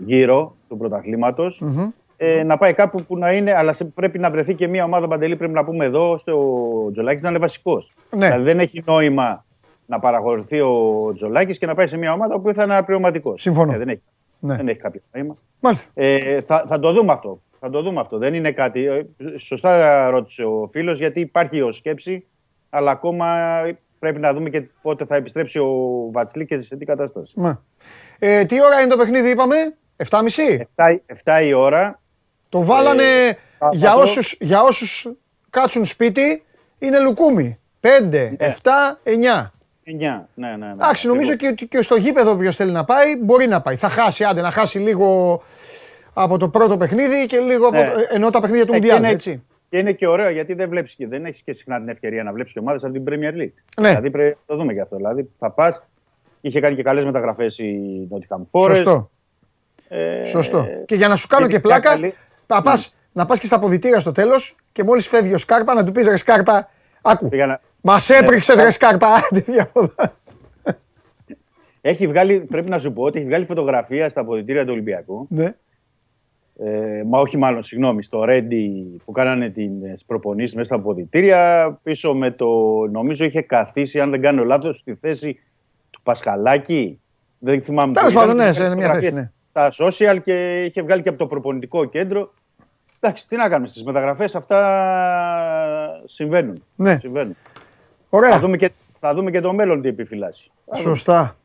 γύρο 0.06 0.56
του 0.70 0.78
πρωταθλήματος, 0.78 1.62
Μμμ. 1.62 1.90
ε, 2.18 2.44
να 2.44 2.58
πάει 2.58 2.74
κάπου 2.74 3.04
που 3.04 3.18
να 3.18 3.32
είναι, 3.34 3.54
αλλά 3.58 3.74
σε- 3.74 3.86
πρέπει 3.86 4.20
να 4.20 4.32
βρεθεί 4.32 4.54
και 4.54 4.68
μια 4.68 4.84
ομάδα 4.84 5.08
παντελή. 5.08 5.36
Πρέπει 5.36 5.54
να 5.54 5.66
πούμε 5.66 5.86
εδώ, 5.86 6.18
στο 6.18 6.90
Τζολάκης 6.92 7.22
να 7.22 7.30
είναι 7.30 7.38
βασικός. 7.38 7.92
Ναι. 8.10 8.26
Δηλαδή 8.26 8.44
δεν 8.44 8.60
έχει 8.60 8.84
νόημα 8.86 9.46
να 9.86 10.00
παραχωρηθεί 10.00 10.60
ο 10.62 11.12
Τζολάκης 11.16 11.58
και 11.58 11.66
να 11.66 11.76
πάει 11.76 11.88
σε 11.88 11.98
μια 11.98 12.14
ομάδα 12.14 12.40
που 12.40 12.54
θα 12.54 12.64
είναι 12.64 12.74
αναπληρωματικό. 12.74 13.38
Συμφωνώ. 13.38 13.78
δεν, 13.78 13.90
έχει, 13.90 14.02
Ναι. 14.40 14.56
δεν 14.56 14.68
έχει 14.68 14.80
κάποιο 14.80 15.02
νόημα. 15.14 15.36
Μάλιστα. 15.60 15.90
Ε, 15.94 16.42
θα, 16.42 16.66
θα 16.68 16.80
το 16.80 16.92
δούμε 16.94 17.12
αυτό. 17.12 17.40
Θα 17.66 17.70
το 17.72 17.82
δούμε 17.82 18.00
αυτό. 18.00 18.18
Δεν 18.18 18.34
είναι 18.34 18.52
κάτι. 18.52 18.86
ε, 18.86 19.06
Σωστά 19.38 20.10
ρώτησε 20.10 20.44
ο 20.44 20.70
φίλος, 20.72 20.98
γιατί 20.98 21.20
υπάρχει 21.20 21.62
ω 21.62 21.72
σκέψη, 21.72 22.26
αλλά 22.70 22.92
ακόμα 22.92 23.36
πρέπει 24.00 24.20
να 24.20 24.34
δούμε 24.34 24.50
και 24.50 24.62
πότε 24.82 25.06
θα 25.06 25.16
επιστρέψει 25.16 25.60
ο 25.60 25.70
Βατσλή 26.12 26.46
και 26.46 26.60
σε 26.60 26.76
τι 26.76 26.86
κατάσταση. 26.86 27.34
Ναι. 27.36 27.52
Ε, 28.20 28.46
τι 28.46 28.64
ώρα 28.64 28.80
είναι 28.80 28.90
το 28.90 28.98
παιχνίδι, 28.98 29.30
είπαμε, 29.30 29.56
7.30. 30.10 30.62
7, 30.76 30.98
7 31.26 31.44
η 31.46 31.54
ώρα. 31.54 32.00
Το 32.50 32.64
βάλανε 32.64 33.04
Ε, 33.04 33.34
θα- 33.58 33.70
για, 33.74 33.90
θα 33.90 33.96
το- 33.96 34.02
όσους, 34.02 34.36
για 34.40 34.62
όσους 34.64 35.08
κάτσουν 35.50 35.86
σπίτι, 35.86 36.44
είναι 36.80 37.00
λουκούμι. 37.00 37.60
5, 37.80 38.36
7, 38.40 39.00
9. 39.04 39.52
9. 39.84 40.28
Ναι, 40.34 40.48
ναι, 40.48 40.56
ναι. 40.66 40.72
Εντάξει, 40.72 41.08
νομίζω 41.08 41.36
και, 41.36 41.48
ότι 41.48 41.68
και 41.68 41.82
στο 41.82 41.96
γήπεδο 41.96 42.32
όποιο 42.32 42.52
θέλει 42.52 42.72
να 42.72 42.84
πάει, 42.84 43.16
μπορεί 43.16 43.48
να 43.48 43.62
πάει. 43.62 43.76
Θα 43.76 43.90
χάσει, 43.90 44.24
άντε, 44.24 44.42
να 44.42 44.52
χάσει 44.52 44.80
λίγο 44.80 45.42
από 46.14 46.38
το 46.38 46.50
πρώτο 46.50 46.78
παιχνίδι 46.78 47.26
και 47.26 47.40
λίγο 47.40 47.68
από 47.68 47.76
Ναι. 47.78 47.92
το, 47.92 48.00
ενώ 48.10 48.30
τα 48.30 48.42
παιχνίδια 48.42 48.66
του 48.66 48.72
Ε, 48.74 48.76
και 48.76 48.82
Μουντιάλ, 48.82 49.04
είναι- 49.04 49.12
έτσι. 49.14 49.44
Και 49.70 49.78
είναι 49.78 49.92
και 49.92 50.08
ωραίο 50.08 50.30
γιατί 50.30 50.54
δεν 50.54 50.70
βλέπεις 50.70 50.94
και 50.94 51.08
δεν 51.08 51.26
έχεις 51.26 51.42
και 51.42 51.54
συχνά 51.54 51.78
την 51.80 51.90
ευκαιρία 51.90 52.24
να 52.24 52.32
βλέπεις 52.34 52.52
και 52.54 52.60
ομάδες 52.60 52.84
από 52.84 52.94
την 52.94 53.04
Premier 53.08 53.34
League. 53.42 53.54
Ναι. 53.82 53.88
Δηλαδή 53.90 54.10
πρέπει 54.10 54.38
να 54.48 54.56
το 54.56 54.62
δούμε 54.62 54.74
και 54.74 54.82
αυτό. 54.82 54.96
Δηλαδή 54.96 55.30
θα 55.40 55.52
πας. 55.52 55.84
Είχε 56.42 56.60
κάνει 56.60 56.76
και 56.76 56.84
καλές 56.84 57.06
μεταγραφές 57.06 57.58
η 57.58 57.80
Nottingham 58.12 58.42
Forest. 58.52 58.66
Σωστό. 58.76 59.10
Ε, 59.90 60.24
Σωστό. 60.26 60.68
Και 60.86 60.96
για 60.96 61.08
να 61.08 61.16
σου 61.16 61.28
κάνω 61.28 61.48
και 61.48 61.54
και 61.54 61.60
πλάκα, 61.60 61.90
καλή- 61.90 62.14
να 62.48 62.62
πας, 62.62 62.96
να 63.12 63.26
πας 63.26 63.40
και 63.40 63.46
στα 63.46 63.56
αποδητήρια 63.56 64.00
στο 64.00 64.12
τέλος 64.12 64.56
και 64.72 64.84
μόλις 64.84 65.08
φεύγει 65.08 65.34
ο 65.34 65.38
Σκάρπα 65.38 65.74
να 65.74 65.84
του 65.86 65.92
πεις 65.92 66.08
ρε 66.08 66.16
Σκάρπα, 66.16 66.70
άκου, 67.02 67.30
πήγα 67.30 67.46
να- 67.46 67.62
μας 67.82 68.10
Ναι, 68.10 68.18
έπριξες 68.18 68.56
κα- 68.56 68.64
ρε 68.64 68.70
Σκάρπα, 68.72 69.08
άντε 69.08 69.40
διαφορά. 69.40 70.14
Έχει 71.82 72.08
βγάλει, 72.08 72.40
πρέπει 72.40 72.70
να 72.70 72.80
σου 72.80 72.94
πω 72.94 73.04
ότι 73.04 73.18
έχει 73.18 73.28
βγάλει 73.28 73.46
φωτογραφία 73.46 74.10
στα 74.10 74.22
αποδητήρια 74.22 74.64
του 74.66 74.72
Ολυμπιακού. 74.72 75.28
Ναι. 75.30 75.56
Ε, 76.58 77.04
μα 77.06 77.20
όχι 77.20 77.38
μάλλον, 77.38 77.64
συγγνώμη, 77.64 78.04
στο 78.04 78.24
Ρέντι 78.24 79.02
που 79.06 79.12
κάνανε 79.12 79.50
τι 79.50 79.70
προπονήσεις 80.06 80.54
μέσα 80.56 80.66
στα 80.66 80.76
αποδητήρια. 80.76 81.80
Πίσω 81.84 82.14
με 82.14 82.32
το, 82.32 82.48
νομίζω 82.92 83.26
είχε 83.26 83.42
καθίσει, 83.42 84.00
αν 84.00 84.10
δεν 84.10 84.22
κάνω 84.22 84.44
λάθος, 84.44 84.78
στη 84.78 84.96
θέση 84.96 85.40
του 85.90 86.02
Πασχαλάκη. 86.02 87.00
Δεν 87.40 87.62
θυμάμαι. 87.62 87.94
Τέλος 87.94 88.14
που 88.14 88.20
ήταν. 88.20 88.30
πάντων, 88.30 88.44
ναι, 88.44 88.52
Είχε 88.52 88.54
σε 88.54 88.62
μια 88.62 88.70
φωτογραφίες 88.70 89.04
θέση, 89.04 89.14
ναι. 89.14 89.32
Στα 89.50 89.72
social 89.86 90.18
και 90.24 90.64
είχε 90.64 90.82
βγάλει 90.82 91.02
και 91.02 91.10
από 91.10 91.18
το 91.18 91.28
προπονητικό 91.28 91.86
κέντρο. 91.86 92.34
Εντάξει, 93.00 93.28
τι 93.28 93.36
να 93.36 93.50
κάνουμε, 93.50 93.68
στις 93.68 93.84
μεταγραφές 93.84 94.36
αυτά 94.36 94.60
συμβαίνουν. 96.06 96.64
Ναι. 96.76 96.98
συμβαίνουν. 97.00 97.36
Ωραία. 98.10 98.32
Θα 98.32 98.40
δούμε, 98.40 98.58
και, 98.58 98.72
θα 99.00 99.14
δούμε 99.14 99.32
και 99.32 99.42
το 99.42 99.54
μέλλον 99.54 99.82
τι 99.82 99.88
επιφυλάσσει. 99.88 100.52
Θα 100.66 100.78
δούμε. 100.80 100.90
Σωστά. 100.90 101.36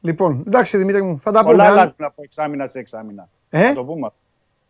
Λοιπόν, 0.00 0.44
εντάξει 0.46 0.76
Δημήτρη 0.76 1.02
μου, 1.02 1.18
θα 1.22 1.30
τα 1.32 1.40
πούμε. 1.40 1.50
Πολλά 1.50 1.64
αν- 1.64 1.72
αλλάζουν 1.72 1.94
από 1.98 2.22
εξάμηνα 2.22 2.66
σε 2.66 2.78
εξάμηνα. 2.78 3.28
Ε; 3.50 3.66
Θα 3.66 3.74
το 3.74 3.84
πούμε. 3.84 4.10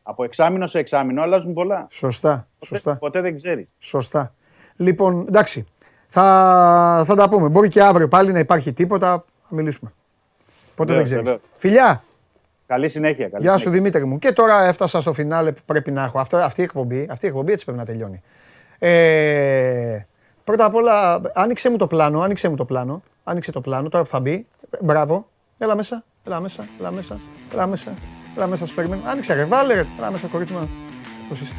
Αυτό. 0.05 0.11
Από 0.13 0.25
εξάμηνο 0.25 0.67
σε 0.67 0.79
εξάμηνο 0.79 1.23
αλλάζουν 1.23 1.53
πολλά. 1.53 1.87
Σωστά, 1.91 2.31
Ποτέ, 2.59 2.67
σωστά, 2.67 2.97
ποτέ 2.97 3.21
δεν 3.21 3.37
ξέρει. 3.37 3.69
σωστά. 3.79 4.35
Λοιπόν, 4.77 5.25
εντάξει, 5.29 5.67
θα, 6.09 7.03
θα 7.05 7.15
τα 7.15 7.29
πούμε. 7.29 7.49
Μπορεί 7.49 7.69
και 7.69 7.83
αύριο 7.83 8.09
πάλι 8.09 8.33
να 8.33 8.39
υπάρχει 8.39 8.73
τίποτα, 8.73 9.25
θα 9.43 9.55
μιλήσουμε. 9.55 9.93
Ποτέ 10.75 10.95
δεν 10.95 11.03
Βεβαίως, 11.03 11.09
ξέρεις. 11.25 11.25
βεβαίως. 11.25 11.41
Φιλιά, 11.57 12.03
Καλή 12.67 12.89
συνέχεια. 12.89 13.29
Καλή 13.29 13.43
γεια 13.43 13.53
σου 13.53 13.59
συνέχεια. 13.59 13.81
Δημήτρη 13.81 14.05
μου. 14.05 14.19
Και 14.19 14.33
τώρα 14.33 14.63
έφτασα 14.65 15.01
στο 15.01 15.13
φινάλε 15.13 15.53
που 15.53 15.61
πρέπει 15.67 15.91
να 15.91 16.03
έχω. 16.05 16.19
Αυτό, 16.19 16.37
αυτή, 16.37 16.61
η 16.61 16.65
εκπομπή, 16.65 17.07
αυτή 17.11 17.25
η 17.27 17.29
εκπομπή 17.29 17.53
έτσι 17.53 17.65
πρέπει 17.65 17.79
να 17.79 17.85
τελειώνει. 17.85 18.23
Ε, 18.79 20.07
πρώτα 20.45 20.65
απ' 20.65 20.75
όλα, 20.75 21.21
άνοιξε 21.35 21.71
μου 21.71 21.77
το 21.77 21.87
πλάνο, 21.87 22.21
άνοιξε 22.21 22.49
μου 22.49 22.57
το 22.57 22.65
πλάνο. 22.65 23.03
Άνοιξε 23.25 23.53
το 23.53 23.61
πλάνο, 23.61 23.89
τώρα 23.89 24.05
που 24.05 24.11
θα 24.11 24.21
μπει. 24.21 24.47
Μπράβο. 24.81 25.29
Έλα 25.59 25.77
μέσα, 25.77 26.05
έλα 26.25 26.41
μέσα, 26.41 26.65
έλα 26.79 26.91
μέσα, 26.91 27.19
έλα 27.53 27.67
μέσα. 27.67 27.93
Έλα 28.37 28.47
μέσα, 28.47 28.67
σου 28.67 28.75
περιμένω. 28.75 29.03
Άνοιξε 29.05 29.35
ρε, 29.35 29.45
βάλε 29.45 29.75
ρε. 29.75 29.87
Έλα 29.99 30.11
μέσα, 30.11 30.27
κορίτσι 30.27 30.53
μου. 30.53 30.69
Πώς 31.29 31.41
είσαι; 31.41 31.55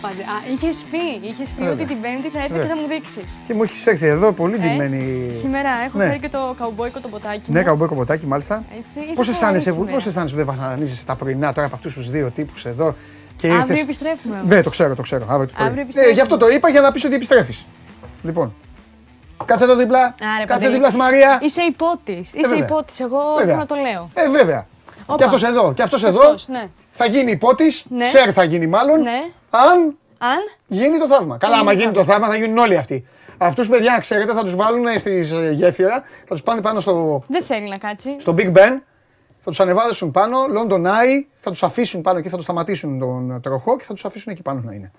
Πάντα. 0.00 0.14
Α, 0.14 0.36
είχες 0.54 0.76
πει, 0.90 1.26
είχες 1.28 1.50
πει 1.50 1.58
Βέβαια. 1.62 1.72
ότι 1.72 1.84
την 1.84 2.00
Πέμπτη 2.00 2.28
θα 2.28 2.38
έρθει 2.38 2.52
και 2.52 2.58
Βέβαια. 2.58 2.74
θα 2.74 2.80
μου 2.80 2.86
δείξεις. 2.88 3.38
Και 3.46 3.54
μου 3.54 3.62
έχεις 3.62 3.86
έρθει 3.86 4.06
εδώ 4.06 4.32
πολύ 4.32 4.58
ντυμένη. 4.58 5.30
Σήμερα 5.34 5.70
έχω 5.86 5.98
Ναι. 5.98 6.04
φέρει 6.04 6.18
και 6.18 6.28
το 6.28 6.54
καουμπόικο 6.58 7.00
το 7.00 7.08
ποτάκι. 7.08 7.50
Ναι, 7.52 7.58
μου. 7.58 7.64
καμπόικο 7.64 7.94
ποτάκι, 7.94 8.26
μάλιστα. 8.26 8.64
Έτσι, 8.76 9.12
Πώς 9.14 9.26
ήρθα 9.26 9.30
αισθάνεσαι, 9.30 9.70
σήμερα. 9.70 9.92
πώς 9.92 10.06
αισθάνεσαι 10.06 10.34
που 10.34 10.44
δεν 10.44 10.54
βασανίζεσαι 10.56 11.04
τα 11.04 11.14
πρωινά 11.14 11.52
τώρα 11.52 11.66
από 11.66 11.76
αυτούς 11.76 11.94
τους 11.94 12.10
δύο 12.10 12.30
τύπους 12.34 12.64
εδώ 12.64 12.94
και 13.36 13.46
Αύριο 13.46 13.60
ήρθες... 13.60 13.80
επιστρέφουμε. 13.82 14.42
Ναι, 14.48 14.62
το 14.62 14.70
ξέρω, 14.70 14.94
το 14.94 15.02
ξέρω. 15.02 15.24
Αύριο, 15.28 15.46
το 15.46 15.52
πρωί. 15.56 15.66
Αύριο 15.66 15.80
ε, 15.80 15.84
επιστρέφουμε. 15.84 16.14
γι' 16.14 16.20
αυτό 16.20 16.36
το 16.36 16.48
είπα 16.48 16.68
για 16.68 16.80
να 16.80 16.92
πεις 16.92 17.04
ότι 17.04 17.14
επιστρέφεις. 17.14 17.66
Λοιπόν. 18.22 18.54
Κάτσε 19.44 19.64
εδώ 19.64 19.74
δίπλα. 19.76 19.98
Άρε, 20.04 20.14
Κάτσε 20.38 20.46
Παντελή. 20.52 20.72
δίπλα 20.72 20.88
στη 20.88 20.96
Μαρία. 20.96 21.38
Είσαι 21.42 21.62
υπότης. 21.62 22.32
Είσαι 22.34 22.48
βέβαια. 22.48 22.64
υπότης. 22.64 23.00
Εγώ 23.00 23.18
Βέβαια. 23.38 23.50
έχω 23.52 23.60
να 23.60 23.66
το 23.66 23.74
λέω. 23.74 24.10
Ε, 24.14 24.28
βέβαια. 24.28 24.66
Όπα. 25.06 25.16
Και 25.18 25.24
αυτός 25.24 25.42
εδώ. 25.42 25.72
Και 25.72 25.82
αυτός 25.82 26.04
εδώ 26.04 26.20
Αυτός, 26.20 26.48
ναι. 26.48 26.68
θα 26.90 27.06
γίνει 27.06 27.30
υπότης. 27.30 27.84
Ναι. 27.88 28.04
Σερ 28.04 28.32
θα 28.32 28.44
γίνει 28.44 28.66
μάλλον. 28.66 29.00
Ναι. 29.02 29.20
Αν 29.50 29.96
Αν. 30.18 30.38
γίνει 30.66 30.98
το 30.98 31.06
θαύμα. 31.06 31.36
Καλά, 31.38 31.56
άμα 31.56 31.72
το 31.72 31.78
γίνει 31.78 31.92
το 31.92 32.04
θαύμα 32.04 32.26
θα 32.26 32.36
γίνουν 32.36 32.58
όλοι 32.58 32.76
αυτοί. 32.76 33.06
Αυτούς 33.38 33.68
παιδιά, 33.68 33.92
να 33.92 33.98
ξέρετε, 34.00 34.32
θα 34.32 34.42
τους 34.42 34.54
βάλουν 34.54 34.98
στη 34.98 35.26
γέφυρα, 35.52 36.02
θα 36.28 36.34
τους 36.34 36.42
πάνε 36.42 36.60
πάνω 36.60 36.80
στο, 36.80 37.22
Δεν 37.28 37.42
θέλει 37.44 37.68
να 37.68 37.78
κάτσει. 37.78 38.16
στο 38.20 38.34
Big 38.38 38.46
Ben, 38.52 38.80
θα 39.38 39.50
τους 39.50 39.60
ανεβάσουν 39.60 40.10
πάνω, 40.10 40.36
London 40.56 40.82
Eye, 40.84 41.24
θα 41.36 41.50
τους 41.50 41.62
αφήσουν 41.62 42.00
πάνω 42.02 42.18
εκεί, 42.18 42.28
θα 42.28 42.36
τους 42.36 42.44
σταματήσουν 42.44 42.98
τον 42.98 43.40
τροχό 43.42 43.76
και 43.76 43.84
θα 43.84 43.92
τους 43.94 44.04
αφήσουν 44.04 44.32
εκεί 44.32 44.42
πάνω 44.42 44.60
να 44.64 44.72
είναι. 44.72 44.90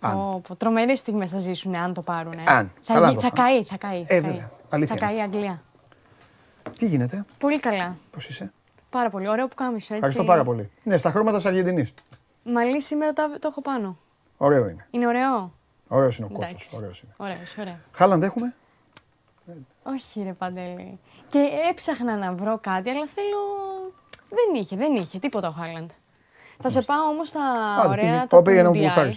Αν. 0.00 0.16
Ω, 0.16 0.40
τρομερές 0.58 0.98
στιγμές 0.98 1.30
θα 1.30 1.38
ζήσουν 1.38 1.74
αν 1.74 1.94
το 1.94 2.02
πάρουν. 2.02 2.32
Αν. 2.38 2.70
Θα, 2.82 2.94
Καλά 2.94 3.08
γι- 3.08 3.14
το 3.14 3.20
θα 3.20 3.30
πάμε. 3.30 3.48
καεί, 3.48 3.64
θα 3.64 3.76
καεί. 3.76 4.00
Ε, 4.00 4.04
θα 4.04 4.14
βέβαια. 4.14 4.30
καεί. 4.30 4.46
Αλήθεια 4.70 4.96
Θα 4.96 5.06
είναι 5.06 5.14
καεί 5.14 5.20
η 5.20 5.22
Αγγλία. 5.34 5.62
Τι 6.78 6.86
γίνεται, 6.86 7.24
Πολύ 7.38 7.60
καλά. 7.60 7.96
πώς 8.10 8.28
είσαι; 8.28 8.52
Πάρα 8.90 9.10
πολύ. 9.10 9.28
Ωραίο 9.28 9.48
που 9.48 9.54
κάμισο, 9.54 9.76
έτσι. 9.76 9.94
Ευχαριστώ 9.94 10.24
πάρα 10.24 10.44
πολύ. 10.44 10.70
Ναι, 10.82 10.96
στα 10.96 11.10
χρώματα 11.10 11.36
της 11.36 11.46
Αργεντινής. 11.46 11.94
Μαλλί 12.44 12.82
σήμερα 12.82 13.12
το, 13.12 13.22
το 13.40 13.48
έχω 13.50 13.60
πάνω. 13.62 13.96
Ωραίο 14.36 14.68
είναι. 14.68 14.86
Είναι 14.90 15.06
ωραίο; 15.06 15.52
Ωραίος 15.88 16.16
είναι 16.18 16.26
ο 16.26 16.30
Εντάξει. 16.34 16.54
κότσος. 16.54 16.72
Ωραίος 16.72 17.00
είναι. 17.00 17.12
Ωραίος, 17.16 17.56
ωραίο. 17.58 17.76
Χάλαντ 17.92 18.22
έχουμε; 18.22 18.54
Όχι 19.82 20.22
ρε 20.22 20.32
Παντέλη. 20.32 20.98
Και 21.28 21.48
έψαχνα 21.70 22.16
να 22.16 22.32
βρω 22.32 22.58
κάτι, 22.60 22.90
αλλά 22.90 23.06
θέλω... 23.14 23.36
Δεν 24.28 24.60
είχε, 24.62 24.76
δεν 24.76 24.94
είχε. 24.94 25.18
Τίποτα 25.18 25.48
ο 25.48 25.50
Χάλαντ. 25.50 25.90
Θα 26.60 26.68
σε 26.68 26.82
πάω 26.82 27.08
όμως 27.10 27.28
στα 27.28 27.40
Άντε, 27.78 27.88
ωραία, 27.88 28.04
πήγε- 28.04 28.20
τα 28.20 28.26
πάω, 28.26 28.42
πήγαινε 28.42 28.70
του 28.72 28.74
όπου 28.84 28.92
Mundial. 29.00 29.10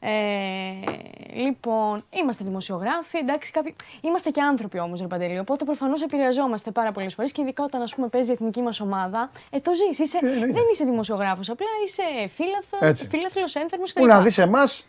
Γουστάρεις. 0.00 1.26
Ε, 1.32 1.40
λοιπόν, 1.40 2.04
είμαστε 2.10 2.44
δημοσιογράφοι, 2.44 3.18
εντάξει, 3.18 3.50
κάποιοι... 3.50 3.74
είμαστε 4.00 4.30
και 4.30 4.40
άνθρωποι 4.40 4.78
όμως, 4.78 5.00
ρε 5.00 5.06
Παντελή. 5.06 5.38
Οπότε 5.38 5.64
προφανώς 5.64 6.02
επηρεαζόμαστε 6.02 6.70
πάρα 6.70 6.92
πολλές 6.92 7.14
φορές 7.14 7.32
και 7.32 7.42
ειδικά 7.42 7.64
όταν 7.64 7.82
ας 7.82 7.94
πούμε, 7.94 8.08
παίζει 8.08 8.30
η 8.30 8.32
εθνική 8.32 8.62
μας 8.62 8.80
ομάδα. 8.80 9.30
Ε, 9.50 9.60
το 9.60 9.72
ζεις. 9.74 9.98
Είσαι... 9.98 10.18
δεν 10.40 10.64
είσαι 10.72 10.84
δημοσιογράφος, 10.84 11.50
απλά 11.50 11.66
είσαι 11.84 12.28
φίλαθλο, 12.28 12.88
Έτσι. 12.88 13.06
φίλαθλος 13.08 13.54
ένθερμος 13.54 13.92
Πού 13.92 14.06
να 14.06 14.20
δεις 14.20 14.38
εμάς 14.38 14.86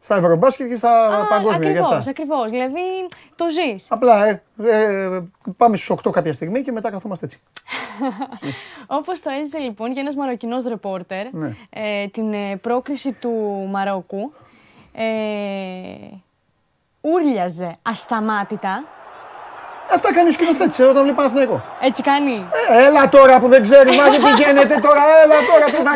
στα 0.00 0.16
Ευρωμπάσκετ 0.16 0.68
και 0.68 0.76
στα 0.76 1.26
παγκόσμια 1.28 1.58
και 1.58 1.78
Ακριβώ, 1.78 1.94
αυτά. 1.94 2.10
ακριβώς. 2.10 2.50
Δηλαδή 2.50 2.80
το 3.36 3.44
ζεις. 3.50 3.86
Απλά 3.90 4.26
ε, 4.26 4.42
ε, 4.64 5.20
πάμε 5.56 5.76
στους 5.76 5.96
8 6.06 6.10
κάποια 6.10 6.32
στιγμή 6.32 6.62
και 6.62 6.72
μετά 6.72 6.90
καθόμαστε 6.90 7.24
έτσι. 7.24 7.40
Όπως 8.98 9.20
το 9.20 9.30
έζησε 9.40 9.58
λοιπόν 9.58 9.92
και 9.94 10.00
ένας 10.00 10.14
Μαροκινός 10.14 10.64
ρεπόρτερ 10.64 11.34
Ναι. 11.34 11.52
ε, 11.70 12.06
την 12.08 12.32
ε, 12.32 12.56
πρόκριση 12.56 13.12
του 13.12 13.30
Μαρόκου. 13.70 14.32
Ε, 14.92 15.04
ούρλιαζε 17.00 17.78
ασταμάτητα 17.82 18.84
Αυτά 19.94 20.12
κάνεις 20.14 20.34
ο 20.34 20.36
σκηνοθέτη 20.38 20.82
όταν 20.82 21.02
βλέπει 21.02 21.16
Παναθηναϊκό. 21.16 21.64
Έτσι 21.80 22.02
κάνει. 22.02 22.46
Ε, 22.70 22.86
έλα 22.86 23.08
τώρα 23.08 23.38
που 23.40 23.48
δεν 23.48 23.62
ξέρει, 23.62 23.90
μα 23.96 24.04
και 24.12 24.18
πηγαίνετε 24.26 24.74
τώρα, 24.86 25.02
έλα 25.24 25.34
τώρα. 25.52 25.66
Θες 25.66 25.84
να... 25.84 25.92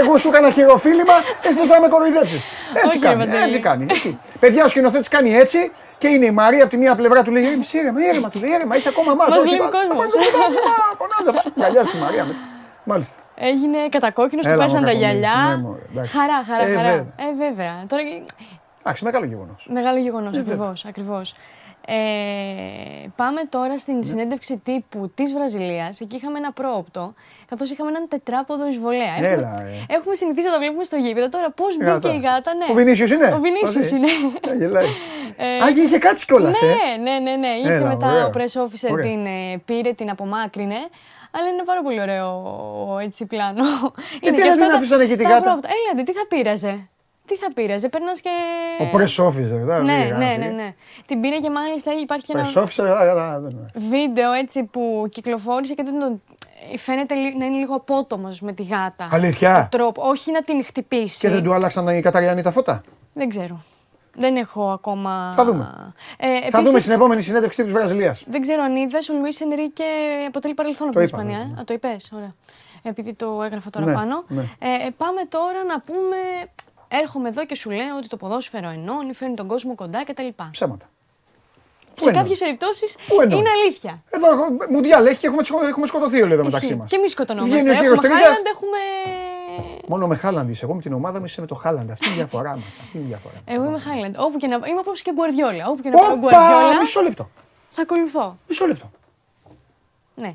Εγώ 0.00 0.16
σου 0.16 0.28
έκανα 0.28 0.50
χειροφίλημα, 0.50 1.12
εσύ 1.42 1.58
θες 1.58 1.66
να 1.68 1.80
με 1.80 1.88
κοροϊδέψεις. 1.88 2.42
Έτσι 2.74 2.86
Όχι, 2.86 2.98
ρε 2.98 3.06
κάνει. 3.08 3.18
Παντελή. 3.24 3.42
Έτσι 3.44 3.58
κάνει. 3.58 3.86
Εκεί. 3.90 4.18
Παιδιά, 4.38 4.64
ο 4.64 4.68
σκηνοθέτης 4.68 5.08
κάνει 5.08 5.34
έτσι 5.34 5.72
και 5.98 6.08
είναι 6.08 6.26
η 6.26 6.30
Μαρία 6.30 6.60
από 6.62 6.70
τη 6.70 6.76
μία 6.76 6.94
πλευρά 6.94 7.22
του 7.22 7.30
λέει: 7.30 7.42
Ήρεμα, 7.42 7.64
ήρεμα, 7.72 8.00
ήρεμα, 8.10 8.28
του 8.28 8.38
λέει: 8.38 8.50
Ήρεμα, 8.50 8.74
έχει 8.76 8.88
ακόμα 8.88 9.14
μάτια. 9.14 9.34
Μας 9.34 9.42
όχι, 9.42 9.48
λύνει 9.48 9.60
μα- 9.64 9.70
κόσμος. 9.70 9.96
μα- 9.96 10.96
Φωνάζει 11.00 11.28
αυτό 11.36 11.50
που 11.50 11.60
αγκαλιάζει 11.62 11.88
τη 11.90 11.96
Μαρία 11.96 12.24
μετά. 12.24 12.38
Μάλιστα. 12.84 13.14
Έγινε 13.50 13.78
κατακόκκινος, 13.88 14.44
του 14.44 14.50
Έλα, 14.52 14.64
πέσαν 14.64 14.80
μου, 14.80 14.86
τα 14.86 14.92
κακομοίρης, 14.92 15.20
γυαλιά. 15.20 15.56
ναι, 15.56 15.62
μωρέ, 15.62 15.80
εντάξει. 15.92 16.16
χαρά, 16.16 16.38
χαρά, 16.48 16.62
Ε, 16.64 16.74
χαρά. 16.76 16.88
βέβαια. 16.88 17.06
Ε, 17.26 17.28
βέβαια. 17.48 17.72
Τώρα 17.88 18.02
Εντάξει, 18.82 19.04
μεγάλο 19.04 19.24
γεγονός. 19.26 19.66
Μεγάλο 19.78 19.98
γεγονός, 19.98 20.36
Ε, 20.36 20.42
βέβαια. 20.42 20.72
ακριβώς. 20.88 21.34
Ακριβώς. 21.86 23.04
Ε, 23.04 23.12
πάμε 23.16 23.40
τώρα 23.48 23.78
στην 23.78 23.96
Ναι. 23.96 24.02
συνέντευξη 24.02 24.60
τύπου 24.64 25.10
της 25.14 25.32
Βραζιλίας. 25.32 26.00
Εκεί 26.00 26.16
είχαμε 26.16 26.38
ένα 26.38 26.52
πρόοπτο, 26.52 27.14
καθώς 27.48 27.70
είχαμε 27.70 27.90
έναν 27.90 28.06
τετράποδο 28.08 28.66
εισβολέα. 28.68 29.14
Έλα, 29.18 29.48
έχουμε, 29.54 29.84
ε. 29.88 29.94
έχουμε 29.94 30.14
συνηθίσει 30.14 30.46
να 30.46 30.52
το 30.52 30.58
βλέπουμε 30.58 30.84
στο 30.84 30.96
γήπεδο. 30.96 31.28
Τώρα 31.28 31.50
πώς 31.50 31.76
μπήκε 31.76 31.90
Γάτα. 31.90 32.14
η 32.14 32.18
γάτα, 32.20 32.54
ναι. 32.54 32.64
Ο 32.70 32.74
Βινίσιος 32.74 33.10
είναι; 33.10 33.32
Ο 33.32 33.40
Βινίσιος 33.40 33.76
Μαζί. 33.76 33.96
είναι. 33.96 34.08
Ε, 34.50 34.56
γελάει. 34.56 34.86
Ε, 35.36 35.64
Α, 35.64 35.72
και 35.72 35.80
είχε 35.80 35.98
κάτσει 35.98 36.26
κιόλας, 36.26 36.62
ε. 36.62 36.66
Ναι, 36.66 37.10
ναι, 37.10 37.18
ναι. 37.30 37.36
ναι. 37.36 37.48
Είχε 37.48 37.72
Έλα, 37.72 37.86
μετά 37.86 38.06
ωραία. 38.06 38.26
ο 38.26 38.30
press 38.34 38.60
officer 38.62 38.90
Ωραία. 38.90 39.04
την 39.06 39.26
ε, 39.26 39.62
πήρε, 39.64 39.92
την 39.92 40.10
απομάκρυνε. 40.10 40.76
Αλλά 41.36 41.48
είναι 41.48 41.62
πάρα 41.64 41.82
πολύ 41.82 42.00
ωραίο 42.00 42.98
έτσι 43.02 43.26
πλάνο. 43.26 43.64
Γιατί 44.20 44.36
και 44.36 44.42
δεν 44.42 44.50
αυτά 44.50 44.62
την 44.62 44.70
τα- 44.70 44.76
αφήσανε 44.76 45.02
εκεί 45.04 45.16
την 45.16 45.26
τα 45.26 45.32
γάτα; 45.32 45.42
πρόοπτα. 45.42 45.68
Έλατε, 45.68 46.12
τι 46.12 46.18
θα 46.18 46.26
πείραζε; 46.28 46.88
Τι 47.26 47.36
θα 47.36 47.48
πείραζε, 47.54 47.88
περνά 47.88 48.12
και. 48.12 48.30
Ο 48.80 48.88
press 48.96 49.24
officer, 49.26 49.64
δεν 49.66 49.84
Ναι, 49.84 50.02
πειράζει. 50.04 50.24
ναι, 50.24 50.44
ναι, 50.44 50.50
ναι. 50.50 50.74
Την 51.06 51.20
πήρε 51.20 51.38
και 51.38 51.50
μάλιστα 51.50 51.92
υπάρχει 52.02 52.24
και 52.24 52.32
ένα 52.36 52.52
Press 52.54 52.62
officer, 52.62 52.84
α, 52.86 52.92
α, 53.22 53.32
α, 53.34 53.40
δεν- 53.40 53.70
βίντεο 53.74 54.32
έτσι 54.32 54.62
που 54.64 55.06
κυκλοφόρησε 55.10 55.74
και 55.74 55.82
δεν 55.82 55.98
τον... 55.98 56.22
φαίνεται 56.78 57.14
λι- 57.14 57.36
να 57.36 57.44
είναι 57.44 57.56
λίγο 57.56 57.74
απότομος 57.74 58.40
με 58.40 58.52
τη 58.52 58.62
γάτα. 58.62 59.08
Αλήθεια; 59.10 59.62
Ο 59.64 59.76
τρόπο, 59.76 60.02
όχι 60.02 60.32
να 60.32 60.42
την 60.42 60.64
χτυπήσει. 60.64 61.18
Και 61.18 61.28
δεν 61.30 61.42
του 61.42 61.52
άλλαξαν 61.54 61.88
οι 61.88 62.00
Καταριανοί 62.00 62.42
τα 62.42 62.50
φώτα; 62.50 62.80
Δεν 63.12 63.28
ξέρω. 63.28 63.60
Δεν 64.16 64.36
έχω 64.36 64.70
ακόμα. 64.70 65.32
Θα 65.34 65.44
δούμε. 65.44 65.92
Ε, 66.16 66.26
Θα 66.28 66.34
επίσης, 66.36 66.62
δούμε 66.64 66.78
στην 66.78 66.92
επόμενη 66.92 67.22
συνέντευξη 67.22 67.62
της 67.64 67.72
Βραζιλίας. 67.72 68.24
Δεν 68.26 68.40
ξέρω 68.40 68.62
αν 68.62 68.76
είδες, 68.76 69.08
ο 69.08 69.14
Λουίς 69.14 69.40
Ενρίκε 69.40 69.84
αποτελεί 70.28 70.54
παρελθόν 70.54 70.88
από 70.88 70.96
Το 70.98 71.04
την 71.06 71.08
είπα, 71.08 71.20
Ισπανία. 71.22 71.44
ναι. 71.46 71.52
ε. 71.58 71.60
Α, 71.60 71.64
το 71.64 71.72
είπες, 71.74 72.10
ωραία. 72.14 72.34
Επειδή 72.82 73.14
το 73.14 73.42
έγραφα 73.44 73.70
τώρα 73.70 73.86
Ναι, 73.86 73.92
πάνω. 73.92 74.24
ναι. 74.28 74.40
Ε, 74.40 74.68
ε, 74.86 74.90
πάμε 74.96 75.20
τώρα 75.28 75.64
να 75.68 75.80
πούμε. 75.80 76.16
Έρχομαι 76.88 77.28
εδώ 77.28 77.46
και 77.46 77.54
σου 77.54 77.70
λέω 77.70 77.96
ότι 77.96 78.08
το 78.08 78.16
ποδόσφαιρο 78.16 78.68
ενώνει, 78.68 79.12
φέρνει 79.12 79.34
τον 79.34 79.46
κόσμο 79.48 79.74
κοντά 79.74 80.04
κτλ. 80.04 80.26
Ψέματα. 80.50 80.86
Σε 81.96 82.08
ενώνει; 82.08 82.22
κάποιες 82.22 82.38
περιπτώσεις 82.38 82.96
Πού 83.08 83.20
ενώνει; 83.20 83.36
είναι 83.40 83.48
αλήθεια. 83.50 84.02
Εδώ 84.10 84.30
εγώ- 84.32 84.46
Μουντιάλ 84.70 85.06
έχει 85.06 85.18
και 85.20 85.26
έχουμε, 85.26 85.42
σκο- 85.42 85.66
έχουμε 85.66 85.86
σκοτωθεί 85.86 86.22
όλοι 86.22 86.32
εδώ 86.32 86.44
μεταξύ 86.44 86.66
Ισχύει. 86.66 86.78
μας. 86.78 86.90
Και 86.90 86.96
εμείς 86.96 87.10
σκοτωνόμαστε. 87.10 87.54
Βγαίνει 87.54 87.70
ο 87.70 87.72
Έχουμε 87.72 87.88
κύριος 87.88 88.06
Τρίγκας. 88.06 88.28
Χάιλαντ, 88.28 88.46
έχουμε. 88.54 88.78
Μόνο 89.88 90.06
με 90.06 90.16
Χάλαντ 90.16 90.48
είσαι. 90.50 90.64
Εγώ 90.64 90.74
με 90.74 90.80
την 90.80 90.92
ομάδα 90.92 91.18
μου 91.18 91.24
είσαι 91.24 91.40
με 91.40 91.46
το 91.46 91.54
Χάλαντ. 91.54 91.90
Αυτή 91.90 92.04
είναι 92.06 92.14
η 92.14 92.16
διαφορά 92.18 92.56
μας. 92.56 92.66
Αυτή 92.82 92.96
είναι 92.96 93.04
η 93.06 93.08
διαφορά. 93.08 93.34
Εγώ 93.44 93.64
είμαι 93.64 93.78
Χάιλαντ. 93.78 94.14
Όπου 94.18 94.38
και 94.38 94.46
να. 94.46 94.54
Είμαι 94.54 94.80
όπω 94.80 94.92
και 94.92 95.12
Γκουαρδιόλα. 95.14 95.66
Όπου 95.68 95.82
και 95.82 95.88
να 95.88 95.98
πάω 95.98 96.06
Όπα! 96.06 96.16
Γκουαρδιόλα. 96.18 96.80
Μισό 96.80 97.00
λεπτό. 97.00 97.30
Θα 97.70 97.82
ακολουθώ. 97.82 98.38
Μισό 98.48 98.66
λεπτό. 98.66 98.90
Ναι. 100.14 100.34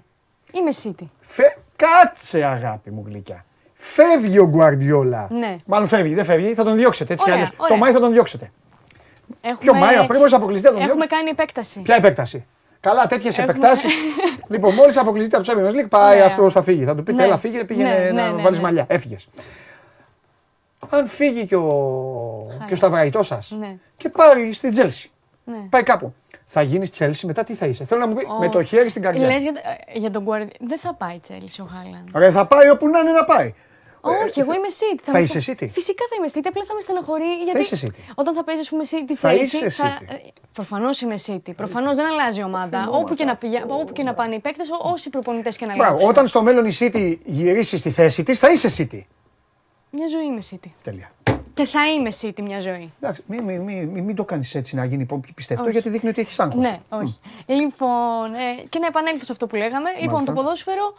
Είμαι 0.54 0.70
City. 0.84 1.06
Φε... 1.22 1.44
Κάτσε 1.76 2.44
αγάπη 2.44 2.92
μου 2.92 3.04
γλυκιά. 3.08 3.46
Φεύγει 3.82 4.40
ο 4.40 4.46
Γκουαρδιόλα. 4.48 5.28
Ναι. 5.32 5.56
Μάλλον 5.66 5.88
φεύγει, 5.88 6.14
δεν 6.14 6.26
φεύγει. 6.26 6.54
Θα 6.54 6.64
τον 6.64 6.76
διώξετε 6.76 7.14
έτσι 7.14 7.26
κι 7.26 7.32
Ωραία, 7.32 7.44
αλλιώς. 7.44 7.58
Το 7.58 7.64
ωραία. 7.64 7.78
Μάη 7.78 7.92
θα 7.92 8.00
τον 8.00 8.12
διώξετε. 8.12 8.52
Έχουμε... 9.42 9.58
Ποιο 9.60 9.74
Μάη, 9.74 10.08
πριν 10.08 10.20
μόλι 10.20 10.34
αποκλειστεί 10.36 10.68
θα 10.68 10.74
τον 10.74 10.82
Έχουμε 10.82 10.94
διώξετε. 10.96 11.16
κάνει 11.16 11.30
επέκταση. 11.30 11.80
Ποια 11.82 11.96
επέκταση; 11.96 12.46
Καλά, 12.80 13.08
τέτοιες 13.08 13.38
Έχουμε- 13.38 13.52
επεκτάσεις. 13.56 13.92
λοιπόν, 14.54 14.74
μόλις 14.74 14.98
αποκλειστεί 14.98 15.36
από 15.36 15.46
το 15.46 15.54
Champions 15.54 15.72
League, 15.84 15.90
πάει 15.90 16.16
Ωραία. 16.16 16.26
αυτό 16.26 16.50
θα 16.50 16.62
φύγει. 16.64 16.84
Θα 16.86 16.96
του 16.96 17.04
πείτε, 17.04 17.22
Ναι. 17.22 17.28
έλα, 17.28 17.38
φύγε, 17.38 17.64
πήγαινε 17.64 17.90
Ναι, 17.90 18.22
να 18.22 18.28
ναι, 18.28 18.36
ναι, 18.36 18.42
βάλεις 18.42 18.58
ναι. 18.58 18.64
μαλλιά. 18.64 18.86
Έφυγες. 18.90 19.28
Αν 20.90 21.08
φύγει 21.08 21.46
και 21.46 21.56
ο, 21.56 21.68
και 22.68 22.74
ο 22.74 22.76
Σταυραϊτό 22.76 23.24
σας 23.24 23.52
Ναι. 23.60 23.76
και 23.98 24.10
πάρει 24.10 24.54
στη 24.54 24.70
Τζέλση. 24.70 25.12
Ναι. 25.44 25.58
Πάει 25.70 25.84
κάπου. 25.84 26.14
Θα 26.46 26.62
γίνεις 26.62 26.90
Τσέλση 26.90 27.26
μετά 27.26 27.44
τι 27.44 27.54
θα 27.54 27.66
είσαι; 27.66 27.86
Θέλω 27.86 28.00
να 28.02 28.08
μου 28.08 28.14
πει 28.14 28.26
Ω. 28.30 28.40
με 28.40 28.50
το 28.50 28.64
χέρι 28.64 28.90
στην 28.90 29.02
καρδιά. 29.02 29.26
Λες 29.28 29.42
για, 29.42 29.52
ε, 29.94 30.00
για 30.00 30.12
τον 30.12 30.24
Γκουαρδιόλα. 30.24 30.54
Δεν 30.60 30.80
θα 30.80 30.94
πάει 30.94 31.16
η 31.16 31.20
Τσέλση 31.20 31.62
ο 31.62 31.70
Χάιλαντ. 31.74 32.08
Ρε, 32.16 32.32
θα 32.32 32.46
πάει 32.46 32.70
όπου 32.70 32.88
να 32.88 33.00
είναι 33.00 33.12
να 33.12 33.24
πάει. 33.24 33.54
Όχι, 34.02 34.40
εγώ 34.40 34.54
είμαι 34.54 34.68
City. 34.70 35.00
θα 35.04 35.12
με 35.12 35.20
είσαι 35.20 35.40
στε- 35.40 35.62
City? 35.64 35.70
Φυσικά 35.72 36.04
θα 36.10 36.16
είμαι 36.18 36.28
City, 36.34 36.46
απλά 36.50 36.64
θα 36.68 36.74
με 36.74 36.80
στενοχωρεί. 36.80 37.26
Γιατί 37.44 37.60
είσαι 37.60 37.88
City. 37.88 38.12
Όταν 38.16 38.34
θα 38.36 38.44
παίζεις, 38.44 38.64
ας 38.64 38.70
πούμε, 38.70 38.84
City 38.92 39.14
Θα 39.16 39.30
Chelsea, 39.32 39.42
είσαι 39.42 39.68
City. 39.84 40.16
Προφανώς 40.54 41.02
είμαι 41.02 41.16
City. 41.28 41.56
Προφανώς 41.56 41.96
δεν 41.96 42.06
αλλάζει 42.06 42.40
η 42.40 42.44
ομάδα. 42.44 42.90
Όπου 42.92 43.16
και, 43.16 43.24
να 43.26 43.36
πηγα... 43.36 43.64
όπου 43.68 43.92
και 43.94 44.04
να 44.04 44.14
πάνε 44.14 44.36
οι 44.36 44.40
παίκτες, 44.40 44.68
όσοι 44.82 45.10
προπονητές 45.10 45.58
και 45.58 45.66
να 45.66 45.74
Μπράβο, 45.76 45.90
αλλάξουν. 45.90 46.10
όταν 46.10 46.28
στο 46.28 46.44
μέλλον 46.44 46.66
η 46.66 46.72
City 46.80 47.18
γυρίσει 47.26 47.78
στη 47.78 47.90
θέση 47.90 48.24
της, 48.24 48.40
θα 48.40 48.50
είσαι 48.52 48.70
City. 48.84 49.02
Μια 49.92 50.08
ζωή 50.08 50.26
είμαι 50.26 50.42
City. 50.52 50.70
Τέλεια. 50.84 51.12
Και 51.54 51.66
θα 51.66 51.86
είμαι 51.92 52.10
City 52.22 52.42
μια 52.42 52.60
ζωή. 52.60 52.94
Εντάξει, 53.02 53.24
μην, 53.28 53.44
μην, 53.44 53.62
μην, 53.62 53.88
μην, 53.88 54.04
μην 54.04 54.16
το 54.16 54.24
κάνεις 54.26 54.56
έτσι 54.56 54.76
να 54.76 54.86
γίνει 54.86 55.02
υπό- 55.02 55.20
πιστευτό, 55.36 55.64
Όχι. 55.64 55.72
γιατί 55.72 55.90
δείχνει 55.90 56.10
ότι 56.10 56.22
έχεις 56.22 56.40
άγχος. 56.40 56.62
Ναι, 56.62 56.80
όχι. 56.90 57.16
Λοιπόν, 57.46 58.34
ε, 58.34 58.64
και 58.70 58.80
να 58.80 58.88
επανέλθω 58.88 59.26
σε 59.26 59.32
αυτό 59.32 59.48
που 59.48 59.56
λέγαμε. 59.56 59.90
Λοιπόν, 59.92 60.08
Μάλιστα. 60.12 60.34
το 60.34 60.42
ποδόσφαιρο 60.42 60.94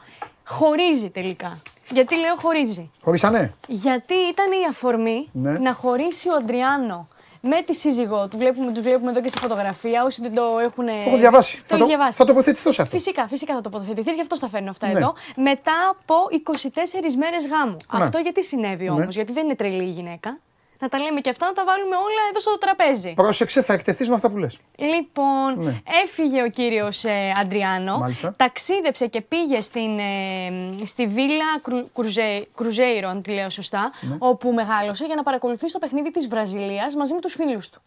χωρίζει 0.45 1.11
τελικά. 1.11 1.59
Γιατί 1.93 2.17
λέω 2.19 2.35
χωρίζει. 2.37 2.91
Χωρίσανε; 3.05 3.53
Γιατί 3.69 4.15
ήταν 4.15 4.51
η 4.53 4.65
αφορμή 4.71 5.29
Ναι. 5.33 5.59
να 5.59 5.73
χωρίσει 5.73 6.29
ο 6.29 6.35
Αντριάνο 6.35 7.09
με 7.43 7.63
τη 7.63 7.75
σύζυγό 7.75 8.29
του. 8.29 8.37
Βλέπουμε, 8.37 8.73
τους 8.73 8.83
βλέπουμε 8.83 9.11
εδώ 9.11 9.21
και 9.21 9.29
στη 9.29 9.39
φωτογραφία. 9.39 10.05
Όσοι 10.05 10.23
δεν 10.23 10.35
το 10.35 10.43
έχουν. 10.63 10.87
Το 10.87 10.93
έχω 11.07 11.17
διαβάσει. 11.17 11.57
Το 11.57 11.63
Θα, 11.67 11.75
έχεις 11.75 11.87
το, 11.87 11.87
διαβάσει. 11.97 12.19
θα 12.19 12.25
τοποθετηθώ 12.25 12.73
σε 12.73 12.83
αυτό. 12.83 12.97
Φυσικά, 12.97 13.29
φυσικά 13.29 13.55
θα 13.55 13.61
τοποθετηθείς, 13.61 14.15
γι' 14.15 14.21
αυτό 14.21 14.35
στα 14.35 14.49
φέρνω 14.49 14.71
αυτά 14.71 14.87
Ναι. 14.87 14.93
εδώ. 14.99 15.15
Μετά 15.37 15.73
από 15.91 16.15
24 16.31 17.15
μέρες 17.17 17.47
γάμου. 17.47 17.77
Ναι. 17.97 18.05
Αυτό 18.05 18.19
γιατί 18.19 18.45
συνέβη 18.45 18.89
όμως, 18.89 18.99
Ναι. 19.07 19.13
γιατί 19.13 19.33
δεν 19.33 19.45
είναι 19.45 19.55
τρελή 19.57 19.83
η 19.83 19.91
γυναίκα. 19.91 20.39
Να 20.83 20.89
τα 20.89 20.99
λέμε 20.99 21.21
και 21.21 21.31
αυτά, 21.31 21.47
να 21.47 21.53
τα 21.53 21.65
βάλουμε 21.65 21.97
όλα 21.97 22.23
εδώ 22.31 22.41
στο 22.41 22.59
τραπέζι. 22.59 23.13
Πρόσεξε, 23.15 23.63
θα 23.63 23.73
εκτεθείς 23.73 24.09
με 24.09 24.15
αυτά 24.15 24.31
που 24.31 24.37
λες. 24.37 24.59
Λοιπόν, 24.77 25.65
Ναι. 25.65 25.81
έφυγε 26.05 26.43
ο 26.43 26.49
κύριος 26.49 27.05
ε, 27.05 27.33
Αντριάνο, 27.41 27.99
Μάλιστα. 27.99 28.35
ταξίδεψε 28.37 29.07
και 29.07 29.21
πήγε 29.21 29.61
στην, 29.61 29.99
ε, 29.99 30.85
στη 30.85 31.07
Βίλα 31.07 31.45
Κρου- 31.63 31.93
Κρουζέ- 31.95 32.49
Κρουζέιρο, 32.57 33.09
αν 33.09 33.23
τη 33.23 33.31
λέω 33.31 33.51
σωστά, 33.51 33.91
Ναι. 34.01 34.17
όπου 34.19 34.53
μεγάλωσε 34.53 35.05
για 35.05 35.15
να 35.15 35.23
παρακολουθήσει 35.23 35.73
το 35.73 35.79
παιχνίδι 35.79 36.11
της 36.11 36.29
Βραζιλίας 36.29 36.95
μαζί 36.95 37.15
με 37.15 37.21
τους 37.21 37.35
φίλους 37.35 37.69
του. 37.71 37.81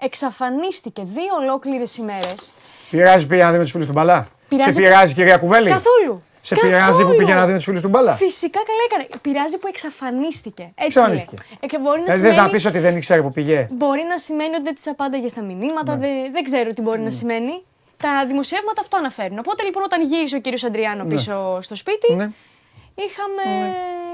Εξαφανίστηκε 0.00 1.02
δύο 1.04 1.34
ολόκληρες 1.40 1.96
ημέρες. 1.96 2.50
Πειράζει 2.90 3.26
πήγε 3.26 3.42
να 3.42 3.50
δει 3.50 3.56
με 3.56 3.62
τους 3.62 3.72
φίλους 3.72 3.86
του 3.86 3.92
μπαλά. 3.92 4.28
Πειράζει- 4.48 4.72
Σε 4.72 4.80
πειράζει, 4.80 5.14
κυρία 5.14 5.36
Κουβέλη; 5.38 5.68
Καθόλου. 5.70 6.22
Σε 6.40 6.54
πειράζει 6.54 6.84
που 6.84 6.96
Καθόλου. 6.96 7.16
πήγε 7.16 7.34
να 7.34 7.44
δει 7.46 7.50
με 7.50 7.56
τους 7.56 7.64
φίλους 7.66 7.80
του 7.80 7.88
μπαλά. 7.88 8.14
Φυσικά 8.16 8.60
καλά 8.68 8.78
έκανε. 8.88 9.20
Πειράζει 9.22 9.58
που 9.58 9.66
εξαφανίστηκε. 9.68 10.62
Έτσι 10.62 10.84
Εξαφανίστηκε. 10.84 11.36
λέει. 11.36 11.58
Ε, 11.60 11.66
και 11.66 11.78
μπορεί 11.78 11.98
να 11.98 12.04
Δηλαδή 12.04 12.20
θες 12.20 12.28
να 12.28 12.32
σημαίνει- 12.32 12.52
πεις 12.52 12.64
ότι 12.66 12.78
δεν 12.78 12.96
ήξερε 12.96 13.22
που 13.22 13.32
πήγε; 13.32 13.68
Μπορεί 13.70 14.02
να 14.08 14.18
σημαίνει 14.18 14.54
ότι 14.54 14.62
δεν 14.62 14.74
τη 14.74 14.90
απάνταγε 14.90 15.28
στα 15.28 15.42
μηνύματα, 15.42 15.96
Ναι. 15.96 16.00
δεν, 16.06 16.32
δεν 16.32 16.42
ξέρω 16.44 16.72
τι 16.72 16.82
μπορεί 16.82 17.00
να 17.00 17.10
σημαίνει. 17.10 17.62
Τα 17.96 18.24
δημοσιεύματα 18.26 18.80
αυτό 18.80 18.96
αναφέρουν. 18.96 19.38
Οπότε 19.38 19.62
λοιπόν, 19.62 19.82
όταν 19.82 20.02
γύρισε 20.02 20.36
ο 20.36 20.40
κύριος 20.40 20.64
Αντριάνο 20.64 21.04
Ναι. 21.04 21.14
πίσω 21.14 21.58
στο 21.60 21.74
σπίτι, 21.74 22.12
Ναι. 22.14 22.30
είχαμε 22.94 23.72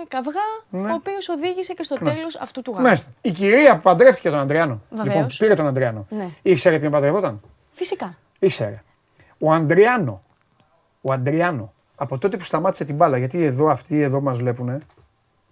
καυγά, 0.09 0.40
Ναι. 0.70 0.90
ο 0.90 0.94
οποίος 0.94 1.28
οδήγησε 1.28 1.73
και 1.74 1.82
στο 1.82 1.97
Ναι. 2.01 2.11
τέλος 2.12 2.36
αυτού 2.36 2.62
του 2.62 2.70
γάμου. 2.70 2.85
Μάλιστα. 2.85 3.11
Η 3.20 3.31
κυρία 3.31 3.74
που 3.74 3.81
παντρεύτηκε 3.82 4.31
τον 4.31 4.39
Αντριάνο. 4.39 4.81
Βεβαίως. 4.90 5.15
Λοιπόν, 5.15 5.28
πήρε 5.39 5.55
τον 5.55 5.66
Αντριάνο. 5.66 6.07
Ναι. 6.09 6.28
Ήξερε 6.43 6.78
ποιον 6.78 6.90
παντρευόταν. 6.93 7.40
Φυσικά. 7.73 8.19
Ήξερε. 8.39 8.82
Ο 9.39 9.53
Αντριάνο. 9.53 10.23
Ο 11.01 11.12
Αντριάνο. 11.12 11.73
Από 11.97 12.18
τότε 12.18 12.36
που 12.36 12.44
σταμάτησε 12.44 12.85
την 12.85 12.94
μπάλα, 12.94 13.18
γιατί 13.18 13.43
εδώ 13.44 13.68
αυτοί 13.68 14.01
εδώ 14.01 14.20
μας 14.20 14.36
βλέπουν, 14.39 14.82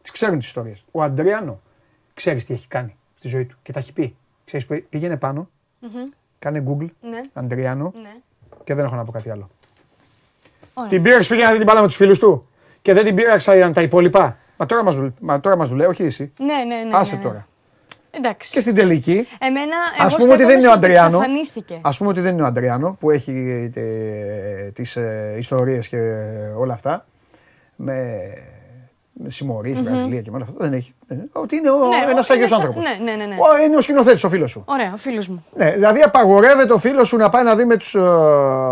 τις 0.02 0.10
ξέρουν 0.10 0.38
τις 0.38 0.46
ιστορίες. 0.46 0.84
Ο 0.90 1.02
Αντριάνο 1.02 1.60
ξέρεις 2.14 2.44
τι 2.44 2.52
έχει 2.54 2.68
κάνει 2.68 2.96
στη 3.18 3.28
ζωή 3.28 3.44
του 3.44 3.56
και 3.62 3.72
τα 3.72 3.78
έχει 3.78 3.92
πει. 3.92 4.16
Ξέρεις, 4.44 4.66
που 4.66 4.82
πήγαινε 4.88 5.16
πάνω, 5.16 5.48
Μμμ. 5.80 5.90
κάνε 6.38 6.64
Google, 6.66 6.88
Ναι. 7.00 7.20
Αντριάνο 7.32 7.92
Ναι. 8.02 8.14
και 8.64 8.74
δεν 8.74 8.84
έχω 8.84 8.94
να 8.94 9.04
πω 9.04 9.12
κάτι 9.12 9.30
άλλο. 9.30 9.50
Ωραία. 10.74 10.88
Την 10.88 11.02
πήραξε, 11.02 11.28
πήγε 11.28 11.44
να 11.44 11.50
δει 11.50 11.56
την 11.56 11.66
μπάλα 11.66 11.80
με 11.80 11.86
τους 11.86 11.96
φίλους 11.96 12.18
του 12.18 12.48
και 12.82 12.92
δεν 12.92 13.04
την 13.04 13.14
πήραξαν 13.14 13.72
τα 13.72 13.82
υπόλοιπα. 13.82 14.36
Μα 14.56 14.66
τώρα 14.66 14.82
μας 14.84 14.96
μα, 15.20 15.40
τώρα 15.40 15.56
μας 15.56 15.68
δουλεύει, 15.68 15.90
όχι 15.90 16.02
εσύ. 16.02 16.32
Ναι, 16.38 16.54
ναι, 16.64 16.82
ναι. 16.82 16.96
Άσε 16.96 17.14
ναι, 17.16 17.22
ναι. 17.22 17.28
τώρα. 17.28 17.46
Εντάξει. 18.16 18.50
Και 18.52 18.60
στην 18.60 18.74
τελική, 18.74 19.28
Εμένα, 19.38 19.76
Α 19.76 20.06
εγώ 20.06 20.16
πούμε 20.16 20.32
ότι 20.32 20.42
στέκομαι 20.42 20.44
δεν 20.46 20.58
είναι 20.58 20.66
ο 20.68 20.70
στο 20.70 20.76
ότι 20.78 20.86
Αντριάνο. 20.86 21.16
εξαφανίστηκε. 21.16 21.78
Α 21.82 21.90
πούμε 21.90 22.08
ότι 22.10 22.20
δεν 22.20 22.32
είναι 22.32 22.42
ο 22.42 22.46
Αντριάνο 22.46 22.96
που 23.00 23.10
έχει 23.10 23.70
ε, 23.74 24.70
τις 24.70 24.96
ε, 24.96 25.34
ιστορίες 25.38 25.88
και 25.88 25.98
όλα 26.58 26.72
αυτά. 26.72 27.04
Με, 27.76 28.18
με 29.12 29.30
συμμορίες 29.30 29.76
στη 29.78 29.86
Μμμ. 29.86 29.92
Βραζιλία 29.94 30.20
και 30.20 30.30
με 30.30 30.36
όλα 30.36 30.44
αυτά. 30.48 30.56
Δεν 30.64 30.72
έχει. 30.72 30.94
Ε, 31.08 31.14
Ότι 31.32 31.56
είναι 31.56 31.70
ο, 31.70 31.74
Ναι, 31.78 31.80
ο- 32.06 32.10
ένας 32.10 32.28
είναι 32.28 32.36
Άγιος 32.36 32.48
σαν- 32.50 32.58
άνθρωπος. 32.60 32.84
ναι, 32.84 33.04
ναι, 33.04 33.16
ναι, 33.16 33.24
ναι. 33.24 33.34
Ο, 33.40 33.62
είναι 33.64 33.76
ο 33.76 33.80
σκηνοθέτης, 33.80 34.24
ο 34.24 34.28
φίλος 34.28 34.50
σου. 34.50 34.64
Ωραία, 34.66 34.92
ο 34.94 34.96
φίλος 34.96 35.28
μου. 35.28 35.44
Ναι, 35.56 35.70
δηλαδή 35.70 36.00
απαγορεύεται 36.02 36.72
ο 36.72 36.78
φίλος 36.78 37.08
σου 37.08 37.16
να 37.16 37.28
πάει 37.28 37.42
να 37.42 37.54
δει 37.56 37.64
με 37.64 37.76
τους, 37.76 37.94
ε, 37.94 37.98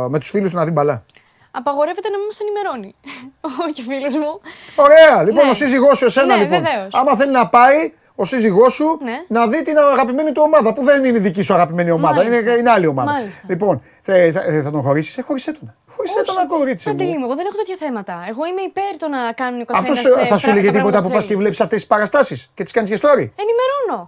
με 0.09 0.19
τους 0.19 0.31
φίλους 0.31 0.51
του 0.51 0.57
να 0.57 0.65
δει 0.65 0.71
μπαλά. 0.71 1.05
Απαγορεύεται 1.51 2.09
να 2.09 2.17
μην 2.17 2.27
μας 2.27 2.41
ενημερώνει. 2.41 2.95
Όχι, 3.69 3.83
φίλος 3.83 4.15
μου. 4.17 4.41
Ωραία, 4.77 5.23
λοιπόν 5.25 5.45
Ναι. 5.45 5.51
ο 5.51 5.55
σύζυγός 5.55 5.99
σου 5.99 6.05
εσένα 6.05 6.37
Ναι, 6.37 6.43
λοιπόν. 6.43 6.63
βεβαίως. 6.63 6.89
Άμα 6.95 7.17
θέλει 7.17 7.33
να 7.33 7.49
πάει, 7.49 7.93
ο 8.23 8.25
ο 8.25 8.35
σύζυγός 8.35 8.73
σου 8.75 8.99
Ναι. 9.03 9.17
να 9.29 9.47
δει 9.47 9.63
την 9.63 9.79
αγαπημένη 9.79 10.33
του 10.33 10.43
ομάδα 10.45 10.73
που 10.73 10.83
δεν 10.85 11.05
είναι 11.05 11.17
η 11.17 11.21
δική 11.21 11.43
σου 11.43 11.55
αγαπημένη 11.55 11.91
ομάδα. 11.91 12.15
Μάλιστα. 12.15 12.41
Είναι, 12.51 12.59
είναι 12.59 12.71
άλλη 12.71 12.87
ομάδα. 12.87 13.11
Μάλιστα. 13.11 13.47
Λοιπόν, 13.49 13.83
θε- 14.01 14.33
θα, 14.33 14.41
θα 14.63 14.71
τον 14.71 14.83
χωρίσει, 14.83 15.17
ε, 15.21 15.23
χωρίσε 15.23 15.53
τον. 15.53 15.75
Χωρίσε 15.97 16.23
τον, 16.23 16.47
κορίτσι 16.49 16.89
μου. 16.89 16.95
Παντελή 16.97 17.19
μου, 17.19 17.25
εγώ 17.25 17.35
δεν 17.35 17.47
έχω 17.49 17.57
τέτοια 17.57 17.77
θέματα. 17.85 18.15
Εγώ 18.31 18.43
είμαι 18.51 18.63
υπέρ 18.71 18.93
το 19.03 19.09
να 19.09 19.21
κάνουν 19.41 19.59
οι 19.61 19.65
Αυτό 19.69 19.93
καθένας, 19.93 20.05
ε, 20.23 20.27
θα 20.33 20.37
σου 20.39 20.45
πρά- 20.47 20.53
έλεγε 20.57 20.67
τα 20.67 20.73
τίποτα 20.77 20.81
πράγματα 20.83 21.03
που 21.07 21.11
πας 21.15 21.23
και 21.23 21.29
θέλει. 21.29 21.41
βλέπεις 21.43 21.61
αυτές 21.61 21.79
τις 21.81 21.89
παραστάσεις 21.93 22.39
και 22.57 22.63
τις 22.63 22.73
κάνεις 22.77 22.91
και 22.91 22.99
story; 23.03 23.25
Ενημερώνω. 23.45 23.99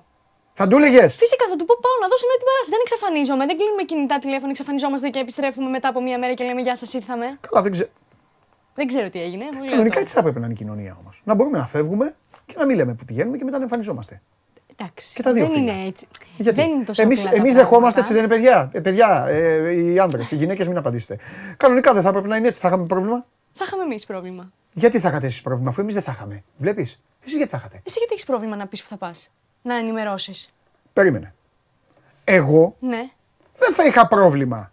Θα 0.58 0.64
του 0.68 0.76
έλεγες; 0.76 1.10
Φυσικά 1.24 1.44
θα 1.50 1.56
του 1.58 1.64
πω 1.68 1.74
πάω 1.84 1.96
να 2.02 2.06
δώσω 2.12 2.24
μια 2.30 2.38
την 2.40 2.46
παράσταση. 2.50 2.72
Δεν 2.74 2.80
εξαφανίζομαι. 2.86 3.42
Δεν 3.50 3.56
κλείνουμε 3.60 3.82
κινητά 3.90 4.16
τηλέφωνα, 4.24 4.50
εξαφανιζόμαστε 4.54 5.06
και 5.14 5.20
επιστρέφουμε 5.24 5.68
μετά 5.76 5.88
από 5.92 6.00
μία 6.06 6.18
μέρα 6.22 6.32
και 6.38 6.44
λέμε 6.48 6.60
Γεια 6.66 6.76
σας, 6.80 6.90
ήρθαμε. 7.00 7.26
Καλά, 7.46 7.60
δεν 7.66 7.72
ξέρω. 7.76 7.90
Δεν 8.78 8.86
ξέρω 8.92 9.06
τι 9.14 9.18
έγινε. 9.26 9.44
μου 9.54 9.60
λέω 9.60 9.70
Κανονικά 9.74 9.94
το. 9.94 10.00
έτσι 10.04 10.12
θα 10.16 10.20
έπρεπε 10.22 10.38
να 10.42 10.44
είναι 10.48 10.54
η 10.54 10.60
κοινωνία 10.62 10.92
όμως. 11.00 11.14
Να 11.24 11.32
μπορούμε 11.34 11.58
να 11.58 11.66
φεύγουμε 11.74 12.06
και 12.46 12.54
να 12.58 12.66
μην 12.66 12.76
λέμε 12.76 12.94
που 12.94 13.04
πηγαίνουμε 13.04 13.36
και 13.36 13.44
μετά 13.44 13.56
να 13.56 13.62
εμφανιζόμαστε. 13.62 14.20
Εντάξει. 14.76 15.14
Και 15.14 15.22
τα 15.22 15.32
δύο 15.32 15.46
δεν 15.46 15.54
φύλλα. 15.56 15.72
είναι 15.72 15.86
έτσι. 15.86 16.06
Γιατί; 16.36 16.60
Δεν 16.60 16.70
είναι 16.70 16.84
τόσο 16.84 17.02
εμείς, 17.02 17.18
απλά 17.18 17.30
τα 17.30 17.36
εμείς 17.36 17.52
πράγματα. 17.52 17.70
δεχόμαστε 17.70 18.00
έτσι, 18.00 18.12
δεν 18.12 18.24
είναι 18.24 18.34
παιδιά; 18.34 18.70
Ε, 18.72 18.80
παιδιά, 18.80 19.26
ε, 19.28 19.70
οι 19.72 19.98
άντρε, 19.98 20.22
οι 20.30 20.36
γυναίκες, 20.36 20.66
μην 20.68 20.76
απαντήσετε. 20.76 21.18
Κανονικά 21.56 21.92
δεν 21.92 22.02
θα 22.02 22.08
έπρεπε 22.08 22.28
να 22.28 22.36
είναι 22.36 22.48
έτσι. 22.48 22.60
Θα 22.60 22.68
είχαμε 22.68 22.86
πρόβλημα; 22.86 23.26
Θα 23.52 23.64
είχαμε 23.66 23.82
εμείς 23.82 24.06
πρόβλημα. 24.06 24.52
Γιατί 24.72 24.98
θα 24.98 25.08
είχατε 25.08 25.26
εσείς 25.26 25.42
πρόβλημα, 25.42 25.70
αφού 25.70 25.80
εμείς 25.80 25.94
δεν 25.94 26.02
θα 26.02 26.12
είχαμε. 26.12 26.42
Βλέπεις; 26.56 27.00
Εσείς 27.24 27.36
γιατί 27.36 27.50
θα 27.50 27.56
είχατε; 27.56 27.80
Εσύ 27.86 27.98
γιατί 27.98 28.12
έχεις 28.12 28.24
πρόβλημα 28.24 28.56
να 28.56 28.66
πεις 28.66 28.82
που 28.82 28.88
θα 28.88 28.96
πας; 28.96 29.30
Να 29.62 29.76
ενημερώσεις. 29.76 30.52
Περίμενε. 30.92 31.34
Εγώ 32.24 32.76
Ναι. 32.80 33.08
δεν 33.56 33.72
θα 33.74 33.84
είχα 33.86 34.06
πρόβλημα 34.08 34.72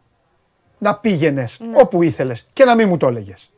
να 0.78 0.96
πήγαινες 0.96 1.60
Ναι. 1.60 1.82
όπου 1.82 2.02
ήθελες 2.04 2.48
και 2.54 2.66
να 2.66 2.76
μην 2.76 2.88
μου 2.88 2.98
το 2.98 3.08
έλεγες. 3.08 3.52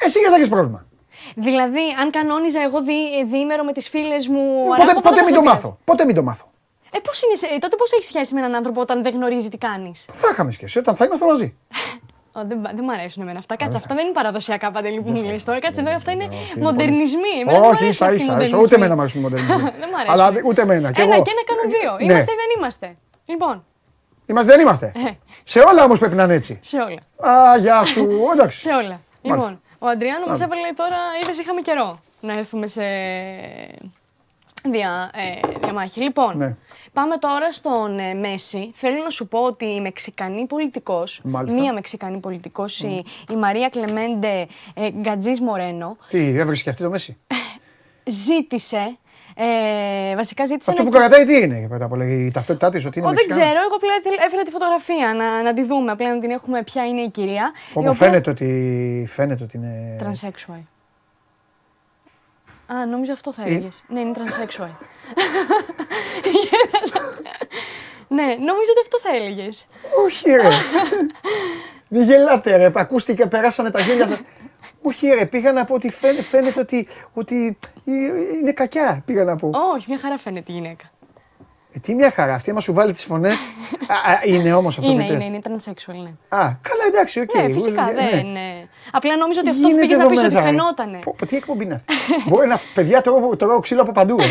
Εσύ 0.00 0.18
γιατί 0.18 0.32
θα 0.32 0.36
έχεις 0.38 0.48
πρόβλημα; 0.50 0.86
Δηλαδή, 1.34 1.80
αν 2.00 2.10
κανόνιζα 2.10 2.60
εγώ 2.62 2.82
δι, 2.82 3.24
διήμερο 3.24 3.64
με 3.64 3.72
τις 3.72 3.88
φίλες 3.88 4.28
μου. 4.28 4.64
Ποτέ, 4.66 4.82
ανάποδα, 4.82 5.00
ποτέ 5.00 5.14
θα 5.16 5.22
μην 5.22 5.26
σε 5.26 5.34
το 5.34 5.40
πειράζει. 5.40 5.62
μάθω. 5.62 5.78
Ποτέ 5.84 6.04
μην 6.04 6.14
το 6.14 6.22
μάθω. 6.22 6.46
Ε, 6.90 6.98
πώς 6.98 7.22
είναι, 7.22 7.34
σε- 7.34 7.58
τότε 7.58 7.76
πώς 7.76 7.92
έχεις 7.92 8.06
σχέση 8.06 8.34
με 8.34 8.40
έναν 8.40 8.54
άνθρωπο 8.54 8.80
όταν 8.80 9.02
δεν 9.02 9.12
γνωρίζει 9.14 9.48
τι 9.48 9.58
κάνεις; 9.58 10.06
Θα 10.12 10.28
είχαμε 10.32 10.50
σχέση 10.50 10.78
όταν 10.78 10.94
θα 10.96 11.04
είμαστε 11.04 11.26
μαζί. 11.26 11.54
δεν, 12.32 12.60
δεν 12.62 12.78
μου 12.82 12.92
αρέσουν 12.92 13.22
εμένα 13.22 13.38
αυτά. 13.38 13.56
Κάτσε, 13.56 13.76
αυτά 13.76 13.94
δεν 13.94 14.04
είναι 14.04 14.14
παραδοσιακά 14.14 14.70
παντελή 14.70 15.00
που 15.00 15.10
μου 15.10 15.22
λες 15.22 15.44
τώρα. 15.44 15.58
Κάτσε 15.58 15.80
εδώ, 15.80 15.90
αυτά 15.94 16.12
είναι 16.12 16.28
μοντερνισμοί. 16.60 17.28
Εμένα 17.40 17.58
δεν 17.58 17.62
μου 17.62 17.68
Όχι, 17.68 17.84
αρέσουν 17.84 17.88
ίσα 17.88 18.04
αυτοί 18.04 18.16
οι 18.16 18.22
ίσα. 18.22 18.30
μοντερνισμοί. 18.32 18.62
Ούτε 18.62 18.74
εμένα 18.74 18.94
μου 18.94 19.00
αρέσουν 19.00 19.20
οι 19.20 19.22
μοντελισμοί. 19.22 19.56
Δεν 19.80 19.88
μου 19.90 19.96
αρέσουν. 20.00 20.12
Αλλά 20.20 20.30
δε- 20.32 20.40
ούτε 20.44 20.62
εμένα. 20.62 20.92
Κι 20.92 21.00
Ένα 21.00 21.14
εγώ. 21.14 21.22
και 21.22 21.30
ένα 21.30 21.42
κάνουν 21.44 21.70
δύο. 21.80 22.06
Ναι. 22.06 22.12
Είμαστε 22.12 22.32
ή 22.32 22.34
δεν 22.36 22.48
είμαστε; 22.58 22.96
Λοιπόν, 23.24 23.64
Είμαστε, 24.26 24.52
δεν 24.52 24.60
είμαστε; 24.60 24.92
Ε. 24.96 25.10
Σε 25.44 25.58
όλα 25.60 25.84
όμως 25.84 25.98
πρέπει 25.98 26.14
να 26.14 26.22
είναι 26.22 26.34
έτσι. 26.34 26.58
σε 26.62 26.76
όλα. 26.76 27.30
Α, 27.34 27.56
γεια 27.56 27.84
σου. 27.84 28.08
Εντάξει. 28.34 28.60
Σε 28.60 28.68
όλα. 28.70 29.00
Λοιπόν, 29.22 29.38
Μάλιστα. 29.38 29.60
Ο 29.78 29.86
Αντριάνο 29.86 30.18
μας 30.18 30.26
Μάλιστα. 30.28 30.44
έβαλε 30.44 30.72
τώρα, 30.72 30.96
είδες, 31.22 31.38
είχαμε 31.38 31.60
καιρό 31.60 32.00
να 32.20 32.32
έρθουμε 32.32 32.66
σε 32.66 32.82
δια, 34.70 35.10
ε, 35.14 35.58
διαμάχη. 35.62 36.00
Λοιπόν, 36.02 36.36
Ναι. 36.36 36.56
πάμε 36.92 37.16
τώρα 37.16 37.52
στον 37.52 37.98
ε, 37.98 38.14
Μέση. 38.14 38.70
Θέλω 38.74 39.02
να 39.02 39.10
σου 39.10 39.28
πω 39.28 39.38
ότι 39.38 39.64
η 39.64 39.80
Μεξικανή 39.80 40.46
πολιτικός, 40.46 41.20
Μάλιστα. 41.24 41.60
μία 41.60 41.72
Μεξικανή 41.72 42.18
πολιτικός, 42.18 42.80
η, 42.80 43.04
η 43.30 43.36
Μαρία 43.36 43.68
Κλεμέντε 43.68 44.46
ε, 44.74 44.90
Γκατζής 44.90 45.40
Μορένο, 45.40 45.96
Τι, 46.08 46.38
έβρισκε 46.38 46.64
και 46.64 46.70
αυτή 46.70 46.82
το 46.82 46.90
Μέση; 46.90 47.16
ζήτησε. 48.04 48.96
Ε, 49.38 50.14
βασικά 50.16 50.44
ζήτησε 50.44 50.70
Αυτό 50.70 50.82
να 50.82 50.88
που 50.90 50.96
κρατάει 50.96 51.24
τι 51.24 51.36
είναι, 51.36 51.66
πρώτα 51.68 51.84
απ' 51.84 51.92
όλα, 51.92 52.04
η 52.06 52.30
ταυτότητά 52.30 52.70
της, 52.70 52.86
ότι 52.86 52.98
είναι 52.98 53.08
Ω, 53.08 53.10
δεν 53.10 53.18
Μεξικάνα. 53.26 53.50
ξέρω, 53.50 53.64
εγώ 53.66 53.74
απλά 53.76 53.92
έθελα- 53.98 54.24
έφερα 54.26 54.42
τη 54.42 54.50
φωτογραφία 54.50 55.14
να, 55.14 55.42
να 55.42 55.54
τη 55.54 55.64
δούμε, 55.64 55.90
απλά 55.92 56.14
να 56.14 56.20
την 56.20 56.30
έχουμε 56.30 56.62
ποια 56.62 56.86
είναι 56.86 57.00
η 57.00 57.10
κυρία. 57.10 57.52
η 57.54 57.58
Όπου 57.70 57.80
οποία- 57.88 57.92
φαίνεται 57.92 58.30
ότι, 58.30 59.04
φαίνεται 59.08 59.44
ότι 59.44 59.56
είναι. 59.56 59.96
Transsexual. 60.02 60.60
Α, 62.74 62.86
νόμιζα 62.86 63.12
αυτό 63.12 63.32
θα 63.32 63.42
Ε. 63.42 63.46
έλεγες. 63.46 63.84
Ναι, 63.88 64.00
είναι 64.00 64.12
transsexual. 64.14 64.68
ναι, 68.16 68.22
νόμιζα 68.22 68.70
ότι 68.70 68.80
αυτό 68.82 68.98
θα 69.02 69.16
έλεγες. 69.16 69.66
Όχι, 70.04 70.30
ρε. 70.30 70.48
Μην 71.90 72.02
γελάτε, 72.02 72.56
ρε. 72.56 72.70
Ακούστηκε, 72.74 73.26
περάσανε 73.26 73.70
τα 73.70 73.80
γέλια 73.80 74.06
σας. 74.06 74.18
Όχι, 74.86 75.06
ρε. 75.08 75.26
Πήγα 75.26 75.52
να 75.52 75.64
πω 75.64 75.74
ότι 75.74 75.90
φαίνεται, 75.90 76.22
φαίνεται 76.22 76.60
ότι, 76.60 76.86
ότι 77.14 77.58
είναι 78.40 78.52
κακιά. 78.52 79.02
Πήγα 79.06 79.24
να 79.24 79.36
πω. 79.36 79.50
Όχι, 79.76 79.84
μια 79.88 79.98
χαρά 79.98 80.18
φαίνεται 80.18 80.52
η 80.52 80.54
γυναίκα. 80.54 80.84
Ε, 81.72 81.78
τι 81.78 81.94
μια 81.94 82.10
χαρά. 82.10 82.34
Αυτή, 82.34 82.50
άμα 82.50 82.60
σου 82.60 82.72
βάλει 82.72 82.92
τις 82.92 83.04
φωνές. 83.04 83.36
είναι 84.32 84.52
όμως 84.54 84.78
αυτό 84.78 84.90
είναι, 84.90 85.02
που 85.02 85.08
πες. 85.14 85.24
είναι, 85.24 85.36
είναι 85.36 85.40
transsexual, 85.48 85.94
ναι. 86.02 86.38
Α, 86.38 86.56
καλά, 86.62 86.84
εντάξει, 86.88 87.20
οκ. 87.20 87.34
ναι, 87.34 87.52
φυσικά 87.52 87.82
Ναι. 87.82 87.92
δεν. 88.10 88.26
Ναι. 88.26 88.66
Απλά 88.92 89.16
νόμιζα 89.16 89.40
ότι 89.40 89.48
αυτό 89.48 89.60
που 89.62 89.66
Γίνεται 89.68 89.82
πήγες 89.86 89.96
να 89.98 90.02
εδώ 90.04 90.12
πεις 90.12 90.22
ότι 90.22 90.34
μέσα, 90.34 90.44
ρε. 90.46 90.50
φαινότανε. 90.50 90.98
Πω, 90.98 91.14
πω, 91.18 91.26
τι 91.26 91.36
εκπομπή 91.36 91.64
είναι 91.64 91.74
αυτή. 91.74 91.94
Μπορεί 92.28 92.46
να. 92.48 92.60
Παιδιά, 92.74 93.00
τρώω, 93.00 93.36
τρώω 93.36 93.60
ξύλο 93.60 93.82
από 93.82 93.92
παντού. 93.92 94.16
Ρε. 94.16 94.26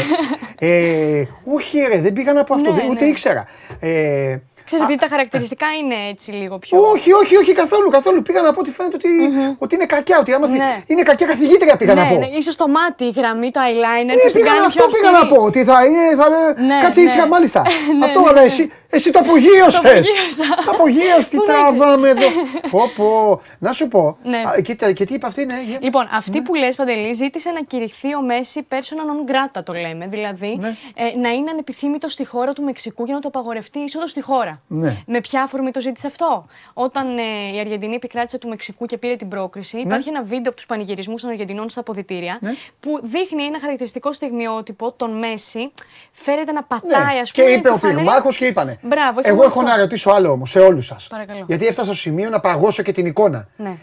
ε, 0.67 1.25
όχι, 1.43 1.79
ρε, 1.79 1.99
δεν 2.01 2.13
πήγα 2.13 2.33
να 2.33 2.43
πω 2.43 2.53
αυτό. 2.53 2.71
Ναι, 2.71 2.75
δεν- 2.77 2.89
ούτε 2.89 3.03
ναι. 3.03 3.09
ήξερα. 3.09 3.45
Ε, 3.79 4.37
Ξέρεις, 4.65 4.85
επειδή 4.85 4.99
τα 4.99 5.07
χαρακτηριστικά 5.09 5.67
είναι 5.79 5.95
έτσι 6.11 6.31
λίγο 6.31 6.59
πιο. 6.59 6.79
όχι, 6.93 7.13
όχι, 7.13 7.35
όχι, 7.37 7.53
καθόλου, 7.53 7.89
καθόλου. 7.89 8.21
Πήγα 8.21 8.41
να 8.41 8.53
πω 8.53 8.59
ότι 8.59 8.71
φαίνεται 8.71 8.95
ότι, 8.95 9.09
ότι 9.57 9.75
είναι 9.75 9.85
κακιά. 9.85 10.17
Ότι 10.19 10.33
άμα 10.33 10.47
θυ- 10.47 10.57
Ναι. 10.57 10.77
είναι 10.87 11.01
κακιά 11.01 11.27
καθηγήτρια, 11.27 11.75
πήγα 11.77 11.93
ναι, 11.93 12.01
να 12.01 12.07
πω. 12.07 12.17
ναι, 12.17 12.25
ίσως 12.25 12.55
το 12.55 12.67
μάτι, 12.67 13.03
η 13.03 13.09
γραμμή, 13.15 13.51
το 13.51 13.59
eyeliner 13.63 14.05
Ναι, 14.05 14.13
που 14.13 14.19
την 14.25 14.33
πήγα 14.33 14.51
να, 14.53 14.55
κάνει 14.59 14.73
πιο 14.73 14.83
αυτό 14.83 14.97
πήγα 14.97 15.11
να 15.11 15.17
αυστηρή. 15.19 15.39
πω. 15.39 15.45
Ότι 15.45 15.63
θα 15.63 15.85
είναι. 15.85 16.15
Θα, 16.15 16.27
Ναι, 16.61 16.77
κάτσε 16.81 16.99
ναι. 16.99 17.05
ήσυχα, 17.05 17.27
μάλιστα. 17.27 17.61
Ναι, 17.99 18.05
αυτό, 18.05 18.19
ναι, 18.19 18.29
αλλά 18.29 18.39
ναι. 18.39 18.45
εσύ, 18.45 18.71
εσύ 18.89 19.11
το 19.11 19.19
απογείωσες. 19.19 19.73
Το 19.81 19.89
απογείωσα. 19.89 20.45
Το 20.65 20.71
απογείωσες, 20.73 21.27
τι 21.29 21.35
Πού 21.37 21.43
τραβάμε 21.43 22.09
εδώ. 22.09 22.27
Πω, 22.71 22.91
πω. 22.95 23.41
Να 23.59 23.71
σου 23.73 23.87
πω. 23.87 24.17
Ναι. 24.23 24.37
Α, 24.37 24.61
Και, 24.61 24.75
τα- 24.75 24.91
και 24.91 25.05
τι 25.05 25.13
είπε 25.13 25.25
αυτή, 25.25 25.45
ναι. 25.45 25.61
για- 25.65 25.77
Λοιπόν, 25.81 26.07
αυτή 26.11 26.41
που 26.41 26.53
λες 26.55 26.75
Παντελή 26.75 27.13
ζήτησε 27.13 27.49
να 27.51 27.61
κηρυχθεί 27.61 28.15
ο 28.15 28.21
Μέση 28.21 28.67
persona 28.69 28.75
non 29.09 29.31
grata 29.31 29.61
το 29.63 29.73
λέμε. 29.73 30.07
Δηλαδή 30.07 30.57
Ναι. 30.61 30.67
ε, 30.95 31.17
να 31.17 31.29
είναι 31.29 31.49
ανεπιθύμητος 31.51 32.11
στη 32.11 32.25
χώρα 32.25 32.53
του 32.53 32.63
Μεξικού 32.63 33.05
για 33.05 33.13
να 33.13 33.19
το 33.19 33.27
απαγορευτεί 33.27 33.79
η 33.79 33.83
είσοδος 33.83 34.09
στη 34.09 34.21
χώρα. 34.21 34.54
Ναι. 34.67 34.97
Με 35.05 35.21
ποια 35.21 35.43
αφορμή 35.43 35.71
το 35.71 35.79
ζήτησε 35.81 36.07
αυτό; 36.07 36.45
Όταν 36.73 37.17
ε, 37.17 37.21
η 37.55 37.59
Αργεντινή 37.59 37.95
επικράτησε 37.95 38.37
του 38.37 38.47
Μεξικού 38.47 38.85
και 38.85 38.97
πήρε 38.97 39.15
την 39.15 39.27
πρόκριση, 39.29 39.77
υπάρχει 39.77 40.09
ένα 40.09 40.23
βίντεο 40.23 40.43
από 40.45 40.55
τους 40.55 40.65
πανηγυρισμούς 40.65 41.21
των 41.21 41.29
Αργεντινών 41.29 41.69
στα 41.69 41.79
αποδητήρια 41.79 42.37
Ναι. 42.41 42.51
που 42.79 42.99
δείχνει 43.03 43.43
ένα 43.43 43.59
χαρακτηριστικό 43.59 44.13
στιγμιότυπο 44.13 44.91
τον 44.91 45.17
Μέση. 45.17 45.71
Φέρεται 46.11 46.51
να 46.51 46.63
πατάει, 46.63 47.13
Ναι. 47.15 47.19
ας 47.21 47.31
Και 47.31 47.41
πούμε. 47.41 47.53
είπε 47.53 47.67
τη 47.69 47.73
ο 47.73 47.77
φανέλα- 47.77 47.99
πυρμάχο 48.01 48.29
και 48.29 48.45
είπανε. 48.45 48.79
Μπράβο, 48.81 49.19
Εγώ 49.23 49.35
μόνο 49.35 49.47
έχω 49.47 49.59
αυτό. 49.59 49.71
να 49.71 49.77
ρωτήσω 49.77 50.11
άλλο 50.11 50.31
όμως 50.31 50.49
σε 50.49 50.59
όλους 50.59 50.85
σας. 50.85 51.07
Παρακαλώ. 51.07 51.43
Γιατί 51.47 51.65
έφτασα 51.65 51.91
στο 51.93 52.01
σημείο 52.01 52.29
να 52.29 52.39
παγώσω 52.39 52.83
και 52.83 52.91
την 52.91 53.05
εικόνα. 53.05 53.47
Ναι. 53.57 53.77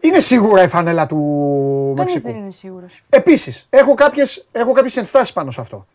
Είναι 0.00 0.18
σίγουρα 0.20 0.62
η 0.62 0.68
φανέλα 0.68 1.06
του 1.06 1.16
Κανείς 1.96 2.12
Μεξικού. 2.12 2.32
δεν 2.32 2.42
είναι 2.42 2.50
σίγουρος. 2.50 3.02
Επίσης, 3.08 3.66
έχω 3.70 3.94
κάποιες 3.94 4.46
έχω 4.52 4.72
κάποιες 4.72 4.96
ενστάσεις 4.96 5.32
πάνω 5.32 5.50
σε 5.50 5.60
αυτό. 5.60 5.86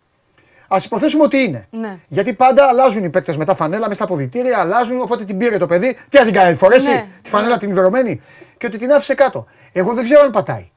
Α 0.73 0.77
υποθέσουμε 0.85 1.23
ότι 1.23 1.37
είναι. 1.37 1.67
Ναι. 1.71 1.97
Γιατί 2.07 2.33
πάντα 2.33 2.65
αλλάζουν 2.67 3.03
οι 3.03 3.09
παίκτες 3.09 3.37
μετά 3.37 3.55
φανέλα, 3.55 3.81
μέσα 3.81 3.93
στα 3.93 4.03
αποδητήρια, 4.03 4.59
αλλάζουν. 4.59 5.01
Οπότε 5.01 5.23
την 5.23 5.37
πήρε 5.37 5.57
το 5.57 5.67
παιδί. 5.67 5.97
Τι 6.09 6.17
θα 6.17 6.23
την 6.23 6.33
κάνει, 6.33 6.55
φορέσει 6.55 6.89
Ναι. 6.89 7.05
τη 7.21 7.29
φανέλα 7.29 7.57
την 7.57 7.69
ιδρωμένη. 7.69 8.21
Και 8.57 8.65
ότι 8.65 8.77
την 8.77 8.91
άφησε 8.91 9.13
κάτω. 9.13 9.45
Εγώ 9.71 9.93
δεν 9.93 10.03
ξέρω 10.03 10.21
αν 10.21 10.31
πατάει. 10.31 10.69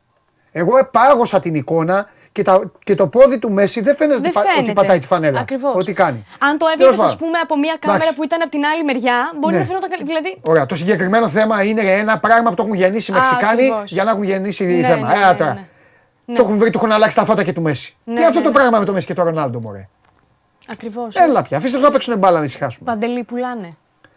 Εγώ 0.52 0.78
επάγωσα 0.78 1.40
την 1.40 1.54
εικόνα 1.54 2.08
και, 2.32 2.42
τα, 2.42 2.72
και 2.84 2.94
το 2.94 3.06
πόδι 3.06 3.38
του 3.38 3.50
Μέση 3.52 3.80
δεν 3.80 3.96
φαίνεται, 3.96 4.16
Δεν 4.20 4.24
ότι, 4.26 4.34
πα- 4.34 4.40
ότι 4.40 4.50
φαίνεται. 4.54 4.72
πατάει 4.72 4.98
τη 4.98 5.06
φανέλα. 5.06 5.40
Ακριβώς. 5.40 5.74
Ότι 5.74 5.92
κάνει. 5.92 6.26
Αν 6.38 6.58
το 6.58 6.66
Τέλος 6.66 6.72
έβλεπες, 6.80 6.94
ας 7.00 7.12
πάντων. 7.12 7.18
πούμε, 7.18 7.38
από 7.38 7.58
μια 7.58 7.76
κάμερα 7.80 7.98
Εντάξει. 8.02 8.16
που 8.16 8.24
ήταν 8.24 8.40
από 8.42 8.50
την 8.50 8.64
άλλη 8.64 8.84
μεριά, 8.84 9.30
μπορεί 9.40 9.54
Ναι. 9.54 9.60
να 9.60 9.66
φαινόταν 9.66 9.90
καλή. 9.90 10.04
Δηλαδή, 10.04 10.38
Ωραία. 10.42 10.66
Το 10.66 10.74
συγκεκριμένο 10.74 11.28
θέμα 11.28 11.62
είναι 11.62 11.80
ένα 11.80 12.18
πράγμα 12.18 12.48
που 12.50 12.56
το 12.56 12.62
έχουν 12.62 12.74
γεννήσει 12.74 13.10
οι 13.12 13.14
Α, 13.14 13.18
Μεξικάνοι 13.18 13.62
ακριβώς. 13.62 13.90
για 13.92 14.04
να 14.04 14.10
έχουν 14.10 14.22
γεννήσει 14.22 14.64
Ναι, 14.64 14.86
θέμα. 14.86 15.06
ναι, 15.08 15.14
Ε, 15.14 15.26
ναι, 15.26 15.34
τώρα. 15.34 15.52
ναι. 15.52 15.64
Ναι. 16.24 16.34
Το 16.36 16.42
έχουν 16.42 16.58
βρει, 16.58 16.70
του 16.70 16.78
έχουν 16.78 16.92
αλλάξει 16.92 17.16
τα 17.16 17.24
φώτα 17.24 17.42
και 17.44 17.52
του 17.52 17.62
Μέση. 17.62 17.96
Ναι, 18.04 18.14
Τι 18.14 18.18
είναι 18.20 18.28
αυτό 18.28 18.38
ναι, 18.38 18.44
το 18.44 18.50
ναι. 18.50 18.56
πράγμα 18.58 18.78
με 18.78 18.84
το 18.84 18.92
Μέση 18.92 19.06
και 19.06 19.14
το 19.14 19.22
Ρονάλντο, 19.22 19.60
μωρέ; 19.60 19.88
Ακριβώς. 20.68 21.14
Έλα 21.16 21.42
πια, 21.42 21.56
αφήστε 21.56 21.76
τους 21.76 21.86
να 21.86 21.92
παίξουν 21.92 22.18
μπάλα 22.18 22.38
να 22.38 22.44
ησυχάσουμε. 22.44 22.90
Παντελή 22.90 23.24
πουλάνε. 23.24 23.66
Ε, 23.66 23.70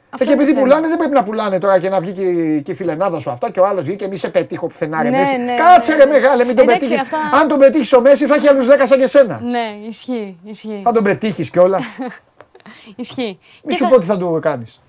Αυτό 0.09 0.25
και 0.25 0.31
επειδή 0.33 0.49
είναι 0.49 0.59
το 0.59 0.65
πουλάνε, 0.65 0.81
θέμα. 0.81 0.95
δεν 0.95 0.97
πρέπει 0.97 1.13
να 1.19 1.23
πουλάνε 1.23 1.59
τώρα 1.59 1.79
και 1.79 1.89
να 1.89 1.99
βγει 1.99 2.11
και, 2.11 2.59
και 2.61 2.71
η 2.71 2.75
φιλενάδα 2.75 3.19
σου 3.19 3.29
αυτά 3.31 3.51
και 3.51 3.59
ο 3.59 3.65
άλλος 3.67 3.83
βγει 3.83 3.95
και 3.95 4.07
μη 4.07 4.17
σε 4.17 4.29
πετύχω 4.29 4.67
πουθενά. 4.67 5.03
Ρε, 5.03 5.09
Ναι, 5.09 5.17
Μέση. 5.17 5.35
ναι, 5.37 5.55
Κάτσε 5.55 5.91
ναι, 5.91 5.97
ρε 5.97 6.05
ναι. 6.05 6.11
μεγάλε, 6.11 6.43
μην 6.45 6.55
τον 6.55 6.69
Εντάξει, 6.69 6.87
πετύχεις. 6.87 7.13
αυτά- 7.13 7.37
Αν 7.41 7.47
τον 7.47 7.57
πετύχεις 7.59 7.93
ο 7.93 8.01
Μέση, 8.01 8.25
θα 8.25 8.35
έχει 8.35 8.47
άλλους 8.47 8.65
10 8.67 8.69
σαν 8.87 8.99
και 8.99 9.07
σένα. 9.07 9.39
Ναι, 9.43 9.75
ισχύει. 9.87 10.37
ισχύει. 10.43 10.81
Θα 10.83 10.91
τον 10.91 11.03
πετύχεις 11.03 11.49
κιόλας. 11.49 11.85
ισχύει. 12.95 13.39
Μη 13.63 13.69
Και 13.71 13.75
σου 13.75 13.83
θα- 13.83 13.89
πω 13.89 13.99
τι 13.99 14.05
θα 14.05 14.17
του 14.17 14.39
κάνεις. 14.41 14.81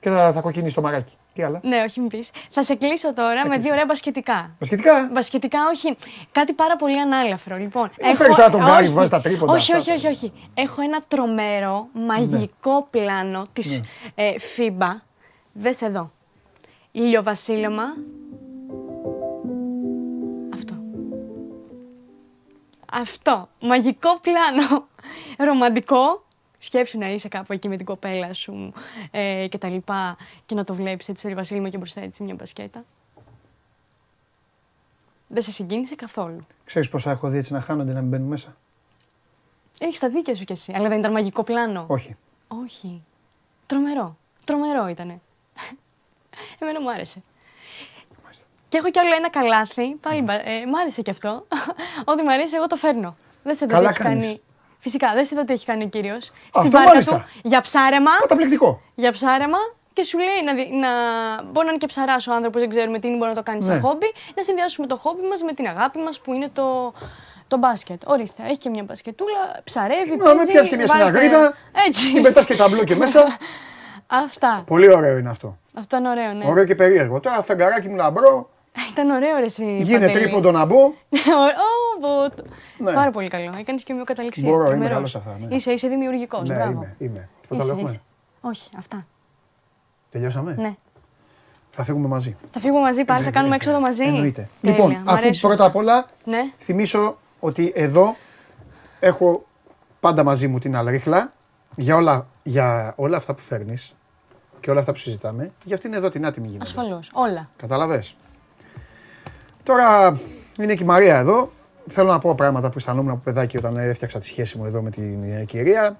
Και 0.00 0.08
θα, 0.10 0.32
θα 0.32 0.40
κοκκινήσει 0.40 0.74
το 0.74 0.80
μαράκι. 0.80 1.16
Τι 1.36 1.42
άλλα; 1.42 1.60
Ναι, 1.62 1.82
όχι 1.82 2.00
μην 2.00 2.08
πεις. 2.08 2.30
Θα 2.50 2.62
σε 2.62 2.74
κλείσω 2.74 3.14
τώρα 3.14 3.46
με 3.48 3.58
δύο 3.58 3.72
ωραία 3.72 3.84
μπασκετικά. 3.84 4.50
Βασιλικά. 4.58 5.10
Βασιλικά, 5.12 5.58
όχι. 5.74 5.96
Κάτι 6.32 6.52
πάρα 6.52 6.76
πολύ 6.76 7.00
ανάλαφρο. 7.00 7.56
Λοιπόν, 7.56 7.90
Μην 8.00 8.08
μου 8.10 8.14
φέρεις 8.16 8.36
τώρα 8.36 8.50
τον 8.50 8.60
Γκάρι 8.60 8.72
που 8.78 8.84
όχι. 8.84 8.94
βάζεις 8.94 9.10
τα 9.10 9.20
τρίποντα 9.20 9.52
Όχι, 9.52 9.72
αυτά. 9.76 9.92
όχι, 9.92 10.06
όχι, 10.06 10.14
όχι. 10.14 10.32
Έχω 10.54 10.82
ένα 10.82 11.00
τρομερό, 11.08 11.88
μαγικό 11.92 12.86
πλάνο 12.90 13.46
της 13.52 13.82
ε, 14.14 14.32
FIBA. 14.56 15.00
Δες 15.52 15.82
εδώ. 15.82 16.10
Ηλιοβασίλεμα. 16.92 17.84
Αυτό. 20.54 20.74
Αυτό. 22.92 23.48
Μαγικό 23.60 24.18
πλάνο. 24.20 24.86
Ρομαντικό. 25.38 26.24
Σκέψου 26.58 26.98
να 26.98 27.08
είσαι 27.08 27.28
κάπου 27.28 27.52
εκεί 27.52 27.68
με 27.68 27.76
την 27.76 27.86
κοπέλα 27.86 28.32
σου 28.34 28.72
ε, 29.10 29.46
και 29.50 29.58
τα 29.58 29.68
λοιπά 29.68 30.16
και 30.46 30.54
να 30.54 30.64
το 30.64 30.74
βλέπεις 30.74 31.08
έτσι 31.08 31.18
στο 31.18 31.28
Ηλιοβασίλεμα 31.28 31.68
και 31.68 31.76
μπροστά 31.76 32.00
έτσι 32.00 32.22
μια 32.22 32.34
μπασκέτα. 32.34 32.84
Δεν 35.28 35.42
σε 35.42 35.50
συγκίνησε 35.52 35.94
καθόλου. 35.94 36.46
Ξέρεις 36.64 36.88
πόσα 36.88 37.10
έχω 37.10 37.28
δει 37.28 37.38
έτσι 37.38 37.52
να 37.52 37.60
χάνονται 37.60 37.92
να 37.92 38.00
μην 38.00 38.08
μπαίνουν 38.10 38.28
μέσα; 38.28 38.56
Έχεις 39.78 39.98
τα 39.98 40.08
δίκαια 40.08 40.34
σου 40.34 40.44
κι 40.44 40.52
εσύ. 40.52 40.72
Αλλά 40.76 40.88
δεν 40.88 40.98
ήταν 40.98 41.12
μαγικό 41.12 41.42
πλάνο. 41.42 41.84
Όχι. 41.88 42.16
Όχι. 42.48 43.02
Τρομερό. 43.66 44.16
Τρομερό 44.44 44.88
ήτανε. 44.88 45.20
Εμένα 46.60 46.80
μου 46.80 46.90
άρεσε. 46.90 47.22
Και 48.68 48.76
έχω 48.78 48.90
κι 48.90 48.98
άλλο 48.98 49.14
ένα 49.14 49.30
καλάθι. 49.30 49.94
Πάλι 49.94 50.20
μπα- 50.22 50.48
ε, 50.48 50.66
μ' 50.66 50.74
άρεσε 50.76 51.02
κι 51.02 51.10
αυτό. 51.10 51.46
Ό,τι 52.10 52.22
μου 52.22 52.32
αρέσει, 52.32 52.56
εγώ 52.56 52.66
το 52.66 52.76
φέρνω. 52.76 53.16
Δεν 53.42 53.54
σε 53.56 53.66
Καλά 53.66 53.88
τι 53.88 53.94
έχει 53.94 54.02
κάνεις. 54.02 54.24
κάνει. 54.26 54.40
Φυσικά, 54.86 55.12
δεν 55.14 55.24
σε 55.24 55.44
τι 55.44 55.52
έχει 55.52 55.64
κάνει 55.64 55.84
ο 55.84 55.86
κύριος. 55.88 56.24
Στην 56.24 56.34
Αυτό 56.52 56.70
βάρκα 56.70 56.90
μάλιστα. 56.90 57.14
του 57.16 57.24
για 57.42 57.60
ψάρεμα. 57.60 58.10
Καταπληκτικό. 58.20 58.80
Για 58.94 59.12
ψάρεμα 59.12 59.58
και 59.92 60.02
σου 60.02 60.18
λέει 60.18 60.40
να, 60.44 60.54
δι- 60.54 60.72
να... 60.72 60.88
μπορεί 61.50 61.64
να 61.66 61.70
είναι 61.72 61.78
και 61.80 61.86
ψαράς 61.86 62.26
ο 62.26 62.32
άνθρωπος, 62.34 62.60
δεν 62.60 62.70
ξέρουμε 62.70 62.98
τι 62.98 63.06
είναι, 63.08 63.16
μπορεί 63.16 63.30
να 63.30 63.36
το 63.36 63.42
κάνει 63.42 63.58
Ναι. 63.58 63.64
σαν 63.64 63.80
χόμπι. 63.80 64.06
Να 64.36 64.42
συνδυάσουμε 64.42 64.86
το 64.86 64.96
χόμπι 64.96 65.22
μας 65.30 65.42
με 65.42 65.52
την 65.52 65.66
αγάπη 65.66 65.98
μας 65.98 66.20
που 66.20 66.32
είναι 66.32 66.48
το, 66.52 66.92
το 67.48 67.56
μπάσκετ. 67.58 68.02
Ορίστε, 68.06 68.42
έχει 68.44 68.58
και 68.58 68.68
μια 68.70 68.82
μπασκετούλα, 68.82 69.60
ψαρεύει. 69.64 70.16
Να 70.16 70.24
με 70.24 70.34
παίζει, 70.34 70.50
πιάσεις 70.52 70.68
και 70.70 70.76
μια 70.76 70.86
βάζει 70.86 71.00
τα- 71.00 71.06
συναγρίδα. 71.06 71.54
Έτσι. 71.86 72.12
Την 72.12 72.22
πετάς 72.22 72.44
και 72.46 72.56
ταμπλό 72.56 72.84
και 72.84 72.94
μέσα. 72.96 73.36
Αυτά. 74.24 74.62
Πολύ 74.66 74.88
ωραίο 74.94 75.16
είναι 75.18 75.30
αυτό. 75.30 75.56
Αυτό 75.74 75.96
είναι 75.96 76.08
ωραίο, 76.08 76.32
ναι. 76.32 76.44
Ωραίο 76.48 76.64
και 76.64 76.74
περίεργο. 76.74 77.20
Τώρα 77.20 77.42
φεγγαράκι 77.42 77.88
μου 77.88 77.96
να 77.96 78.10
μπρω, 78.10 78.50
Ήταν 78.90 79.10
ωραίο 79.10 79.36
ρε 79.38 79.44
εσύ. 79.44 79.64
γίνεται 79.82 80.06
Παντελή. 80.06 80.24
τρίποντο 80.24 80.50
να 80.50 80.64
μπω. 80.64 80.92
Ω, 81.96 82.00
μπο- 82.00 82.44
Ναι. 82.84 82.92
Πάρα 82.92 83.10
πολύ 83.10 83.28
καλό. 83.28 83.54
Έκανες 83.58 83.82
και 83.84 83.92
ομοιοκαταληξία. 83.92 84.48
Μπορώ, 84.50 84.60
είμαι 84.60 84.68
Τρομερός. 84.70 84.94
καλός 84.94 85.10
σε 85.10 85.18
αυτά, 85.18 85.36
ναι. 85.48 85.54
Είσαι, 85.54 85.72
είσαι 85.72 85.88
δημιουργικός. 85.88 86.48
Ναι, 86.48 86.54
μπράβο. 86.54 86.70
είμαι. 86.70 86.94
είμαι. 86.98 87.28
Τίποτα 87.40 87.62
Είσαι, 87.62 87.70
άλλο 87.72 87.80
έχουμε. 87.80 87.90
είσαι. 87.90 88.00
Όχι, 88.40 88.70
αυτά. 88.78 89.06
Τελειώσαμε; 90.10 90.54
Ναι. 90.58 90.74
Θα 91.70 91.84
φύγουμε 91.84 92.08
μαζί. 92.08 92.36
Θα 92.52 92.60
φύγουμε 92.60 92.80
μαζί 92.80 93.04
πάλι, 93.04 93.24
θα 93.24 93.30
κάνουμε 93.30 93.54
έξοδο 93.54 93.80
μαζί. 93.80 94.02
Εννοείται. 94.04 94.48
Τέλεια, 94.60 94.76
Λοιπόν, 94.76 94.90
μ' 94.92 95.08
αφού 95.08 95.16
αρέσουν. 95.18 95.48
πρώτα 95.48 95.64
απ' 95.64 95.76
όλα 95.76 96.06
Ναι. 96.24 96.38
θυμίσω 96.58 97.16
ότι 97.40 97.72
εδώ 97.74 98.16
έχω 99.00 99.44
πάντα 100.00 100.22
μαζί 100.24 100.48
μου 100.48 100.58
την 100.58 100.76
αλρίχλα 100.76 101.32
για 101.76 101.96
όλα, 101.96 102.26
για 102.42 102.92
όλα 102.96 103.16
αυτά 103.16 103.34
που 103.34 103.40
φέρνεις 103.42 103.94
και 104.60 104.70
όλα 104.70 104.80
αυτά 104.80 104.92
που 104.92 104.98
συζητάμε. 104.98 105.50
Για 105.64 105.76
αυτήν 105.76 105.94
εδώ 105.94 106.10
την 106.10 106.26
άτιμη 106.26 106.46
γίνεται. 106.46 106.62
Ασφαλώς. 106.64 107.10
Όλα. 107.12 107.48
Καταλαβες. 107.56 108.16
Τώρα 109.62 110.16
είναι 110.60 110.74
και 110.74 110.82
η 110.82 110.86
Μαρία 110.86 111.16
εδώ. 111.18 111.50
Θέλω 111.88 112.10
να 112.10 112.18
πω 112.18 112.34
πράγματα 112.34 112.68
που 112.68 112.74
αισθανόμουν 112.78 113.10
από 113.10 113.20
παιδάκι 113.24 113.56
όταν 113.56 113.76
έφτιαξα 113.76 114.18
τη 114.18 114.26
σχέση 114.26 114.58
μου 114.58 114.64
εδώ 114.64 114.82
με 114.82 114.90
την 114.90 115.22
ε, 115.22 115.44
κυρία. 115.44 115.98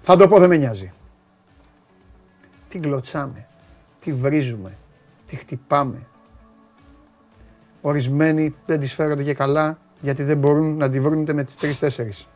Θα 0.00 0.16
το 0.16 0.28
πω, 0.28 0.38
δεν 0.38 0.48
με 0.48 0.56
νοιάζει. 0.56 0.90
Τι 2.68 2.78
κλωτσάμε, 2.78 3.46
τι 4.00 4.12
βρίζουμε, 4.12 4.72
τι 5.26 5.36
χτυπάμε. 5.36 6.06
Ορισμένοι 7.80 8.54
δεν 8.66 8.80
τις 8.80 8.94
φέρονται 8.94 9.22
και 9.22 9.34
καλά 9.34 9.78
γιατί 10.00 10.22
δεν 10.22 10.38
μπορούν 10.38 10.76
να 10.76 10.90
τη 10.90 11.00
βρουν 11.00 11.20
ούτε 11.20 11.32
με 11.32 11.44
τις 11.44 11.56
τρεις-τέσσερις. 11.56 12.28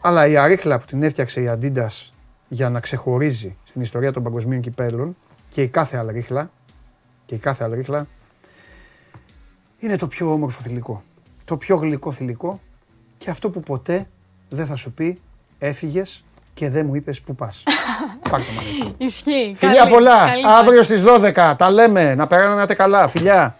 Αλλά 0.00 0.26
η 0.26 0.36
αρίχλα 0.36 0.78
που 0.78 0.84
την 0.84 1.02
έφτιαξε 1.02 1.40
η 1.40 1.48
Αντίντας 1.48 2.12
για 2.48 2.70
να 2.70 2.80
ξεχωρίζει 2.80 3.56
στην 3.64 3.82
ιστορία 3.82 4.12
των 4.12 4.22
παγκοσμίων 4.22 4.60
κυπέλων 4.60 5.16
και 5.48 5.62
η 5.62 5.68
κάθε 5.68 5.96
άλλη 5.96 6.12
ρίχλα, 6.12 6.50
και 7.26 7.34
η 7.34 7.38
κάθε 7.38 7.64
άλλη 7.64 7.74
ρίχλα, 7.74 8.06
είναι 9.78 9.96
το 9.96 10.06
πιο 10.06 10.32
όμορφο 10.32 10.62
θηλυκό. 10.62 11.02
Το 11.46 11.56
πιο 11.56 11.76
γλυκό 11.76 12.12
θηλυκό 12.12 12.60
και 13.18 13.30
αυτό 13.30 13.50
που 13.50 13.60
ποτέ 13.60 14.06
δεν 14.48 14.66
θα 14.66 14.76
σου 14.76 14.92
πει 14.92 15.20
έφυγες 15.58 16.24
και 16.54 16.70
δεν 16.70 16.86
μου 16.86 16.94
είπες 16.94 17.20
που 17.20 17.34
πας. 17.34 17.62
Πάρ' 18.30 18.40
το 18.40 18.46
Μαρία. 18.56 18.94
Ισχύει. 18.98 19.52
Φιλιά 19.56 19.74
Καλή- 19.74 19.92
πολλά. 19.92 20.26
καλή 20.26 20.42
Αύριο 20.46 20.82
στις 20.82 21.02
12. 21.06 21.54
Τα 21.58 21.70
λέμε. 21.70 22.14
Να 22.14 22.26
περνάτε 22.26 22.74
καλά. 22.74 23.08
Φιλιά. 23.08 23.56